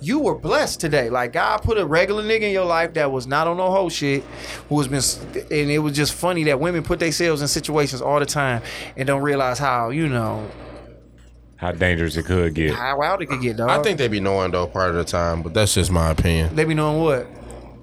you 0.00 0.18
were 0.18 0.34
blessed 0.34 0.80
today. 0.80 1.08
Like 1.10 1.32
God 1.32 1.58
put 1.62 1.78
a 1.78 1.86
regular 1.86 2.24
nigga 2.24 2.42
in 2.42 2.50
your 2.50 2.64
life 2.64 2.94
that 2.94 3.12
was 3.12 3.28
not 3.28 3.46
on 3.46 3.56
no 3.58 3.70
whole 3.70 3.88
shit, 3.88 4.24
who 4.68 4.80
has 4.80 4.88
been, 4.88 5.44
and 5.52 5.70
it 5.70 5.78
was 5.78 5.94
just 5.94 6.14
funny 6.14 6.42
that 6.44 6.58
women 6.58 6.82
put 6.82 6.98
themselves 6.98 7.40
in 7.42 7.46
situations 7.46 8.02
all 8.02 8.18
the 8.18 8.26
time 8.26 8.62
and 8.96 9.06
don't 9.06 9.22
realize 9.22 9.60
how, 9.60 9.90
you 9.90 10.08
know, 10.08 10.50
How 11.54 11.70
dangerous 11.70 12.16
it 12.16 12.24
could 12.24 12.54
get. 12.54 12.74
how 12.74 12.98
wild 12.98 13.22
it 13.22 13.26
could 13.26 13.40
get, 13.40 13.56
dog. 13.58 13.70
I 13.70 13.80
think 13.80 13.98
they 13.98 14.08
be 14.08 14.18
knowing 14.18 14.50
though 14.50 14.66
part 14.66 14.90
of 14.90 14.96
the 14.96 15.04
time, 15.04 15.42
but 15.42 15.54
that's 15.54 15.74
just 15.74 15.92
my 15.92 16.10
opinion. 16.10 16.56
they 16.56 16.64
be 16.64 16.74
knowing 16.74 17.00
what. 17.04 17.26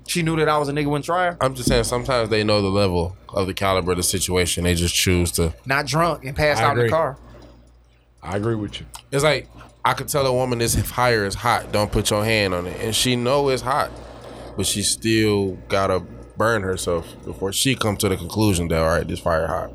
She 0.10 0.24
knew 0.24 0.36
that 0.38 0.50
I 0.50 0.58
was 0.58 0.70
a 0.70 0.72
nigga 0.72 0.88
wouldn't 0.88 1.06
try 1.06 1.26
her. 1.26 1.38
I'm 1.40 1.54
just 1.54 1.70
saying 1.70 1.84
sometimes 1.84 2.30
they 2.30 2.44
know 2.44 2.64
the 2.64 2.70
level 2.70 3.16
of 3.30 3.46
the 3.46 3.54
caliber 3.54 3.92
of 3.92 3.98
the 3.98 4.04
situation. 4.04 4.64
They 4.64 4.74
just 4.74 4.96
choose 4.96 5.32
to. 5.34 5.54
Not 5.68 5.86
drunk 5.86 6.26
and 6.26 6.36
passed 6.36 6.60
I 6.62 6.66
out 6.66 6.72
in 6.72 6.80
agree. 6.80 6.90
the 6.90 6.96
car. 6.96 7.18
I 8.24 8.36
agree 8.36 8.56
with 8.56 8.80
you. 8.80 8.88
It's 9.12 9.24
like 9.24 9.48
I 9.86 9.94
could 9.94 10.08
tell 10.08 10.26
a 10.26 10.34
woman 10.34 10.58
this 10.58 10.76
fire 10.82 11.26
is 11.26 11.36
hot. 11.36 11.72
Don't 11.72 11.92
put 11.92 12.10
your 12.10 12.26
hand 12.26 12.56
on 12.56 12.66
it, 12.66 12.82
and 12.82 12.96
she 12.96 13.16
know 13.16 13.50
it's 13.50 13.62
hot, 13.62 13.92
but 14.58 14.66
she 14.66 14.82
still 14.82 15.52
gotta 15.68 16.00
burn 16.38 16.64
herself 16.64 17.06
before 17.24 17.54
she 17.54 17.76
come 17.76 17.96
to 17.98 18.10
the 18.10 18.18
conclusion 18.18 18.68
that 18.70 18.82
all 18.82 18.88
right, 18.90 19.08
this 19.08 19.20
fire 19.20 19.46
hot. 19.46 19.72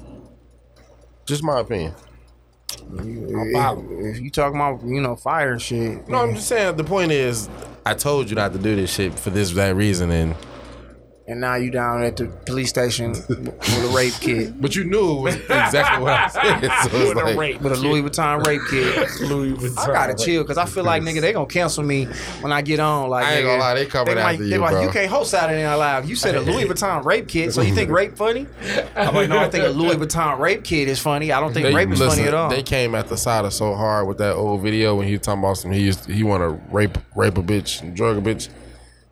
Just 1.26 1.44
my 1.44 1.60
opinion. 1.60 1.94
If 2.98 4.20
you 4.20 4.30
talking 4.30 4.56
about, 4.56 4.82
you 4.84 5.00
know, 5.00 5.14
fire 5.14 5.52
and 5.52 5.62
shit. 5.62 6.08
No, 6.08 6.18
I'm 6.18 6.34
just 6.34 6.48
saying. 6.48 6.76
The 6.76 6.82
point 6.82 7.12
is, 7.12 7.48
I 7.86 7.92
told 7.92 8.30
you 8.30 8.36
not 8.36 8.52
to 8.54 8.58
do 8.58 8.74
this 8.74 8.94
shit 8.94 9.18
for 9.18 9.28
this 9.30 9.50
that 9.50 9.76
reason, 9.76 10.10
and 10.10 10.34
and 11.26 11.40
now 11.40 11.54
you 11.54 11.70
down 11.70 12.02
at 12.02 12.18
the 12.18 12.26
police 12.44 12.68
station 12.68 13.10
with 13.28 13.90
a 13.90 13.92
rape 13.96 14.12
kit. 14.20 14.60
But 14.60 14.76
you 14.76 14.84
knew 14.84 15.18
it 15.18 15.22
was 15.22 15.34
exactly 15.36 16.02
what 16.02 16.12
I 16.12 16.28
said. 16.60 16.60
So 16.90 16.96
it's 16.98 17.14
With 17.14 17.18
a 17.34 17.36
rape 17.38 17.60
With 17.62 17.72
a 17.72 17.76
Louis 17.76 18.02
Vuitton 18.02 18.44
rape 18.46 18.60
kit. 18.68 19.08
Louis 19.22 19.52
Vuitton. 19.54 19.78
I 19.78 19.86
gotta 19.86 20.14
chill 20.14 20.42
because 20.42 20.58
I 20.58 20.66
feel 20.66 20.84
like 20.84 21.02
nigga 21.02 21.22
they 21.22 21.32
gonna 21.32 21.46
cancel 21.46 21.82
me 21.82 22.04
when 22.42 22.52
I 22.52 22.60
get 22.60 22.78
on. 22.78 23.08
Like 23.08 23.24
I 23.24 23.32
ain't 23.36 23.40
nigga, 23.44 23.48
gonna 23.48 23.60
lie, 23.62 23.74
they 23.74 23.86
coming 23.86 24.14
might- 24.16 24.32
after 24.32 24.44
they 24.44 24.50
you, 24.54 24.58
like, 24.60 24.70
bro. 24.72 24.82
You 24.82 24.90
can't 24.90 25.10
host 25.10 25.30
Saturday 25.30 25.62
Night 25.62 25.74
Live. 25.76 26.08
You 26.08 26.14
said 26.16 26.34
a 26.34 26.40
Louis 26.42 26.64
Vuitton 26.66 27.04
rape 27.04 27.26
kit, 27.26 27.54
so 27.54 27.62
you 27.62 27.74
think 27.74 27.90
rape 27.90 28.16
funny? 28.16 28.46
I'm 28.94 29.14
like, 29.14 29.28
no, 29.30 29.38
I 29.38 29.48
think 29.48 29.64
a 29.64 29.68
Louis 29.68 29.96
Vuitton 29.96 30.38
rape 30.38 30.62
kit 30.62 30.88
is 30.88 31.00
funny. 31.00 31.32
I 31.32 31.40
don't 31.40 31.54
think 31.54 31.64
They, 31.66 31.74
rape 31.74 31.88
is 31.90 32.00
listen, 32.00 32.16
funny 32.18 32.28
at 32.28 32.34
all. 32.34 32.50
they 32.50 32.62
came 32.62 32.94
at 32.94 33.08
the 33.08 33.16
side 33.16 33.46
of 33.46 33.54
so 33.54 33.74
hard 33.74 34.06
with 34.06 34.18
that 34.18 34.34
old 34.34 34.60
video 34.62 34.94
when 34.96 35.06
he 35.06 35.14
was 35.14 35.22
talking 35.22 35.42
about 35.42 35.54
some 35.56 35.72
he 35.72 35.80
used 35.80 36.04
he 36.04 36.22
want 36.22 36.42
to 36.42 36.48
rape 36.74 36.98
rape 37.16 37.38
a 37.38 37.42
bitch 37.42 37.80
and 37.80 37.96
drug 37.96 38.18
a 38.18 38.20
bitch. 38.20 38.48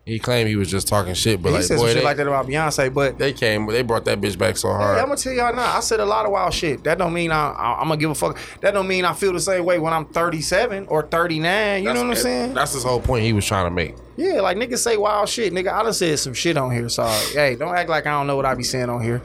He 0.05 0.19
claimed 0.19 0.49
he 0.49 0.57
was 0.57 0.69
just 0.69 0.89
talking 0.89 1.13
shit, 1.13 1.41
but 1.41 1.49
he 1.49 1.55
like 1.55 1.63
said 1.63 1.77
boy, 1.77 1.83
some 1.83 1.87
shit 1.87 1.97
they, 1.99 2.03
like 2.03 2.17
that 2.17 2.27
about 2.27 2.45
Beyonce, 2.45 2.93
but 2.93 3.17
they 3.17 3.31
came 3.31 3.65
they 3.67 3.83
brought 3.83 4.03
that 4.03 4.19
bitch 4.19 4.37
back 4.37 4.57
so 4.57 4.67
hard. 4.67 4.97
Hey, 4.97 5.01
I'm 5.01 5.07
gonna 5.07 5.15
tell 5.15 5.31
y'all 5.31 5.55
now. 5.55 5.77
I 5.77 5.79
said 5.79 6.01
a 6.01 6.05
lot 6.05 6.25
of 6.25 6.31
wild 6.33 6.53
shit. 6.53 6.83
That 6.83 6.97
don't 6.97 7.13
mean 7.13 7.31
I, 7.31 7.51
I, 7.51 7.79
I'm 7.79 7.87
gonna 7.87 7.95
give 7.95 8.09
a 8.09 8.15
fuck. 8.15 8.37
That 8.59 8.73
don't 8.73 8.87
mean 8.87 9.05
I 9.05 9.13
feel 9.13 9.31
the 9.31 9.39
same 9.39 9.63
way 9.63 9.79
when 9.79 9.93
I'm 9.93 10.05
37 10.05 10.87
or 10.87 11.03
39. 11.03 11.83
You 11.83 11.93
know 11.93 12.01
what 12.01 12.09
I'm 12.09 12.15
saying? 12.15 12.53
That's 12.53 12.73
his 12.73 12.83
whole 12.83 12.99
point 12.99 13.23
he 13.23 13.31
was 13.31 13.45
trying 13.45 13.65
to 13.65 13.71
make. 13.71 13.95
Yeah, 14.17 14.41
like 14.41 14.57
niggas 14.57 14.79
say 14.79 14.97
wild 14.97 15.29
shit. 15.29 15.53
Nigga, 15.53 15.71
I 15.71 15.83
done 15.83 15.93
said 15.93 16.19
some 16.19 16.33
shit 16.33 16.57
on 16.57 16.71
here. 16.71 16.89
So 16.89 17.05
hey, 17.31 17.55
don't 17.55 17.73
act 17.73 17.89
like 17.89 18.05
I 18.05 18.11
don't 18.11 18.27
know 18.27 18.35
what 18.35 18.45
I 18.45 18.55
be 18.55 18.63
saying 18.63 18.89
on 18.89 19.01
here. 19.01 19.21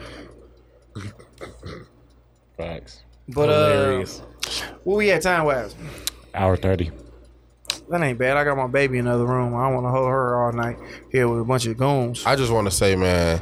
Facts. 2.56 3.02
But 3.28 3.48
uh, 3.48 3.68
Hilarious. 3.70 4.22
where 4.84 4.96
we 4.96 5.10
at 5.10 5.22
time 5.22 5.44
wise? 5.44 5.74
Hour 6.34 6.56
thirty. 6.56 6.92
That 7.90 8.02
ain't 8.02 8.18
bad. 8.18 8.36
I 8.36 8.44
got 8.44 8.56
my 8.56 8.66
baby 8.66 8.98
in 8.98 9.06
the 9.06 9.12
other 9.12 9.24
room. 9.26 9.54
I 9.54 9.70
want 9.72 9.86
to 9.86 9.90
hold 9.90 10.08
her 10.08 10.44
all 10.46 10.52
night 10.52 10.76
here 11.10 11.26
with 11.28 11.40
a 11.40 11.44
bunch 11.44 11.66
of 11.66 11.76
goons. 11.76 12.24
I 12.26 12.36
just 12.36 12.52
want 12.52 12.66
to 12.66 12.70
say, 12.70 12.94
man, 12.96 13.40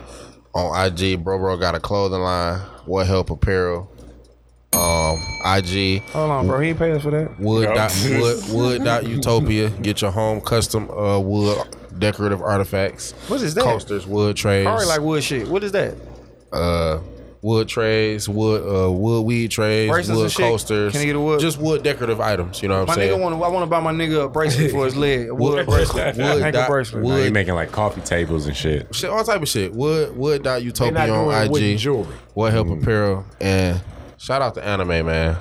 on 0.55 0.87
IG, 0.87 1.23
bro, 1.25 1.39
bro 1.39 1.57
got 1.57 1.75
a 1.75 1.81
clothing 1.81 2.21
line, 2.21 2.61
What 2.85 3.07
Help 3.07 3.31
Apparel. 3.31 3.91
Um, 4.73 5.19
IG, 5.45 6.03
Hold 6.11 6.31
on, 6.31 6.47
bro. 6.47 6.61
He 6.61 6.69
ain't 6.71 6.79
pay 6.79 6.93
us 6.93 7.03
for 7.03 7.11
that. 7.11 7.41
wood 7.41 7.65
Yep. 7.65 7.75
dot, 7.75 7.93
wood 8.21 8.45
wood 8.51 8.85
dot 8.85 9.07
utopia. 9.07 9.71
Get 9.71 10.03
your 10.03 10.11
home 10.11 10.41
custom 10.41 10.91
uh 10.91 11.19
wood 11.19 11.59
decorative 11.99 12.43
artifacts. 12.43 13.13
What 13.29 13.41
is 13.41 13.55
that? 13.55 13.65
Coasters, 13.65 14.07
wood 14.07 14.37
trays. 14.37 14.67
I 14.67 14.71
already 14.71 14.89
like 14.89 15.01
wood 15.01 15.25
shit. 15.25 15.49
What 15.49 15.65
is 15.65 15.73
that? 15.73 15.95
uh 16.53 16.99
wood 17.47 17.69
trays, 17.69 18.29
wood 18.29 18.63
uh 18.63 18.91
wood 18.91 19.21
weed 19.25 19.51
trays, 19.53 19.89
Bracelets 19.89 20.37
wood 20.37 20.45
coasters. 20.45 20.93
Can 20.93 21.01
I 21.03 21.05
get 21.05 21.15
a 21.17 21.21
wood? 21.21 21.39
Just 21.41 21.59
wood 21.59 21.83
decorative 21.85 22.21
items. 22.21 22.61
You 22.61 22.69
know 22.69 22.81
what 22.81 22.89
My 22.89 22.95
I'm 22.95 22.99
saying? 22.99 23.19
nigga 23.19 23.23
want 23.23 23.37
to. 23.39 23.45
I 23.45 23.49
want 23.49 23.63
to 23.63 23.67
buy 23.71 23.81
my 23.81 23.93
nigga 23.93 24.25
a 24.25 24.29
bracelet 24.29 24.73
for 24.73 24.85
his 24.85 24.97
leg. 24.97 25.31
Wood 25.31 25.39
Wood- 25.39 25.67
bracelet. 25.67 26.17
wood 26.17 26.25
Ankle 26.43 26.53
dot- 26.53 26.69
bracelet. 26.69 27.05
Now 27.05 27.17
you 27.17 27.23
wood 27.25 27.33
making 27.33 27.55
like 27.55 27.71
coffee 27.71 28.01
tables 28.01 28.47
and 28.47 28.57
shit. 28.57 28.93
shit, 28.95 29.09
all 29.11 29.23
type 29.25 29.41
of 29.43 29.49
shit. 29.49 29.73
Wood 29.73 30.17
wood 30.17 30.43
dot 30.43 30.63
utopia 30.63 31.13
on 31.15 31.55
IG. 31.57 31.79
jewelry. 31.79 32.15
What 32.35 32.53
help 32.53 32.69
apparel 32.69 33.25
and 33.41 33.81
shout 34.19 34.43
out 34.43 34.55
to 34.57 34.65
anime 34.65 34.89
man. 35.07 35.37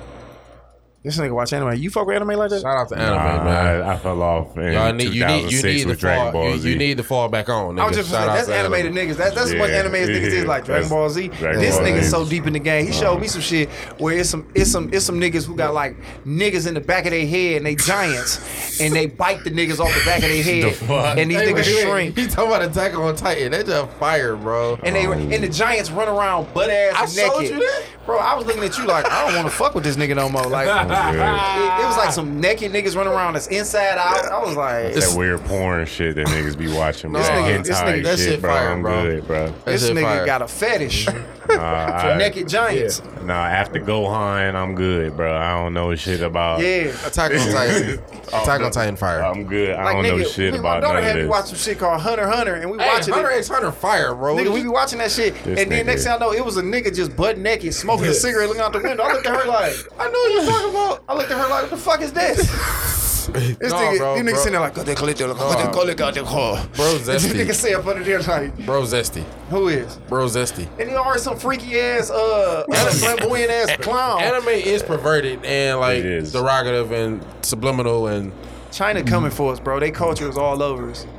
This 1.06 1.18
nigga 1.18 1.30
watch 1.30 1.52
anime. 1.52 1.74
You 1.76 1.88
fuck 1.88 2.04
with 2.08 2.16
anime 2.16 2.30
like 2.36 2.50
that? 2.50 2.62
Shout 2.62 2.76
out 2.76 2.88
to 2.88 2.96
anime 2.98 3.14
Nah, 3.14 3.44
man. 3.44 3.82
I, 3.82 3.92
I 3.92 3.96
fell 3.96 4.20
off 4.20 4.56
in 4.56 4.72
Y'all 4.72 4.92
need 4.92 5.14
you 5.14 5.24
need 5.24 5.52
you 5.52 5.62
need 5.62 5.82
to 5.82 5.88
with 5.90 6.00
Dragon 6.00 6.24
fall 6.24 6.32
Ball 6.32 6.50
you, 6.50 6.58
Z. 6.58 6.68
you 6.68 6.76
need 6.76 6.96
to 6.96 7.04
fall 7.04 7.28
back 7.28 7.48
on. 7.48 7.76
Nigga. 7.76 7.80
I 7.80 7.86
was 7.86 7.96
just 7.96 8.10
Shout 8.10 8.22
saying, 8.24 8.34
that's 8.34 8.48
to 8.48 8.54
anime. 8.56 8.74
animated 8.74 8.92
niggas. 8.92 9.16
That's 9.16 9.34
that's 9.36 9.54
what 9.54 9.70
Yeah, 9.70 9.76
animated 9.76 10.20
niggas 10.20 10.32
is 10.32 10.44
like 10.46 10.64
Dragon 10.64 10.82
that's- 10.82 10.90
Ball 10.90 11.08
Z. 11.08 11.28
Dragon 11.28 11.60
this 11.60 11.76
Ball 11.76 11.84
nigga's 11.86 12.04
Z. 12.06 12.10
so 12.10 12.28
deep 12.28 12.46
in 12.48 12.54
the 12.54 12.58
game. 12.58 12.86
He 12.86 12.92
showed 12.92 13.20
me 13.20 13.28
some 13.28 13.40
shit 13.40 13.68
where 14.00 14.18
it's 14.18 14.30
some 14.30 14.50
it's 14.56 14.68
some 14.72 14.92
it's 14.92 15.04
some 15.04 15.20
niggas 15.20 15.46
who 15.46 15.54
got 15.54 15.74
like 15.74 15.96
niggas 16.26 16.66
in 16.66 16.74
the 16.74 16.80
back 16.80 17.04
of 17.06 17.12
their 17.12 17.24
head 17.24 17.58
and 17.58 17.66
they 17.66 17.76
giants 17.76 18.80
and 18.80 18.92
they 18.92 19.06
bite 19.06 19.44
the 19.44 19.50
niggas 19.52 19.78
off 19.78 19.94
the 19.96 20.04
back 20.04 20.24
of 20.24 20.28
their 20.28 20.42
head 20.42 20.74
fuck? 20.74 21.16
and 21.16 21.30
these 21.30 21.38
Hey, 21.38 21.52
niggas 21.52 21.66
wait, 21.66 21.84
wait. 21.86 21.88
shrink. 21.88 22.18
He 22.18 22.26
talking 22.26 22.50
about 22.50 22.62
Attack 22.62 22.94
on 22.98 23.14
Titan. 23.14 23.52
They 23.52 23.62
just 23.62 23.92
fire, 23.98 24.34
bro. 24.34 24.76
And 24.82 24.96
they 24.96 25.06
oh. 25.06 25.12
and 25.12 25.30
the 25.44 25.48
giants 25.48 25.92
run 25.92 26.08
around 26.08 26.52
butt 26.52 26.68
ass 26.68 26.96
I 26.96 27.02
and 27.04 27.10
showed 27.12 27.38
naked. 27.42 27.54
you 27.58 27.60
that? 27.60 27.84
Bro, 28.06 28.18
I 28.18 28.34
was 28.34 28.44
looking 28.46 28.64
at 28.64 28.76
you 28.76 28.86
like 28.86 29.08
I 29.08 29.26
don't 29.26 29.36
want 29.36 29.48
to 29.48 29.54
fuck 29.56 29.74
with 29.76 29.84
this 29.84 29.96
nigga 29.96 30.16
no 30.16 30.28
more. 30.28 30.42
Like 30.44 30.66
it, 30.96 31.82
it 31.82 31.86
was 31.86 31.96
like 31.96 32.12
some 32.12 32.40
naked 32.40 32.72
niggas 32.72 32.96
running 32.96 33.12
around 33.12 33.34
that's 33.34 33.46
inside 33.48 33.98
out. 33.98 34.24
I 34.26 34.38
was 34.42 34.56
like, 34.56 34.94
that 34.94 35.14
weird 35.16 35.40
porn 35.44 35.86
shit 35.86 36.16
that 36.16 36.26
niggas 36.28 36.56
be 36.58 36.68
watching. 36.68 37.12
This 37.12 37.26
bro. 37.28 37.36
nigga- 37.36 37.64
this 37.64 37.78
Hentai 37.80 37.84
nigga- 38.00 38.02
that 38.04 38.18
shit, 38.18 38.28
shit 38.28 38.40
bro. 38.40 38.50
fire, 38.50 38.70
I'm 38.70 38.82
bro. 38.82 39.02
good, 39.02 39.26
bro. 39.26 39.46
That 39.46 39.64
this 39.66 39.90
nigga 39.90 40.02
fire. 40.02 40.26
got 40.26 40.42
a 40.42 40.48
fetish 40.48 41.06
Nah, 41.48 41.86
for 42.00 42.08
I- 42.08 42.16
naked 42.18 42.48
giants. 42.48 43.02
Nah, 43.22 43.34
after 43.46 43.78
Gohan, 43.80 44.54
I'm 44.54 44.74
good, 44.74 45.16
bro. 45.16 45.36
I 45.36 45.50
don't 45.62 45.74
know 45.74 45.94
shit 45.94 46.20
about. 46.20 46.60
Yeah. 46.60 46.92
Attack 47.06 47.32
on 47.32 47.38
Titan. 47.52 47.98
Attack 48.28 48.60
on 48.60 48.62
oh, 48.66 48.70
Titan 48.70 48.96
fire. 48.96 49.22
I'm 49.24 49.44
good. 49.44 49.70
I 49.76 49.84
Like 49.84 49.94
don't 49.96 50.04
nigga, 50.04 50.18
know 50.22 50.28
shit 50.28 50.38
me 50.38 50.46
and 50.48 50.56
about 50.58 50.74
my 50.76 50.80
daughter 50.80 50.94
none 50.94 50.98
of 50.98 51.04
had 51.04 51.16
me 51.16 51.22
this. 51.22 51.30
watch 51.30 51.46
some 51.46 51.56
shit 51.56 51.78
called 51.78 52.00
Hunter 52.00 52.26
Hunter, 52.28 52.54
and 52.56 52.70
we 52.70 52.78
Hey, 52.78 52.88
watching 52.88 53.14
Hunter 53.14 53.30
it. 53.30 53.38
x 53.38 53.48
Hunter 53.48 53.70
fire, 53.72 54.14
bro. 54.14 54.34
Nigga, 54.36 54.52
we 54.52 54.62
be 54.62 54.68
watching 54.68 54.98
that 54.98 55.10
shit, 55.12 55.34
This 55.44 55.60
and 55.60 55.70
then 55.70 55.84
nigga. 55.84 55.86
next 55.86 56.04
thing 56.04 56.12
I 56.12 56.18
know, 56.18 56.32
it 56.32 56.44
was 56.44 56.56
a 56.56 56.62
nigga 56.62 56.94
just 56.94 57.16
butt 57.16 57.38
naked, 57.38 57.74
smoking 57.74 58.06
a 58.06 58.14
cigarette, 58.14 58.48
looking 58.48 58.62
out 58.62 58.72
the 58.72 58.80
window. 58.80 59.04
I 59.04 59.12
looked 59.12 59.26
at 59.26 59.36
her 59.40 59.46
like, 59.48 59.72
I 59.98 60.04
know 60.10 60.18
what 60.18 60.32
you're 60.32 60.44
talking 60.52 60.70
about. 60.70 60.85
I 61.08 61.14
looked 61.14 61.30
at 61.30 61.38
her 61.38 61.48
like, 61.48 61.62
what 61.62 61.70
the 61.70 61.76
fuck 61.76 62.00
is 62.00 62.12
this? 62.12 62.38
This 63.26 63.58
No, 63.72 63.76
nigga, 63.76 63.98
bro, 63.98 64.14
these 64.14 64.22
niggas 64.22 64.30
bro. 64.30 64.34
sitting 64.38 64.52
there 64.52 64.60
like, 64.60 64.74
"Go 64.74 64.82
there, 64.84 64.94
collect 64.94 65.20
it, 65.20 65.24
go 65.26 65.34
there, 65.56 65.70
collect 65.72 66.00
out 66.00 66.14
the 66.14 66.22
car." 66.22 66.64
Bro, 66.76 66.98
This 66.98 67.26
nigga 67.26 67.48
zesty. 67.48 67.54
say 67.54 67.74
up 67.74 67.84
under 67.84 68.04
there 68.04 68.20
like, 68.22 68.56
Bro, 68.64 68.82
zesty. 68.82 69.24
"Who 69.50 69.66
is?" 69.66 69.96
Bro, 70.08 70.26
zesty. 70.26 70.68
And 70.78 70.88
he 70.88 70.94
already 70.94 71.18
some 71.20 71.36
freaky 71.36 71.78
ass, 71.80 72.08
uh, 72.08 72.64
flamboyant 73.00 73.50
ass 73.50 73.76
clown. 73.78 74.22
Anime 74.22 74.46
is 74.50 74.80
perverted 74.84 75.44
and 75.44 75.80
like 75.80 76.04
derogative 76.04 76.92
and 76.92 77.20
subliminal 77.44 78.06
and 78.06 78.30
China 78.72 79.02
coming 79.02 79.30
for 79.30 79.52
us, 79.52 79.60
bro. 79.60 79.80
They 79.80 79.90
culture 79.90 80.28
is 80.28 80.36
all 80.36 80.62
over 80.62 80.90
us. 80.90 81.06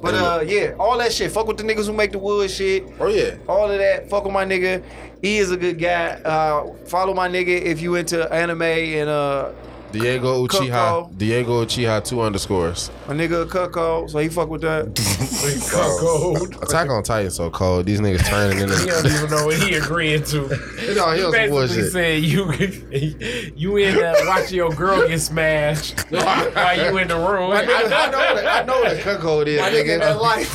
But 0.00 0.14
uh, 0.14 0.44
yeah, 0.46 0.74
all 0.78 0.96
that 0.98 1.12
shit. 1.12 1.32
Fuck 1.32 1.48
with 1.48 1.56
the 1.56 1.64
niggas 1.64 1.86
who 1.86 1.92
make 1.92 2.12
the 2.12 2.20
wood 2.20 2.48
shit. 2.52 2.84
oh 3.00 3.08
yeah. 3.08 3.36
All 3.48 3.68
of 3.68 3.76
that. 3.78 4.08
Fuck 4.08 4.22
with 4.22 4.32
my 4.32 4.44
nigga. 4.44 4.84
He 5.20 5.38
is 5.38 5.50
a 5.50 5.56
good 5.56 5.76
guy. 5.80 6.10
Uh, 6.24 6.72
follow 6.86 7.14
my 7.14 7.28
nigga 7.28 7.48
if 7.60 7.80
you 7.80 7.96
into 7.96 8.32
anime 8.32 8.62
and 8.62 9.08
uh, 9.08 9.50
Diego 9.92 10.46
Uchiha. 10.46 10.70
Coco. 10.70 11.10
Diego 11.16 11.64
Uchiha 11.64 12.04
two 12.04 12.20
underscores. 12.20 12.90
my 13.06 13.14
nigga 13.14 13.46
Cucko. 13.48 14.08
So 14.10 14.18
he 14.18 14.28
fuck 14.28 14.48
with 14.50 14.60
that. 14.62 14.94
Cold. 16.00 16.62
Attack 16.62 16.90
on 16.90 17.02
Titan 17.02 17.30
so 17.30 17.48
cold. 17.50 17.86
These 17.86 18.00
niggas 18.00 18.26
turning 18.26 18.58
in 18.58 18.68
the. 18.68 18.76
He 18.78 18.86
don't 18.86 19.06
even 19.06 19.30
know 19.30 19.46
what 19.46 19.56
he 19.56 19.74
agreeing 19.74 20.22
to. 20.24 20.40
No, 20.42 20.46
he 20.48 20.94
He 20.94 20.98
on 21.00 21.14
some 21.22 21.30
basically 21.32 21.48
bullshit. 21.48 21.92
said 21.92 22.22
you 22.22 22.52
you 23.56 23.76
in 23.76 23.94
there 23.96 24.14
watching 24.26 24.56
your 24.56 24.70
girl 24.70 25.06
get 25.06 25.20
smashed 25.20 26.00
while 26.10 26.76
you 26.76 26.98
in 26.98 27.08
the 27.08 27.16
room. 27.16 27.52
I, 27.52 27.62
I 27.62 28.10
know 28.10 28.18
what 28.34 28.46
I 28.46 28.62
know 28.64 28.80
what 28.80 28.92
a 28.92 29.00
cuckold 29.00 29.48
is, 29.48 29.60
My 29.60 29.70
nigga 29.70 29.94
in 29.94 30.00
that 30.00 30.20
life. 30.20 30.52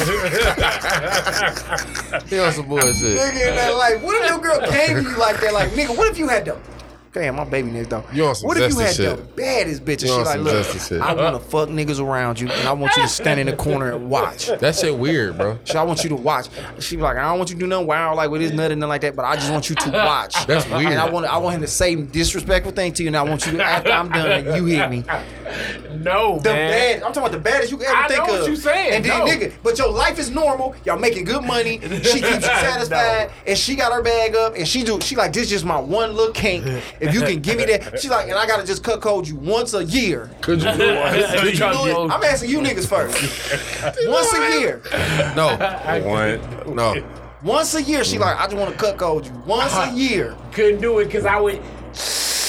He 2.30 2.40
on 2.40 2.52
some 2.54 2.68
bullshit. 2.68 3.18
nigga 3.18 3.50
in 3.50 3.56
that 3.56 3.76
life. 3.76 4.02
What 4.02 4.22
if 4.24 4.30
your 4.30 4.40
girl 4.40 4.60
came 4.70 4.98
to 4.98 5.10
you 5.10 5.18
like 5.18 5.40
that? 5.42 5.54
Like, 5.54 5.70
nigga, 5.72 5.96
what 5.98 6.10
if 6.12 6.18
you 6.18 6.28
had 6.28 6.46
the 6.46 6.56
Damn, 7.14 7.36
my 7.36 7.44
baby 7.44 7.70
niggas 7.70 7.90
though. 7.90 8.04
You 8.12 8.26
on 8.26 8.34
some 8.34 8.48
what 8.48 8.58
if 8.58 8.74
you 8.74 8.80
had 8.80 8.96
shit. 8.96 9.16
the 9.18 9.24
baddest 9.24 9.86
bitch 9.86 10.02
and 10.02 10.02
You 10.02 10.08
she 10.08 10.14
like, 10.16 10.26
some 10.26 10.42
look, 10.42 10.66
zesty 10.66 10.90
shit. 10.90 11.00
I 11.02 11.14
want 11.14 11.36
to 11.36 11.48
fuck 11.48 11.70
niggas 11.70 12.04
around 12.04 12.40
you, 12.40 12.48
and 12.50 12.68
I 12.68 12.72
want 12.74 12.96
you 12.98 13.04
to 13.04 13.08
stand 13.08 13.40
in 13.40 13.46
the 13.46 13.56
corner 13.56 13.92
and 13.94 14.10
watch. 14.10 14.48
That 14.48 14.76
shit 14.76 14.98
weird, 14.98 15.38
bro. 15.38 15.60
She, 15.64 15.78
I 15.78 15.84
want 15.84 16.02
you 16.04 16.10
to 16.10 16.16
watch. 16.16 16.48
She 16.80 16.96
be 16.96 17.04
like, 17.04 17.18
I 17.18 17.22
don't 17.30 17.38
want 17.38 17.52
you 17.52 17.56
to 17.56 17.60
do 17.60 17.68
nothing 17.68 17.86
wild 17.86 18.18
like 18.18 18.32
with 18.32 18.42
his 18.42 18.52
nut 18.52 18.72
and 18.72 18.80
nothing 18.80 18.90
like 18.90 19.02
that, 19.02 19.16
but 19.16 19.26
I 19.26 19.36
just 19.36 19.52
want 19.52 19.70
you 19.70 19.76
to 19.76 19.90
watch. 19.92 20.44
That's 20.48 20.68
weird. 20.68 20.88
And 20.88 21.00
I 21.00 21.08
want, 21.08 21.28
I 21.28 21.38
want 21.38 21.54
him 21.54 21.62
to 21.62 21.68
say 21.68 21.94
disrespectful 21.94 22.72
thing 22.72 22.94
to 22.94 23.04
you, 23.04 23.10
and 23.10 23.16
I 23.16 23.22
want 23.22 23.46
you 23.46 23.52
to 23.58 23.64
after 23.64 23.92
I'm 23.92 24.10
done, 24.10 24.56
you 24.56 24.66
hit 24.66 24.90
me. 24.90 25.04
No, 25.98 26.40
The 26.40 26.50
man. 26.50 26.72
bad, 26.72 26.96
I'm 27.04 27.14
talking 27.14 27.20
about 27.24 27.32
the 27.32 27.38
baddest 27.38 27.72
you 27.72 27.78
can 27.78 27.86
ever 27.88 27.96
I 27.96 28.08
think 28.08 28.28
know 28.28 28.34
of. 28.34 28.42
what 28.42 28.50
you 28.50 28.56
saying, 28.56 28.94
And 28.94 29.06
then 29.06 29.20
no. 29.20 29.26
nigga, 29.26 29.54
but 29.62 29.78
your 29.78 29.90
life 29.92 30.18
is 30.18 30.32
normal. 30.32 30.76
Y'all 30.84 30.98
making 30.98 31.26
good 31.26 31.44
money. 31.46 31.80
She 31.80 32.22
keeps 32.22 32.34
you 32.34 32.42
satisfied, 32.42 33.32
and 33.46 33.56
she 33.58 33.76
got 33.76 33.94
her 33.94 34.02
bag 34.02 34.36
up, 34.36 34.56
and 34.58 34.68
she 34.68 34.84
do. 34.84 35.00
She 35.00 35.16
like 35.16 35.32
this. 35.32 35.50
Just 35.50 35.64
my 35.64 35.80
one 35.80 36.16
little 36.16 36.34
kink. 36.34 36.66
If 37.04 37.14
you 37.14 37.22
can 37.22 37.40
give 37.42 37.58
me 37.58 37.66
that, 37.66 38.00
she's 38.02 38.10
like, 38.12 38.28
and 38.30 38.38
I 38.38 38.46
gotta 38.48 38.66
just 38.66 38.84
cuckold 38.84 39.28
you 39.28 39.36
once 39.36 39.74
a 39.74 39.84
year. 39.84 40.30
Could 40.42 40.62
you 40.62 40.72
do 40.74 40.82
it? 40.82 41.30
Could 41.40 41.54
you 41.54 41.60
Do 41.60 42.06
it. 42.06 42.12
I'm 42.12 42.24
asking 42.24 42.50
you 42.50 42.60
niggas 42.60 42.88
first. 42.88 43.14
once 44.08 44.34
a 44.34 44.60
year. 44.60 44.82
No, 45.36 45.56
One, 46.06 46.76
no. 46.76 47.04
Once 47.44 47.76
a 47.76 47.82
year, 47.84 48.04
she 48.04 48.18
like, 48.18 48.38
I 48.40 48.46
just 48.46 48.56
want 48.56 48.72
to 48.72 48.78
cuckold 48.78 49.28
you. 49.28 49.34
Once 49.46 49.74
a 49.76 49.92
year. 49.94 50.36
couldn't 50.54 50.80
do 50.82 51.00
it 51.00 51.06
because 51.06 51.26
I 51.26 51.40
would. 51.40 51.62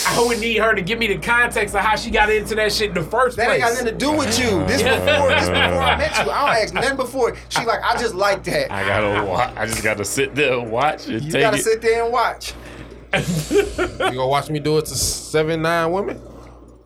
I 0.06 0.20
would 0.20 0.38
need 0.38 0.58
her 0.58 0.74
to 0.74 0.82
give 0.82 0.98
me 0.98 1.06
the 1.06 1.16
context 1.16 1.74
of 1.74 1.80
how 1.80 1.96
she 1.96 2.10
got 2.10 2.30
into 2.30 2.54
that 2.56 2.70
shit 2.72 2.88
in 2.90 2.94
the 2.94 3.02
first 3.02 3.38
That 3.38 3.46
place. 3.46 3.60
That 3.62 3.68
ain't 3.68 3.76
got 3.76 3.84
nothing 3.84 3.98
to 3.98 4.04
do 4.06 4.12
with 4.12 4.38
you. 4.38 4.64
This 4.66 4.82
before, 4.82 5.28
this 5.30 5.48
before 5.48 5.54
I 5.82 5.96
met 5.96 6.18
you. 6.18 6.30
I 6.30 6.46
don't 6.46 6.62
ask 6.62 6.74
nothing 6.74 6.96
before. 6.96 7.36
She 7.48 7.64
like, 7.64 7.80
I 7.82 7.96
just 7.98 8.14
like 8.14 8.44
that. 8.44 8.70
I 8.70 8.84
gotta 8.86 9.24
watch. 9.26 9.52
I 9.56 9.64
just 9.66 9.82
gotta 9.82 10.04
sit 10.04 10.34
there 10.34 10.58
and 10.58 10.70
watch 10.70 11.06
and 11.06 11.22
You 11.22 11.30
take 11.32 11.40
gotta 11.40 11.56
it. 11.56 11.62
sit 11.64 11.80
there 11.80 12.04
and 12.04 12.12
watch. 12.12 12.52
You 13.20 13.96
gonna 13.98 14.26
watch 14.26 14.50
me 14.50 14.58
do 14.58 14.78
it 14.78 14.86
to 14.86 14.94
seven, 14.94 15.62
nine 15.62 15.90
women? 15.92 16.20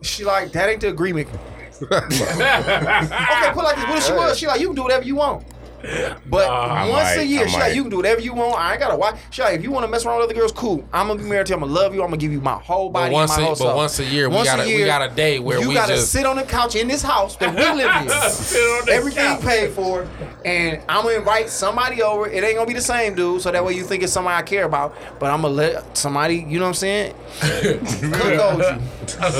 She 0.03 0.25
like, 0.25 0.53
that 0.53 0.69
ain't 0.69 0.81
the 0.81 0.89
agreement. 0.89 1.29
okay, 1.83 2.01
put 2.01 2.09
it 2.09 3.65
like 3.65 3.77
this. 3.77 3.87
What 3.87 3.99
if 3.99 4.05
she 4.05 4.13
was? 4.13 4.39
She 4.39 4.47
like, 4.47 4.61
you 4.61 4.69
can 4.69 4.77
do 4.77 4.83
whatever 4.83 5.05
you 5.05 5.17
want. 5.17 5.45
But 6.29 6.49
I 6.49 6.89
once 6.91 7.17
a 7.17 7.25
year, 7.25 7.47
like, 7.47 7.75
you 7.75 7.83
can 7.83 7.91
do 7.91 7.97
whatever 7.99 8.21
you 8.21 8.35
want. 8.35 8.59
I 8.59 8.73
ain't 8.73 8.81
gotta 8.81 8.97
watch. 8.97 9.17
Like, 9.39 9.57
if 9.57 9.63
you 9.63 9.71
want 9.71 9.85
to 9.85 9.91
mess 9.91 10.05
around 10.05 10.19
with 10.19 10.25
other 10.27 10.35
girls, 10.35 10.53
cool. 10.53 10.87
I'm 10.93 11.09
gonna 11.09 11.23
be 11.23 11.29
married 11.29 11.47
to 11.47 11.51
you. 11.53 11.57
I'm 11.57 11.61
gonna 11.61 11.73
love 11.73 11.95
you. 11.95 12.03
I'm 12.03 12.09
gonna 12.09 12.17
give 12.19 12.33
you 12.33 12.41
my 12.41 12.55
whole 12.59 12.91
body. 12.91 13.11
But 13.11 13.15
once, 13.15 13.31
and 13.33 13.41
my 13.41 13.43
a, 13.43 13.47
whole 13.47 13.55
but 13.55 13.59
soul. 13.59 13.77
once 13.77 13.99
a 14.01 14.05
year, 14.05 14.29
we 14.29 14.35
Once 14.37 14.49
got 14.49 14.61
a, 14.61 14.67
we 14.67 14.85
got 14.85 15.11
a 15.11 15.15
day 15.15 15.39
where 15.39 15.61
you 15.61 15.69
we 15.69 15.75
gotta 15.75 15.95
just 15.95 16.13
sit 16.13 16.27
on 16.27 16.37
the 16.37 16.43
couch 16.43 16.75
in 16.77 16.89
this 16.89 17.03
house 17.03 17.37
that 17.37 17.55
we 17.55 17.83
live 17.83 18.03
in. 18.03 18.09
Sit 18.31 18.61
on 18.61 18.87
the 18.87 18.93
Everything 18.93 19.25
couch. 19.37 19.43
paid 19.43 19.71
for. 19.73 20.07
and 20.45 20.83
I'm 20.89 21.05
gonna 21.05 21.17
invite 21.19 21.49
somebody 21.49 22.03
over. 22.03 22.27
It 22.27 22.43
ain't 22.45 22.57
gonna 22.57 22.67
be 22.67 22.75
the 22.75 22.81
same 22.81 23.15
dude, 23.15 23.41
so 23.41 23.51
that 23.53 23.65
way 23.65 23.75
you 23.75 23.85
think 23.85 24.03
it's 24.03 24.13
somebody 24.13 24.37
I 24.37 24.43
care 24.43 24.65
about. 24.65 24.95
But 25.19 25.31
I'm 25.31 25.43
gonna 25.43 25.55
let 25.55 25.97
somebody, 25.97 26.37
you 26.37 26.59
know 26.59 26.65
what 26.65 26.69
I'm 26.69 26.75
saying, 26.75 27.15
cook 27.41 29.33
you. 29.33 29.39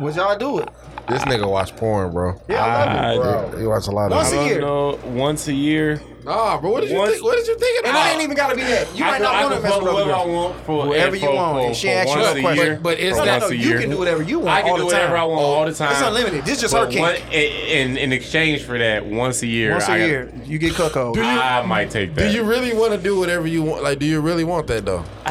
Would 0.00 0.16
y'all 0.16 0.36
do 0.36 0.58
it? 0.58 0.68
This 1.08 1.22
nigga 1.24 1.48
watch 1.48 1.76
porn, 1.76 2.12
bro. 2.12 2.40
Yeah, 2.48 2.64
I 2.64 3.14
love 3.14 3.26
I 3.26 3.38
it. 3.42 3.44
do. 3.46 3.50
Bro, 3.52 3.60
you 3.60 3.68
watch 3.68 3.86
a 3.88 3.90
lot 3.90 4.06
of 4.10 4.16
Once 4.16 4.32
it. 4.32 4.36
a 4.36 4.40
I 4.40 4.44
year. 4.46 4.60
don't 4.60 5.04
know. 5.04 5.20
Once 5.20 5.48
a 5.48 5.52
year. 5.52 6.00
Nah, 6.24 6.58
bro. 6.58 6.70
What 6.70 6.80
did 6.80 6.90
you 6.90 6.96
Once- 6.96 7.12
think? 7.12 7.24
What 7.24 7.36
did 7.36 7.46
you 7.46 7.58
think? 7.58 7.86
And 7.86 7.94
it 7.94 8.00
ain't 8.14 8.22
even 8.22 8.34
gotta 8.34 8.54
be 8.56 8.62
that. 8.62 8.96
You 8.96 9.04
might 9.04 9.20
not 9.20 9.42
want 9.42 9.54
to 9.56 9.60
mess 9.60 9.72
with 9.76 9.82
whoever 9.90 10.10
I 10.10 10.14
other 10.14 10.24
girls. 10.24 10.28
want 10.54 10.64
for 10.64 10.84
Whoever 10.86 11.16
you 11.16 11.26
for- 11.26 11.34
want. 11.34 11.58
for- 11.60 11.66
And 11.66 11.76
she 11.76 11.88
for 11.88 11.92
asks 11.92 12.14
you 12.14 12.20
once 12.20 12.34
a 12.34 12.38
a 12.38 12.40
question. 12.40 12.66
year, 12.66 12.78
But 12.82 12.98
is 12.98 13.10
for 13.10 13.16
No, 13.18 13.24
no, 13.24 13.24
that- 13.26 13.38
no. 13.40 13.44
once 13.44 13.52
a 13.52 13.56
You 13.56 13.68
year. 13.68 13.80
can 13.80 13.90
do 13.90 13.98
whatever 13.98 14.22
you 14.22 14.38
want 14.38 14.50
I 14.56 14.62
can 14.62 14.70
all 14.70 14.76
do 14.76 14.80
the 14.80 14.86
whatever 14.86 15.06
time. 15.08 15.16
I 15.20 15.24
want 15.26 15.40
all 15.42 15.64
the 15.66 15.72
time. 15.74 15.92
It's 15.92 16.00
unlimited. 16.00 16.44
This 16.46 16.54
is 16.56 16.60
just 16.62 16.74
her 16.74 16.80
But 16.86 16.90
kink. 16.90 17.02
one- 17.06 17.16
in, 17.32 17.96
in 17.98 18.12
exchange 18.14 18.62
for 18.62 18.78
that, 18.78 19.04
once 19.04 19.42
a 19.42 19.46
year, 19.46 19.72
Once 19.72 19.88
a 19.88 19.92
I 19.92 19.98
got- 19.98 20.06
year, 20.08 20.32
you 20.46 20.56
get 20.58 20.74
cuckold. 20.74 21.18
I 21.18 21.60
might 21.66 21.90
take 21.90 22.14
that. 22.14 22.30
Do 22.30 22.34
you 22.34 22.42
really 22.44 22.72
want 22.72 22.92
to 22.92 22.98
do 22.98 23.18
whatever 23.18 23.46
you 23.46 23.62
want? 23.62 23.82
Like, 23.82 23.98
do 23.98 24.06
you 24.06 24.22
really 24.22 24.44
want 24.44 24.66
that 24.68 24.86
though? 24.86 25.04
Uh, 25.26 25.28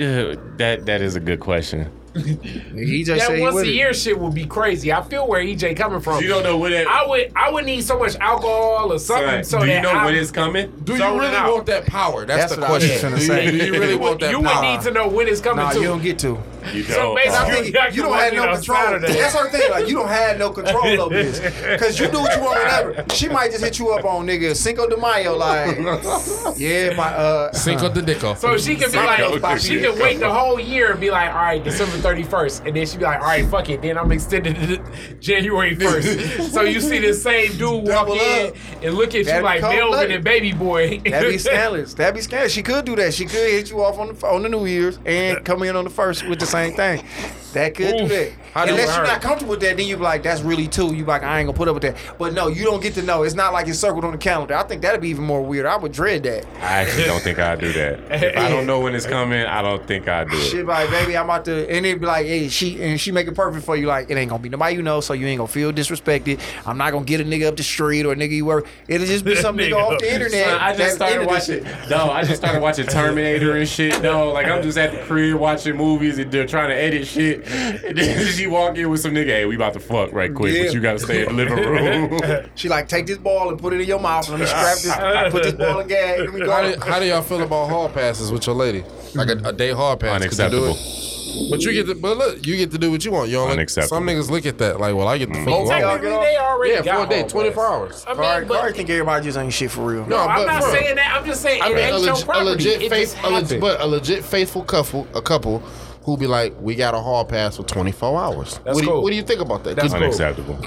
uh, 0.00 0.36
that 0.56 0.86
that 0.86 1.02
is 1.02 1.14
a 1.16 1.20
good 1.20 1.40
question. 1.40 1.90
EJ 2.14 3.06
That 3.06 3.20
said 3.20 3.40
once 3.40 3.54
with 3.54 3.64
a 3.66 3.68
it. 3.68 3.74
year 3.74 3.94
shit 3.94 4.18
would 4.18 4.34
be 4.34 4.44
crazy. 4.46 4.92
I 4.92 5.00
feel 5.02 5.28
where 5.28 5.40
EJ 5.42 5.76
coming 5.76 6.00
from. 6.00 6.20
You 6.22 6.28
don't 6.28 6.42
know 6.42 6.56
what 6.56 6.72
it. 6.72 6.86
I 6.86 7.06
would 7.06 7.32
I 7.36 7.50
would 7.50 7.64
need 7.64 7.82
so 7.82 7.98
much 7.98 8.16
alcohol 8.16 8.92
or 8.92 8.98
something 8.98 9.44
Son, 9.44 9.44
so 9.44 9.58
do 9.60 9.66
you 9.66 9.72
that 9.74 9.82
know 9.82 9.90
I, 9.92 10.04
when 10.06 10.14
it's 10.16 10.30
coming? 10.30 10.72
Do 10.84 10.96
Zone 10.96 11.14
you 11.14 11.20
really 11.20 11.34
want 11.50 11.66
that 11.66 11.86
power? 11.86 12.26
That's, 12.26 12.42
That's 12.42 12.54
the 12.56 12.60
what 12.62 12.70
I 12.70 12.72
was 12.74 12.86
question. 12.86 13.12
Do 13.12 13.18
you, 13.18 13.22
say. 13.26 13.50
do 13.50 13.56
you 13.66 13.72
really 13.72 13.96
want 13.96 14.20
that 14.20 14.32
power? 14.32 14.40
you 14.42 14.46
would 14.48 14.60
need 14.62 14.80
to 14.82 14.90
know 14.90 15.08
when 15.08 15.28
it's 15.28 15.40
coming 15.40 15.64
Nah, 15.64 15.70
to. 15.72 15.78
you 15.80 15.86
don't 15.86 16.02
get 16.02 16.18
to. 16.20 16.38
You 16.74 16.82
So 16.84 16.94
don't. 16.94 17.16
basically, 17.16 17.76
Uh, 17.76 17.86
You 17.88 17.92
you 17.94 18.02
don't 18.02 18.18
have 18.18 18.32
no 18.34 18.54
control. 18.54 18.76
Saturday. 18.78 19.12
That's 19.14 19.34
her 19.34 19.48
thing. 19.50 19.70
Like 19.70 19.88
you 19.88 19.94
don't 19.94 20.08
have 20.08 20.38
no 20.38 20.50
control 20.50 21.00
over 21.00 21.14
this, 21.22 21.40
because 21.40 21.98
you 21.98 22.08
do 22.08 22.20
what 22.20 22.36
you 22.36 22.42
want 22.42 22.58
whenever. 22.62 23.04
She 23.14 23.28
might 23.28 23.50
just 23.50 23.64
hit 23.64 23.78
you 23.78 23.90
up 23.90 24.04
on 24.04 24.26
nigga 24.26 24.54
Cinco 24.56 24.88
de 24.88 24.96
Mayo, 24.96 25.36
like 25.36 25.76
yeah, 26.58 26.94
my 26.94 27.08
uh. 27.14 27.52
Cinco 27.52 27.88
de 27.92 28.02
Dico. 28.02 28.34
So 28.34 28.56
she 28.58 28.74
could 28.76 28.86
be 28.92 28.98
Psycho. 28.98 29.36
like, 29.38 29.60
she 29.60 29.80
could 29.80 29.98
wait 29.98 30.18
the 30.20 30.32
whole 30.32 30.58
year 30.60 30.90
and 30.92 31.00
be 31.00 31.10
like, 31.10 31.30
all 31.30 31.36
right, 31.42 31.62
December 31.62 31.96
31st. 31.98 32.66
And 32.66 32.76
then 32.76 32.86
she'd 32.86 32.98
be 32.98 33.04
like, 33.04 33.20
all 33.20 33.26
right, 33.26 33.46
fuck 33.46 33.68
it. 33.70 33.82
Then 33.82 33.98
I'm 33.98 34.10
extended 34.12 34.56
to 34.56 35.14
January 35.20 35.76
1st. 35.76 36.50
so 36.50 36.62
you 36.62 36.80
see 36.80 36.98
the 36.98 37.14
same 37.14 37.52
dude 37.52 37.60
walk 37.70 37.84
Double 37.86 38.14
in 38.14 38.48
up. 38.48 38.54
and 38.82 38.94
look 38.94 39.08
at 39.08 39.14
you 39.14 39.24
That'd 39.24 39.40
be 39.42 39.44
like 39.44 39.60
cold-blooded. 39.60 39.90
Melvin 39.90 40.10
and 40.12 40.24
Baby 40.24 40.52
Boy. 40.52 40.98
That'd 40.98 41.30
be 41.32 41.38
scandalous. 41.38 41.94
That'd 41.94 42.14
be 42.14 42.20
scandalous. 42.20 42.52
She 42.52 42.62
could 42.62 42.84
do 42.84 42.96
that. 42.96 43.14
She 43.14 43.24
could 43.26 43.50
hit 43.50 43.70
you 43.70 43.82
off 43.82 43.98
on 43.98 44.14
the 44.14 44.26
on 44.26 44.42
the 44.42 44.48
New 44.48 44.66
Year's 44.66 44.98
and 45.04 45.44
come 45.44 45.62
in 45.62 45.76
on 45.76 45.84
the 45.84 45.90
first 45.90 46.26
with 46.28 46.38
the 46.40 46.46
same 46.50 46.72
thing. 46.72 47.39
That 47.52 47.74
could 47.74 47.96
do 47.96 48.04
Oof. 48.04 48.08
that. 48.10 48.32
How 48.54 48.62
Unless 48.64 48.86
you're 48.86 48.96
hurt? 48.96 49.06
not 49.06 49.22
comfortable 49.22 49.50
with 49.52 49.60
that, 49.60 49.76
then 49.76 49.86
you 49.86 49.96
be 49.96 50.02
like, 50.02 50.22
that's 50.22 50.40
really 50.40 50.66
two. 50.66 50.86
You 50.94 51.04
be 51.04 51.10
like, 51.10 51.22
I 51.22 51.38
ain't 51.38 51.46
gonna 51.46 51.56
put 51.56 51.68
up 51.68 51.74
with 51.74 51.82
that. 51.84 51.96
But 52.18 52.34
no, 52.34 52.48
you 52.48 52.64
don't 52.64 52.82
get 52.82 52.94
to 52.94 53.02
know. 53.02 53.22
It's 53.22 53.34
not 53.34 53.52
like 53.52 53.68
it's 53.68 53.78
circled 53.78 54.04
on 54.04 54.12
the 54.12 54.18
calendar. 54.18 54.54
I 54.54 54.64
think 54.64 54.82
that'd 54.82 55.00
be 55.00 55.08
even 55.08 55.24
more 55.24 55.42
weird. 55.42 55.66
I 55.66 55.76
would 55.76 55.92
dread 55.92 56.24
that. 56.24 56.46
I 56.60 56.82
actually 56.82 57.04
don't 57.04 57.22
think 57.22 57.38
I'd 57.38 57.60
do 57.60 57.72
that. 57.72 58.00
If 58.10 58.36
I 58.36 58.48
don't 58.48 58.66
know 58.66 58.80
when 58.80 58.94
it's 58.94 59.06
coming, 59.06 59.44
I 59.44 59.62
don't 59.62 59.86
think 59.86 60.08
I'd 60.08 60.28
do 60.28 60.36
it. 60.36 60.50
Shit, 60.50 60.66
like 60.66 60.90
baby, 60.90 61.16
I'm 61.16 61.26
about 61.26 61.44
to, 61.44 61.70
and 61.70 61.86
it'd 61.86 62.00
be 62.00 62.06
like, 62.06 62.26
hey, 62.26 62.48
she 62.48 62.82
and 62.82 63.00
she 63.00 63.12
make 63.12 63.28
it 63.28 63.34
perfect 63.34 63.64
for 63.64 63.76
you. 63.76 63.86
Like 63.86 64.10
it 64.10 64.16
ain't 64.16 64.30
gonna 64.30 64.42
be 64.42 64.48
nobody 64.48 64.74
you 64.74 64.82
know, 64.82 65.00
so 65.00 65.12
you 65.12 65.26
ain't 65.26 65.38
gonna 65.38 65.48
feel 65.48 65.72
disrespected. 65.72 66.40
I'm 66.66 66.78
not 66.78 66.92
gonna 66.92 67.04
get 67.04 67.20
a 67.20 67.24
nigga 67.24 67.46
up 67.46 67.56
the 67.56 67.62
street 67.62 68.04
or 68.04 68.12
a 68.12 68.16
nigga 68.16 68.32
you 68.32 68.46
work. 68.46 68.66
It'll 68.88 69.06
just 69.06 69.24
be 69.24 69.36
some 69.36 69.56
nigga 69.56 69.74
off 69.74 70.00
the 70.00 70.12
internet. 70.12 70.46
Son, 70.46 70.58
I 70.60 70.76
just 70.76 70.96
started 70.96 71.26
watching. 71.26 71.64
No, 71.88 72.10
I 72.10 72.24
just 72.24 72.36
started 72.36 72.60
watching 72.60 72.86
Terminator 72.86 73.56
and 73.56 73.68
shit. 73.68 74.02
No, 74.02 74.32
like 74.32 74.46
I'm 74.46 74.62
just 74.62 74.78
at 74.78 74.92
the 74.92 74.98
crib 74.98 75.38
watching 75.38 75.76
movies 75.76 76.18
and 76.18 76.30
they're 76.32 76.46
trying 76.46 76.70
to 76.70 76.76
edit 76.76 77.06
shit. 77.06 77.39
And 77.90 77.96
then 77.96 78.26
she 78.32 78.46
walk 78.46 78.76
in 78.76 78.88
with 78.90 79.00
some 79.00 79.12
nigga. 79.12 79.26
Hey, 79.26 79.44
we 79.44 79.56
about 79.56 79.72
to 79.74 79.80
fuck 79.80 80.12
right 80.12 80.32
quick, 80.34 80.54
Yeah. 80.54 80.64
but 80.64 80.74
you 80.74 80.80
gotta 80.80 80.98
stay 80.98 81.26
in 81.26 81.36
the 81.36 81.44
living 81.44 81.56
room. 81.58 82.20
She 82.54 82.68
like 82.68 82.88
take 82.88 83.06
this 83.06 83.18
ball 83.18 83.48
and 83.48 83.58
put 83.58 83.72
it 83.72 83.80
in 83.80 83.86
your 83.88 84.00
mouth. 84.00 84.28
Let 84.28 84.40
me 84.40 84.46
strap 84.46 84.78
this. 84.78 85.32
Put 85.32 85.42
this 85.44 85.54
ball 85.54 85.80
in 85.80 85.88
gag. 85.88 86.20
Let 86.20 86.34
me 86.34 86.46
How 86.46 86.62
do, 86.62 86.80
how 86.80 86.98
do 86.98 87.06
y'all 87.06 87.22
feel 87.22 87.42
about 87.42 87.68
hall 87.68 87.88
passes 87.88 88.30
with 88.30 88.46
your 88.46 88.56
lady? 88.56 88.84
Like 89.14 89.28
a, 89.28 89.48
a 89.48 89.52
day 89.52 89.72
hard 89.72 90.00
pass. 90.00 90.22
Could 90.22 90.32
you 90.32 90.50
do 90.50 90.64
Unacceptable. 90.64 90.74
it? 90.74 91.10
But 91.50 91.62
you 91.62 91.72
get 91.72 91.86
to, 91.86 91.94
but 91.94 92.16
look, 92.16 92.46
you 92.46 92.56
get 92.56 92.70
to 92.72 92.78
do 92.78 92.90
what 92.90 93.04
you 93.04 93.12
want. 93.12 93.28
You 93.28 93.36
don't 93.36 93.50
Unacceptable. 93.52 93.96
Some 93.96 94.06
niggas 94.06 94.30
look 94.30 94.46
at 94.46 94.58
that 94.58 94.80
like, 94.80 94.94
well, 94.94 95.08
I 95.08 95.18
get 95.18 95.28
the 95.28 95.34
mm-hmm. 95.34 95.44
fuck 95.44 95.54
Both 95.54 95.70
wrong. 95.70 95.80
y'all 95.80 95.92
Technically, 95.92 96.24
they 96.26 96.36
already 96.38 96.72
Yeah, 96.72 96.82
got 96.82 97.08
for 97.08 97.14
a 97.14 97.22
day, 97.22 97.28
24 97.28 97.66
hours. 97.66 98.04
I 98.06 98.14
mean, 98.14 98.22
Corey, 98.22 98.44
but, 98.46 98.60
Corey 98.60 98.72
think 98.72 98.90
everybody 98.90 99.24
just 99.24 99.38
ain't 99.38 99.52
shit 99.52 99.70
for 99.70 99.82
real. 99.82 100.06
No, 100.06 100.18
I'm 100.18 100.46
not 100.46 100.62
bro, 100.62 100.72
saying 100.72 100.96
that. 100.96 101.14
I'm 101.16 101.24
just 101.24 101.42
saying 101.42 101.62
I 101.62 101.66
it 101.70 101.74
mean, 101.74 101.78
a 101.78 101.80
ain't 101.82 102.04
your 102.04 102.14
legit, 102.14 102.22
a 102.22 102.26
property. 102.26 102.50
legit, 102.50 102.82
it 102.82 102.90
faith, 102.90 103.12
just 103.12 103.24
a 103.24 103.30
legit, 103.30 103.42
happened. 103.42 103.60
but 103.60 103.80
a 103.80 103.86
legit 103.86 104.24
faithful 104.24 104.64
couple, 104.64 105.06
a 105.14 105.22
couple 105.22 105.62
who 106.02 106.16
be 106.16 106.26
like, 106.26 106.54
we 106.60 106.74
got 106.74 106.94
a 106.94 106.98
hall 106.98 107.24
pass 107.24 107.56
for 107.56 107.62
24 107.64 108.20
hours. 108.20 108.60
That's 108.64 108.64
what, 108.64 108.74
do 108.74 108.80
you, 108.82 108.86
cool. 108.88 109.02
what 109.02 109.10
do 109.10 109.16
you 109.16 109.22
think 109.22 109.40
about 109.40 109.64
that? 109.64 109.76
That's 109.76 109.92
cool. 109.92 110.02
Unacceptable. 110.02 110.58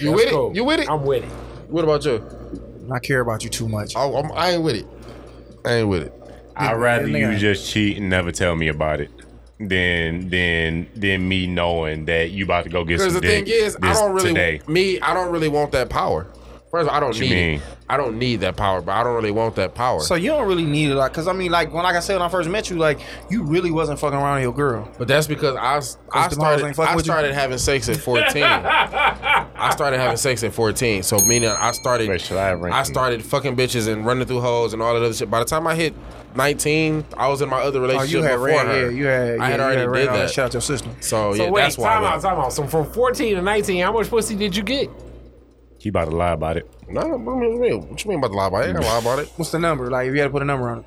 you 0.00 0.12
with 0.12 0.30
Cool. 0.30 0.50
it? 0.50 0.56
You 0.56 0.64
with 0.64 0.80
it? 0.80 0.90
I'm 0.90 1.04
with 1.04 1.24
it. 1.24 1.30
what 1.70 1.84
about 1.84 2.04
you? 2.04 2.24
I 2.92 2.98
care 2.98 3.20
about 3.20 3.44
you 3.44 3.50
too 3.50 3.68
much. 3.68 3.94
I, 3.96 4.02
I'm, 4.04 4.32
I 4.32 4.50
ain't 4.52 4.62
with 4.62 4.76
it. 4.76 4.86
I 5.64 5.74
ain't 5.74 5.88
with 5.88 6.02
it. 6.04 6.14
I'd 6.56 6.72
rather 6.74 7.06
you 7.06 7.36
just 7.36 7.70
cheat 7.70 7.98
and 7.98 8.10
never 8.10 8.32
tell 8.32 8.56
me 8.56 8.66
about 8.68 9.00
it 9.00 9.10
than 9.60 10.28
than 10.28 10.88
than 10.94 11.28
me 11.28 11.46
knowing 11.46 12.04
that 12.06 12.30
you 12.30 12.44
about 12.44 12.64
to 12.64 12.70
go 12.70 12.84
get 12.84 12.98
Because 12.98 13.12
some 13.12 13.22
the 13.22 13.28
thing 13.28 13.44
dick 13.44 13.54
is, 13.54 13.76
I 13.82 13.92
don't 13.92 14.12
really 14.12 14.28
today. 14.28 14.60
me. 14.66 15.00
I 15.00 15.14
don't 15.14 15.30
really 15.32 15.48
want 15.48 15.70
that 15.72 15.88
power. 15.90 16.26
First 16.70 16.82
of 16.82 16.88
all, 16.88 16.94
I 16.96 17.00
don't 17.00 17.08
What 17.10 17.20
need. 17.20 17.62
I 17.88 17.96
don't 17.96 18.18
need 18.18 18.40
that 18.40 18.54
power, 18.58 18.82
but 18.82 18.92
I 18.92 19.02
don't 19.02 19.14
really 19.14 19.30
want 19.30 19.54
that 19.56 19.74
power. 19.74 20.00
So 20.00 20.14
you 20.16 20.28
don't 20.28 20.46
really 20.46 20.64
need 20.64 20.90
it, 20.90 20.94
like, 20.96 21.10
cause 21.14 21.26
I 21.26 21.32
mean, 21.32 21.50
like 21.50 21.72
when 21.72 21.82
like 21.82 21.96
I 21.96 22.00
said 22.00 22.14
when 22.16 22.22
I 22.22 22.28
first 22.28 22.50
met 22.50 22.68
you, 22.68 22.76
like 22.76 23.00
you 23.30 23.42
really 23.42 23.70
wasn't 23.70 23.98
fucking 23.98 24.18
around 24.18 24.34
with 24.34 24.42
your 24.42 24.52
girl. 24.52 24.86
But 24.98 25.08
that's 25.08 25.26
because 25.26 25.56
I, 25.56 25.76
I 26.12 26.28
started 26.28 26.78
I 26.78 26.94
with 26.94 27.06
you? 27.06 27.10
started 27.12 27.32
having 27.32 27.56
sex 27.56 27.88
at 27.88 27.96
14. 27.96 28.42
I 28.42 29.70
started 29.72 29.98
having 29.98 30.18
sex 30.18 30.42
at 30.44 30.52
14. 30.52 31.02
So 31.02 31.18
meaning 31.20 31.48
I 31.48 31.72
started 31.72 32.08
Wait, 32.08 32.20
should 32.20 32.36
I 32.36 32.48
have 32.48 32.62
I 32.62 32.70
them? 32.70 32.84
started 32.84 33.24
fucking 33.24 33.56
bitches 33.56 33.90
and 33.90 34.04
running 34.04 34.26
through 34.26 34.40
holes 34.42 34.72
and 34.74 34.82
all 34.82 34.92
that 34.92 35.02
other 35.02 35.14
shit. 35.14 35.30
By 35.30 35.38
the 35.38 35.44
time 35.46 35.66
I 35.66 35.74
hit 35.74 35.94
19, 36.36 37.04
I 37.16 37.28
was 37.28 37.40
in 37.40 37.48
my 37.48 37.60
other 37.62 37.78
Oh, 37.78 37.82
relationship 37.82 38.10
you 38.10 38.22
had 38.22 38.32
before 38.32 38.46
ran, 38.48 38.66
her. 38.66 38.90
yeah, 38.90 38.96
you 38.96 39.06
had. 39.06 39.28
I 39.30 39.34
yeah, 39.34 39.46
had 39.48 39.56
you 39.56 39.62
already 39.64 39.86
ran 39.86 40.00
did 40.02 40.08
all 40.10 40.16
that. 40.18 40.30
Shout 40.30 40.46
out 40.46 40.52
your 40.52 40.60
sister. 40.62 40.88
So, 41.00 41.32
So 41.34 41.44
yeah, 41.44 41.50
wait, 41.50 41.62
that's 41.62 41.78
why. 41.78 41.94
time 41.94 42.04
out, 42.04 42.20
time 42.20 42.38
out. 42.38 42.52
So 42.52 42.66
from 42.66 42.90
14 42.92 43.36
to 43.36 43.42
19, 43.42 43.82
how 43.82 43.92
much 43.92 44.08
pussy 44.10 44.36
did 44.36 44.54
you 44.54 44.62
get? 44.62 44.90
He 45.78 45.90
about 45.90 46.06
to 46.06 46.16
lie 46.16 46.32
about 46.32 46.56
it. 46.56 46.68
No, 46.88 47.06
what 47.06 47.40
do 47.40 47.46
you 47.46 47.58
mean? 47.60 47.88
What 47.88 48.04
you 48.04 48.08
mean 48.10 48.18
about 48.18 48.30
the 48.32 48.36
lie 48.36 48.48
about 48.48 48.58
it? 48.62 48.64
I 48.64 48.68
ain't 48.68 48.76
gonna 48.76 48.86
lie 48.88 48.98
about 48.98 49.18
it. 49.20 49.28
What's 49.36 49.52
the 49.52 49.58
number? 49.58 49.88
Like 49.90 50.08
if 50.08 50.14
you 50.14 50.20
had 50.20 50.26
to 50.26 50.30
put 50.32 50.42
a 50.42 50.44
number 50.44 50.68
on 50.68 50.78
it. 50.80 50.84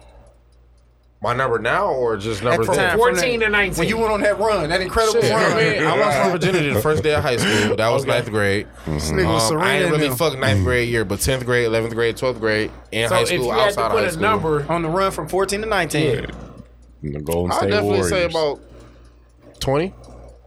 My 1.24 1.34
number 1.36 1.60
now 1.60 1.92
or 1.94 2.18
just 2.18 2.42
number 2.42 2.64
numbers 2.64 2.76
the 2.76 2.82
then? 2.82 2.98
14 2.98 3.40
to 3.42 3.50
19. 3.50 3.78
When 3.80 3.88
you 3.88 3.98
went 3.98 4.12
on 4.12 4.22
that 4.22 4.40
run, 4.40 4.68
that 4.70 4.82
incredible 4.82 5.22
Shit, 5.22 5.32
run. 5.32 5.52
I 5.54 5.56
mean, 5.56 5.84
I 5.86 5.96
lost 5.96 6.18
my 6.18 6.30
virginity 6.32 6.74
the 6.74 6.82
first 6.82 7.04
day 7.04 7.14
of 7.14 7.22
high 7.22 7.38
school. 7.38 7.76
That 7.76 7.90
was 7.90 8.06
ninth 8.08 8.32
grade. 8.32 8.68
This 8.88 9.12
nigga 9.12 9.32
was 9.32 9.44
Um, 9.44 9.50
Serena 9.50 9.64
I 9.66 9.74
ain't 9.76 9.84
and 9.84 9.92
really 9.92 10.08
them. 10.08 10.18
fucked 10.18 10.40
ninth 10.40 10.64
grade 10.64 10.90
year, 10.90 11.06
but 11.06 11.20
tenth 11.20 11.46
grade, 11.46 11.66
eleventh 11.68 11.94
grade, 11.94 12.18
twelfth 12.18 12.40
grade, 12.40 12.72
in 12.92 13.08
So 13.08 13.14
high 13.16 13.22
if 13.22 13.28
school, 13.28 13.46
you 13.46 13.52
had 13.52 13.58
to 13.58 13.62
outside 13.66 13.86
of 13.86 13.92
put 13.92 14.00
high 14.02 14.06
a 14.08 14.12
school. 14.12 14.22
number, 14.24 14.66
on 14.68 14.82
the 14.82 14.90
run 14.90 15.12
from 15.12 15.28
14 15.28 15.62
to 15.62 15.68
19. 15.68 16.26
The 17.04 17.20
Golden 17.22 17.52
State 17.56 17.66
I'd 17.66 17.70
definitely 17.70 17.88
Warriors. 18.00 18.10
say 18.10 18.26
about 18.26 18.60
twenty. 19.60 19.94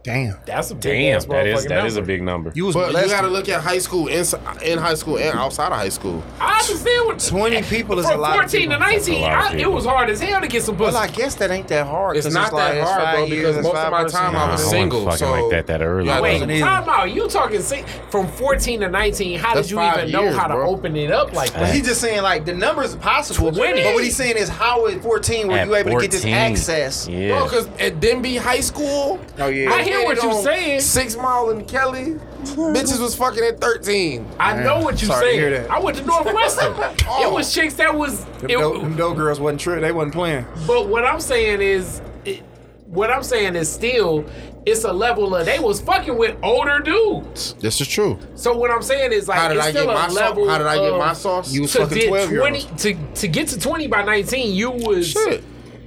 Damn. 0.05 0.37
that's 0.45 0.71
a 0.71 0.75
big 0.75 0.83
Damn, 0.83 1.15
ass 1.17 1.25
that 1.25 1.47
is 1.47 1.65
motherfucking 1.65 1.69
that 1.69 1.85
is 1.85 1.95
a 1.95 1.99
number. 1.99 2.07
big 2.07 2.21
number. 2.23 2.51
You 2.55 2.65
was 2.65 2.75
But 2.75 2.93
you 2.93 3.09
got 3.09 3.21
to 3.21 3.27
look 3.27 3.49
at 3.49 3.61
high 3.61 3.79
school 3.79 4.07
inside, 4.07 4.61
in 4.61 4.77
high 4.77 4.93
school 4.93 5.17
and 5.17 5.37
outside 5.37 5.67
of 5.71 5.77
high 5.79 5.89
school. 5.89 6.23
I 6.39 6.59
understand 6.59 7.07
what 7.07 7.19
20 7.19 7.61
people 7.63 7.97
is 7.99 8.05
a 8.05 8.11
from 8.11 8.21
lot. 8.21 8.35
14 8.35 8.69
to 8.69 8.77
19. 8.77 9.23
I, 9.23 9.55
it 9.57 9.71
was 9.71 9.85
hard 9.85 10.09
as 10.09 10.19
hell 10.21 10.39
to 10.41 10.47
get 10.47 10.63
some 10.63 10.77
pussy. 10.77 10.93
Well, 10.93 10.97
I 11.01 11.07
guess 11.07 11.35
that 11.35 11.49
ain't 11.51 11.67
that 11.69 11.87
hard. 11.87 12.17
It's 12.17 12.31
not 12.31 12.53
like, 12.53 12.73
that 12.73 12.77
it's 12.81 12.89
hard, 12.89 13.03
five 13.03 13.15
bro, 13.15 13.25
years, 13.25 13.55
because 13.57 13.63
most 13.63 13.75
of 13.75 13.91
my 13.91 14.03
percent. 14.03 14.23
time 14.23 14.35
I 14.35 14.39
Nah, 14.45 14.51
was 14.51 14.61
I 14.61 14.63
wasn't 14.65 14.69
single. 14.71 15.03
fucking 15.05 15.17
so 15.17 15.31
like 15.31 15.51
that 15.51 15.67
that 15.67 15.81
early. 15.81 16.05
Yeah, 16.07 16.17
I 16.17 16.21
Wait, 16.21 16.41
wasn't 16.41 16.59
time 16.59 16.89
out. 16.89 17.11
You 17.11 17.27
talking 17.27 17.61
si- 17.61 17.83
from 18.11 18.27
14 18.27 18.79
to 18.81 18.89
19? 18.89 19.39
How 19.39 19.55
That's 19.55 19.67
did 19.67 19.71
you 19.71 19.77
five 19.77 19.97
even 19.99 20.11
know 20.11 20.21
years, 20.23 20.35
how 20.35 20.47
to 20.47 20.53
open 20.55 20.95
it 20.95 21.11
up 21.11 21.33
like 21.33 21.51
that? 21.53 21.73
he's 21.73 21.85
just 21.87 22.01
saying 22.01 22.21
like 22.21 22.45
the 22.45 22.53
numbers 22.53 22.93
are 22.95 22.99
possible. 22.99 23.51
But 23.51 23.59
what 23.75 24.03
he's 24.03 24.15
saying 24.15 24.37
is 24.37 24.49
how 24.49 24.85
at 24.87 25.01
14 25.01 25.47
were 25.47 25.63
you 25.65 25.75
able 25.75 25.91
to 25.91 25.99
get 26.01 26.11
this 26.11 26.21
14. 26.21 26.33
access? 26.33 27.05
Bro, 27.07 27.15
Yeah. 27.15 27.43
because 27.43 27.67
at 27.79 27.99
Denby 27.99 28.37
High 28.37 28.59
School, 28.61 29.19
Oh 29.39 29.47
yeah. 29.47 29.69
I 29.95 29.99
hear 29.99 30.05
what 30.05 30.23
you're 30.23 30.43
saying. 30.43 30.81
Six 30.81 31.15
Mile 31.15 31.49
and 31.49 31.67
Kelly, 31.67 32.15
bitches 32.43 32.99
was 32.99 33.15
fucking 33.15 33.43
at 33.43 33.59
thirteen. 33.61 34.27
I 34.39 34.61
know 34.61 34.79
what 34.81 35.01
you're 35.01 35.11
Sorry 35.11 35.31
to 35.31 35.39
hear 35.39 35.51
saying. 35.55 35.67
that. 35.67 35.71
I 35.71 35.79
went 35.79 35.97
to 35.97 36.05
Northwestern. 36.05 36.73
It 37.15 37.27
oh. 37.27 37.33
was 37.33 37.53
chicks 37.53 37.75
that 37.75 37.95
was. 37.95 38.23
Them, 38.25 38.49
It, 38.49 38.57
dope, 38.57 38.81
them 38.81 38.95
dope 38.95 39.15
girls 39.17 39.39
wasn't 39.39 39.61
true. 39.61 39.79
They 39.79 39.91
wasn't 39.91 40.13
playing. 40.13 40.45
but 40.67 40.87
what 40.87 41.05
I'm 41.05 41.19
saying 41.19 41.61
is, 41.61 42.01
it, 42.25 42.41
what 42.87 43.09
I'm 43.11 43.23
saying 43.23 43.55
is 43.55 43.71
still, 43.71 44.25
it's 44.65 44.83
a 44.83 44.91
level 44.93 45.35
of 45.35 45.45
they 45.45 45.59
was 45.59 45.79
fucking 45.81 46.17
with 46.17 46.35
older 46.43 46.79
dudes. 46.79 47.53
This 47.55 47.79
is 47.81 47.87
true. 47.87 48.19
So 48.35 48.55
what 48.55 48.71
I'm 48.71 48.81
saying 48.81 49.11
is 49.13 49.27
like 49.27 49.37
How 49.37 49.47
did 49.49 49.57
it's 49.57 49.67
I 49.67 49.69
still 49.71 49.85
get 49.85 49.91
a 49.91 49.93
my 49.99 50.07
level. 50.09 50.43
sauce? 50.45 50.51
How 50.51 50.57
did 50.57 50.67
I 50.67 50.75
get 50.75 50.93
of- 50.93 50.99
my 50.99 51.13
sauce? 51.13 51.53
You 51.53 51.61
was 51.63 51.71
to 51.73 51.79
fucking 51.79 51.97
get 51.97 52.07
12 52.09 52.31
year 52.31 52.39
20 52.41 52.61
olds. 52.63 52.83
to 52.83 52.93
to 53.15 53.27
get 53.27 53.47
to 53.49 53.59
20 53.59 53.87
by 53.87 54.03
19, 54.03 54.55
you 54.55 54.71
was 54.71 55.07
Shit. 55.09 55.43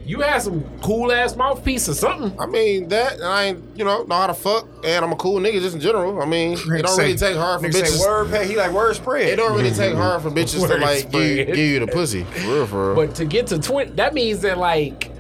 You 0.09 0.21
had 0.23 0.41
some 0.41 0.65
cool 0.81 1.13
ass 1.13 1.37
mouthpiece 1.37 1.87
or 1.87 1.93
something. 1.93 2.35
I 2.41 2.47
mean 2.47 2.89
that, 2.89 3.15
and 3.17 3.25
I 3.25 3.45
ain't, 3.45 3.63
you 3.77 3.85
know, 3.85 4.05
know 4.05 4.15
how 4.15 4.27
to 4.29 4.33
fuck, 4.35 4.67
and 4.83 5.05
I'm 5.05 5.13
a 5.13 5.17
cool 5.17 5.39
nigga 5.39 5.61
just 5.61 5.75
in 5.75 5.83
general. 5.83 6.23
I 6.23 6.25
mean, 6.25 6.53
it 6.55 6.83
don't 6.83 6.99
really 6.99 7.15
take 7.15 7.37
hard 7.37 7.61
for 7.61 7.69
Nigga 7.69 7.75
say 7.75 7.83
bitches. 7.83 8.01
word 8.01 8.31
pay. 8.31 8.47
He 8.49 8.57
like 8.57 8.73
word 8.73 8.97
spread. 8.97 9.29
It 9.29 9.37
don't 9.37 9.55
really 9.55 9.71
take 9.71 9.95
hard 9.95 10.23
for 10.23 10.31
bitches 10.39 10.63
to 10.63 10.69
Word 10.69 10.81
like 10.81 11.03
give, 11.03 11.11
spread. 11.11 11.47
give 11.49 11.59
you 11.59 11.81
the 11.81 11.87
pussy, 11.89 12.25
for 12.25 12.41
real, 12.55 12.67
for 12.67 12.87
real. 12.95 12.97
But 13.07 13.15
to 13.17 13.27
get 13.27 13.49
to 13.49 13.59
20, 13.59 13.93
that 13.93 14.15
means 14.15 14.41
that 14.41 14.57
like 14.57 15.11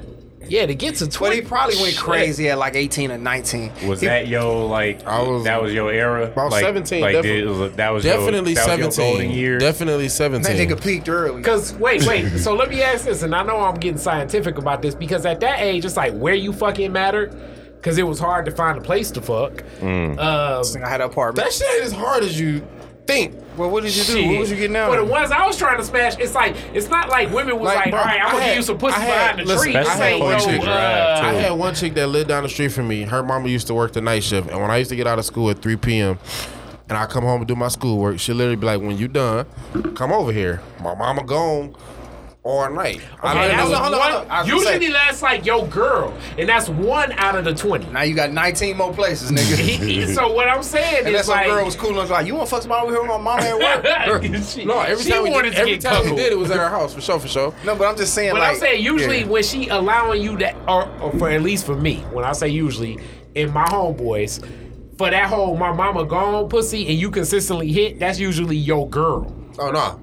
Yeah, 0.48 0.66
to 0.66 0.74
get 0.74 0.96
to 0.96 1.04
But 1.06 1.12
twenty. 1.12 1.36
he 1.36 1.42
probably 1.42 1.76
went 1.76 1.94
Shit. 1.94 1.98
crazy 2.02 2.48
at 2.50 2.58
like 2.58 2.74
18 2.74 3.12
or 3.12 3.18
19. 3.18 3.70
Was 3.86 4.00
He- 4.00 4.06
that 4.06 4.28
your 4.28 4.66
like? 4.66 5.06
I 5.06 5.22
was- 5.22 5.44
that 5.44 5.62
was 5.62 5.72
your 5.72 5.92
era. 5.92 6.24
About 6.26 6.50
like, 6.50 6.64
17, 6.64 7.00
Like 7.02 7.14
definitely. 7.16 7.40
did- 7.42 7.48
was- 7.58 7.72
that 7.72 7.90
was 7.90 8.04
Definitely 8.04 8.52
your, 8.54 8.64
that 8.64 8.68
was 8.70 8.78
your 8.78 8.90
seventeen. 8.90 9.12
golden 9.14 9.30
year. 9.30 9.58
Definitely 9.58 10.04
That 10.06 10.10
seventeen. 10.10 10.56
nigga 10.68 10.82
peaked 10.82 11.08
early. 11.08 11.42
Cause 11.42 11.72
wait, 11.74 12.04
wait. 12.06 12.28
so 12.38 12.54
let 12.54 12.70
me 12.70 12.82
ask 12.82 13.04
this, 13.04 13.22
and 13.22 13.34
I 13.34 13.42
know 13.42 13.58
I'm 13.58 13.76
getting 13.76 13.98
scientific 13.98 14.58
about 14.58 14.82
this 14.82 14.94
because 14.94 15.24
at 15.26 15.40
that 15.40 15.60
age, 15.60 15.84
it's 15.84 15.96
like 15.96 16.14
where 16.14 16.34
you 16.34 16.52
fucking 16.52 16.92
mattered. 16.92 17.34
Cause 17.80 17.96
it 17.96 18.02
was 18.02 18.18
hard 18.18 18.44
to 18.46 18.50
find 18.50 18.76
a 18.76 18.80
place 18.80 19.12
to 19.12 19.20
fuck. 19.20 19.62
Um, 19.80 20.18
I 20.18 20.62
had 20.88 21.00
an 21.00 21.02
apartment. 21.02 21.46
That 21.46 21.52
shit 21.52 21.66
ain't 21.76 21.84
as 21.84 21.92
hard 21.92 22.24
as 22.24 22.38
you 22.38 22.60
think. 23.08 23.34
well, 23.56 23.70
what 23.70 23.82
did 23.82 23.96
you 23.96 24.04
do? 24.04 24.12
shit. 24.12 24.26
What 24.28 24.38
was 24.38 24.50
you 24.50 24.56
getting 24.56 24.76
out? 24.76 24.90
For 24.90 24.98
the 24.98 25.04
ones 25.04 25.30
I 25.32 25.44
was 25.46 25.56
trying 25.56 25.78
to 25.78 25.84
smash, 25.84 26.16
it's 26.18 26.34
like 26.34 26.54
it's 26.74 26.88
not 26.88 27.08
like 27.08 27.32
women 27.32 27.58
was 27.58 27.64
like, 27.66 27.76
Like, 27.86 27.90
bro, 27.90 27.98
all 28.00 28.04
right, 28.04 28.20
I'm 28.20 28.28
I 28.28 28.30
gonna 28.32 28.42
had- 28.44 28.48
give 28.50 28.56
you 28.58 28.62
some 28.62 28.78
pussy 28.78 28.96
I 28.96 29.00
had- 29.00 29.36
behind 29.36 29.38
the 29.48 29.52
listen, 29.54 29.72
tree. 29.72 29.76
I 29.76 29.82
This 29.82 29.92
had 29.94 30.02
ain't 30.12 30.20
one 30.22 30.32
no, 30.32 30.44
chick, 30.44 30.60
uh, 30.60 31.20
I 31.24 31.32
had 31.32 31.50
one 31.52 31.74
chick 31.74 31.94
that 31.94 32.06
lived 32.08 32.28
down 32.28 32.42
the 32.44 32.48
street 32.48 32.68
from 32.68 32.86
me. 32.86 33.02
Her 33.02 33.22
mama 33.22 33.48
used 33.48 33.66
to 33.68 33.74
work 33.74 33.92
the 33.94 34.00
night 34.02 34.22
shift, 34.22 34.50
and 34.50 34.60
when 34.60 34.70
I 34.70 34.76
used 34.76 34.90
to 34.90 34.96
get 34.96 35.06
out 35.06 35.18
of 35.18 35.24
school 35.24 35.48
at 35.50 35.60
3 35.62 35.76
p.m. 35.76 36.18
and 36.88 36.96
I 36.98 37.06
come 37.06 37.24
home 37.24 37.40
and 37.40 37.48
do 37.48 37.56
my 37.56 37.68
schoolwork, 37.68 38.18
she 38.20 38.32
literally 38.32 38.56
be 38.56 38.66
like, 38.66 38.80
"When 38.80 38.96
you 38.96 39.08
done, 39.08 39.46
come 39.94 40.12
over 40.12 40.30
here. 40.32 40.60
My 40.82 40.94
mama 40.94 41.24
gone 41.24 41.74
all 42.42 42.70
night." 42.70 43.00
I 43.22 43.30
Okay, 43.32 43.40
literally 43.40 43.56
that's 43.56 43.68
was- 43.70 43.78
hold 43.78 43.94
on, 43.94 44.00
hold 44.00 44.14
on. 44.14 44.20
one. 44.22 44.30
I 44.30 44.40
was 44.42 44.48
gonna 44.50 44.60
Usually 44.60 44.86
say- 44.86 44.92
that's 44.92 45.22
like 45.22 45.46
your 45.46 45.66
girl, 45.66 46.14
and 46.38 46.48
that's 46.48 46.68
one 46.68 47.12
out 47.12 47.34
of 47.36 47.44
the 47.44 47.54
twenty. 47.54 47.86
now 47.86 48.02
you 48.02 48.14
got 48.14 48.30
19 48.32 48.76
more 48.76 48.92
places, 48.92 49.30
nigga. 49.30 49.56
He- 49.58 50.00
he- 50.04 50.14
so 50.14 50.32
what 50.32 50.48
I'm 50.48 50.62
saying 50.62 51.00
is. 51.00 51.06
and 51.06 51.14
that 51.14 51.20
is 51.20 51.26
some 51.26 51.36
like, 51.36 51.46
girl 51.46 51.64
was 51.64 51.76
cool 51.76 51.88
and 51.90 51.98
was 51.98 52.10
like, 52.10 52.26
you 52.26 52.34
want 52.34 52.48
to 52.48 52.54
fuck 52.54 52.62
somebody 52.62 52.82
over 52.86 52.92
here 52.92 53.02
with 53.02 53.10
my 53.10 53.18
mama 53.18 53.42
at 53.42 54.08
work? 54.08 54.24
she, 54.44 54.64
no, 54.64 54.80
every 54.80 55.02
she 55.04 55.10
time 55.10 55.22
we 55.24 55.30
wanted 55.30 55.50
did, 55.50 55.54
to 55.56 55.60
every 55.60 55.72
get 55.78 55.80
time 55.82 56.04
we 56.10 56.16
did, 56.16 56.32
it 56.32 56.38
was 56.38 56.50
at 56.50 56.58
her 56.58 56.68
house 56.68 56.94
for 56.94 57.00
sure, 57.00 57.18
for 57.18 57.28
sure. 57.28 57.54
no, 57.64 57.74
but 57.76 57.86
I'm 57.88 57.96
just 57.96 58.14
saying 58.14 58.32
But 58.32 58.40
like. 58.40 58.50
I'm 58.54 58.56
saying 58.60 58.84
usually 58.84 59.20
yeah. 59.20 59.26
when 59.26 59.42
she 59.42 59.68
allowing 59.68 60.22
you 60.22 60.36
that, 60.38 60.54
or, 60.68 60.88
or 61.00 61.12
for 61.18 61.28
at 61.30 61.42
least 61.42 61.66
for 61.66 61.76
me, 61.76 61.96
when 62.12 62.24
I 62.24 62.32
say 62.32 62.48
usually, 62.48 62.98
in 63.34 63.52
my 63.52 63.64
homeboys, 63.66 64.44
for 64.96 65.10
that 65.10 65.26
whole 65.28 65.56
my 65.56 65.72
mama 65.72 66.04
gone 66.04 66.48
pussy 66.48 66.88
and 66.88 66.98
you 66.98 67.10
consistently 67.10 67.70
hit, 67.70 67.98
that's 68.00 68.18
usually 68.18 68.56
your 68.56 68.88
girl. 68.88 69.32
Oh 69.58 69.70
no, 69.70 70.00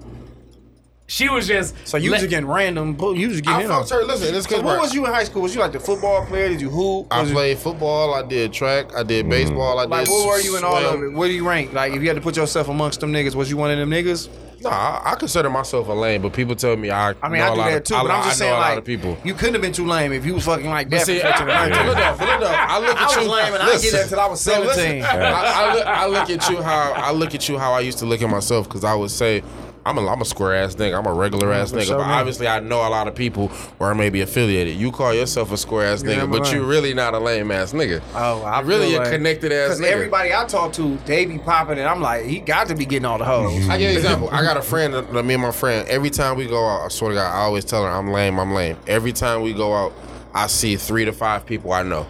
She 1.07 1.29
was 1.29 1.47
just 1.47 1.75
So 1.87 1.97
you 1.97 2.09
let- 2.09 2.15
was 2.15 2.21
just 2.23 2.29
getting 2.31 2.47
random. 2.47 2.97
You 2.99 3.27
was 3.27 3.37
just 3.37 3.47
I 3.47 3.51
getting 3.51 3.65
in 3.67 3.71
on. 3.71 3.81
fucked 3.85 3.91
her. 3.91 4.03
Listen, 4.03 4.33
it's 4.33 4.49
So 4.49 4.61
what 4.61 4.79
was 4.79 4.93
you 4.93 5.05
in 5.05 5.13
high 5.13 5.23
school? 5.23 5.43
Was 5.43 5.53
you 5.53 5.61
like 5.61 5.71
the 5.71 5.79
football 5.79 6.25
player? 6.25 6.49
Did 6.49 6.61
you 6.61 6.69
hoop? 6.69 7.07
I 7.11 7.21
Was 7.21 7.29
you- 7.29 7.35
played 7.35 7.57
football. 7.59 8.15
I 8.15 8.23
did 8.23 8.51
track. 8.51 8.95
I 8.95 9.03
did 9.03 9.23
mm-hmm. 9.25 9.29
baseball. 9.29 9.77
I 9.77 9.83
did. 9.83 9.91
Like, 9.91 10.09
what 10.09 10.27
were 10.27 10.39
you 10.39 10.57
in 10.57 10.63
all 10.63 10.75
of 10.77 11.03
it? 11.03 11.11
What 11.13 11.27
do 11.27 11.33
you 11.33 11.47
rank? 11.47 11.73
Like, 11.73 11.93
if 11.93 12.01
you 12.01 12.07
had 12.07 12.15
to 12.15 12.21
put 12.21 12.35
yourself 12.35 12.69
amongst 12.69 13.01
them 13.01 13.13
niggas, 13.13 13.35
was 13.35 13.51
you 13.51 13.57
one 13.57 13.69
of 13.69 13.77
them 13.77 13.91
niggas? 13.91 14.29
Nah, 14.61 14.69
I, 14.71 15.11
I 15.11 15.15
consider 15.15 15.49
myself 15.49 15.89
a 15.89 15.93
lame, 15.93 16.23
but 16.23 16.33
people 16.33 16.55
tell 16.55 16.75
me 16.75 16.89
I. 16.89 17.13
I 17.21 17.29
mean, 17.29 17.39
know 17.39 17.45
I 17.45 17.49
a 17.49 17.53
do 17.53 17.59
lot 17.59 17.69
that 17.71 17.85
too, 17.85 17.95
I, 17.95 18.01
but 18.01 18.09
I'm 18.11 18.23
just 18.23 18.37
I 18.37 18.45
saying, 18.45 18.51
know 18.51 18.57
a 18.57 18.61
like, 18.61 18.69
lot 18.69 18.77
of 18.79 18.85
people. 18.85 19.17
you 19.23 19.33
couldn't 19.35 19.53
have 19.53 19.61
been 19.61 19.73
too 19.73 19.85
lame 19.85 20.11
if 20.11 20.25
you 20.25 20.33
was 20.33 20.45
fucking 20.45 20.69
like 20.69 20.89
But 20.89 20.99
that. 20.99 21.05
see, 21.05 21.21
I, 21.21 21.37
14 21.37 21.49
I, 21.49 21.85
look 21.85 21.97
up, 21.97 22.19
look 22.19 22.29
up. 22.29 22.69
I 22.69 22.79
look 22.79 22.95
at 22.95 22.97
I 22.97 23.05
was 23.05 23.15
you. 23.25 23.31
lame 23.31 23.53
and 23.53 23.61
I 23.61 23.65
didn't 23.67 23.81
get 23.83 23.91
that 23.91 24.09
till 24.09 24.19
I 24.19 24.25
was 24.27 24.41
so 24.41 24.59
listen, 24.61 25.01
17. 25.01 25.03
I, 25.03 25.19
I, 25.19 25.73
look, 25.75 25.85
I 25.85 26.07
look 26.07 26.29
at 26.31 26.49
you 26.49 26.61
how 26.63 26.93
I 26.93 27.11
look 27.11 27.35
at 27.35 27.47
you 27.47 27.59
how 27.59 27.73
I 27.73 27.81
used 27.81 27.99
to 27.99 28.05
look 28.05 28.23
at 28.23 28.29
myself 28.29 28.67
because 28.67 28.83
I 28.83 28.95
would 28.95 29.11
say. 29.11 29.43
I'm 29.87 29.97
a, 29.99 30.07
I'm 30.07 30.19
a 30.21 30.25
square 30.25 30.55
ass 30.55 30.75
nigga. 30.75 30.97
I'm 30.97 31.05
a 31.05 31.13
regular 31.13 31.53
ass 31.53 31.71
nigga. 31.71 31.83
sure, 31.85 31.97
but 31.97 32.07
man. 32.07 32.17
obviously, 32.19 32.47
I 32.47 32.59
know 32.59 32.77
a 32.87 32.89
lot 32.89 33.07
of 33.07 33.13
people 33.13 33.49
where 33.77 33.91
I 33.91 33.93
may 33.93 34.09
be 34.09 34.21
affiliated. 34.21 34.77
You 34.77 34.91
call 34.91 35.13
yourself 35.13 35.51
a 35.51 35.57
square 35.57 35.85
ass 35.85 36.01
nigga, 36.01 36.23
I'm 36.23 36.31
but 36.31 36.51
you 36.51 36.61
lame. 36.61 36.69
really 36.69 36.93
not 36.95 37.13
a 37.13 37.19
lame 37.19 37.51
ass 37.51 37.71
nigga. 37.71 38.01
Oh, 38.15 38.41
I 38.41 38.61
You 38.61 38.65
really 38.67 38.89
feel 38.89 38.97
a 38.97 39.03
like- 39.03 39.11
connected 39.11 39.51
ass 39.51 39.57
nigga. 39.57 39.65
Because 39.77 39.81
nigga. 39.81 39.91
everybody 39.91 40.33
I 40.33 40.45
talk 40.45 40.73
to, 40.73 40.97
they 41.05 41.25
be 41.25 41.37
popping, 41.37 41.77
and 41.77 41.87
I'm 41.87 42.01
like, 42.01 42.25
he 42.25 42.39
got 42.39 42.67
to 42.69 42.75
be 42.75 42.85
getting 42.85 43.05
all 43.05 43.19
the 43.19 43.25
hoes. 43.25 43.69
I 43.69 43.77
give 43.77 43.81
you 43.81 43.89
an 43.89 43.95
example. 43.97 44.29
I 44.31 44.41
got 44.41 44.57
a 44.57 44.61
friend, 44.63 44.93
that- 44.95 45.13
me 45.25 45.33
and 45.35 45.43
my 45.43 45.51
friend, 45.51 45.87
every 45.87 46.09
time 46.09 46.35
we 46.37 46.47
go 46.47 46.67
out, 46.67 46.85
I 46.85 46.87
swear 46.87 47.11
to 47.11 47.15
God, 47.17 47.31
I 47.31 47.41
always 47.41 47.63
tell 47.63 47.83
her 47.83 47.89
I'm 47.89 48.11
lame, 48.11 48.39
I'm 48.39 48.53
lame. 48.53 48.77
Every 48.87 49.13
time 49.13 49.41
we 49.43 49.53
go 49.53 49.73
out, 49.75 49.93
I 50.33 50.47
see 50.47 50.75
three 50.77 51.05
to 51.05 51.13
five 51.13 51.45
people 51.45 51.71
I 51.71 51.83
know. 51.83 52.07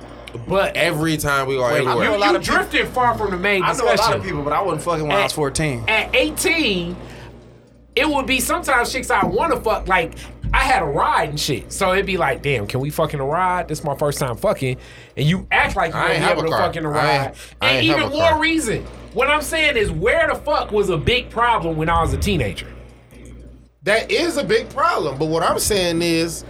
but 0.47 0.75
Every 0.77 1.17
time 1.17 1.45
we 1.47 1.55
go 1.55 1.63
Wait, 1.63 1.73
I 1.73 1.77
everywhere. 1.79 1.95
know 1.95 2.11
you, 2.11 2.17
a 2.17 2.19
lot 2.19 2.29
you 2.31 2.35
of 2.37 2.41
people- 2.41 2.55
drifted 2.55 2.87
far 2.87 3.17
from 3.17 3.31
the 3.31 3.37
main 3.37 3.63
I 3.63 3.73
know 3.73 3.83
a 3.85 3.95
lot 3.95 4.15
of 4.15 4.23
people, 4.23 4.43
but 4.43 4.53
I 4.53 4.61
wasn't 4.61 4.81
fucking 4.83 5.05
when 5.07 5.17
I 5.17 5.23
was 5.23 5.33
14. 5.33 5.83
At 5.89 6.15
18, 6.15 6.95
it 7.95 8.07
would 8.09 8.25
be 8.25 8.39
sometimes 8.39 8.91
chicks 8.91 9.09
I 9.09 9.25
want 9.25 9.53
to 9.53 9.59
fuck. 9.61 9.87
Like 9.87 10.13
I 10.53 10.59
had 10.59 10.81
a 10.83 10.85
ride 10.85 11.29
and 11.29 11.39
shit, 11.39 11.71
so 11.71 11.93
it'd 11.93 12.05
be 12.05 12.17
like, 12.17 12.41
damn, 12.41 12.67
can 12.67 12.79
we 12.79 12.89
fucking 12.89 13.19
a 13.19 13.25
ride? 13.25 13.67
This 13.67 13.79
is 13.79 13.85
my 13.85 13.95
first 13.95 14.19
time 14.19 14.37
fucking, 14.37 14.77
and 15.17 15.25
you 15.25 15.47
act 15.51 15.75
like 15.75 15.91
you 15.93 15.99
I 15.99 16.01
gonna 16.03 16.13
ain't 16.13 16.21
be 16.21 16.27
have 16.27 16.37
able 16.37 16.41
a 16.41 16.45
to 16.45 16.51
car. 16.51 16.59
fucking 16.67 16.85
a 16.85 16.89
I 16.89 16.93
ride. 16.93 17.25
ain't- 17.27 17.37
I 17.61 17.67
and 17.69 17.77
ain't 17.77 17.87
have 17.89 17.97
even 17.99 18.11
a 18.11 18.15
more 18.15 18.29
car. 18.29 18.39
reason. 18.41 18.83
What 19.13 19.29
I'm 19.29 19.41
saying 19.41 19.77
is, 19.77 19.91
where 19.91 20.27
the 20.27 20.35
fuck 20.35 20.71
was 20.71 20.89
a 20.89 20.97
big 20.97 21.29
problem 21.29 21.77
when 21.77 21.89
I 21.89 22.01
was 22.01 22.13
a 22.13 22.17
teenager? 22.17 22.67
That 23.83 24.11
is 24.11 24.37
a 24.37 24.43
big 24.43 24.69
problem. 24.69 25.17
But 25.17 25.25
what 25.27 25.43
I'm 25.43 25.59
saying 25.59 26.01
is, 26.01 26.43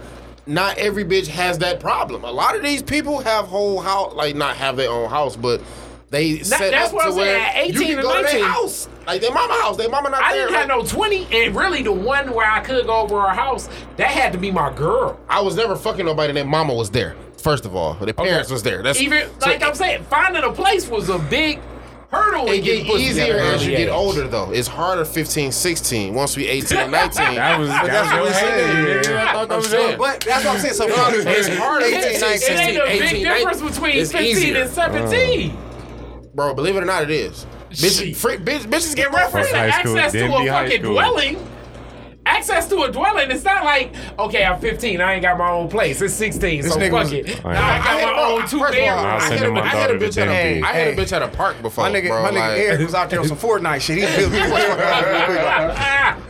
not 0.46 0.78
every 0.78 1.04
bitch 1.04 1.26
has 1.28 1.58
that 1.58 1.80
problem. 1.80 2.24
A 2.24 2.30
lot 2.30 2.56
of 2.56 2.62
these 2.62 2.82
people 2.82 3.18
have 3.20 3.46
whole 3.46 3.80
house, 3.80 4.14
like 4.14 4.34
not 4.36 4.56
have 4.56 4.76
their 4.76 4.90
own 4.90 5.10
house, 5.10 5.36
but 5.36 5.60
they 6.10 6.38
set 6.40 6.70
that's 6.70 6.88
up 6.88 6.94
what 6.94 7.02
to 7.02 7.08
I'm 7.08 7.14
saying. 7.14 7.26
where 7.26 7.40
At 7.40 7.56
18 7.56 7.72
you 7.74 7.80
can 7.80 7.90
and 7.98 8.02
go 8.02 8.16
to 8.16 8.22
19. 8.22 8.40
their 8.40 8.48
house, 8.48 8.88
like 9.06 9.20
their 9.20 9.32
mama 9.32 9.54
house. 9.54 9.76
Their 9.76 9.88
mama 9.88 10.10
not 10.10 10.22
I 10.22 10.32
there. 10.34 10.46
didn't 10.46 10.58
have 10.58 10.68
no 10.68 10.82
20, 10.84 11.26
and 11.32 11.56
really 11.56 11.82
the 11.82 11.92
one 11.92 12.32
where 12.32 12.50
I 12.50 12.60
could 12.60 12.86
go 12.86 13.00
over 13.00 13.20
her 13.22 13.34
house, 13.34 13.68
that 13.96 14.08
had 14.08 14.32
to 14.32 14.38
be 14.38 14.50
my 14.50 14.72
girl. 14.72 15.18
I 15.28 15.40
was 15.40 15.56
never 15.56 15.74
fucking 15.76 16.06
nobody. 16.06 16.30
and 16.30 16.36
Their 16.36 16.44
mama 16.44 16.74
was 16.74 16.90
there. 16.90 17.16
First 17.42 17.64
of 17.66 17.74
all, 17.76 17.94
their 17.94 18.14
parents 18.14 18.50
was 18.50 18.62
there. 18.62 18.82
That's 18.82 19.00
Even 19.00 19.28
so 19.40 19.46
like 19.50 19.62
I'm 19.62 19.74
saying, 19.74 20.04
finding 20.04 20.42
a 20.44 20.52
place 20.52 20.88
was 20.88 21.08
a 21.08 21.18
big 21.18 21.60
hurdle. 22.10 22.46
in 22.48 22.54
It 22.54 22.64
get 22.64 22.86
easier 22.86 23.36
as 23.38 23.62
early 23.62 23.70
you 23.72 23.76
get 23.76 23.88
older, 23.88 24.26
though. 24.28 24.50
It's 24.52 24.66
harder 24.68 25.04
15, 25.04 25.52
16. 25.52 26.14
Once 26.14 26.36
we 26.36 26.46
18 26.46 26.78
and 26.78 26.92
19. 26.92 27.24
That 27.34 27.58
was 27.58 27.68
that 27.68 27.82
was 27.82 27.90
that's 27.90 28.06
what 28.10 28.16
your 28.16 28.24
we 28.26 28.32
said. 28.32 28.66
head, 28.66 29.04
nigga. 29.04 29.16
I 29.26 29.32
thought 29.32 29.48
that 29.48 29.56
was 29.56 29.72
it. 29.72 29.98
But 29.98 30.20
that's 30.22 30.44
what 30.44 30.54
I'm 30.54 30.60
saying. 30.60 30.74
So 30.74 30.86
It's 30.88 31.48
harder. 31.58 31.84
18, 31.86 31.98
18, 32.00 32.20
19, 32.20 32.48
It 32.56 32.60
ain't 32.60 32.76
a 32.78 32.84
big 32.86 33.02
18, 33.02 33.24
difference 33.24 33.60
between 33.62 33.92
15 34.06 34.22
easier. 34.22 34.62
and 34.62 34.70
17. 34.70 35.50
Uh-huh. 35.50 35.62
Bro, 36.36 36.52
believe 36.52 36.76
it 36.76 36.82
or 36.82 36.86
not, 36.86 37.02
it 37.02 37.10
is. 37.10 37.46
Bitch, 37.70 37.98
Shit. 37.98 38.16
free, 38.16 38.36
bitch, 38.36 38.60
bitches 38.64 38.94
get 38.94 39.08
In 39.08 39.14
reference 39.14 39.48
to 39.48 39.56
high 39.56 39.80
school, 39.80 39.98
access 39.98 40.12
to 40.12 40.34
a 40.36 40.46
fucking 40.46 40.82
dwelling, 40.82 41.38
access 42.26 42.68
to 42.68 42.82
a 42.82 42.90
dwelling, 42.92 43.30
it's 43.30 43.44
not 43.44 43.64
like, 43.64 43.94
okay, 44.18 44.44
I'm 44.44 44.60
15, 44.60 45.00
I 45.00 45.14
ain't 45.14 45.22
got 45.22 45.38
my 45.38 45.48
own 45.50 45.68
place. 45.68 46.00
It's 46.02 46.14
16, 46.14 46.64
so 46.64 46.78
fuck 46.78 46.92
was- 46.92 47.12
it. 47.12 47.40
Oh, 47.44 47.50
Now 47.50 47.64
I 47.66 47.78
got 47.78 47.84
had- 47.86 48.12
my 48.12 48.18
own 48.22 48.40
two 48.48 48.58
first 48.58 48.78
of 48.78 48.84
all, 48.84 48.88
I'll. 48.98 49.16
I 49.16 49.18
send 49.20 49.40
had, 49.40 49.48
a, 49.48 49.60
I 49.60 49.66
had 49.68 49.90
a 49.90 49.98
bitch 49.98 50.18
at 50.20 50.28
a, 50.28 50.32
Hey, 50.32 50.60
I 50.62 50.72
had 50.72 50.88
a 50.88 50.96
bitch 50.96 51.12
at 51.12 51.22
a 51.22 51.28
park 51.28 51.60
before, 51.62 51.84
My 51.88 51.90
nigga, 51.98 52.08
bro. 52.08 52.22
my 52.22 52.30
nigga 52.30 52.34
like, 52.48 52.58
Eric 52.58 52.80
was 52.80 52.94
out 52.94 53.08
there 53.10 53.20
on 53.20 53.28
some 53.28 53.38
Fortnite 53.38 53.80
shit. 53.80 53.98
He 53.98 54.16
built 54.16 54.32
me 54.32 54.38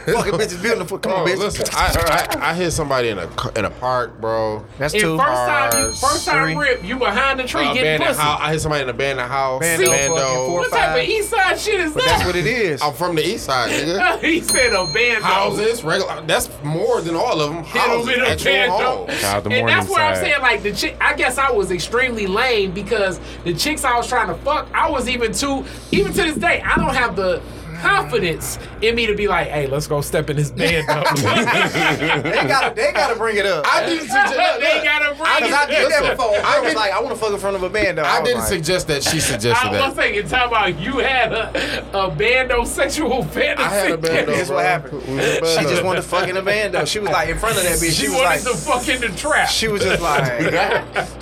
fucking 0.06 0.32
bitches 0.34 0.62
building 0.62 0.78
the 0.80 0.84
foot. 0.88 1.02
Come 1.02 1.12
Bro, 1.12 1.22
on, 1.22 1.28
bitch. 1.28 1.38
listen, 1.38 1.66
I, 1.72 2.28
I, 2.40 2.50
I 2.50 2.54
hit 2.54 2.70
somebody 2.70 3.08
in 3.08 3.18
a 3.18 3.28
in 3.58 3.64
a 3.64 3.70
park, 3.70 4.20
bro. 4.20 4.64
That's 4.78 4.94
and 4.94 5.00
two. 5.02 5.18
first 5.18 5.28
time, 5.28 5.72
you, 5.82 5.92
first 5.92 6.26
time 6.26 6.44
three. 6.44 6.56
rip, 6.56 6.84
you 6.84 6.96
behind 6.96 7.40
the 7.40 7.44
tree 7.44 7.62
Uh, 7.66 7.72
getting 7.74 7.94
abandoned 7.96 8.08
pussy. 8.16 8.20
house. 8.22 8.40
I 8.42 8.52
hit 8.52 8.60
somebody 8.60 8.82
in 8.82 8.88
an 8.88 8.94
abandoned 8.94 9.28
house. 9.28 9.60
Bando, 9.60 9.86
fucking 9.86 10.08
four- 10.08 10.58
What 10.60 10.70
type 10.70 10.96
of 11.02 11.08
east 11.08 11.30
side 11.30 11.58
shit 11.58 11.80
is 11.80 11.92
But 11.92 12.04
that? 12.04 12.08
that's 12.18 12.26
what 12.26 12.36
it 12.36 12.46
is. 12.46 12.82
I'm 12.82 12.92
from 12.94 13.16
the 13.16 13.26
east 13.26 13.44
side, 13.44 13.70
nigga. 13.70 14.20
he 14.24 14.40
said 14.40 14.72
a 14.72 14.86
band 14.92 15.24
Houses, 15.24 15.82
regular. 15.86 16.20
That's 16.22 16.50
more 16.62 17.00
than 17.00 17.14
all 17.14 17.40
of 17.40 17.54
them. 17.54 17.64
Hit 17.64 17.74
him 17.82 17.90
Houses, 17.90 18.14
in 18.14 18.20
a 18.20 18.26
actual 18.26 18.52
bando. 18.52 18.84
homes. 19.06 19.18
Shout 19.20 19.46
out 19.46 19.52
And 19.52 19.68
that's 19.68 19.88
where 19.88 20.04
I'm 20.04 20.16
saying, 20.16 20.42
like, 20.42 20.62
the 20.62 20.72
chick, 20.72 20.96
I 21.00 21.14
guess 21.14 21.38
I 21.38 21.50
was 21.50 21.70
extremely 21.70 22.26
lame 22.26 22.72
because 22.72 23.20
the 23.44 23.54
chicks 23.54 23.84
I 23.84 23.96
was 23.96 24.08
trying 24.08 24.28
to 24.28 24.34
fuck, 24.36 24.68
I 24.74 24.90
was 24.90 25.08
even 25.08 25.32
too, 25.32 25.64
even 25.92 26.12
to 26.12 26.22
this 26.22 26.36
day, 26.36 26.60
I 26.62 26.76
don't 26.76 26.94
have 26.94 27.16
the 27.16 27.40
confidence 27.86 28.58
in 28.82 28.94
me 28.94 29.06
to 29.06 29.14
be 29.14 29.28
like, 29.28 29.48
hey, 29.48 29.66
let's 29.66 29.86
go 29.86 30.00
step 30.00 30.30
in 30.30 30.36
this 30.36 30.50
band 30.56 30.86
they 30.86 32.46
gotta, 32.46 32.74
they 32.74 32.92
gotta 32.92 33.16
bring 33.16 33.36
it 33.36 33.46
up. 33.46 33.64
I 33.70 33.84
didn't 33.86 34.08
suggest. 34.08 34.34
they 34.34 34.80
gotta 34.84 35.14
bring 35.14 35.26
I- 35.28 35.36
it 35.38 35.40
Cause 35.40 35.52
I 35.52 35.66
did 35.66 35.90
that 35.90 36.16
before. 36.16 36.34
I 36.34 36.56
I 36.56 36.60
was 36.60 36.74
like, 36.74 36.92
I 36.92 37.00
want 37.00 37.14
to 37.14 37.20
fuck 37.20 37.32
in 37.32 37.38
front 37.38 37.56
of 37.56 37.62
a 37.62 37.68
band. 37.68 37.98
Though. 37.98 38.04
I 38.04 38.22
didn't 38.22 38.42
suggest 38.42 38.88
that 38.88 39.02
she 39.02 39.20
suggested 39.20 39.50
that. 39.50 39.66
I 39.66 39.72
that. 39.72 39.88
was 39.88 39.96
thinking, 39.96 40.26
talking 40.28 40.48
about 40.48 40.78
you 40.80 40.98
had 40.98 41.32
a, 41.32 42.06
a 42.06 42.10
bando 42.10 42.64
sexual 42.64 43.22
fantasy. 43.24 43.64
I 43.64 43.74
had 43.74 43.90
a 43.92 43.98
bando. 43.98 44.32
Here's 44.34 44.50
what 44.50 44.64
happened. 44.64 45.06
We 45.06 45.14
was 45.16 45.24
a 45.26 45.58
She 45.58 45.62
just 45.64 45.84
wanted 45.84 46.02
to 46.02 46.08
fuck 46.08 46.28
in 46.28 46.36
a 46.36 46.42
band 46.42 46.74
though. 46.74 46.84
She 46.84 46.98
was 46.98 47.10
like 47.10 47.28
in 47.28 47.38
front 47.38 47.56
of 47.56 47.62
that 47.64 47.76
bitch. 47.76 47.90
She, 47.96 48.06
She, 48.06 48.08
was 48.08 48.16
wanted 48.16 48.28
like, 48.28 48.42
to 48.42 48.56
fuck 48.56 48.88
in 48.88 49.00
the 49.00 49.08
trap. 49.16 49.48
she 49.48 49.68
was 49.68 49.82
just 49.82 50.02
like, 50.02 50.26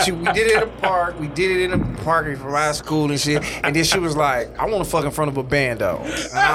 she, 0.04 0.12
we 0.12 0.24
did 0.32 0.46
it 0.48 0.56
in 0.56 0.62
a 0.62 0.66
park. 0.80 1.18
We 1.18 1.26
did 1.28 1.50
it 1.50 1.64
in 1.64 1.72
a 1.80 1.96
park 2.02 2.24
from 2.36 2.52
my 2.52 2.72
school 2.72 3.10
and 3.10 3.20
shit. 3.20 3.42
And 3.64 3.74
then 3.74 3.84
she 3.84 3.98
was 3.98 4.16
like, 4.16 4.56
I 4.58 4.66
want 4.66 4.84
to 4.84 4.90
fuck 4.90 5.04
in 5.04 5.10
front 5.10 5.30
of 5.30 5.36
a 5.36 5.42
bando. 5.42 5.98
And 6.04 6.38
I 6.38 6.53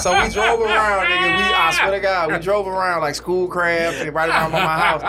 so 0.00 0.22
we 0.22 0.28
drove 0.30 0.60
around, 0.60 1.06
nigga. 1.06 1.36
We, 1.36 1.42
I 1.42 1.72
swear 1.72 1.90
to 1.92 2.00
God, 2.00 2.32
we 2.32 2.38
drove 2.38 2.66
around 2.66 3.00
like 3.00 3.14
Schoolcraft 3.14 3.96
and 3.96 4.14
right 4.14 4.28
around 4.28 4.52
my 4.52 4.58
house. 4.60 5.02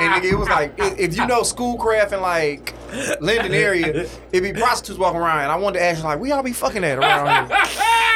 And 0.00 0.12
nigga, 0.14 0.32
it 0.32 0.36
was 0.36 0.48
like, 0.48 0.74
if 0.78 1.16
you 1.16 1.26
know 1.26 1.42
Schoolcraft 1.42 2.12
and 2.12 2.22
like 2.22 2.74
Linden 3.20 3.52
area, 3.52 4.08
it'd 4.32 4.42
be 4.42 4.58
prostitutes 4.58 4.98
walking 4.98 5.20
around. 5.20 5.40
And 5.40 5.52
I 5.52 5.56
wanted 5.56 5.78
to 5.78 5.84
ask 5.84 6.04
like, 6.04 6.18
we 6.18 6.32
all 6.32 6.42
be 6.42 6.52
fucking 6.52 6.84
at 6.84 6.98
around 6.98 7.48
here. 7.48 7.58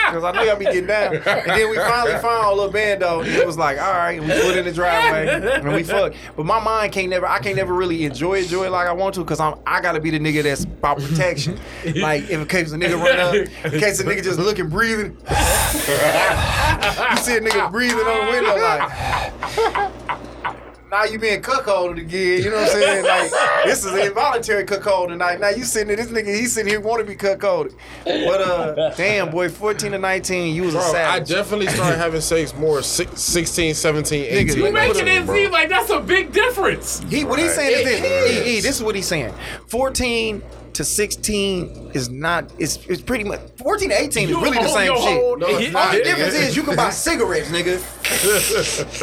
Because 0.06 0.22
I 0.22 0.30
know 0.30 0.42
y'all 0.42 0.56
be 0.56 0.66
getting 0.66 0.86
down. 0.86 1.16
And 1.16 1.50
then 1.50 1.68
we 1.68 1.76
finally 1.76 2.18
found 2.18 2.46
a 2.46 2.54
little 2.54 2.70
bando. 2.70 3.20
And 3.20 3.28
it 3.28 3.46
was 3.46 3.58
like, 3.58 3.78
all 3.78 3.92
right, 3.92 4.20
we 4.20 4.28
put 4.28 4.56
in 4.56 4.64
the 4.64 4.72
driveway 4.72 5.26
and 5.60 5.72
we 5.72 5.82
fuck. 5.82 6.14
But 6.36 6.46
my 6.46 6.60
mind 6.60 6.92
can't 6.92 7.08
never, 7.08 7.26
I 7.26 7.40
can't 7.40 7.56
never 7.56 7.74
really 7.74 8.04
enjoy 8.04 8.40
it 8.40 8.52
like 8.52 8.86
I 8.86 8.92
want 8.92 9.14
to 9.16 9.22
because 9.22 9.40
I'm, 9.40 9.58
I 9.66 9.80
gotta 9.80 10.00
be 10.00 10.10
the 10.10 10.20
nigga 10.20 10.42
that's 10.42 10.64
about 10.64 10.98
protection. 10.98 11.58
Like 11.96 12.24
if 12.24 12.32
in 12.32 12.46
case 12.46 12.72
a 12.72 12.76
nigga 12.76 13.00
run 13.00 13.18
up, 13.18 13.34
in 13.34 13.80
case 13.80 14.00
a 14.00 14.04
nigga 14.04 14.22
just 14.22 14.38
looking 14.38 14.68
breathing, 14.68 15.05
you 17.10 17.16
see 17.18 17.36
a 17.36 17.40
nigga 17.40 17.70
breathing 17.70 17.98
on 17.98 18.26
the 18.26 18.32
window 18.32 18.56
like. 18.56 19.92
now 20.90 21.04
you 21.04 21.18
being 21.18 21.42
cuckolded 21.42 22.00
again. 22.00 22.42
You 22.42 22.50
know 22.50 22.56
what 22.56 22.74
I'm 22.74 22.80
saying? 22.80 23.04
Like 23.04 23.30
this 23.64 23.84
is 23.84 23.92
involuntary 23.94 24.64
cuckold 24.64 25.08
tonight. 25.08 25.40
Now 25.40 25.50
you 25.50 25.64
sitting 25.64 25.88
there, 25.88 25.96
this 25.96 26.06
nigga, 26.06 26.34
he 26.34 26.46
sitting 26.46 26.70
here 26.70 26.80
want 26.80 27.00
to 27.00 27.06
be 27.06 27.16
cuckolded. 27.16 27.74
But 28.04 28.40
uh, 28.40 28.94
damn 28.94 29.30
boy, 29.30 29.48
14 29.48 29.92
to 29.92 29.98
19, 29.98 30.54
you 30.54 30.62
was 30.62 30.74
a 30.74 30.78
Bro, 30.78 30.94
I 30.94 31.20
definitely 31.20 31.68
started 31.68 31.98
having 31.98 32.20
sex 32.20 32.54
more 32.54 32.82
six, 32.82 33.20
16, 33.20 33.74
17, 33.74 34.24
18. 34.24 34.46
Nigga, 34.46 34.56
You 34.56 34.62
Like, 34.64 34.72
making 34.72 35.08
it 35.08 35.26
seem 35.26 35.50
like 35.50 35.68
that's 35.68 35.90
a 35.90 36.00
big 36.00 36.32
difference. 36.32 37.00
He 37.10 37.24
what 37.24 37.38
he's 37.38 37.54
saying 37.54 37.78
is 37.80 37.84
this. 37.84 38.00
is. 38.00 38.46
E, 38.46 38.58
E, 38.58 38.60
this 38.60 38.76
is 38.76 38.82
what 38.82 38.94
he's 38.94 39.06
saying. 39.06 39.34
14 39.68 40.42
to 40.76 40.84
16 40.84 41.90
is 41.94 42.08
not. 42.10 42.50
It's 42.58 42.76
it's 42.86 43.00
pretty 43.02 43.24
much 43.24 43.40
14 43.56 43.88
to 43.90 44.02
18 44.02 44.28
is 44.28 44.34
really 44.36 44.58
the 44.58 44.68
same 44.68 44.86
your 44.86 44.96
shit. 44.96 45.20
hold- 45.22 45.40
No, 45.40 45.46
it's 45.48 45.72
not. 45.72 45.88
Only 45.94 46.04
difference 46.04 46.34
is 46.34 46.56
you 46.56 46.62
can 46.62 46.76
buy 46.76 46.90
cigarettes, 47.08 47.48
nigga. 47.48 47.80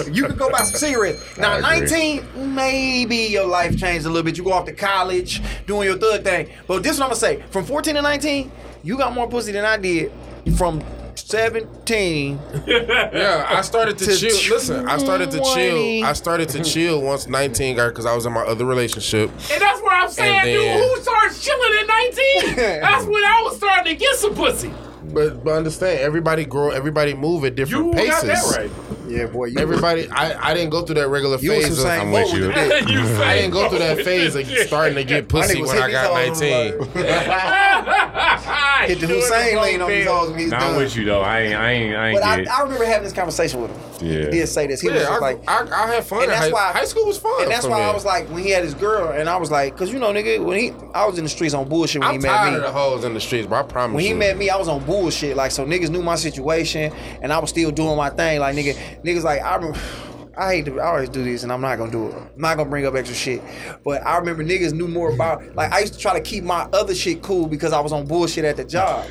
you 0.14 0.26
can 0.26 0.36
go 0.36 0.50
buy 0.50 0.60
some 0.64 0.76
cigarettes. 0.80 1.38
Now, 1.38 1.60
19, 1.60 2.56
maybe 2.56 3.16
your 3.18 3.45
life 3.48 3.78
changed 3.78 4.06
a 4.06 4.10
little 4.10 4.24
bit. 4.24 4.38
You 4.38 4.44
go 4.44 4.54
off 4.54 4.66
to 4.66 4.74
college, 4.74 5.41
doing 5.68 5.88
your 5.88 5.98
thug 5.98 6.24
thing. 6.24 6.50
But 6.68 6.84
this 6.84 6.94
is 6.94 7.00
what 7.00 7.06
I'm 7.06 7.10
gonna 7.10 7.20
say. 7.20 7.44
From 7.52 7.66
14 7.66 7.95
to 7.95 8.02
19, 8.02 8.52
you 8.84 8.98
got 8.98 9.14
more 9.14 9.28
pussy 9.28 9.52
than 9.52 9.66
I 9.66 9.78
did. 9.78 10.12
From 10.58 10.84
17, 11.16 12.40
Yeah, 12.68 13.45
I 13.50 13.62
started 13.62 13.98
to, 14.00 14.06
To 14.06 14.16
chill. 14.16 14.54
Listen, 14.56 14.88
I 14.88 14.98
started 14.98 15.32
to 15.32 15.38
20. 15.40 15.54
chill. 16.00 16.06
I 16.06 16.14
started 16.14 16.50
to 16.50 16.64
chill 16.64 17.02
once 17.02 17.28
19 17.28 17.76
got 17.76 17.90
because 17.90 18.06
I 18.06 18.14
was 18.16 18.26
in 18.26 18.34
my 18.34 18.41
other 18.41 18.66
relationship. 18.66 19.30
And 19.52 19.62
that's 19.62 19.82
where 19.82 19.94
I'm 19.94 20.10
saying, 20.10 20.44
then- 20.44 20.80
dude, 20.80 20.84
who 20.98 21.02
starts 21.02 21.12
chilling 21.44 21.80
at 21.80 21.88
19? 21.88 22.56
That's 22.82 23.06
when 23.06 23.24
I 23.24 23.41
was 23.45 23.57
starting 23.57 23.94
to 23.94 23.99
get 23.99 24.15
some 24.15 24.34
pussy. 24.36 24.74
But, 25.03 25.44
but 25.44 25.53
understand, 25.57 25.99
everybody 25.99 26.45
grow, 26.45 26.70
everybody 26.70 27.14
move 27.14 27.44
at 27.45 27.56
different 27.56 27.88
You 27.88 27.91
paces. 27.94 28.24
got 28.24 28.26
that 28.26 28.57
right. 28.57 28.93
Yeah, 29.08 29.26
boy, 29.28 29.46
you 29.46 29.60
Everybody, 29.60 30.10
I, 30.10 30.52
I 30.52 30.54
didn't 30.54 30.70
go 30.72 30.84
through 30.86 30.96
that 30.96 31.08
regular 31.10 31.38
You 31.38 31.52
was 31.52 31.66
phase. 31.68 31.80
Of, 31.80 31.86
Usain 31.86 32.00
I'm 32.02 32.12
Bolt 32.12 32.32
with 32.32 32.42
you. 32.42 32.48
with 32.48 32.56
the 32.56 32.62
dick. 32.70 32.90
you 32.90 33.00
I 33.24 33.36
didn't 33.36 33.52
go 33.52 33.70
through 33.70 33.80
that 33.80 34.02
phase 34.04 34.36
of 34.36 34.48
starting 34.68 34.96
to 34.96 35.04
get 35.04 35.28
pussy 35.30 35.62
when 35.62 35.78
I 35.78 35.92
got 35.92 36.14
19. 36.14 36.74
Hit 38.88 39.00
the 39.00 39.08
Hussein 39.08 39.58
lane 39.58 39.82
on 39.82 39.90
these 39.90 40.06
hoes 40.08 40.30
when 40.30 40.40
he's 40.40 40.52
Nah, 40.52 40.60
done. 40.60 40.72
I'm 40.72 40.78
with 40.78 40.96
you 40.96 41.06
though. 41.06 41.22
I 41.22 41.40
ain't, 41.42 41.56
I 41.56 41.72
ain't, 41.72 41.96
I 41.96 42.08
ain't 42.10 42.20
But 42.20 42.28
I, 42.28 42.38
get. 42.44 42.52
I 42.52 42.62
remember 42.64 42.86
having 42.86 43.04
this 43.04 43.14
conversation 43.14 43.62
with 43.62 43.72
him. 43.72 44.08
Yeah. 44.08 44.26
He 44.26 44.32
did 44.32 44.48
say 44.48 44.68
this. 44.68 44.82
He 44.82 44.90
was 44.90 44.98
Yeah, 44.98 45.04
just 45.08 45.12
I, 45.14 45.18
like, 45.20 45.44
I, 45.50 45.84
I 45.84 45.88
had 45.96 46.04
fun. 46.04 46.24
and 46.24 46.32
that's 46.32 46.46
high, 46.48 46.52
why 46.52 46.72
high 46.74 46.84
school 46.86 47.06
was 47.06 47.18
fun. 47.18 47.44
And 47.44 47.52
that's 47.52 47.64
for 47.66 47.72
why 47.72 47.78
me. 47.80 47.84
I 47.86 47.94
was 47.94 48.04
like, 48.04 48.28
when 48.30 48.44
he 48.44 48.50
had 48.50 48.64
his 48.66 48.74
girl, 48.74 49.10
and 49.14 49.30
I 49.30 49.38
was 49.38 49.50
like, 49.52 49.78
cause 49.78 49.92
you 49.94 50.00
know, 50.00 50.12
nigga, 50.12 50.44
when 50.44 50.60
he, 50.60 50.74
I 50.94 51.06
was 51.06 51.18
in 51.18 51.24
the 51.24 51.30
streets 51.30 51.54
on 51.54 51.70
bullshit 51.70 52.02
when 52.02 52.10
I'm 52.10 52.16
he 52.16 52.20
met 52.20 52.28
tired 52.30 52.52
me. 52.52 52.58
of 52.58 52.64
the 52.64 52.72
hoes 52.72 53.06
in 53.06 53.14
the 53.14 53.22
streets, 53.22 53.48
bro. 53.48 53.60
I 53.60 53.64
promise 53.64 53.96
when 53.96 54.04
he 54.04 54.14
met 54.14 54.38
me, 54.38 54.50
I 54.50 54.58
was 54.58 54.68
on 54.68 54.84
bullshit. 54.86 55.38
Like, 55.38 55.52
so 55.52 55.66
niggas 55.66 55.90
knew 55.90 56.02
my 56.04 56.16
situation, 56.16 56.92
and 57.22 57.32
I 57.32 57.40
was 57.40 57.50
still 57.50 57.72
doing 57.72 57.96
my 57.96 58.10
thing. 58.10 58.40
Like, 58.42 58.56
nigga, 58.56 59.02
niggas 59.04 59.24
like, 59.24 59.42
I 59.42 59.56
remember. 59.56 59.80
I 60.36 60.56
hate 60.56 60.66
to, 60.66 60.80
I 60.80 60.88
always 60.88 61.10
do 61.10 61.24
this, 61.24 61.44
and 61.44 61.52
I'm 61.52 61.62
not 61.62 61.78
gonna 61.78 61.92
do 61.92 62.08
it. 62.08 62.16
I'm 62.16 62.42
not 62.42 62.58
gonna 62.58 62.68
bring 62.68 62.88
up 62.88 62.96
extra 62.96 63.16
shit. 63.16 63.40
But 63.86 64.04
I 64.04 64.18
remember 64.18 64.44
niggas 64.44 64.74
knew 64.74 64.88
more 64.88 65.14
about. 65.14 65.56
Like, 65.56 65.72
I 65.72 65.82
used 65.82 65.94
to 65.94 66.00
try 66.00 66.14
to 66.14 66.22
keep 66.22 66.44
my 66.44 66.64
other 66.74 66.96
shit 66.96 67.22
cool 67.22 67.46
because 67.46 67.72
I 67.72 67.80
was 67.80 67.92
on 67.94 68.08
bullshit 68.08 68.44
at 68.44 68.58
the 68.58 68.64
job. 68.66 69.06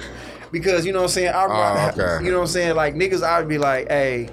Because 0.50 0.84
you 0.84 0.92
know 0.92 0.98
what 0.98 1.04
I'm 1.04 1.10
saying. 1.10 1.28
I, 1.32 1.44
Oh, 1.46 1.90
okay. 2.02 2.24
You 2.24 2.32
know 2.32 2.38
what 2.38 2.42
I'm 2.42 2.48
saying. 2.48 2.74
Like 2.74 2.94
niggas, 2.96 3.22
I'd 3.22 3.46
be 3.48 3.56
like, 3.58 3.86
hey. 3.88 4.30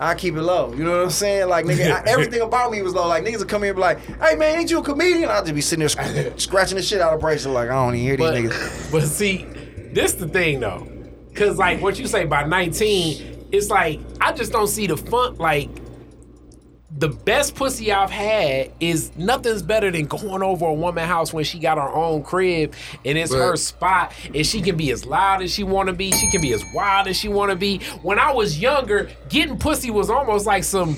I 0.00 0.14
keep 0.14 0.36
it 0.36 0.42
low. 0.42 0.72
You 0.74 0.84
know 0.84 0.92
what 0.92 1.02
I'm 1.02 1.10
saying? 1.10 1.48
Like 1.48 1.64
nigga, 1.64 1.90
I, 1.90 2.02
everything 2.06 2.40
about 2.42 2.70
me 2.70 2.82
was 2.82 2.94
low. 2.94 3.08
Like 3.08 3.24
niggas 3.24 3.38
would 3.40 3.48
come 3.48 3.62
here 3.62 3.72
and 3.72 3.76
be 3.76 3.80
like, 3.80 3.98
"Hey 4.20 4.36
man, 4.36 4.60
ain't 4.60 4.70
you 4.70 4.78
a 4.78 4.82
comedian?" 4.82 5.28
I'll 5.28 5.42
just 5.42 5.56
be 5.56 5.60
sitting 5.60 5.80
there 5.80 5.88
sc- 5.88 6.38
scratching 6.40 6.76
the 6.76 6.82
shit 6.82 7.00
out 7.00 7.14
of 7.14 7.20
bracelet. 7.20 7.52
Like 7.54 7.68
I 7.68 7.72
don't 7.72 7.96
even 7.96 8.06
hear 8.06 8.16
these 8.16 8.26
But, 8.26 8.34
niggas. 8.34 8.92
but 8.92 9.02
see, 9.08 9.44
this 9.92 10.12
the 10.12 10.28
thing 10.28 10.60
though. 10.60 10.86
Cause 11.34 11.58
like 11.58 11.80
what 11.82 11.98
you 11.98 12.06
say 12.06 12.26
by 12.26 12.44
19, 12.44 13.37
it's 13.52 13.70
like 13.70 14.00
I 14.20 14.32
just 14.32 14.52
don't 14.52 14.68
see 14.68 14.86
the 14.86 14.96
fun 14.96 15.36
like 15.36 15.68
the 16.90 17.08
best 17.08 17.54
pussy 17.54 17.92
I've 17.92 18.10
had 18.10 18.72
is 18.80 19.12
nothing's 19.16 19.62
better 19.62 19.90
than 19.90 20.06
going 20.06 20.42
over 20.42 20.66
a 20.66 20.72
woman 20.72 21.06
house 21.06 21.32
when 21.32 21.44
she 21.44 21.58
got 21.58 21.76
her 21.78 21.88
own 21.88 22.22
crib 22.22 22.74
and 23.04 23.16
it's 23.18 23.30
But- 23.30 23.38
her 23.38 23.56
spot 23.56 24.12
and 24.34 24.44
she 24.44 24.62
can 24.62 24.76
be 24.76 24.90
as 24.90 25.04
loud 25.04 25.42
as 25.42 25.52
she 25.52 25.62
want 25.64 25.88
to 25.88 25.92
be, 25.92 26.10
she 26.12 26.30
can 26.30 26.40
be 26.40 26.52
as 26.54 26.64
wild 26.74 27.06
as 27.06 27.16
she 27.16 27.28
want 27.28 27.50
to 27.50 27.56
be. 27.56 27.78
When 28.02 28.18
I 28.18 28.32
was 28.32 28.58
younger, 28.58 29.10
getting 29.28 29.58
pussy 29.58 29.90
was 29.90 30.08
almost 30.10 30.46
like 30.46 30.64
some 30.64 30.96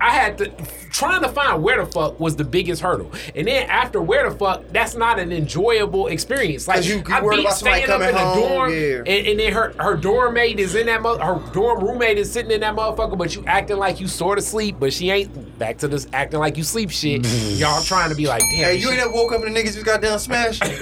I 0.00 0.10
had 0.10 0.38
to 0.38 0.48
trying 0.92 1.22
to 1.22 1.28
find 1.28 1.62
where 1.62 1.84
the 1.84 1.90
fuck 1.90 2.20
was 2.20 2.36
the 2.36 2.44
biggest 2.44 2.80
hurdle, 2.80 3.10
and 3.34 3.46
then 3.48 3.68
after 3.68 4.00
where 4.00 4.28
the 4.30 4.36
fuck, 4.36 4.62
that's 4.70 4.94
not 4.94 5.18
an 5.18 5.32
enjoyable 5.32 6.06
experience. 6.06 6.68
Like 6.68 6.84
you- 6.86 6.96
you 6.98 7.02
I 7.08 7.20
worried 7.22 7.44
be 7.44 7.50
staying 7.50 7.90
up 7.90 8.00
in 8.00 8.14
coming 8.14 8.14
the 8.14 8.46
dorm, 8.48 8.72
yeah. 8.72 8.96
and, 8.98 9.26
and 9.26 9.40
then 9.40 9.52
her 9.52 9.74
her 9.80 9.96
dorm 9.96 10.34
mate 10.34 10.60
is 10.60 10.74
in 10.76 10.86
that 10.86 11.02
mother, 11.02 11.24
her 11.24 11.40
dorm 11.52 11.82
roommate 11.82 12.18
is 12.18 12.30
sitting 12.30 12.52
in 12.52 12.60
that 12.60 12.74
motherfucker, 12.76 13.18
but 13.18 13.34
you 13.34 13.42
acting 13.46 13.78
like 13.78 14.00
you 14.00 14.06
sort 14.06 14.38
of 14.38 14.44
sleep, 14.44 14.76
but 14.78 14.92
she 14.92 15.10
ain't. 15.10 15.58
Back 15.58 15.78
to 15.78 15.88
this 15.88 16.06
acting 16.12 16.40
like 16.40 16.56
you 16.56 16.62
sleep 16.64 16.90
shit. 16.90 17.24
Y'all 17.58 17.82
trying 17.82 18.10
to 18.10 18.16
be 18.16 18.26
like, 18.26 18.42
damn. 18.42 18.64
Hey, 18.64 18.76
you 18.76 18.90
ain't 18.90 19.00
shit- 19.00 19.12
woke 19.12 19.32
up 19.32 19.42
and 19.44 19.54
the 19.54 19.60
niggas 19.60 19.74
just 19.74 19.84
got 19.86 20.02
done 20.02 20.18
smashing. 20.18 20.68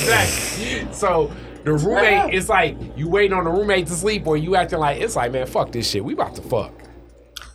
exactly. 0.00 0.92
So 0.92 1.30
the 1.64 1.72
roommate, 1.72 2.34
it's 2.34 2.48
like 2.48 2.76
you 2.96 3.08
waiting 3.08 3.32
on 3.32 3.44
the 3.44 3.50
roommate 3.50 3.86
to 3.88 3.92
sleep, 3.94 4.26
or 4.26 4.36
you 4.36 4.56
acting 4.56 4.78
like 4.78 5.00
it's 5.00 5.16
like, 5.16 5.32
man, 5.32 5.46
fuck 5.46 5.72
this 5.72 5.90
shit. 5.90 6.04
We 6.04 6.12
about 6.14 6.34
to 6.36 6.42
fuck. 6.42 6.72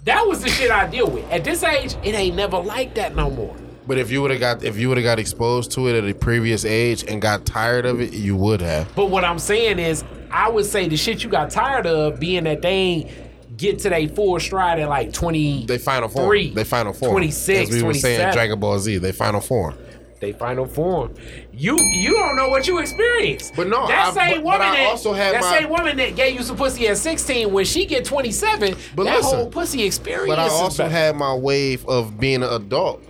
That 0.04 0.26
was 0.28 0.42
the 0.42 0.50
shit 0.50 0.72
I 0.72 0.88
deal 0.88 1.10
with. 1.10 1.30
At 1.30 1.44
this 1.44 1.64
age, 1.64 1.96
it 2.04 2.16
ain't 2.16 2.36
never 2.36 2.58
like 2.58 2.96
that 2.96 3.16
no 3.16 3.30
more. 3.30 3.56
But 3.88 3.98
if 3.98 4.12
you 4.12 4.22
would 4.22 4.32
have 4.32 4.40
got 4.40 4.64
if 4.64 4.78
you 4.78 4.90
would 4.90 4.98
have 4.98 5.04
got 5.04 5.20
exposed 5.20 5.72
to 5.74 5.88
it 5.88 5.96
at 6.04 6.10
a 6.10 6.14
previous 6.14 6.66
age 6.66 7.04
and 7.08 7.22
got 7.22 7.46
tired 7.46 7.86
of 7.86 8.00
it, 8.00 8.14
you 8.14 8.36
would 8.36 8.62
have. 8.62 8.94
But 8.96 9.08
what 9.10 9.24
I'm 9.24 9.40
saying 9.40 9.80
is, 9.80 10.04
I 10.32 10.50
would 10.50 10.66
say 10.66 10.88
the 10.88 10.98
shit 10.98 11.24
you 11.24 11.30
got 11.30 11.50
tired 11.50 11.86
of 11.88 12.20
being 12.20 12.46
that 12.46 12.62
they 12.62 12.70
ain't 12.70 13.12
get 13.58 13.80
to 13.80 13.90
their 13.90 14.08
full 14.08 14.40
stride 14.40 14.80
at 14.80 14.88
like 14.90 15.14
20. 15.14 15.66
They 15.66 15.78
final 15.78 16.10
form. 16.10 16.28
Three, 16.28 16.52
They 16.54 16.64
final 16.64 16.94
form. 16.94 17.12
26, 17.12 17.70
As 17.70 17.76
we 17.76 17.84
were 17.84 17.94
saying, 17.94 18.32
Dragon 18.34 18.60
Ball 18.60 18.80
Z. 18.80 18.98
They 19.00 19.12
final 19.12 19.42
form. 19.42 19.76
they 20.20 20.32
final 20.32 20.66
form. 20.68 21.14
You 21.62 21.78
you 21.80 22.14
don't 22.14 22.36
know 22.36 22.50
what 22.50 22.66
you 22.66 22.80
experienced. 22.80 23.54
But 23.56 23.68
no, 23.68 23.88
that 23.88 24.08
I- 24.08 24.12
same 24.14 24.30
but- 24.30 24.36
but 24.38 24.44
woman 24.46 24.62
I 24.62 24.76
that 24.78 24.86
also 24.90 25.14
had 25.14 25.36
that 25.36 25.42
my- 25.42 25.60
same 25.60 25.70
woman 25.70 25.98
that 25.98 26.16
gave 26.16 26.34
you 26.36 26.42
some 26.42 26.56
pussy 26.56 26.88
at 26.88 26.98
16 26.98 27.52
when 27.54 27.66
she 27.66 27.86
get 27.86 28.04
27, 28.04 28.76
But 28.96 29.04
that 29.04 29.18
listen, 29.18 29.38
whole 29.38 29.48
pussy 29.48 29.84
experience. 29.84 30.28
But 30.28 30.40
I 30.40 30.48
also 30.50 30.84
better. 30.86 30.96
had 30.96 31.16
my 31.18 31.36
wave 31.36 31.86
of 31.88 32.20
being 32.20 32.42
an 32.42 32.52
adult 32.52 33.04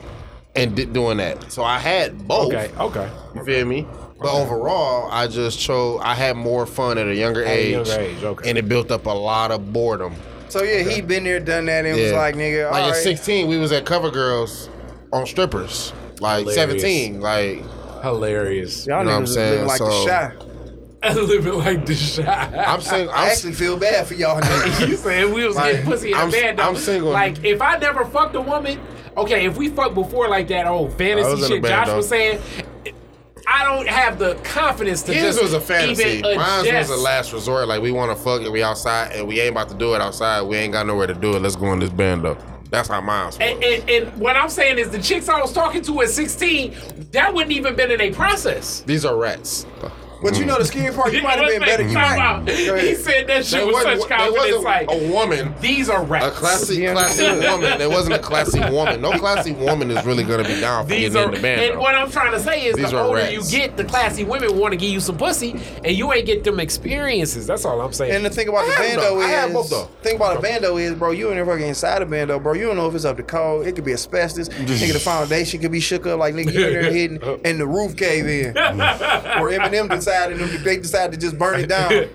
and 0.54 0.76
di- 0.76 0.84
doing 0.84 1.18
that. 1.20 1.50
So 1.50 1.64
I 1.64 1.80
had 1.80 2.28
both. 2.28 2.52
okay 2.54 2.70
okay. 2.78 3.08
You 3.36 3.44
feel 3.46 3.66
me? 3.66 3.88
But 4.20 4.34
overall, 4.34 5.08
I 5.10 5.28
just 5.28 5.58
chose. 5.58 6.02
I 6.04 6.14
had 6.14 6.36
more 6.36 6.66
fun 6.66 6.98
at 6.98 7.08
a 7.08 7.16
younger 7.16 7.44
At 7.46 7.52
a 7.52 7.54
age, 7.58 7.72
younger 7.72 8.00
age, 8.02 8.24
okay. 8.24 8.50
and 8.50 8.58
it 8.58 8.68
built 8.68 8.92
up 8.92 9.06
a 9.06 9.10
lot 9.12 9.52
of 9.52 9.72
boredom. 9.72 10.14
So 10.50 10.62
yeah, 10.62 10.80
he 10.84 11.00
been 11.00 11.24
there, 11.24 11.40
done 11.40 11.68
that, 11.68 11.86
and 11.86 11.98
was 11.98 12.12
like, 12.12 12.36
nigga, 12.36 12.70
like 12.70 12.82
all 12.84 12.90
at 12.90 12.92
right. 12.96 13.02
16, 13.04 13.48
we 13.48 13.58
was 13.58 13.72
at 13.72 13.86
Cover 13.86 14.12
Girls 14.12 14.68
on 15.14 15.26
strippers. 15.26 15.94
Like 16.20 16.40
Hilarious. 16.46 16.56
17, 16.84 17.22
like 17.22 17.64
Hilarious. 18.02 18.86
Y'all 18.88 19.00
You 19.00 19.06
know 19.06 19.12
what 19.12 19.16
I'm 19.18 19.24
niggas 19.24 19.28
was 19.28 19.34
saying? 19.34 19.52
living 19.52 19.68
like 19.68 19.80
the 19.80 19.92
So- 19.92 20.06
shy. 20.08 20.32
Living 21.16 21.54
like 21.54 21.86
the 21.88 21.96
shot. 21.96 22.54
I'm 22.54 22.80
saying, 22.80 23.10
I 23.10 23.24
I'm, 23.24 23.30
actually 23.32 23.54
feel 23.54 23.76
bad 23.76 24.06
for 24.06 24.14
y'all 24.14 24.40
niggas. 24.42 24.88
you 24.88 24.96
saying 24.96 25.34
we 25.34 25.48
was 25.48 25.56
Like, 25.56 25.72
getting 25.72 25.86
pussy 25.88 26.10
in 26.12 26.14
I'm- 26.18 26.30
a 26.30 26.32
band 26.32 26.60
though. 26.60 26.64
I'm 26.64 26.76
single. 26.76 27.10
Like 27.12 27.44
if 27.44 27.60
I 27.60 27.78
never 27.78 28.06
fucked 28.06 28.36
a 28.36 28.42
woman, 28.42 28.80
okay, 29.18 29.46
if 29.48 29.58
we 29.58 29.70
fucked 29.70 29.96
before 29.96 30.28
like 30.30 30.48
that 30.50 30.68
oh, 30.68 30.74
old 30.78 30.94
fantasy 31.00 31.28
was 31.32 31.40
in 31.40 31.46
a 31.46 31.48
shit 31.56 31.64
band, 31.64 31.86
Josh 31.88 31.96
was 31.96 32.08
saying, 32.08 32.40
I 33.48 33.64
don't 33.66 33.88
have 33.88 34.20
the 34.20 34.36
confidence 34.44 35.02
to 35.04 35.14
his 35.14 35.24
just 35.24 35.42
was 35.42 35.54
a 35.54 35.60
fantasy. 35.60 36.04
even 36.20 36.38
Mine 36.38 36.72
was 36.76 36.90
a 36.92 36.96
last 36.98 37.34
resort. 37.34 37.68
Like 37.68 37.82
we 37.82 37.92
want 37.92 38.16
to 38.16 38.24
fuck 38.24 38.44
and 38.44 38.52
we 38.54 38.62
outside 38.62 39.14
and 39.14 39.28
we 39.28 39.40
ain't 39.42 39.52
about 39.54 39.70
to 39.70 39.76
do 39.76 39.96
it 39.96 40.02
outside. 40.02 40.44
We 40.44 40.56
ain't 40.58 40.72
got 40.72 40.86
nowhere 40.86 41.08
to 41.08 41.16
do 41.16 41.36
it. 41.36 41.42
Let's 41.42 41.56
go 41.56 41.74
in 41.74 41.80
this 41.80 41.90
band 41.90 42.24
though. 42.26 42.38
That's 42.72 42.88
how 42.88 43.02
mine 43.02 43.28
was. 43.28 43.38
and, 43.40 43.64
and, 43.64 43.90
and 43.90 44.20
what 44.20 44.38
I'm 44.38 44.50
saying 44.50 44.80
is 44.80 44.90
the 44.90 45.02
chicks 45.02 45.28
I 45.30 45.40
was 45.40 45.52
talking 45.54 45.82
to 45.84 46.02
at 46.02 46.10
16, 46.10 46.74
that 47.12 47.34
wouldn't 47.34 47.52
even 47.52 47.76
been 47.76 47.92
in 47.92 48.02
a 48.02 48.12
process. 48.12 48.82
These 48.82 49.06
are 49.06 49.16
rats. 49.18 49.68
But 50.22 50.38
you 50.38 50.46
know 50.46 50.58
the 50.58 50.64
mm. 50.64 50.68
scary 50.68 50.94
part, 50.94 51.14
you 51.14 51.22
might 51.22 51.40
have 51.40 51.48
been 51.48 51.62
better. 51.62 51.84
You 51.84 51.94
Time 51.94 52.18
might, 52.18 52.26
out. 52.26 52.46
Go 52.46 52.78
He 52.78 52.96
said 52.96 53.28
that 53.28 53.46
shit 53.46 53.60
There 53.60 53.66
with 53.66 53.74
wasn't, 53.76 54.02
such 54.02 54.10
there 54.10 54.18
confidence. 54.18 54.56
wasn't 54.56 54.64
Like 54.64 54.92
a 54.92 55.12
woman 55.12 55.56
these 55.62 55.90
are 55.90 56.04
rats. 56.04 56.26
A 56.26 56.32
classy, 56.32 56.88
classy 56.88 57.24
woman. 57.24 57.78
There 57.78 57.90
wasn't 57.90 58.16
a 58.16 58.20
classy 58.20 58.60
woman. 58.60 59.02
No 59.02 59.12
classy 59.18 59.52
woman 59.52 59.92
is 59.92 60.04
really 60.06 60.24
gonna 60.24 60.44
be 60.44 60.60
down 60.60 60.86
for 60.86 60.90
These 60.90 61.14
getting 61.14 61.18
are, 61.18 61.30
in 61.30 61.36
the 61.36 61.42
band. 61.42 61.62
and 61.62 61.74
though. 61.76 61.82
what 61.82 61.96
I'm 61.96 62.10
trying 62.12 62.32
to 62.32 62.40
say 62.40 62.66
is, 62.66 62.76
These 62.76 62.92
the 62.92 63.02
older 63.02 63.18
rats. 63.18 63.32
you 63.34 63.60
get, 63.60 63.78
the 63.78 63.84
classy 63.84 64.24
women 64.24 64.58
want 64.58 64.74
to 64.74 64.78
give 64.78 64.90
you 64.90 65.00
some 65.00 65.18
pussy, 65.18 65.60
and 65.84 65.96
you 65.96 66.12
ain't 66.14 66.26
get 66.26 66.44
them 66.44 66.60
experiences. 66.60 67.48
That's 67.48 67.66
all 67.66 67.80
I'm 67.82 67.94
saying. 67.94 68.14
And 68.14 68.26
the 68.26 68.30
thing 68.30 68.48
about 68.48 68.66
the 68.66 68.72
I 68.72 68.76
have 68.76 68.96
bando 68.96 69.02
though. 69.02 69.22
I 69.22 69.26
is, 69.26 69.32
have 69.32 69.54
both 69.54 69.70
though. 69.70 69.86
thing 70.02 70.16
about 70.16 70.38
a 70.38 70.42
bando 70.42 70.78
is, 70.78 70.94
bro, 70.96 71.12
you 71.12 71.28
ain't 71.28 71.36
there 71.36 71.46
fucking 71.46 71.68
inside 71.68 72.02
a 72.02 72.06
bando, 72.06 72.40
bro. 72.40 72.54
You 72.54 72.68
don't 72.68 72.78
know 72.78 72.88
if 72.88 72.96
it's 72.96 73.06
up 73.06 73.18
to 73.18 73.24
code. 73.24 73.68
It 73.68 73.76
could 73.76 73.86
be 73.86 73.94
asbestos. 73.94 74.50
nigga, 74.50 74.94
the 74.94 75.00
foundation 75.00 75.62
could 75.62 75.72
be 75.72 75.80
shook 75.80 76.06
up, 76.08 76.20
like 76.20 76.34
nigga, 76.36 76.54
you 76.54 76.68
in 76.68 76.74
there 76.74 76.92
hidden, 76.92 77.42
and 77.46 77.60
the 77.60 77.68
roof 77.68 77.96
cave 77.96 78.28
in. 78.28 78.58
or 78.58 79.50
Eminem 79.52 79.90
decided, 79.90 80.11
them- 80.12 80.64
they 80.64 80.78
decided 80.78 81.14
to 81.14 81.18
just 81.20 81.38
burn 81.38 81.60
it 81.60 81.68
down, 81.68 81.90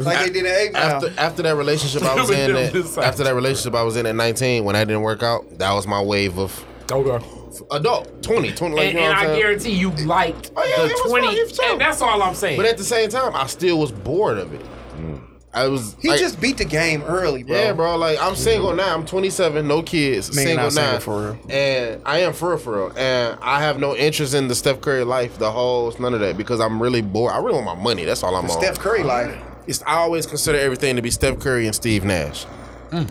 like 0.00 0.18
they 0.26 0.30
did 0.30 0.36
in 0.36 0.46
Eight 0.46 0.72
Mile. 0.72 0.82
after 0.82 1.12
after 1.18 1.42
that 1.42 1.56
relationship 1.56 2.02
I 2.02 2.14
was 2.20 2.30
in, 2.30 2.54
at, 2.56 2.74
after 2.98 3.24
that 3.24 3.34
relationship 3.34 3.74
I 3.74 3.82
was 3.82 3.96
in 3.96 4.06
at 4.06 4.14
19, 4.14 4.64
when 4.64 4.74
that 4.74 4.86
didn't 4.86 5.02
work 5.02 5.22
out, 5.22 5.58
that 5.58 5.72
was 5.72 5.86
my 5.86 6.00
wave 6.02 6.38
of 6.38 6.64
okay. 6.90 7.24
adult 7.72 8.22
20, 8.22 8.52
20. 8.52 8.74
Like, 8.74 8.84
And, 8.86 8.92
you 8.94 9.00
know 9.00 9.06
and 9.06 9.14
I'm 9.18 9.26
saying? 9.26 9.40
guarantee 9.40 9.70
you 9.72 9.90
liked 10.06 10.50
Oh, 10.56 10.64
yeah, 10.64 10.82
the 10.88 11.08
20, 11.08 11.26
fun, 11.26 11.36
it 11.36 11.42
was 11.48 11.56
fun. 11.56 11.70
and 11.72 11.80
that's 11.80 12.02
all 12.02 12.22
I'm 12.22 12.34
saying. 12.34 12.56
But 12.58 12.66
at 12.66 12.76
the 12.78 12.84
same 12.84 13.08
time, 13.08 13.34
I 13.34 13.46
still 13.46 13.78
was 13.78 13.90
bored 13.92 14.38
of 14.38 14.52
it. 14.52 14.60
I 15.52 15.66
was. 15.66 15.96
He 16.00 16.08
like- 16.08 16.20
just 16.20 16.40
beat 16.40 16.58
the 16.58 16.64
game 16.64 17.02
early, 17.02 17.42
bro. 17.42 17.56
Yeah, 17.56 17.72
bro. 17.72 17.96
Like 17.96 18.18
I'm 18.22 18.36
single 18.36 18.72
now. 18.74 18.94
I'm 18.94 19.04
27, 19.04 19.66
no 19.66 19.82
kids, 19.82 20.34
Man, 20.34 20.46
single 20.46 20.64
now, 20.66 20.70
single 20.70 21.00
for 21.00 21.22
real. 21.32 21.38
and 21.50 22.02
I 22.06 22.18
am 22.20 22.32
for 22.32 22.50
real, 22.50 22.58
for 22.58 22.76
real. 22.86 22.92
And 22.96 23.36
I 23.42 23.60
have 23.60 23.80
no 23.80 23.96
interest 23.96 24.32
in 24.34 24.46
the 24.48 24.54
Steph 24.54 24.80
Curry 24.80 25.02
life, 25.04 25.38
the 25.38 25.50
whole 25.50 25.92
none 25.98 26.14
of 26.14 26.20
that, 26.20 26.36
because 26.36 26.60
I'm 26.60 26.80
really 26.80 27.02
bored. 27.02 27.32
I 27.32 27.38
really 27.38 27.62
want 27.62 27.78
my 27.78 27.82
money. 27.84 28.04
That's 28.04 28.22
all 28.22 28.36
I'm 28.36 28.44
on. 28.44 28.50
Steph 28.50 28.78
Curry 28.78 29.02
life. 29.02 29.36
It's, 29.66 29.82
I 29.86 29.94
always 29.96 30.24
consider 30.26 30.58
everything 30.58 30.96
to 30.96 31.02
be 31.02 31.10
Steph 31.10 31.38
Curry 31.40 31.66
and 31.66 31.74
Steve 31.74 32.04
Nash. 32.04 32.46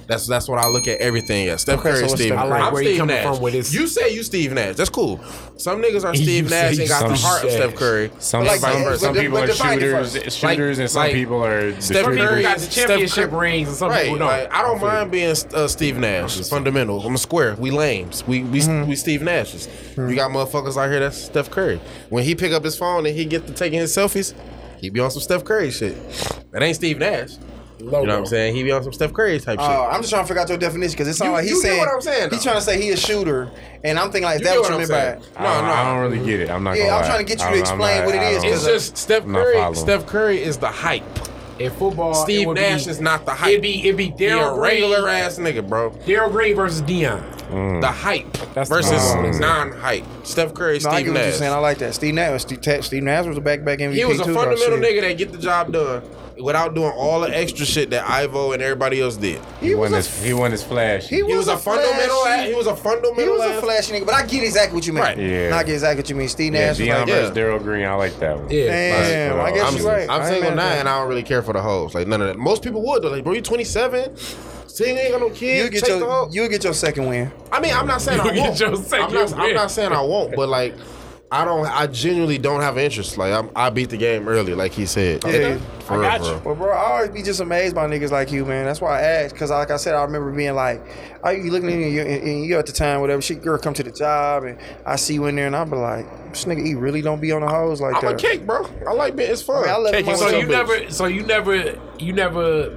That's 0.08 0.28
that's 0.28 0.48
what 0.48 0.60
I 0.60 0.68
look 0.68 0.88
at 0.88 1.00
everything 1.00 1.48
as. 1.50 1.62
Steph 1.62 1.78
Mm. 1.78 1.80
Okay, 1.80 1.90
Curry 1.90 1.96
so 1.98 2.02
and 2.04 2.10
what's 2.12 2.22
Steve. 2.22 2.34
Steph 2.34 2.40
I 2.40 2.48
like 2.48 2.62
I'm 2.64 2.74
where 2.74 2.82
you 2.82 2.90
Steve 2.90 3.00
coming 3.00 3.16
Nash. 3.16 3.26
from 3.36 3.42
with 3.42 3.54
this. 3.54 3.74
You 3.74 3.88
say 3.88 4.14
you 4.14 4.24
Steve 4.24 4.54
Nash. 4.54 4.76
That's 4.76 4.90
cool. 4.90 5.20
Some 5.58 5.82
niggas 5.82 6.04
are 6.06 6.16
You 6.16 6.24
Steve 6.24 6.50
say 6.50 6.62
Nash 6.70 6.78
and 6.80 6.88
got 6.90 7.08
the 7.10 7.16
some 7.16 7.30
heart 7.32 7.44
of. 7.46 7.52
Steph 7.52 7.76
Curry. 7.76 8.12
Some, 8.20 8.46
like, 8.46 8.60
some, 8.60 8.84
but- 8.84 9.00
some 9.00 9.16
people 9.16 9.38
are 9.38 9.48
define 9.48 9.78
it 9.78 9.82
shooters, 9.82 10.18
first. 10.18 10.38
shooters, 10.38 10.80
and 10.80 10.90
some 10.90 11.02
like, 11.04 11.14
people 11.14 11.44
are 11.44 11.72
Steph 11.82 12.04
Some 12.04 12.12
people 12.14 12.28
Curry- 12.28 12.42
got 12.42 12.58
the 12.60 12.68
championship 12.68 13.30
Curry- 13.30 13.40
rings 13.40 13.68
and 13.70 13.78
some 13.78 13.90
right, 13.90 14.04
people 14.04 14.20
don't. 14.20 14.28
like, 14.28 14.54
I 14.54 14.62
don't 14.62 14.82
mind 14.82 15.12
being 15.12 15.36
uh, 15.54 15.68
Steve 15.68 15.98
Nash. 15.98 16.40
It's 16.40 16.50
fundamental. 16.50 17.02
I'm 17.02 17.16
a 17.16 17.18
square. 17.18 17.56
We 17.58 17.72
lames. 17.72 18.26
We 18.28 18.44
we, 18.44 18.60
Mm-hmm. 18.60 18.90
we 18.90 18.96
Steve 18.96 19.22
Nashes. 19.22 19.68
You 19.98 20.16
got 20.16 20.32
motherfuckers 20.32 20.76
out 20.78 20.90
here 20.90 21.00
that's 21.00 21.18
Steph 21.26 21.50
Curry. 21.52 21.80
When 22.10 22.24
he 22.24 22.36
pick 22.36 22.52
up 22.52 22.64
his 22.64 22.78
phone 22.78 23.06
and 23.06 23.16
he 23.16 23.26
get 23.26 23.48
to 23.48 23.54
taking 23.54 23.80
his 23.80 23.96
selfies, 23.96 24.34
he 24.80 24.90
be 24.90 25.00
on 25.00 25.12
some 25.12 25.22
Steph 25.22 25.44
Curry 25.44 25.72
shit. 25.72 25.96
That 26.52 26.64
ain't 26.64 26.76
Steve 26.76 26.98
Nash. 27.00 27.32
You 27.80 27.86
know 27.92 28.02
what 28.02 28.10
I'm 28.10 28.26
saying? 28.26 28.56
He 28.56 28.64
be 28.64 28.72
on 28.72 28.84
some 28.84 28.92
Steph 28.94 29.14
Curry 29.14 29.40
type 29.40 29.60
shit. 29.60 29.70
Uh, 29.70 29.88
I'm 29.88 30.02
just 30.02 30.10
trying 30.12 30.24
to 30.24 30.28
figure 30.28 30.42
out 30.42 30.50
your 30.50 30.58
definition 30.58 30.92
because 30.92 31.08
it 31.08 31.14
sounds 31.14 31.32
like 31.32 31.44
you 31.46 31.52
he's 31.52 31.62
get 31.64 31.70
saying 31.70 31.80
what 31.80 31.94
I'm 31.94 32.02
saying, 32.02 32.30
he's 32.32 32.44
trying 32.44 32.56
to 32.56 32.62
say 32.62 32.82
he 32.82 32.90
a 32.92 32.98
shooter, 32.98 33.50
and 33.84 33.98
I'm 33.98 34.12
thinking 34.12 34.24
like 34.26 34.40
You 34.40 34.46
that 34.46 34.56
what 34.56 34.62
what 34.64 34.70
you 34.70 34.74
I'm 34.76 34.80
meant 34.80 34.92
by 34.92 35.00
saying? 35.02 35.22
it. 35.22 35.30
I 35.40 35.44
don't, 35.56 35.66
I 35.66 35.84
don't 35.86 36.12
really 36.12 36.26
get 36.26 36.40
it. 36.42 36.50
I'm 36.50 36.64
not. 36.64 36.76
Yeah, 36.78 36.84
gonna 36.88 36.96
I'm 36.96 37.02
lie. 37.04 37.08
trying 37.08 37.26
to 37.26 37.36
get 37.36 37.44
you 37.46 37.54
to 37.56 37.60
explain 37.60 37.98
not- 38.00 38.06
what 38.06 38.16
it 38.16 38.20
I 38.20 38.30
is, 38.32 38.44
don't- 38.44 38.54
it's 38.54 38.66
just 38.66 38.98
Steph 38.98 39.26
Curry. 39.26 39.76
Steph 39.76 40.06
Curry 40.08 40.42
is 40.44 40.58
the 40.58 40.68
hype. 40.68 41.04
In 41.60 41.72
football, 41.72 42.14
Steve 42.14 42.48
it 42.48 42.54
Nash 42.54 42.86
be, 42.86 42.92
is 42.92 43.02
not 43.02 43.26
the 43.26 43.32
hype. 43.32 43.50
It'd 43.50 43.62
be 43.62 43.80
it'd 43.82 43.98
be 43.98 44.06
He 44.06 44.12
a 44.14 44.18
Darrell 44.30 44.58
regular 44.60 45.10
ass 45.10 45.38
nigga, 45.40 45.68
bro. 45.68 45.90
Darrell 46.06 46.30
Green 46.30 46.56
versus 46.56 46.82
Deion. 46.82 47.22
Mm. 47.50 47.82
The 47.82 47.88
hype 47.88 48.32
That's 48.54 48.70
versus 48.70 48.92
problem. 48.92 49.34
Mm. 49.34 49.40
non-hype. 49.40 50.04
Steph 50.24 50.54
Curry, 50.54 50.80
No, 50.80 50.90
I 50.90 50.94
Steve 50.96 51.06
get 51.06 51.14
what 51.14 51.20
you're 51.22 51.30
Nash. 51.30 51.36
saying. 51.40 51.52
I 51.54 51.58
like 51.58 51.78
that. 51.80 51.96
Steve 51.96 52.14
Nash, 52.14 52.42
Steve, 52.42 52.86
Steve 52.86 53.04
Nash 53.04 53.26
was 53.26 53.38
a 53.38 53.42
back-back 53.42 53.80
MVP 53.80 53.94
He 53.96 54.06
was 54.06 54.20
a 54.20 54.26
too, 54.26 54.34
fundamental 54.34 54.80
shit. 54.82 54.96
nigga 54.98 55.02
that 55.02 55.18
get 55.18 55.32
the 55.32 55.38
job 55.38 55.72
done 55.74 56.04
without 56.42 56.74
doing 56.74 56.92
all 56.96 57.20
the 57.20 57.36
extra 57.38 57.66
shit 57.66 57.90
that 57.90 58.10
Ivo 58.10 58.54
and 58.54 58.62
everybody 58.62 59.02
else 59.02 59.18
did. 59.18 59.42
He 59.60 59.76
wasn't. 59.76 60.00
as- 60.00 60.24
He 60.24 60.32
wasn't 60.34 60.54
as 60.54 60.64
flashy. 60.64 61.08
He 61.10 61.16
He 61.18 61.24
was, 61.24 61.36
was 61.36 61.48
a, 61.50 61.54
a 61.56 61.58
fundamental. 61.58 62.16
flashy- 62.24 62.48
He 62.50 62.56
was 62.56 62.68
a 62.68 62.76
fundamental. 62.78 63.24
He 63.24 63.30
was 63.30 63.42
a 63.42 63.54
ass- 63.56 63.60
flashy 63.62 63.94
nigga, 63.94 64.06
but 64.06 64.16
I 64.16 64.26
get 64.26 64.44
exactly 64.44 64.76
what 64.76 64.88
you 64.88 64.94
mean. 64.94 65.04
Right. 65.04 65.18
Yeah. 65.18 65.50
No, 65.50 65.58
I 65.58 65.64
get 65.64 65.74
exactly 65.74 66.02
what 66.02 66.10
you 66.10 66.16
mean. 66.16 66.30
Steve 66.30 66.54
Nash 66.54 66.80
Yeah, 66.80 66.96
Deion 66.96 67.00
like, 67.00 67.08
versus 67.10 67.28
yeah. 67.30 67.34
Darrell 67.34 67.60
Green. 67.60 67.86
I 67.86 67.94
like 67.96 68.18
that 68.20 68.38
one. 68.38 68.50
Yeah. 68.50 68.68
damn, 69.30 69.40
I 69.42 69.52
guess 69.52 69.72
I'm, 69.74 69.78
you're 69.80 69.88
right. 69.88 70.10
I'm 70.10 70.26
single 70.26 70.52
mad 70.52 70.56
now, 70.56 70.80
and 70.80 70.88
I 70.88 71.00
don't 71.00 71.10
really 71.10 71.24
care 71.24 71.42
for 71.42 71.52
the 71.54 71.62
hoes. 71.62 71.94
Like 71.94 72.08
none 72.08 72.22
of 72.22 72.28
that. 72.28 72.38
Most 72.38 72.64
people 72.64 72.84
would. 72.88 73.02
though. 73.04 73.10
Like, 73.10 73.24
bro, 73.26 73.34
you 73.34 73.42
27. 73.42 74.16
Single 74.70 74.98
ain't 75.04 75.12
got 75.12 75.22
no 75.22 75.30
kids. 75.30 75.64
You 75.66 75.70
get 75.82 75.88
your 75.90 76.00
hoe. 76.10 76.30
you 76.32 76.48
get 76.50 76.64
your 76.64 76.74
second 76.74 77.08
win. 77.08 77.32
I 77.52 77.60
mean, 77.60 77.74
I'm 77.74 77.88
not 77.88 78.02
saying 78.02 78.20
I 78.20 78.26
You 78.26 78.32
get 78.34 78.48
won't. 78.48 78.60
your 78.60 78.70
I'm 78.70 78.76
second 78.84 79.14
not, 79.14 79.34
I'm 79.34 79.54
not 79.54 79.72
saying 79.72 79.92
I 79.92 80.02
won't, 80.02 80.36
but 80.36 80.48
like, 80.50 80.76
I 81.32 81.46
don't. 81.46 81.68
I 81.68 81.86
genuinely 81.86 82.40
don't 82.40 82.62
have 82.62 82.80
interest. 82.80 83.16
Like, 83.16 83.32
I'm, 83.32 83.52
I 83.56 83.70
beat 83.70 83.92
the 83.92 83.98
game 83.98 84.28
early, 84.28 84.56
like 84.56 84.72
he 84.72 84.88
said. 84.88 85.24
Yeah. 85.26 85.60
For 85.82 85.94
I 85.94 85.98
real, 85.98 86.02
got 86.02 86.20
for 86.22 86.26
you. 86.26 86.32
real. 86.32 86.42
Well, 86.42 86.56
bro, 86.56 86.72
I 86.72 86.92
always 86.92 87.10
be 87.12 87.22
just 87.22 87.40
amazed 87.40 87.76
by 87.76 87.88
niggas 87.88 88.10
like 88.10 88.32
you, 88.32 88.46
man. 88.46 88.66
That's 88.66 88.82
why 88.82 88.98
I 88.98 89.02
asked, 89.04 89.36
cause 89.36 89.52
like 89.52 89.70
I 89.70 89.78
said, 89.78 89.94
I 89.94 90.02
remember 90.02 90.32
being 90.32 90.56
like, 90.56 90.82
"Are 91.22 91.32
you 91.34 91.52
looking 91.52 91.70
in 91.70 91.94
your 91.94 92.06
in 92.08 92.44
you 92.46 92.58
at 92.58 92.66
the 92.66 92.72
time, 92.72 93.00
whatever?" 93.02 93.22
She 93.22 93.36
girl 93.36 93.60
come 93.60 93.76
to 93.76 93.84
the 93.84 93.92
job, 93.92 94.44
and 94.44 94.58
I 94.88 94.96
see 94.96 95.14
you 95.14 95.28
in 95.28 95.36
there, 95.36 95.46
and 95.46 95.56
I 95.56 95.64
be 95.66 95.76
like, 95.76 96.32
"This 96.32 96.46
nigga, 96.46 96.66
he 96.66 96.74
really 96.74 97.04
don't 97.04 97.22
be 97.22 97.32
on 97.32 97.42
the 97.42 97.48
hose 97.48 97.80
like 97.80 97.98
I'm 98.04 98.06
that." 98.06 98.14
a 98.14 98.18
cake, 98.18 98.48
bro. 98.48 98.66
I 98.88 98.94
like 98.94 99.16
being. 99.16 99.30
It's 99.32 99.44
fun. 99.44 99.58
I 99.58 99.62
mean, 99.68 99.70
I 99.70 99.78
love 99.78 99.94
Cake 99.94 100.06
So 100.08 100.16
so 100.16 100.30
you 100.36 100.48
bitch. 100.48 100.50
never, 100.50 100.90
so 100.92 101.06
you 101.06 101.22
never, 101.22 101.80
you 102.00 102.12
never 102.14 102.76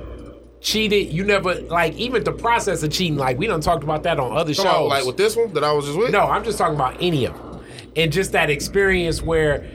cheated. 0.62 1.12
You 1.12 1.24
never 1.24 1.54
like 1.62 1.94
even 1.94 2.24
the 2.24 2.32
process 2.32 2.82
of 2.82 2.90
cheating. 2.92 3.16
Like 3.16 3.38
we 3.38 3.46
done 3.46 3.60
talked 3.60 3.84
about 3.84 4.02
that 4.04 4.18
on 4.18 4.36
other 4.36 4.54
Come 4.54 4.64
shows. 4.64 4.74
on, 4.74 4.88
like 4.88 5.04
with 5.04 5.16
this 5.16 5.36
one 5.36 5.52
that 5.54 5.64
I 5.64 5.72
was 5.72 5.84
just 5.86 5.98
with. 5.98 6.10
no, 6.10 6.20
I'm 6.20 6.44
just 6.44 6.58
talking 6.58 6.76
about 6.76 6.96
any 7.00 7.26
of 7.26 7.34
them, 7.34 7.60
and 7.96 8.12
just 8.12 8.32
that 8.32 8.48
experience 8.50 9.20
where 9.20 9.66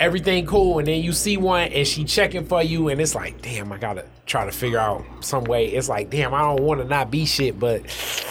everything 0.00 0.44
cool, 0.46 0.78
and 0.78 0.88
then 0.88 1.02
you 1.02 1.12
see 1.12 1.36
one 1.36 1.68
and 1.68 1.86
she 1.86 2.04
checking 2.04 2.44
for 2.44 2.62
you, 2.62 2.88
and 2.88 3.00
it's 3.00 3.14
like, 3.14 3.40
damn, 3.42 3.70
I 3.72 3.78
gotta 3.78 4.04
try 4.26 4.44
to 4.44 4.52
figure 4.52 4.78
out 4.78 5.04
some 5.20 5.44
way. 5.44 5.66
It's 5.66 5.88
like, 5.88 6.10
damn, 6.10 6.34
I 6.34 6.40
don't 6.40 6.62
want 6.62 6.80
to 6.80 6.86
not 6.86 7.10
be 7.10 7.24
shit, 7.26 7.58
but 7.58 7.82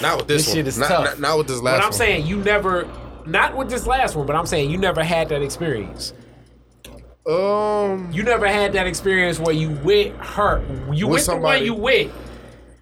not 0.01 0.17
with 0.17 0.27
this, 0.27 0.45
this 0.45 0.47
one. 0.47 0.55
shit 0.57 0.67
is 0.67 0.77
not, 0.77 0.87
tough. 0.87 1.05
Not, 1.05 1.19
not 1.19 1.37
with 1.37 1.47
this 1.47 1.61
last 1.61 1.77
But 1.77 1.81
I'm 1.83 1.89
one. 1.89 1.93
saying 1.93 2.25
you 2.27 2.37
never, 2.37 2.87
not 3.25 3.55
with 3.55 3.69
this 3.69 3.87
last 3.87 4.15
one, 4.15 4.25
but 4.27 4.35
I'm 4.35 4.45
saying 4.45 4.69
you 4.71 4.77
never 4.77 5.03
had 5.03 5.29
that 5.29 5.41
experience. 5.41 6.13
Um, 7.25 8.09
You 8.11 8.23
never 8.23 8.47
had 8.47 8.73
that 8.73 8.85
experience 8.87 9.39
where 9.39 9.55
you 9.55 9.69
with 9.69 10.15
her, 10.17 10.61
you 10.91 11.07
With 11.07 11.13
with, 11.13 11.21
the 11.21 11.25
somebody. 11.25 11.59
one 11.59 11.65
you 11.65 11.73
with, 11.73 12.11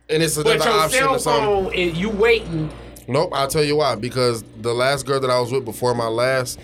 and 0.10 0.24
it's 0.24 0.36
but 0.36 0.48
another 0.48 0.70
your 0.72 0.80
option 0.80 1.00
cell 1.00 1.16
or 1.16 1.20
something. 1.20 1.44
phone 1.46 1.74
and 1.76 1.98
you 1.98 2.10
waiting. 2.10 2.72
Nope, 3.08 3.30
I'll 3.34 3.48
tell 3.48 3.64
you 3.64 3.76
why. 3.76 3.96
Because 3.96 4.44
the 4.62 4.74
last 4.74 5.06
girl 5.06 5.20
that 5.20 5.30
I 5.30 5.40
was 5.40 5.52
with 5.52 5.64
before 5.66 5.94
my 5.94 6.08
last, 6.08 6.60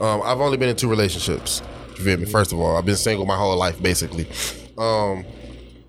um, 0.00 0.22
I've 0.24 0.40
only 0.40 0.56
been 0.56 0.68
in 0.70 0.76
two 0.76 0.88
relationships. 0.88 1.62
You 1.98 2.04
feel 2.04 2.16
me? 2.18 2.24
First 2.26 2.52
of 2.52 2.58
all, 2.60 2.76
I've 2.76 2.86
been 2.86 2.96
single 2.96 3.26
my 3.26 3.36
whole 3.36 3.56
life, 3.56 3.80
basically. 3.82 4.26
Um, 4.78 5.24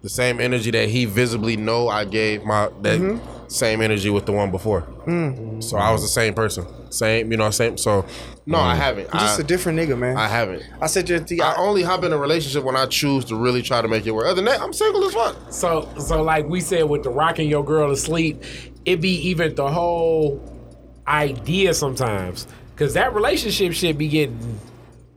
the 0.04 0.10
same 0.10 0.40
energy 0.42 0.70
that 0.72 0.90
he 0.90 1.06
visibly 1.06 1.56
know 1.58 1.88
I 1.88 2.06
gave 2.06 2.44
my 2.44 2.70
that 2.82 3.00
Mm-hmm. 3.00 3.41
Same 3.52 3.82
energy 3.82 4.10
with 4.10 4.26
the 4.26 4.32
one 4.32 4.50
before. 4.50 4.84
Mm. 5.06 5.62
So 5.62 5.78
I 5.78 5.92
was 5.92 6.02
the 6.02 6.08
same 6.08 6.34
person, 6.34 6.66
same 6.92 7.32
you 7.32 7.38
know, 7.38 7.50
same. 7.52 7.78
So 7.78 8.06
no, 8.46 8.58
I 8.60 8.76
haven't. 8.76 9.14
You 9.14 9.20
just 9.20 9.40
I, 9.40 9.44
a 9.44 9.46
different 9.46 9.78
nigga, 9.78 9.98
man. 9.98 10.18
I 10.18 10.24
I, 10.24 10.28
haven't. 10.28 10.64
I 10.80 10.88
said 10.88 11.06
to 11.08 11.20
the 11.20 11.42
I 11.42 11.56
only 11.58 11.84
hop 11.84 12.04
in 12.04 12.14
a 12.14 12.18
relationship 12.18 12.64
when 12.64 12.78
I 12.78 12.86
choose 12.86 13.26
to 13.26 13.36
really 13.36 13.62
try 13.62 13.82
to 13.82 13.88
make 13.88 14.06
it 14.06 14.12
work. 14.12 14.26
Other 14.26 14.36
than 14.36 14.46
that, 14.46 14.62
I'm 14.62 14.72
single 14.72 15.04
as 15.04 15.14
fuck. 15.14 15.36
So, 15.52 15.90
so 16.00 16.22
like 16.24 16.48
we 16.48 16.62
said 16.62 16.84
with 16.84 17.04
the 17.04 17.10
rocking 17.10 17.50
your 17.50 17.66
girl 17.66 17.90
to 17.90 17.98
sleep, 17.98 18.42
it 18.86 19.02
be 19.02 19.16
even 19.30 19.54
the 19.56 19.70
whole 19.70 20.42
idea 21.08 21.74
sometimes, 21.74 22.48
because 22.74 22.94
that 22.94 23.14
relationship 23.14 23.74
should 23.74 23.98
be 23.98 24.08
getting. 24.08 24.60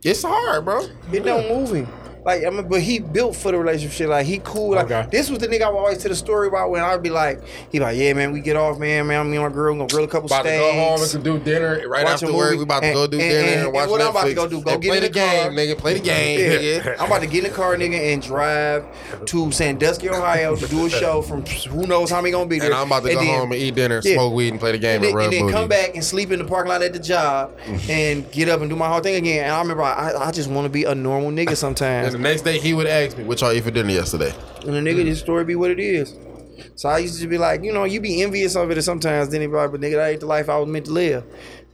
It's 0.03 0.23
hard, 0.23 0.65
bro. 0.65 0.85
It 1.11 1.23
don't 1.23 1.47
move 1.49 1.71
him. 1.73 1.87
Like, 2.25 2.43
I 2.43 2.49
mean, 2.49 2.67
but 2.67 2.81
he 2.81 2.97
built 2.99 3.35
for 3.35 3.51
the 3.51 3.57
relationship. 3.59 4.09
Like, 4.09 4.25
he 4.25 4.39
cool. 4.43 4.71
Like, 4.71 4.85
Okay. 4.89 5.07
this 5.11 5.29
was 5.29 5.37
the 5.39 5.47
nigga 5.47 5.61
I 5.61 5.69
would 5.69 5.77
always 5.77 5.99
tell 5.99 6.09
the 6.09 6.15
story 6.15 6.47
about 6.47 6.71
when 6.71 6.81
I'd 6.83 7.03
be 7.03 7.11
like, 7.11 7.39
he 7.71 7.79
like, 7.79 7.95
yeah, 7.97 8.13
man, 8.13 8.31
we 8.31 8.39
get 8.41 8.55
off, 8.55 8.79
man, 8.79 9.05
man, 9.07 9.29
me 9.29 9.37
and 9.37 9.45
my 9.45 9.51
girl 9.53 9.73
we 9.73 9.77
gonna 9.79 9.87
grill 9.89 10.05
a 10.05 10.07
couple 10.07 10.25
About 10.25 10.43
to 10.43 10.49
go 10.49 10.73
home 10.73 10.99
and 11.01 11.23
do 11.23 11.37
dinner 11.39 11.87
right 11.87 12.03
Watch 12.03 12.23
after 12.23 12.33
work. 12.33 12.57
We 12.57 12.63
about 12.63 12.81
to 12.81 12.87
And- 12.87 12.95
go 12.95 13.05
do 13.07 13.19
and- 13.19 13.29
dinner 13.29 13.39
and- 13.41 13.49
and, 13.55 13.63
and 13.65 13.73
watch 13.73 13.89
what 13.89 14.01
Netflix. 14.01 14.03
I'm 14.05 14.09
about 14.09 14.25
to 14.25 14.33
go 14.33 14.47
do, 14.47 14.61
go 14.61 14.71
and 14.71 14.81
get 14.81 14.89
play 14.89 14.97
in 14.97 15.03
the, 15.03 15.09
the 15.09 15.13
game, 15.13 15.41
car. 15.43 15.51
nigga. 15.51 15.77
Play 15.77 15.93
the 15.93 15.99
game, 15.99 16.39
Yeah. 16.39 16.79
nigga. 16.79 16.95
I'm 16.99 17.05
about 17.05 17.21
to 17.21 17.27
get 17.27 17.43
in 17.45 17.49
the 17.51 17.55
car, 17.55 17.75
nigga, 17.75 18.13
and 18.13 18.21
drive 18.23 18.85
to 19.25 19.51
Sandusky, 19.51 20.09
Ohio 20.09 20.55
to 20.55 20.67
do 20.67 20.85
a 20.87 20.89
show 20.89 21.21
from 21.21 21.45
who 21.45 21.85
knows 21.85 22.09
how 22.09 22.21
many 22.21 22.31
gonna 22.31 22.47
be 22.47 22.57
there. 22.57 22.69
And 22.71 22.75
I'm 22.75 22.87
about 22.87 23.03
to 23.03 23.13
go 23.13 23.19
then- 23.19 23.27
home 23.39 23.51
and 23.51 23.61
eat 23.61 23.75
dinner, 23.75 24.01
Yeah. 24.03 24.15
smoke 24.15 24.33
weed, 24.33 24.49
and 24.49 24.59
play 24.59 24.71
the 24.71 24.79
game 24.79 24.95
and 24.95 25.03
then, 25.03 25.09
and 25.09 25.15
rub 25.17 25.25
and 25.33 25.33
then 25.33 25.49
come 25.51 25.67
back 25.67 25.91
and 25.93 26.03
sleep 26.03 26.31
in 26.31 26.39
the 26.39 26.45
parking 26.45 26.69
lot 26.71 26.81
at 26.81 26.91
the 26.93 26.99
job 26.99 27.51
and 27.89 28.29
get 28.31 28.49
up 28.49 28.61
and 28.61 28.69
do 28.69 28.75
my 28.75 28.87
whole 28.87 29.01
thing 29.01 29.15
again. 29.15 29.43
And 29.45 29.53
I 29.53 29.59
remember 29.59 29.83
I, 29.83 30.13
I 30.17 30.31
just 30.31 30.49
want 30.49 30.65
to 30.65 30.69
be 30.69 30.85
a 30.85 30.95
normal 30.95 31.29
nigga 31.29 31.55
sometimes. 31.55 32.14
The 32.15 32.21
next 32.21 32.43
day 32.43 32.59
he 32.59 32.73
would 32.73 32.87
ask 32.87 33.17
me, 33.17 33.25
"What 33.25 33.41
y'all 33.41 33.51
eat 33.51 33.65
for 33.65 33.71
dinner 33.71 33.91
yesterday?" 33.91 34.33
And 34.65 34.73
the 34.73 34.79
nigga, 34.79 35.03
this 35.03 35.19
story 35.19 35.43
be 35.43 35.55
what 35.55 35.69
it 35.69 35.81
is. 35.81 36.15
So 36.75 36.87
I 36.87 36.99
used 36.99 37.19
to 37.19 37.27
be 37.27 37.37
like, 37.37 37.61
you 37.61 37.73
know, 37.73 37.83
you 37.83 37.99
be 37.99 38.21
envious 38.23 38.55
of 38.55 38.71
it 38.71 38.81
sometimes. 38.83 39.27
Then 39.27 39.41
anybody, 39.41 39.69
but 39.69 39.81
nigga, 39.81 39.99
I 39.99 40.11
ain't 40.11 40.21
the 40.21 40.25
life 40.25 40.47
I 40.47 40.57
was 40.57 40.69
meant 40.69 40.85
to 40.85 40.93
live. 40.93 41.25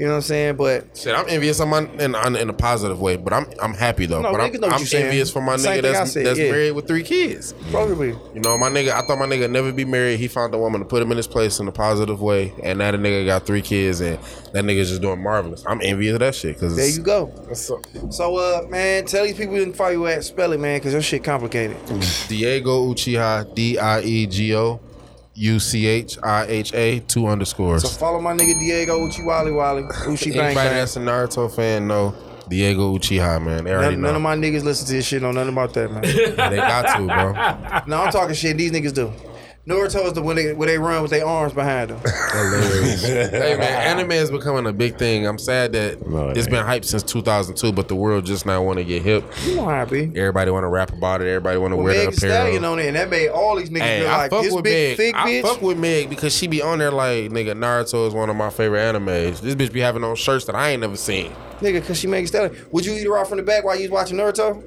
You 0.01 0.07
know 0.07 0.13
what 0.13 0.17
I'm 0.17 0.21
saying? 0.23 0.55
But 0.55 0.97
Shit, 0.97 1.13
I'm 1.13 1.29
envious 1.29 1.59
of 1.59 1.67
my 1.67 1.81
in, 1.81 2.15
in, 2.15 2.35
in 2.35 2.49
a 2.49 2.53
positive 2.53 2.99
way, 2.99 3.17
but 3.17 3.33
I'm 3.33 3.45
I'm 3.61 3.75
happy 3.75 4.07
though. 4.07 4.23
No, 4.23 4.31
but 4.31 4.41
I'm, 4.41 4.49
niggas 4.49 4.59
know 4.59 4.67
what 4.69 4.79
I'm 4.79 4.85
saying. 4.87 5.05
envious 5.05 5.29
for 5.29 5.43
my 5.43 5.57
Same 5.57 5.77
nigga 5.77 5.93
that's 5.93 6.13
said, 6.13 6.25
that's 6.25 6.39
yeah. 6.39 6.49
married 6.49 6.71
with 6.71 6.87
three 6.87 7.03
kids. 7.03 7.53
probably. 7.69 8.15
You 8.33 8.41
know, 8.41 8.57
my 8.57 8.69
nigga, 8.69 8.93
I 8.93 9.05
thought 9.05 9.19
my 9.19 9.27
nigga 9.27 9.47
never 9.47 9.71
be 9.71 9.85
married. 9.85 10.19
He 10.19 10.27
found 10.27 10.55
a 10.55 10.57
woman 10.57 10.81
to 10.81 10.87
put 10.87 11.03
him 11.03 11.11
in 11.11 11.17
his 11.17 11.27
place 11.27 11.59
in 11.59 11.67
a 11.67 11.71
positive 11.71 12.19
way, 12.19 12.51
and 12.63 12.79
now 12.79 12.89
the 12.89 12.97
nigga 12.97 13.27
got 13.27 13.45
three 13.45 13.61
kids, 13.61 14.01
and 14.01 14.17
that 14.53 14.63
nigga's 14.63 14.89
just 14.89 15.03
doing 15.03 15.21
marvelous. 15.21 15.63
I'm 15.67 15.81
envious 15.83 16.15
of 16.15 16.21
that 16.21 16.33
shit 16.33 16.55
because 16.55 16.75
There 16.75 16.89
you 16.89 17.03
go. 17.03 17.31
So, 17.53 18.37
uh, 18.37 18.65
man, 18.69 19.05
tell 19.05 19.23
these 19.23 19.37
people 19.37 19.53
you 19.53 19.59
didn't 19.65 19.75
follow 19.75 19.91
you 19.91 20.07
at 20.07 20.23
spell 20.23 20.51
it, 20.53 20.59
man, 20.59 20.79
because 20.79 20.93
your 20.93 21.03
shit 21.03 21.23
complicated. 21.23 21.77
Diego 22.27 22.91
Uchiha, 22.91 23.53
D 23.53 23.77
I 23.77 24.01
E 24.01 24.25
G 24.25 24.55
O 24.55 24.81
U 25.35 25.59
C 25.59 25.87
H 25.87 26.17
I 26.23 26.45
H 26.47 26.73
A, 26.73 26.99
two 26.99 27.27
underscores. 27.27 27.83
So 27.83 27.87
follow 27.89 28.19
my 28.19 28.33
nigga 28.33 28.59
Diego 28.59 29.05
Uchi 29.05 29.23
Wally 29.23 29.51
Wally. 29.51 29.83
Uchi 30.07 30.31
Bang 30.31 30.39
Anybody 30.47 30.55
Bang. 30.69 30.75
that's 30.77 30.95
a 30.95 30.99
Naruto 30.99 31.53
fan 31.53 31.87
know 31.87 32.13
Diego 32.49 32.97
Uchiha, 32.97 33.41
man. 33.43 33.63
They 33.63 33.71
already 33.73 33.95
None, 33.95 34.01
know. 34.01 34.07
none 34.07 34.15
of 34.17 34.21
my 34.21 34.35
niggas 34.35 34.63
listen 34.63 34.85
to 34.87 34.93
this 34.93 35.05
shit. 35.05 35.21
Know 35.21 35.31
nothing 35.31 35.53
about 35.53 35.73
that, 35.75 35.89
man. 35.91 36.01
they 36.03 36.57
got 36.57 36.97
to, 36.97 37.05
bro. 37.05 37.31
no, 37.87 38.01
I'm 38.03 38.11
talking 38.11 38.35
shit. 38.35 38.57
These 38.57 38.71
niggas 38.71 38.93
do. 38.93 39.13
Naruto 39.67 40.03
is 40.07 40.13
the 40.13 40.23
when 40.23 40.35
they 40.37 40.53
when 40.53 40.67
they 40.67 40.79
run 40.79 41.03
with 41.03 41.11
their 41.11 41.23
arms 41.23 41.53
behind 41.53 41.91
them. 41.91 41.99
hey 42.31 43.55
man, 43.59 43.61
anime 43.99 44.11
is 44.11 44.31
becoming 44.31 44.65
a 44.65 44.73
big 44.73 44.97
thing. 44.97 45.27
I'm 45.27 45.37
sad 45.37 45.73
that 45.73 46.07
No, 46.07 46.29
it 46.29 46.37
it's 46.37 46.47
ain't. 46.47 46.49
been 46.55 46.65
hyped 46.65 46.85
since 46.85 47.03
2002, 47.03 47.71
but 47.71 47.87
the 47.87 47.93
world 47.95 48.25
just 48.25 48.47
now 48.47 48.63
want 48.63 48.79
to 48.79 48.83
get 48.83 49.03
hip. 49.03 49.23
You 49.45 49.57
know 49.57 49.65
how 49.65 49.81
Everybody 49.83 50.49
want 50.49 50.63
to 50.63 50.67
rap 50.67 50.91
about 50.91 51.21
it. 51.21 51.27
Everybody 51.27 51.59
want 51.59 51.73
to 51.73 51.75
Well, 51.75 51.85
wear 51.85 51.93
Meg 51.93 52.05
the 52.05 52.11
Thee 52.11 52.27
Stallion 52.27 52.65
on 52.65 52.79
it, 52.79 52.87
and 52.87 52.95
that 52.95 53.11
made 53.11 53.29
all 53.29 53.55
these 53.55 53.69
niggas 53.69 53.81
Hey, 53.81 54.07
like 54.07 54.31
this 54.31 54.55
big 54.61 54.63
Meg. 54.63 54.97
thick 54.97 55.15
I 55.15 55.29
bitch. 55.29 55.41
fuck 55.43 55.61
with 55.61 55.77
Meg 55.77 56.09
because 56.09 56.35
she 56.35 56.47
be 56.47 56.63
on 56.63 56.79
there 56.79 56.91
like 56.91 57.29
nigga. 57.29 57.53
Naruto 57.53 58.07
is 58.07 58.15
one 58.15 58.31
of 58.31 58.35
my 58.35 58.49
favorite 58.49 58.79
animes. 58.79 59.41
This 59.41 59.53
bitch 59.53 59.71
be 59.71 59.79
having 59.81 60.03
on 60.03 60.15
shirts 60.15 60.45
that 60.45 60.55
I 60.55 60.71
ain't 60.71 60.81
never 60.81 60.97
seen. 60.97 61.31
Nigga, 61.59 61.85
cause 61.85 61.99
she 61.99 62.07
Meg 62.07 62.23
Thee 62.23 62.27
Stallion. 62.27 62.55
Would 62.71 62.87
you 62.87 62.93
eat 62.93 63.05
her 63.05 63.15
off 63.15 63.29
from 63.29 63.37
the 63.37 63.43
back 63.43 63.63
while 63.63 63.75
you 63.75 63.83
was 63.83 63.91
watching 63.91 64.17
Naruto? 64.17 64.63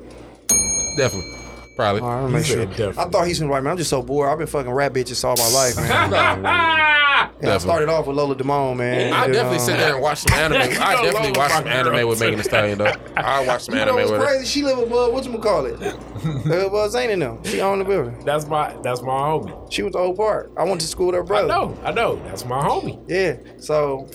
Definitely. 0.97 1.33
Probably. 1.77 2.01
All 2.03 2.09
right, 2.09 2.15
I'm 2.17 2.23
gonna 2.25 2.33
make 2.35 2.47
sure. 2.47 2.57
said 2.59 2.71
definitely. 2.71 3.03
I 3.03 3.09
thought 3.09 3.27
he's 3.27 3.41
been 3.41 3.49
right, 3.49 3.63
man. 3.63 3.73
I'm 3.73 3.77
just 3.79 3.91
so 3.91 4.01
bored. 4.03 4.29
I've 4.29 4.39
been 4.39 4.47
fucking 4.47 4.71
rap 4.71 4.93
bitches 4.93 5.25
all 5.25 5.37
my 5.37 5.49
life, 5.53 5.77
man. 5.77 6.47
I 7.45 7.59
started 7.59 7.89
off 7.89 8.07
with 8.07 8.17
Lola 8.17 8.37
Demone, 8.37 8.77
man. 8.77 9.13
I 9.13 9.27
definitely 9.27 9.59
know. 9.59 9.65
sit 9.65 9.77
there 9.79 9.95
and 9.95 10.03
watch 10.03 10.19
some 10.19 10.39
anime. 10.39 10.61
I 10.81 11.03
definitely 11.03 11.33
know 11.33 11.41
watch 11.41 11.53
some 11.53 11.67
anime 11.67 12.09
with 12.09 12.21
Megan 12.21 12.39
Thee 12.39 12.45
Stallion 12.45 12.79
though. 12.79 12.93
I 13.17 13.45
watch 13.47 13.63
some 13.65 13.75
You 13.75 13.85
know 13.85 13.97
anime 13.97 13.97
what's 13.97 14.11
with 14.13 14.21
her. 14.21 14.27
crazy? 14.27 14.47
She 14.47 14.63
live 14.63 14.79
with 14.79 14.93
uh, 14.93 15.09
what 15.09 15.25
you 15.25 15.39
call 15.39 15.67
it? 15.67 15.83
uh, 15.83 16.69
well, 16.73 16.89
Zane 16.89 17.11
and 17.11 17.23
them. 17.23 17.45
She 17.45 17.61
owned 17.61 17.81
the 17.81 17.85
building. 17.85 18.25
That's 18.25 18.47
my 18.47 18.75
that's 18.83 19.03
my 19.03 19.13
homie. 19.13 19.73
She 19.73 19.83
was 19.83 19.93
the 19.93 19.99
Oak 19.99 20.17
part. 20.17 20.53
I 20.57 20.65
went 20.65 20.81
to 20.81 20.87
school 20.87 21.07
with 21.07 21.17
her 21.17 21.23
brother. 21.23 21.53
I 21.53 21.57
know, 21.57 21.79
I 21.85 21.91
know. 21.93 22.17
That's 22.25 22.45
my 22.45 22.63
homie. 22.63 23.03
Yeah. 23.09 23.37
So. 23.59 24.09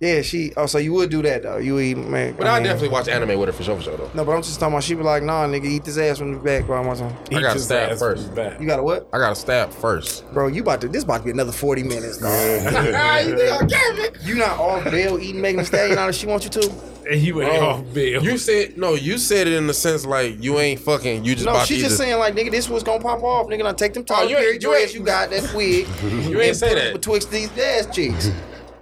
Yeah, 0.00 0.22
she. 0.22 0.50
Oh, 0.56 0.64
so 0.64 0.78
you 0.78 0.94
would 0.94 1.10
do 1.10 1.20
that 1.22 1.42
though? 1.42 1.58
You 1.58 1.78
eat, 1.78 1.94
man. 1.98 2.34
But 2.38 2.46
I 2.46 2.54
mean- 2.54 2.64
definitely 2.64 2.88
watch 2.88 3.06
anime 3.08 3.38
with 3.38 3.50
her 3.50 3.52
for 3.52 3.62
sure, 3.62 3.76
for 3.76 3.82
sure 3.82 3.96
though. 3.98 4.10
No, 4.14 4.24
but 4.24 4.32
I'm 4.32 4.40
just 4.42 4.58
talking 4.58 4.72
about. 4.72 4.82
She 4.82 4.94
be 4.94 5.02
like, 5.02 5.22
"Nah, 5.22 5.46
nigga, 5.46 5.66
eat 5.66 5.84
this 5.84 5.98
ass 5.98 6.16
from 6.18 6.32
the 6.32 6.38
back." 6.38 6.66
While 6.66 6.80
I'm 6.80 6.86
watching. 6.86 7.14
I 7.36 7.40
got 7.42 7.52
to 7.52 7.58
stab 7.58 7.98
first. 7.98 8.30
You 8.58 8.66
got 8.66 8.76
to 8.78 8.82
what, 8.82 9.08
I 9.12 9.18
got 9.18 9.28
to 9.28 9.34
stab 9.34 9.70
first. 9.72 10.24
bro? 10.32 10.46
You 10.46 10.62
about 10.62 10.80
to? 10.80 10.88
This 10.88 11.04
about 11.04 11.18
to 11.18 11.24
be 11.24 11.30
another 11.32 11.52
40 11.52 11.82
minutes, 11.82 12.16
dog. 12.16 12.32
you 13.26 13.36
think 13.36 13.52
I'm 13.60 13.68
capping? 13.68 14.26
You 14.26 14.36
not 14.36 14.58
off 14.58 14.84
bail 14.84 15.18
eating 15.18 15.42
Megan 15.42 15.58
Thee 15.60 15.66
Stallion 15.66 15.98
out 15.98 16.08
if 16.08 16.14
she 16.14 16.26
want 16.26 16.44
you 16.44 16.50
to? 16.50 16.72
And 17.10 17.20
you 17.20 17.42
ain't 17.42 17.58
Bro, 17.58 17.68
off 17.68 17.84
bill. 17.92 18.22
You 18.24 18.38
said 18.38 18.78
no. 18.78 18.94
You 18.94 19.18
said 19.18 19.48
it 19.48 19.52
in 19.52 19.66
the 19.66 19.74
sense 19.74 20.06
like 20.06 20.42
you 20.42 20.58
ain't 20.60 20.80
fucking. 20.80 21.26
You 21.26 21.34
just 21.34 21.44
No, 21.44 21.52
about 21.52 21.66
she 21.66 21.74
to 21.76 21.80
just 21.82 21.94
eat 21.96 21.98
saying 21.98 22.18
like, 22.18 22.34
nigga, 22.34 22.50
this 22.50 22.70
was 22.70 22.82
gonna 22.82 23.02
pop 23.02 23.22
off. 23.22 23.48
Nigga, 23.48 23.66
I 23.66 23.72
take 23.74 23.92
them 23.92 24.04
Oh, 24.08 24.14
top 24.14 24.30
you 24.30 24.36
ain't- 24.36 24.38
period 24.38 24.62
you 24.62 24.74
ain't- 24.74 24.94
you 24.94 25.00
got 25.00 25.28
that 25.30 25.52
wig. 25.54 25.86
You 26.30 26.40
ain't 26.40 26.56
say 26.56 26.74
that. 26.74 26.94
betwixt 26.94 27.30
these 27.30 27.50
ass 27.58 27.86
cheeks. 27.94 28.30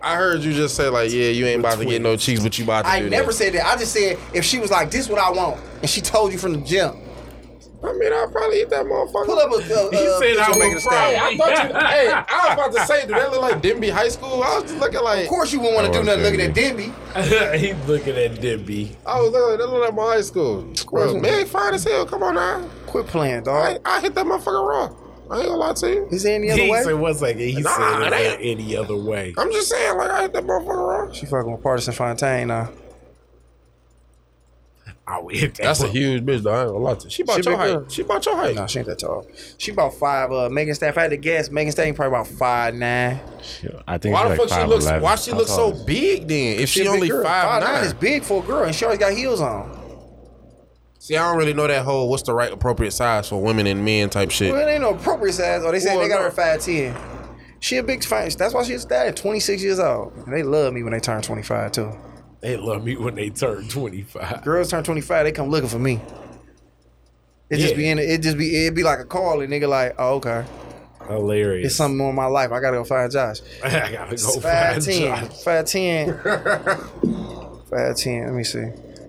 I 0.03 0.17
heard 0.17 0.41
you 0.43 0.53
just 0.53 0.77
say 0.77 0.89
like, 0.89 1.11
yeah, 1.11 1.29
you 1.31 1.47
ain't 1.47 1.61
about 1.61 1.79
to 1.79 1.85
get 1.85 2.01
no 2.03 2.17
cheeks, 2.17 2.43
but 2.43 2.57
you 2.59 2.65
about 2.65 2.83
to 2.85 2.89
I 2.91 3.01
do 3.01 3.11
never 3.11 3.27
that. 3.29 3.33
said 3.33 3.53
that. 3.55 3.67
I 3.67 3.77
just 3.77 3.93
said 3.93 4.19
if 4.33 4.45
she 4.45 4.59
was 4.59 4.71
like, 4.71 4.91
this 4.91 5.09
what 5.09 5.19
I 5.19 5.31
want, 5.31 5.61
and 5.81 5.91
she 5.91 6.01
told 6.01 6.33
you 6.33 6.39
from 6.39 6.53
the 6.53 6.61
gym. 6.61 7.03
I 7.81 7.93
mean, 7.93 8.13
I'll 8.13 8.29
probably 8.29 8.63
eat 8.63 8.71
that 8.71 8.85
motherfucker. 8.87 9.27
Pull 9.27 9.39
up 9.39 9.53
a. 9.53 9.55
Uh, 9.55 9.91
He 9.91 9.97
uh, 10.09 10.19
said 10.19 10.21
picture 10.21 10.41
I 10.41 10.47
of 10.47 10.49
would 10.57 10.59
Megan 10.59 10.75
Thee 10.75 10.81
Stallion. 10.81 11.21
I 11.21 11.37
thought 11.37 11.49
you. 11.69 11.75
hey, 11.87 12.09
I 12.11 12.25
was 12.43 12.53
about 12.55 12.73
to 12.81 12.87
say, 12.93 13.01
did 13.07 13.11
that 13.15 13.31
look 13.31 13.41
like 13.41 13.63
Denby 13.63 13.89
High 13.91 14.09
School? 14.09 14.43
I 14.43 14.55
was 14.57 14.65
just 14.65 14.79
looking 14.81 15.01
like. 15.01 15.23
Of 15.23 15.29
course, 15.29 15.53
you 15.53 15.61
wouldn't 15.61 15.77
want 15.77 15.93
to 15.93 15.99
Oh, 15.99 16.03
do 16.03 16.07
nothing 16.07 16.25
looking 16.25 16.41
at 16.41 16.55
Denby. 16.55 16.93
He's 17.59 17.87
looking 17.87 18.17
at 18.17 18.33
Dibby. 18.41 18.97
I 19.07 19.21
was 19.21 19.31
looking. 19.31 19.59
That 19.59 19.71
looked 19.71 19.85
like 19.85 19.95
my 19.95 20.03
high 20.15 20.21
school. 20.23 20.73
Bro, 20.91 21.21
man, 21.21 21.47
fine 21.47 21.75
as 21.75 21.85
hell. 21.85 22.05
Come 22.05 22.25
on 22.25 22.35
now. 22.35 22.69
Quit 22.87 23.07
playing, 23.07 23.37
I, 23.37 23.41
dog. 23.43 23.81
I 23.85 24.01
hit 24.01 24.15
that 24.17 24.27
motherfucker 24.27 24.69
raw. 24.69 24.93
I 25.31 25.39
ain't 25.41 25.47
gonna 25.47 25.57
lie 25.59 25.73
to 25.75 25.89
you. 25.89 26.09
Is 26.11 26.23
there 26.23 26.35
any 26.37 26.51
other 26.51 26.63
He 26.63 26.71
way? 26.71 26.83
said 26.83 26.95
one 26.95 27.15
second. 27.15 27.41
He 27.41 27.61
Nah, 27.61 27.71
said 27.71 28.13
it 28.13 28.13
it 28.13 28.41
ain't. 28.41 28.61
any 28.61 28.77
other 28.77 28.97
way. 28.97 29.35
I'm 29.37 29.53
just 29.53 29.69
saying, 29.69 29.97
like 29.99 30.11
I 30.11 30.23
hit 30.23 30.33
that 30.33 30.45
motherfucker 30.45 31.07
raw. 31.07 31.13
She 31.13 31.27
fucking 31.27 31.53
with 31.53 31.63
Pardison 31.63 31.95
Fontaine 31.95 32.49
now. 32.49 32.71
I 35.07 35.19
would 35.21 35.35
hit 35.37 35.55
that. 35.55 35.63
That's 35.63 35.83
a 35.83 35.89
huge 35.89 36.23
bitch, 36.23 36.43
though. 36.43 36.51
I 36.53 36.61
ain't 36.65 36.69
gonna 36.73 36.85
lie 36.85 36.95
to 36.95 37.05
you. 37.05 37.11
She 37.11 37.23
about 37.23 37.43
She 37.43 37.49
your 37.51 37.59
height. 37.59 37.73
girl. 37.73 37.89
She 37.89 38.03
about 38.03 38.27
your 38.27 38.37
height. 38.37 38.55
Nah, 38.57 38.67
she 38.67 38.79
ain't 38.81 38.89
that 38.89 38.99
tall. 38.99 39.27
She 39.57 39.71
about 39.71 39.95
five. 39.95 40.31
Uh, 40.31 40.51
Megan 40.51 40.75
Staff. 40.75 40.99
I 40.99 41.03
had 41.03 41.11
to 41.11 41.17
guess, 41.17 41.51
Megan 41.51 41.73
Stallion 41.73 41.95
probably 41.95 42.15
about 42.19 42.27
five 42.27 42.75
nine. 42.75 43.19
I 43.87 43.97
think 43.97 44.15
Why 44.15 44.29
the 44.29 44.37
she's 44.37 44.39
like 44.39 44.49
fuck 44.51 44.61
she 44.61 44.67
looks? 44.67 44.85
5'11". 44.85 45.01
Why 45.01 45.15
she 45.17 45.33
look 45.33 45.49
so 45.49 45.73
big 45.87 46.29
then? 46.29 46.61
If 46.61 46.69
she, 46.69 46.81
a 46.81 46.85
big 46.85 46.93
only 46.93 47.09
girl. 47.09 47.23
five 47.25 47.63
nine. 47.63 47.85
is 47.85 47.95
big 47.95 48.23
for 48.23 48.43
a 48.43 48.47
girl, 48.47 48.65
and 48.65 48.75
she 48.75 48.85
always 48.85 48.99
got 48.99 49.13
heels 49.15 49.41
on. 49.41 49.88
See, 51.01 51.17
I 51.17 51.29
don't 51.29 51.39
really 51.39 51.55
know 51.55 51.67
that 51.67 51.85
whole 51.85 52.09
what's 52.09 52.25
the 52.25 52.35
right 52.35 52.53
appropriate 52.53 52.91
size 52.91 53.29
for 53.29 53.41
women 53.41 53.67
and 53.67 53.85
men 53.85 54.11
type 54.11 54.31
shit. 54.31 54.53
Well, 54.53 54.67
it 54.67 54.71
ain't 54.71 54.83
no 54.83 54.95
appropriate 54.95 55.33
size. 55.35 55.63
Or 55.63 55.71
they 55.73 55.79
say 55.81 55.95
Well, 55.95 56.03
they 56.03 56.09
got 56.09 56.19
no. 56.19 56.25
her 56.25 56.31
five 56.31 56.61
ten. 56.61 56.97
She 57.61 57.77
a 57.77 57.83
big 57.83 58.05
fan. 58.05 58.31
That's 58.37 58.53
why 58.55 58.65
she's 58.65 58.85
at 58.87 59.17
Twenty 59.17 59.41
six 59.41 59.63
years 59.63 59.79
old. 59.79 60.13
And 60.27 60.33
they 60.33 60.43
love 60.43 60.73
me 60.75 60.83
when 60.83 60.93
they 60.93 61.01
turn 61.01 61.23
twenty 61.23 61.43
five 61.43 61.73
too. 61.73 61.93
They 62.41 62.57
love 62.57 62.85
me 62.85 62.97
when 62.97 63.17
they 63.17 63.31
turn 63.31 63.67
25. 63.69 64.43
Girls 64.45 64.71
turn 64.71 64.85
twenty 64.85 65.01
five, 65.01 65.25
they 65.25 65.33
come 65.33 65.49
looking 65.51 65.69
for 65.69 65.79
me. 65.81 66.01
It 67.51 67.57
just 67.59 67.77
be 67.77 67.89
in. 67.89 67.99
It 67.99 68.21
just 68.23 68.37
be. 68.37 68.67
It 68.67 68.75
be 68.75 68.83
like 68.83 68.99
a 68.99 69.05
call, 69.05 69.41
and 69.41 69.51
nigga 69.53 69.69
like, 69.69 69.95
oh 69.99 70.17
okay, 70.17 70.45
Hilarious. 71.09 71.67
it's 71.69 71.77
something 71.77 71.97
more 71.97 72.11
in 72.11 72.17
my 72.17 72.27
life. 72.27 72.53
I 72.53 72.61
gotta 72.61 72.77
go 72.77 72.85
find 72.85 73.11
Josh. 73.11 73.41
I 73.65 73.91
gotta 73.91 74.17
go 74.17 74.41
Five 74.41 74.73
find 74.75 74.83
ten. 74.83 75.29
Josh. 75.29 75.43
Five 75.45 75.65
ten. 75.65 76.19
Five 77.71 77.97
ten. 77.97 78.25
Let 78.27 78.35
me 78.35 78.45
see. 78.45 78.67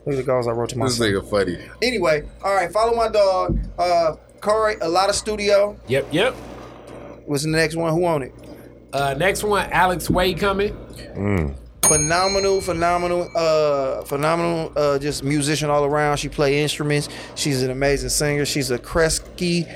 Look 0.09 0.17
at 0.17 0.25
the 0.25 0.31
goals 0.31 0.47
I 0.47 0.51
wrote 0.51 0.69
to 0.69 0.77
myself. 0.77 1.29
funny. 1.29 1.59
Anyway, 1.83 2.23
all 2.43 2.55
right. 2.55 2.71
Follow 2.71 2.95
my 2.95 3.09
dog. 3.09 3.59
Uh, 3.77 4.15
Corey, 4.41 4.75
a 4.81 4.89
lot 4.89 5.09
of 5.09 5.15
studio. 5.15 5.77
Yep, 5.87 6.07
yep. 6.11 6.33
What's 7.25 7.43
the 7.43 7.49
next 7.49 7.75
one? 7.75 7.93
Who 7.93 8.05
on 8.05 8.23
it? 8.23 8.33
Uh, 8.91 9.13
next 9.13 9.43
one, 9.43 9.69
Alex 9.71 10.09
Way 10.09 10.33
coming. 10.33 10.73
Mm 11.13 11.55
phenomenal, 11.89 12.61
phenomenal, 12.61 13.27
uh, 13.35 14.03
phenomenal, 14.03 14.71
uh, 14.75 14.99
just 14.99 15.23
musician 15.23 15.71
all 15.71 15.83
around. 15.85 16.17
She 16.17 16.29
play 16.29 16.61
instruments. 16.61 17.09
She's 17.33 17.63
an 17.63 17.71
amazing 17.71 18.09
singer. 18.09 18.45
She's 18.45 18.69
a 18.69 18.77
Kresge 18.77 19.67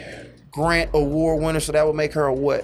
Grant 0.52 0.92
Award 0.94 1.42
winner, 1.42 1.60
so 1.60 1.72
that 1.72 1.86
would 1.86 1.96
make 1.96 2.14
her 2.14 2.26
a 2.26 2.34
what? 2.34 2.64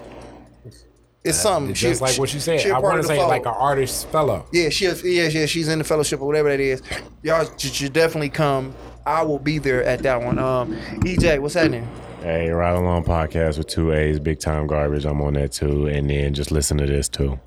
It's 1.23 1.37
something. 1.37 1.73
Just 1.73 1.99
She- 1.99 2.05
like 2.05 2.17
what 2.17 2.33
you 2.33 2.39
said. 2.39 2.61
she 2.61 2.69
a 2.69 2.71
I 2.77 2.79
part 2.79 2.93
want 2.93 3.01
to 3.01 3.07
say 3.07 3.17
fold. 3.17 3.27
like 3.29 3.45
an 3.45 3.53
artist 3.57 4.07
fellow. 4.09 4.45
Yeah, 4.53 4.69
she 4.69 4.85
is, 4.85 5.03
yeah, 5.03 5.27
yeah, 5.27 5.45
she's 5.45 5.67
in 5.67 5.77
the 5.79 5.83
fellowship 5.83 6.21
or 6.21 6.25
whatever 6.27 6.49
that 6.49 6.59
is. 6.61 6.81
Y'all 7.23 7.45
should, 7.57 7.73
should 7.73 7.93
definitely 7.93 8.29
come. 8.29 8.73
I 9.05 9.23
will 9.23 9.39
be 9.39 9.57
there 9.57 9.83
at 9.83 9.99
that 10.03 10.21
one. 10.21 10.39
Um, 10.39 10.75
EJ, 11.01 11.39
what's 11.39 11.55
happening? 11.55 11.87
Hey, 12.21 12.49
Ride 12.49 12.75
Along 12.75 13.03
podcast 13.03 13.57
with 13.57 13.67
two 13.67 13.91
A's, 13.93 14.19
big 14.19 14.39
time 14.39 14.67
garbage. 14.67 15.05
I'm 15.05 15.21
on 15.21 15.33
that 15.33 15.51
too, 15.51 15.87
and 15.87 16.09
then 16.09 16.33
just 16.33 16.51
listen 16.51 16.77
to 16.77 16.85
this 16.85 17.09
too. 17.09 17.39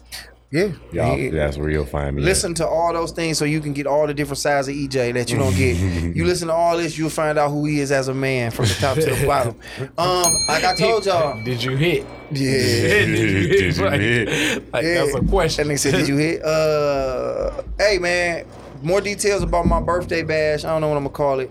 Yeah, 0.52 0.68
Y'all, 0.92 1.16
Yeah. 1.18 1.30
that's 1.30 1.56
where 1.56 1.70
you'll 1.70 1.86
find 1.86 2.14
me. 2.14 2.20
at. 2.22 2.26
Listen 2.26 2.52
to 2.54 2.66
all 2.68 2.92
those 2.92 3.10
things 3.10 3.38
so 3.38 3.46
you 3.46 3.58
can 3.60 3.72
get 3.72 3.86
all 3.86 4.06
the 4.06 4.12
different 4.12 4.36
sides 4.36 4.68
of 4.68 4.74
EJ 4.74 5.12
that 5.14 5.30
you 5.30 5.38
don't 5.38 5.56
get. 5.56 5.76
you 6.14 6.26
listen 6.26 6.48
to 6.48 6.52
all 6.54 6.76
this, 6.76 6.98
you'll 6.98 7.08
find 7.08 7.38
out 7.38 7.50
who 7.50 7.64
he 7.64 7.80
is 7.80 7.90
as 7.90 8.08
a 8.08 8.14
man 8.14 8.50
from 8.50 8.66
the 8.66 8.74
top 8.74 8.96
to 8.96 9.06
the 9.14 9.26
bottom. 9.26 9.56
Um, 9.98 10.24
like 10.48 10.62
I 10.64 10.74
told 10.74 11.06
y'all, 11.06 11.42
Did 11.44 11.62
you 11.64 11.74
hit? 11.76 12.04
yeah. 12.30 12.52
Did 12.52 13.08
you 13.08 13.26
hit? 13.48 13.48
Did 13.48 13.76
you 13.78 13.88
hit? 13.88 14.72
Like, 14.74 14.84
Yeah. 14.84 14.94
that's 15.06 15.14
a 15.14 15.20
question. 15.22 15.62
And 15.62 15.70
they 15.70 15.76
said, 15.78 15.92
"Did 15.94 16.08
you 16.08 16.16
hit?" 16.18 16.44
Uh, 16.44 17.62
hey 17.78 17.98
man, 17.98 18.44
more 18.82 19.00
details 19.00 19.42
about 19.42 19.64
my 19.64 19.80
birthday 19.80 20.22
bash. 20.22 20.64
I 20.64 20.68
don't 20.68 20.82
know 20.82 20.88
what 20.88 20.98
I'm 20.98 21.04
gonna 21.04 21.14
call 21.14 21.40
it. 21.40 21.50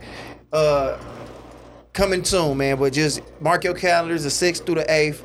Uh, 0.53 0.97
coming 1.93 2.23
soon, 2.23 2.55
man. 2.57 2.77
But 2.77 2.93
just 2.93 3.21
mark 3.39 3.63
your 3.63 3.73
calendars, 3.73 4.23
the 4.25 4.29
sixth 4.29 4.63
through 4.65 4.75
the 4.75 4.91
eighth. 4.93 5.23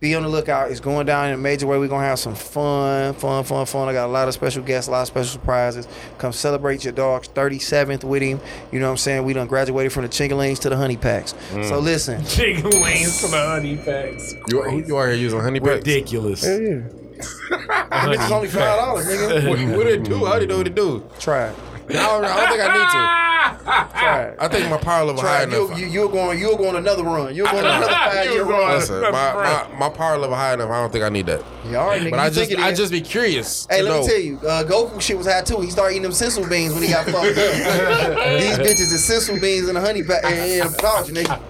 Be 0.00 0.14
on 0.14 0.22
the 0.22 0.30
lookout. 0.30 0.70
It's 0.70 0.80
going 0.80 1.04
down 1.04 1.28
in 1.28 1.34
a 1.34 1.36
major 1.36 1.66
way. 1.66 1.78
We're 1.78 1.86
gonna 1.86 2.06
have 2.06 2.18
some 2.18 2.34
fun, 2.34 3.12
fun, 3.12 3.44
fun, 3.44 3.66
fun. 3.66 3.86
I 3.86 3.92
got 3.92 4.06
a 4.06 4.12
lot 4.12 4.28
of 4.28 4.32
special 4.32 4.62
guests, 4.62 4.88
a 4.88 4.92
lot 4.92 5.02
of 5.02 5.08
special 5.08 5.30
surprises. 5.30 5.86
Come 6.16 6.32
celebrate 6.32 6.84
your 6.84 6.94
dog's 6.94 7.28
37th 7.28 8.02
with 8.04 8.22
him. 8.22 8.40
You 8.72 8.80
know 8.80 8.86
what 8.86 8.92
I'm 8.92 8.96
saying? 8.96 9.24
We 9.24 9.34
done 9.34 9.46
graduated 9.46 9.92
from 9.92 10.04
the 10.04 10.08
Chingalings 10.08 10.58
to 10.60 10.70
the 10.70 10.76
honey 10.78 10.96
packs. 10.96 11.34
Mm. 11.50 11.68
So 11.68 11.80
listen. 11.80 12.24
Chicken 12.26 12.70
wings 12.80 13.20
to 13.20 13.26
the 13.26 13.46
honey 13.46 13.76
packs. 13.76 14.34
You, 14.48 14.84
you 14.86 14.96
are 14.96 15.08
here 15.08 15.16
using 15.16 15.38
honey 15.38 15.60
packs? 15.60 15.76
Ridiculous. 15.86 16.44
Yeah. 16.44 16.48
Bitch, 17.20 18.14
it's 18.14 18.32
only 18.32 18.48
five 18.48 18.78
dollars, 18.78 19.06
nigga. 19.06 19.48
What, 19.70 19.76
what 19.76 19.86
it 19.86 20.04
do? 20.04 20.24
How 20.24 20.36
do 20.36 20.40
you 20.40 20.46
know 20.46 20.56
what 20.56 20.66
it 20.66 20.74
do? 20.74 21.04
Try 21.18 21.48
it. 21.48 21.56
I 21.96 22.06
don't, 22.06 22.24
I 22.24 22.36
don't 22.36 22.48
think 22.48 22.62
I 22.62 22.74
need 22.74 23.26
to. 23.26 23.30
Try. 24.00 24.34
I 24.38 24.48
think 24.48 24.70
my 24.70 24.76
power 24.78 25.04
level 25.04 25.22
Try 25.22 25.38
high 25.38 25.42
it. 25.44 25.50
You, 25.50 25.66
enough. 25.66 25.78
you, 25.78 25.86
you're 25.86 26.08
going. 26.08 26.38
You're 26.38 26.56
going 26.56 26.76
another 26.76 27.04
run. 27.04 27.34
You're 27.34 27.46
going 27.46 27.64
another 27.64 27.86
five 27.88 28.30
year 28.30 28.44
run. 28.44 28.78
Listen, 28.78 29.00
my, 29.02 29.10
my, 29.10 29.68
my 29.78 29.88
power 29.88 30.18
level 30.18 30.36
high 30.36 30.54
enough. 30.54 30.70
I 30.70 30.80
don't 30.80 30.92
think 30.92 31.04
I 31.04 31.08
need 31.08 31.26
that. 31.26 31.44
Yeah, 31.66 31.78
all 31.78 31.88
right, 31.88 32.00
nigga. 32.02 32.10
But 32.10 32.16
you 32.16 32.20
I 32.20 32.30
just 32.30 32.58
I 32.58 32.72
just 32.74 32.92
be 32.92 33.00
curious. 33.00 33.66
Hey, 33.70 33.78
to 33.78 33.84
let 33.84 33.90
know. 33.90 34.00
me 34.02 34.08
tell 34.08 34.20
you, 34.20 34.38
uh, 34.38 34.64
Goku 34.64 35.00
shit 35.00 35.16
was 35.16 35.26
hot 35.26 35.46
too. 35.46 35.60
He 35.60 35.70
started 35.70 35.92
eating 35.94 36.02
them 36.02 36.12
senzu 36.12 36.48
beans 36.48 36.72
when 36.74 36.82
he 36.82 36.88
got 36.88 37.06
fucked 37.06 37.16
up. 37.16 37.34
These 38.40 38.58
bitches 38.58 38.92
is 38.92 39.08
senzu 39.08 39.40
beans 39.40 39.68
and 39.68 39.76
a 39.78 39.80
honey 39.80 40.02
pack 40.02 40.24
in 40.24 40.66
a 40.66 40.70
pouch, 40.70 41.06
nigga. 41.08 41.40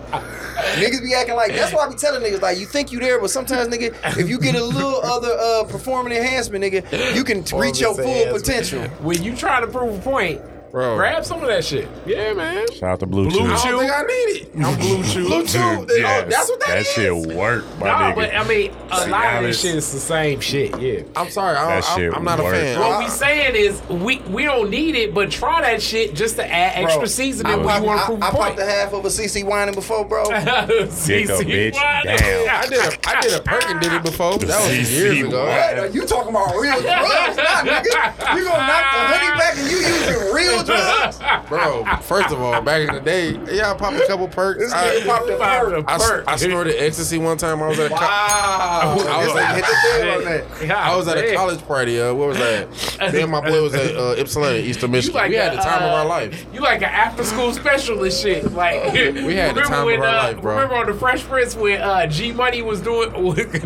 Niggas 0.77 1.03
be 1.03 1.15
acting 1.15 1.37
like 1.37 1.53
that's 1.53 1.73
why 1.73 1.87
I 1.87 1.89
be 1.89 1.95
telling 1.97 2.23
niggas 2.23 2.41
like 2.43 2.59
you 2.59 2.67
think 2.67 2.93
you 2.93 3.01
there, 3.01 3.21
but 3.21 3.31
sometimes 3.31 3.69
nigga, 3.69 3.95
if 4.19 4.29
you 4.29 4.39
get 4.39 4.55
a 4.55 4.65
little 4.65 5.01
other 5.03 5.37
uh 5.39 5.65
performing 5.65 6.13
enhancement, 6.17 6.65
nigga, 6.65 7.15
you 7.15 7.25
can 7.25 7.43
reach 7.59 7.81
your 7.81 7.95
full 7.95 8.27
potential. 8.33 8.83
When 9.01 9.23
you 9.23 9.37
try 9.37 9.61
to 9.61 9.67
prove 9.67 9.99
a 9.99 10.03
point, 10.03 10.41
Bro. 10.71 10.97
grab 10.97 11.25
some 11.25 11.41
of 11.41 11.49
that 11.49 11.65
shit. 11.65 11.89
Yeah, 12.07 12.33
man. 12.33 12.71
Shout 12.73 12.91
out 12.91 13.01
to 13.01 13.07
Blue, 13.07 13.29
Blue 13.29 13.39
Chew. 13.41 13.53
I 13.53 13.57
Chew. 13.57 13.71
don't 13.71 13.81
think 13.81 13.93
I 13.93 14.03
need 14.03 14.13
it. 14.13 14.51
I'm 14.65 14.79
blue 14.79 15.03
chew. 15.05 15.27
Blue 15.27 15.45
Chew. 15.47 15.87
Dude, 15.87 16.05
Oh, 16.05 16.27
that's 16.29 16.49
what 16.49 16.61
that 16.61 16.69
that 16.69 16.79
is? 16.79 16.87
shit 16.89 17.15
work, 17.37 17.65
my 17.79 17.87
No, 17.87 17.93
nigga. 17.95 18.15
but 18.15 18.35
I 18.35 18.45
mean, 18.49 18.73
a 18.91 19.01
See, 19.05 19.11
lot 19.11 19.37
of 19.37 19.43
this 19.45 19.61
shit 19.61 19.75
is 19.77 19.93
the 19.93 19.99
same 19.99 20.41
shit. 20.41 20.79
Yeah. 20.81 21.01
I'm 21.17 21.29
sorry. 21.31 21.57
I 21.57 21.67
That 21.81 21.85
don't, 21.85 21.97
shit 21.99 22.13
I'm, 22.13 22.19
I'm 22.19 22.25
not 22.25 22.41
a 22.41 22.43
fan. 22.45 22.79
What 22.81 22.99
we 23.01 23.09
saying 23.09 23.57
is 23.57 23.83
we 23.89 24.19
we 24.29 24.45
don't 24.45 24.71
need 24.71 24.95
it, 24.95 25.13
but 25.15 25.31
try 25.31 25.61
that 25.63 25.83
shit 25.83 26.15
just 26.15 26.37
to 26.37 26.47
add 26.47 26.83
extra 26.85 27.01
Bro, 27.01 27.07
seasoning 27.07 27.53
I, 27.53 27.57
when 27.57 27.67
popped, 27.67 27.81
you 27.83 27.87
want 27.87 27.99
I, 27.99 28.03
to 28.03 28.07
prove 28.07 28.23
I 28.23 28.29
a 28.29 28.31
popped 28.31 28.43
point. 28.45 28.57
the 28.57 28.65
half 28.67 28.93
of 28.93 29.05
a 29.05 29.09
CC 29.09 29.45
whining 29.45 29.75
before, 29.75 30.05
bro. 30.05 30.25
Dick 30.31 30.41
a 30.41 31.43
bitch 31.43 31.73
down. 31.75 32.07
I 32.61 32.67
did 32.69 32.79
a 32.81 33.09
I 33.09 33.21
did 33.21 33.33
a 33.35 33.43
Perkin 33.43 33.79
did 33.81 33.93
it 33.93 34.03
before. 34.03 34.39
That 34.39 34.49
was 34.49 34.71
CC 34.79 34.93
years 34.93 35.29
ago. 35.29 35.47
What? 35.47 35.79
Are 35.79 35.87
you 35.89 36.07
talking 36.07 36.31
about 36.31 36.55
real 36.57 36.81
drugs? 36.81 37.37
Nah, 37.37 37.65
nigga. 37.65 38.37
You 38.37 38.45
gonna 38.45 38.67
knock 38.67 38.85
the 38.93 39.01
honey 39.11 39.39
back 39.39 39.57
and 39.59 39.71
you 39.71 39.79
using 39.79 40.35
real 40.35 40.60
drugs? 40.65 41.19
Bro, 41.49 41.85
first 42.03 42.31
of 42.33 42.41
all, 42.41 42.61
back 42.63 42.89
in 42.89 42.95
the 42.95 43.01
day, 43.01 43.33
yeah, 43.55 43.73
I 43.73 43.77
popped 43.77 43.97
a 43.97 44.07
couple 44.07 44.29
perks. 44.29 44.73
I, 44.73 45.05
popped 45.05 45.29
a 45.29 45.37
perk. 45.37 45.85
I, 45.89 45.99
perk. 45.99 46.25
I 46.29 46.37
snorted 46.37 46.77
ecstasy 46.83 47.19
one 47.19 47.37
time. 47.39 47.63
I 47.63 47.69
was 47.69 47.79
at 47.79 47.87
a 47.87 47.95
co- 47.95 48.01
Wow. 48.01 48.97
I 49.09 49.25
was 49.25 49.35
like- 49.35 49.55
hit 49.57 49.65
the 49.65 49.77
bed 50.01 50.09
on 50.17 50.25
that. 50.25 50.69
God 50.69 50.71
I 50.71 50.97
was 50.97 51.09
at 51.09 51.19
a 51.19 51.35
college 51.35 51.61
party. 51.67 52.01
Uh, 52.01 52.15
what 52.15 52.29
was 52.29 52.39
that? 52.39 52.69
Me 53.13 53.23
and 53.23 53.31
my 53.33 53.41
boy 53.41 53.63
was 53.63 53.75
at 53.75 53.97
uh, 53.97 54.15
Ypsilanti, 54.19 54.61
Eastern 54.69 54.91
Michigan. 54.91 55.15
like 55.17 55.31
we 55.31 55.37
had 55.37 55.53
a, 55.53 55.57
the 55.57 55.63
time 55.63 55.83
of 55.83 55.91
uh, 55.91 55.95
our 55.97 56.07
life. 56.07 56.45
You 56.53 56.61
like 56.61 56.79
an 56.83 56.89
after 56.91 57.25
school 57.25 57.53
special 57.53 58.03
and 58.05 58.13
shit. 58.13 58.53
Like 58.53 58.93
we 58.93 59.35
had 59.35 59.55
the 59.57 59.63
time 59.63 59.89
of 59.89 60.01
our 60.01 60.07
uh, 60.07 60.23
life, 60.25 60.41
bro. 60.41 60.55
Remember 60.55 60.77
on 60.77 60.87
the 60.87 60.95
Fresh 60.95 61.23
Prince 61.25 61.55
when 61.57 61.81
uh, 61.81 62.07
G 62.07 62.33
Money 62.33 62.63
was 62.63 62.81
doing 62.81 63.11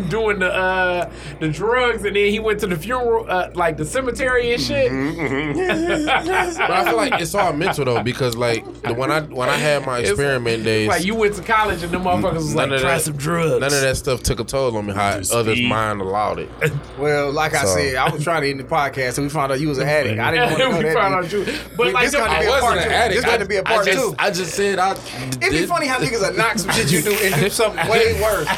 doing 0.09 0.39
the 0.39 0.53
uh, 0.53 1.11
the 1.41 1.49
drugs 1.49 2.05
and 2.05 2.15
then 2.17 2.31
he 2.31 2.39
went 2.39 2.61
to 2.61 2.67
the 2.67 2.77
funeral, 2.77 3.27
uh, 3.29 3.51
like 3.55 3.77
the 3.77 3.85
cemetery 3.85 4.53
and 4.53 4.63
shit. 4.63 4.91
But 4.91 6.84
I 6.85 6.91
feel 6.91 6.97
like 6.97 7.21
it's 7.21 7.35
all 7.35 7.53
mental 7.53 7.85
though, 7.85 8.03
because 8.03 8.37
like 8.37 8.65
the, 8.83 8.95
when 8.95 9.11
I 9.11 9.21
when 9.23 9.49
I 9.49 9.57
had 9.57 9.85
my 9.87 9.99
It's- 9.99 10.11
experiment 10.11 10.65
days, 10.65 10.89
Like 10.89 11.05
you 11.05 11.15
went 11.15 11.35
to 11.37 11.43
college 11.43 11.83
and 11.83 11.93
the 11.93 11.99
motherfuckers 11.99 12.35
was 12.35 12.55
like, 12.55 12.69
try 12.69 12.79
that- 12.81 13.03
some 13.03 13.17
drugs. 13.17 13.61
None 13.61 13.73
of 13.73 13.81
that 13.81 13.97
stuff 13.97 14.23
took 14.23 14.41
a 14.41 14.45
toll 14.45 14.77
on 14.77 14.87
me. 14.87 14.93
How 14.95 15.09
others' 15.33 15.57
speed. 15.59 15.69
mind 15.69 16.01
allowed 16.01 16.39
it. 16.41 16.51
Well, 16.99 17.33
like 17.33 17.55
I 17.55 17.65
said, 17.65 17.97
I 17.97 18.09
was 18.11 18.23
trying 18.23 18.43
to 18.43 18.51
end 18.51 18.61
the 18.61 18.65
podcast, 18.65 19.19
and 19.19 19.27
we 19.27 19.31
found 19.31 19.51
out 19.51 19.59
you 19.61 19.69
was 19.69 19.79
an 19.79 19.89
addict. 19.89 20.19
I 20.21 20.31
didn't 20.31 20.47
want 20.51 20.59
to 20.63 20.71
know 20.71 20.77
we 20.79 20.85
that. 20.85 20.95
found 20.95 21.15
out 21.15 21.33
you, 21.33 21.45
but 21.77 21.87
We- 21.87 21.93
like 21.93 22.05
this 22.05 22.15
got 22.15 22.33
to 22.33 22.41
be 22.41 22.47
a 22.47 22.61
part 22.61 22.79
an 22.79 22.85
two. 22.85 22.91
addict. 22.91 23.17
This 23.17 23.25
got 23.31 23.39
to 23.41 23.45
be 23.47 23.57
a 23.57 23.63
part 23.65 23.85
just, 23.87 23.99
two. 23.99 24.15
I 24.19 24.31
just 24.31 24.55
said 24.55 24.79
I. 24.79 24.93
It'd 24.93 25.51
be 25.51 25.67
funny 25.67 25.87
how 25.87 25.99
niggas 25.99 26.21
will 26.21 26.37
knock 26.37 26.59
some 26.59 26.71
shit 26.71 26.91
you 26.93 27.03
do 27.03 27.13
and 27.13 27.35
do 27.35 27.51
something 27.51 27.87
way 27.89 28.21
worse. 28.23 28.49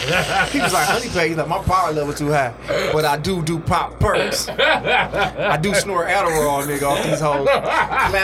He 0.53 0.61
was 0.61 0.73
like, 0.73 0.87
honey 0.87 1.09
pay, 1.09 1.29
he's 1.29 1.37
like, 1.39 1.49
my 1.49 1.59
power 1.63 1.93
level 1.93 2.13
too 2.13 2.31
high. 2.31 2.53
But 2.93 3.05
I 3.05 3.17
do 3.17 3.43
do 3.43 3.59
pop 3.59 3.99
perks. 3.99 4.49
I 4.49 5.57
do 5.57 5.75
snort 5.75 6.09
Adderall, 6.09 6.65
nigga, 6.67 6.83
off 6.83 7.03
these 7.05 7.21
hoes. 7.21 7.49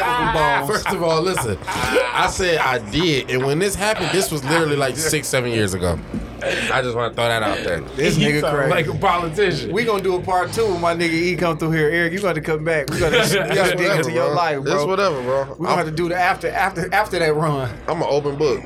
First 0.66 0.86
of 0.88 1.02
all, 1.02 1.20
listen. 1.22 1.58
I 1.66 2.28
said 2.30 2.58
I 2.58 2.78
did, 2.90 3.30
and 3.30 3.44
when 3.44 3.58
this 3.58 3.74
happened, 3.74 4.10
this 4.12 4.30
was 4.30 4.44
literally 4.44 4.76
like 4.76 4.96
six, 4.96 5.28
seven 5.28 5.50
years 5.50 5.74
ago. 5.74 5.98
I 6.42 6.82
just 6.82 6.96
want 6.96 7.12
to 7.12 7.16
throw 7.16 7.28
that 7.28 7.42
out 7.42 7.58
there. 7.64 7.80
This 7.96 8.16
You 8.18 8.28
nigga 8.28 8.50
crazy. 8.50 8.70
like 8.70 8.86
a 8.86 8.94
politician. 8.94 9.72
we 9.72 9.84
gonna 9.84 10.02
do 10.02 10.16
a 10.16 10.20
part 10.22 10.52
two 10.52 10.66
when 10.66 10.80
my 10.80 10.94
nigga 10.94 11.12
E 11.12 11.36
come 11.36 11.58
through 11.58 11.70
here. 11.72 11.88
Eric, 11.88 12.12
you 12.12 12.20
got 12.20 12.34
to 12.34 12.40
come 12.40 12.64
back. 12.64 12.90
We 12.90 12.98
gotta, 12.98 13.18
we 13.48 13.54
gotta 13.54 13.76
dig 13.76 13.96
into 13.98 14.12
your 14.12 14.34
life, 14.34 14.62
bro. 14.62 14.74
It's 14.74 14.84
whatever, 14.84 15.22
bro. 15.22 15.56
We 15.58 15.66
gonna 15.66 15.76
have 15.76 15.86
to 15.86 15.92
do 15.92 16.08
the 16.08 16.16
after 16.16 16.48
after 16.48 16.92
after 16.92 17.18
that 17.18 17.34
run. 17.34 17.70
I'm 17.88 18.02
an 18.02 18.08
open 18.10 18.36
book. 18.36 18.62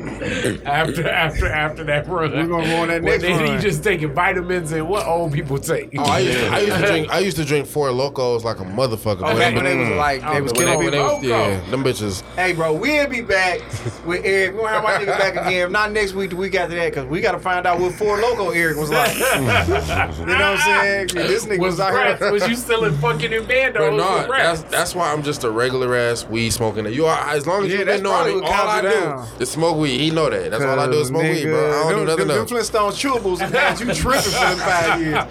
after 0.65 1.09
after 1.09 1.49
after 1.49 1.85
that 1.85 2.07
run. 2.09 2.33
We're 2.33 2.47
gonna 2.47 2.67
go 2.67 2.77
on 2.77 2.89
that 2.89 3.03
next 3.03 3.23
then 3.23 3.41
run. 3.41 3.57
he 3.57 3.63
just 3.63 3.83
taking 3.85 4.13
vitamins 4.13 4.73
and 4.73 4.89
what 4.89 5.07
old 5.07 5.33
people 5.33 5.59
take. 5.59 5.91
Oh, 5.99 6.03
I 6.05 6.19
used, 6.21 6.39
to, 6.39 6.47
I 6.47 6.59
used 6.61 6.77
to 6.77 6.87
drink. 6.87 7.11
I 7.11 7.19
used 7.21 7.37
to 7.37 7.45
drink 7.45 7.67
four 7.67 7.91
locos 7.91 8.45
like 8.45 8.61
a 8.61 8.65
motherfucker. 8.65 9.23
Oh, 9.23 9.37
back 9.37 9.55
when 9.55 9.65
they 9.65 9.77
was 9.77 9.89
like 9.91 10.21
they 10.21 10.27
oh, 10.27 10.43
was 10.43 10.53
When 10.53 10.67
killing 10.67 10.79
when 10.79 10.91
they 10.93 10.99
people. 10.99 11.17
was, 11.17 11.25
yeah, 11.25 11.71
them 11.71 11.85
bitches. 11.85 12.23
Hey, 12.37 12.53
bro, 12.53 12.73
we'll 12.75 13.09
be 13.09 13.21
back 13.23 13.61
with 14.05 14.25
Eric. 14.25 14.55
We're 14.55 14.63
gonna 14.63 14.69
have 14.75 14.83
my 14.85 14.93
nigga 14.93 15.19
back 15.19 15.33
again. 15.35 15.67
If 15.67 15.71
not 15.71 15.93
next 15.93 16.13
week, 16.15 16.31
the 16.31 16.37
week 16.37 16.55
after 16.55 16.75
that, 16.77 16.91
because 16.91 17.07
we 17.07 17.21
gotta 17.21 17.39
find 17.39 17.66
out 17.67 17.79
what 17.81 17.93
Four 17.95 18.19
Loco 18.21 18.51
Eric 18.51 18.77
was 18.79 18.91
like. 18.91 19.15
you 19.19 19.23
know 19.23 19.45
what 19.45 20.29
I'm 20.29 20.59
saying? 20.59 21.09
This 21.27 21.45
nigga 21.47 21.59
was, 21.59 21.73
was 21.75 21.81
out 21.81 21.93
rats. 21.95 22.21
here. 22.21 22.33
Was 22.33 22.49
you 22.49 22.55
selling 22.55 22.97
fucking 22.99 23.33
in 23.33 23.45
bandos 23.45 23.75
But 23.75 23.91
with 23.93 23.99
no, 24.01 24.29
rats? 24.29 24.63
that's 24.63 24.71
that's 24.73 24.95
why 24.95 25.13
I'm 25.13 25.23
just 25.23 25.45
a 25.45 25.51
regular 25.51 25.95
ass 25.97 26.25
weed 26.27 26.51
smoking. 26.51 26.87
You 26.93 27.07
are 27.07 27.19
as 27.35 27.47
long 27.47 27.65
as 27.65 27.73
Yeah, 27.73 27.81
you 27.81 27.85
that's 27.85 27.97
been 28.03 28.05
knowing 28.11 28.41
probably 28.41 28.49
all 28.49 28.69
I 28.69 28.81
calms 28.81 28.95
you 28.95 29.01
down. 29.01 29.29
do 29.37 29.43
is 29.43 29.51
smoke 29.51 29.77
weed. 29.79 29.99
He 29.99 30.11
know 30.11 30.31
that. 30.31 30.51
That's 30.51 30.65
all 30.65 30.79
I 30.79 30.87
do 30.87 30.93
is 31.01 31.09
smoke 31.09 31.23
weed, 31.23 31.45
bro. 31.45 31.69
I 31.69 31.91
don't 31.93 32.01
do 32.01 32.05
nothing 32.07 32.29
them, 32.29 32.39
else. 32.39 32.51
them 32.51 32.59
Flintstones 32.59 32.93
chewables 33.21 33.41
and 33.41 33.55
had 33.55 33.81
you 33.81 33.93
tripping 33.95 34.23
for 34.23 34.31
them 34.31 34.59
five 34.59 35.01
years. 35.01 35.25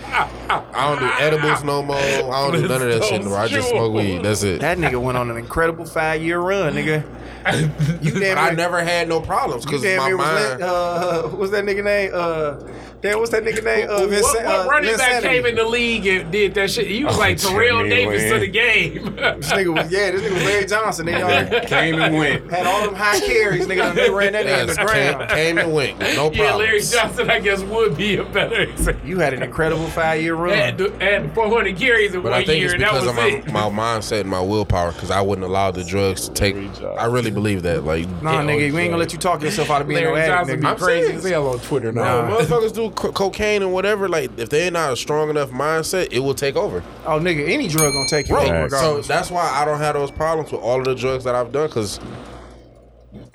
I 0.49 0.95
don't 0.95 0.99
do 0.99 1.11
edibles 1.23 1.63
no 1.63 1.81
more. 1.81 1.95
I 1.97 2.19
don't 2.51 2.53
do 2.61 2.67
none 2.67 2.81
of 2.81 2.87
that 2.89 3.03
shit, 3.05 3.21
bro. 3.23 3.35
I 3.35 3.47
just 3.47 3.69
smoke 3.69 3.93
weed. 3.93 4.23
That's 4.23 4.43
it. 4.43 4.61
That 4.61 4.77
nigga 4.77 5.01
went 5.01 5.17
on 5.17 5.29
an 5.31 5.37
incredible 5.37 5.85
five 5.85 6.21
year 6.21 6.39
run, 6.39 6.73
nigga. 6.73 7.03
But 8.15 8.37
I 8.37 8.51
never 8.51 8.83
had 8.83 9.07
no 9.07 9.21
problems 9.21 9.65
because 9.65 9.83
my 9.83 10.11
mind. 10.11 10.59
lit, 10.59 10.61
uh, 10.61 11.23
what's 11.29 11.51
that 11.51 11.63
nigga 11.63 11.83
name? 11.83 12.11
Uh, 12.13 12.59
damn, 13.05 13.19
what's 13.19 13.31
that 13.31 13.43
nigga 13.43 13.63
name? 13.63 13.89
Uh, 13.89 13.99
what, 14.01 14.09
Vincent, 14.09 14.45
what 14.45 14.59
uh, 14.65 14.67
running 14.69 14.97
back 14.97 15.23
Linsanity. 15.23 15.27
came 15.27 15.45
in 15.45 15.55
the 15.55 15.63
league 15.63 16.05
and 16.07 16.31
did 16.31 16.53
that 16.55 16.69
shit? 16.71 16.87
He 16.87 17.03
was 17.05 17.15
Oh, 17.15 17.19
like 17.19 17.37
Terrell 17.37 17.77
Jimmy 17.79 17.89
Davis 17.89 18.31
to 18.31 18.39
the 18.39 18.47
game. 18.47 19.15
This 19.35 19.51
nigga 19.51 19.75
was 19.75 19.91
yeah, 19.91 20.11
this 20.11 20.21
nigga 20.21 20.33
was 20.33 20.43
Larry 20.43 20.65
Johnson. 20.65 21.05
They 21.05 21.21
all 21.21 21.59
Came 21.61 22.01
and 22.01 22.15
went. 22.15 22.51
had 22.51 22.65
all 22.65 22.85
them 22.85 22.95
high 22.95 23.19
carries. 23.19 23.65
Nigga 23.67 23.95
done 23.95 24.13
ran 24.13 24.33
that 24.33 24.45
nigga 24.45 24.61
in 24.61 24.67
the 24.67 24.73
Yes, 24.73 24.77
came, 24.91 25.13
ground. 25.17 25.29
came 25.31 25.57
and 25.57 25.73
went. 25.73 25.99
No 25.99 26.29
problems. 26.29 26.37
yeah, 26.37 26.55
Larry 26.55 26.81
Johnson, 26.81 27.29
I 27.29 27.39
guess, 27.39 27.61
would 27.63 27.97
be 27.97 28.17
a 28.17 28.23
better 28.23 28.61
example. 28.61 29.07
You 29.07 29.19
had 29.19 29.33
an 29.33 29.43
incredible 29.43 29.87
five 29.87 30.21
year 30.21 30.35
run. 30.35 30.53
Had, 30.57 30.79
had 31.01 31.33
400 31.35 31.77
carries 31.77 32.13
in 32.15 32.21
But 32.21 32.31
one 32.31 32.41
I 32.41 32.45
think 32.45 32.57
year, 32.59 32.65
it's 32.65 32.73
and 32.75 32.83
that 32.83 32.91
because 32.93 33.05
was 33.05 33.09
of 33.11 33.15
my, 33.15 33.27
it. 33.27 33.51
my 33.51 33.97
mindset 33.97 34.21
and 34.21 34.29
my 34.29 34.41
willpower 34.41 34.91
because 34.91 35.11
I 35.11 35.21
wouldn't 35.21 35.45
allow 35.45 35.71
the 35.71 35.83
drugs 35.83 36.27
to 36.29 36.33
take. 36.33 36.55
I 36.83 37.05
really 37.05 37.31
believe 37.31 37.63
that. 37.63 37.83
Like, 37.83 38.07
Nah, 38.21 38.41
nigga, 38.41 38.71
we 38.73 38.81
ain't 38.81 38.91
gonna 38.91 38.97
let 38.97 39.13
you 39.13 39.19
talk 39.19 39.41
yourself 39.41 39.69
out 39.69 39.81
of 39.81 39.87
being 39.87 40.03
Larry 40.03 40.27
no 40.27 40.33
addict, 40.33 40.61
nigga. 40.61 40.67
I'm 40.71 40.77
crazy 40.77 41.05
serious. 41.07 41.25
as 41.25 41.31
hell 41.31 41.47
on 41.49 41.59
Twitter 41.59 41.91
No, 41.91 42.03
now. 42.03 42.37
motherfuckers 42.37 42.73
do 42.73 42.89
co- 42.95 43.11
cocaine 43.11 43.61
and 43.61 43.71
whatever. 43.73 44.09
Like, 44.09 44.31
if 44.37 44.49
they 44.49 44.63
ain't 44.63 44.73
not 44.73 44.93
a 44.93 44.95
strong 44.95 45.29
enough 45.29 45.51
mindset, 45.51 46.09
it 46.11 46.19
will 46.19 46.33
take 46.33 46.55
over. 46.55 46.83
Oh, 47.05 47.19
nigga, 47.19 47.47
any 47.47 47.67
drug 47.67 47.93
gonna 47.93 48.07
take 48.09 48.27
you 48.29 48.35
over 48.37 48.69
so 48.69 49.01
that's 49.01 49.29
why 49.29 49.49
I 49.49 49.65
don't 49.65 49.79
have 49.79 49.93
those 49.95 50.11
problems 50.11 50.51
with 50.51 50.61
all 50.61 50.79
of 50.79 50.85
the 50.85 50.95
drugs 50.95 51.23
that 51.25 51.35
I've 51.35 51.51
done 51.51 51.67
because 51.67 51.99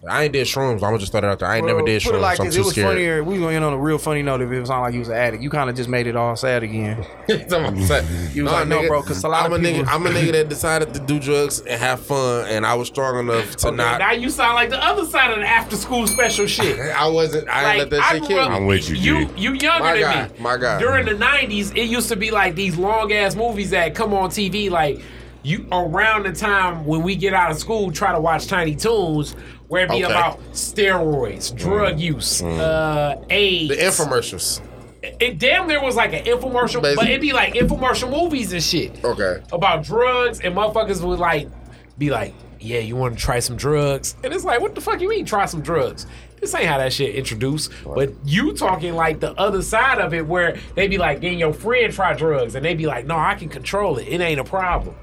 I 0.09 0.25
ain't 0.25 0.33
did 0.33 0.47
shrooms. 0.47 0.77
I'm 0.77 0.79
gonna 0.81 0.99
just 0.99 1.13
throw 1.13 1.21
that 1.21 1.27
out 1.29 1.39
there. 1.41 1.49
I 1.49 1.59
ain't 1.59 1.67
never 1.67 1.79
Well, 1.79 1.87
did 1.87 2.03
put 2.03 2.15
it 2.15 2.17
shrooms. 2.19 2.21
like 2.23 2.37
so 2.39 2.43
I'm 2.45 2.49
this, 2.49 2.55
too 2.55 2.61
it 2.63 2.65
was 2.65 2.73
scared. 2.73 2.87
funnier. 2.89 3.23
We 3.25 3.39
was 3.39 3.53
gonna 3.53 3.67
on 3.67 3.73
a 3.75 3.77
real 3.79 3.99
funny 3.99 4.23
note 4.23 4.41
if 4.41 4.51
it 4.51 4.59
was 4.59 4.71
not 4.71 4.81
like 4.81 4.95
you 4.95 5.01
was 5.01 5.09
an 5.09 5.17
addict. 5.17 5.43
You 5.43 5.51
kind 5.51 5.69
of 5.69 5.77
just 5.77 5.91
made 5.91 6.07
it 6.07 6.17
all 6.17 6.35
sad 6.37 6.63
again. 6.63 7.05
you 7.29 8.45
was 8.45 8.53
like, 8.53 8.69
no, 8.69 8.87
bro, 8.87 9.03
'cause 9.03 9.23
a 9.25 9.29
lot 9.29 9.45
I'm 9.45 9.53
of 9.53 9.61
a 9.61 9.63
people- 9.65 9.85
nigga. 9.85 9.89
I'm 9.89 10.07
a 10.07 10.11
nigga 10.19 10.33
that 10.33 10.49
decided 10.49 10.95
to 10.95 11.01
do 11.01 11.19
drugs 11.21 11.61
and 11.61 11.81
have 11.81 12.01
fun, 12.01 12.47
and 12.49 12.65
I 12.65 12.75
was 12.75 12.89
strong 12.89 13.19
enough 13.19 13.57
to 13.57 13.69
Okay, 13.69 13.77
not. 13.77 13.99
now 13.99 14.13
you 14.13 14.31
sound 14.31 14.55
like 14.55 14.71
the 14.71 14.83
other 14.83 15.05
side 15.05 15.33
of 15.33 15.39
the 15.39 15.47
after 15.47 15.77
school 15.77 16.07
special 16.07 16.47
shit. 16.47 16.79
I 16.79 17.07
wasn't. 17.09 17.49
I 17.49 17.71
ain't 17.71 17.79
let 17.81 17.91
that 17.91 18.01
I 18.03 18.19
shit 18.19 18.29
kill 18.29 18.49
me. 18.49 18.57
I'm 18.57 18.67
with 18.67 18.89
you, 18.89 18.97
You 18.97 19.27
G. 19.27 19.33
you 19.37 19.53
younger 19.55 19.81
My 19.85 19.93
than 19.93 20.01
guy, 20.03 20.29
me. 20.29 20.35
my 20.39 20.57
God. 20.57 20.81
During 20.81 21.05
the 21.07 21.13
'90s, 21.15 21.77
it 21.77 21.85
used 21.89 22.09
to 22.09 22.17
be 22.17 22.31
like 22.31 22.55
these 22.55 22.77
long 22.77 23.13
ass 23.13 23.35
movies 23.35 23.71
that 23.71 23.95
come 23.95 24.15
on 24.15 24.31
TV. 24.31 24.71
Like 24.71 25.03
you 25.43 25.67
around 25.73 26.25
the 26.27 26.33
time 26.33 26.85
when 26.85 27.03
we 27.03 27.17
get 27.17 27.33
out 27.35 27.51
of 27.51 27.59
school, 27.59 27.91
try 27.91 28.13
to 28.13 28.21
watch 28.21 28.47
Tiny 28.47 28.75
Toons, 28.77 29.33
where 29.69 29.85
it 29.85 29.91
be 29.91 30.05
Okay. 30.05 30.13
about 30.13 30.41
steroids, 30.53 31.55
drug 31.57 31.99
use, 32.01 32.43
uh, 32.43 33.17
AIDS. 33.31 33.69
The 33.69 33.77
infomercials. 33.83 34.61
it 35.03 35.39
damn 35.39 35.67
there 35.67 35.83
was 35.83 35.97
like 35.97 36.13
an 36.13 36.25
infomercial, 36.25 36.83
but 36.83 37.07
it'd 37.09 37.21
be 37.23 37.33
like 37.33 37.55
infomercial 37.55 38.11
movies 38.11 38.53
and 38.53 38.63
shit 38.63 39.03
Okay. 39.05 39.39
about 39.53 39.83
drugs, 39.85 40.41
and 40.41 40.55
motherfuckers 40.55 41.01
would 41.03 41.19
like 41.19 41.49
be 41.97 42.11
like, 42.11 42.35
"Yeah, 42.61 42.81
you 42.81 42.97
want 42.97 43.17
to 43.17 43.21
try 43.23 43.39
some 43.39 43.57
drugs?" 43.57 44.15
And 44.23 44.33
it's 44.35 44.45
like, 44.45 44.61
"What 44.61 44.75
the 44.75 44.81
fuck 44.83 45.01
you 45.01 45.09
mean 45.09 45.25
try 45.25 45.47
some 45.47 45.63
drugs?" 45.63 46.07
This 46.41 46.55
ain't 46.55 46.65
how 46.67 46.79
that 46.79 46.93
shit 46.93 47.15
introduced. 47.15 47.71
But 47.85 48.13
you 48.25 48.53
talking 48.55 48.95
like 48.95 49.21
the 49.21 49.33
other 49.35 49.61
side 49.63 49.99
of 49.99 50.13
it, 50.15 50.27
where 50.27 50.57
they 50.75 50.89
be 50.89 50.97
like, 50.99 51.21
"Then 51.21 51.39
your 51.39 51.53
friend 51.53 51.93
try 51.93 52.13
drugs," 52.15 52.55
and 52.55 52.65
they 52.65 52.75
be 52.75 52.87
like, 52.87 53.07
"No, 53.07 53.17
I 53.17 53.35
can 53.35 53.49
control 53.49 53.97
it. 53.99 54.09
It 54.09 54.21
ain't 54.21 54.41
a 54.41 54.45
problem." 54.45 54.95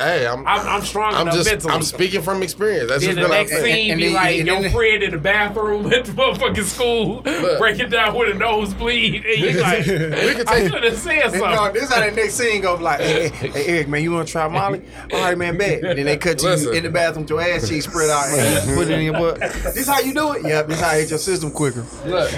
Hey, 0.00 0.26
I'm. 0.26 0.46
I'm, 0.46 0.66
I'm 0.66 0.82
strong 0.82 1.12
I'm 1.12 1.22
enough 1.22 1.34
just. 1.34 1.50
mentally. 1.50 1.74
I'm 1.74 1.82
speaking 1.82 2.22
from 2.22 2.42
experience. 2.42 2.88
That's 2.88 3.04
Then 3.04 3.16
just 3.16 3.22
the 3.22 3.28
what 3.28 3.32
I'm 3.38 3.46
next 3.46 3.52
saying. 3.52 3.74
scene 3.74 3.90
And 3.90 4.00
be 4.00 4.08
like 4.08 4.38
and 4.38 4.46
your 4.48 4.70
friend 4.70 5.02
in 5.02 5.10
the 5.10 5.18
bathroom 5.18 5.92
at 5.92 6.06
the 6.06 6.12
motherfucking 6.12 6.64
school 6.64 7.20
breaking 7.58 7.90
down 7.90 8.14
with 8.16 8.34
a 8.34 8.38
nosebleed, 8.38 9.26
and 9.26 9.38
you 9.38 9.60
like, 9.60 9.86
We 9.86 10.34
can 10.34 10.48
I 10.48 10.68
should 10.68 10.84
have 10.84 10.96
said 10.96 11.22
something. 11.24 11.40
No, 11.40 11.70
this 11.70 11.92
how 11.92 12.00
that 12.00 12.14
next 12.14 12.34
scene 12.34 12.62
go 12.62 12.76
like, 12.76 13.00
hey, 13.00 13.28
hey, 13.28 13.48
hey, 13.48 13.66
Eric, 13.66 13.88
man, 13.88 14.02
you 14.02 14.12
wanna 14.12 14.24
try 14.24 14.48
Molly? 14.48 14.80
All 15.12 15.20
right, 15.20 15.36
man, 15.36 15.58
bet. 15.58 15.84
And 15.84 15.98
then 15.98 16.06
they 16.06 16.16
cut 16.16 16.42
you 16.42 16.48
Listen. 16.48 16.74
in 16.74 16.82
the 16.84 16.90
bathroom 16.90 17.24
with 17.24 17.30
your 17.30 17.42
ass 17.42 17.68
cheeks 17.68 17.84
spread 17.84 18.08
out 18.08 18.26
and 18.30 18.74
put 18.74 18.88
it 18.88 18.98
in 18.98 19.04
your 19.04 19.12
butt. 19.14 19.38
This 19.74 19.86
how 19.86 20.00
you 20.00 20.14
do 20.14 20.32
it? 20.32 20.44
Yep, 20.46 20.68
this 20.68 20.80
how 20.80 20.92
you 20.92 21.00
hit 21.00 21.10
your 21.10 21.18
system 21.18 21.50
quicker. 21.50 21.84
Look, 22.06 22.30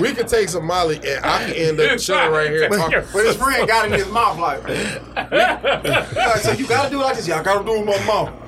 we 0.00 0.12
could 0.14 0.26
take 0.26 0.48
some 0.48 0.66
Molly, 0.66 0.96
and 0.96 1.24
I 1.24 1.44
can 1.44 1.52
end 1.54 1.80
up 1.80 2.00
chilling 2.00 2.32
right 2.32 2.50
here. 2.50 2.68
But, 2.68 2.76
talking. 2.78 3.02
but 3.12 3.24
his 3.26 3.36
friend 3.36 3.68
got 3.68 3.86
in 3.86 3.92
his 3.92 4.08
mouth 4.10 4.38
like, 4.38 4.66
like, 5.32 6.38
so 6.38 6.52
you 6.52 6.66
gotta 6.72 6.90
do 6.90 7.00
it 7.00 7.04
like 7.04 7.16
this. 7.16 7.28
Yeah, 7.28 7.40
I 7.40 7.42
gotta 7.42 7.64
do 7.64 7.74
it 7.74 7.86
with 7.86 8.00
my 8.00 8.06
mouth. 8.06 8.41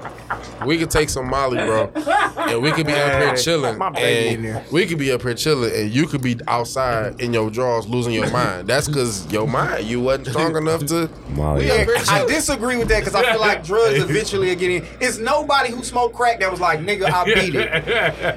We 0.67 0.79
could 0.79 0.91
take 0.91 1.11
some 1.11 1.29
Molly, 1.29 1.59
bro, 1.59 1.91
and 1.95 2.63
we 2.63 2.71
could 2.73 2.87
be 2.87 2.93
up 2.93 3.21
here 3.23 3.37
chilling. 3.37 3.77
my 3.79 3.91
baby 3.91 4.35
in 4.35 4.57
And 4.57 4.71
we 4.71 4.87
could 4.87 4.99
be 4.99 5.13
up 5.13 5.23
here 5.23 5.35
chilling, 5.35 5.75
and 5.75 5.91
you 5.91 6.07
could 6.07 6.23
be 6.23 6.39
outside 6.49 7.21
in 7.21 7.33
your 7.35 7.51
drawers 7.51 7.87
losing 7.87 8.13
your 8.13 8.31
mind. 8.31 8.69
That's 8.69 8.87
because 8.89 9.31
your 9.33 9.47
mind, 9.47 9.85
you 9.85 10.01
wasn't 10.01 10.29
strong 10.29 10.57
enough 10.57 10.87
to. 10.87 11.11
Molly. 11.31 11.65
We 11.65 11.71
up 11.71 11.87
here 11.87 11.97
I 12.09 12.25
disagree 12.27 12.77
with 12.77 12.89
that 12.89 13.01
because 13.01 13.15
I 13.15 13.31
feel 13.33 13.41
like 13.41 13.65
drugs 13.67 13.99
eventually 13.99 14.51
are 14.51 14.55
getting. 14.55 14.87
It's 15.01 15.19
nobody 15.19 15.71
who 15.71 15.83
smoked 15.83 16.15
crack 16.15 16.41
that 16.41 16.51
was 16.51 16.61
like, 16.61 16.81
nigga, 16.81 17.11
I 17.11 17.25
beat 17.25 17.55
it. 17.55 17.85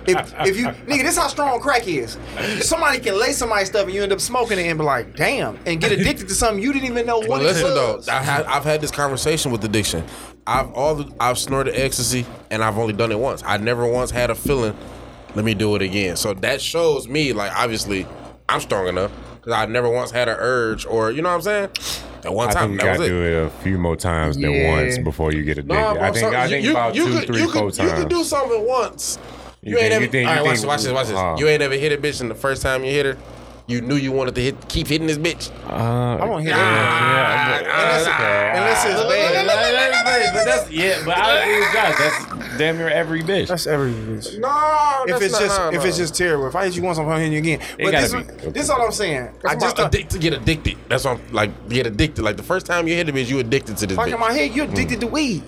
If, 0.08 0.34
if 0.48 0.58
you, 0.58 0.66
nigga, 0.68 1.04
this 1.04 1.18
how 1.18 1.28
strong 1.28 1.60
crack 1.60 1.88
is. 1.88 2.18
Somebody 2.62 3.00
can 3.00 3.18
lay 3.20 3.32
somebody's 3.32 3.68
stuff 3.70 3.86
and 3.86 3.94
you 3.94 4.04
end 4.04 4.12
up 4.12 4.20
smoking 4.22 4.58
it 4.60 4.64
and 4.68 4.78
be 4.78 4.84
like, 4.86 5.16
damn, 5.16 5.58
and 5.66 5.80
get 5.80 5.92
addicted 5.92 6.28
to 6.28 6.34
something 6.34 6.62
you 6.62 6.74
didn't 6.74 6.90
even 6.90 7.06
know 7.06 7.20
what 7.20 7.30
Well, 7.30 7.42
it 7.42 7.46
listen 7.46 7.74
though, 7.74 7.96
was. 7.98 8.08
I 8.10 8.22
had, 8.22 8.46
I've 8.46 8.64
had 8.64 8.82
this 8.82 8.92
conversation 8.92 9.52
with 9.52 9.64
addiction. 9.64 10.04
I've 10.48 10.72
all 10.74 10.96
the, 10.96 11.14
I've 11.20 11.38
snorted 11.38 11.76
ecstasy, 11.76 12.26
and 12.50 12.64
I've 12.64 12.78
only 12.78 12.94
done 12.94 13.12
it 13.12 13.20
once. 13.20 13.44
I 13.46 13.58
never 13.58 13.86
once 13.86 14.10
had 14.12 14.30
a 14.30 14.36
feeling. 14.36 14.76
Let 15.36 15.44
me 15.46 15.54
do 15.54 15.76
it 15.76 15.82
again. 15.82 16.16
So 16.16 16.34
that 16.36 16.62
shows 16.62 17.08
me, 17.08 17.34
like, 17.34 17.52
obviously, 17.56 18.08
I'm 18.50 18.62
strong 18.62 18.88
enough 18.88 19.12
because 19.36 19.54
I 19.54 19.66
never 19.66 19.90
once 19.90 20.10
had 20.10 20.30
an 20.30 20.38
urge, 20.40 20.86
or 20.86 21.12
you 21.12 21.22
know 21.22 21.30
what 21.30 21.36
I'm 21.36 21.42
saying. 21.42 21.70
That 22.22 22.34
one 22.34 22.50
I 22.50 22.54
time, 22.54 22.70
think 22.70 22.82
you 22.82 22.88
that 22.88 22.98
gotta 22.98 23.04
it. 23.06 23.10
do 23.10 23.24
it 23.24 23.46
a 23.46 23.50
few 23.62 23.78
more 23.78 23.96
times 23.96 24.38
than 24.38 24.64
once 24.68 24.98
before 24.98 25.32
you 25.34 25.44
get 25.44 25.58
addicted. 25.60 25.74
Nah, 25.76 25.94
bro, 25.94 26.04
I 26.04 26.12
think 26.12 26.32
so- 26.32 26.38
I 26.40 26.48
think 26.48 26.64
you, 26.66 26.72
about 26.72 26.96
you 26.96 27.06
two, 27.06 27.12
could, 27.20 27.28
three, 27.28 27.38
you 27.42 27.52
four 27.52 27.64
could, 27.68 27.74
times. 27.76 27.92
You 27.92 27.98
could 27.98 28.10
do 28.10 28.24
something 28.24 28.66
once. 28.66 29.20
You, 29.62 29.72
You 29.74 29.78
ain't 29.78 29.82
think- 29.82 29.94
ever. 29.94 30.04
you 30.06 30.10
think- 30.12 30.28
all 30.30 30.34
right, 30.36 30.40
you 30.42 30.46
watch, 30.48 30.56
think- 30.56 30.62
this, 30.62 30.66
watch 30.66 30.82
this. 30.84 30.92
Watch 30.94 31.08
this. 31.08 31.18
uh, 31.18 31.36
you 31.38 31.48
ain't 31.50 31.62
ever 31.62 31.76
hit 31.76 31.92
a 31.92 31.98
bitch, 31.98 32.22
and 32.22 32.32
the 32.32 32.36
first 32.36 32.62
time 32.62 32.84
you 32.84 32.92
hit 32.92 33.06
her, 33.06 33.18
you 33.68 33.82
knew 33.82 33.96
you 33.96 34.14
wanted 34.14 34.34
to 34.36 34.42
hit, 34.42 34.70
keep 34.70 34.88
hitting 34.88 35.08
this 35.08 35.18
bitch. 35.18 35.52
Uh, 35.70 36.16
I 36.24 36.26
don't 36.26 36.42
hear 36.42 36.52
yeah, 36.52 36.58
that. 36.58 37.64
but- 37.64 37.68
Unless, 37.68 38.86
unless 38.86 38.86
it's 38.86 39.02
bad. 39.10 40.34
but 40.34 40.46
that's 40.46 40.72
yeah. 40.72 41.02
But 41.06 41.18
I 41.18 41.44
agree 41.44 41.60
with 41.60 41.74
Josh. 41.74 41.98
That's 42.00 42.58
damn 42.58 42.78
near 42.78 42.90
every 42.90 43.22
bitch. 43.22 43.48
That's 43.48 43.68
every 43.68 43.92
bitch. 43.92 44.40
No, 44.40 45.04
If 45.14 45.22
it's 45.22 45.38
just 45.38 45.74
if 45.74 45.86
it's 45.86 45.98
just 45.98 46.16
terrible, 46.16 46.48
if 46.48 46.56
I 46.56 46.66
hit 46.66 46.76
you 46.76 46.82
once, 46.84 46.98
I'm 46.98 47.06
gonna 47.06 47.20
hit 47.20 47.32
you 47.34 47.40
again. 47.40 47.60
But 47.78 47.92
this, 47.92 48.14
gotta 48.14 48.26
be- 48.26 48.52
this 48.52 48.64
is 48.64 48.70
all 48.70 48.82
I'm 48.82 48.92
saying. 48.92 49.30
I 49.46 49.52
I 49.52 49.54
just 49.56 49.76
just 49.76 49.80
addicted 49.80 50.10
to 50.12 50.20
get 50.20 50.34
addicted. 50.34 50.78
That's 50.88 51.04
what 51.04 51.20
I'm 51.20 51.34
like. 51.34 51.70
Get 51.70 51.88
addicted. 51.88 52.22
Like 52.24 52.38
the 52.38 52.44
first 52.44 52.66
time 52.66 52.88
you 52.88 52.96
hit 52.96 53.10
a 53.10 53.14
bitch, 53.14 53.28
you 53.28 53.40
addicted 53.40 53.78
to 53.78 53.88
this 53.88 53.98
fucking 53.98 54.14
bitch. 54.14 54.20
my 54.20 54.32
head. 54.32 54.56
You're 54.56 54.66
addicted 54.66 55.02
to 55.02 55.08
weed. 55.08 55.44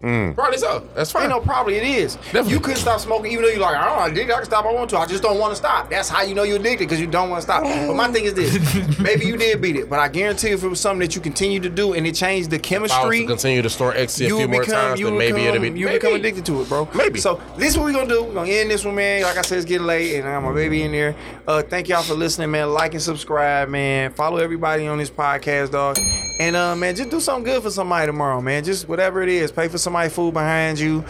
Probably 0.00 0.58
so. 0.58 0.86
That's 0.94 1.10
fine. 1.10 1.24
Ain't 1.24 1.30
no 1.30 1.40
probably 1.40 1.76
it 1.76 1.82
is. 1.82 2.18
You 2.32 2.60
couldn't 2.60 2.76
stop 2.76 3.00
smoking 3.00 3.32
even 3.32 3.44
though 3.44 3.50
you're 3.50 3.60
like, 3.60 3.76
I 3.76 3.84
don't 3.84 3.98
know, 3.98 4.04
addicted. 4.12 4.34
I 4.34 4.36
can 4.36 4.44
stop 4.44 4.64
I 4.66 4.72
want 4.72 4.90
to. 4.90 4.98
I 4.98 5.06
just 5.06 5.22
don't 5.22 5.38
want 5.38 5.52
to 5.52 5.56
stop. 5.56 5.90
That's 5.90 6.08
how 6.08 6.22
you 6.22 6.34
know 6.34 6.42
you're 6.42 6.60
addicted 6.60 6.80
because 6.84 7.00
you 7.00 7.06
don't 7.06 7.30
want 7.30 7.40
to 7.40 7.42
stop. 7.42 7.62
But 7.62 7.94
my 7.94 8.08
thing 8.08 8.24
is 8.24 8.34
this: 8.34 8.98
maybe 9.00 9.26
you 9.26 9.36
did 9.36 9.60
beat 9.60 9.76
it, 9.76 9.88
but 9.88 9.98
I 9.98 10.08
guarantee 10.08 10.50
if 10.50 10.62
it 10.62 10.68
was 10.68 10.80
something 10.80 11.00
that 11.00 11.14
you 11.14 11.20
continue 11.20 11.60
to 11.60 11.70
do 11.70 11.94
and 11.94 12.06
it 12.06 12.14
changed 12.14 12.50
the 12.50 12.56
if 12.56 12.72
I 12.72 12.78
was 12.78 12.92
chemistry, 12.92 13.20
to 13.20 13.26
continue 13.26 13.62
to 13.62 13.70
store 13.70 13.94
ecstasy 13.94 14.26
a 14.26 14.28
you 14.28 14.36
few 14.36 14.46
would 14.46 14.52
more 14.52 14.60
become 14.64 14.88
times, 14.88 15.00
then 15.00 15.18
maybe 15.18 15.32
become, 15.32 15.46
it'll 15.48 15.60
be. 15.60 15.78
you 15.80 15.86
maybe. 15.86 15.98
become 15.98 16.14
addicted 16.14 16.46
to 16.46 16.62
it, 16.62 16.68
bro. 16.68 16.88
Maybe. 16.94 17.18
So 17.20 17.40
this 17.56 17.70
is 17.70 17.78
what 17.78 17.84
we're 17.84 17.92
gonna 17.92 18.08
do. 18.08 18.24
We're 18.24 18.34
gonna 18.34 18.50
end 18.50 18.70
this 18.70 18.84
one, 18.84 18.94
man. 18.94 19.22
Like 19.22 19.38
I 19.38 19.42
said, 19.42 19.58
it's 19.58 19.66
getting 19.66 19.86
late, 19.86 20.16
and 20.18 20.28
I 20.28 20.32
got 20.32 20.42
my 20.42 20.52
baby 20.52 20.82
in 20.82 20.92
there. 20.92 21.16
Uh, 21.46 21.62
thank 21.62 21.88
y'all 21.88 22.02
for 22.02 22.14
listening, 22.14 22.50
man. 22.50 22.72
Like 22.72 22.92
and 22.94 23.02
subscribe, 23.02 23.68
man. 23.68 24.12
Follow 24.12 24.38
everybody 24.38 24.86
on 24.86 24.98
this 24.98 25.10
podcast, 25.10 25.70
dog. 25.72 25.98
And 26.38 26.54
uh, 26.54 26.76
man, 26.76 26.94
just 26.94 27.10
do 27.10 27.20
something 27.20 27.44
good 27.44 27.62
for 27.62 27.70
somebody 27.70 28.06
tomorrow, 28.06 28.40
man. 28.40 28.62
Just 28.62 28.88
whatever 28.88 29.22
it 29.22 29.28
is, 29.28 29.50
pay 29.50 29.68
for 29.68 29.78
somebody 29.86 30.08
food 30.10 30.34
behind 30.34 30.80
you. 30.80 31.04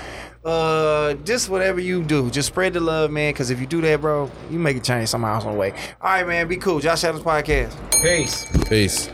Uh, 0.45 1.15
just 1.25 1.49
whatever 1.49 1.81
you 1.81 2.05
do, 2.05 2.31
just 2.31 2.49
spread 2.49 2.75
the 2.75 2.81
love, 2.81 3.11
man. 3.11 3.33
Because 3.33 3.51
if 3.51 3.59
you 3.59 3.67
do 3.67 3.81
that, 3.81 4.01
bro, 4.03 4.31
you 4.51 4.59
make 4.59 4.77
a 4.77 4.81
change 4.81 5.09
somehow, 5.09 5.35
else 5.35 5.45
on 5.45 5.55
the 5.55 5.59
way. 5.59 5.73
All 6.01 6.11
right, 6.11 6.27
man. 6.27 6.47
Be 6.47 6.57
cool. 6.57 6.79
Josh 6.79 7.03
Adams 7.05 7.25
podcast. 7.25 7.73
Peace. 8.03 8.47
Peace. 8.69 9.09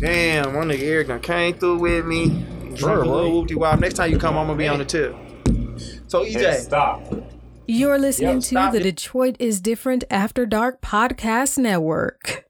Damn, 0.00 0.54
my 0.54 0.60
nigga 0.62 0.82
Eric 0.82 1.08
done 1.08 1.20
came 1.20 1.54
through 1.54 1.78
with 1.78 2.06
me. 2.06 2.44
Sure, 2.74 3.04
bro. 3.04 3.30
Whoopty 3.30 3.54
wop. 3.54 3.78
Next 3.78 3.94
time 3.94 4.10
you 4.10 4.18
come, 4.18 4.36
I'm 4.36 4.46
gonna 4.46 4.58
be 4.58 4.66
on 4.66 4.78
the 4.78 4.84
tip. 4.84 5.14
So 6.08 6.24
EJ, 6.24 6.54
Stop. 6.60 7.02
You're 7.66 7.98
listening 7.98 8.36
Yo, 8.36 8.40
to 8.40 8.54
the 8.72 8.80
it. 8.80 8.82
Detroit 8.82 9.36
is 9.38 9.60
Different 9.60 10.04
After 10.10 10.46
Dark 10.46 10.80
Podcast 10.80 11.58
Network. 11.58 12.45